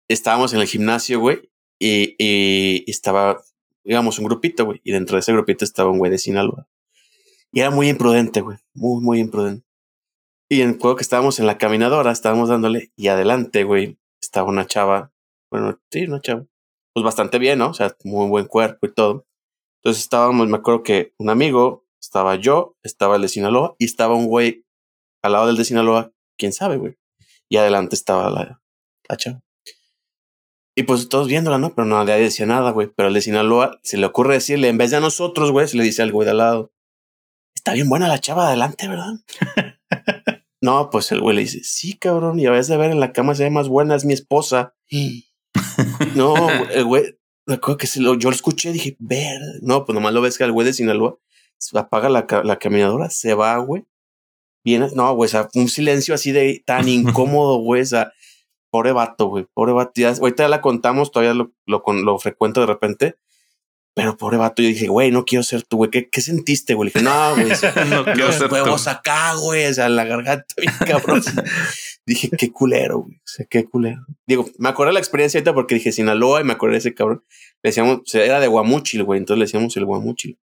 estábamos 0.09 0.53
en 0.55 0.61
el 0.61 0.67
gimnasio, 0.67 1.21
güey, 1.21 1.51
y, 1.79 2.17
y 2.19 2.91
estaba, 2.91 3.43
digamos, 3.85 4.19
un 4.19 4.27
grupito, 4.27 4.65
güey, 4.65 4.81
y 4.85 4.93
dentro 4.93 5.17
de 5.17 5.21
ese 5.21 5.33
grupito 5.33 5.65
estaba 5.65 5.91
un 5.91 5.99
güey 5.99 6.11
de 6.11 6.19
Sinaloa. 6.19 6.69
Y 7.53 7.61
era 7.61 7.71
muy 7.71 7.89
imprudente, 7.89 8.41
güey, 8.41 8.59
muy, 8.75 9.03
muy 9.03 9.21
imprudente. 9.21 9.67
Y 10.49 10.63
en 10.63 10.79
juego 10.79 10.97
que 10.97 11.03
estábamos 11.03 11.39
en 11.39 11.47
la 11.47 11.59
caminadora, 11.59 12.11
estábamos 12.11 12.49
dándole, 12.49 12.93
y 12.97 13.09
adelante, 13.09 13.65
güey, 13.65 13.99
estaba 14.21 14.49
una 14.49 14.67
chava, 14.67 15.13
bueno, 15.51 15.81
sí, 15.91 16.05
una 16.05 16.21
chava, 16.21 16.47
pues 16.93 17.05
bastante 17.05 17.39
bien, 17.39 17.59
¿no? 17.59 17.71
O 17.71 17.75
sea, 17.75 17.97
muy 18.05 18.29
buen 18.29 18.47
cuerpo 18.47 18.87
y 18.87 18.93
todo. 18.93 19.27
Entonces 19.83 20.03
estábamos, 20.03 20.49
me 20.49 20.57
acuerdo 20.57 20.83
que 20.83 21.13
un 21.19 21.29
amigo 21.29 21.85
estaba 22.01 22.37
yo, 22.37 22.77
estaba 22.83 23.17
el 23.17 23.23
de 23.23 23.29
Sinaloa 23.29 23.77
y 23.79 23.85
estaba 23.85 24.15
un 24.15 24.27
güey 24.27 24.65
al 25.23 25.33
lado 25.33 25.47
del 25.47 25.57
de 25.57 25.65
Sinaloa, 25.65 26.14
quién 26.37 26.53
sabe, 26.53 26.77
güey. 26.77 26.97
Y 27.49 27.57
adelante 27.57 27.95
estaba 27.95 28.31
la, 28.31 28.61
la 29.09 29.17
chava. 29.17 29.43
Y 30.77 30.83
pues 30.83 31.09
todos 31.09 31.29
viéndola, 31.29 31.59
¿no? 31.59 31.75
Pero 31.75 31.87
nadie 31.87 32.15
decía 32.15 32.47
nada, 32.47 32.71
güey. 32.73 32.89
Pero 32.95 33.09
el 33.09 33.15
de 33.15 33.21
Sinaloa 33.21 33.79
se 33.83 33.97
le 33.97 34.07
ocurre 34.07 34.35
decirle, 34.35 34.69
en 34.69 34.79
vez 34.79 34.91
de 34.91 34.97
a 34.97 35.01
nosotros, 35.01 35.53
güey, 35.53 35.69
se 35.69 35.77
le 35.77 35.85
dice 35.85 36.03
al 36.03 36.11
güey 36.11 36.25
de 36.25 36.33
al 36.33 36.39
lado. 36.39 36.73
Está 37.55 37.75
bien 37.75 37.89
buena 37.89 38.09
la 38.09 38.19
chava 38.19 38.49
adelante, 38.49 38.89
¿verdad? 38.89 39.15
no, 40.61 40.91
pues 40.91 41.13
el 41.13 41.21
güey 41.21 41.37
le 41.37 41.43
dice, 41.43 41.61
sí, 41.63 41.95
cabrón. 41.95 42.41
Y 42.41 42.47
a 42.47 42.51
veces 42.51 42.69
de 42.69 42.77
ver 42.77 42.91
en 42.91 43.01
la 43.01 43.13
cama 43.13 43.35
se 43.35 43.45
ve 43.45 43.51
más 43.51 43.69
buena, 43.69 43.95
es 43.95 44.05
mi 44.05 44.15
esposa. 44.15 44.75
no, 46.17 46.35
el 46.71 46.85
güey, 46.85 47.19
recuerdo 47.47 47.79
que 47.79 47.87
se 47.87 48.01
lo, 48.01 48.15
yo 48.15 48.31
lo 48.31 48.37
escuché, 48.37 48.73
dije, 48.73 48.97
ver. 48.99 49.41
No, 49.63 49.85
pues 49.85 49.95
nomás 49.95 50.13
lo 50.13 50.23
ves 50.23 50.37
que 50.37 50.45
el 50.45 50.53
güey 50.53 50.67
de 50.67 50.73
Sinaloa 50.73 51.19
apaga 51.75 52.09
la, 52.09 52.27
la 52.45 52.59
caminadora, 52.59 53.11
se 53.11 53.35
va, 53.35 53.57
güey. 53.59 53.85
Viene, 54.65 54.89
no, 54.95 55.15
güey, 55.15 55.27
o 55.27 55.31
sea, 55.31 55.49
un 55.55 55.69
silencio 55.69 56.15
así 56.15 56.33
de 56.33 56.63
tan 56.67 56.89
incómodo, 56.89 57.59
güey, 57.59 57.83
o 57.83 57.87
sea, 57.87 58.13
pobre 58.71 58.93
vato, 58.93 59.27
güey, 59.27 59.47
pobre 59.55 59.73
vato. 59.73 59.93
Ya, 59.97 60.11
ahorita 60.11 60.45
ya 60.45 60.49
la 60.49 60.61
contamos, 60.61 61.11
todavía 61.13 61.35
lo, 61.35 61.53
lo, 61.67 61.83
con- 61.83 62.05
lo 62.05 62.19
frecuento 62.19 62.61
de 62.61 62.67
repente, 62.67 63.17
pero 63.97 64.17
pobre 64.17 64.39
vato, 64.39 64.61
yo 64.63 64.69
dije, 64.69 64.89
güey, 64.89 65.13
no 65.13 65.25
quiero 65.25 65.45
ser 65.45 65.63
tú, 65.63 65.77
güey, 65.77 65.91
¿qué, 65.91 66.09
qué 66.11 66.21
sentiste, 66.21 66.75
güey? 66.75 66.89
Le 66.89 66.93
dije, 67.01 67.05
no, 67.05 67.35
güey, 67.35 67.47
no 67.91 68.05
quiero 68.05 68.27
los 68.27 68.35
ser 68.37 68.49
tú. 68.49 68.55
huevos 68.55 68.89
acá, 68.89 69.35
güey, 69.37 69.67
o 69.67 69.75
sea, 69.75 69.89
la 69.89 70.05
garganta, 70.05 70.47
bien 70.57 70.73
cabrón. 70.87 71.23
dije, 72.07 72.31
qué 72.37 72.51
culero, 72.51 73.01
güey, 73.01 73.17
o 73.17 73.23
sea, 73.27 73.47
qué 73.49 73.65
culero. 73.65 74.05
Digo, 74.27 74.49
me 74.59 74.69
acordé 74.71 74.89
de 74.89 74.95
la 74.95 74.99
experiencia 75.01 75.39
ahorita 75.39 75.55
porque 75.55 75.75
dije 75.77 75.93
Sinaloa 75.93 76.41
y 76.41 76.45
me 76.45 76.55
acordé 76.55 76.73
de 76.73 76.79
ese 76.79 76.95
cabrón. 76.95 77.23
Le 77.63 77.69
decíamos, 77.69 77.99
o 77.99 78.03
sea, 78.07 78.25
era 78.25 78.41
de 78.41 78.49
Guamuchil, 78.49 79.05
güey, 79.05 79.19
entonces 79.19 79.39
le 79.39 79.45
decíamos 79.45 79.77
el 79.77 79.85
Guamuchil. 79.85 80.39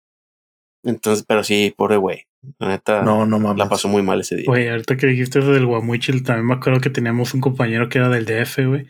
Entonces, 0.82 1.24
pero 1.26 1.44
sí, 1.44 1.74
pobre 1.76 1.96
güey, 1.96 2.26
la 2.58 2.68
neta, 2.68 3.02
No, 3.02 3.26
no 3.26 3.38
mames. 3.38 3.58
la 3.58 3.68
pasó 3.68 3.88
muy 3.88 4.02
mal 4.02 4.20
ese 4.20 4.36
día. 4.36 4.46
Güey, 4.46 4.68
ahorita 4.68 4.96
que 4.96 5.06
dijiste 5.06 5.40
eso 5.40 5.52
del 5.52 5.66
Guamuchil, 5.66 6.22
también 6.22 6.46
me 6.46 6.54
acuerdo 6.54 6.80
que 6.80 6.90
teníamos 6.90 7.34
un 7.34 7.40
compañero 7.40 7.88
que 7.88 7.98
era 7.98 8.08
del 8.08 8.24
DF, 8.24 8.66
güey. 8.66 8.86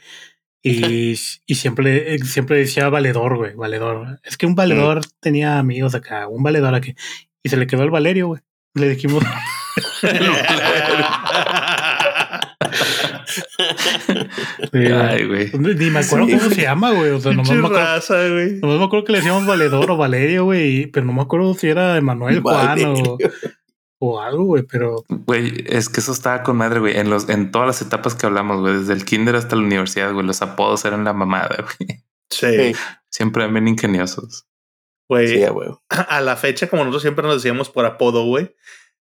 Y, 0.63 1.13
y 1.47 1.55
siempre, 1.55 2.19
siempre 2.21 2.59
decía 2.59 2.89
valedor, 2.89 3.37
güey, 3.37 3.55
valedor. 3.55 4.21
Es 4.25 4.37
que 4.37 4.47
un 4.47 4.55
valedor 4.55 5.01
tenía 5.21 5.59
amigos 5.59 5.95
acá, 5.95 6.29
un 6.29 6.43
valedor 6.43 6.75
aquí. 6.75 6.95
Y 7.43 7.49
se 7.49 7.57
le 7.57 7.67
quedó 7.67 7.83
el 7.83 7.91
Valerio, 7.91 8.29
güey. 8.29 8.41
Le 8.75 8.89
dijimos, 8.91 9.25
Ay, 14.73 15.27
güey. 15.27 15.51
ni 15.53 15.91
me 15.91 16.01
acuerdo 16.01 16.27
Sí, 16.27 16.33
cómo 16.33 16.45
güey. 16.45 16.55
se 16.55 16.63
llama, 16.63 16.91
güey. 16.93 17.11
O 17.11 17.21
sea, 17.21 17.33
nomás 17.33 17.51
me 17.51 17.59
acuerdo, 17.59 17.77
raza, 17.79 18.29
güey. 18.29 18.53
nomás 18.61 18.79
me 18.79 18.85
acuerdo 18.85 19.05
que 19.05 19.13
le 19.13 19.19
decíamos 19.19 19.47
valedor 19.47 19.91
o 19.91 19.97
Valerio, 19.97 20.45
güey. 20.45 20.87
Pero 20.87 21.07
no 21.07 21.13
me 21.13 21.23
acuerdo 21.23 21.55
si 21.55 21.69
era 21.69 21.97
Emanuel 21.97 22.41
Juan 22.41 22.79
o, 24.03 24.21
algo, 24.21 24.45
güey. 24.45 24.63
Pero 24.63 25.05
Güey, 25.09 25.65
es 25.67 25.89
que 25.89 26.01
eso 26.01 26.13
estaba 26.13 26.43
con 26.43 26.57
madre, 26.57 26.81
güey. 26.81 26.97
En 26.99 27.11
los, 27.11 27.29
en 27.29 27.51
todas 27.51 27.67
las 27.67 27.83
etapas 27.83 28.15
que 28.15 28.27
hablamos, 28.27 28.61
güey, 28.61 28.79
desde 28.79 28.93
el 28.95 29.05
kinder 29.05 29.37
hasta 29.37 29.57
la 29.57 29.63
universidad, 29.63 30.13
güey, 30.13 30.27
los 30.27 30.41
apodos 30.43 30.85
eran 30.85 31.05
la 31.05 31.13
mamada, 31.13 31.57
güey. 31.79 32.03
Sí, 32.31 32.73
Siempre 33.11 33.47
bien 33.49 33.67
ingeniosos. 33.69 34.47
güey. 35.09 35.27
sí, 35.29 35.43
a 35.89 36.21
la 36.21 36.37
fecha, 36.37 36.69
como 36.69 36.85
nosotros 36.85 37.03
siempre 37.03 37.25
nos 37.27 37.43
decíamos 37.43 37.69
por 37.69 37.85
apodo, 37.85 38.25
güey, 38.25 38.55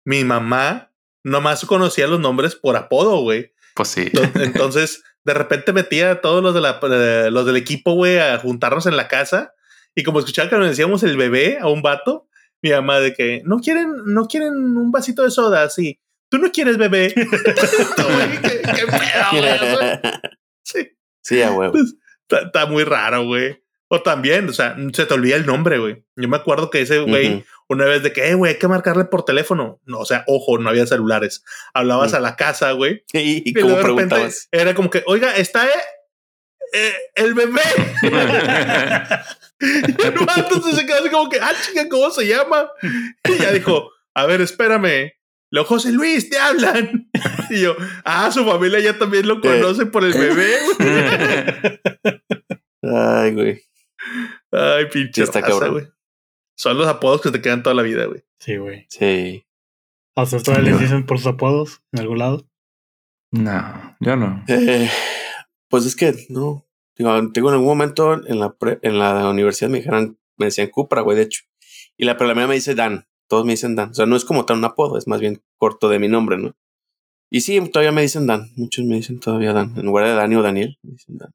mi 0.06 0.24
mamá 0.24 0.90
nomás 1.22 1.66
conocía 1.66 2.06
los 2.06 2.18
nombres 2.18 2.56
por 2.56 2.76
apodo, 2.76 3.20
güey. 3.20 3.52
Pues 3.80 3.88
sí. 3.88 4.10
Entonces, 4.34 5.02
de 5.24 5.32
repente 5.32 5.72
metía 5.72 6.10
a 6.10 6.20
todos 6.20 6.42
los, 6.42 6.52
de 6.52 6.60
la, 6.60 6.78
eh, 6.82 7.30
los 7.30 7.46
del 7.46 7.56
equipo, 7.56 7.94
güey, 7.94 8.18
a 8.18 8.38
juntarnos 8.38 8.84
en 8.84 8.94
la 8.94 9.08
casa. 9.08 9.54
Y 9.94 10.02
como 10.02 10.18
escuchaba 10.18 10.50
que 10.50 10.58
nos 10.58 10.68
decíamos 10.68 11.02
el 11.02 11.16
bebé 11.16 11.56
a 11.58 11.68
un 11.68 11.80
vato, 11.80 12.28
mi 12.60 12.72
mamá 12.72 13.00
de 13.00 13.14
que 13.14 13.40
no 13.46 13.58
quieren, 13.60 13.90
no 14.04 14.26
quieren 14.26 14.52
un 14.52 14.90
vasito 14.90 15.22
de 15.22 15.30
soda, 15.30 15.62
así. 15.62 15.98
Tú 16.28 16.36
no 16.36 16.52
quieres 16.52 16.76
bebé. 16.76 17.14
Güey, 17.16 18.42
¿Qué, 18.42 18.60
qué 18.60 18.86
pedo, 18.86 19.30
güey? 19.32 19.74
O 19.74 19.78
sea, 19.78 20.20
Sí. 20.62 20.88
Sí, 21.22 21.42
a 21.42 21.50
huevo. 21.50 21.74
Está, 21.74 22.44
está 22.46 22.66
muy 22.66 22.84
raro, 22.84 23.24
güey. 23.24 23.62
O 23.92 24.02
también, 24.02 24.48
o 24.48 24.52
sea, 24.52 24.76
se 24.92 25.04
te 25.04 25.14
olvida 25.14 25.34
el 25.34 25.46
nombre, 25.46 25.78
güey. 25.78 26.04
Yo 26.14 26.28
me 26.28 26.36
acuerdo 26.36 26.70
que 26.70 26.80
ese 26.80 27.00
güey, 27.00 27.44
una 27.68 27.86
vez 27.86 28.04
de 28.04 28.12
que, 28.12 28.28
eh, 28.28 28.34
güey, 28.34 28.52
hay 28.52 28.58
que 28.58 28.68
marcarle 28.68 29.06
por 29.06 29.24
teléfono. 29.24 29.80
No, 29.84 29.98
o 29.98 30.04
sea, 30.04 30.22
ojo, 30.28 30.58
no 30.58 30.70
había 30.70 30.86
celulares. 30.86 31.42
Hablabas 31.74 32.14
a 32.14 32.20
la 32.20 32.36
casa, 32.36 32.70
güey. 32.70 33.02
¿Y, 33.12 33.38
y 33.38 33.42
Y 33.46 33.52
cómo 33.52 33.76
preguntabas? 33.80 34.48
era 34.52 34.74
como 34.74 34.90
que, 34.90 35.02
oiga, 35.06 35.36
está 35.36 35.66
eh, 35.66 35.72
eh, 36.72 36.94
el 37.16 37.34
bebé. 37.34 37.60
y 39.60 39.66
el 39.66 40.14
entonces 40.36 40.76
se 40.76 40.86
quedó 40.86 40.98
así 41.00 41.10
como 41.10 41.28
que, 41.28 41.40
ah, 41.40 41.52
chica, 41.60 41.88
¿cómo 41.88 42.10
se 42.12 42.28
llama? 42.28 42.70
Y 43.28 43.42
ya 43.42 43.50
dijo, 43.50 43.90
a 44.14 44.24
ver, 44.24 44.40
espérame. 44.40 45.14
Lo 45.50 45.64
José 45.64 45.90
Luis, 45.90 46.30
te 46.30 46.38
hablan. 46.38 47.10
Y 47.50 47.62
yo, 47.62 47.74
ah, 48.04 48.30
su 48.30 48.44
familia 48.44 48.78
ya 48.78 48.96
también 48.98 49.26
lo 49.26 49.40
conoce 49.40 49.86
por 49.86 50.04
el 50.04 50.12
bebé. 50.12 50.58
güey. 50.78 51.80
Ay, 52.82 53.34
güey. 53.34 53.69
Ay, 54.52 54.86
pinche 54.92 55.22
está 55.22 55.40
raza, 55.40 55.52
cabrón. 55.52 55.94
Son 56.56 56.76
los 56.76 56.86
apodos 56.86 57.20
que 57.20 57.30
te 57.30 57.40
quedan 57.40 57.62
toda 57.62 57.74
la 57.74 57.82
vida, 57.82 58.04
güey. 58.06 58.22
sí, 58.38 58.56
güey. 58.56 58.86
Sí. 58.90 59.44
O 60.16 60.26
sea, 60.26 60.40
todavía 60.42 60.72
les 60.72 60.80
dicen 60.80 61.06
por 61.06 61.18
sus 61.18 61.28
apodos 61.28 61.82
en 61.92 62.00
algún 62.00 62.18
lado. 62.18 62.46
no, 63.32 63.96
yo 64.00 64.16
no. 64.16 64.44
Eh, 64.48 64.90
pues 65.68 65.86
es 65.86 65.94
que 65.96 66.14
no. 66.28 66.66
Digo, 66.98 67.20
digo, 67.32 67.48
en 67.48 67.54
algún 67.54 67.68
momento 67.68 68.26
en 68.26 68.40
la, 68.40 68.52
pre- 68.52 68.78
en 68.82 68.98
la 68.98 69.28
universidad 69.30 69.70
me 69.70 69.78
dijeron, 69.78 70.18
me 70.36 70.46
decían 70.46 70.68
Cupra, 70.68 71.00
güey, 71.00 71.16
de 71.16 71.22
hecho. 71.24 71.44
Y 71.96 72.04
la 72.04 72.16
primera 72.16 72.46
me 72.46 72.54
dice 72.54 72.74
Dan. 72.74 73.06
Todos 73.28 73.46
me 73.46 73.52
dicen 73.52 73.76
Dan. 73.76 73.90
O 73.90 73.94
sea, 73.94 74.04
no 74.06 74.16
es 74.16 74.24
como 74.24 74.44
tal 74.44 74.58
un 74.58 74.64
apodo, 74.64 74.98
es 74.98 75.06
más 75.06 75.20
bien 75.20 75.40
corto 75.56 75.88
de 75.88 75.98
mi 76.00 76.08
nombre, 76.08 76.36
¿no? 76.36 76.54
Y 77.30 77.42
sí, 77.42 77.60
todavía 77.70 77.92
me 77.92 78.02
dicen 78.02 78.26
Dan. 78.26 78.50
Muchos 78.56 78.84
me 78.84 78.96
dicen 78.96 79.20
todavía 79.20 79.52
Dan. 79.52 79.74
En 79.78 79.86
lugar 79.86 80.04
de 80.06 80.14
Dani 80.14 80.34
o 80.34 80.42
Daniel, 80.42 80.78
me 80.82 80.92
dicen 80.92 81.16
Dan. 81.16 81.30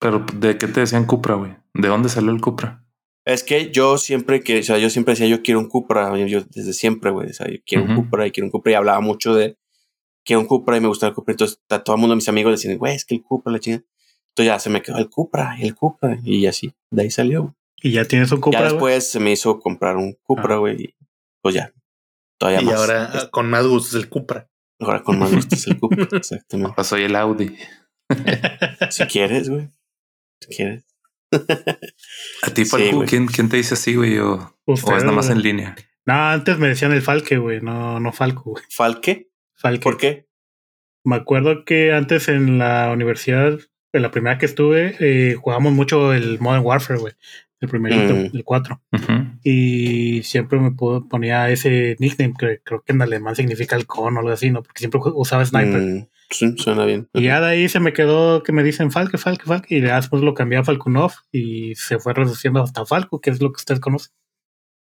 Pero 0.00 0.24
¿de 0.34 0.58
qué 0.58 0.68
te 0.68 0.80
decían 0.80 1.06
Cupra, 1.06 1.34
güey? 1.34 1.56
¿De 1.74 1.88
dónde 1.88 2.08
salió 2.08 2.30
el 2.30 2.40
Cupra? 2.40 2.84
Es 3.24 3.42
que 3.44 3.70
yo 3.70 3.98
siempre 3.98 4.40
que, 4.42 4.60
o 4.60 4.62
sea, 4.62 4.78
yo 4.78 4.88
siempre 4.90 5.12
decía, 5.12 5.26
yo 5.26 5.42
quiero 5.42 5.60
un 5.60 5.68
Cupra, 5.68 6.16
yo, 6.26 6.40
desde 6.50 6.72
siempre, 6.72 7.10
güey, 7.10 7.28
o 7.30 7.32
sea, 7.32 7.46
yo 7.50 7.58
quiero 7.66 7.84
un. 7.84 7.94
Cupra 7.96 8.26
y 8.26 8.30
quiero 8.30 8.46
un 8.46 8.50
Cupra 8.50 8.72
y 8.72 8.74
hablaba 8.74 9.00
mucho 9.00 9.34
de 9.34 9.58
quiero 10.24 10.40
un 10.40 10.46
Cupra 10.46 10.76
y 10.76 10.80
me 10.80 10.88
gustaba 10.88 11.08
el 11.10 11.14
Cupra. 11.14 11.32
Entonces, 11.32 11.60
a 11.68 11.78
todo 11.82 11.96
el 11.96 12.00
mundo, 12.00 12.16
mis 12.16 12.28
amigos 12.28 12.52
decían, 12.52 12.78
güey, 12.78 12.94
es 12.94 13.04
que 13.04 13.14
el 13.16 13.22
Cupra, 13.22 13.52
la 13.52 13.58
chingada. 13.60 13.84
Entonces 14.30 14.46
ya 14.54 14.58
se 14.58 14.70
me 14.70 14.82
quedó 14.82 14.98
el 14.98 15.10
Cupra 15.10 15.56
y 15.58 15.62
el 15.62 15.74
Cupra 15.74 16.18
y 16.22 16.46
así, 16.46 16.72
de 16.90 17.02
ahí 17.02 17.10
salió. 17.10 17.42
güey. 17.42 17.54
Y 17.82 17.92
ya 17.92 18.04
tienes 18.04 18.30
un 18.32 18.38
ya 18.38 18.42
Cupra, 18.42 18.60
güey. 18.60 18.70
después 18.72 19.10
se 19.10 19.20
me 19.20 19.32
hizo 19.32 19.58
comprar 19.60 19.96
un 19.96 20.16
Cupra, 20.22 20.54
Ah. 20.54 20.58
güey, 20.58 20.82
y 20.82 20.94
pues 21.42 21.54
ya, 21.54 21.72
todavía 22.38 22.62
y 22.62 22.64
más. 22.66 22.74
ahora 22.76 23.10
ah, 23.12 23.28
con 23.30 23.50
más 23.50 23.66
gusto 23.66 23.96
es 23.98 24.02
el 24.04 24.08
Cupra. 24.08 24.48
Ahora 24.80 25.02
con 25.02 25.18
más 25.18 25.34
gusto 25.34 25.54
es 25.54 25.66
el 25.66 25.78
Cupra, 25.78 26.06
exactamente. 26.12 26.70
Ahora 26.70 26.84
soy 26.84 27.02
el 27.02 27.16
Audi. 27.16 27.56
Si 28.90 29.04
quieres, 29.04 29.50
güey, 29.50 29.68
quieres. 30.46 30.84
¿A 32.42 32.50
ti, 32.54 32.64
Falco? 32.64 33.04
¿quién, 33.06 33.26
¿Quién 33.26 33.48
te 33.48 33.56
dice 33.56 33.74
así, 33.74 33.94
güey? 33.94 34.18
¿O, 34.18 34.54
o 34.64 34.72
Ustedes, 34.72 34.98
es 34.98 35.04
nada 35.04 35.16
más 35.16 35.30
en 35.30 35.42
línea? 35.42 35.76
No, 36.06 36.14
antes 36.14 36.58
me 36.58 36.68
decían 36.68 36.92
el 36.92 37.02
Falque, 37.02 37.36
güey. 37.38 37.60
No, 37.60 38.00
no 38.00 38.12
Falco, 38.12 38.50
güey. 38.52 38.64
¿Falque? 38.70 39.28
Falque. 39.54 39.82
¿Por 39.82 39.96
qué? 39.98 40.26
Me 41.04 41.16
acuerdo 41.16 41.64
que 41.64 41.92
antes 41.92 42.28
en 42.28 42.58
la 42.58 42.90
universidad, 42.92 43.58
en 43.92 44.02
la 44.02 44.10
primera 44.10 44.38
que 44.38 44.46
estuve, 44.46 44.96
eh, 45.00 45.34
jugábamos 45.34 45.72
mucho 45.72 46.12
el 46.12 46.38
Modern 46.40 46.64
Warfare, 46.64 46.98
güey. 47.00 47.12
El 47.60 47.68
primerito, 47.68 48.14
Mm. 48.14 48.36
el 48.36 48.44
4. 48.44 48.80
Ujú. 48.92 49.12
Y 49.42 50.22
siempre 50.22 50.60
me 50.60 50.70
ponía 50.70 51.50
ese 51.50 51.96
nickname 51.98 52.34
que 52.38 52.60
creo 52.62 52.82
que 52.82 52.92
en 52.92 53.02
alemán 53.02 53.34
significa 53.34 53.74
halcón 53.74 54.16
o 54.16 54.20
algo 54.20 54.30
así, 54.30 54.50
¿no? 54.50 54.62
Porque 54.62 54.78
siempre 54.78 55.00
usaba 55.14 55.44
sniper. 55.44 55.80
Mm, 55.80 56.06
sí, 56.30 56.54
suena 56.58 56.84
bien. 56.84 57.08
Y 57.14 57.24
ya 57.24 57.40
de 57.40 57.46
ahí 57.48 57.68
se 57.68 57.80
me 57.80 57.92
quedó 57.92 58.42
que 58.42 58.52
me 58.52 58.62
dicen 58.62 58.90
Falque, 58.90 59.18
Falque, 59.18 59.44
Falque. 59.44 59.76
Y 59.76 59.80
después 59.80 60.22
lo 60.22 60.34
cambié 60.34 60.58
a 60.58 60.64
Falcunov 60.64 61.12
y 61.32 61.74
se 61.74 61.98
fue 61.98 62.14
reduciendo 62.14 62.62
hasta 62.62 62.84
Falco, 62.86 63.20
que 63.20 63.30
es 63.30 63.40
lo 63.40 63.50
que 63.52 63.56
usted 63.58 63.78
conoce. 63.78 64.10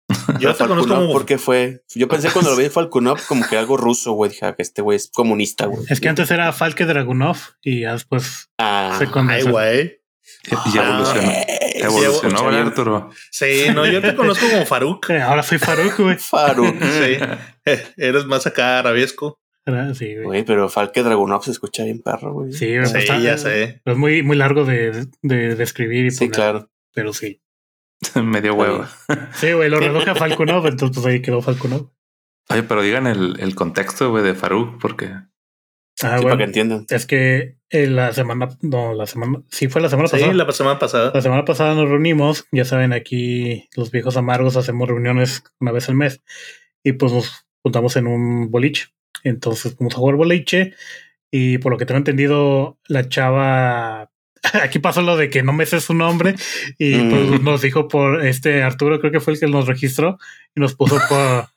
Yo 0.39 0.55
te 0.55 0.67
conozco 0.67 0.95
como 0.95 1.13
¿por 1.13 1.27
qué 1.27 1.37
fue? 1.37 1.83
Yo 1.95 2.07
pensé 2.07 2.31
cuando 2.31 2.53
lo 2.53 2.57
vi 2.57 2.69
Falcunov 2.69 3.19
como 3.27 3.45
que 3.49 3.57
algo 3.59 3.77
ruso, 3.77 4.13
güey. 4.13 4.31
Dije, 4.31 4.47
ah, 4.47 4.55
que 4.55 4.63
este 4.63 4.81
güey 4.83 4.97
es 4.97 5.11
comunista, 5.13 5.67
güey. 5.67 5.85
Es 5.89 6.01
que 6.01 6.09
antes 6.09 6.31
era 6.31 6.53
Falke 6.53 6.85
Dragunov 6.87 7.37
y 7.63 7.81
ya 7.81 7.93
después 7.93 8.49
Ah, 8.59 8.95
se 8.99 9.05
Ay, 9.05 9.11
condensó. 9.11 9.51
güey. 9.51 10.01
Y, 10.45 10.55
y 10.75 10.79
evolucionó. 10.79 11.33
Evolucionó. 11.79 13.11
Sí, 13.31 13.67
no, 13.75 13.87
yo 13.87 14.01
te 14.01 14.15
conozco 14.15 14.47
como 14.49 14.65
Faruk. 14.67 15.11
Ahora 15.23 15.43
soy 15.43 15.59
Faruk, 15.59 15.99
güey. 15.99 16.17
Faruk. 16.19 16.77
Sí. 16.81 17.19
Eres 17.97 18.27
más 18.27 18.47
acá 18.47 18.79
arabiesco. 18.79 19.41
Era- 19.67 19.95
Sí, 19.95 20.15
güey. 20.15 20.25
Güey, 20.25 20.45
pero 20.45 20.69
Falke 20.69 21.03
Dragunov 21.03 21.43
se 21.45 21.51
escucha 21.51 21.85
bien 21.85 22.01
perro, 22.01 22.33
güey. 22.33 22.53
Sí, 22.53 22.67
Sí, 22.67 22.77
pues 22.79 22.95
está- 22.95 23.19
ya 23.19 23.37
sé. 23.37 23.83
Es 23.85 23.97
muy, 23.97 24.23
muy 24.23 24.37
largo 24.37 24.65
de, 24.65 25.07
de, 25.23 25.55
de 25.57 25.63
escribir 25.65 26.07
y 26.07 26.11
Sí, 26.11 26.27
poner, 26.27 26.33
claro. 26.35 26.71
pero 26.95 27.13
sí. 27.13 27.43
Medio 28.23 28.55
huevo. 28.55 28.85
Sí, 29.35 29.53
güey, 29.53 29.69
lo 29.69 29.81
reduje 29.81 30.11
a 30.11 30.15
Falcunov, 30.15 30.67
entonces 30.67 30.95
pues 31.03 31.07
ahí 31.07 31.21
quedó 31.23 31.43
Falcunov. 31.43 31.91
Oye, 32.49 32.63
pero 32.63 32.81
digan 32.83 33.07
el, 33.09 33.41
el 33.41 33.55
contexto, 33.57 34.11
güey, 34.11 34.23
de 34.23 34.35
Faruk, 34.35 34.81
porque 34.81 35.07
Ah, 36.03 36.19
Sí, 36.19 36.25
para 36.25 36.37
que 36.37 36.45
entiendan. 36.45 36.85
es 36.91 37.07
que 37.07 37.57
en 37.71 37.97
la 37.97 38.13
semana, 38.13 38.51
no, 38.61 38.93
la 38.93 39.07
semana, 39.07 39.43
sí 39.51 39.69
fue 39.69 39.81
la 39.81 39.89
semana 39.89 40.09
Sí, 40.09 40.17
pasada. 40.19 40.35
la 40.35 40.53
semana 40.53 40.79
pasada. 40.79 41.11
La 41.15 41.23
semana 41.23 41.45
pasada 41.47 41.75
nos 41.75 41.89
reunimos, 41.89 42.47
ya 42.53 42.67
saben, 42.67 42.93
aquí 42.93 43.67
los 43.77 43.91
viejos 43.91 44.17
amargos 44.19 44.57
hacemos 44.59 44.89
reuniones 44.89 45.43
una 45.59 45.73
vez 45.73 45.89
al 45.89 45.95
mes 45.95 46.23
y 46.85 46.93
pues 46.93 47.13
nos 47.13 47.47
juntamos 47.65 47.97
en 47.97 48.09
un 48.09 48.51
boliche. 48.51 48.89
Entonces 49.25 49.75
fuimos 49.77 49.95
a 49.95 49.99
jugar 49.99 50.17
boliche 50.17 50.75
y 51.31 51.59
por 51.59 51.73
lo 51.73 51.79
que 51.79 51.87
tengo 51.87 51.99
entendido, 51.99 52.79
la 52.89 53.09
chava 53.09 54.11
aquí 54.63 54.79
pasó 54.79 55.03
lo 55.03 55.17
de 55.17 55.29
que 55.29 55.43
no 55.43 55.53
me 55.53 55.67
sé 55.67 55.81
su 55.81 55.93
nombre 55.95 56.35
y 56.79 56.97
pues, 56.99 57.41
Mm. 57.41 57.45
nos 57.45 57.63
dijo 57.63 57.89
por 57.89 58.25
este 58.25 58.63
Arturo, 58.63 59.01
creo 59.01 59.11
que 59.13 59.21
fue 59.21 59.33
el 59.35 59.41
que 59.41 59.47
nos 59.49 59.67
registró 59.67 60.19
y 60.55 60.61
nos 60.61 60.75
puso 60.75 60.99
por, 61.09 61.49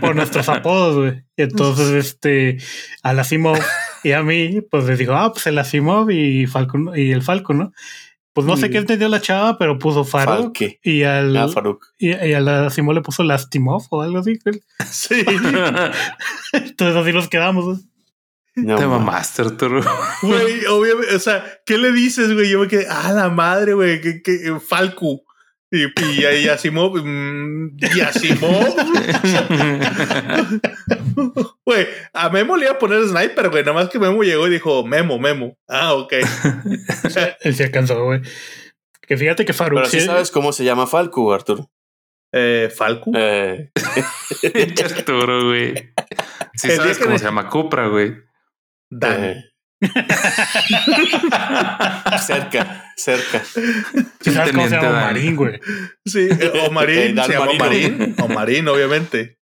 por 0.00 0.16
nuestros 0.16 0.48
apodos, 0.48 0.96
güey. 0.96 1.22
Y 1.36 1.42
entonces, 1.42 1.90
este, 1.92 2.56
a 3.02 3.12
la 3.12 3.22
Asimov 3.22 3.58
y 4.04 4.12
a 4.12 4.22
mí, 4.22 4.62
pues 4.70 4.84
les 4.84 4.98
digo, 4.98 5.14
ah, 5.14 5.32
pues 5.32 5.46
el 5.46 5.58
Asimov 5.58 6.10
y 6.10 6.46
Falcon 6.46 6.92
y 6.96 7.12
el 7.12 7.22
Falcon, 7.22 7.58
¿no? 7.58 7.72
Pues 8.32 8.46
no 8.46 8.56
sé 8.56 8.68
Mm. 8.68 8.70
qué 8.72 8.78
entendió 8.78 9.08
la 9.08 9.20
chava, 9.20 9.58
pero 9.58 9.78
puso 9.78 10.04
Faro 10.04 10.36
Falque. 10.36 10.78
y 10.84 11.02
al 11.02 11.36
Ah, 11.36 11.48
Faruk. 11.48 11.84
y, 11.98 12.10
y 12.10 12.32
a 12.34 12.40
la 12.40 12.66
Asimov 12.66 12.94
le 12.94 13.00
puso 13.02 13.22
Lastimov 13.24 13.82
o 13.90 14.02
algo 14.02 14.18
así. 14.18 14.38
Sí. 14.90 15.24
Entonces 16.52 16.96
así 16.96 17.12
nos 17.12 17.28
quedamos. 17.28 17.80
No, 18.56 18.76
Te 18.76 18.86
ma. 18.86 18.98
mamaste, 18.98 19.42
Arturo. 19.42 19.80
Güey, 20.22 20.66
obviamente, 20.66 21.14
o 21.14 21.18
sea, 21.20 21.44
¿qué 21.64 21.78
le 21.78 21.92
dices, 21.92 22.32
güey? 22.34 22.50
Yo 22.50 22.58
me 22.60 22.68
quedé, 22.68 22.86
ah, 22.90 23.12
la 23.12 23.28
madre, 23.30 23.74
güey, 23.74 24.00
que, 24.00 24.22
que 24.22 24.58
Falcu. 24.60 25.22
Y, 25.72 25.84
y, 25.84 26.44
y 26.44 26.48
Asimov, 26.48 26.96
mm, 26.96 27.76
y 27.94 28.00
Asimov. 28.00 28.74
Güey, 31.64 31.86
a 32.12 32.28
Memo 32.30 32.56
le 32.56 32.64
iba 32.64 32.74
a 32.74 32.78
poner 32.78 33.06
sniper, 33.06 33.50
güey. 33.50 33.62
Nada 33.62 33.74
más 33.74 33.88
que 33.88 33.98
Memo 33.98 34.22
llegó 34.22 34.46
y 34.48 34.50
dijo, 34.50 34.84
Memo, 34.84 35.18
Memo. 35.18 35.56
Ah, 35.68 35.94
ok. 35.94 36.14
Él 37.40 37.54
se 37.54 37.64
alcanzó, 37.64 38.04
güey. 38.04 38.20
Que 39.02 39.16
fíjate 39.16 39.44
que 39.44 39.52
Faruk 39.52 39.80
Pero 39.80 39.90
sí 39.90 40.00
sabes 40.00 40.30
cómo 40.30 40.52
se 40.52 40.64
llama 40.64 40.86
Falco, 40.86 41.32
Arturo. 41.32 41.70
Eh, 42.32 42.72
Falcu. 42.74 43.12
Eh, 43.16 43.70
Arturo, 44.84 45.46
güey. 45.46 45.74
Sí 46.54 46.70
sabes 46.70 46.98
cómo 46.98 47.18
se 47.18 47.24
llama 47.24 47.48
Cupra, 47.48 47.88
güey. 47.88 48.14
Dan. 48.88 49.44
Eh. 49.80 49.88
cerca, 52.26 52.92
cerca. 52.96 53.42
sabes 53.44 54.52
cómo 54.52 54.68
se 54.68 54.74
llama 54.76 54.88
Dan. 54.90 55.04
Marín, 55.06 55.36
güey. 55.36 55.60
Sí, 56.04 56.28
eh, 56.30 56.66
Omarín, 56.68 57.16
se 57.22 57.32
llama. 57.32 57.50
Omarín. 57.52 58.14
Omarín, 58.20 58.68
obviamente. 58.68 59.38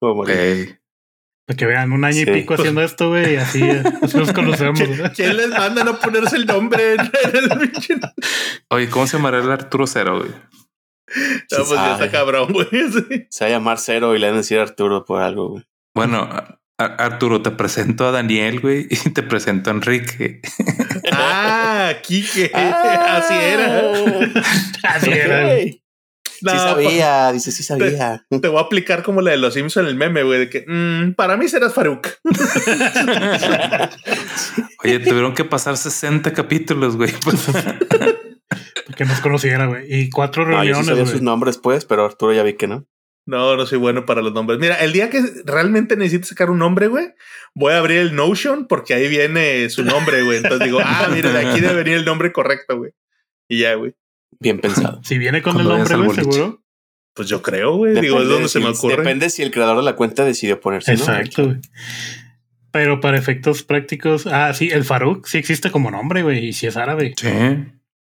Para 0.00 1.56
que 1.56 1.66
vean, 1.66 1.92
un 1.92 2.04
año 2.04 2.14
Sí. 2.14 2.22
y 2.22 2.26
pico 2.32 2.54
haciendo 2.54 2.82
esto, 2.82 3.08
güey, 3.10 3.34
y 3.34 3.36
así, 3.36 3.62
así 4.02 4.16
nos 4.16 4.32
conocemos. 4.32 4.78
güey. 4.78 4.98
¿Qui- 5.00 5.12
¿Quién 5.16 5.36
les 5.36 5.48
manda 5.48 5.82
a 5.82 5.84
no 5.84 5.98
ponerse 5.98 6.36
el 6.36 6.46
nombre 6.46 6.96
Oye, 8.70 8.88
¿cómo 8.88 9.06
se 9.06 9.16
llamará 9.16 9.38
el 9.38 9.50
Arturo 9.50 9.86
Cero, 9.86 10.18
güey? 10.18 10.30
pues 11.12 11.44
ya 11.50 11.64
sabe. 11.64 12.04
está 12.04 12.10
cabrón, 12.16 12.52
güey. 12.52 12.68
Sí. 12.70 13.26
Se 13.30 13.44
va 13.44 13.48
a 13.48 13.52
llamar 13.54 13.78
Cero 13.78 14.14
y 14.14 14.20
le 14.20 14.26
van 14.26 14.36
a 14.36 14.38
decir 14.38 14.60
Arturo 14.60 15.04
por 15.04 15.20
algo, 15.22 15.48
güey. 15.50 15.64
Bueno, 15.92 16.30
Arturo, 16.84 17.42
te 17.42 17.50
presento 17.50 18.06
a 18.06 18.10
Daniel, 18.12 18.60
güey, 18.60 18.86
y 18.90 19.10
te 19.10 19.22
presento 19.22 19.70
a 19.70 19.74
Enrique. 19.74 20.40
Ah, 21.12 21.94
Kike. 22.02 22.50
Así 22.54 23.34
era. 23.34 23.82
Así 24.82 25.10
era. 25.10 25.42
güey. 25.42 25.82
No, 26.42 26.52
sí 26.52 26.58
sabía, 26.58 27.32
dice, 27.32 27.52
sí 27.52 27.62
sabía. 27.62 28.24
Te 28.28 28.48
voy 28.48 28.58
a 28.58 28.62
aplicar 28.62 29.02
como 29.02 29.20
la 29.20 29.32
de 29.32 29.36
los 29.36 29.54
Simpson 29.54 29.86
el 29.86 29.94
meme, 29.96 30.22
güey, 30.22 30.38
de 30.40 30.48
que 30.48 30.64
mm, 30.66 31.12
para 31.14 31.36
mí 31.36 31.48
serás 31.48 31.74
Faruk. 31.74 32.08
Oye, 34.82 35.00
tuvieron 35.00 35.34
que 35.34 35.44
pasar 35.44 35.76
60 35.76 36.32
capítulos, 36.32 36.96
güey. 36.96 37.12
pues. 37.22 37.46
Para 38.86 38.96
que 38.96 39.04
nos 39.04 39.20
conociera, 39.20 39.66
güey. 39.66 39.84
Y 39.88 40.10
cuatro 40.10 40.46
No, 40.46 40.52
yo 40.52 40.60
sí 40.60 40.66
reuniones, 40.68 40.86
sabía 40.86 41.06
sus 41.06 41.22
nombres, 41.22 41.58
pues, 41.58 41.84
pero 41.84 42.04
Arturo 42.06 42.32
ya 42.32 42.42
vi 42.42 42.54
que 42.54 42.66
no. 42.66 42.86
No, 43.26 43.56
no 43.56 43.66
soy 43.66 43.78
bueno 43.78 44.06
para 44.06 44.22
los 44.22 44.32
nombres. 44.32 44.58
Mira, 44.58 44.76
el 44.76 44.92
día 44.92 45.10
que 45.10 45.22
realmente 45.44 45.96
necesite 45.96 46.26
sacar 46.26 46.50
un 46.50 46.58
nombre, 46.58 46.88
güey, 46.88 47.12
voy 47.54 47.72
a 47.72 47.78
abrir 47.78 47.98
el 47.98 48.14
Notion 48.14 48.66
porque 48.66 48.94
ahí 48.94 49.08
viene 49.08 49.68
su 49.70 49.84
nombre, 49.84 50.22
güey. 50.22 50.38
Entonces 50.38 50.66
digo, 50.66 50.80
ah, 50.82 51.08
mira, 51.12 51.32
de 51.32 51.46
aquí 51.46 51.60
debe 51.60 51.74
venir 51.74 51.98
el 51.98 52.04
nombre 52.04 52.32
correcto, 52.32 52.78
güey. 52.78 52.92
Y 53.48 53.58
ya, 53.60 53.74
güey. 53.74 53.94
Bien 54.38 54.58
pensado. 54.58 55.00
Si 55.04 55.18
viene 55.18 55.42
con 55.42 55.54
Cuando 55.54 55.72
el 55.72 55.78
nombre, 55.78 55.96
güey, 55.96 56.14
seguro. 56.14 56.62
Pues 57.14 57.28
yo 57.28 57.42
creo, 57.42 57.74
güey. 57.76 58.00
Digo, 58.00 58.20
es 58.20 58.28
donde 58.28 58.48
se 58.48 58.60
me 58.60 58.68
ocurre. 58.68 58.96
Depende 58.96 59.30
si 59.30 59.42
el 59.42 59.50
creador 59.50 59.76
de 59.76 59.82
la 59.82 59.96
cuenta 59.96 60.24
decidió 60.24 60.60
ponerse. 60.60 60.92
Exacto, 60.92 61.44
güey. 61.44 61.56
Pero 62.72 63.00
para 63.00 63.18
efectos 63.18 63.64
prácticos, 63.64 64.26
ah, 64.26 64.52
sí, 64.54 64.70
el 64.70 64.84
Faruk 64.84 65.26
sí 65.26 65.38
existe 65.38 65.70
como 65.70 65.90
nombre, 65.90 66.22
güey, 66.22 66.46
y 66.46 66.52
si 66.52 66.66
es 66.68 66.76
árabe. 66.76 67.14
Sí. 67.16 67.28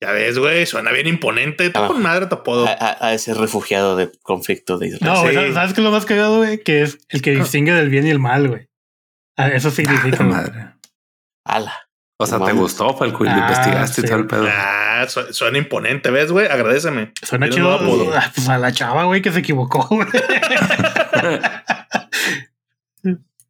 Ya 0.02 0.12
ves, 0.12 0.38
güey, 0.38 0.66
suena 0.66 0.92
bien 0.92 1.08
imponente. 1.08 1.66
Está 1.68 1.86
Ah. 1.86 1.88
con 1.88 2.02
madre 2.02 2.26
tu 2.28 2.36
apodo. 2.36 2.68
A, 2.68 2.72
a- 2.72 3.08
a 3.08 3.14
ese 3.14 3.34
refugiado 3.34 3.96
de 3.96 4.12
conflicto 4.24 4.78
de 4.78 4.88
Israel. 4.88 5.14
No, 5.14 5.22
güey, 5.22 5.30
Sí. 5.34 5.36
¿sabes- 5.36 5.54
¿sabes 5.54 5.74
qué 5.74 5.82
es 5.82 5.86
lo 5.86 5.92
más 5.92 6.06
cagado, 6.06 6.38
güey? 6.38 6.62
Que 6.62 6.82
es 6.84 6.98
el 7.10 7.22
que 7.22 7.32
distingue 7.36 7.74
del 7.74 7.90
bien 7.90 8.06
y 8.06 8.10
el 8.10 8.20
mal, 8.20 8.48
güey. 8.48 8.68
Ah, 9.38 9.48
eso 9.50 9.72
significa. 9.72 10.18
Ah, 10.20 10.24
madre. 10.24 10.66
Ala. 11.46 11.74
O 12.18 12.26
sea, 12.26 12.40
te 12.44 12.54
gustó, 12.54 12.96
Falco, 12.96 13.26
y 13.26 13.28
Ah, 13.28 13.38
investigaste 13.40 14.02
sí. 14.02 14.08
y 14.08 14.10
todo 14.10 14.20
el 14.20 14.28
pedo. 14.28 14.48
Ah, 14.50 15.06
su- 15.10 15.34
suena 15.34 15.58
imponente, 15.58 16.10
¿ves, 16.12 16.32
güey? 16.32 16.48
Agradeceme. 16.48 17.12
Suena 17.22 17.50
chido. 17.50 17.74
ah, 18.14 18.32
Pues 18.34 18.48
a 18.50 18.58
la 18.58 18.72
chava, 18.72 19.04
güey, 19.06 19.22
que 19.22 19.32
se 19.32 19.40
equivocó, 19.40 19.86
güey. 19.90 20.08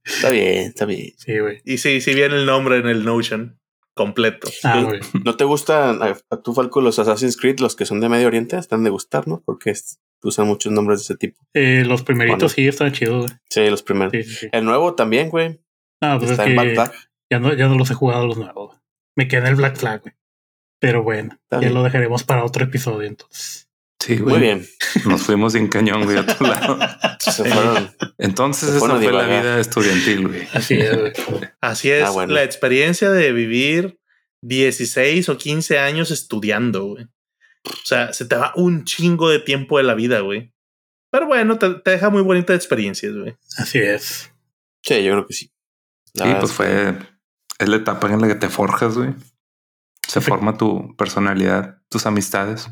Está 0.04 0.30
bien, 0.30 0.66
está 0.68 0.86
bien. 0.86 1.14
Sí, 1.18 1.40
güey. 1.40 1.62
Y 1.66 1.80
sí, 1.80 2.00
sí 2.02 2.14
viene 2.14 2.36
el 2.36 2.46
nombre 2.46 2.78
en 2.78 2.88
el 2.88 3.04
Notion 3.06 3.60
completo. 3.96 4.48
Ah. 4.64 4.88
¿No 5.24 5.36
te 5.38 5.44
gustan 5.46 6.04
a, 6.04 6.16
a 6.30 6.42
tu 6.42 6.54
Falco 6.54 6.82
los 6.82 7.00
Assassin's 7.00 7.38
Creed, 7.38 7.60
los 7.60 7.76
que 7.76 7.86
son 7.86 8.00
de 8.02 8.10
Medio 8.10 8.28
Oriente? 8.28 8.58
Están 8.58 8.84
de 8.84 8.90
gustar, 8.92 9.28
¿no? 9.28 9.42
Porque 9.46 9.72
es- 9.72 10.00
usan 10.24 10.48
muchos 10.48 10.72
nombres 10.72 11.00
de 11.00 11.04
ese 11.04 11.16
tipo. 11.18 11.40
Eh, 11.54 11.84
los 11.86 12.02
primeritos 12.04 12.38
Bueno. 12.40 12.50
sí 12.50 12.68
están 12.68 12.92
chidos, 12.92 13.26
güey. 13.28 13.40
Sí, 13.50 13.70
los 13.70 13.84
primeros. 13.84 14.12
Sí, 14.12 14.24
sí, 14.24 14.36
sí. 14.36 14.48
El 14.52 14.66
nuevo 14.66 14.96
también, 14.96 15.30
güey. 15.30 15.62
Ah, 16.02 16.16
pues 16.20 16.32
es 16.32 16.40
Está 16.40 16.50
en 16.52 16.58
que 16.74 16.76
ya 17.32 17.40
no, 17.40 17.54
ya 17.54 17.68
no 17.68 17.76
los 17.76 17.90
he 17.92 17.94
jugado 17.96 18.28
los 18.28 18.38
nuevos. 18.38 18.68
güey. 18.70 18.80
Me 19.18 19.28
quedé 19.28 19.42
en 19.42 19.48
el 19.48 19.56
Black 19.56 19.78
Flag, 19.78 20.02
güey. 20.02 20.16
Pero 20.80 21.04
bueno, 21.04 21.38
Está 21.44 21.62
ya 21.62 21.70
lo 21.70 21.84
dejaremos 21.84 22.24
para 22.24 22.44
otro 22.44 22.64
episodio, 22.66 23.08
entonces. 23.08 23.65
Sí, 24.06 24.18
güey. 24.18 24.36
Muy 24.36 24.40
bien. 24.44 24.68
Nos 25.06 25.24
fuimos 25.24 25.54
sin 25.54 25.68
cañón, 25.68 26.04
güey, 26.04 26.18
a 26.18 26.22
otro 26.22 26.48
lado. 26.48 26.78
Se 27.20 27.44
fueron. 27.44 27.92
Entonces, 28.18 28.70
Se 28.70 28.78
esa 28.78 28.88
fue 28.88 29.12
la 29.12 29.24
vida 29.26 29.60
estudiantil, 29.60 30.28
güey. 30.28 30.48
Así 30.54 30.76
es, 30.76 30.96
güey. 31.28 31.42
Así 31.62 31.90
es 31.90 32.04
Ah, 32.04 32.12
bueno. 32.12 32.34
la 32.34 32.44
experiencia 32.44 33.10
de 33.10 33.32
vivir 33.32 34.00
16 34.42 35.28
o 35.30 35.38
15 35.38 35.80
años 35.80 36.12
estudiando, 36.12 36.86
güey. 36.86 37.06
O 37.66 37.86
sea, 37.86 38.14
se 38.14 38.26
te 38.26 38.36
va 38.36 38.54
un 38.56 38.86
chingo 38.86 39.30
de 39.30 39.40
tiempo 39.40 39.78
de 39.80 39.84
la 39.86 39.96
vida, 39.96 40.20
güey. 40.20 40.54
Pero 41.12 41.26
bueno, 41.28 41.58
te, 41.58 41.70
te 41.76 41.92
deja 41.92 42.10
muy 42.10 42.22
bonitas 42.22 42.56
experiencias, 42.56 43.14
güey. 43.16 43.36
Así 43.58 43.80
es. 43.80 44.32
Sí, 44.84 45.04
yo 45.04 45.14
creo 45.14 45.26
que 45.28 45.34
sí. 45.34 45.52
La 46.14 46.26
Sí, 46.26 46.32
pues 46.40 46.44
es 46.44 46.50
que- 46.52 46.56
fue. 46.56 46.98
Es 47.58 47.70
la 47.70 47.78
etapa 47.78 48.08
en 48.12 48.22
la 48.22 48.28
que 48.28 48.36
te 48.36 48.50
forjas, 48.50 48.96
güey. 48.98 49.14
Se 50.08 50.20
Sí. 50.22 50.28
forma 50.30 50.58
tu 50.58 50.96
personalidad, 50.96 51.82
tus 51.90 52.06
amistades. 52.06 52.68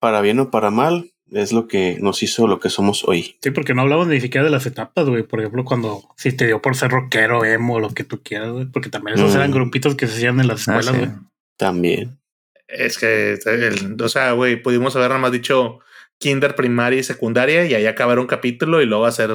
Para 0.00 0.20
bien 0.20 0.40
o 0.40 0.50
para 0.50 0.70
mal, 0.70 1.12
es 1.30 1.52
lo 1.52 1.68
que 1.68 1.98
nos 2.00 2.22
hizo 2.22 2.46
lo 2.48 2.58
que 2.58 2.70
somos 2.70 3.04
hoy. 3.06 3.36
Sí, 3.40 3.50
porque 3.52 3.74
no 3.74 3.82
hablamos 3.82 4.08
ni 4.08 4.20
siquiera 4.20 4.44
de 4.44 4.50
las 4.50 4.66
etapas, 4.66 5.06
güey. 5.08 5.22
Por 5.22 5.40
ejemplo, 5.40 5.64
cuando 5.64 6.02
si 6.16 6.32
te 6.32 6.46
dio 6.46 6.60
por 6.60 6.74
ser 6.74 6.90
rockero, 6.90 7.44
emo, 7.44 7.78
lo 7.78 7.90
que 7.90 8.02
tú 8.04 8.20
quieras, 8.22 8.50
güey. 8.50 8.64
Porque 8.66 8.88
también 8.88 9.16
esos 9.18 9.32
Mm. 9.34 9.36
eran 9.36 9.50
grupitos 9.52 9.94
que 9.94 10.06
se 10.08 10.14
hacían 10.14 10.40
en 10.40 10.48
las 10.48 10.66
Ah, 10.68 10.78
escuelas, 10.78 11.00
sí. 11.00 11.06
güey. 11.06 11.18
También. 11.56 12.18
Es 12.66 12.98
que, 12.98 13.34
el- 13.44 13.96
o 14.02 14.08
sea, 14.08 14.32
güey, 14.32 14.60
pudimos 14.62 14.96
haber 14.96 15.08
nada 15.10 15.20
más 15.20 15.32
dicho 15.32 15.80
kinder, 16.18 16.54
primaria 16.54 16.98
y 17.00 17.02
secundaria 17.02 17.66
y 17.66 17.74
ahí 17.74 17.86
acabar 17.86 18.18
un 18.18 18.26
capítulo 18.26 18.80
y 18.82 18.86
luego 18.86 19.06
hacer 19.06 19.30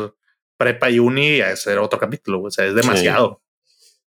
prepa 0.58 0.90
y 0.90 1.00
uni 1.00 1.38
y 1.38 1.42
hacer 1.42 1.78
otro 1.80 2.00
capítulo. 2.00 2.40
güey. 2.40 2.48
O 2.48 2.52
sea, 2.52 2.66
es 2.66 2.74
demasiado. 2.76 3.42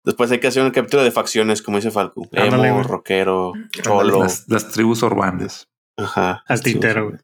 Después 0.03 0.32
hay 0.32 0.40
que 0.40 0.48
hacer 0.48 0.64
un 0.64 0.72
capítulo 0.72 1.03
de 1.03 1.11
facciones, 1.11 1.61
como 1.61 1.78
dice 1.78 1.91
Falco. 1.91 2.28
Emo, 2.32 2.82
rockero, 2.84 3.53
cholo. 3.72 4.23
Las, 4.23 4.45
las 4.49 4.69
tribus 4.69 5.03
urbanas. 5.03 5.68
Ajá. 5.97 6.43
Al 6.47 6.61
tintero, 6.61 7.09
güey. 7.09 7.19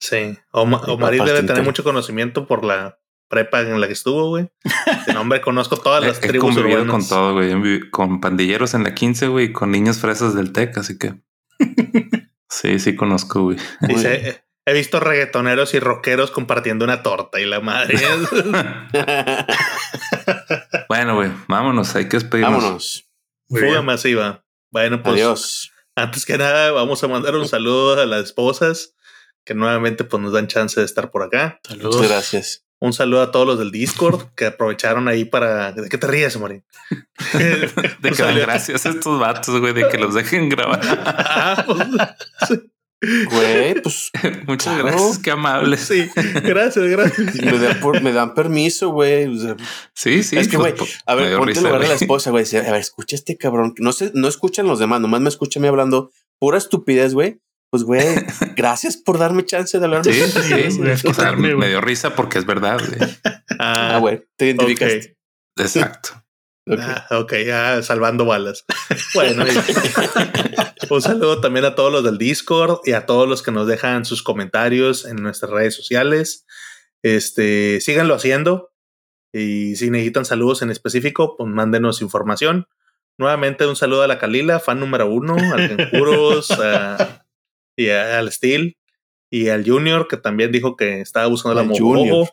Sí. 0.00 0.34
Sí, 0.34 0.38
Omaris 0.52 0.86
papá 0.86 1.10
debe 1.10 1.38
Tintero. 1.38 1.46
tener 1.46 1.62
mucho 1.64 1.82
conocimiento 1.84 2.46
por 2.46 2.64
la 2.64 3.00
prepa 3.28 3.60
en 3.62 3.80
la 3.80 3.86
que 3.88 3.92
estuvo, 3.94 4.28
güey. 4.28 4.48
Que, 5.06 5.12
no, 5.12 5.22
hombre, 5.22 5.40
conozco 5.40 5.76
todas 5.76 6.04
las 6.04 6.22
He, 6.22 6.26
he 6.26 6.28
tribus 6.28 6.54
convivido 6.54 6.82
urbanas. 6.82 7.08
con 7.08 7.08
todo, 7.08 7.32
güey. 7.34 7.50
He 7.52 7.90
Con 7.90 8.20
pandilleros 8.20 8.74
en 8.74 8.84
la 8.84 8.94
15, 8.94 9.26
güey, 9.28 9.52
con 9.52 9.70
niños 9.70 9.98
fresas 9.98 10.34
del 10.34 10.52
TEC, 10.52 10.78
así 10.78 10.98
que. 10.98 11.14
sí, 12.48 12.78
sí 12.78 12.94
conozco, 12.94 13.42
güey. 13.42 13.56
Dice, 13.80 14.08
bien. 14.10 14.26
"Eh, 14.26 14.42
he 14.66 14.72
visto 14.74 15.00
reggaetoneros 15.00 15.74
y 15.74 15.80
rockeros 15.80 16.30
compartiendo 16.30 16.84
una 16.84 17.02
torta 17.02 17.40
y 17.40 17.46
la 17.46 17.60
madre. 17.60 17.96
bueno, 20.88 21.14
güey, 21.16 21.30
vámonos, 21.48 21.94
hay 21.96 22.08
que 22.08 22.18
despedirnos. 22.18 22.62
Vámonos. 22.62 23.08
Fuga 23.48 23.82
masiva. 23.82 24.44
Bueno, 24.70 25.02
pues 25.02 25.14
Adiós. 25.14 25.72
Antes 26.02 26.24
que 26.24 26.38
nada, 26.38 26.70
vamos 26.72 27.02
a 27.02 27.08
mandar 27.08 27.34
un 27.34 27.48
saludo 27.48 28.00
a 28.00 28.06
las 28.06 28.24
esposas 28.24 28.94
que 29.44 29.54
nuevamente 29.54 30.04
pues, 30.04 30.22
nos 30.22 30.32
dan 30.32 30.46
chance 30.46 30.78
de 30.78 30.84
estar 30.84 31.10
por 31.10 31.22
acá. 31.22 31.60
Saludos. 31.66 31.96
Muchas 31.96 32.10
gracias. 32.10 32.64
Un 32.80 32.92
saludo 32.92 33.22
a 33.22 33.30
todos 33.32 33.46
los 33.46 33.58
del 33.58 33.72
Discord 33.72 34.34
que 34.36 34.46
aprovecharon 34.46 35.08
ahí 35.08 35.24
para. 35.24 35.72
¿De 35.72 35.88
qué 35.88 35.98
te 35.98 36.06
ríes, 36.06 36.38
Marín? 36.38 36.64
De 37.32 38.10
que 38.12 38.22
dan 38.22 38.36
gracias 38.36 38.86
a 38.86 38.90
estos 38.90 39.18
vatos, 39.18 39.58
güey, 39.58 39.72
de 39.72 39.88
que 39.88 39.98
los 39.98 40.14
dejen 40.14 40.48
grabar. 40.48 40.80
Ah, 41.04 41.64
pues, 41.66 41.78
sí. 42.46 42.70
Güey, 43.00 43.80
pues 43.80 44.10
Muchas 44.46 44.74
Claro. 44.74 44.88
gracias, 44.88 45.18
qué 45.18 45.30
amables. 45.30 45.80
Sí, 45.80 46.08
gracias, 46.42 46.84
gracias. 46.86 47.34
me 47.36 47.58
dan, 47.58 47.80
por- 47.80 48.02
me 48.02 48.12
dan 48.12 48.34
permiso, 48.34 48.90
güey. 48.90 49.26
O 49.26 49.38
sea, 49.38 49.56
Sí, 49.94 50.22
sí. 50.22 50.36
es 50.36 50.48
que, 50.48 50.56
pues, 50.58 50.74
güey, 50.74 50.76
pues, 50.76 50.98
a 51.06 51.14
ver, 51.14 51.36
ponte 51.38 51.60
lugar 51.60 51.80
de 51.80 51.88
la 51.88 51.94
esposa, 51.94 52.30
güey. 52.30 52.44
A 52.56 52.72
ver, 52.72 52.80
escucha 52.80 53.14
este 53.16 53.36
cabrón. 53.36 53.74
No 53.78 53.92
sé, 53.92 54.10
no 54.14 54.26
escuchan 54.28 54.66
los 54.66 54.78
demás, 54.80 55.00
nomás 55.00 55.20
me 55.20 55.28
escucha 55.28 55.60
a 55.60 55.62
mí 55.62 55.68
hablando 55.68 56.10
pura 56.40 56.58
estupidez, 56.58 57.14
güey. 57.14 57.40
Pues, 57.70 57.84
güey, 57.84 58.02
gracias 58.56 58.96
por 58.96 59.18
darme 59.18 59.44
chance 59.44 59.78
de 59.78 59.84
hablar. 59.84 60.04
Sí, 60.04 60.12
sí, 60.14 60.40
sí. 60.42 60.48
de 60.54 60.66
O 60.68 60.70
sea, 60.72 60.92
escucharme, 60.94 61.48
güey. 61.54 61.56
me 61.66 61.68
dio 61.68 61.80
risa 61.80 62.14
porque 62.16 62.38
es 62.38 62.46
verdad, 62.46 62.78
güey. 62.80 63.10
Ah, 63.60 63.98
güey, 64.00 64.22
te 64.36 64.46
identificaste. 64.46 65.16
Exacto. 65.56 66.24
Ok. 66.68 66.78
Ah, 66.80 67.06
ok, 67.18 67.32
salvando 67.82 68.24
balas. 68.24 68.64
Bueno, 69.14 69.44
un 70.90 71.02
saludo 71.02 71.40
también 71.40 71.64
a 71.64 71.74
todos 71.74 71.90
los 71.92 72.04
del 72.04 72.18
Discord 72.18 72.80
y 72.84 72.92
a 72.92 73.06
todos 73.06 73.28
los 73.28 73.42
que 73.42 73.50
nos 73.50 73.66
dejan 73.66 74.04
sus 74.04 74.22
comentarios 74.22 75.04
en 75.06 75.16
nuestras 75.16 75.50
redes 75.50 75.74
sociales. 75.74 76.44
Este, 77.02 77.80
síganlo 77.80 78.14
haciendo. 78.14 78.72
Y 79.32 79.76
si 79.76 79.90
necesitan 79.90 80.24
saludos 80.24 80.62
en 80.62 80.70
específico, 80.70 81.36
pues 81.36 81.48
mándenos 81.50 82.00
información. 82.02 82.66
Nuevamente 83.18 83.66
un 83.66 83.76
saludo 83.76 84.02
a 84.02 84.06
la 84.08 84.18
Kalila, 84.18 84.60
fan 84.60 84.80
número 84.80 85.06
uno, 85.10 85.36
al 85.36 85.68
Genjuros, 85.68 86.50
a- 86.52 87.24
y 87.76 87.90
a- 87.90 88.18
al 88.18 88.30
Steel 88.32 88.76
y 89.30 89.48
al 89.48 89.68
Junior, 89.68 90.08
que 90.08 90.16
también 90.16 90.50
dijo 90.52 90.76
que 90.76 91.00
estaba 91.00 91.26
buscando 91.26 91.62
la. 91.62 91.68
Junior. 91.76 92.28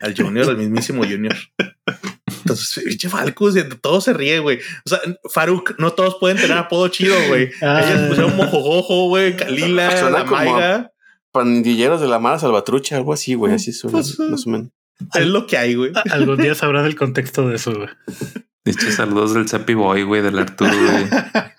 Al 0.00 0.14
Junior, 0.16 0.48
al 0.50 0.56
mismísimo 0.58 1.04
Junior. 1.04 1.34
Entonces, 2.42 2.84
pinche 2.86 3.08
Falcus, 3.08 3.56
y 3.56 3.64
todo 3.64 4.00
se 4.00 4.12
ríe, 4.12 4.38
güey. 4.40 4.58
O 4.84 4.88
sea, 4.88 5.00
Faruk, 5.32 5.74
no 5.78 5.92
todos 5.92 6.16
pueden 6.20 6.36
tener 6.36 6.56
apodo 6.58 6.88
chido, 6.88 7.16
güey. 7.28 7.50
Ah. 7.62 7.82
Ellos 7.84 8.08
pusieron 8.08 8.36
Mojojojo, 8.36 9.08
güey, 9.08 9.36
Kalila, 9.36 9.90
Suena 9.90 10.18
la 10.18 10.24
Maiga. 10.24 10.92
Pandilleros 11.30 12.00
de 12.00 12.08
la 12.08 12.18
mala 12.18 12.38
salvatrucha, 12.38 12.96
algo 12.96 13.12
así, 13.12 13.34
güey. 13.34 13.54
Así 13.54 13.72
suena, 13.72 13.98
Pues, 13.98 14.18
más 14.18 14.46
o 14.46 14.50
menos. 14.50 14.68
Es 15.14 15.26
lo 15.26 15.46
que 15.46 15.56
hay, 15.56 15.74
güey. 15.74 15.92
Algún 16.10 16.36
día 16.36 16.54
sabrán 16.54 16.84
el 16.84 16.96
contexto 16.96 17.48
de 17.48 17.56
eso, 17.56 17.72
güey. 17.74 17.88
Dicho 18.64 18.90
saludos 18.92 19.34
del 19.34 19.48
Cepi 19.48 19.74
Boy, 19.74 20.02
güey, 20.02 20.22
del 20.22 20.38
Arturo, 20.38 20.70
güey. 20.70 21.08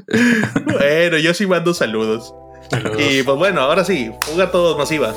Bueno, 0.65 1.17
yo 1.17 1.33
sí 1.33 1.47
mando 1.47 1.73
saludos. 1.73 2.33
Saludos. 2.69 2.97
Y 2.99 3.23
pues 3.23 3.37
bueno, 3.37 3.61
ahora 3.61 3.83
sí, 3.83 4.11
fuga 4.21 4.51
todos 4.51 4.77
masiva. 4.77 5.13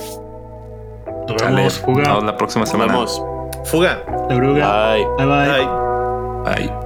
Nos 1.28 1.36
Dale, 1.42 1.56
vemos, 1.56 1.74
nos 1.74 1.78
Fuga, 1.80 2.02
vemos 2.02 2.24
la 2.24 2.36
próxima 2.36 2.64
Nos 2.64 3.20
semana. 3.66 3.88
vemos. 3.90 4.04
Fuga. 4.04 4.04
la 4.28 4.34
Bruga. 4.36 4.94
Bye. 4.94 5.04
bye. 5.18 5.26
bye. 5.26 5.66
Bye. 6.44 6.66
Bye. 6.68 6.85